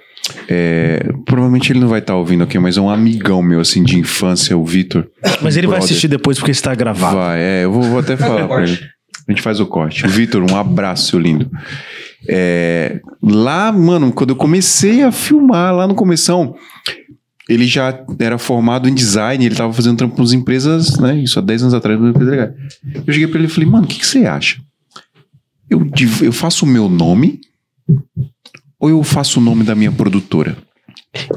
É, 0.48 1.04
provavelmente 1.24 1.72
ele 1.72 1.80
não 1.80 1.88
vai 1.88 1.98
estar 1.98 2.14
ouvindo 2.14 2.44
aqui, 2.44 2.58
mas 2.58 2.76
é 2.76 2.80
um 2.80 2.88
amigão 2.88 3.42
meu, 3.42 3.60
assim, 3.60 3.82
de 3.82 3.98
infância, 3.98 4.56
o 4.56 4.64
Vitor. 4.64 5.06
Mas 5.42 5.56
ele 5.56 5.66
vai 5.66 5.78
Brother. 5.78 5.84
assistir 5.84 6.06
depois 6.08 6.38
porque 6.38 6.52
está 6.52 6.74
gravado. 6.74 7.16
Vai, 7.16 7.40
é, 7.40 7.64
eu 7.64 7.72
vou, 7.72 7.82
vou 7.82 7.98
até 7.98 8.16
falar 8.16 8.46
pra 8.46 8.62
ele. 8.62 8.78
A 9.28 9.32
gente 9.32 9.42
faz 9.42 9.58
o 9.60 9.66
corte. 9.66 10.04
O 10.06 10.08
Vitor, 10.08 10.42
um 10.50 10.56
abraço, 10.56 11.10
seu 11.10 11.18
lindo. 11.18 11.50
É, 12.28 13.00
lá, 13.22 13.72
mano, 13.72 14.12
quando 14.12 14.30
eu 14.30 14.36
comecei 14.36 15.02
a 15.02 15.10
filmar, 15.10 15.74
lá 15.74 15.86
no 15.88 15.94
começão, 15.94 16.54
ele 17.52 17.66
já 17.66 18.04
era 18.18 18.38
formado 18.38 18.88
em 18.88 18.94
design, 18.94 19.44
ele 19.44 19.54
tava 19.54 19.72
fazendo 19.72 19.96
trampo 19.96 20.16
com 20.16 20.22
as 20.22 20.32
empresas, 20.32 20.98
né? 20.98 21.18
Isso 21.18 21.38
há 21.38 21.42
10 21.42 21.62
anos 21.62 21.74
atrás, 21.74 21.98
uma 21.98 22.10
empresa 22.10 22.30
legal. 22.30 22.50
Eu 23.06 23.12
cheguei 23.12 23.28
pra 23.28 23.38
ele 23.38 23.46
e 23.46 23.50
falei, 23.50 23.68
mano, 23.68 23.84
o 23.84 23.88
que, 23.88 23.98
que 23.98 24.06
você 24.06 24.24
acha? 24.24 24.60
Eu, 25.68 25.90
eu 26.22 26.32
faço 26.32 26.64
o 26.64 26.68
meu 26.68 26.88
nome 26.88 27.40
ou 28.80 28.90
eu 28.90 29.02
faço 29.02 29.38
o 29.38 29.42
nome 29.42 29.64
da 29.64 29.74
minha 29.74 29.92
produtora? 29.92 30.56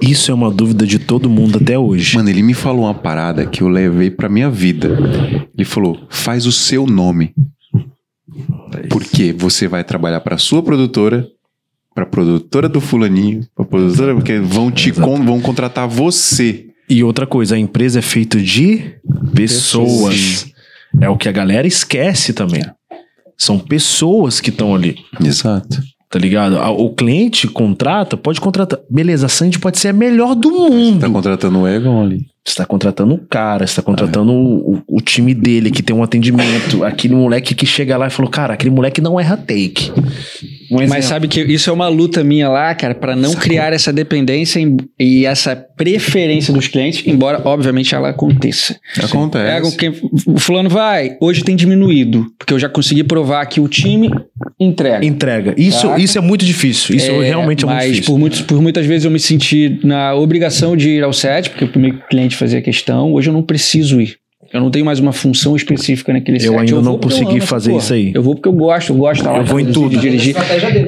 Isso 0.02 0.32
é 0.32 0.34
uma 0.34 0.50
dúvida 0.50 0.88
de 0.88 1.00
todo 1.00 1.30
mundo 1.30 1.58
até 1.62 1.78
hoje. 1.78 2.16
Mano, 2.16 2.30
ele 2.30 2.42
me 2.42 2.54
falou 2.54 2.86
uma 2.86 2.94
parada 2.94 3.46
que 3.46 3.62
eu 3.62 3.68
levei 3.68 4.10
pra 4.10 4.30
minha 4.30 4.50
vida. 4.50 4.98
Ele 5.54 5.66
falou: 5.66 6.08
faz 6.10 6.46
o 6.46 6.52
seu 6.52 6.86
nome. 6.86 7.34
Porque 8.90 9.34
você 9.34 9.68
vai 9.68 9.84
trabalhar 9.84 10.22
pra 10.22 10.38
sua 10.38 10.64
produtora, 10.64 11.28
pra 11.96 12.06
produtora 12.06 12.68
do 12.70 12.80
fulaninho, 12.82 13.48
pra 13.56 13.66
produtora, 13.66 14.14
porque 14.14 14.38
vão 14.38 14.70
te 14.70 14.92
con- 14.92 15.24
vão 15.26 15.40
contratar 15.42 15.88
você. 15.88 16.68
E 16.90 17.04
outra 17.04 17.26
coisa, 17.26 17.56
a 17.56 17.58
empresa 17.58 17.98
é 18.00 18.02
feita 18.02 18.38
de 18.40 18.96
pessoas. 19.34 20.46
É 21.02 21.10
o 21.10 21.18
que 21.18 21.28
a 21.28 21.32
galera 21.32 21.66
esquece 21.68 22.34
também. 22.34 22.62
São 23.38 23.58
pessoas 23.60 24.40
que 24.40 24.50
estão 24.50 24.74
ali, 24.76 24.96
Exato. 25.22 25.82
tá 26.10 26.20
ligado? 26.20 26.56
O 26.80 26.94
cliente 26.94 27.48
contrata, 27.48 28.16
pode 28.16 28.40
contratar. 28.40 28.80
Beleza, 28.90 29.26
a 29.26 29.30
Sandy 29.30 29.60
pode 29.60 29.78
ser 29.80 29.90
a 29.90 29.94
melhor 29.94 30.36
do 30.36 30.52
mundo. 30.52 31.00
Tá 31.02 31.10
contratando 31.10 31.60
o 31.62 31.68
Egon 31.68 32.02
ali. 32.04 32.26
Você 32.48 32.52
está 32.52 32.66
contratando 32.66 33.16
um 33.16 33.18
cara, 33.18 33.66
você 33.66 33.72
está 33.72 33.82
contratando 33.82 34.32
o, 34.32 34.80
o 34.88 35.02
time 35.02 35.34
dele 35.34 35.72
que 35.72 35.82
tem 35.82 35.96
um 35.96 36.04
atendimento. 36.04 36.84
Aquele 36.84 37.16
moleque 37.16 37.56
que 37.56 37.66
chega 37.66 37.98
lá 37.98 38.06
e 38.06 38.12
falou: 38.12 38.30
Cara, 38.30 38.54
aquele 38.54 38.70
moleque 38.70 39.02
não 39.02 39.20
erra 39.20 39.36
take. 39.36 39.92
Um. 40.72 40.86
Mas 40.88 41.06
sabe 41.06 41.28
que 41.28 41.42
isso 41.42 41.70
é 41.70 41.74
uma 41.74 41.88
luta 41.88 42.24
minha 42.24 42.48
lá, 42.50 42.74
cara, 42.76 42.94
pra 42.94 43.16
não 43.16 43.34
criar 43.36 43.72
essa 43.74 43.92
dependência 43.94 44.60
em- 44.60 44.78
e 45.00 45.26
essa 45.26 45.56
preferência 45.56 46.54
dos 46.54 46.68
clientes, 46.68 47.04
embora, 47.08 47.42
obviamente, 47.46 47.94
ela 47.94 48.10
aconteça. 48.10 48.76
Acontece. 49.04 49.46
Pega 49.46 49.72
quem, 49.78 50.10
o 50.28 50.40
fulano 50.40 50.70
vai, 50.70 51.18
hoje 51.22 51.44
tem 51.44 51.56
diminuído, 51.56 52.26
porque 52.38 52.54
eu 52.54 52.60
já 52.60 52.68
consegui 52.70 53.04
provar 53.04 53.46
que 53.46 53.60
o 53.60 53.68
time 53.68 54.10
entrega. 54.60 55.06
Entrega. 55.06 55.54
Isso, 55.58 55.82
Saca? 55.88 56.02
isso 56.02 56.18
é 56.18 56.22
muito 56.22 56.44
difícil. 56.46 56.96
Isso 56.96 57.12
É, 57.12 57.24
realmente 57.24 57.64
é 57.64 57.68
muito 57.68 57.68
mas 57.68 57.86
difícil. 57.92 58.06
Por, 58.14 58.20
muitos, 58.20 58.42
por 58.42 58.62
muitas 58.62 58.86
vezes 58.88 59.06
eu 59.06 59.12
me 59.12 59.20
senti 59.20 59.80
na 59.84 60.16
obrigação 60.16 60.76
de 60.76 60.90
ir 60.90 61.04
ao 61.04 61.14
set, 61.14 61.50
porque 61.52 61.66
o 61.66 61.70
primeiro 61.70 62.00
cliente 62.10 62.35
fazia 62.38 62.62
questão. 62.62 63.14
Hoje 63.14 63.30
eu 63.30 63.34
não 63.34 63.44
preciso 63.44 64.00
ir. 64.02 64.18
Eu 64.54 64.62
não 64.62 64.70
tenho 64.70 64.86
mais 64.86 65.00
uma 65.00 65.12
função 65.12 65.56
específica 65.56 66.14
naquele 66.14 66.40
set. 66.40 66.48
Eu 66.52 66.60
ainda 66.60 66.74
vou 66.76 66.84
não 66.84 66.98
porque 67.00 67.16
eu 67.16 67.20
consegui 67.20 67.40
amo 67.40 67.48
fazer 67.48 67.72
porra. 67.72 67.84
isso 67.84 67.94
aí. 67.94 68.12
Eu 68.14 68.22
vou 68.24 68.36
porque 68.36 68.48
eu 68.48 68.54
gosto, 68.54 68.94
eu 68.94 68.96
gosto 68.98 69.22
de 69.22 69.28
lá 69.28 69.38
Eu 69.38 69.46
vou 69.46 69.60
em 69.60 69.66
tudo. 69.72 69.90
de 69.90 69.98
dirigir, 69.98 70.36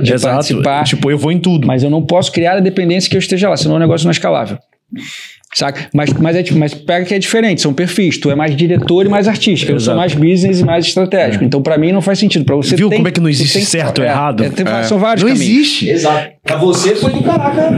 de 0.03 0.14
Exato. 0.14 0.36
participar. 0.36 0.84
Tipo, 0.86 1.10
eu 1.11 1.18
vou 1.18 1.32
em 1.32 1.40
tudo. 1.40 1.68
Mas 1.68 1.84
eu 1.84 1.90
não 1.90 2.02
posso 2.03 2.32
criar 2.32 2.53
a 2.57 2.60
dependência 2.60 3.10
que 3.10 3.15
eu 3.15 3.19
esteja 3.19 3.49
lá, 3.49 3.57
senão 3.57 3.76
o 3.76 3.80
negócio 3.80 4.06
não 4.06 4.11
é 4.11 4.14
escalável. 4.14 4.57
Saca? 5.57 5.89
Mas, 5.91 6.13
mas, 6.13 6.35
é, 6.35 6.43
tipo- 6.43 6.59
mas 6.59 6.73
pega 6.75 7.03
que 7.03 7.15
é 7.15 7.19
diferente, 7.19 7.61
são 7.61 7.73
perfis. 7.73 8.17
Tu 8.19 8.29
é 8.29 8.35
mais 8.35 8.55
diretor 8.55 9.05
e 9.05 9.09
mais 9.09 9.27
artístico. 9.27 9.71
Eu 9.71 9.79
sou 9.79 9.93
Exato. 9.93 9.97
mais 9.97 10.13
business 10.13 10.59
e 10.59 10.63
mais 10.63 10.85
estratégico. 10.85 11.43
Então, 11.43 11.63
pra 11.63 11.79
mim, 11.79 11.91
não 11.91 12.01
faz 12.01 12.19
sentido. 12.19 12.45
Pra 12.45 12.55
você 12.55 12.75
Viu 12.75 12.89
tem- 12.89 12.97
como 12.99 13.07
é 13.07 13.11
que 13.11 13.19
não 13.19 13.27
existe 13.27 13.53
tem- 13.53 13.63
certo 13.65 13.99
ou 13.99 14.05
é, 14.05 14.09
errado? 14.09 14.43
é, 14.43 14.49
tem- 14.51 14.67
É. 14.67 14.84
São 14.84 14.99
vários 14.99 15.23
não 15.23 15.31
caminhos. 15.31 15.49
existe. 15.49 15.89
Exato. 15.89 16.29
Pra 16.43 16.57
você 16.57 16.93
foi 16.95 17.11
do 17.11 17.23
caraca. 17.23 17.71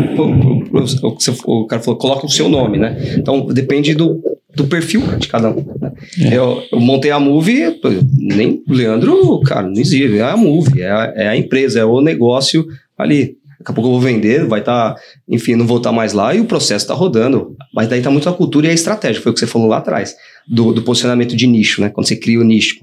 O, 1.45 1.65
cara 1.68 1.81
falou, 1.81 1.97
coloca 1.97 2.26
o 2.26 2.30
seu 2.30 2.49
nome, 2.49 2.77
né? 2.77 2.97
Então 3.18 3.45
depende 3.47 3.93
do, 3.95 4.22
do 4.56 4.65
perfil 4.65 5.01
de 5.18 5.27
cada 5.27 5.49
um. 5.49 5.65
né? 5.81 5.91
Eu, 6.31 6.61
eu 6.72 6.80
montei 6.80 7.11
a 7.11 7.19
Move, 7.19 7.72
pô, 7.81 7.89
nem 8.18 8.61
o 8.68 8.73
Leandro, 8.73 9.39
cara, 9.41 9.68
não 9.68 9.80
existe. 9.80 10.18
É 10.18 10.22
a 10.22 10.35
Move, 10.38 10.81
é 10.81 10.89
a, 10.91 11.14
é 11.15 11.27
a 11.30 11.38
empresa, 11.38 11.80
é 11.80 11.85
o 11.85 12.01
negócio 12.01 12.65
ali. 12.97 13.38
Daqui 13.70 13.72
a 13.72 13.74
pouco 13.76 13.90
eu 13.90 13.94
vou 13.94 14.02
vender, 14.02 14.46
vai 14.46 14.62
estar, 14.62 14.96
enfim, 15.28 15.56
não 15.56 15.68
vou 15.68 15.78
estar 15.78 15.91
mais 15.91 16.12
lá 16.12 16.34
e 16.34 16.40
o 16.40 16.46
processo 16.46 16.86
está 16.86 16.94
rodando. 16.96 17.56
Mas 17.74 17.88
daí 17.88 18.02
tá 18.02 18.10
muito 18.10 18.28
a 18.28 18.34
cultura 18.34 18.66
e 18.68 18.72
a 18.72 18.74
estratégia, 18.74 19.22
foi 19.22 19.32
o 19.32 19.34
que 19.34 19.40
você 19.40 19.46
falou 19.48 19.68
lá 19.68 19.78
atrás, 19.78 20.16
do, 20.48 20.74
do 20.74 20.82
posicionamento 20.82 21.36
de 21.36 21.46
nicho, 21.46 21.80
né? 21.82 21.90
Quando 21.90 22.08
você 22.08 22.16
cria 22.16 22.40
o 22.40 22.44
nicho. 22.44 22.78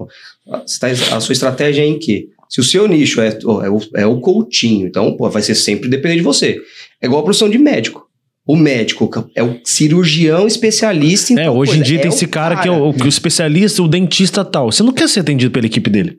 tá- 0.79 0.87
a 1.15 1.19
sua 1.19 1.33
estratégia 1.33 1.81
é 1.81 1.85
em 1.85 1.99
quê? 1.99 2.29
Se 2.49 2.61
o 2.61 2.63
seu 2.63 2.87
nicho 2.87 3.19
é, 3.19 3.27
é, 3.27 3.69
o, 3.69 3.81
é 3.95 4.05
o 4.07 4.21
coutinho, 4.21 4.87
então 4.87 5.17
pô, 5.17 5.29
vai 5.29 5.41
ser 5.41 5.55
sempre 5.55 5.89
depender 5.89 6.15
de 6.15 6.21
você. 6.21 6.57
É 7.01 7.05
igual 7.05 7.19
a 7.19 7.23
profissão 7.25 7.49
de 7.49 7.57
médico. 7.57 8.07
O 8.47 8.55
médico 8.55 9.09
é 9.35 9.43
o 9.43 9.59
cirurgião 9.65 10.47
especialista. 10.47 11.33
em 11.33 11.39
É, 11.39 11.51
hoje 11.51 11.71
em 11.73 11.75
coisa. 11.75 11.83
dia 11.83 11.99
É 11.99 12.01
tem 12.03 12.09
esse 12.09 12.25
cara, 12.25 12.55
que 12.55 12.67
é 12.69 12.71
o, 12.71 12.93
que 12.93 13.01
é 13.01 13.05
o 13.05 13.09
especialista, 13.09 13.83
o 13.83 13.89
dentista 13.89 14.45
tal. 14.45 14.71
Você 14.71 14.83
não 14.83 14.93
quer 14.93 15.09
ser 15.09 15.19
atendido 15.19 15.51
pela 15.51 15.65
equipe 15.65 15.89
dele. 15.89 16.17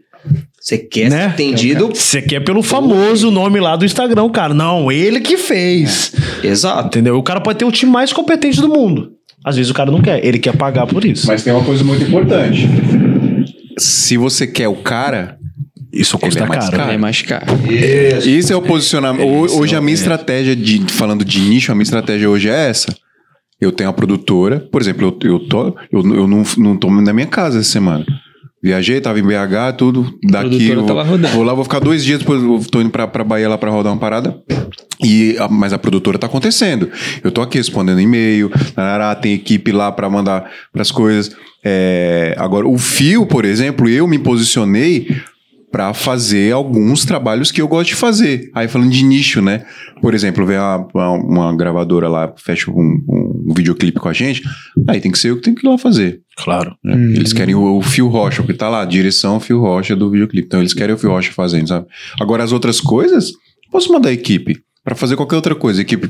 Você 0.60 0.76
quer 0.78 1.10
Né? 1.10 1.20
ser 1.20 1.24
atendido. 1.30 1.88
Você 1.94 2.20
quer 2.20 2.40
pelo 2.40 2.62
famoso 2.62 3.30
nome 3.30 3.58
lá 3.60 3.74
do 3.76 3.84
Instagram, 3.84 4.28
cara. 4.30 4.52
Não, 4.52 4.90
ele 4.92 5.20
que 5.20 5.36
fez. 5.38 6.12
Exato. 6.42 6.88
Entendeu? 6.88 7.16
O 7.16 7.22
cara 7.22 7.40
pode 7.40 7.58
ter 7.58 7.64
o 7.64 7.72
time 7.72 7.90
mais 7.90 8.12
competente 8.12 8.60
do 8.60 8.68
mundo. 8.68 9.12
Às 9.44 9.56
vezes 9.56 9.70
o 9.70 9.74
cara 9.74 9.90
não 9.90 10.02
quer, 10.02 10.22
ele 10.24 10.38
quer 10.38 10.54
pagar 10.56 10.86
por 10.86 11.04
isso. 11.04 11.26
Mas 11.26 11.42
tem 11.42 11.52
uma 11.52 11.64
coisa 11.64 11.82
muito 11.84 12.02
importante. 12.04 12.68
Se 13.78 14.16
você 14.16 14.46
quer 14.46 14.68
o 14.68 14.74
cara, 14.76 15.38
Isso 15.92 16.18
custa 16.18 16.40
Ele 16.40 16.44
é 16.44 16.48
mais 16.48 16.64
caro. 16.64 16.76
caro. 16.76 16.92
É 16.92 16.98
mais 16.98 17.22
caro. 17.22 17.46
Isso 18.26 18.52
é 18.52 18.56
o 18.56 18.60
posicionamento. 18.60 19.26
Ho- 19.26 19.58
Hoje 19.60 19.74
a 19.74 19.80
minha 19.80 19.94
estratégia 19.94 20.54
de 20.54 20.80
falando 20.92 21.24
de 21.24 21.40
nicho, 21.40 21.72
a 21.72 21.74
minha 21.74 21.82
estratégia 21.84 22.28
hoje 22.28 22.48
é 22.50 22.68
essa. 22.68 22.94
Eu 23.60 23.72
tenho 23.72 23.88
a 23.88 23.92
produtora, 23.92 24.60
por 24.70 24.80
exemplo, 24.82 25.16
eu, 25.22 25.30
eu 25.30 25.38
tô, 25.48 25.68
eu, 25.90 26.00
eu 26.14 26.28
não, 26.28 26.42
não 26.58 26.76
tô 26.76 26.90
na 26.90 27.12
minha 27.12 27.26
casa 27.26 27.58
essa 27.60 27.70
semana. 27.70 28.04
Viajei, 28.62 29.00
tava 29.00 29.20
em 29.20 29.22
BH, 29.22 29.76
tudo. 29.76 30.12
Daqui 30.24 30.48
eu 30.80 30.86
vou, 30.86 30.96
vou 31.28 31.42
lá, 31.44 31.54
vou 31.54 31.62
ficar 31.64 31.78
dois 31.78 32.04
dias, 32.04 32.18
depois 32.18 32.42
eu 32.42 32.60
tô 32.70 32.80
indo 32.80 32.90
pra, 32.90 33.06
pra 33.06 33.22
Bahia 33.22 33.48
lá 33.48 33.56
pra 33.56 33.70
rodar 33.70 33.92
uma 33.92 33.98
parada. 34.00 34.36
E, 35.04 35.36
a- 35.38 35.48
mas 35.48 35.72
a 35.72 35.78
produtora 35.78 36.18
tá 36.18 36.26
acontecendo. 36.26 36.90
Eu 37.22 37.30
tô 37.30 37.40
aqui 37.40 37.56
respondendo 37.58 38.00
e-mail, 38.00 38.50
tem 39.20 39.32
equipe 39.32 39.70
lá 39.70 39.92
pra 39.92 40.10
mandar 40.10 40.50
pras 40.72 40.90
coisas. 40.90 41.30
É, 41.64 42.34
agora, 42.36 42.66
o 42.66 42.76
fio, 42.78 43.26
por 43.26 43.44
exemplo, 43.44 43.88
eu 43.88 44.08
me 44.08 44.18
posicionei 44.18 45.06
pra 45.70 45.92
fazer 45.92 46.52
alguns 46.52 47.04
trabalhos 47.04 47.52
que 47.52 47.60
eu 47.60 47.68
gosto 47.68 47.90
de 47.90 47.94
fazer. 47.94 48.50
Aí 48.54 48.66
falando 48.66 48.90
de 48.90 49.04
nicho, 49.04 49.42
né? 49.42 49.64
Por 50.00 50.14
exemplo, 50.14 50.46
vem 50.46 50.56
uma, 50.56 50.88
uma, 50.94 51.10
uma 51.12 51.56
gravadora 51.56 52.08
lá, 52.08 52.32
fecha 52.38 52.70
um, 52.70 52.74
um 53.48 53.52
videoclipe 53.54 54.00
com 54.00 54.08
a 54.08 54.12
gente, 54.12 54.42
aí 54.88 54.98
tem 55.00 55.12
que 55.12 55.18
ser 55.18 55.28
eu 55.30 55.36
que 55.36 55.42
tenho 55.42 55.54
que 55.56 55.66
ir 55.66 55.70
lá 55.70 55.76
fazer. 55.76 56.20
Claro. 56.42 56.76
né? 56.84 56.94
Eles 57.16 57.32
querem 57.32 57.54
o, 57.54 57.78
o 57.78 57.82
Phil 57.82 58.08
Rocha, 58.08 58.42
porque 58.42 58.56
tá 58.56 58.68
lá, 58.68 58.84
direção 58.84 59.40
Phil 59.40 59.60
Rocha 59.60 59.96
do 59.96 60.10
videoclipe. 60.10 60.46
Então 60.46 60.60
eles 60.60 60.72
querem 60.72 60.94
o 60.94 60.98
Phil 60.98 61.10
Rocha 61.10 61.32
fazendo, 61.32 61.68
sabe? 61.68 61.86
Agora 62.20 62.44
as 62.44 62.52
outras 62.52 62.80
coisas, 62.80 63.32
posso 63.72 63.92
mandar 63.92 64.10
a 64.10 64.12
equipe 64.12 64.56
pra 64.84 64.94
fazer 64.94 65.16
qualquer 65.16 65.36
outra 65.36 65.54
coisa. 65.54 65.82
Equipe 65.82 66.08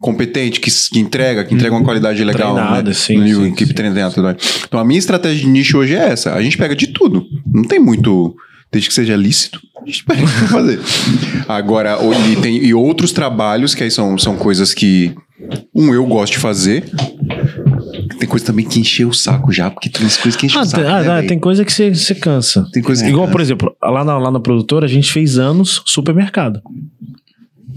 competente, 0.00 0.60
que, 0.60 0.70
que 0.70 0.98
entrega, 1.00 1.44
que 1.44 1.54
entrega 1.54 1.74
uma 1.74 1.84
qualidade 1.84 2.22
legal. 2.22 2.54
Treinada, 2.54 2.88
né? 2.90 2.94
sim, 2.94 3.16
No 3.18 3.26
sim, 3.26 3.48
equipe 3.48 3.68
sim. 3.68 3.74
treinada. 3.74 4.22
mais. 4.22 4.36
Então 4.68 4.78
a 4.78 4.84
minha 4.84 4.98
estratégia 4.98 5.40
de 5.40 5.48
nicho 5.48 5.78
hoje 5.78 5.94
é 5.94 6.10
essa. 6.10 6.34
A 6.34 6.42
gente 6.42 6.56
pega 6.56 6.76
de 6.76 6.88
tudo. 6.88 7.24
Não 7.52 7.64
tem 7.64 7.78
muito. 7.80 8.34
Desde 8.70 8.88
que 8.88 8.94
seja 8.94 9.14
lícito, 9.14 9.60
a 9.80 9.86
gente 9.86 10.04
pega 10.04 10.22
pra 10.22 10.48
fazer. 10.48 10.80
Agora, 11.46 11.96
e 12.32 12.36
tem 12.36 12.56
e 12.56 12.74
outros 12.74 13.12
trabalhos 13.12 13.72
que 13.74 13.84
aí 13.84 13.90
são, 13.90 14.18
são 14.18 14.36
coisas 14.36 14.74
que. 14.74 15.14
Um, 15.74 15.92
eu 15.94 16.04
gosto 16.06 16.32
de 16.34 16.38
fazer. 16.38 16.84
Tem 18.24 18.28
coisa 18.30 18.46
também 18.46 18.64
que 18.66 18.80
encheu 18.80 19.10
o 19.10 19.12
saco 19.12 19.52
já, 19.52 19.70
porque 19.70 19.90
tem 19.90 20.00
coisas 20.00 20.34
que 20.34 20.46
enchem 20.46 20.58
Ah, 20.58 20.62
o 20.62 20.66
saco. 20.66 20.82
tem, 20.82 20.90
ah, 20.90 21.02
né, 21.02 21.08
ah, 21.10 21.14
velho? 21.16 21.28
tem 21.28 21.38
coisa 21.38 21.62
que 21.62 21.70
você 21.70 22.14
cansa. 22.14 22.66
Tem 22.72 22.82
coisa 22.82 23.04
que 23.04 23.10
Igual, 23.10 23.24
cansa. 23.26 23.32
por 23.32 23.40
exemplo, 23.42 23.76
lá 23.82 24.02
na, 24.02 24.16
lá 24.16 24.30
na 24.30 24.40
produtora, 24.40 24.86
a 24.86 24.88
gente 24.88 25.12
fez 25.12 25.36
anos 25.38 25.82
supermercado. 25.84 26.62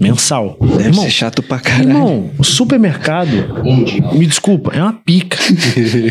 Mensal. 0.00 0.56
Deve 0.58 0.84
Irmão, 0.88 1.04
ser 1.04 1.10
chato 1.10 1.42
pra 1.42 1.58
caralho. 1.58 1.90
Irmão, 1.90 2.30
o 2.38 2.44
supermercado, 2.44 3.28
me 4.14 4.24
desculpa, 4.26 4.70
é 4.74 4.80
uma 4.82 4.94
pica. 4.94 5.36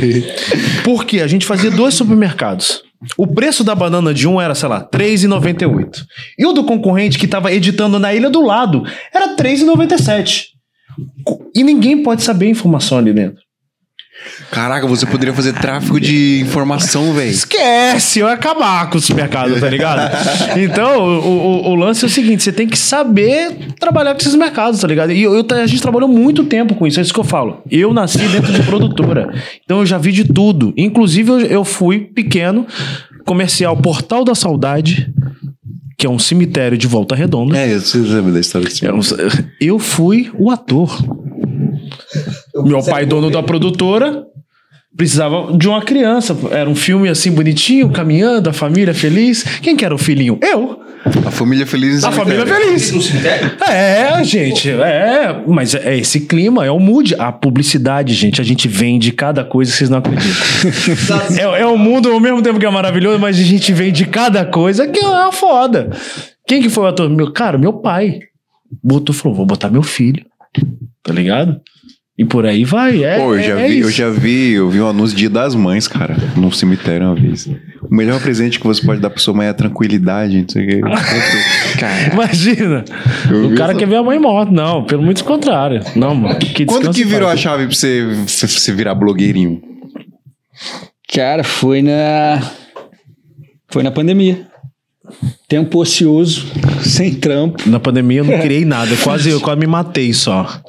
Porque 0.85 1.19
a 1.21 1.25
gente 1.27 1.43
fazia 1.45 1.71
dois 1.71 1.95
supermercados. 1.95 2.83
O 3.17 3.25
preço 3.25 3.63
da 3.63 3.73
banana 3.73 4.13
de 4.13 4.27
um 4.27 4.39
era, 4.39 4.53
sei 4.53 4.69
lá, 4.69 4.79
R$3,98. 4.93 6.03
E 6.37 6.45
o 6.45 6.53
do 6.53 6.63
concorrente 6.63 7.17
que 7.17 7.27
tava 7.27 7.51
editando 7.51 7.97
na 7.97 8.13
ilha 8.13 8.29
do 8.29 8.41
lado 8.41 8.83
era 9.11 9.29
R$3,97. 9.35 10.43
E 11.55 11.63
ninguém 11.63 12.03
pode 12.03 12.21
saber 12.21 12.45
a 12.45 12.49
informação 12.49 12.99
ali 12.99 13.13
dentro. 13.13 13.46
Caraca, 14.51 14.87
você 14.87 15.05
poderia 15.05 15.33
fazer 15.33 15.53
tráfico 15.53 15.99
de 15.99 16.39
informação, 16.41 17.13
velho. 17.13 17.29
Esquece, 17.29 18.19
eu 18.19 18.27
acabar 18.27 18.89
com 18.89 18.97
o 18.97 19.01
supermercado, 19.01 19.59
tá 19.59 19.69
ligado? 19.69 20.11
Então, 20.57 20.99
o, 20.99 21.67
o- 21.67 21.69
o 21.71 21.75
lance 21.75 22.03
é 22.03 22.07
o 22.07 22.09
seguinte: 22.09 22.41
você 22.43 22.51
tem 22.51 22.67
que 22.67 22.77
saber 22.77 23.51
trabalhar 23.79 24.13
com 24.13 24.21
esses 24.21 24.35
mercados, 24.35 24.79
tá 24.79 24.87
ligado? 24.87 25.11
E 25.11 25.21
eu- 25.21 25.35
eu- 25.35 25.45
a 25.57 25.67
gente 25.67 25.81
trabalhou 25.81 26.07
muito 26.09 26.43
tempo 26.45 26.75
com 26.75 26.87
isso, 26.87 26.99
é 26.99 27.03
isso 27.03 27.13
que 27.13 27.19
eu 27.19 27.23
falo. 27.23 27.61
Eu 27.69 27.93
nasci 27.93 28.19
dentro 28.27 28.51
de 28.51 28.61
produtora, 28.63 29.33
então 29.63 29.79
eu 29.79 29.85
já 29.85 29.97
vi 29.97 30.11
de 30.11 30.23
tudo. 30.23 30.73
Inclusive, 30.77 31.29
eu, 31.31 31.39
eu 31.41 31.63
fui 31.65 31.99
pequeno, 31.99 32.65
comercial 33.25 33.75
Portal 33.77 34.23
da 34.23 34.33
Saudade, 34.33 35.11
que 35.97 36.05
é 36.05 36.09
um 36.09 36.19
cemitério 36.19 36.77
de 36.77 36.87
volta 36.87 37.15
redonda. 37.15 37.57
É, 37.57 37.73
eu 37.75 37.81
lembra 38.03 38.31
da 38.33 38.39
história 38.39 38.67
desse 38.67 38.85
É 38.85 38.93
um- 38.93 38.99
Eu 39.59 39.79
fui 39.79 40.31
o 40.37 40.49
ator. 40.51 40.95
Meu 42.63 42.83
pai, 42.83 43.05
dono 43.05 43.29
da 43.29 43.43
produtora, 43.43 44.23
precisava 44.95 45.55
de 45.55 45.67
uma 45.67 45.81
criança. 45.81 46.35
Era 46.51 46.69
um 46.69 46.75
filme 46.75 47.07
assim 47.09 47.31
bonitinho, 47.31 47.89
caminhando, 47.91 48.49
a 48.49 48.53
família 48.53 48.93
feliz. 48.93 49.43
Quem 49.61 49.75
que 49.75 49.85
era 49.85 49.93
o 49.93 49.97
filhinho? 49.97 50.39
Eu. 50.41 50.79
A 51.25 51.31
família 51.31 51.65
feliz. 51.65 52.03
A 52.03 52.11
família 52.11 52.45
feliz. 52.45 52.91
É, 53.69 54.23
gente, 54.23 54.69
é. 54.69 55.43
Mas 55.47 55.73
é 55.75 55.97
esse 55.97 56.21
clima, 56.21 56.65
é 56.65 56.71
o 56.71 56.79
mood. 56.79 57.15
A 57.17 57.31
publicidade, 57.31 58.13
gente, 58.13 58.41
a 58.41 58.43
gente 58.43 58.67
vende 58.67 59.11
cada 59.11 59.43
coisa 59.43 59.71
que 59.71 59.77
vocês 59.77 59.89
não 59.89 59.99
acreditam. 59.99 60.71
é, 61.37 61.61
é 61.61 61.65
o 61.65 61.77
mundo 61.77 62.11
ao 62.11 62.19
mesmo 62.19 62.41
tempo 62.41 62.59
que 62.59 62.65
é 62.65 62.69
maravilhoso, 62.69 63.19
mas 63.19 63.37
a 63.37 63.43
gente 63.43 63.71
vende 63.71 64.05
cada 64.05 64.45
coisa 64.45 64.87
que 64.87 64.99
é 64.99 65.07
uma 65.07 65.31
foda. 65.31 65.91
Quem 66.47 66.61
que 66.61 66.69
foi 66.69 66.85
o 66.85 66.87
ator? 66.87 67.09
Meu, 67.09 67.31
cara, 67.31 67.57
meu 67.57 67.73
pai. 67.73 68.19
Botou, 68.83 69.15
falou, 69.15 69.37
vou 69.37 69.45
botar 69.45 69.69
meu 69.69 69.83
filho. 69.83 70.25
Tá 71.03 71.13
ligado? 71.13 71.61
E 72.17 72.25
por 72.25 72.47
aí 72.47 72.63
vai. 72.63 73.03
É, 73.03 73.19
Pô, 73.19 73.35
eu 73.35 73.43
já, 73.43 73.59
é 73.59 73.67
vi, 73.67 73.79
eu 73.79 73.89
isso. 73.89 73.97
já 73.97 74.09
vi, 74.09 74.53
eu 74.53 74.67
vi 74.69 74.81
um 74.81 74.87
anúncio 74.89 75.15
Dia 75.15 75.29
das 75.29 75.53
Mães, 75.53 75.87
cara, 75.87 76.15
num 76.35 76.49
cemitério 76.51 77.05
uma 77.05 77.13
vez. 77.15 77.45
O 77.45 77.93
melhor 77.95 78.19
presente 78.19 78.59
que 78.59 78.65
você 78.65 78.83
pode 78.83 78.99
dar 78.99 79.11
pra 79.11 79.19
sua 79.19 79.35
mãe 79.35 79.45
é 79.45 79.49
a 79.51 79.53
tranquilidade, 79.53 80.41
não 80.41 80.49
sei 80.49 80.63
o 80.63 80.67
quê. 80.67 80.81
Imagina. 82.13 82.83
Eu 83.29 83.47
o 83.51 83.55
cara 83.55 83.71
essa- 83.73 83.79
quer 83.79 83.87
ver 83.87 83.97
a 83.97 84.03
mãe 84.03 84.17
morta. 84.17 84.51
Não, 84.51 84.83
pelo 84.83 85.03
muito 85.03 85.23
contrário. 85.23 85.81
Não, 85.95 86.15
mano. 86.15 86.39
Que 86.39 86.65
Quando 86.65 86.91
que 86.91 87.03
virou 87.03 87.29
em 87.29 87.33
a 87.33 87.37
chave 87.37 87.67
pra 87.67 87.75
você, 87.75 88.03
você, 88.25 88.47
você 88.47 88.73
virar 88.73 88.95
blogueirinho? 88.95 89.61
Cara, 91.13 91.43
foi 91.43 91.83
na. 91.83 92.41
Foi 93.69 93.83
na 93.83 93.91
pandemia. 93.91 94.47
Tempo 95.47 95.79
ocioso, 95.79 96.45
sem 96.83 97.13
trampo, 97.13 97.69
Na 97.69 97.79
pandemia 97.79 98.19
eu 98.19 98.25
não 98.25 98.37
criei 98.39 98.65
nada. 98.65 98.91
Eu 98.91 98.97
quase, 98.97 99.29
eu 99.29 99.39
quase 99.39 99.59
me 99.59 99.67
matei 99.67 100.11
só. 100.13 100.61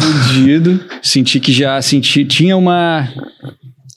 fudido. 0.00 0.78
Senti 1.02 1.40
que 1.40 1.52
já 1.52 1.80
senti. 1.80 2.24
Tinha 2.24 2.56
uma. 2.56 3.08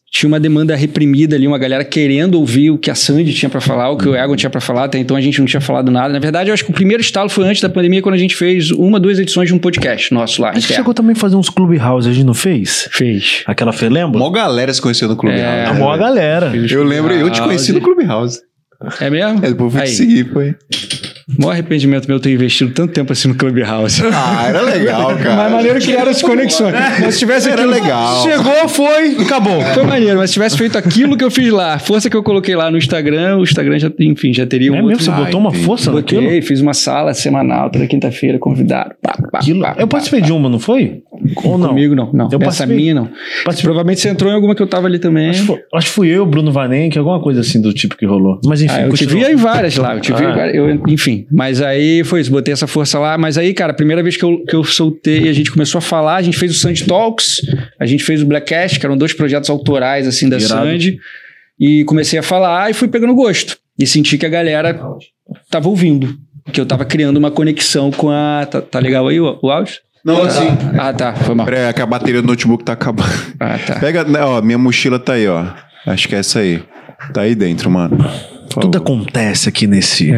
Tinha 0.10 0.30
uma 0.30 0.40
demanda 0.40 0.74
reprimida 0.78 1.36
ali, 1.36 1.46
uma 1.46 1.58
galera 1.58 1.84
querendo 1.84 2.36
ouvir 2.36 2.72
o 2.72 2.78
que 2.78 2.90
a 2.90 2.96
Sandy 2.96 3.34
tinha 3.34 3.50
pra 3.50 3.60
falar, 3.60 3.90
o 3.90 3.98
que 3.98 4.08
o 4.08 4.16
Egon 4.16 4.38
tinha 4.38 4.50
pra 4.50 4.62
falar, 4.62 4.86
até 4.86 4.98
então 4.98 5.18
a 5.18 5.20
gente 5.20 5.40
não 5.40 5.46
tinha 5.46 5.60
falado 5.60 5.92
nada. 5.92 6.14
Na 6.14 6.20
verdade, 6.20 6.50
eu 6.50 6.54
acho 6.54 6.64
que 6.64 6.72
o 6.72 6.74
primeiro 6.74 7.02
estalo 7.02 7.28
foi 7.30 7.46
antes 7.46 7.62
da 7.62 7.68
pandemia, 7.68 8.02
quando 8.02 8.16
a 8.16 8.18
gente 8.18 8.34
fez 8.34 8.72
uma, 8.72 8.98
duas 8.98 9.20
edições 9.20 9.50
de 9.50 9.54
um 9.54 9.58
podcast 9.60 10.14
nosso 10.14 10.42
lá. 10.42 10.52
A 10.52 10.54
gente 10.54 10.72
chegou 10.72 10.94
também 10.94 11.12
a 11.12 11.20
fazer 11.20 11.36
uns 11.36 11.50
clubhouse, 11.50 12.08
a 12.08 12.14
gente 12.14 12.26
não 12.26 12.34
fez? 12.34 12.88
Fez. 12.94 13.44
Aquela 13.46 13.74
fez, 13.74 13.92
lembra? 13.92 14.18
Mó 14.18 14.30
galera 14.30 14.74
se 14.74 14.82
conheceu 14.82 15.10
no 15.10 15.18
Clubhouse. 15.18 15.44
É, 15.44 15.66
A 15.66 15.74
maior 15.74 15.98
velho? 15.98 16.00
galera. 16.00 16.54
Eu 16.56 16.86
lembro, 16.86 17.12
eu 17.14 17.30
te 17.30 17.42
conheci 17.42 17.74
no 17.74 17.82
Clubhouse. 17.82 18.40
É 19.00 19.10
mesmo? 19.10 19.38
É, 19.46 19.50
depois 19.50 19.74
eu 19.74 19.80
fui 19.80 19.82
te 19.82 19.84
Aí, 19.84 19.96
seguir, 19.96 20.32
foi. 20.32 20.56
Maior 21.40 21.52
arrependimento 21.54 22.08
meu 22.08 22.20
ter 22.20 22.32
investido 22.34 22.72
tanto 22.72 22.94
tempo 22.94 23.12
assim 23.12 23.28
no 23.28 23.36
Clubhouse. 23.36 24.02
Ah, 24.14 24.46
era 24.48 24.62
legal, 24.62 25.16
cara. 25.18 25.36
Mas 25.36 25.52
maneiro 25.52 25.80
que 25.80 25.88
criaram 25.88 26.12
as 26.12 26.22
conexões. 26.22 26.74
Mas 27.02 27.14
se 27.16 27.20
tivesse 27.20 27.50
Era 27.50 27.64
aquilo- 27.64 27.74
legal. 27.74 28.22
Chegou, 28.24 28.70
foi, 28.70 29.16
acabou. 29.22 29.60
Foi 29.62 29.84
maneiro, 29.84 30.18
mas 30.18 30.30
se 30.30 30.34
tivesse 30.36 30.58
feito 30.58 30.78
aquilo 30.78 31.18
que 31.18 31.24
eu 31.24 31.32
fiz 31.32 31.52
lá, 31.52 31.74
a 31.74 31.80
força 31.80 32.10
que 32.10 32.16
eu 32.16 32.22
coloquei 32.24 32.56
lá 32.56 32.70
no 32.70 32.78
Instagram, 32.78 33.38
o 33.38 33.44
Instagram 33.44 33.80
já, 33.80 33.92
enfim, 34.00 34.34
já 34.34 34.46
teria 34.46 34.72
um 34.72 34.76
É 34.76 34.82
outro... 34.82 34.90
mesmo? 34.98 35.04
Você 35.04 35.10
Ah, 35.12 35.24
botou 35.26 35.40
uma 35.40 35.52
força 35.54 35.92
naquilo? 35.92 36.22
Botei, 36.24 36.42
fiz 36.42 36.62
uma 36.62 36.74
sala 36.74 37.14
semanal 37.14 37.70
toda 37.72 37.88
quinta-feira, 37.88 38.38
convidado. 38.38 38.94
Pá, 39.02 39.18
pá, 39.32 39.40
Aquilo- 39.40 39.62
pá, 39.62 39.76
Eu 39.80 39.88
participei 39.88 40.20
pá. 40.22 40.26
de 40.28 40.32
uma, 40.32 40.48
não 40.50 40.60
foi? 40.60 41.02
Ou 41.44 41.58
não? 41.58 41.70
Comigo 41.70 41.96
não, 41.96 42.12
não. 42.14 42.26
Eu 42.26 42.38
Essa 42.38 42.40
participei. 42.40 42.76
minha 42.76 42.94
não. 42.94 43.06
Participei. 43.44 43.64
Provavelmente 43.64 44.00
você 44.02 44.10
entrou 44.10 44.32
em 44.32 44.36
alguma 44.36 44.54
que 44.54 44.62
eu 44.62 44.68
tava 44.68 44.86
ali 44.88 45.00
também. 45.00 45.30
Acho, 45.30 45.42
que 45.42 45.48
foi- 45.48 45.60
acho 45.74 45.88
que 45.88 45.94
fui 45.94 46.08
eu, 46.10 46.26
Bruno 46.26 46.52
Vanenck, 46.52 46.98
alguma 47.00 47.20
coisa 47.20 47.42
assim 47.42 47.60
do 47.62 47.74
tipo 47.74 47.96
que 47.98 48.06
rolou. 48.06 48.40
Mas 48.46 48.62
enfim, 48.62 48.76
Ah, 48.76 48.82
eu 48.82 48.94
te 48.94 49.06
continua. 49.06 49.26
vi 49.28 49.34
em 49.34 49.36
várias 49.36 49.76
lá, 49.78 49.96
eu 49.96 50.02
te 50.02 50.14
vi 50.14 50.24
Ah. 50.24 50.32
várias- 50.36 50.56
eu- 50.56 50.82
enfim. 50.88 51.15
Mas 51.32 51.62
aí 51.62 52.04
foi 52.04 52.22
isso, 52.22 52.32
botei 52.32 52.54
essa 52.54 52.68
força 52.68 53.00
lá. 53.00 53.18
Mas 53.18 53.38
aí, 53.38 53.54
cara, 53.54 53.72
a 53.72 53.76
primeira 53.76 54.02
vez 54.02 54.18
que 54.18 54.24
eu, 54.24 54.44
que 54.46 54.56
eu 54.56 54.64
soltei, 54.64 55.30
a 55.30 55.34
gente 55.34 55.52
começou 55.52 55.80
a 55.80 55.82
falar, 55.82 56.16
a 56.16 56.22
gente 56.22 56.38
fez 56.38 56.52
o 56.52 56.56
Sandy 56.56 56.86
Talks, 56.86 57.42
a 57.80 57.86
gente 57.86 58.04
fez 58.04 58.22
o 58.22 58.26
Black 58.26 58.48
Cast, 58.48 58.80
que 58.80 58.86
eram 58.86 58.98
dois 58.98 59.14
projetos 59.14 59.50
autorais, 59.50 60.08
assim, 60.08 60.28
da 60.28 60.38
Irado. 60.38 60.68
Sandy. 60.68 61.00
E 61.60 61.84
comecei 61.86 62.20
a 62.20 62.24
falar 62.24 62.70
e 62.70 62.74
fui 62.74 62.88
pegando 62.88 63.14
gosto. 63.14 63.58
E 63.80 63.86
senti 63.86 64.18
que 64.18 64.26
a 64.26 64.30
galera 64.30 64.80
tava 65.50 65.70
ouvindo. 65.70 66.18
Que 66.52 66.62
eu 66.62 66.66
tava 66.66 66.86
criando 66.86 67.18
uma 67.18 67.32
conexão 67.32 67.92
com 67.92 68.10
a. 68.10 68.46
Tá, 68.46 68.62
tá 68.62 68.80
legal 68.80 69.08
aí 69.08 69.20
o, 69.20 69.40
o 69.42 69.50
áudio? 69.50 69.76
Não, 70.04 70.22
assim. 70.22 70.48
Ah, 70.78 70.94
tá. 70.94 71.16
Foi 71.16 71.34
mal. 71.34 71.46
Pera 71.48 71.68
aí, 71.68 71.74
que 71.74 71.82
a 71.82 71.86
bateria 71.86 72.22
do 72.22 72.28
notebook 72.28 72.64
tá 72.64 72.74
acabando. 72.74 73.10
Ah, 73.40 73.58
tá. 73.58 73.80
Pega, 73.80 74.04
né, 74.04 74.22
ó, 74.22 74.40
minha 74.42 74.58
mochila 74.58 75.00
tá 75.00 75.14
aí, 75.14 75.28
ó. 75.28 75.46
Acho 75.88 76.08
que 76.08 76.16
é 76.16 76.20
essa 76.20 76.40
aí. 76.40 76.62
Tá 77.12 77.22
aí 77.22 77.34
dentro, 77.34 77.70
mano. 77.72 77.98
Tudo 78.62 78.78
favor. 78.78 78.94
acontece 78.94 79.50
aqui 79.50 79.68
nesse. 79.68 80.12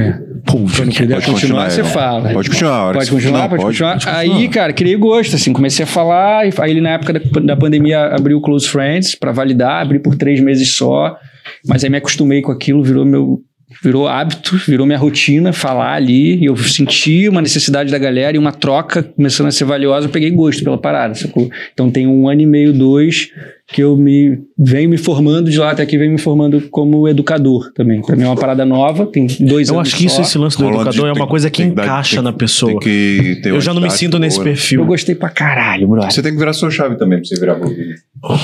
Quando 0.46 0.92
quiser 0.92 1.16
Pode 1.16 1.26
continuar, 1.26 1.26
continuar, 1.26 1.70
você 1.70 1.84
fala. 1.84 2.30
Pode 2.32 2.50
continuar, 2.50 2.94
Pode 2.94 3.12
continuar, 3.12 3.40
não, 3.42 3.50
pode, 3.50 3.62
pode, 3.62 3.78
continuar. 3.80 3.94
pode 3.94 4.10
Aí, 4.10 4.48
cara, 4.48 4.72
criei 4.72 4.96
gosto, 4.96 5.36
assim, 5.36 5.52
comecei 5.52 5.84
a 5.84 5.88
falar, 5.88 6.48
e 6.48 6.54
aí 6.58 6.72
ele, 6.72 6.82
na 6.82 6.92
época 6.92 7.14
da, 7.14 7.20
da 7.42 7.56
pandemia 7.56 8.16
abriu 8.16 8.38
o 8.38 8.42
Close 8.42 8.68
Friends 8.68 9.16
pra 9.16 9.32
validar, 9.32 9.82
abri 9.82 10.00
por 10.00 10.16
três 10.16 10.40
meses 10.40 10.76
só, 10.76 11.18
mas 11.66 11.84
aí 11.84 11.90
me 11.90 11.98
acostumei 11.98 12.42
com 12.42 12.52
aquilo, 12.52 12.84
virou 12.84 13.06
meu. 13.06 13.42
Virou 13.84 14.08
hábito, 14.08 14.56
virou 14.66 14.86
minha 14.86 14.98
rotina 14.98 15.52
falar 15.52 15.94
ali. 15.94 16.38
E 16.38 16.46
eu 16.46 16.56
senti 16.56 17.28
uma 17.28 17.42
necessidade 17.42 17.92
da 17.92 17.98
galera 17.98 18.38
e 18.38 18.40
uma 18.40 18.54
troca 18.54 19.04
começando 19.04 19.48
a 19.48 19.52
ser 19.52 19.66
valiosa. 19.66 20.08
Eu 20.08 20.10
peguei 20.10 20.32
gosto 20.32 20.64
pela 20.64 20.78
parada, 20.78 21.14
sacou? 21.14 21.50
Então 21.74 21.92
tem 21.92 22.08
um 22.08 22.30
ano 22.30 22.40
e 22.40 22.46
meio, 22.46 22.72
dois, 22.72 23.28
que 23.70 23.84
eu 23.84 23.98
me 23.98 24.40
venho 24.58 24.90
me 24.90 24.98
formando 24.98 25.50
de 25.52 25.58
lá 25.58 25.72
até 25.72 25.84
aqui, 25.84 25.98
venho 25.98 26.14
me 26.14 26.18
formando 26.18 26.62
como 26.72 27.06
educador 27.08 27.70
também. 27.76 28.02
Pra 28.02 28.16
mim 28.16 28.24
é 28.24 28.28
uma 28.28 28.36
parada 28.38 28.64
nova, 28.66 29.06
tem 29.06 29.28
dois 29.42 29.68
Eu 29.68 29.76
anos 29.76 29.90
acho 29.90 29.98
que 29.98 30.06
isso, 30.06 30.22
esse 30.22 30.38
lance 30.38 30.58
do 30.58 30.64
Rolando 30.64 30.84
educador 30.90 31.04
de- 31.04 31.10
é 31.10 31.12
uma 31.12 31.26
tem- 31.26 31.30
coisa 31.30 31.50
que 31.50 31.64
encaixa 31.64 32.16
tem- 32.16 32.24
na 32.24 32.32
pessoa. 32.34 32.72
Tem 32.72 32.80
que 32.80 33.42
ter 33.44 33.50
Eu 33.50 33.60
já 33.60 33.74
não 33.74 33.82
me 33.82 33.90
sinto 33.92 34.18
nesse 34.18 34.38
boa. 34.38 34.46
né? 34.46 34.52
perfil. 34.52 34.80
Eu 34.82 34.86
gostei 34.88 35.16
pra 35.16 35.30
caralho, 35.30 35.88
brother. 35.88 36.12
Você 36.12 36.22
tem 36.24 36.32
que 36.32 36.38
virar 36.40 36.54
sua 36.54 36.72
chave 36.72 36.96
também 36.98 37.20
pra 37.20 37.28
você 37.28 37.38
virar 37.40 37.56
blogueiro. 37.56 37.96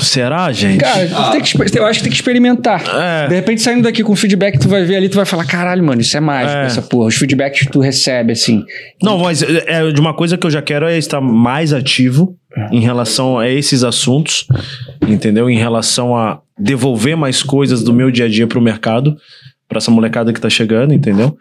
Será, 0.02 0.52
gente? 0.52 0.80
Cara, 0.80 1.32
tem 1.32 1.42
que 1.42 1.80
eu 1.80 1.86
acho 1.86 2.00
que 2.00 2.04
tem 2.04 2.12
que 2.12 2.18
experimentar. 2.18 2.84
É. 3.24 3.28
De 3.30 3.36
repente, 3.36 3.62
saindo 3.62 3.84
daqui 3.84 4.04
com 4.04 4.16
feedback, 4.16 4.60
tu 4.60 4.68
vai 4.68 4.84
ver 4.84 4.98
ali, 4.98 5.10
tu 5.10 5.16
vai 5.16 5.26
falar, 5.26 5.46
caralho, 5.46 5.84
mano, 5.84 6.02
isso 6.02 6.16
é 6.16 6.20
mágico, 6.20 6.58
É. 6.58 6.66
essa 6.66 6.82
porra. 6.82 7.08
Os 7.08 7.16
feedbacks 7.16 7.62
que 7.62 7.72
tu 7.72 7.80
recebe, 7.80 8.34
assim. 8.34 8.64
Não, 9.02 9.18
mas 9.20 9.42
é, 9.42 9.64
é, 9.68 9.92
de 9.92 10.00
uma 10.00 10.14
coisa 10.14 10.38
que 10.38 10.46
eu 10.46 10.52
já 10.52 10.62
quero 10.62 10.86
é 10.86 10.98
estar 10.98 11.22
mais 11.22 11.74
ativo 11.74 12.36
em 12.72 12.80
relação 12.82 13.38
a 13.40 13.50
esses 13.50 13.84
assuntos, 13.84 14.48
entendeu? 15.08 15.50
Em 15.50 15.58
relação 15.58 16.16
a 16.16 16.42
devolver 16.58 17.16
mais 17.18 17.42
coisas 17.42 17.84
do 17.84 17.94
meu 17.94 18.12
dia 18.12 18.26
a 18.26 18.30
dia 18.30 18.46
pro 18.48 18.62
mercado, 18.62 19.18
pra 19.68 19.78
essa 19.80 19.90
molecada 19.92 20.32
que 20.32 20.40
tá 20.40 20.50
chegando, 20.50 20.94
entendeu? 20.94 21.36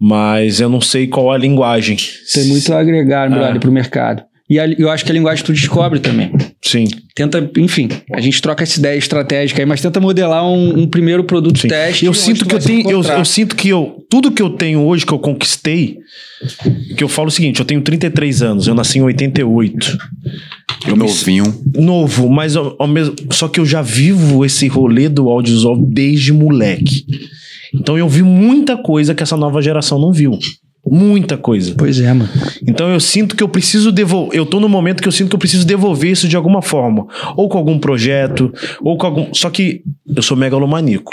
Mas 0.00 0.60
eu 0.60 0.68
não 0.70 0.80
sei 0.80 1.06
qual 1.06 1.30
a 1.30 1.36
linguagem. 1.36 1.98
Tem 2.32 2.44
muito 2.46 2.72
a 2.72 2.80
agregar, 2.80 3.26
É. 3.26 3.34
brother, 3.34 3.60
pro 3.60 3.70
mercado. 3.70 4.22
E 4.50 4.58
a- 4.58 4.66
eu 4.66 4.90
acho 4.90 5.04
que 5.04 5.12
a 5.12 5.14
linguagem 5.14 5.44
tu 5.44 5.52
descobre 5.52 6.00
também. 6.00 6.32
Sim. 6.60 6.88
Tenta, 7.14 7.48
enfim, 7.56 7.88
a 8.12 8.20
gente 8.20 8.42
troca 8.42 8.64
essa 8.64 8.80
ideia 8.80 8.98
estratégica 8.98 9.62
aí, 9.62 9.66
mas 9.66 9.80
tenta 9.80 10.00
modelar 10.00 10.44
um, 10.44 10.80
um 10.80 10.86
primeiro 10.88 11.22
produto 11.22 11.60
Sim. 11.60 11.68
teste. 11.68 12.04
Eu 12.04 12.12
sinto 12.12 12.44
que 12.44 12.54
eu 12.54 12.58
tenho. 12.58 12.90
Eu, 12.90 13.00
eu 13.02 13.24
sinto 13.24 13.54
que 13.54 13.68
eu. 13.68 14.04
Tudo 14.10 14.32
que 14.32 14.42
eu 14.42 14.50
tenho 14.50 14.80
hoje 14.84 15.06
que 15.06 15.12
eu 15.12 15.20
conquistei. 15.20 15.98
Que 16.96 17.04
eu 17.04 17.08
falo 17.08 17.28
o 17.28 17.30
seguinte: 17.30 17.60
eu 17.60 17.64
tenho 17.66 17.80
33 17.80 18.42
anos, 18.42 18.66
eu 18.66 18.74
nasci 18.74 18.98
em 18.98 19.02
88. 19.02 19.98
Eu 20.88 20.96
novinho. 20.96 21.44
Novo, 21.76 22.28
mas 22.28 22.56
ao, 22.56 22.74
ao 22.78 22.88
mesmo. 22.88 23.14
Só 23.30 23.46
que 23.46 23.60
eu 23.60 23.66
já 23.66 23.82
vivo 23.82 24.44
esse 24.44 24.66
rolê 24.66 25.08
do 25.08 25.28
audiovisual 25.28 25.76
desde 25.76 26.32
moleque. 26.32 27.04
Então 27.72 27.96
eu 27.96 28.08
vi 28.08 28.22
muita 28.24 28.76
coisa 28.76 29.14
que 29.14 29.22
essa 29.22 29.36
nova 29.36 29.62
geração 29.62 29.98
não 30.00 30.12
viu. 30.12 30.36
Muita 30.86 31.36
coisa. 31.36 31.74
Pois 31.76 32.00
é, 32.00 32.12
mano. 32.12 32.28
Então 32.66 32.88
eu 32.90 32.98
sinto 33.00 33.36
que 33.36 33.42
eu 33.42 33.48
preciso 33.48 33.92
devolver. 33.92 34.38
Eu 34.38 34.46
tô 34.46 34.58
no 34.58 34.68
momento 34.68 35.02
que 35.02 35.08
eu 35.08 35.12
sinto 35.12 35.28
que 35.28 35.34
eu 35.34 35.38
preciso 35.38 35.66
devolver 35.66 36.10
isso 36.10 36.26
de 36.26 36.36
alguma 36.36 36.62
forma. 36.62 37.06
Ou 37.36 37.48
com 37.48 37.58
algum 37.58 37.78
projeto, 37.78 38.52
ou 38.80 38.96
com 38.96 39.06
algum. 39.06 39.34
Só 39.34 39.50
que 39.50 39.82
eu 40.16 40.22
sou 40.22 40.36
megalomaníaco. 40.36 41.12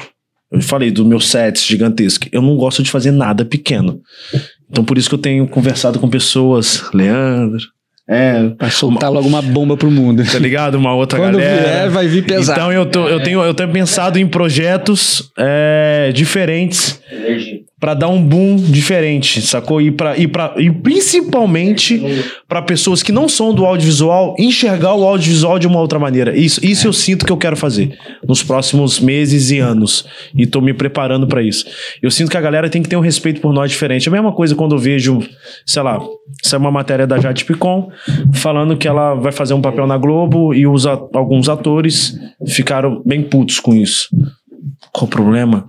Eu 0.49 0.61
falei 0.61 0.89
dos 0.89 1.05
meus 1.05 1.27
sets 1.27 1.65
gigantescos. 1.65 2.29
Eu 2.31 2.41
não 2.41 2.55
gosto 2.55 2.81
de 2.81 2.89
fazer 2.89 3.11
nada 3.11 3.43
pequeno. 3.43 3.99
Então 4.69 4.83
por 4.85 4.97
isso 4.97 5.09
que 5.09 5.15
eu 5.15 5.19
tenho 5.19 5.45
conversado 5.47 5.99
com 5.99 6.09
pessoas, 6.09 6.83
Leandro. 6.93 7.59
É, 8.09 8.47
Pra 8.57 8.69
soltar 8.69 9.11
logo 9.11 9.27
uma 9.27 9.41
bomba 9.41 9.75
pro 9.75 9.91
mundo. 9.91 10.23
tá 10.23 10.39
ligado? 10.39 10.75
Uma 10.75 10.93
outra 10.95 11.19
Quando 11.19 11.37
galera. 11.39 11.61
vier, 11.61 11.89
vai 11.89 12.07
vir 12.07 12.25
pesado. 12.25 12.57
Então 12.57 12.71
eu, 12.71 12.85
tô, 12.85 13.05
eu, 13.09 13.21
tenho, 13.21 13.41
eu 13.43 13.53
tenho 13.53 13.69
pensado 13.69 14.17
em 14.17 14.25
projetos 14.25 15.29
é, 15.37 16.09
diferentes 16.15 17.01
pra 17.79 17.93
dar 17.93 18.07
um 18.07 18.21
boom 18.21 18.55
diferente, 18.55 19.41
sacou? 19.41 19.79
E, 19.79 19.91
pra, 19.91 20.17
e, 20.17 20.27
pra, 20.27 20.55
e 20.57 20.71
principalmente 20.71 22.01
pra 22.47 22.61
pessoas 22.61 23.03
que 23.03 23.11
não 23.11 23.29
são 23.29 23.53
do 23.53 23.65
audiovisual 23.65 24.35
enxergar 24.39 24.95
o 24.95 25.03
audiovisual 25.03 25.59
de 25.59 25.67
uma 25.67 25.79
outra 25.79 25.99
maneira. 25.99 26.35
Isso, 26.35 26.65
isso 26.65 26.87
eu 26.87 26.93
sinto 26.93 27.25
que 27.25 27.31
eu 27.31 27.37
quero 27.37 27.55
fazer 27.55 27.95
nos 28.27 28.41
próximos 28.41 28.99
meses 28.99 29.51
e 29.51 29.59
anos. 29.59 30.05
E 30.35 30.47
tô 30.47 30.59
me 30.59 30.73
preparando 30.73 31.27
pra 31.27 31.43
isso. 31.43 31.65
Eu 32.01 32.09
sinto 32.09 32.31
que 32.31 32.37
a 32.37 32.41
galera 32.41 32.69
tem 32.69 32.81
que 32.81 32.89
ter 32.89 32.95
um 32.95 33.01
respeito 33.01 33.41
por 33.41 33.53
nós 33.53 33.69
diferente. 33.69 34.07
É 34.07 34.09
a 34.09 34.13
mesma 34.13 34.31
coisa 34.31 34.55
quando 34.55 34.73
eu 34.73 34.79
vejo, 34.79 35.19
sei 35.65 35.83
lá, 35.83 35.99
isso 36.43 36.55
é 36.55 36.57
uma 36.57 36.71
matéria 36.71 37.05
da 37.05 37.19
Jade 37.19 37.45
Picon 37.45 37.91
falando 38.33 38.75
que 38.75 38.87
ela 38.87 39.13
vai 39.13 39.31
fazer 39.31 39.53
um 39.53 39.61
papel 39.61 39.85
na 39.85 39.97
Globo 39.97 40.51
e 40.53 40.65
os 40.65 40.87
alguns 40.87 41.47
atores 41.47 42.17
ficaram 42.47 43.03
bem 43.05 43.21
putos 43.21 43.59
com 43.59 43.75
isso. 43.75 44.09
Qual 44.91 45.05
o 45.05 45.09
problema? 45.09 45.67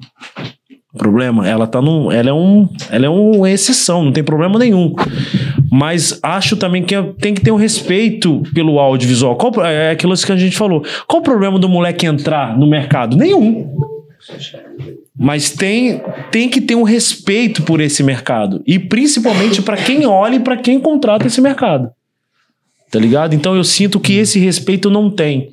Problema, 0.99 1.49
ela 1.49 1.67
tá 1.67 1.81
num, 1.81 2.11
ela 2.11 2.29
é 2.29 2.33
um, 2.33 2.69
ela 2.91 3.07
é 3.07 3.09
uma 3.09 3.49
exceção, 3.49 4.05
não 4.05 4.13
tem 4.13 4.25
problema 4.25 4.59
nenhum. 4.59 4.95
Mas 5.71 6.19
acho 6.23 6.57
também 6.57 6.83
que 6.83 6.95
tem 7.21 7.33
que 7.33 7.41
ter 7.41 7.53
um 7.53 7.57
respeito 7.57 8.43
pelo 8.53 8.81
audiovisual. 8.81 9.37
Qual, 9.37 9.65
é 9.65 9.93
aquilo 9.93 10.15
que 10.17 10.33
a 10.33 10.37
gente 10.37 10.57
falou. 10.57 10.85
Qual 11.07 11.21
o 11.21 11.25
problema 11.25 11.59
do 11.59 11.69
moleque 11.69 12.05
entrar 12.05 12.59
no 12.59 12.67
mercado? 12.67 13.17
Nenhum. 13.17 13.73
Mas 15.17 15.51
tem, 15.51 16.03
tem 16.31 16.49
que 16.49 16.61
ter 16.61 16.75
um 16.75 16.83
respeito 16.83 17.63
por 17.63 17.81
esse 17.81 18.03
mercado. 18.03 18.63
E 18.67 18.79
principalmente 18.79 19.63
para 19.63 19.77
quem 19.77 20.05
olha 20.07 20.37
e 20.37 20.41
para 20.41 20.57
quem 20.57 20.81
contrata 20.81 21.27
esse 21.27 21.41
mercado. 21.41 21.91
Tá 22.91 22.99
ligado? 22.99 23.35
Então 23.35 23.55
eu 23.55 23.65
sinto 23.65 24.01
que 24.01 24.15
esse 24.15 24.39
respeito 24.39 24.91
não 24.91 25.11
tem. 25.11 25.51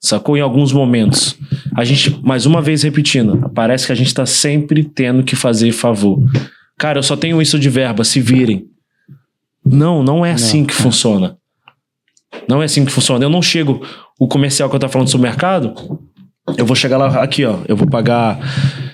Sacou? 0.00 0.36
Em 0.36 0.40
alguns 0.40 0.72
momentos. 0.72 1.36
A 1.76 1.84
gente, 1.84 2.20
mais 2.24 2.46
uma 2.46 2.62
vez 2.62 2.82
repetindo, 2.82 3.50
parece 3.54 3.86
que 3.86 3.92
a 3.92 3.94
gente 3.94 4.14
tá 4.14 4.24
sempre 4.26 4.84
tendo 4.84 5.22
que 5.22 5.34
fazer 5.36 5.72
favor. 5.72 6.18
Cara, 6.78 6.98
eu 6.98 7.02
só 7.02 7.16
tenho 7.16 7.42
isso 7.42 7.58
de 7.58 7.68
verba, 7.68 8.04
se 8.04 8.20
virem. 8.20 8.66
Não, 9.64 10.02
não 10.02 10.24
é 10.24 10.32
assim 10.32 10.64
que 10.64 10.72
funciona. 10.72 11.36
Não 12.48 12.62
é 12.62 12.66
assim 12.66 12.84
que 12.84 12.92
funciona. 12.92 13.24
Eu 13.24 13.30
não 13.30 13.42
chego, 13.42 13.84
o 14.18 14.28
comercial 14.28 14.70
que 14.70 14.76
eu 14.76 14.80
tô 14.80 14.88
falando 14.88 15.08
sobre 15.08 15.26
o 15.26 15.30
mercado, 15.30 15.74
eu 16.56 16.64
vou 16.64 16.76
chegar 16.76 16.96
lá, 16.96 17.22
aqui 17.22 17.44
ó, 17.44 17.58
eu 17.66 17.76
vou 17.76 17.88
pagar 17.88 18.38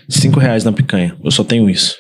cinco 0.09 0.41
reais 0.41 0.65
na 0.65 0.73
picanha. 0.73 1.17
Eu 1.23 1.31
só 1.31 1.45
tenho 1.45 1.69
isso. 1.71 1.97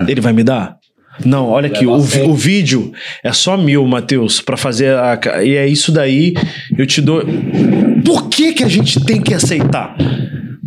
Ele 0.08 0.20
vai 0.20 0.32
me 0.32 0.42
dar? 0.42 0.79
Não, 1.24 1.48
olha 1.48 1.66
aqui, 1.66 1.86
o, 1.86 1.98
vi- 2.00 2.22
o 2.22 2.34
vídeo 2.34 2.92
é 3.22 3.32
só 3.32 3.56
mil, 3.56 3.86
Matheus, 3.86 4.40
pra 4.40 4.56
fazer 4.56 4.94
a. 4.96 5.18
E 5.44 5.54
é 5.56 5.66
isso 5.66 5.92
daí, 5.92 6.34
eu 6.78 6.86
te 6.86 7.00
dou. 7.00 7.22
Por 8.04 8.28
que, 8.28 8.52
que 8.54 8.64
a 8.64 8.68
gente 8.68 9.04
tem 9.04 9.20
que 9.20 9.34
aceitar? 9.34 9.96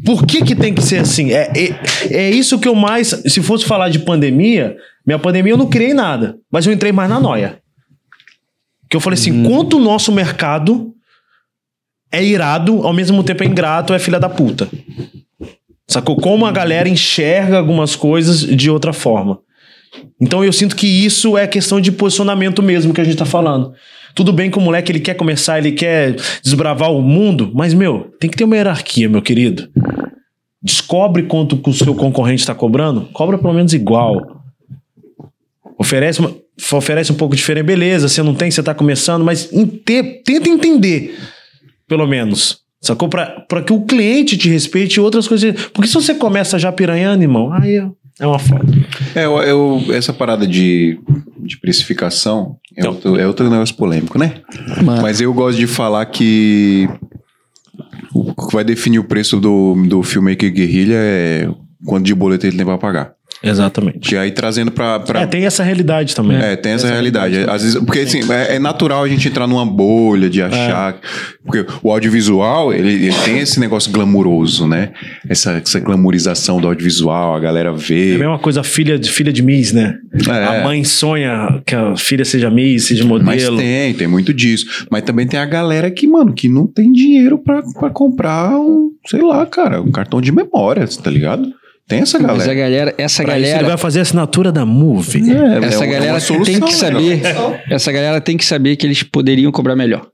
Por 0.06 0.26
que, 0.26 0.44
que 0.44 0.54
tem 0.56 0.74
que 0.74 0.82
ser 0.84 0.98
assim? 0.98 1.32
É, 1.32 1.52
é, 1.56 2.16
é 2.16 2.30
isso 2.30 2.60
que 2.60 2.68
eu 2.68 2.76
mais. 2.76 3.08
Se 3.26 3.42
fosse 3.42 3.66
falar 3.66 3.90
de 3.90 4.00
pandemia, 4.00 4.76
minha 5.06 5.18
pandemia 5.18 5.54
eu 5.54 5.58
não 5.58 5.70
criei 5.70 5.94
nada, 5.94 6.38
mas 6.52 6.68
eu 6.68 6.74
entrei 6.74 6.92
mais 6.92 7.10
na 7.10 7.20
noia. 7.20 7.60
Que 8.90 8.98
eu 8.98 9.02
falei 9.02 9.18
assim: 9.18 9.44
quanto 9.44 9.78
o 9.78 9.82
nosso 9.82 10.12
mercado 10.12 10.94
é 12.12 12.24
irado, 12.24 12.86
ao 12.86 12.94
mesmo 12.94 13.24
tempo 13.24 13.44
é 13.44 13.48
ingrato, 13.48 13.94
é 13.94 13.98
filha 13.98 14.20
da 14.20 14.30
puta. 14.30 14.70
Sacou? 15.88 16.16
Como 16.18 16.46
a 16.46 16.52
galera 16.52 16.88
enxerga 16.88 17.58
algumas 17.58 17.96
coisas 17.96 18.42
de 18.42 18.70
outra 18.70 18.94
forma. 18.94 19.40
Então 20.22 20.44
eu 20.44 20.52
sinto 20.54 20.76
que 20.76 20.88
isso 20.88 21.38
é 21.38 21.46
questão 21.48 21.80
de 21.82 21.92
posicionamento 21.92 22.62
mesmo 22.64 22.94
que 22.94 23.02
a 23.02 23.04
gente 23.04 23.18
tá 23.18 23.26
falando. 23.26 23.74
Tudo 24.16 24.32
bem 24.32 24.50
que 24.52 24.58
o 24.58 24.62
moleque 24.62 24.92
ele 24.92 25.00
quer 25.00 25.16
começar, 25.16 25.58
ele 25.58 25.72
quer 25.72 26.16
desbravar 26.44 26.92
o 26.92 27.02
mundo, 27.02 27.52
mas 27.54 27.74
meu, 27.74 28.12
tem 28.20 28.30
que 28.30 28.38
ter 28.38 28.44
uma 28.44 28.56
hierarquia, 28.56 29.10
meu 29.10 29.22
querido. 29.22 29.68
Descobre 30.62 31.24
quanto 31.24 31.60
o 31.66 31.74
seu 31.74 31.94
concorrente 31.96 32.42
está 32.42 32.54
cobrando, 32.56 33.10
cobra 33.12 33.38
pelo 33.38 33.54
menos 33.54 33.74
igual. 33.74 34.44
Oferece, 35.78 36.20
uma- 36.20 36.34
oferece 36.74 37.12
um 37.12 37.16
pouco 37.16 37.36
diferente, 37.36 37.66
beleza, 37.66 38.08
você 38.08 38.22
não 38.22 38.34
tem, 38.36 38.50
você 38.52 38.62
tá 38.62 38.74
começando, 38.74 39.24
mas 39.26 39.50
tenta 39.84 40.50
entender, 40.50 41.18
pelo 41.88 42.08
menos. 42.08 42.62
Sacou? 42.80 43.08
Pra 43.10 43.62
que 43.66 43.72
o 43.74 43.82
cliente 43.86 44.38
te 44.38 44.50
respeite 44.50 44.98
e 44.98 45.00
outras 45.00 45.28
coisas. 45.28 45.54
Porque 45.74 45.88
se 45.88 45.94
você 45.94 46.14
começa 46.14 46.60
já 46.60 46.70
piranhando, 46.72 47.24
irmão, 47.24 47.52
aí 47.54 47.82
é 48.20 48.28
uma 48.28 48.40
foda. 48.40 48.66
É, 49.16 49.26
eu, 49.26 49.38
eu- 49.42 49.94
essa 49.94 50.14
parada 50.14 50.46
de, 50.48 51.00
de 51.40 51.58
precificação 51.58 52.58
é, 52.76 52.88
outro, 52.88 53.18
é 53.20 53.28
outro 53.28 53.50
negócio 53.50 53.76
polêmico, 53.76 54.18
né? 54.18 54.42
Mano. 54.84 55.02
Mas 55.02 55.20
eu 55.22 55.34
gosto 55.34 55.58
de 55.58 55.68
falar 55.68 56.06
que 56.08 56.88
o 58.14 58.34
que 58.34 58.54
vai 58.54 58.64
definir 58.64 59.00
o 59.00 59.04
preço 59.04 59.40
do, 59.40 59.76
do 59.88 60.04
filmmaker 60.04 60.52
guerrilha 60.54 60.96
é 60.96 61.50
quanto 61.86 62.06
de 62.06 62.14
boleto 62.16 62.46
ele 62.46 62.56
tem 62.58 62.66
pra 62.66 62.78
pagar. 62.78 63.13
Exatamente. 63.44 64.16
E 64.16 64.18
aí 64.18 64.32
trazendo 64.32 64.72
pra. 64.72 65.02
pra 65.02 65.22
É, 65.22 65.26
tem 65.28 65.46
essa 65.46 65.64
realidade 65.64 66.16
também. 66.16 66.38
É, 66.38 66.56
tem 66.56 66.72
essa, 66.72 66.88
realidade. 66.88 67.44
Às 67.50 67.62
vezes, 67.62 67.80
porque 67.84 68.00
assim, 68.00 68.22
é, 68.32 68.56
é 68.56 68.60
natural 68.60 69.04
a 69.04 69.08
gente 69.08 69.28
entrar 69.28 69.46
numa 69.48 69.66
bolha 69.66 70.30
de 70.30 70.42
achar. 70.42 70.98
Porque 71.46 71.66
o 71.84 71.92
audiovisual, 71.92 72.74
ele, 72.74 73.08
ele 73.08 73.16
tem 73.26 73.40
esse 73.40 73.60
negócio 73.60 73.92
glamuroso, 73.92 74.66
né? 74.66 74.94
Essa, 75.28 75.62
essa 75.64 75.80
glamorização 75.80 76.62
do 76.62 76.68
audiovisual, 76.68 77.36
a 77.36 77.40
galera 77.40 77.70
É 77.70 77.74
a 77.74 77.76
vê. 77.76 78.18
mesma 78.18 78.40
coisa, 78.40 78.64
filha 78.64 78.98
de, 78.98 79.10
filha 79.12 79.34
de 79.34 79.42
Miss, 79.42 79.74
né? 79.74 79.98
É. 80.30 80.62
A 80.62 80.64
mãe 80.64 80.84
sonha 80.86 81.62
que 81.66 81.76
a 81.76 81.98
filha 81.98 82.24
seja 82.24 82.50
Miss, 82.50 82.86
seja 82.86 83.04
modelo. 83.04 83.26
Mas 83.26 83.46
tem, 83.50 83.94
tem 83.94 84.08
muito 84.08 84.34
disso. 84.34 84.86
Mas 84.90 85.04
também 85.04 85.28
tem 85.28 85.40
a 85.40 85.46
galera 85.46 85.92
que, 85.92 86.08
mano, 86.08 86.34
que 86.34 86.48
não 86.48 86.66
tem 86.66 86.92
dinheiro 86.94 87.38
pra, 87.38 87.62
pra 87.78 87.90
comprar 87.90 88.58
um, 88.58 88.92
sei 89.06 89.22
lá, 89.22 89.46
cara, 89.46 89.82
um 89.82 89.92
cartão 89.92 90.22
de 90.22 90.32
memória, 90.32 90.88
tá 91.04 91.12
ligado? 91.12 91.52
Tem 91.94 92.02
essa 92.02 92.20
Mas 92.20 92.30
a 92.30 92.54
galera. 92.54 92.56
galera, 92.56 92.96
essa 92.98 93.24
Pra 93.24 93.38
isso 93.38 93.46
ele 93.46 93.52
galera, 93.52 93.68
vai 93.68 93.78
fazer 93.78 94.00
a 94.00 94.02
assinatura 94.02 94.52
da 94.52 94.66
Movie. 94.66 95.32
É, 95.32 95.66
essa 95.66 95.84
é 95.84 95.88
uma 95.88 95.94
galera 95.94 96.20
solução, 96.20 96.46
tem 96.46 96.60
que 96.60 96.72
né? 96.74 96.78
saber, 96.78 97.22
essa 97.70 97.92
galera 97.92 98.20
tem 98.22 98.38
que 98.38 98.46
saber 98.46 98.76
que 98.76 98.86
eles 98.88 99.04
poderiam 99.04 99.52
cobrar 99.52 99.76
melhor. 99.76 100.08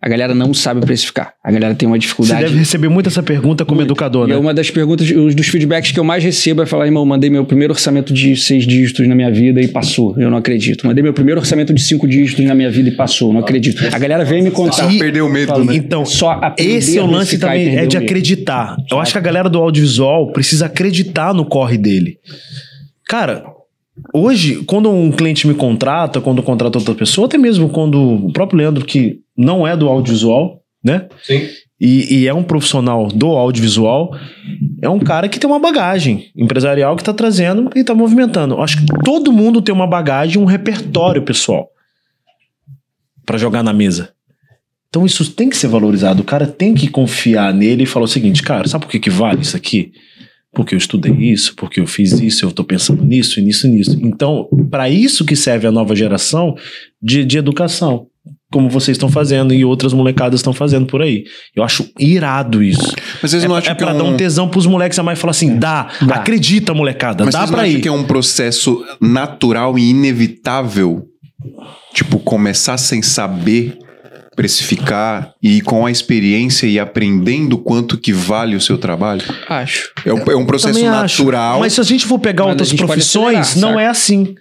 A 0.00 0.08
galera 0.08 0.32
não 0.32 0.54
sabe 0.54 0.80
precificar. 0.80 1.32
A 1.42 1.50
galera 1.50 1.74
tem 1.74 1.88
uma 1.88 1.96
Você 1.96 2.00
dificuldade. 2.00 2.42
deve 2.44 2.56
receber 2.58 2.88
muito 2.88 3.08
essa 3.08 3.20
pergunta 3.22 3.64
como 3.64 3.82
educador, 3.82 4.26
E 4.26 4.30
né? 4.30 4.36
é 4.36 4.38
uma 4.38 4.54
das 4.54 4.70
perguntas, 4.70 5.10
um 5.10 5.26
dos 5.28 5.48
feedbacks 5.48 5.90
que 5.90 5.98
eu 5.98 6.04
mais 6.04 6.22
recebo 6.22 6.62
é 6.62 6.66
falar, 6.66 6.86
irmão, 6.86 7.04
mandei 7.04 7.28
meu 7.28 7.44
primeiro 7.44 7.72
orçamento 7.74 8.14
de 8.14 8.36
seis 8.36 8.64
dígitos 8.64 9.08
na 9.08 9.14
minha 9.16 9.30
vida 9.30 9.60
e 9.60 9.66
passou. 9.66 10.14
Eu 10.16 10.30
não 10.30 10.38
acredito. 10.38 10.86
Mandei 10.86 11.02
meu 11.02 11.12
primeiro 11.12 11.40
orçamento 11.40 11.74
de 11.74 11.82
cinco 11.82 12.06
dígitos 12.06 12.44
na 12.44 12.54
minha 12.54 12.70
vida 12.70 12.88
e 12.88 12.92
passou. 12.92 13.32
Não 13.32 13.40
acredito. 13.40 13.84
A 13.92 13.98
galera 13.98 14.24
vem 14.24 14.40
me 14.40 14.52
contar. 14.52 14.88
Só 14.90 14.98
perdeu 14.98 15.26
o 15.26 15.28
medo, 15.32 15.48
Fala, 15.48 15.64
né? 15.64 15.74
Então, 15.74 16.06
Só 16.06 16.40
esse 16.56 16.96
é 16.96 17.02
o 17.02 17.06
lance 17.06 17.36
também, 17.36 17.76
é 17.76 17.84
de 17.86 17.96
acreditar. 17.96 18.76
Eu 18.90 19.00
acho 19.00 19.10
que 19.12 19.18
a 19.18 19.22
galera 19.22 19.48
do 19.50 19.58
audiovisual 19.58 20.32
precisa 20.32 20.66
acreditar 20.66 21.34
no 21.34 21.44
corre 21.44 21.76
dele. 21.76 22.18
Cara, 23.08 23.42
hoje, 24.12 24.62
quando 24.64 24.90
um 24.90 25.10
cliente 25.10 25.46
me 25.46 25.54
contrata, 25.54 26.20
quando 26.20 26.42
contrata 26.42 26.78
outra 26.78 26.94
pessoa, 26.94 27.26
até 27.26 27.38
mesmo 27.38 27.68
quando 27.68 28.00
o 28.00 28.32
próprio 28.32 28.58
Leandro, 28.58 28.84
que 28.84 29.20
não 29.36 29.66
é 29.66 29.76
do 29.76 29.88
audiovisual, 29.88 30.62
né? 30.82 31.06
Sim. 31.22 31.46
E, 31.80 32.22
e 32.22 32.26
é 32.26 32.34
um 32.34 32.42
profissional 32.42 33.06
do 33.06 33.28
audiovisual, 33.28 34.16
é 34.82 34.88
um 34.88 34.98
cara 34.98 35.28
que 35.28 35.38
tem 35.38 35.48
uma 35.48 35.60
bagagem 35.60 36.26
empresarial 36.36 36.96
que 36.96 37.04
tá 37.04 37.14
trazendo 37.14 37.70
e 37.74 37.84
tá 37.84 37.94
movimentando. 37.94 38.60
Acho 38.60 38.78
que 38.78 38.86
todo 39.04 39.32
mundo 39.32 39.62
tem 39.62 39.72
uma 39.72 39.86
bagagem, 39.86 40.42
um 40.42 40.44
repertório 40.44 41.22
pessoal 41.22 41.68
para 43.24 43.38
jogar 43.38 43.62
na 43.62 43.72
mesa. 43.72 44.10
Então 44.88 45.06
isso 45.06 45.32
tem 45.32 45.48
que 45.48 45.56
ser 45.56 45.68
valorizado. 45.68 46.22
O 46.22 46.24
cara 46.24 46.46
tem 46.46 46.74
que 46.74 46.88
confiar 46.88 47.52
nele 47.54 47.84
e 47.84 47.86
falar 47.86 48.06
o 48.06 48.08
seguinte, 48.08 48.42
cara, 48.42 48.66
sabe 48.66 48.86
por 48.86 48.90
que, 48.90 48.98
que 48.98 49.10
vale 49.10 49.42
isso 49.42 49.56
aqui? 49.56 49.92
Porque 50.54 50.74
eu 50.74 50.78
estudei 50.78 51.12
isso, 51.12 51.54
porque 51.56 51.78
eu 51.78 51.86
fiz 51.86 52.12
isso, 52.20 52.44
eu 52.44 52.50
tô 52.52 52.64
pensando 52.64 53.04
nisso 53.04 53.38
e 53.38 53.42
nisso 53.42 53.66
e 53.66 53.70
nisso. 53.70 53.98
Então, 54.02 54.48
para 54.70 54.88
isso 54.88 55.24
que 55.24 55.36
serve 55.36 55.66
a 55.66 55.72
nova 55.72 55.94
geração 55.94 56.54
de, 57.02 57.24
de 57.24 57.36
educação. 57.38 58.06
Como 58.50 58.70
vocês 58.70 58.96
estão 58.96 59.10
fazendo 59.10 59.52
e 59.52 59.62
outras 59.62 59.92
molecadas 59.92 60.40
estão 60.40 60.54
fazendo 60.54 60.86
por 60.86 61.02
aí. 61.02 61.24
Eu 61.54 61.62
acho 61.62 61.86
irado 61.98 62.62
isso. 62.62 62.94
Mas 63.22 63.30
vocês 63.30 63.44
É, 63.44 63.48
não 63.48 63.54
é 63.54 63.58
acham 63.58 63.76
que 63.76 63.82
é 63.82 63.86
pra 63.86 63.94
dar 63.94 64.04
um 64.04 64.16
tesão 64.16 64.48
pros 64.48 64.64
moleques 64.64 64.98
a 64.98 65.02
mais 65.02 65.18
falar 65.18 65.32
assim: 65.32 65.58
dá, 65.58 65.90
Dá. 66.00 66.14
acredita, 66.14 66.72
molecada, 66.72 67.26
Mas 67.26 67.34
dá 67.34 67.40
vocês 67.40 67.50
não 67.50 67.58
pra 67.58 67.66
acham 67.66 67.78
ir. 67.78 67.82
que 67.82 67.88
é 67.88 67.92
um 67.92 68.04
processo 68.04 68.82
natural 69.00 69.78
e 69.78 69.90
inevitável? 69.90 71.04
Tipo, 71.92 72.18
começar 72.18 72.78
sem 72.78 73.02
saber 73.02 73.76
precificar 74.38 75.32
e 75.42 75.60
com 75.60 75.84
a 75.84 75.90
experiência 75.90 76.64
e 76.68 76.78
aprendendo 76.78 77.58
quanto 77.58 77.98
que 77.98 78.12
vale 78.12 78.54
o 78.54 78.60
seu 78.60 78.78
trabalho? 78.78 79.22
Acho. 79.48 79.90
É 80.06 80.14
um, 80.14 80.18
é 80.30 80.36
um 80.36 80.46
processo 80.46 80.72
Também 80.74 80.88
acho. 80.88 81.22
natural. 81.24 81.58
Mas 81.58 81.72
se 81.72 81.80
a 81.80 81.84
gente 81.84 82.06
for 82.06 82.20
pegar 82.20 82.44
Mas 82.44 82.52
outras 82.52 82.72
profissões, 82.72 83.38
acelerar, 83.38 83.60
não 83.60 83.70
saca? 83.78 83.82
é 83.82 83.86
assim. 83.88 84.34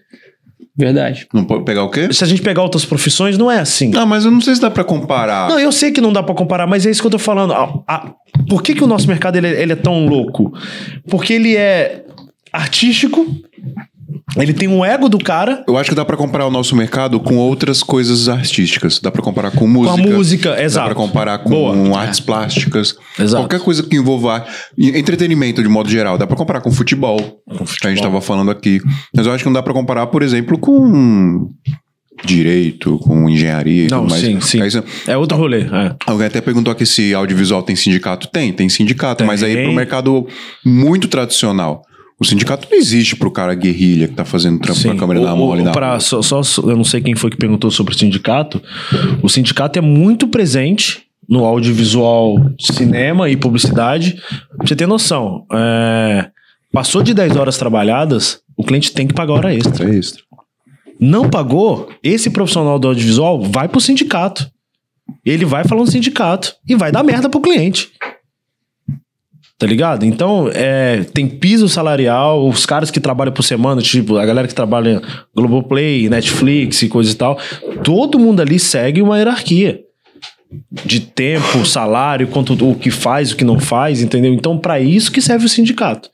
Verdade. 0.77 1.27
Não 1.33 1.43
pode 1.43 1.65
pegar 1.65 1.83
o 1.83 1.89
quê? 1.89 2.13
Se 2.13 2.23
a 2.23 2.27
gente 2.27 2.43
pegar 2.43 2.61
outras 2.61 2.85
profissões, 2.85 3.35
não 3.39 3.49
é 3.49 3.57
assim. 3.59 3.91
Ah, 3.95 4.05
mas 4.05 4.23
eu 4.25 4.29
não 4.31 4.39
sei 4.39 4.53
se 4.53 4.61
dá 4.61 4.69
pra 4.69 4.83
comparar. 4.83 5.49
Não, 5.49 5.59
eu 5.59 5.71
sei 5.71 5.91
que 5.91 5.99
não 5.99 6.13
dá 6.13 6.21
pra 6.21 6.35
comparar, 6.35 6.67
mas 6.67 6.85
é 6.85 6.91
isso 6.91 7.01
que 7.01 7.07
eu 7.07 7.11
tô 7.11 7.17
falando. 7.17 7.51
A- 7.53 7.83
a- 7.87 8.13
por 8.47 8.61
que, 8.61 8.75
que 8.75 8.83
o 8.83 8.87
nosso 8.87 9.07
mercado 9.07 9.35
ele, 9.37 9.47
ele 9.47 9.73
é 9.73 9.75
tão 9.75 10.05
louco? 10.05 10.53
Porque 11.09 11.33
ele 11.33 11.55
é 11.57 12.03
artístico, 12.53 13.25
ele 14.35 14.53
tem 14.53 14.67
um 14.67 14.83
ego 14.83 15.07
do 15.07 15.17
cara 15.17 15.63
Eu 15.67 15.77
acho 15.77 15.89
que 15.89 15.95
dá 15.95 16.03
pra 16.03 16.17
comparar 16.17 16.45
o 16.45 16.51
nosso 16.51 16.75
mercado 16.75 17.19
com 17.19 17.37
outras 17.37 17.81
coisas 17.81 18.27
artísticas. 18.27 18.99
Dá 18.99 19.09
pra 19.09 19.21
comparar 19.21 19.51
com 19.51 19.59
com 19.59 19.67
música. 19.67 19.93
a 19.93 19.97
música, 19.97 20.49
Dá 20.55 20.63
exato. 20.63 20.85
pra 20.87 20.95
comparar 20.95 21.37
com 21.39 21.49
Boa. 21.49 21.99
artes 21.99 22.19
plásticas. 22.19 22.95
Exato. 23.17 23.43
Qualquer 23.43 23.59
coisa 23.63 23.81
que 23.83 23.95
envolva 23.95 24.45
entretenimento 24.77 25.63
de 25.63 25.69
modo 25.69 25.89
geral. 25.89 26.17
Dá 26.17 26.27
pra 26.27 26.35
comparar 26.35 26.61
com 26.61 26.71
futebol. 26.71 27.17
Que 27.81 27.87
a 27.87 27.89
gente 27.89 28.01
tava 28.01 28.19
falando 28.21 28.51
aqui. 28.51 28.79
Mas 29.15 29.25
eu 29.25 29.31
acho 29.31 29.43
que 29.43 29.49
não 29.49 29.53
dá 29.53 29.63
pra 29.63 29.73
comparar, 29.73 30.07
por 30.07 30.21
exemplo, 30.21 30.57
com 30.59 31.49
direito, 32.25 32.97
com 32.99 33.29
engenharia 33.29 33.87
Não, 33.91 34.05
mais. 34.07 34.21
sim, 34.21 34.39
sim. 34.41 34.61
Aí 34.61 34.69
É 35.07 35.15
outro 35.17 35.37
rolê. 35.37 35.61
é. 35.61 35.95
Alguém 36.05 36.27
até 36.27 36.41
perguntou 36.41 36.71
aqui 36.71 36.85
se 36.85 37.13
audiovisual 37.13 37.61
tem 37.63 37.75
sindicato. 37.75 38.27
Tem, 38.27 38.51
tem 38.51 38.67
sindicato, 38.69 39.23
mas 39.23 39.41
aí 39.43 39.53
Tem. 39.53 39.63
pro 39.65 39.73
mercado 39.73 40.27
muito 40.65 41.07
tradicional. 41.07 41.81
O 42.19 42.25
sindicato 42.25 42.67
não 42.71 42.77
existe 42.77 43.15
pro 43.15 43.29
cara 43.29 43.53
guerrilha 43.53 44.07
que 44.07 44.15
tá 44.15 44.25
fazendo 44.25 44.59
trampo 44.59 44.79
Sim. 44.79 44.89
pra 44.89 44.97
câmera 44.97 45.21
da 45.21 45.35
mão 45.35 45.53
ali 45.53 45.61
na 45.63 45.71
pra- 45.71 45.99
só, 45.99 46.21
só- 46.21 46.41
eu 46.63 46.75
não 46.75 46.83
sei 46.83 46.99
quem 46.99 47.15
foi 47.15 47.29
que 47.29 47.37
perguntou 47.37 47.69
sobre 47.69 47.93
o 47.93 47.97
sindicato. 47.97 48.61
O 49.21 49.29
sindicato 49.29 49.77
é 49.77 49.81
muito 49.81 50.27
presente 50.27 51.03
no 51.29 51.45
audiovisual, 51.45 52.37
cinema 52.59 53.29
e 53.29 53.37
publicidade. 53.37 54.15
Pra 54.57 54.65
você 54.67 54.75
ter 54.75 54.87
noção, 54.87 55.45
é, 55.53 56.29
passou 56.73 57.03
de 57.03 57.13
10 57.13 57.35
horas 57.35 57.57
trabalhadas, 57.57 58.39
o 58.55 58.63
cliente 58.63 58.91
tem 58.93 59.05
que 59.05 59.13
pagar 59.13 59.33
hora 59.33 59.53
extra. 59.53 59.87
É 59.87 59.95
extra. 59.95 60.23
Não 60.99 61.29
pagou, 61.29 61.89
esse 62.01 62.31
profissional 62.31 62.79
do 62.79 62.87
audiovisual 62.87 63.43
vai 63.43 63.67
pro 63.67 63.79
sindicato. 63.79 64.49
Ele 65.23 65.45
vai 65.45 65.63
falar 65.63 65.81
no 65.81 65.91
sindicato 65.91 66.55
e 66.67 66.73
vai 66.75 66.91
dar 66.91 67.03
merda 67.03 67.29
pro 67.29 67.39
cliente. 67.39 67.89
Tá 69.59 69.65
ligado? 69.65 70.05
Então, 70.05 70.51
é, 70.53 71.03
tem 71.13 71.27
piso 71.27 71.67
salarial, 71.67 72.47
os 72.47 72.63
caras 72.63 72.91
que 72.91 72.99
trabalham 72.99 73.33
por 73.33 73.41
semana, 73.41 73.81
tipo, 73.81 74.15
a 74.17 74.25
galera 74.25 74.47
que 74.47 74.53
trabalha 74.53 75.01
Globoplay, 75.35 76.07
Netflix 76.07 76.83
e 76.83 76.87
coisa 76.87 77.11
e 77.11 77.15
tal, 77.15 77.39
todo 77.83 78.19
mundo 78.19 78.39
ali 78.39 78.59
segue 78.59 79.01
uma 79.01 79.17
hierarquia 79.17 79.81
de 80.85 80.99
tempo, 80.99 81.65
salário, 81.65 82.27
quanto 82.27 82.53
o 82.69 82.75
que 82.75 82.91
faz, 82.91 83.31
o 83.31 83.35
que 83.35 83.43
não 83.43 83.59
faz, 83.59 84.01
entendeu? 84.01 84.31
Então, 84.31 84.57
para 84.59 84.79
isso 84.79 85.11
que 85.11 85.21
serve 85.21 85.45
o 85.45 85.49
sindicato. 85.49 86.09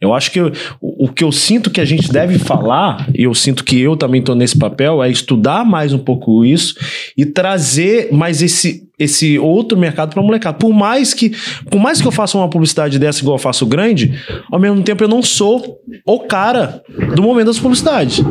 Eu 0.00 0.14
acho 0.14 0.30
que 0.30 0.40
o, 0.40 0.52
o 0.80 1.08
que 1.08 1.24
eu 1.24 1.32
sinto 1.32 1.70
que 1.70 1.80
a 1.80 1.84
gente 1.84 2.10
deve 2.12 2.38
falar, 2.38 3.08
e 3.14 3.24
eu 3.24 3.34
sinto 3.34 3.64
que 3.64 3.80
eu 3.80 3.96
também 3.96 4.20
estou 4.20 4.34
nesse 4.34 4.58
papel, 4.58 5.02
é 5.02 5.10
estudar 5.10 5.64
mais 5.64 5.92
um 5.92 5.98
pouco 5.98 6.44
isso 6.44 6.74
e 7.16 7.24
trazer 7.24 8.12
mais 8.12 8.42
esse, 8.42 8.84
esse 8.98 9.38
outro 9.38 9.78
mercado 9.78 10.12
para 10.12 10.22
molecada. 10.22 10.58
Por 10.58 10.72
mais 10.72 11.12
que 11.12 11.32
por 11.70 11.80
mais 11.80 12.00
que 12.00 12.06
eu 12.06 12.12
faça 12.12 12.38
uma 12.38 12.48
publicidade 12.48 12.98
dessa 12.98 13.20
igual 13.20 13.36
eu 13.36 13.42
faço 13.42 13.66
grande, 13.66 14.14
ao 14.50 14.58
mesmo 14.58 14.82
tempo 14.82 15.02
eu 15.02 15.08
não 15.08 15.22
sou 15.22 15.78
o 16.04 16.20
cara 16.20 16.82
do 17.14 17.22
momento 17.22 17.46
das 17.46 17.58
publicidades. 17.58 18.22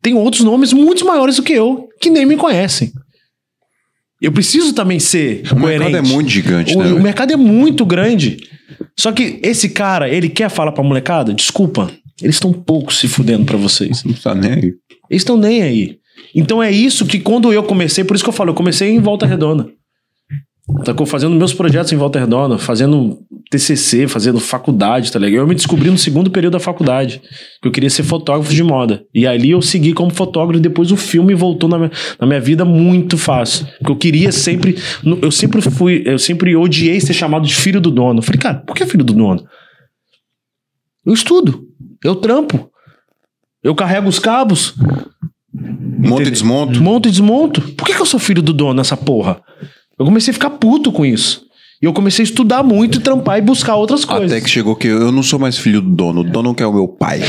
Tem 0.00 0.14
outros 0.14 0.42
nomes 0.42 0.72
muito 0.72 1.06
maiores 1.06 1.36
do 1.36 1.42
que 1.42 1.52
eu 1.52 1.88
que 2.00 2.10
nem 2.10 2.26
me 2.26 2.36
conhecem. 2.36 2.92
Eu 4.22 4.30
preciso 4.32 4.72
também 4.72 5.00
ser 5.00 5.42
O 5.52 5.56
coerente. 5.56 5.90
mercado 5.90 5.96
é 5.96 6.02
muito 6.12 6.30
gigante, 6.30 6.74
O, 6.76 6.78
né? 6.78 6.92
o 6.92 7.02
mercado 7.02 7.32
é 7.32 7.36
muito 7.36 7.84
grande. 7.84 8.36
Só 8.98 9.10
que 9.10 9.40
esse 9.42 9.70
cara, 9.70 10.08
ele 10.08 10.28
quer 10.28 10.48
falar 10.48 10.70
pra 10.72 10.84
molecada? 10.84 11.34
Desculpa, 11.34 11.90
eles 12.22 12.36
estão 12.36 12.52
pouco 12.52 12.94
se 12.94 13.08
fudendo 13.08 13.44
pra 13.44 13.56
vocês. 13.56 14.04
Não 14.04 14.12
tá 14.14 14.34
nem 14.34 14.52
aí. 14.52 14.72
Eles 15.10 15.22
estão 15.22 15.36
nem 15.36 15.62
aí. 15.62 15.96
Então 16.34 16.62
é 16.62 16.70
isso 16.70 17.04
que 17.04 17.18
quando 17.18 17.52
eu 17.52 17.62
comecei, 17.64 18.04
por 18.04 18.14
isso 18.14 18.22
que 18.24 18.30
eu 18.30 18.34
falo, 18.34 18.50
eu 18.50 18.54
comecei 18.54 18.90
em 18.90 19.00
Volta 19.00 19.26
Redonda. 19.26 19.68
Sacou? 20.84 21.04
Fazendo 21.04 21.34
meus 21.34 21.52
projetos 21.52 21.92
em 21.92 21.96
Volta 21.96 22.20
Redonda, 22.20 22.56
fazendo 22.56 23.18
TCC, 23.50 24.06
fazendo 24.06 24.38
faculdade, 24.38 25.10
tá 25.10 25.18
ligado? 25.18 25.40
Eu 25.40 25.46
me 25.46 25.54
descobri 25.54 25.90
no 25.90 25.98
segundo 25.98 26.30
período 26.30 26.52
da 26.52 26.60
faculdade, 26.60 27.20
que 27.60 27.68
eu 27.68 27.72
queria 27.72 27.90
ser 27.90 28.04
fotógrafo 28.04 28.54
de 28.54 28.62
moda. 28.62 29.04
E 29.12 29.26
ali 29.26 29.50
eu 29.50 29.60
segui 29.60 29.92
como 29.92 30.10
fotógrafo 30.10 30.58
e 30.58 30.62
depois 30.62 30.92
o 30.92 30.96
filme 30.96 31.34
voltou 31.34 31.68
na 31.68 31.78
minha, 31.78 31.90
na 32.18 32.26
minha 32.26 32.40
vida 32.40 32.64
muito 32.64 33.18
fácil. 33.18 33.66
Porque 33.78 33.92
eu 33.92 33.96
queria 33.96 34.30
sempre, 34.30 34.76
eu 35.20 35.30
sempre 35.30 35.60
fui, 35.60 36.02
eu 36.06 36.18
sempre 36.18 36.54
odiei 36.54 37.00
ser 37.00 37.12
chamado 37.12 37.46
de 37.46 37.54
filho 37.54 37.80
do 37.80 37.90
dono. 37.90 38.20
Eu 38.20 38.22
falei, 38.22 38.40
cara, 38.40 38.58
por 38.60 38.76
que 38.76 38.86
filho 38.86 39.04
do 39.04 39.12
dono? 39.12 39.44
Eu 41.04 41.12
estudo, 41.12 41.64
eu 42.04 42.14
trampo, 42.14 42.70
eu 43.64 43.74
carrego 43.74 44.08
os 44.08 44.20
cabos, 44.20 44.74
Monta 45.54 46.22
e 46.22 46.30
desmonto. 46.30 46.82
Monto 46.82 47.08
e 47.08 47.12
desmonto. 47.12 47.60
Por 47.60 47.86
que, 47.86 47.94
que 47.94 48.00
eu 48.00 48.06
sou 48.06 48.18
filho 48.18 48.42
do 48.42 48.52
dono 48.52 48.74
nessa 48.74 48.96
porra? 48.96 49.40
Eu 49.98 50.04
comecei 50.04 50.30
a 50.30 50.34
ficar 50.34 50.50
puto 50.50 50.90
com 50.92 51.04
isso. 51.04 51.46
E 51.82 51.84
eu 51.84 51.92
comecei 51.92 52.22
a 52.22 52.26
estudar 52.26 52.62
muito, 52.62 52.98
e 52.98 53.00
trampar 53.00 53.38
e 53.38 53.40
buscar 53.40 53.74
outras 53.74 54.04
coisas. 54.04 54.30
Até 54.30 54.40
que 54.40 54.48
chegou 54.48 54.76
que 54.76 54.86
eu 54.86 55.10
não 55.10 55.20
sou 55.20 55.36
mais 55.36 55.58
filho 55.58 55.80
do 55.80 55.90
dono. 55.90 56.20
O 56.20 56.24
dono 56.24 56.54
que 56.54 56.62
é 56.62 56.66
o 56.66 56.72
meu 56.72 56.86
pai. 56.86 57.20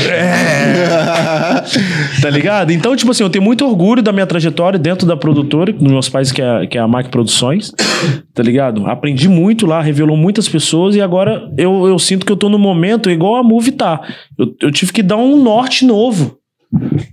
Tá 2.22 2.30
ligado? 2.30 2.70
Então, 2.70 2.94
tipo 2.94 3.10
assim, 3.10 3.24
eu 3.24 3.30
tenho 3.30 3.42
muito 3.42 3.66
orgulho 3.66 4.00
da 4.00 4.12
minha 4.12 4.26
trajetória 4.26 4.78
dentro 4.78 5.08
da 5.08 5.16
produtora, 5.16 5.72
dos 5.72 5.90
meus 5.90 6.08
pais, 6.08 6.30
que 6.30 6.40
é, 6.40 6.66
que 6.68 6.78
é 6.78 6.80
a 6.80 6.86
Mac 6.86 7.08
Produções. 7.08 7.72
Tá 8.32 8.42
ligado? 8.42 8.86
Aprendi 8.86 9.28
muito 9.28 9.66
lá, 9.66 9.80
revelou 9.80 10.16
muitas 10.16 10.48
pessoas 10.48 10.94
e 10.94 11.00
agora 11.00 11.50
eu, 11.58 11.88
eu 11.88 11.98
sinto 11.98 12.24
que 12.24 12.30
eu 12.30 12.36
tô 12.36 12.48
no 12.48 12.58
momento 12.58 13.10
igual 13.10 13.36
a 13.36 13.42
Move 13.42 13.72
tá. 13.72 14.00
Eu, 14.38 14.54
eu 14.62 14.70
tive 14.70 14.92
que 14.92 15.02
dar 15.02 15.16
um 15.16 15.42
norte 15.42 15.84
novo 15.84 16.38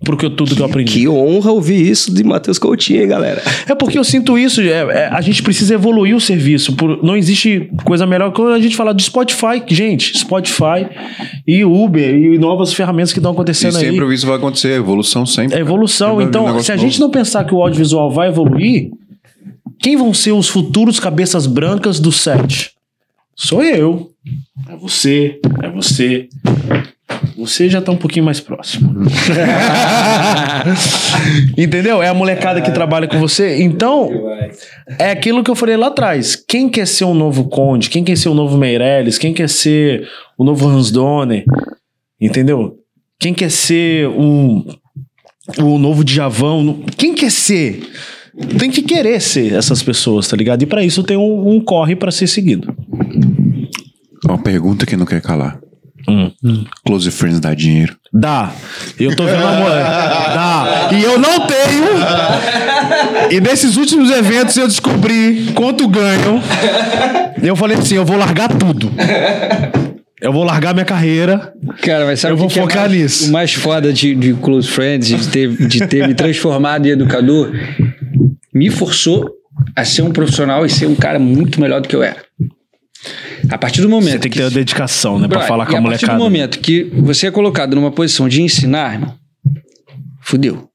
pro 0.03 0.17
que 0.17 0.25
eu, 0.25 0.29
tudo 0.35 0.55
que 0.55 0.61
eu 0.61 0.65
aprendi. 0.65 0.99
Que 1.01 1.07
honra 1.07 1.51
ouvir 1.51 1.89
isso 1.89 2.13
de 2.13 2.23
Matheus 2.23 2.57
Coutinho, 2.59 3.01
hein, 3.01 3.07
galera? 3.07 3.41
É 3.67 3.75
porque 3.75 3.97
eu 3.97 4.03
sinto 4.03 4.37
isso. 4.37 4.61
é- 4.61 4.65
é, 4.67 5.07
a 5.11 5.21
gente 5.21 5.41
precisa 5.43 5.73
evoluir 5.73 6.15
o 6.15 6.19
serviço. 6.21 6.73
por- 6.75 7.03
não 7.03 7.15
existe 7.15 7.69
coisa 7.83 8.05
melhor 8.05 8.31
quando 8.31 8.53
a 8.53 8.59
gente 8.59 8.75
falar 8.75 8.93
de 8.93 9.03
Spotify. 9.03 9.61
Gente, 9.67 10.17
Spotify 10.17 10.87
e 11.47 11.63
Uber 11.63 12.15
e 12.15 12.37
novas 12.37 12.73
ferramentas 12.73 13.11
que 13.13 13.19
estão 13.19 13.31
E 13.31 13.35
acontecendo 13.35 13.77
aí. 13.77 13.85
sempre 13.91 14.13
isso 14.13 14.25
vai 14.27 14.35
acontecer. 14.37 14.73
Evolução 14.73 15.25
sempre. 15.25 15.57
É 15.57 15.59
evolução. 15.61 16.09
Sempre 16.19 16.25
um 16.25 16.27
Então, 16.27 16.59
se 16.61 16.71
a 16.71 16.75
novo. 16.75 16.87
gente 16.87 16.99
não 16.99 17.09
pensar 17.09 17.43
que 17.43 17.53
o 17.53 17.61
audiovisual 17.61 18.09
vai 18.11 18.27
evoluir, 18.29 18.89
quem 19.79 19.95
vão 19.95 20.13
ser 20.13 20.31
os 20.31 20.47
futuros 20.47 20.99
cabeças 20.99 21.45
brancas 21.47 21.99
do 21.99 22.11
set? 22.11 22.71
Sou 23.35 23.63
eu. 23.63 24.09
É 24.69 24.75
você. 24.75 25.39
É 25.63 25.69
você. 25.69 26.27
Você 27.41 27.67
já 27.67 27.81
tá 27.81 27.91
um 27.91 27.97
pouquinho 27.97 28.23
mais 28.23 28.39
próximo. 28.39 29.01
Entendeu? 31.57 32.01
É 32.01 32.07
a 32.07 32.13
molecada 32.13 32.61
que 32.61 32.71
trabalha 32.71 33.07
com 33.07 33.19
você. 33.19 33.61
Então, 33.61 34.09
é 34.99 35.11
aquilo 35.11 35.43
que 35.43 35.51
eu 35.51 35.55
falei 35.55 35.75
lá 35.75 35.87
atrás. 35.87 36.35
Quem 36.35 36.69
quer 36.69 36.87
ser 36.87 37.05
um 37.05 37.13
novo 37.13 37.49
Conde? 37.49 37.89
Quem 37.89 38.03
quer 38.03 38.17
ser 38.17 38.29
o 38.29 38.33
novo 38.33 38.57
Meirelles? 38.57 39.17
Quem 39.17 39.33
quer 39.33 39.49
ser 39.49 40.07
o 40.37 40.43
novo 40.43 40.67
Hans 40.67 40.91
Donner? 40.91 41.43
Entendeu? 42.19 42.77
Quem 43.19 43.33
quer 43.33 43.51
ser 43.51 44.07
o, 44.07 44.65
o 45.59 45.77
novo 45.77 46.03
Djavão? 46.03 46.83
Quem 46.97 47.13
quer 47.13 47.31
ser? 47.31 47.81
Tem 48.57 48.69
que 48.69 48.81
querer 48.81 49.19
ser 49.19 49.53
essas 49.53 49.83
pessoas, 49.83 50.27
tá 50.27 50.37
ligado? 50.37 50.63
E 50.63 50.65
pra 50.65 50.83
isso 50.83 51.03
tem 51.03 51.17
um, 51.17 51.49
um 51.49 51.59
corre 51.59 51.95
pra 51.95 52.11
ser 52.11 52.27
seguido. 52.27 52.73
Uma 54.23 54.37
pergunta 54.37 54.85
que 54.85 54.95
não 54.95 55.05
quer 55.05 55.21
calar. 55.21 55.59
Hum. 56.43 56.65
Close 56.85 57.09
Friends 57.11 57.39
dá 57.39 57.53
dinheiro. 57.53 57.95
Dá. 58.13 58.51
Eu 58.99 59.15
tô 59.15 59.23
vendo 59.25 59.43
a. 59.43 60.89
Dá. 60.89 60.89
E 60.91 61.01
eu 61.01 61.17
não 61.17 61.47
tenho. 61.47 63.31
E 63.31 63.39
nesses 63.39 63.77
últimos 63.77 64.11
eventos 64.11 64.57
eu 64.57 64.67
descobri 64.67 65.51
quanto 65.55 65.87
ganham. 65.87 66.41
Eu 67.41 67.55
falei 67.55 67.77
assim: 67.77 67.95
eu 67.95 68.05
vou 68.05 68.17
largar 68.17 68.49
tudo. 68.49 68.91
Eu 70.21 70.31
vou 70.31 70.43
largar 70.43 70.73
minha 70.73 70.85
carreira. 70.85 71.51
Cara, 71.81 72.05
mas 72.05 72.19
sabe 72.19 72.33
Eu 72.33 72.35
o 72.35 72.39
vou 72.39 72.47
que 72.47 72.53
que 72.53 72.59
focar 72.59 72.85
é 72.85 72.89
mais, 72.89 73.01
nisso. 73.01 73.29
O 73.29 73.31
mais 73.31 73.53
foda 73.53 73.91
de, 73.91 74.13
de 74.13 74.33
Close 74.35 74.67
Friends, 74.67 75.07
de 75.07 75.27
ter, 75.29 75.67
de 75.67 75.87
ter 75.87 76.07
me 76.07 76.13
transformado 76.13 76.85
em 76.85 76.89
educador, 76.91 77.51
me 78.53 78.69
forçou 78.69 79.27
a 79.75 79.83
ser 79.83 80.03
um 80.03 80.11
profissional 80.11 80.65
e 80.65 80.69
ser 80.69 80.85
um 80.85 80.95
cara 80.95 81.17
muito 81.17 81.59
melhor 81.59 81.81
do 81.81 81.87
que 81.87 81.95
eu 81.95 82.03
era. 82.03 82.17
A 83.49 83.57
partir 83.57 83.81
do 83.81 83.89
momento 83.89 84.11
Você 84.11 84.19
tem 84.19 84.31
que 84.31 84.37
ter 84.37 84.43
que 84.43 84.49
uma 84.49 84.51
dedicação, 84.51 85.19
né? 85.19 85.27
Pra 85.27 85.41
falar 85.41 85.65
com 85.65 85.75
a 85.75 85.79
a 85.79 85.81
partir 85.81 86.05
molecada. 86.05 86.13
do 86.17 86.23
momento 86.23 86.59
que 86.59 86.83
você 86.95 87.27
é 87.27 87.31
colocado 87.31 87.75
numa 87.75 87.91
posição 87.91 88.27
de 88.27 88.41
ensinar, 88.41 88.93
irmão, 88.93 89.15
fudeu. 90.21 90.70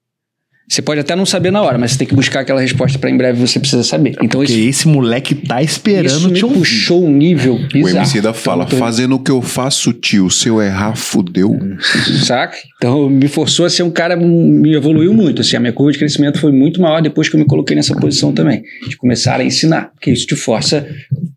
Você 0.69 0.83
pode 0.83 0.99
até 1.01 1.15
não 1.15 1.25
saber 1.25 1.53
na 1.53 1.63
hora, 1.63 1.79
mas 1.79 1.93
você 1.93 1.99
tem 1.99 2.07
que 2.09 2.15
buscar 2.15 2.41
aquela 2.41 2.61
resposta 2.61 2.99
para 2.99 3.09
em 3.09 3.17
breve 3.17 3.39
você 3.41 3.61
precisa 3.61 3.85
saber. 3.85 4.17
Então 4.21 4.41
Porque 4.41 4.53
isso, 4.53 4.69
esse 4.81 4.89
moleque 4.89 5.35
tá 5.35 5.63
esperando 5.63 6.07
isso 6.17 6.29
me 6.29 6.35
te 6.39 6.45
ouvir. 6.45 6.59
puxou 6.59 7.05
um 7.07 7.13
nível 7.13 7.55
O 7.55 7.69
bizarro. 7.69 7.99
MC 7.99 8.21
da 8.21 8.31
Então, 8.31 8.35
fala, 8.35 8.65
eu 8.65 8.69
tô- 8.69 8.77
fazendo 8.77 9.15
o 9.15 9.19
que 9.21 9.31
eu 9.31 9.41
faço, 9.41 9.93
tio. 9.93 10.29
Se 10.29 10.49
eu 10.49 10.61
errar, 10.61 10.97
fudeu. 10.97 11.57
saca? 12.25 12.57
Então 12.77 13.09
me 13.09 13.29
forçou 13.29 13.65
a 13.67 13.71
ser 13.71 13.85
um 13.85 13.91
cara, 13.91 14.17
me 14.17 14.75
evoluiu 14.75 15.15
muito. 15.15 15.41
Assim, 15.41 15.57
a 15.57 15.61
minha 15.61 15.73
curva 15.73 15.93
de 15.93 15.99
crescimento 15.99 16.39
foi 16.41 16.51
muito 16.51 16.81
maior 16.81 17.01
depois 17.01 17.29
que 17.29 17.37
eu 17.37 17.41
me 17.41 17.47
coloquei 17.47 17.77
nessa 17.77 17.95
posição 17.95 18.33
também, 18.33 18.63
de 18.89 18.97
começar 18.97 19.39
a 19.41 19.45
ensinar, 19.45 19.91
porque 19.95 20.11
isso 20.11 20.27
te 20.27 20.35
força, 20.35 20.87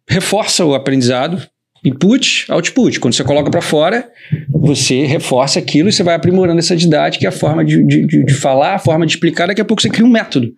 reforça 0.09 0.65
o 0.65 0.73
aprendizado. 0.73 1.41
Input, 1.83 2.45
output. 2.49 2.99
Quando 2.99 3.13
você 3.13 3.23
coloca 3.23 3.49
para 3.49 3.61
fora, 3.61 4.07
você 4.49 5.05
reforça 5.05 5.59
aquilo 5.59 5.89
e 5.89 5.91
você 5.91 6.03
vai 6.03 6.15
aprimorando 6.15 6.59
essa 6.59 6.75
didática, 6.75 7.27
a 7.27 7.31
forma 7.31 7.63
de, 7.63 7.81
de, 7.85 8.05
de- 8.05 8.33
falar, 8.33 8.75
a 8.75 8.79
forma 8.79 9.05
de 9.05 9.13
explicar. 9.13 9.47
Daqui 9.47 9.61
a 9.61 9.65
pouco 9.65 9.81
você 9.81 9.89
cria 9.89 10.05
um 10.05 10.09
método. 10.09 10.51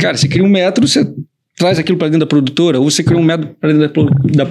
Cara, 0.00 0.16
você 0.16 0.28
cria 0.28 0.44
um 0.44 0.48
método, 0.48 0.86
você 0.86 1.04
traz 1.56 1.78
aquilo 1.78 1.98
para 1.98 2.08
dentro 2.08 2.20
da 2.20 2.26
produtora, 2.26 2.78
ou 2.78 2.90
você 2.90 3.02
criou 3.02 3.20
um 3.20 3.24
método 3.24 3.54
para 3.60 3.72
dentro 3.72 4.06
da, 4.34 4.44
da 4.44 4.50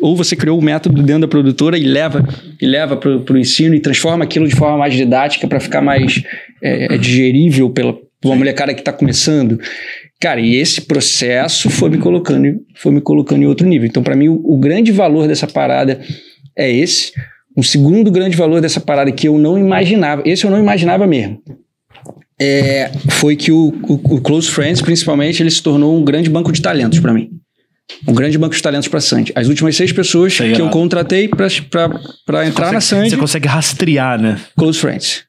ou 0.00 0.16
você 0.16 0.34
criou 0.34 0.58
um 0.58 0.62
método 0.62 1.02
dentro 1.02 1.22
da 1.22 1.28
produtora 1.28 1.76
e 1.78 1.82
leva 1.82 2.26
e 2.60 2.66
leva 2.66 2.96
para 2.96 3.32
o 3.32 3.38
ensino 3.38 3.74
e 3.74 3.80
transforma 3.80 4.24
aquilo 4.24 4.48
de 4.48 4.56
forma 4.56 4.78
mais 4.78 4.94
didática 4.94 5.46
para 5.46 5.60
ficar 5.60 5.82
mais 5.82 6.22
é, 6.62 6.96
digerível 6.96 7.70
pela 7.70 7.94
uma 8.24 8.34
molecada 8.34 8.74
que 8.74 8.80
está 8.80 8.92
começando. 8.92 9.60
Cara, 10.20 10.40
e 10.40 10.56
esse 10.56 10.80
processo 10.80 11.70
foi 11.70 11.90
me 11.90 11.98
colocando, 11.98 12.60
foi 12.74 12.92
me 12.92 13.00
colocando 13.00 13.42
em 13.42 13.46
outro 13.46 13.66
nível. 13.66 13.86
Então, 13.86 14.02
para 14.02 14.16
mim, 14.16 14.28
o, 14.28 14.40
o 14.44 14.58
grande 14.58 14.90
valor 14.90 15.28
dessa 15.28 15.46
parada 15.46 16.00
é 16.56 16.70
esse. 16.70 17.12
Um 17.56 17.62
segundo 17.62 18.10
grande 18.10 18.36
valor 18.36 18.60
dessa 18.60 18.80
parada 18.80 19.12
que 19.12 19.28
eu 19.28 19.38
não 19.38 19.56
imaginava, 19.58 20.22
esse 20.24 20.44
eu 20.44 20.50
não 20.50 20.58
imaginava 20.58 21.06
mesmo, 21.06 21.40
é, 22.40 22.90
foi 23.10 23.36
que 23.36 23.50
o, 23.50 23.74
o, 23.82 24.16
o 24.16 24.20
Close 24.20 24.48
Friends, 24.48 24.80
principalmente, 24.80 25.42
ele 25.42 25.50
se 25.50 25.62
tornou 25.62 25.98
um 25.98 26.04
grande 26.04 26.30
banco 26.30 26.52
de 26.52 26.62
talentos 26.62 27.00
para 27.00 27.12
mim. 27.12 27.30
Um 28.06 28.12
grande 28.12 28.38
banco 28.38 28.54
de 28.54 28.62
talentos 28.62 28.86
para 28.86 29.00
Sandy. 29.00 29.32
As 29.34 29.48
últimas 29.48 29.74
seis 29.76 29.92
pessoas 29.92 30.38
aí, 30.40 30.52
que 30.52 30.60
eu 30.60 30.66
ó. 30.66 30.70
contratei 30.70 31.26
para 31.26 32.46
entrar 32.46 32.72
na 32.72 32.80
Sandy, 32.80 33.10
Você 33.10 33.16
consegue 33.16 33.48
rastrear, 33.48 34.20
né? 34.20 34.38
Close 34.56 34.78
Friends. 34.78 35.24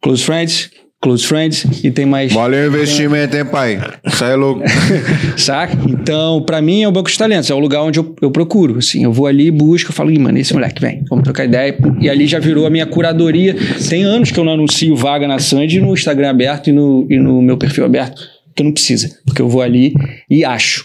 Close 0.00 0.22
Friends, 0.22 0.70
Close 1.00 1.24
Friends, 1.24 1.64
e 1.84 1.92
tem 1.92 2.04
mais. 2.04 2.32
Valeu 2.32 2.64
o 2.64 2.74
investimento, 2.74 3.36
hein, 3.36 3.44
pai? 3.44 3.80
Sai 4.08 4.34
louco. 4.34 4.62
Saca? 5.38 5.78
Então, 5.88 6.42
pra 6.42 6.60
mim 6.60 6.82
é 6.82 6.88
o 6.88 6.92
banco 6.92 7.08
de 7.08 7.16
talentos, 7.16 7.48
é 7.48 7.54
o 7.54 7.58
lugar 7.60 7.82
onde 7.82 8.00
eu, 8.00 8.16
eu 8.20 8.32
procuro. 8.32 8.78
Assim, 8.78 9.04
eu 9.04 9.12
vou 9.12 9.28
ali, 9.28 9.48
busco, 9.48 9.90
eu 9.90 9.94
falo, 9.94 10.10
Ih, 10.10 10.18
mano, 10.18 10.38
esse 10.38 10.52
moleque 10.52 10.80
vem, 10.80 11.04
vamos 11.08 11.22
trocar 11.22 11.44
ideia. 11.44 11.78
E 12.00 12.10
ali 12.10 12.26
já 12.26 12.40
virou 12.40 12.66
a 12.66 12.70
minha 12.70 12.84
curadoria. 12.84 13.54
Tem 13.88 14.02
anos 14.02 14.32
que 14.32 14.40
eu 14.40 14.44
não 14.44 14.54
anuncio 14.54 14.96
vaga 14.96 15.28
na 15.28 15.38
Sandy 15.38 15.80
no 15.80 15.94
Instagram 15.94 16.30
aberto 16.30 16.70
e 16.70 16.72
no, 16.72 17.06
e 17.08 17.16
no 17.16 17.40
meu 17.40 17.56
perfil 17.56 17.84
aberto, 17.84 18.20
porque 18.46 18.64
não 18.64 18.72
precisa. 18.72 19.08
Porque 19.24 19.40
eu 19.40 19.48
vou 19.48 19.62
ali 19.62 19.94
e 20.28 20.44
acho. 20.44 20.84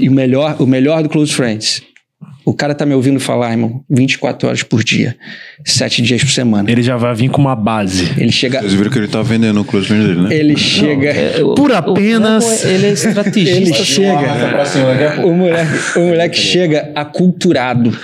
E 0.00 0.08
o 0.08 0.12
melhor, 0.12 0.56
o 0.60 0.66
melhor 0.66 1.02
do 1.02 1.08
Close 1.08 1.32
Friends. 1.32 1.82
O 2.48 2.54
cara 2.54 2.74
tá 2.74 2.86
me 2.86 2.94
ouvindo 2.94 3.20
falar, 3.20 3.50
irmão, 3.50 3.82
24 3.90 4.48
horas 4.48 4.62
por 4.62 4.82
dia, 4.82 5.14
7 5.66 6.00
dias 6.00 6.22
por 6.24 6.30
semana. 6.30 6.70
Ele 6.70 6.80
já 6.82 6.96
vai 6.96 7.14
vir 7.14 7.28
com 7.28 7.42
uma 7.42 7.54
base. 7.54 8.10
Ele 8.16 8.32
chega. 8.32 8.60
Vocês 8.60 8.72
viram 8.72 8.90
que 8.90 8.96
ele 8.98 9.06
tá 9.06 9.20
vendendo 9.20 9.60
o 9.60 9.64
close 9.66 9.88
dele, 9.92 10.18
né? 10.22 10.34
Ele 10.34 10.56
chega. 10.56 11.12
Por 11.54 11.70
apenas- 11.72 12.64
Ele 12.64 12.86
é 12.86 12.92
estrategista. 12.92 13.54
Ele 13.54 13.74
chega. 13.74 15.26
O 15.26 15.34
moleque, 15.34 15.98
o 15.98 16.00
moleque 16.06 16.38
chega 16.38 16.90
aculturado. 16.94 17.94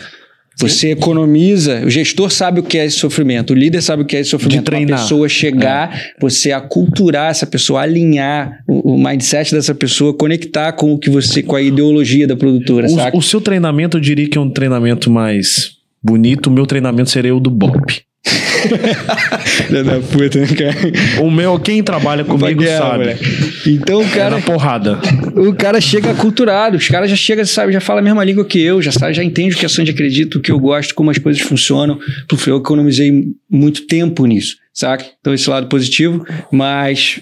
Você 0.58 0.90
economiza, 0.90 1.82
o 1.84 1.90
gestor 1.90 2.30
sabe 2.30 2.60
o 2.60 2.62
que 2.62 2.78
é 2.78 2.86
esse 2.86 2.96
sofrimento, 2.96 3.52
o 3.52 3.56
líder 3.56 3.82
sabe 3.82 4.02
o 4.02 4.06
que 4.06 4.16
é 4.16 4.20
esse 4.20 4.30
sofrimento. 4.30 4.60
De 4.60 4.64
treinar. 4.64 4.98
Uma 4.98 5.02
pessoa 5.02 5.28
chegar, 5.28 6.12
você 6.20 6.52
aculturar 6.52 7.30
essa 7.30 7.46
pessoa, 7.46 7.80
alinhar 7.82 8.62
o, 8.68 8.94
o 8.94 8.98
mindset 8.98 9.52
dessa 9.52 9.74
pessoa, 9.74 10.14
conectar 10.14 10.72
com 10.72 10.92
o 10.92 10.98
que 10.98 11.10
você, 11.10 11.42
com 11.42 11.56
a 11.56 11.62
ideologia 11.62 12.26
da 12.26 12.36
produtora? 12.36 12.86
O, 12.88 13.18
o 13.18 13.22
seu 13.22 13.40
treinamento, 13.40 13.96
eu 13.96 14.00
diria 14.00 14.28
que 14.28 14.38
é 14.38 14.40
um 14.40 14.50
treinamento 14.50 15.10
mais 15.10 15.72
bonito. 16.02 16.48
O 16.48 16.50
meu 16.52 16.66
treinamento 16.66 17.10
seria 17.10 17.34
o 17.34 17.40
do 17.40 17.50
Bop. 17.50 18.04
Filha 19.44 19.84
da 19.84 20.00
puta, 20.00 20.40
né, 20.40 20.46
cara? 20.46 21.22
O 21.22 21.30
meu, 21.30 21.58
quem 21.58 21.82
trabalha 21.82 22.24
comigo 22.24 22.62
ganhar, 22.62 22.78
sabe. 22.78 22.98
moleque. 22.98 23.24
Então 23.66 23.98
o 24.00 24.02
É 24.04 24.08
cara, 24.08 24.36
na 24.36 24.40
porrada. 24.42 24.98
o 25.36 25.52
cara 25.54 25.80
chega 25.80 26.10
aculturado, 26.10 26.76
os 26.76 26.88
caras 26.88 27.10
já 27.10 27.16
chegam, 27.16 27.44
sabe, 27.44 27.72
já 27.72 27.80
fala 27.80 28.00
a 28.00 28.02
mesma 28.02 28.24
língua 28.24 28.44
que 28.44 28.58
eu, 28.60 28.80
já 28.80 28.90
sabe, 28.92 29.12
já 29.14 29.22
entende 29.22 29.54
o 29.54 29.58
que 29.58 29.66
a 29.66 29.68
Sandy 29.68 29.90
acredita, 29.90 30.38
o 30.38 30.40
que 30.40 30.50
eu 30.50 30.58
gosto, 30.58 30.94
como 30.94 31.10
as 31.10 31.18
coisas 31.18 31.42
funcionam. 31.42 31.98
Puf, 32.28 32.48
Eu 32.48 32.58
economizei 32.58 33.12
muito 33.50 33.86
tempo 33.86 34.24
nisso, 34.26 34.56
saca? 34.72 35.04
Então 35.20 35.34
esse 35.34 35.48
lado 35.48 35.66
positivo, 35.68 36.24
mas 36.50 37.20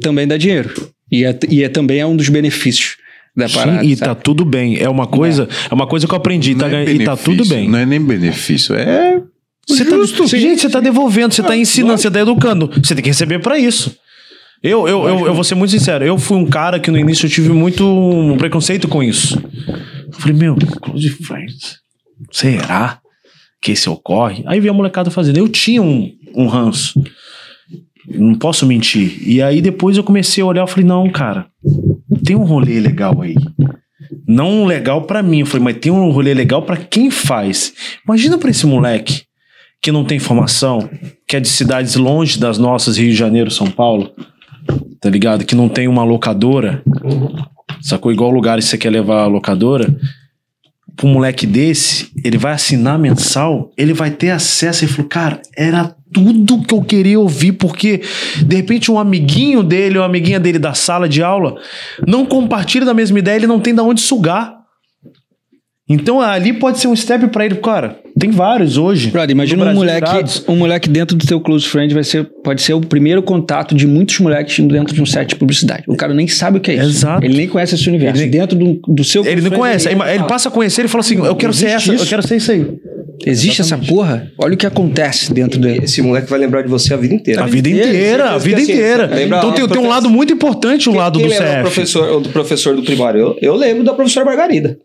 também 0.00 0.26
dá 0.26 0.36
dinheiro. 0.36 0.70
E 1.10 1.24
é, 1.24 1.38
e 1.50 1.62
é 1.62 1.68
também 1.68 1.98
é 2.00 2.06
um 2.06 2.16
dos 2.16 2.28
benefícios 2.30 2.96
da 3.36 3.48
parada. 3.48 3.82
Sim, 3.82 3.90
e 3.90 3.96
sabe? 3.96 4.08
tá 4.08 4.14
tudo 4.14 4.44
bem. 4.44 4.78
É 4.78 4.88
uma 4.88 5.06
coisa, 5.06 5.48
é 5.70 5.74
uma 5.74 5.86
coisa 5.86 6.06
que 6.06 6.12
eu 6.12 6.16
aprendi, 6.16 6.54
tá, 6.54 6.68
é 6.70 6.84
e 6.90 7.04
tá 7.04 7.16
tudo 7.16 7.44
bem. 7.46 7.68
Não 7.68 7.78
é 7.78 7.84
nem 7.86 8.00
benefício, 8.00 8.74
é. 8.74 9.20
Você 9.68 9.84
tá, 9.84 9.96
Justo, 9.96 10.28
sim. 10.28 10.38
gente, 10.38 10.62
você 10.62 10.68
tá 10.68 10.80
devolvendo, 10.80 11.32
você 11.32 11.42
tá 11.42 11.56
ensinando, 11.56 11.98
você 11.98 12.10
tá 12.10 12.20
educando. 12.20 12.70
Você 12.82 12.94
tem 12.94 13.02
que 13.02 13.10
receber 13.10 13.38
pra 13.38 13.58
isso. 13.58 13.96
Eu, 14.62 14.86
eu, 14.86 15.08
eu, 15.08 15.26
eu 15.26 15.34
vou 15.34 15.44
ser 15.44 15.54
muito 15.54 15.70
sincero. 15.70 16.04
Eu 16.04 16.18
fui 16.18 16.36
um 16.36 16.46
cara 16.46 16.78
que 16.78 16.90
no 16.90 16.98
início 16.98 17.26
eu 17.26 17.30
tive 17.30 17.50
muito 17.50 17.84
um 17.84 18.36
preconceito 18.36 18.86
com 18.88 19.02
isso. 19.02 19.36
Eu 20.12 20.18
falei, 20.20 20.36
meu, 20.36 20.56
close 20.80 21.08
friends. 21.10 21.78
Será 22.30 23.00
que 23.60 23.72
esse 23.72 23.88
ocorre? 23.88 24.44
Aí 24.46 24.60
vi 24.60 24.68
a 24.68 24.72
molecada 24.72 25.10
fazendo. 25.10 25.38
Eu 25.38 25.48
tinha 25.48 25.82
um, 25.82 26.10
um 26.34 26.46
ranço. 26.46 27.02
Não 28.06 28.34
posso 28.34 28.66
mentir. 28.66 29.20
E 29.26 29.40
aí 29.42 29.60
depois 29.60 29.96
eu 29.96 30.04
comecei 30.04 30.42
a 30.42 30.46
olhar 30.46 30.66
e 30.66 30.70
falei, 30.70 30.84
não, 30.84 31.10
cara, 31.10 31.46
tem 32.24 32.36
um 32.36 32.44
rolê 32.44 32.78
legal 32.80 33.20
aí. 33.20 33.34
Não 34.26 34.64
legal 34.64 35.02
pra 35.02 35.22
mim. 35.22 35.40
Eu 35.40 35.46
falei, 35.46 35.64
mas 35.64 35.76
tem 35.78 35.90
um 35.90 36.10
rolê 36.10 36.34
legal 36.34 36.62
pra 36.62 36.76
quem 36.76 37.10
faz. 37.10 37.72
Imagina 38.04 38.38
pra 38.38 38.50
esse 38.50 38.66
moleque 38.66 39.22
que 39.82 39.90
não 39.90 40.04
tem 40.04 40.20
formação, 40.20 40.88
que 41.26 41.36
é 41.36 41.40
de 41.40 41.48
cidades 41.48 41.96
longe 41.96 42.38
das 42.38 42.56
nossas, 42.56 42.96
Rio 42.96 43.10
de 43.10 43.16
Janeiro, 43.16 43.50
São 43.50 43.68
Paulo, 43.68 44.12
tá 45.00 45.10
ligado? 45.10 45.44
Que 45.44 45.56
não 45.56 45.68
tem 45.68 45.88
uma 45.88 46.04
locadora, 46.04 46.82
sacou? 47.80 48.12
Igual 48.12 48.30
lugares 48.30 48.64
que 48.64 48.70
você 48.70 48.78
quer 48.78 48.90
levar 48.90 49.24
a 49.24 49.26
locadora. 49.26 49.92
Um 51.02 51.08
moleque 51.08 51.46
desse, 51.46 52.12
ele 52.22 52.38
vai 52.38 52.52
assinar 52.52 52.96
mensal, 52.96 53.72
ele 53.76 53.92
vai 53.92 54.10
ter 54.10 54.30
acesso. 54.30 54.84
Ele 54.84 54.92
falou, 54.92 55.08
cara, 55.08 55.42
era 55.56 55.92
tudo 56.12 56.62
que 56.62 56.74
eu 56.74 56.82
queria 56.82 57.18
ouvir, 57.18 57.52
porque 57.52 58.02
de 58.46 58.54
repente 58.54 58.92
um 58.92 58.98
amiguinho 58.98 59.64
dele, 59.64 59.98
ou 59.98 60.04
amiguinha 60.04 60.38
dele 60.38 60.60
da 60.60 60.74
sala 60.74 61.08
de 61.08 61.22
aula, 61.22 61.56
não 62.06 62.24
compartilha 62.24 62.84
da 62.86 62.94
mesma 62.94 63.18
ideia, 63.18 63.36
ele 63.36 63.46
não 63.48 63.58
tem 63.58 63.74
da 63.74 63.82
onde 63.82 64.00
sugar. 64.00 64.54
Então 65.88 66.20
ali 66.20 66.52
pode 66.52 66.78
ser 66.78 66.86
um 66.86 66.94
step 66.94 67.26
pra 67.28 67.46
ele, 67.46 67.56
cara. 67.56 68.01
Tem 68.18 68.30
vários 68.30 68.76
hoje. 68.76 69.10
Brother, 69.10 69.30
imagina 69.30 69.64
um 69.64 69.74
moleque, 69.74 70.06
virados. 70.08 70.44
um 70.48 70.56
moleque 70.56 70.88
dentro 70.88 71.16
do 71.16 71.26
teu 71.26 71.40
close 71.40 71.66
friend 71.66 71.92
vai 71.94 72.04
ser, 72.04 72.24
pode 72.44 72.60
ser 72.62 72.74
o 72.74 72.80
primeiro 72.80 73.22
contato 73.22 73.74
de 73.74 73.86
muitos 73.86 74.18
moleques 74.20 74.58
dentro 74.66 74.94
de 74.94 75.00
um 75.02 75.06
set 75.06 75.28
de 75.30 75.36
publicidade. 75.36 75.84
O 75.88 75.96
cara 75.96 76.12
nem 76.12 76.28
sabe 76.28 76.58
o 76.58 76.60
que 76.60 76.70
é 76.70 76.74
isso. 76.74 76.84
Exato. 76.88 77.24
Ele 77.24 77.36
nem 77.36 77.48
conhece 77.48 77.74
esse 77.74 77.88
universo. 77.88 78.20
Ele 78.22 78.30
dentro 78.30 78.56
do, 78.58 78.80
do 78.86 79.02
seu 79.04 79.22
Ele 79.22 79.32
close 79.40 79.42
não 79.44 79.50
friend, 79.50 79.60
conhece. 79.60 79.88
Ele 79.88 79.96
falar, 79.96 80.24
passa 80.26 80.48
a 80.48 80.52
conhecer 80.52 80.84
e 80.84 80.88
fala 80.88 81.00
assim: 81.00 81.16
Eu 81.24 81.34
quero 81.36 81.52
ser 81.52 81.66
essa, 81.66 81.90
eu 81.90 81.94
isso. 81.96 82.06
quero 82.06 82.26
ser 82.26 82.36
isso 82.36 82.52
aí. 82.52 82.66
Existe 83.24 83.60
essa 83.60 83.78
porra? 83.78 84.30
Olha 84.36 84.54
o 84.54 84.56
que 84.56 84.66
acontece 84.66 85.32
dentro 85.32 85.60
dele. 85.60 85.84
Esse 85.84 86.02
moleque 86.02 86.28
vai 86.28 86.38
lembrar 86.40 86.62
de 86.62 86.68
você 86.68 86.92
a 86.92 86.96
vida 86.96 87.14
inteira. 87.14 87.44
A 87.44 87.46
vida 87.46 87.68
inteira, 87.68 88.30
a 88.30 88.38
vida 88.38 88.56
Assim, 88.60 88.72
inteira. 88.72 89.06
lembra 89.06 89.38
Então 89.38 89.52
tem, 89.52 89.68
tem 89.68 89.78
um 89.80 89.88
lado 89.88 90.10
muito 90.10 90.32
importante, 90.32 90.88
o 90.88 90.92
Quem- 90.92 91.00
lado 91.00 91.18
quem 91.20 91.28
do 91.28 91.30
lembra 91.32 91.46
O 91.46 91.52
CF. 91.52 91.62
professor, 91.62 92.20
do 92.20 92.28
professor 92.30 92.74
do 92.74 92.82
primário. 92.82 93.20
Eu, 93.20 93.36
eu 93.40 93.54
lembro 93.54 93.84
da 93.84 93.92
professora 93.94 94.26
Margarida. 94.26 94.76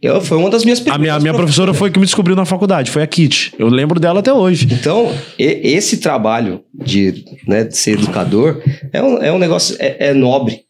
Eu, 0.00 0.20
foi 0.20 0.38
uma 0.38 0.48
das 0.50 0.64
minhas 0.64 0.80
A 0.86 0.96
minha, 0.98 1.14
a 1.14 1.18
minha 1.20 1.32
prof- 1.32 1.44
professora 1.44 1.74
foi 1.74 1.90
que 1.90 1.98
me 1.98 2.06
descobriu 2.06 2.34
na 2.34 2.44
faculdade, 2.46 2.90
foi 2.90 3.02
a 3.02 3.06
Kit. 3.06 3.52
Eu 3.58 3.68
lembro 3.68 4.00
dela 4.00 4.20
até 4.20 4.32
hoje. 4.32 4.66
Então, 4.70 5.12
e- 5.38 5.60
esse 5.74 5.98
trabalho 5.98 6.62
de, 6.74 7.24
né, 7.46 7.64
de 7.64 7.76
ser 7.76 7.92
educador 7.92 8.62
é 8.92 9.02
um, 9.02 9.18
é 9.18 9.32
um 9.32 9.38
negócio 9.38 9.76
é, 9.78 10.08
é 10.08 10.14
nobre. 10.14 10.60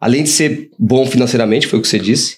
Além 0.00 0.22
de 0.22 0.28
ser 0.28 0.68
bom 0.78 1.04
financeiramente, 1.06 1.66
foi 1.66 1.78
o 1.78 1.82
que 1.82 1.88
você 1.88 1.98
disse, 1.98 2.36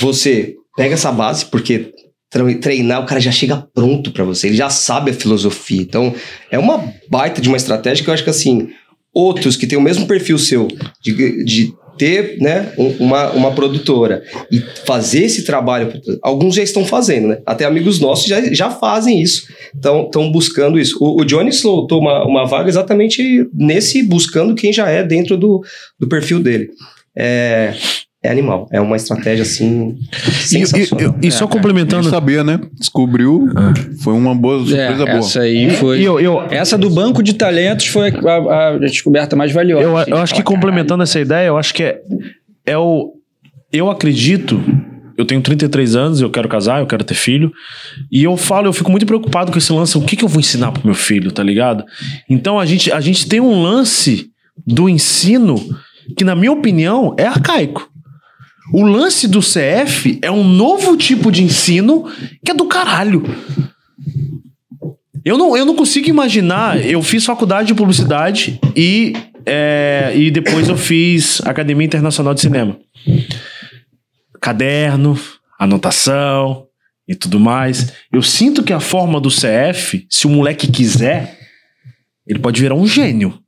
você 0.00 0.54
pega 0.76 0.94
essa 0.94 1.10
base, 1.12 1.46
porque 1.46 1.92
tre- 2.30 2.54
treinar, 2.56 3.02
o 3.02 3.06
cara 3.06 3.20
já 3.20 3.30
chega 3.30 3.56
pronto 3.74 4.10
pra 4.10 4.24
você, 4.24 4.48
ele 4.48 4.56
já 4.56 4.68
sabe 4.70 5.10
a 5.10 5.14
filosofia. 5.14 5.80
Então, 5.80 6.14
é 6.50 6.58
uma 6.58 6.92
baita 7.10 7.40
de 7.40 7.48
uma 7.48 7.56
estratégia 7.56 8.02
que 8.04 8.10
eu 8.10 8.14
acho 8.14 8.24
que, 8.24 8.30
assim, 8.30 8.68
outros 9.14 9.56
que 9.56 9.66
têm 9.66 9.78
o 9.78 9.82
mesmo 9.82 10.06
perfil 10.06 10.38
seu, 10.38 10.68
de, 11.02 11.44
de 11.44 11.72
ter 12.02 12.36
né, 12.40 12.72
um- 12.76 12.96
uma, 13.04 13.30
uma 13.30 13.52
produtora 13.52 14.24
e 14.50 14.58
fazer 14.84 15.22
esse 15.22 15.44
trabalho, 15.44 15.92
alguns 16.20 16.56
já 16.56 16.62
estão 16.64 16.84
fazendo, 16.84 17.28
né? 17.28 17.38
Até 17.46 17.64
amigos 17.64 18.00
nossos 18.00 18.26
já, 18.26 18.42
já 18.52 18.70
fazem 18.70 19.22
isso, 19.22 19.46
estão 19.72 20.32
buscando 20.32 20.80
isso. 20.80 20.96
O, 21.00 21.20
o 21.20 21.24
Johnny 21.24 21.52
soltou 21.52 22.00
uma, 22.00 22.24
uma 22.26 22.44
vaga 22.44 22.68
exatamente 22.68 23.48
nesse, 23.54 24.02
buscando 24.02 24.56
quem 24.56 24.72
já 24.72 24.88
é 24.88 25.04
dentro 25.04 25.36
do, 25.36 25.62
do 25.96 26.08
perfil 26.08 26.40
dele. 26.40 26.70
É, 27.16 27.72
é 28.22 28.30
animal, 28.30 28.68
é 28.70 28.80
uma 28.80 28.94
estratégia 28.96 29.42
assim 29.42 29.96
E, 29.98 30.18
e- 30.20 30.32
sensacional. 30.66 31.16
e- 31.20 31.26
e 31.26 31.30
só 31.32 31.44
Nem 31.44 31.52
complementando. 31.52 32.08
sabia, 32.08 32.44
né? 32.44 32.60
Descobriu. 32.78 33.48
Foi 34.02 34.12
uma 34.14 34.34
boa 34.34 34.58
surpresa 34.60 34.96
boa. 35.04 35.08
É, 35.10 35.18
essa 35.18 35.40
aí 35.40 35.70
foi. 35.70 36.00
E 36.00 36.04
eu, 36.04 36.20
eu, 36.20 36.40
Essa 36.50 36.78
do 36.78 36.88
banco 36.88 37.22
de 37.22 37.34
talentos 37.34 37.86
foi 37.86 38.10
a, 38.10 38.14
a- 38.30 38.68
a 38.74 38.78
descoberta 38.78 39.34
mais 39.34 39.50
valiosa. 39.52 39.82
Eu, 39.84 39.96
assim, 39.96 40.10
eu 40.12 40.16
acho 40.18 40.34
que 40.34 40.42
complementando 40.42 41.02
essa 41.02 41.18
ideia, 41.18 41.48
eu 41.48 41.58
acho 41.58 41.74
que 41.74 41.82
é, 41.82 42.00
é 42.66 42.78
o. 42.78 43.12
Eu 43.72 43.90
acredito. 43.90 44.60
Eu 45.18 45.26
tenho 45.26 45.40
33 45.42 45.94
anos, 45.94 46.20
eu 46.20 46.30
quero 46.30 46.48
casar, 46.48 46.80
eu 46.80 46.86
quero 46.86 47.04
ter 47.04 47.14
filho. 47.14 47.52
E 48.10 48.24
eu 48.24 48.36
falo, 48.36 48.66
eu 48.66 48.72
fico 48.72 48.90
muito 48.90 49.04
preocupado 49.04 49.52
com 49.52 49.58
esse 49.58 49.70
lance. 49.72 49.96
O 49.98 50.02
que, 50.02 50.16
que 50.16 50.24
eu 50.24 50.28
vou 50.28 50.40
ensinar 50.40 50.72
pro 50.72 50.82
meu 50.84 50.94
filho, 50.94 51.30
tá 51.30 51.42
ligado? 51.42 51.84
Então 52.30 52.58
a 52.58 52.64
gente, 52.64 52.90
a 52.90 53.00
gente 53.00 53.26
tem 53.28 53.38
um 53.40 53.62
lance 53.62 54.30
do 54.66 54.88
ensino 54.88 55.56
que, 56.16 56.24
na 56.24 56.34
minha 56.34 56.50
opinião, 56.52 57.14
é 57.18 57.26
arcaico. 57.26 57.90
O 58.70 58.82
lance 58.84 59.26
do 59.26 59.40
CF 59.40 60.18
é 60.22 60.30
um 60.30 60.44
novo 60.44 60.96
tipo 60.96 61.32
de 61.32 61.42
ensino 61.42 62.04
que 62.44 62.50
é 62.50 62.54
do 62.54 62.66
caralho. 62.66 63.22
Eu 65.24 65.38
não, 65.38 65.56
eu 65.56 65.64
não 65.64 65.74
consigo 65.74 66.08
imaginar. 66.08 66.84
Eu 66.84 67.02
fiz 67.02 67.24
faculdade 67.24 67.68
de 67.68 67.74
publicidade 67.74 68.60
e, 68.76 69.14
é, 69.46 70.12
e 70.14 70.30
depois 70.30 70.68
eu 70.68 70.76
fiz 70.76 71.40
Academia 71.44 71.86
Internacional 71.86 72.34
de 72.34 72.40
Cinema. 72.40 72.78
Caderno, 74.40 75.18
anotação 75.58 76.66
e 77.06 77.14
tudo 77.14 77.38
mais. 77.40 77.92
Eu 78.12 78.22
sinto 78.22 78.62
que 78.62 78.72
a 78.72 78.80
forma 78.80 79.20
do 79.20 79.28
CF, 79.28 80.06
se 80.08 80.26
o 80.26 80.30
moleque 80.30 80.70
quiser, 80.70 81.38
ele 82.26 82.38
pode 82.38 82.60
virar 82.60 82.74
um 82.74 82.86
gênio 82.86 83.41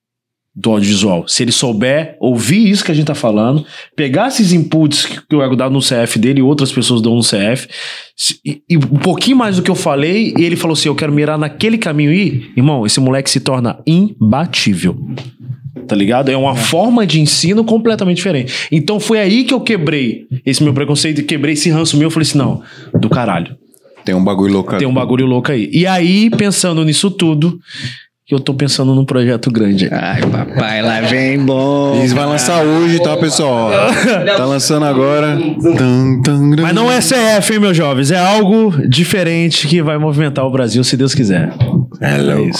do 0.55 0.70
audiovisual. 0.70 1.26
Se 1.26 1.43
ele 1.43 1.51
souber 1.51 2.16
ouvir 2.20 2.70
isso 2.70 2.85
que 2.85 2.93
a 2.93 2.94
gente 2.94 3.06
tá 3.06 3.14
falando, 3.14 3.64
pegar 3.97 4.28
esses 4.28 4.52
inputs 4.52 5.05
que 5.05 5.35
eu 5.35 5.43
ego 5.43 5.56
dar 5.56 5.68
no 5.68 5.81
CF 5.81 6.18
dele 6.18 6.39
e 6.39 6.43
outras 6.43 6.70
pessoas 6.70 7.02
dão 7.02 7.16
no 7.16 7.22
CF, 7.22 7.68
e, 8.44 8.62
e 8.68 8.76
um 8.76 8.98
pouquinho 8.98 9.36
mais 9.36 9.56
do 9.56 9.62
que 9.62 9.70
eu 9.70 9.74
falei, 9.74 10.32
e 10.39 10.44
ele 10.44 10.55
falou 10.55 10.74
assim: 10.74 10.89
eu 10.89 10.94
quero 10.94 11.12
mirar 11.12 11.36
naquele 11.36 11.76
caminho 11.76 12.12
e, 12.12 12.52
irmão, 12.56 12.86
esse 12.86 13.01
moleque 13.01 13.28
se 13.28 13.40
torna 13.40 13.81
imbatível. 13.86 14.97
Tá 15.89 15.97
ligado? 15.97 16.31
É 16.31 16.36
uma 16.36 16.55
forma 16.55 17.06
de 17.06 17.20
ensino 17.20 17.64
completamente 17.64 18.16
diferente. 18.18 18.68
Então 18.70 19.01
foi 19.01 19.18
aí 19.18 19.44
que 19.44 19.52
eu 19.52 19.60
quebrei 19.60 20.26
esse 20.47 20.62
meu 20.62 20.72
preconceito 20.72 21.22
quebrei 21.24 21.55
esse 21.55 21.68
ranço 21.68 21.97
meu. 21.97 22.06
Eu 22.06 22.10
falei 22.10 22.26
assim: 22.28 22.39
não, 22.39 22.62
do 22.98 23.10
caralho. 23.10 23.56
Tem 24.05 24.14
um 24.14 24.22
bagulho 24.22 24.52
louco. 24.52 24.76
Tem 24.76 24.86
um 24.86 24.94
bagulho 24.94 25.26
louco 25.26 25.51
aí. 25.51 25.68
E 25.72 25.86
aí, 25.86 26.31
pensando 26.31 26.85
nisso 26.85 27.10
tudo, 27.10 27.59
que 28.26 28.34
eu 28.34 28.40
tô 28.40 28.55
pensando 28.55 28.94
num 28.94 29.05
projeto 29.05 29.51
grande. 29.51 29.86
Ai, 29.92 30.22
papai, 30.22 30.80
lá 30.80 31.01
vem 31.02 31.38
bom. 31.38 32.02
Isso 32.02 32.14
vai 32.14 32.24
lançar 32.24 32.62
hoje, 32.64 32.98
tá, 33.02 33.16
pessoal? 33.18 33.70
tá 34.36 34.46
lançando 34.46 34.86
agora. 34.86 35.38
Mas 36.62 36.74
não 36.74 36.90
é 36.90 37.01
CF, 37.01 37.52
hein, 37.52 37.60
meus 37.60 37.76
jovens? 37.76 38.10
É 38.10 38.18
algo 38.18 38.72
diferente 38.88 39.66
que 39.68 39.82
vai 39.82 39.98
movimentar 39.98 40.44
o 40.46 40.51
Brasil, 40.51 40.82
se 40.82 40.96
Deus 40.96 41.14
quiser. 41.14 41.52
É 42.01 42.16
louco. 42.16 42.59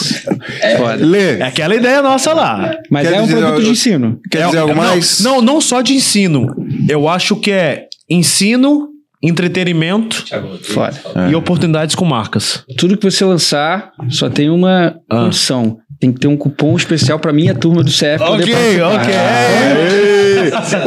Foda. 0.77 0.97
Lê, 1.05 1.39
É 1.39 1.43
aquela 1.45 1.75
ideia 1.75 2.03
nossa 2.03 2.35
lá. 2.35 2.77
Mas 2.91 3.09
Quer 3.09 3.17
é 3.17 3.23
um 3.23 3.27
produto 3.27 3.55
eu- 3.55 3.63
de 3.63 3.71
ensino. 3.71 4.19
quer 4.31 4.43
É- 4.43 4.47
dizer 4.47 4.59
algo 4.59 4.75
não, 4.75 4.83
mais? 4.83 5.21
Não, 5.21 5.41
não 5.41 5.61
só 5.63 5.81
de 5.81 5.95
ensino. 5.95 6.47
Eu 6.89 7.09
acho 7.09 7.37
que 7.37 7.51
é 7.51 7.87
ensino, 8.09 8.89
entretenimento 9.29 10.25
Foda. 10.63 10.95
e 11.31 11.35
oportunidades 11.35 11.95
com 11.95 12.05
marcas. 12.05 12.65
Tudo 12.77 12.97
que 12.97 13.11
você 13.11 13.25
lançar 13.25 13.91
só 14.11 14.29
tem 14.29 14.51
uma 14.51 14.95
Ah. 15.11 15.17
condição. 15.25 15.79
Tem 16.01 16.13
que 16.13 16.21
ter 16.21 16.27
um 16.27 16.37
cupom 16.37 16.77
especial 16.77 17.19
pra 17.19 17.33
minha 17.33 17.55
turma 17.55 17.83
do 17.83 17.91
CF. 17.91 18.23
Ok, 18.23 18.55
ok. 18.83 19.15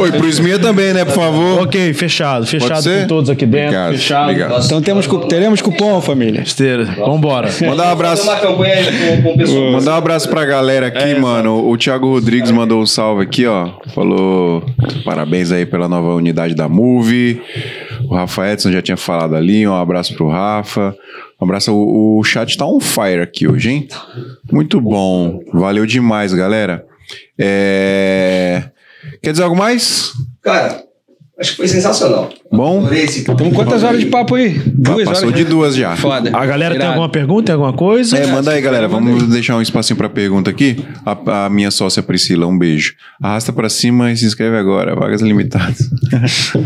Oi, 0.00 0.12
pro 0.12 0.28
Esmia 0.28 0.58
também, 0.58 0.92
né, 0.92 1.04
por 1.04 1.14
favor? 1.14 1.62
Ok, 1.62 1.92
fechado. 1.94 2.46
Fechado 2.46 2.84
com 2.84 3.06
todos 3.08 3.30
aqui 3.30 3.44
dentro. 3.44 3.66
Obrigado, 3.68 3.92
Fechado. 3.92 4.22
obrigado. 4.30 4.64
Então 4.64 4.80
temos, 4.82 5.06
cu- 5.06 5.26
teremos 5.26 5.60
cupom, 5.60 6.00
família. 6.00 6.42
Esteira. 6.42 6.84
Vambora. 6.84 7.48
Mandar 7.66 7.88
um 7.88 7.92
abraço. 7.92 8.26
Mandar 9.72 9.94
um 9.94 9.96
abraço 9.96 10.28
pra 10.28 10.44
galera 10.44 10.86
aqui, 10.86 11.14
mano. 11.18 11.68
O 11.68 11.76
Thiago 11.76 12.08
Rodrigues 12.12 12.50
mandou 12.50 12.80
um 12.80 12.86
salve 12.86 13.22
aqui, 13.24 13.46
ó. 13.46 13.70
Falou 13.94 14.62
parabéns 15.04 15.50
aí 15.50 15.66
pela 15.66 15.88
nova 15.88 16.14
unidade 16.14 16.54
da 16.54 16.68
Move. 16.68 17.40
O 18.04 18.14
Rafa 18.14 18.52
Edson 18.52 18.72
já 18.72 18.82
tinha 18.82 18.96
falado 18.96 19.34
ali. 19.34 19.66
Um 19.66 19.74
abraço 19.74 20.14
pro 20.14 20.28
Rafa. 20.28 20.96
Um 21.40 21.44
abraço. 21.44 21.72
O, 21.72 22.18
o 22.18 22.24
chat 22.24 22.56
tá 22.56 22.66
on 22.66 22.80
fire 22.80 23.20
aqui 23.20 23.48
hoje, 23.48 23.70
hein? 23.70 23.88
Muito 24.50 24.80
bom. 24.80 25.40
Valeu 25.52 25.86
demais, 25.86 26.32
galera. 26.32 26.86
É... 27.38 28.70
Quer 29.22 29.32
dizer 29.32 29.44
algo 29.44 29.56
mais? 29.56 30.12
Cara, 30.42 30.84
acho 31.38 31.50
que 31.52 31.56
foi 31.56 31.68
sensacional. 31.68 32.30
Bom? 32.50 32.88
Temos 33.36 33.54
quantas 33.54 33.82
horas 33.82 34.00
de 34.00 34.06
papo 34.06 34.34
aí? 34.34 34.58
Duas 34.66 35.04
Passou 35.04 35.28
horas. 35.28 35.38
de 35.38 35.44
duas 35.44 35.74
já. 35.76 35.96
Foda. 35.96 36.30
A 36.36 36.46
galera 36.46 36.74
tem 36.74 36.80
Irado. 36.82 36.92
alguma 36.94 37.08
pergunta, 37.08 37.44
tem 37.46 37.52
alguma 37.54 37.72
coisa? 37.72 38.16
É, 38.18 38.26
manda 38.26 38.50
aí, 38.52 38.60
galera. 38.60 38.88
Vamos 38.88 39.24
deixar 39.28 39.56
um 39.56 39.62
espacinho 39.62 39.96
pra 39.96 40.08
pergunta 40.08 40.50
aqui. 40.50 40.76
A, 41.06 41.46
a 41.46 41.50
minha 41.50 41.70
sócia 41.70 42.02
Priscila, 42.02 42.46
um 42.46 42.58
beijo. 42.58 42.94
Arrasta 43.22 43.52
pra 43.52 43.68
cima 43.68 44.10
e 44.10 44.16
se 44.16 44.24
inscreve 44.24 44.56
agora. 44.56 44.94
Vagas 44.94 45.20
limitadas. 45.22 45.88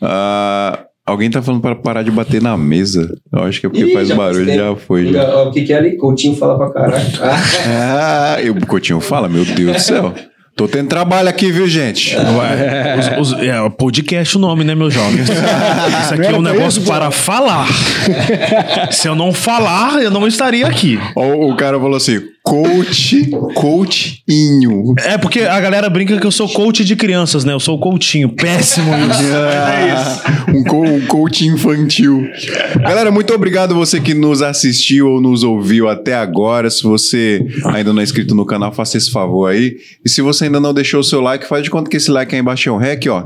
Ah, 0.00 0.84
alguém 1.04 1.30
tá 1.30 1.40
falando 1.42 1.60
para 1.60 1.74
parar 1.74 2.02
de 2.02 2.10
bater 2.10 2.42
na 2.42 2.56
mesa. 2.56 3.16
Eu 3.32 3.42
acho 3.44 3.60
que 3.60 3.66
é 3.66 3.68
porque 3.68 3.84
Ih, 3.86 3.92
faz 3.92 4.08
já 4.08 4.14
barulho. 4.16 4.52
Já 4.54 4.76
foi. 4.76 5.12
Já. 5.12 5.42
O 5.42 5.50
que 5.52 5.62
que 5.62 5.72
é 5.72 5.76
ali? 5.78 5.96
Coutinho 5.96 6.36
fala 6.36 6.56
pra 6.56 6.70
caralho. 6.72 7.04
Ah, 7.22 8.34
Ah, 8.36 8.42
e 8.42 8.50
o 8.50 8.66
Coutinho 8.66 9.00
fala, 9.00 9.28
meu 9.28 9.44
Deus 9.44 9.72
do 9.76 9.80
céu. 9.80 10.14
Tô 10.56 10.66
tendo 10.66 10.88
trabalho 10.88 11.28
aqui, 11.28 11.52
viu, 11.52 11.68
gente? 11.68 12.16
Ué, 12.16 12.96
os- 13.20 13.32
os- 13.34 13.40
é, 13.42 13.68
podcast 13.68 14.38
o 14.38 14.40
nome, 14.40 14.64
né, 14.64 14.74
meus 14.74 14.94
jovens? 14.94 15.28
Isso 16.02 16.14
aqui 16.14 16.26
é 16.28 16.32
um 16.34 16.40
negócio 16.40 16.82
para 16.82 17.10
falar. 17.10 17.66
Se 18.90 19.06
eu 19.06 19.14
não 19.14 19.34
falar, 19.34 20.02
eu 20.02 20.10
não 20.10 20.26
estaria 20.26 20.66
aqui. 20.66 20.98
O 21.14 21.54
cara 21.56 21.78
falou 21.78 21.96
assim: 21.96 22.22
coach, 22.46 23.28
coachinho. 23.54 24.94
É 24.98 25.18
porque 25.18 25.40
a 25.40 25.60
galera 25.60 25.90
brinca 25.90 26.16
que 26.16 26.24
eu 26.24 26.30
sou 26.30 26.48
coach 26.48 26.84
de 26.84 26.94
crianças, 26.94 27.44
né? 27.44 27.52
Eu 27.52 27.58
sou 27.58 27.76
o 27.76 27.80
coachinho. 27.80 28.28
Péssimo 28.28 28.88
isso. 29.10 29.24
Ah, 29.34 30.46
um, 30.54 30.62
co 30.62 30.82
um 30.82 31.00
coach 31.06 31.44
infantil. 31.44 32.24
Galera, 32.80 33.10
muito 33.10 33.34
obrigado 33.34 33.74
você 33.74 34.00
que 34.00 34.14
nos 34.14 34.42
assistiu 34.42 35.08
ou 35.08 35.20
nos 35.20 35.42
ouviu 35.42 35.88
até 35.88 36.14
agora. 36.14 36.70
Se 36.70 36.84
você 36.84 37.44
ainda 37.64 37.92
não 37.92 38.00
é 38.00 38.04
inscrito 38.04 38.32
no 38.32 38.46
canal, 38.46 38.72
faça 38.72 38.96
esse 38.96 39.10
favor 39.10 39.50
aí. 39.50 39.76
E 40.04 40.08
se 40.08 40.22
você 40.22 40.44
ainda 40.44 40.60
não 40.60 40.72
deixou 40.72 41.00
o 41.00 41.04
seu 41.04 41.20
like, 41.20 41.48
faz 41.48 41.64
de 41.64 41.70
conta 41.70 41.90
que 41.90 41.96
esse 41.96 42.12
like 42.12 42.32
aí 42.32 42.40
embaixo 42.40 42.68
é 42.68 42.72
um 42.72 42.78
rec, 42.78 43.06
ó. 43.08 43.24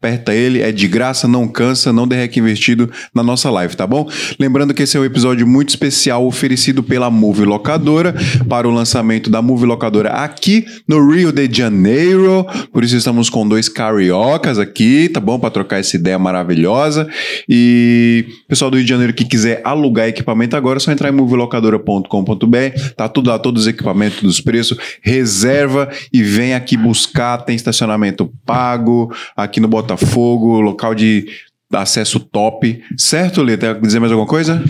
Aperta 0.00 0.34
ele, 0.34 0.62
é 0.62 0.72
de 0.72 0.88
graça, 0.88 1.28
não 1.28 1.46
cansa, 1.46 1.92
não 1.92 2.08
derreque 2.08 2.40
investido 2.40 2.90
na 3.14 3.22
nossa 3.22 3.50
live, 3.50 3.76
tá 3.76 3.86
bom? 3.86 4.08
Lembrando 4.38 4.72
que 4.72 4.82
esse 4.82 4.96
é 4.96 5.00
um 5.00 5.04
episódio 5.04 5.46
muito 5.46 5.68
especial 5.68 6.26
oferecido 6.26 6.82
pela 6.82 7.10
Move 7.10 7.44
Locadora 7.44 8.14
para 8.48 8.66
o 8.66 8.70
lançamento 8.70 9.28
da 9.28 9.42
Move 9.42 9.66
Locadora 9.66 10.08
aqui 10.08 10.64
no 10.88 11.06
Rio 11.10 11.30
de 11.30 11.46
Janeiro. 11.54 12.46
Por 12.72 12.82
isso 12.82 12.96
estamos 12.96 13.28
com 13.28 13.46
dois 13.46 13.68
cariocas 13.68 14.58
aqui, 14.58 15.06
tá 15.10 15.20
bom? 15.20 15.38
Para 15.38 15.50
trocar 15.50 15.78
essa 15.80 15.96
ideia 15.96 16.18
maravilhosa. 16.18 17.06
E 17.46 18.24
pessoal 18.48 18.70
do 18.70 18.78
Rio 18.78 18.84
de 18.84 18.90
Janeiro 18.90 19.12
que 19.12 19.26
quiser 19.26 19.60
alugar 19.64 20.08
equipamento 20.08 20.56
agora, 20.56 20.78
é 20.78 20.80
só 20.80 20.90
entrar 20.90 21.10
em 21.10 21.12
movelocadora.com.br. 21.12 22.94
Tá 22.96 23.06
tudo 23.06 23.28
lá, 23.28 23.38
todos 23.38 23.64
os 23.64 23.68
equipamentos, 23.68 24.22
dos 24.22 24.40
preços. 24.40 24.78
Reserva 25.02 25.90
e 26.10 26.22
vem 26.22 26.54
aqui 26.54 26.74
buscar. 26.74 27.36
Tem 27.44 27.54
estacionamento 27.54 28.32
pago 28.46 29.14
aqui 29.36 29.60
no 29.60 29.68
Botafogo, 29.68 29.89
local 30.60 30.94
de 30.94 31.26
acesso 31.72 32.20
top. 32.20 32.82
Certo, 32.96 33.42
Lê? 33.42 33.56
Quer 33.56 33.80
dizer 33.80 34.00
mais 34.00 34.12
alguma 34.12 34.28
coisa? 34.28 34.62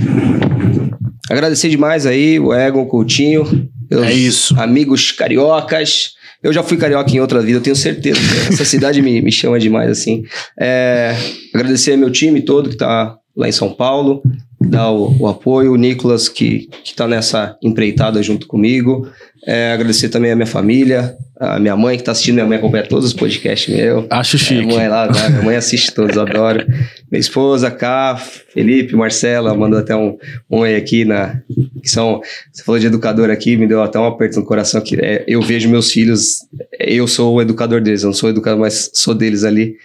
Agradecer 1.30 1.68
demais 1.68 2.06
aí 2.06 2.38
o 2.40 2.52
Egon, 2.52 2.82
o 2.82 2.86
Coutinho. 2.86 3.70
É 3.90 4.12
isso. 4.12 4.58
Amigos 4.60 5.12
cariocas. 5.12 6.12
Eu 6.42 6.52
já 6.52 6.62
fui 6.62 6.76
carioca 6.76 7.10
em 7.10 7.20
outra 7.20 7.42
vida, 7.42 7.58
eu 7.58 7.62
tenho 7.62 7.76
certeza. 7.76 8.18
Essa 8.48 8.64
cidade 8.64 9.02
me, 9.02 9.20
me 9.20 9.30
chama 9.30 9.58
demais, 9.58 9.90
assim. 9.90 10.24
É, 10.58 11.14
agradecer 11.54 11.96
meu 11.96 12.10
time 12.10 12.40
todo 12.40 12.70
que 12.70 12.76
tá 12.76 13.16
lá 13.36 13.48
em 13.48 13.52
São 13.52 13.72
Paulo, 13.72 14.22
dar 14.60 14.90
o, 14.90 15.16
o 15.20 15.26
apoio, 15.26 15.72
o 15.72 15.76
Nicolas 15.76 16.28
que, 16.28 16.68
que 16.82 16.94
tá 16.94 17.06
nessa 17.06 17.56
empreitada 17.62 18.22
junto 18.22 18.46
comigo. 18.46 19.06
É, 19.46 19.72
agradecer 19.72 20.08
também 20.08 20.32
a 20.32 20.36
minha 20.36 20.46
família, 20.46 21.14
a 21.40 21.58
minha 21.58 21.74
mãe 21.74 21.96
que 21.96 22.04
tá 22.04 22.12
assistindo, 22.12 22.34
minha 22.34 22.46
mãe 22.46 22.58
acompanha 22.58 22.86
todos 22.86 23.06
os 23.06 23.12
podcasts 23.14 23.74
meus. 23.74 24.04
Acho 24.10 24.36
chique. 24.36 24.66
Minha 24.66 24.78
mãe 24.78 24.88
lá, 24.88 25.08
minha 25.10 25.42
mãe 25.42 25.56
assiste 25.56 25.90
todos, 25.94 26.18
adoro. 26.18 26.66
Minha 27.10 27.18
esposa, 27.18 27.70
Cá, 27.70 28.14
Felipe, 28.52 28.94
Marcela, 28.94 29.54
mandou 29.54 29.78
até 29.78 29.96
um, 29.96 30.18
um 30.50 30.58
oi 30.58 30.76
aqui 30.76 31.06
na. 31.06 31.40
Que 31.82 31.88
são. 31.88 32.20
Você 32.52 32.62
falou 32.62 32.78
de 32.78 32.88
educador 32.88 33.30
aqui, 33.30 33.56
me 33.56 33.66
deu 33.66 33.82
até 33.82 33.98
um 33.98 34.04
aperto 34.04 34.38
no 34.38 34.44
coração 34.44 34.82
que 34.82 34.96
é, 34.96 35.24
eu 35.26 35.40
vejo 35.40 35.70
meus 35.70 35.90
filhos, 35.90 36.40
eu 36.78 37.08
sou 37.08 37.34
o 37.34 37.40
educador 37.40 37.80
deles, 37.80 38.02
eu 38.02 38.08
não 38.08 38.14
sou 38.14 38.28
educador, 38.28 38.60
mas 38.60 38.90
sou 38.92 39.14
deles 39.14 39.42
ali. 39.42 39.76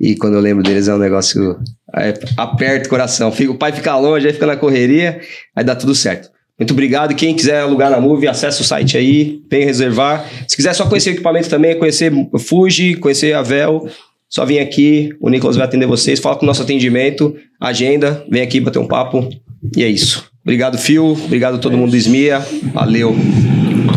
E 0.00 0.16
quando 0.16 0.34
eu 0.34 0.40
lembro 0.40 0.64
deles 0.64 0.88
é 0.88 0.94
um 0.94 0.98
negócio. 0.98 1.60
é, 1.96 2.12
aperta 2.36 2.88
o 2.88 2.90
coração. 2.90 3.30
Fica, 3.30 3.52
o 3.52 3.56
pai 3.56 3.70
fica 3.70 3.96
longe, 3.96 4.26
aí 4.26 4.32
fica 4.32 4.46
na 4.46 4.56
correria, 4.56 5.20
aí 5.54 5.62
dá 5.62 5.76
tudo 5.76 5.94
certo. 5.94 6.33
Muito 6.58 6.72
obrigado. 6.72 7.14
Quem 7.14 7.34
quiser 7.34 7.60
alugar 7.60 7.90
na 7.90 8.00
Move, 8.00 8.28
acessa 8.28 8.62
o 8.62 8.64
site 8.64 8.96
aí, 8.96 9.40
vem 9.50 9.64
reservar. 9.64 10.24
Se 10.46 10.56
quiser 10.56 10.72
só 10.72 10.86
conhecer 10.86 11.10
o 11.10 11.12
equipamento 11.14 11.48
também, 11.48 11.76
conhecer 11.76 12.12
Fuji, 12.38 12.94
conhecer 12.94 13.34
a 13.34 13.42
Vel, 13.42 13.88
só 14.28 14.44
vem 14.44 14.60
aqui, 14.60 15.10
o 15.20 15.28
Nicolas 15.28 15.56
vai 15.56 15.66
atender 15.66 15.86
vocês, 15.86 16.20
fala 16.20 16.36
com 16.36 16.44
o 16.44 16.46
nosso 16.46 16.62
atendimento, 16.62 17.36
agenda, 17.60 18.24
vem 18.30 18.42
aqui 18.42 18.60
bater 18.60 18.78
um 18.78 18.86
papo. 18.86 19.28
E 19.76 19.82
é 19.82 19.88
isso. 19.88 20.30
Obrigado, 20.42 20.76
Phil. 20.76 21.12
Obrigado 21.24 21.54
a 21.54 21.58
todo 21.58 21.76
mundo 21.76 21.90
do 21.90 21.96
SMIA. 21.96 22.44
Valeu. 22.72 23.16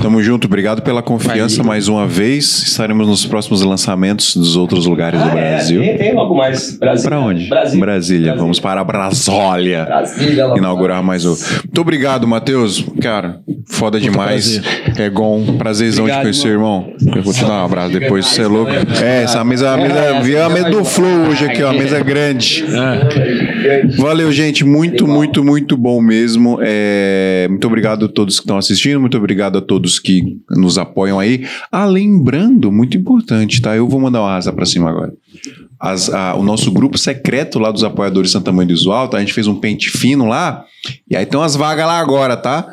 Tamo 0.08 0.24
junto, 0.24 0.46
obrigado 0.48 0.82
pela 0.82 1.04
confiança 1.04 1.62
mais 1.66 1.90
uma 1.90 2.08
vez. 2.08 2.64
Estaremos 2.64 3.06
nos 3.06 3.26
próximos 3.26 3.62
lançamentos 3.62 4.38
dos 4.38 4.56
outros 4.56 4.86
lugares 4.86 5.22
do 5.22 5.30
Brasil. 5.30 5.82
Ah, 5.82 5.86
é, 5.86 5.88
tem, 5.90 5.98
tem 5.98 6.16
logo 6.16 6.34
mais. 6.34 6.78
Brasília. 6.78 7.10
Para 7.10 7.20
onde? 7.20 7.50
Brasília. 7.50 7.86
Brasília. 7.86 8.36
Vamos 8.38 8.58
para 8.58 8.82
Brasólia. 8.86 9.84
Brasília. 9.84 10.54
Inaugurar 10.56 11.04
mais 11.04 11.26
um. 11.26 11.32
Muito 11.32 11.82
obrigado, 11.82 12.26
Matheus. 12.26 12.86
Cara, 13.02 13.42
foda 13.66 14.00
demais. 14.00 14.62
É 14.98 15.10
bom. 15.10 15.58
Prazerzão 15.58 16.06
Obrigado, 16.06 16.20
de 16.20 16.32
conhecer, 16.32 16.54
irmão. 16.54 16.94
Eu 17.14 17.22
vou 17.22 17.34
te 17.34 17.42
dar 17.42 17.64
um 17.64 17.66
abraço 17.66 17.92
depois, 17.92 18.28
você 18.28 18.44
é 18.44 18.48
louco. 18.48 18.72
É, 18.72 19.24
essa 19.24 19.44
mesa, 19.44 19.72
a 19.72 19.78
mesa, 19.78 20.22
vi 20.22 20.38
a 20.38 20.48
mesa 20.48 20.70
do 20.70 20.86
Flow 20.86 21.28
hoje 21.28 21.44
aqui, 21.44 21.62
ó, 21.62 21.72
a 21.72 21.74
mesa 21.74 22.00
grande. 22.02 22.64
Valeu, 23.98 24.32
gente. 24.32 24.64
Muito, 24.64 25.06
muito, 25.06 25.44
muito 25.44 25.76
bom 25.76 26.00
mesmo. 26.00 26.60
É, 26.62 27.46
muito 27.50 27.68
obrigado 27.68 28.06
a 28.06 28.08
todos 28.08 28.40
que 28.40 28.46
estão 28.46 28.58
assistindo. 28.58 29.02
Muito 29.02 29.18
obrigado 29.18 29.58
a 29.58 29.62
todos 29.62 29.97
que 30.00 30.38
nos 30.50 30.78
apoiam 30.78 31.20
aí. 31.20 31.46
Ah, 31.72 31.86
lembrando, 31.86 32.72
muito 32.72 32.98
importante, 32.98 33.62
tá? 33.62 33.76
Eu 33.76 33.88
vou 33.88 34.00
mandar 34.00 34.22
uma 34.22 34.36
asa 34.36 34.52
pra 34.54 34.66
cima 34.66 34.90
agora. 34.90 35.14
As- 35.80 36.10
a- 36.10 36.36
o 36.36 36.44
nosso 36.44 36.72
grupo 36.72 36.98
secreto 36.98 37.60
lá 37.60 37.72
dos 37.72 37.84
apoiadores 37.84 38.32
Santa 38.32 38.52
Mãe 38.52 38.66
do 38.66 38.74
Visual, 38.74 39.08
tá? 39.08 39.18
A 39.18 39.20
gente 39.20 39.34
fez 39.34 39.48
um 39.48 39.56
pente 39.56 39.90
fino 39.90 40.26
lá. 40.26 40.64
E 41.10 41.16
aí 41.16 41.26
tem 41.26 41.40
umas 41.40 41.56
vagas 41.56 41.86
lá 41.86 42.00
agora, 42.00 42.36
tá? 42.36 42.68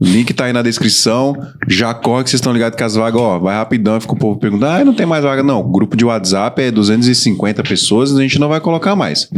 Link 0.00 0.34
tá 0.34 0.44
aí 0.46 0.52
na 0.52 0.60
descrição. 0.62 1.36
Já 1.68 1.94
corre 1.94 2.24
que 2.24 2.30
vocês 2.30 2.38
estão 2.40 2.52
ligados 2.52 2.76
que 2.76 2.82
as 2.82 2.94
vagas, 2.96 3.20
ó, 3.20 3.38
vai 3.38 3.54
rapidão. 3.56 4.00
Fica 4.00 4.12
o 4.12 4.18
povo 4.18 4.38
perguntando, 4.38 4.72
ah, 4.72 4.84
não 4.84 4.92
tem 4.94 5.06
mais 5.06 5.22
vaga. 5.24 5.42
Não, 5.42 5.60
o 5.60 5.70
grupo 5.70 5.96
de 5.96 6.04
WhatsApp 6.04 6.60
é 6.62 6.70
250 6.70 7.62
pessoas, 7.62 8.14
a 8.16 8.20
gente 8.20 8.38
não 8.38 8.48
vai 8.48 8.60
colocar 8.60 8.94
mais. 8.96 9.28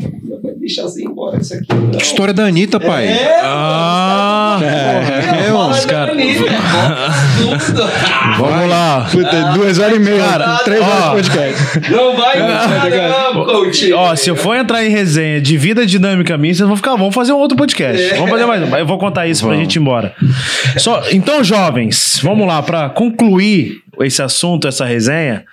Deixa 0.66 0.84
assim 0.84 1.04
embora 1.06 1.38
isso 1.40 1.54
aqui. 1.54 1.66
Que 1.96 2.02
história 2.02 2.34
da 2.34 2.46
Anitta, 2.46 2.80
pai. 2.80 3.06
Ah, 3.40 4.58
É, 4.60 5.48
mano. 5.52 5.70
os 5.70 5.84
caras. 5.86 6.16
Vamos 8.36 8.68
lá. 8.68 9.06
Puta, 9.08 9.52
duas 9.54 9.78
horas 9.78 9.96
e 9.96 10.00
meia. 10.00 10.18
Cara, 10.24 10.56
três 10.64 10.82
ó. 10.82 10.84
horas 10.84 11.24
de 11.24 11.30
podcast. 11.30 11.90
Não 11.92 12.16
vai, 12.16 12.36
não, 12.40 13.44
coach. 13.44 13.92
Ó, 13.92 14.16
se 14.16 14.28
eu 14.28 14.34
for 14.34 14.56
entrar 14.56 14.84
em 14.84 14.88
resenha 14.90 15.40
de 15.40 15.56
vida 15.56 15.86
dinâmica 15.86 16.36
minha, 16.36 16.52
vocês 16.52 16.66
vão 16.66 16.76
ficar. 16.76 16.96
Vamos 16.96 17.14
fazer 17.14 17.30
um 17.32 17.38
outro 17.38 17.56
podcast. 17.56 18.14
Vamos 18.14 18.30
fazer 18.30 18.46
mais 18.46 18.60
um. 18.62 18.76
Eu 18.76 18.86
vou 18.86 18.98
contar 18.98 19.28
isso 19.28 19.42
pra 19.42 19.50
Vamos. 19.50 19.62
gente 19.64 19.76
ir 19.76 19.78
embora. 19.78 20.16
Só, 20.78 21.00
então, 21.12 21.44
jovens, 21.44 22.18
vamos 22.24 22.44
lá, 22.44 22.60
pra 22.60 22.88
concluir 22.88 23.82
esse 24.00 24.20
assunto, 24.20 24.66
essa 24.66 24.84
resenha. 24.84 25.44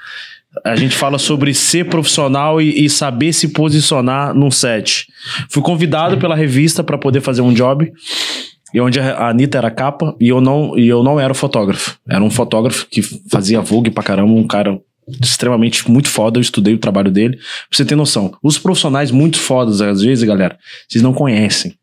A 0.63 0.75
gente 0.75 0.95
fala 0.95 1.17
sobre 1.17 1.53
ser 1.53 1.85
profissional 1.89 2.61
e, 2.61 2.85
e 2.85 2.89
saber 2.89 3.33
se 3.33 3.49
posicionar 3.49 4.33
num 4.33 4.51
set. 4.51 5.07
Fui 5.49 5.63
convidado 5.63 6.17
pela 6.17 6.35
revista 6.35 6.83
pra 6.83 6.97
poder 6.97 7.21
fazer 7.21 7.41
um 7.41 7.53
job. 7.53 7.91
E 8.73 8.81
onde 8.81 8.99
a 8.99 9.29
Anitta 9.29 9.57
era 9.57 9.69
capa 9.69 10.15
e 10.19 10.29
eu 10.29 10.41
não, 10.41 10.77
e 10.77 10.87
eu 10.87 11.03
não 11.03 11.19
era 11.19 11.33
fotógrafo. 11.33 11.97
Era 12.09 12.23
um 12.23 12.31
fotógrafo 12.31 12.87
que 12.89 13.01
fazia 13.29 13.61
Vogue 13.61 13.91
pra 13.91 14.03
caramba, 14.03 14.33
um 14.33 14.47
cara 14.47 14.79
extremamente 15.21 15.89
muito 15.89 16.07
foda. 16.07 16.39
Eu 16.39 16.41
estudei 16.41 16.73
o 16.73 16.79
trabalho 16.79 17.11
dele. 17.11 17.37
Pra 17.37 17.45
você 17.71 17.85
ter 17.85 17.95
noção. 17.95 18.33
Os 18.41 18.57
profissionais 18.57 19.11
muito 19.11 19.37
fodas, 19.37 19.81
às 19.81 20.01
vezes, 20.01 20.23
galera, 20.23 20.57
vocês 20.87 21.03
não 21.03 21.13
conhecem. 21.13 21.75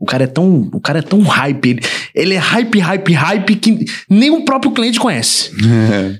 O 0.00 0.06
cara 0.06 0.24
é 0.24 0.26
tão, 0.26 0.68
o 0.72 0.80
cara 0.80 1.00
é 1.00 1.02
tão 1.02 1.20
hype, 1.22 1.68
ele, 1.70 1.80
ele 2.14 2.34
é 2.34 2.38
hype, 2.38 2.78
hype, 2.78 3.12
hype 3.12 3.56
que 3.56 3.84
nem 4.08 4.30
o 4.30 4.44
próprio 4.44 4.70
cliente 4.72 5.00
conhece. 5.00 5.50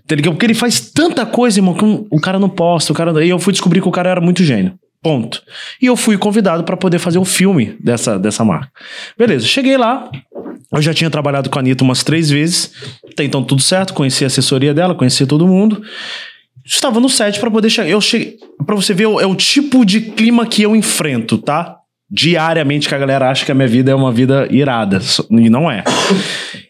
Tá 0.06 0.14
ligado? 0.16 0.32
Porque 0.34 0.46
ele 0.46 0.54
faz 0.54 0.80
tanta 0.80 1.24
coisa, 1.24 1.58
irmão, 1.60 1.74
que 1.74 1.84
um- 1.84 2.06
o 2.10 2.20
cara 2.20 2.38
não 2.38 2.48
posta, 2.48 2.92
o 2.92 2.96
cara, 2.96 3.24
e 3.24 3.28
eu 3.28 3.38
fui 3.38 3.52
descobrir 3.52 3.80
que 3.80 3.88
o 3.88 3.92
cara 3.92 4.10
era 4.10 4.20
muito 4.20 4.42
gênio. 4.42 4.74
Ponto. 5.00 5.40
E 5.80 5.86
eu 5.86 5.94
fui 5.96 6.18
convidado 6.18 6.64
para 6.64 6.76
poder 6.76 6.98
fazer 6.98 7.18
um 7.20 7.24
filme 7.24 7.76
dessa, 7.80 8.18
dessa 8.18 8.44
marca. 8.44 8.68
Beleza, 9.16 9.46
cheguei 9.46 9.76
lá. 9.76 10.10
Eu 10.72 10.82
já 10.82 10.92
tinha 10.92 11.08
trabalhado 11.08 11.48
com 11.48 11.56
a 11.58 11.62
Anitta 11.62 11.84
umas 11.84 12.02
três 12.02 12.28
vezes. 12.28 12.72
Até 13.12 13.22
então 13.22 13.44
tudo 13.44 13.62
certo, 13.62 13.94
conheci 13.94 14.24
a 14.24 14.26
assessoria 14.26 14.74
dela, 14.74 14.96
conheci 14.96 15.24
todo 15.24 15.46
mundo. 15.46 15.80
Estava 16.66 16.98
no 17.00 17.08
set 17.08 17.38
para 17.40 17.50
poder 17.50 17.70
chegar. 17.70 17.88
Eu 17.88 18.00
cheguei. 18.00 18.36
Pra 18.66 18.74
você 18.74 18.92
ver, 18.92 19.04
é 19.04 19.26
o 19.26 19.34
tipo 19.36 19.86
de 19.86 20.00
clima 20.00 20.44
que 20.44 20.62
eu 20.62 20.74
enfrento, 20.76 21.38
tá? 21.38 21.76
Diariamente 22.10 22.88
que 22.88 22.94
a 22.94 22.98
galera 22.98 23.30
acha 23.30 23.44
que 23.44 23.52
a 23.52 23.54
minha 23.54 23.68
vida 23.68 23.90
é 23.90 23.94
uma 23.94 24.10
vida 24.10 24.48
irada. 24.50 24.98
E 25.30 25.50
não 25.50 25.70
é. 25.70 25.84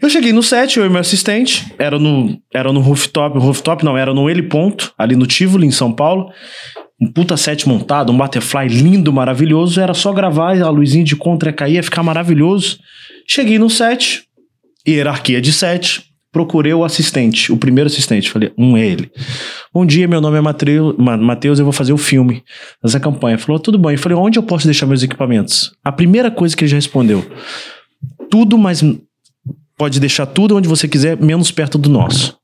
Eu 0.03 0.11
cheguei 0.11 0.33
no 0.33 0.43
set, 0.43 0.79
eu 0.79 0.85
e 0.85 0.89
meu 0.89 1.01
assistente. 1.01 1.73
Era 1.79 1.99
no, 1.99 2.37
era 2.53 2.73
no 2.73 2.81
rooftop. 2.81 3.39
Rooftop 3.39 3.85
não, 3.85 3.97
era 3.97 4.13
no 4.13 4.29
Ele 4.29 4.43
Ponto, 4.43 4.93
ali 4.99 5.15
no 5.15 5.27
Tivoli, 5.27 5.67
em 5.67 5.71
São 5.71 5.93
Paulo. 5.93 6.33
Um 7.01 7.07
puta 7.13 7.37
set 7.37 7.69
montado, 7.69 8.13
um 8.13 8.17
butterfly 8.17 8.67
lindo, 8.67 9.13
maravilhoso. 9.13 9.81
Era 9.81 9.95
só 9.95 10.13
gravar, 10.13 10.61
a 10.61 10.71
luzinha 10.71 11.05
de 11.05 11.15
contra 11.15 11.51
ia 11.51 11.53
cair, 11.53 11.75
ia 11.75 11.83
ficar 11.85 12.03
maravilhoso. 12.03 12.81
Cheguei 13.25 13.59
no 13.59 13.71
set, 13.71 14.25
hierarquia 14.87 15.41
de 15.41 15.53
set. 15.53 16.08
Procurei 16.31 16.75
o 16.75 16.85
assistente, 16.85 17.51
o 17.51 17.57
primeiro 17.57 17.89
assistente. 17.89 18.31
Falei, 18.31 18.53
um 18.57 18.77
é 18.77 18.87
ele. 18.87 19.11
Bom 19.73 19.87
dia, 19.87 20.07
meu 20.07 20.21
nome 20.21 20.37
é 20.37 20.41
Matheus, 20.41 21.59
eu 21.59 21.65
vou 21.65 21.73
fazer 21.73 21.93
o 21.93 21.97
filme 21.97 22.45
dessa 22.83 23.01
campanha. 23.01 23.39
Falou, 23.39 23.59
tudo 23.59 23.79
bem. 23.79 23.93
Eu 23.93 23.99
falei, 23.99 24.17
onde 24.17 24.39
eu 24.39 24.43
posso 24.43 24.67
deixar 24.67 24.87
meus 24.87 25.03
equipamentos? 25.03 25.73
A 25.83 25.91
primeira 25.91 26.31
coisa 26.31 26.55
que 26.55 26.65
ele 26.65 26.71
já 26.71 26.77
respondeu, 26.77 27.25
tudo, 28.31 28.59
mas 28.59 28.85
pode 29.77 29.99
deixar 29.99 30.27
tudo 30.27 30.57
onde 30.57 30.69
você 30.69 30.87
quiser, 30.87 31.17
menos 31.17 31.51
perto 31.51 31.79
do 31.79 31.89
nosso. 31.89 32.37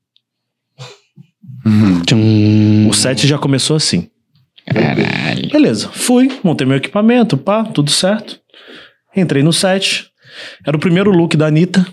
Tchum. 2.06 2.88
O 2.88 2.92
set 2.94 3.26
já 3.26 3.38
começou 3.38 3.76
assim. 3.76 4.08
Beleza, 5.52 5.90
fui, 5.92 6.30
montei 6.42 6.66
meu 6.66 6.78
equipamento, 6.78 7.36
pá, 7.36 7.64
tudo 7.64 7.90
certo. 7.90 8.40
Entrei 9.14 9.42
no 9.42 9.52
set. 9.52 10.10
Era 10.66 10.76
o 10.76 10.80
primeiro 10.80 11.10
look 11.10 11.36
da 11.36 11.46
Anitta. 11.46 11.86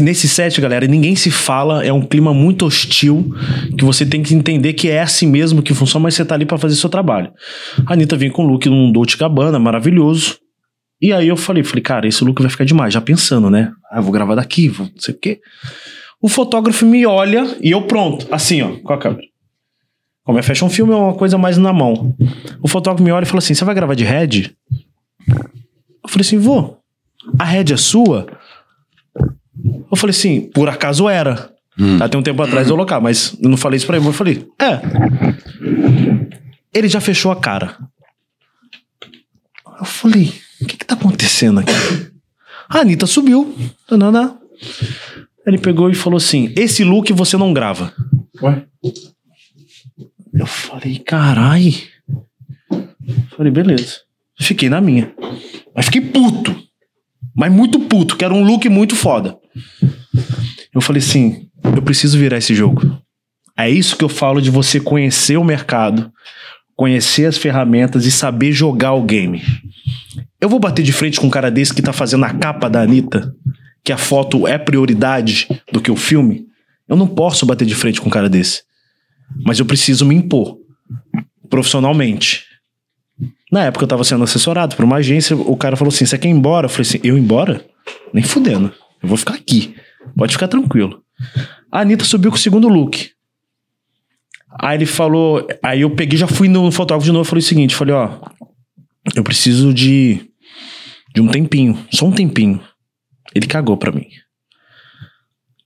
Nesse 0.00 0.26
set, 0.26 0.58
galera, 0.60 0.86
ninguém 0.86 1.14
se 1.14 1.30
fala, 1.30 1.84
é 1.84 1.92
um 1.92 2.00
clima 2.00 2.32
muito 2.32 2.64
hostil, 2.64 3.34
que 3.76 3.84
você 3.84 4.06
tem 4.06 4.22
que 4.22 4.34
entender 4.34 4.72
que 4.72 4.88
é 4.88 5.02
assim 5.02 5.26
mesmo 5.26 5.62
que 5.62 5.74
funciona, 5.74 6.04
mas 6.04 6.14
você 6.14 6.24
tá 6.24 6.34
ali 6.34 6.46
pra 6.46 6.56
fazer 6.56 6.74
seu 6.74 6.88
trabalho. 6.88 7.30
A 7.86 7.92
Anitta 7.92 8.16
vinha 8.16 8.30
com 8.30 8.44
um 8.44 8.46
look 8.46 8.66
num 8.68 8.90
Dolce 8.90 9.16
Gabbana, 9.18 9.58
maravilhoso. 9.58 10.38
E 11.00 11.12
aí 11.12 11.28
eu 11.28 11.36
falei, 11.36 11.62
falei, 11.62 11.82
cara, 11.82 12.08
esse 12.08 12.24
look 12.24 12.40
vai 12.40 12.50
ficar 12.50 12.64
demais, 12.64 12.94
já 12.94 13.00
pensando, 13.00 13.50
né? 13.50 13.70
Ah, 13.90 13.98
eu 13.98 14.02
vou 14.02 14.10
gravar 14.10 14.34
daqui, 14.34 14.68
vou 14.68 14.86
não 14.86 15.00
sei 15.00 15.14
o 15.14 15.18
quê. 15.18 15.40
O 16.20 16.28
fotógrafo 16.28 16.86
me 16.86 17.04
olha 17.06 17.56
e 17.60 17.70
eu 17.70 17.82
pronto, 17.82 18.26
assim, 18.30 18.62
ó, 18.62 18.70
com 18.82 18.92
a 18.92 18.98
câmera. 18.98 19.22
Como 20.24 20.38
é 20.38 20.42
fashion 20.42 20.68
film, 20.68 20.92
é 20.92 20.96
uma 20.96 21.14
coisa 21.14 21.38
mais 21.38 21.56
na 21.56 21.72
mão. 21.72 22.14
O 22.62 22.68
fotógrafo 22.68 23.02
me 23.02 23.10
olha 23.10 23.24
e 23.24 23.26
fala 23.26 23.38
assim: 23.38 23.54
Você 23.54 23.64
vai 23.64 23.74
gravar 23.74 23.94
de 23.94 24.04
head? 24.04 24.54
Eu 25.26 26.08
falei 26.08 26.20
assim: 26.20 26.36
Vou. 26.36 26.78
A 27.38 27.44
head 27.44 27.72
é 27.72 27.76
sua? 27.78 28.26
Eu 29.90 29.96
falei 29.96 30.10
assim: 30.10 30.42
Por 30.52 30.68
acaso 30.68 31.08
era. 31.08 31.52
Até 32.02 32.18
um 32.18 32.22
tempo 32.22 32.42
atrás 32.42 32.68
eu 32.68 32.74
local, 32.76 33.00
mas 33.00 33.36
eu 33.40 33.48
não 33.48 33.56
falei 33.56 33.76
isso 33.76 33.86
pra 33.86 33.96
ele. 33.96 34.06
Eu 34.06 34.12
falei: 34.12 34.46
É. 34.58 34.80
Ele 36.74 36.88
já 36.88 37.00
fechou 37.00 37.30
a 37.30 37.36
cara. 37.36 37.76
Eu 39.78 39.84
falei: 39.84 40.32
O 40.60 40.66
que 40.66 40.76
que 40.76 40.84
tá 40.84 40.94
acontecendo 40.94 41.60
aqui? 41.60 41.72
A 42.68 42.80
Anitta 42.80 43.06
subiu. 43.06 43.56
Tananá. 43.86 44.36
Ele 45.46 45.58
pegou 45.58 45.90
e 45.90 45.94
falou 45.94 46.16
assim: 46.18 46.52
Esse 46.56 46.84
look 46.84 47.12
você 47.12 47.36
não 47.36 47.52
grava. 47.52 47.92
Eu 50.34 50.46
falei, 50.46 50.98
carai. 50.98 51.74
Falei, 53.36 53.50
beleza. 53.50 54.00
Fiquei 54.38 54.68
na 54.68 54.80
minha. 54.80 55.12
Mas 55.74 55.86
fiquei 55.86 56.00
puto. 56.00 56.54
Mas 57.38 57.52
muito 57.52 57.78
puto, 57.78 58.16
que 58.16 58.24
era 58.24 58.34
um 58.34 58.42
look 58.42 58.68
muito 58.68 58.96
foda. 58.96 59.38
Eu 60.74 60.80
falei 60.80 61.00
assim: 61.00 61.48
eu 61.76 61.80
preciso 61.80 62.18
virar 62.18 62.38
esse 62.38 62.52
jogo. 62.52 63.00
É 63.56 63.70
isso 63.70 63.96
que 63.96 64.04
eu 64.04 64.08
falo 64.08 64.42
de 64.42 64.50
você 64.50 64.80
conhecer 64.80 65.36
o 65.36 65.44
mercado, 65.44 66.12
conhecer 66.74 67.26
as 67.26 67.38
ferramentas 67.38 68.04
e 68.04 68.10
saber 68.10 68.50
jogar 68.50 68.94
o 68.94 69.04
game. 69.04 69.40
Eu 70.40 70.48
vou 70.48 70.58
bater 70.58 70.82
de 70.82 70.92
frente 70.92 71.20
com 71.20 71.28
um 71.28 71.30
cara 71.30 71.48
desse 71.48 71.72
que 71.72 71.80
tá 71.80 71.92
fazendo 71.92 72.24
a 72.24 72.34
capa 72.34 72.68
da 72.68 72.82
Anitta, 72.82 73.32
que 73.84 73.92
a 73.92 73.96
foto 73.96 74.48
é 74.48 74.58
prioridade 74.58 75.46
do 75.72 75.80
que 75.80 75.92
o 75.92 75.96
filme. 75.96 76.44
Eu 76.88 76.96
não 76.96 77.06
posso 77.06 77.46
bater 77.46 77.66
de 77.66 77.74
frente 77.74 78.00
com 78.00 78.08
um 78.08 78.12
cara 78.12 78.28
desse. 78.28 78.62
Mas 79.44 79.60
eu 79.60 79.66
preciso 79.66 80.04
me 80.04 80.16
impor 80.16 80.56
profissionalmente. 81.48 82.47
Na 83.50 83.64
época 83.64 83.84
eu 83.84 83.88
tava 83.88 84.04
sendo 84.04 84.24
assessorado 84.24 84.76
por 84.76 84.84
uma 84.84 84.96
agência, 84.96 85.34
o 85.34 85.56
cara 85.56 85.76
falou 85.76 85.92
assim: 85.92 86.04
você 86.04 86.18
quer 86.18 86.28
ir 86.28 86.32
embora? 86.32 86.66
Eu 86.66 86.68
falei 86.68 86.82
assim: 86.82 87.00
eu 87.02 87.16
ir 87.16 87.20
embora? 87.20 87.64
Nem 88.12 88.22
fudendo. 88.22 88.72
Eu 89.02 89.08
vou 89.08 89.16
ficar 89.16 89.34
aqui. 89.34 89.74
Pode 90.16 90.32
ficar 90.32 90.48
tranquilo. 90.48 91.02
A 91.72 91.80
Anitta 91.80 92.04
subiu 92.04 92.30
com 92.30 92.36
o 92.36 92.40
segundo 92.40 92.68
look. 92.68 93.10
Aí 94.60 94.76
ele 94.76 94.86
falou. 94.86 95.46
Aí 95.62 95.80
eu 95.80 95.90
peguei, 95.90 96.18
já 96.18 96.26
fui 96.26 96.48
no 96.48 96.70
fotógrafo 96.70 97.06
de 97.06 97.12
novo 97.12 97.26
e 97.26 97.28
falei 97.28 97.40
o 97.40 97.46
seguinte: 97.46 97.74
falei, 97.74 97.94
ó, 97.94 98.18
eu 99.14 99.24
preciso 99.24 99.72
de. 99.72 100.20
de 101.14 101.20
um 101.20 101.28
tempinho. 101.28 101.78
Só 101.90 102.06
um 102.06 102.12
tempinho. 102.12 102.60
Ele 103.34 103.46
cagou 103.46 103.76
pra 103.76 103.92
mim. 103.92 104.06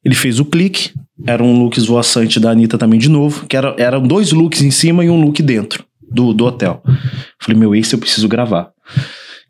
Ele 0.05 0.15
fez 0.15 0.39
o 0.39 0.45
clique. 0.45 0.93
Era 1.27 1.43
um 1.43 1.63
look 1.63 1.77
esvoaçante 1.77 2.41
da 2.41 2.51
Anitta 2.51 2.79
também 2.79 2.99
de 2.99 3.09
novo. 3.09 3.47
Que 3.47 3.57
era, 3.57 3.75
eram 3.79 4.03
dois 4.03 4.33
looks 4.33 4.63
em 4.63 4.71
cima 4.71 5.05
e 5.05 5.11
um 5.11 5.21
look 5.21 5.41
dentro 5.43 5.85
do, 6.13 6.33
do 6.33 6.45
hotel. 6.45 6.83
Falei, 7.41 7.59
meu, 7.59 7.75
esse 7.75 7.95
eu 7.95 7.99
preciso 7.99 8.29
gravar. 8.29 8.71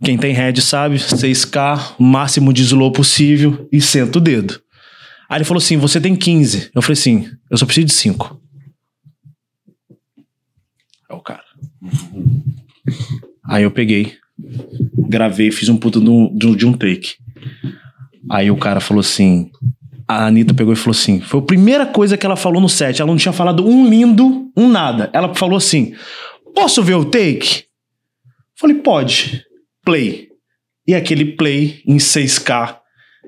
Quem 0.04 0.18
tem 0.18 0.32
head 0.32 0.60
sabe, 0.60 0.96
6K, 0.96 1.94
máximo 1.98 2.52
de 2.52 2.62
slow 2.62 2.90
possível 2.92 3.68
e 3.70 3.80
senta 3.80 4.18
o 4.18 4.20
dedo. 4.20 4.60
Aí 5.28 5.38
ele 5.38 5.44
falou 5.44 5.62
assim: 5.62 5.76
você 5.76 6.00
tem 6.00 6.14
15. 6.16 6.70
Eu 6.74 6.82
falei 6.82 6.94
assim: 6.94 7.28
eu 7.50 7.56
só 7.56 7.64
preciso 7.64 7.86
de 7.86 7.92
5. 7.92 8.40
É 11.08 11.14
o 11.14 11.20
cara. 11.20 11.42
Aí 13.44 13.62
eu 13.62 13.70
peguei, 13.70 14.14
gravei, 15.08 15.50
fiz 15.50 15.68
um 15.68 15.74
um, 15.74 16.36
de 16.36 16.46
um- 16.46 16.56
de 16.56 16.66
um 16.66 16.72
take. 16.72 17.14
Aí 18.30 18.50
o 18.50 18.56
cara 18.56 18.80
falou 18.80 19.00
assim: 19.00 19.50
a 20.08 20.26
Anitta 20.26 20.52
pegou 20.54 20.72
e 20.72 20.76
falou 20.76 20.92
assim: 20.92 21.20
foi 21.20 21.40
a 21.40 21.44
primeira 21.44 21.86
coisa 21.86 22.16
que 22.16 22.26
ela 22.26 22.36
falou 22.36 22.60
no 22.60 22.68
set. 22.68 23.00
Ela 23.00 23.10
não 23.10 23.16
tinha 23.16 23.32
falado 23.32 23.66
um 23.66 23.88
lindo, 23.88 24.50
um 24.56 24.68
nada. 24.68 25.10
Ela 25.12 25.34
falou 25.34 25.56
assim: 25.56 25.94
posso 26.54 26.82
ver 26.82 26.94
o 26.94 27.04
take? 27.04 27.64
Falei, 28.58 28.76
pode. 28.76 29.44
Play. 29.84 30.28
E 30.86 30.94
aquele 30.94 31.24
play 31.24 31.82
em 31.86 31.96
6K, 31.96 32.76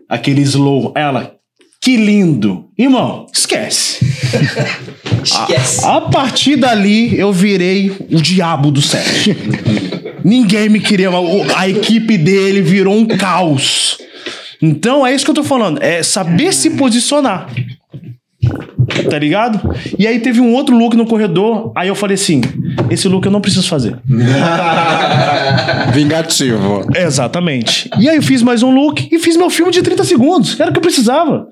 aquele 0.08 0.42
slow. 0.42 0.92
Ela, 0.96 1.36
que 1.80 1.96
lindo. 1.96 2.70
Irmão, 2.78 3.26
esquece. 3.32 4.04
Esquece. 5.24 5.84
A 5.86 6.02
partir 6.02 6.56
dali, 6.56 7.18
eu 7.18 7.32
virei 7.32 7.90
o 8.10 8.20
diabo 8.20 8.70
do 8.70 8.82
set. 8.82 9.34
Ninguém 10.22 10.68
me 10.68 10.80
queria. 10.80 11.08
A 11.56 11.68
equipe 11.68 12.18
dele 12.18 12.60
virou 12.60 12.94
um 12.94 13.06
caos. 13.06 13.96
Então 14.60 15.06
é 15.06 15.14
isso 15.14 15.24
que 15.24 15.30
eu 15.30 15.34
tô 15.34 15.44
falando. 15.44 15.82
É 15.82 16.02
saber 16.02 16.52
se 16.52 16.70
posicionar. 16.70 17.48
Tá 19.10 19.18
ligado? 19.18 19.74
E 19.98 20.06
aí 20.06 20.20
teve 20.20 20.40
um 20.40 20.52
outro 20.52 20.76
look 20.76 20.97
no 20.97 21.06
corredor. 21.06 21.73
Aí 21.74 21.89
eu 21.89 21.94
falei 21.94 22.14
assim: 22.14 22.40
esse 22.90 23.08
look 23.08 23.24
eu 23.24 23.32
não 23.32 23.40
preciso 23.40 23.68
fazer. 23.68 23.98
Vingativo. 25.92 26.86
Exatamente. 26.94 27.90
E 27.98 28.08
aí 28.08 28.16
eu 28.16 28.23
fiz 28.23 28.42
mais 28.42 28.62
um 28.62 28.70
look 28.70 29.08
e 29.10 29.18
fiz 29.18 29.36
meu 29.36 29.50
filme 29.50 29.73
de 29.73 29.82
30 29.82 30.05
segundos. 30.05 30.58
Era 30.58 30.70
o 30.70 30.73
que 30.73 30.78
eu 30.78 30.82
precisava. 30.82 31.48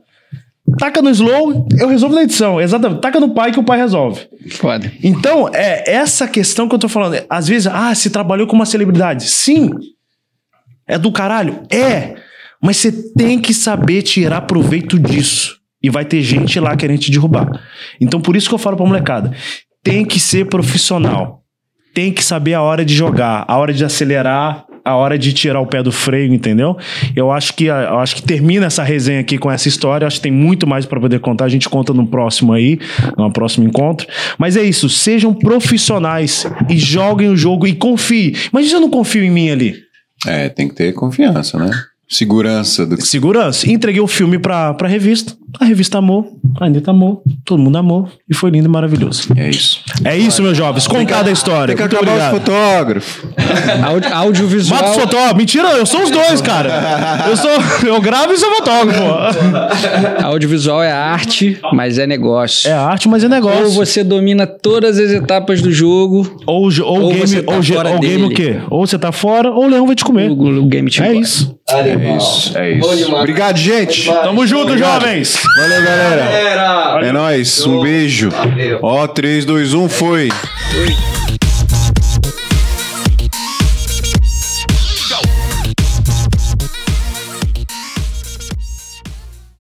Taca 0.78 1.02
no 1.02 1.10
slow, 1.10 1.68
eu 1.78 1.88
resolvo 1.88 2.14
na 2.14 2.22
edição. 2.22 2.60
Exatamente. 2.60 3.00
Taca 3.00 3.20
no 3.20 3.34
pai 3.34 3.52
que 3.52 3.60
o 3.60 3.64
pai 3.64 3.78
resolve. 3.78 4.20
Foda. 4.52 4.90
Então, 5.02 5.50
é 5.52 5.92
essa 5.92 6.26
questão 6.26 6.68
que 6.68 6.74
eu 6.74 6.78
tô 6.78 6.88
falando. 6.88 7.22
Às 7.28 7.48
vezes, 7.48 7.66
ah, 7.66 7.94
se 7.94 8.10
trabalhou 8.10 8.46
com 8.46 8.56
uma 8.56 8.66
celebridade. 8.66 9.28
Sim. 9.28 9.70
É 10.86 10.98
do 10.98 11.12
caralho? 11.12 11.62
É. 11.70 12.14
Mas 12.60 12.76
você 12.76 12.92
tem 12.92 13.38
que 13.38 13.52
saber 13.52 14.02
tirar 14.02 14.42
proveito 14.42 14.98
disso. 14.98 15.61
E 15.82 15.90
vai 15.90 16.04
ter 16.04 16.22
gente 16.22 16.58
lá 16.60 16.76
querendo 16.76 17.00
te 17.00 17.10
derrubar. 17.10 17.60
Então, 18.00 18.20
por 18.20 18.36
isso 18.36 18.48
que 18.48 18.54
eu 18.54 18.58
falo 18.58 18.76
pra 18.76 18.86
molecada: 18.86 19.32
tem 19.82 20.04
que 20.04 20.20
ser 20.20 20.46
profissional. 20.46 21.42
Tem 21.94 22.12
que 22.12 22.24
saber 22.24 22.54
a 22.54 22.62
hora 22.62 22.84
de 22.84 22.94
jogar, 22.94 23.44
a 23.46 23.58
hora 23.58 23.72
de 23.72 23.84
acelerar, 23.84 24.64
a 24.84 24.96
hora 24.96 25.18
de 25.18 25.32
tirar 25.32 25.60
o 25.60 25.66
pé 25.66 25.82
do 25.82 25.92
freio, 25.92 26.32
entendeu? 26.32 26.76
Eu 27.14 27.30
acho 27.30 27.54
que 27.54 27.66
eu 27.66 27.98
acho 27.98 28.16
que 28.16 28.22
termina 28.22 28.66
essa 28.66 28.82
resenha 28.82 29.20
aqui 29.20 29.38
com 29.38 29.50
essa 29.50 29.68
história. 29.68 30.04
Eu 30.04 30.08
acho 30.08 30.16
que 30.16 30.22
tem 30.22 30.32
muito 30.32 30.66
mais 30.66 30.84
pra 30.86 31.00
poder 31.00 31.20
contar. 31.20 31.44
A 31.44 31.48
gente 31.48 31.68
conta 31.68 31.92
no 31.92 32.06
próximo 32.06 32.52
aí, 32.52 32.78
no 33.16 33.32
próximo 33.32 33.66
encontro. 33.66 34.06
Mas 34.38 34.56
é 34.56 34.62
isso, 34.62 34.88
sejam 34.88 35.32
profissionais 35.32 36.46
e 36.68 36.76
joguem 36.76 37.28
o 37.28 37.36
jogo 37.36 37.66
e 37.66 37.74
confiem. 37.74 38.34
Se 38.34 38.72
eu 38.72 38.80
não 38.80 38.90
confio 38.90 39.22
em 39.22 39.30
mim 39.30 39.50
ali. 39.50 39.76
É, 40.26 40.48
tem 40.48 40.68
que 40.68 40.74
ter 40.74 40.92
confiança, 40.92 41.58
né? 41.58 41.70
Segurança 42.08 42.86
do 42.86 42.96
que 42.96 43.06
Segurança. 43.06 43.70
Entreguei 43.70 44.00
o 44.00 44.06
filme 44.06 44.38
pra, 44.38 44.74
pra 44.74 44.88
revista. 44.88 45.34
A 45.60 45.64
revista 45.64 45.98
amou, 45.98 46.38
a 46.60 46.64
Anitta 46.64 46.90
amou, 46.90 47.22
todo 47.44 47.60
mundo 47.60 47.76
amou. 47.78 48.08
E 48.28 48.34
foi 48.34 48.50
lindo 48.50 48.66
e 48.66 48.70
maravilhoso. 48.70 49.28
é 49.36 49.50
isso. 49.50 49.80
É 50.04 50.16
isso, 50.16 50.42
meus 50.42 50.56
jovens. 50.56 50.86
Contada 50.86 51.28
a 51.30 51.32
história. 51.32 51.74
Tem 51.74 51.88
que 51.88 51.94
Muito 51.94 51.96
acabar 52.10 52.30
obrigado. 52.32 52.32
os 52.34 52.38
fotógrafos. 52.40 53.22
Áudio- 53.84 54.14
audiovisual. 54.14 54.82
Mato 54.82 55.00
fotógrafo. 55.00 55.36
Mentira, 55.36 55.68
eu 55.72 55.86
sou 55.86 56.02
os 56.02 56.10
dois, 56.10 56.40
cara. 56.40 57.24
Eu 57.28 57.36
sou. 57.36 57.50
Eu 57.86 58.00
gravo 58.00 58.32
e 58.32 58.38
sou 58.38 58.50
fotógrafo. 58.56 59.02
Audiovisual 60.24 60.82
é 60.82 60.90
arte, 60.90 61.58
mas 61.72 61.98
é 61.98 62.06
negócio. 62.06 62.68
É 62.70 62.72
arte, 62.72 63.08
mas 63.08 63.22
é 63.24 63.28
negócio. 63.28 63.64
Ou 63.64 63.70
você 63.70 64.02
domina 64.02 64.46
todas 64.46 64.98
as 64.98 65.10
etapas 65.10 65.60
do 65.60 65.70
jogo, 65.72 66.38
Ou, 66.46 66.70
jo- 66.70 66.84
ou, 66.84 67.02
Ou 67.02 67.08
game, 67.08 67.20
você 67.26 67.42
tá 67.42 67.54
ou, 67.54 67.62
ge- 67.62 67.74
fora 67.74 67.90
ou 67.90 67.98
game 68.00 68.14
dele. 68.16 68.24
o 68.24 68.30
quê? 68.36 68.60
Ou 68.70 68.86
você 68.86 68.98
tá 68.98 69.12
fora, 69.12 69.50
ou 69.50 69.64
o 69.64 69.68
leão 69.68 69.86
vai 69.86 69.94
te 69.94 70.04
comer. 70.04 70.30
o, 70.30 70.62
o 70.62 70.66
game 70.66 70.90
te 70.90 71.02
É 71.02 71.06
engole. 71.08 71.20
isso. 71.22 71.56
É 71.68 72.16
isso, 72.16 72.58
é 72.58 72.72
isso. 72.72 73.14
Obrigado, 73.14 73.56
gente. 73.56 74.06
Tamo 74.06 74.46
junto, 74.46 74.76
jovens. 74.76 75.41
Valeu, 75.56 75.82
galera. 75.84 76.22
Galera, 76.24 77.06
É 77.06 77.12
nóis. 77.12 77.66
Um 77.66 77.82
beijo. 77.82 78.30
Ó, 78.80 79.06
3, 79.06 79.44
2, 79.44 79.74
1, 79.74 79.88
foi. 79.88 80.28
Oi. 80.76 80.96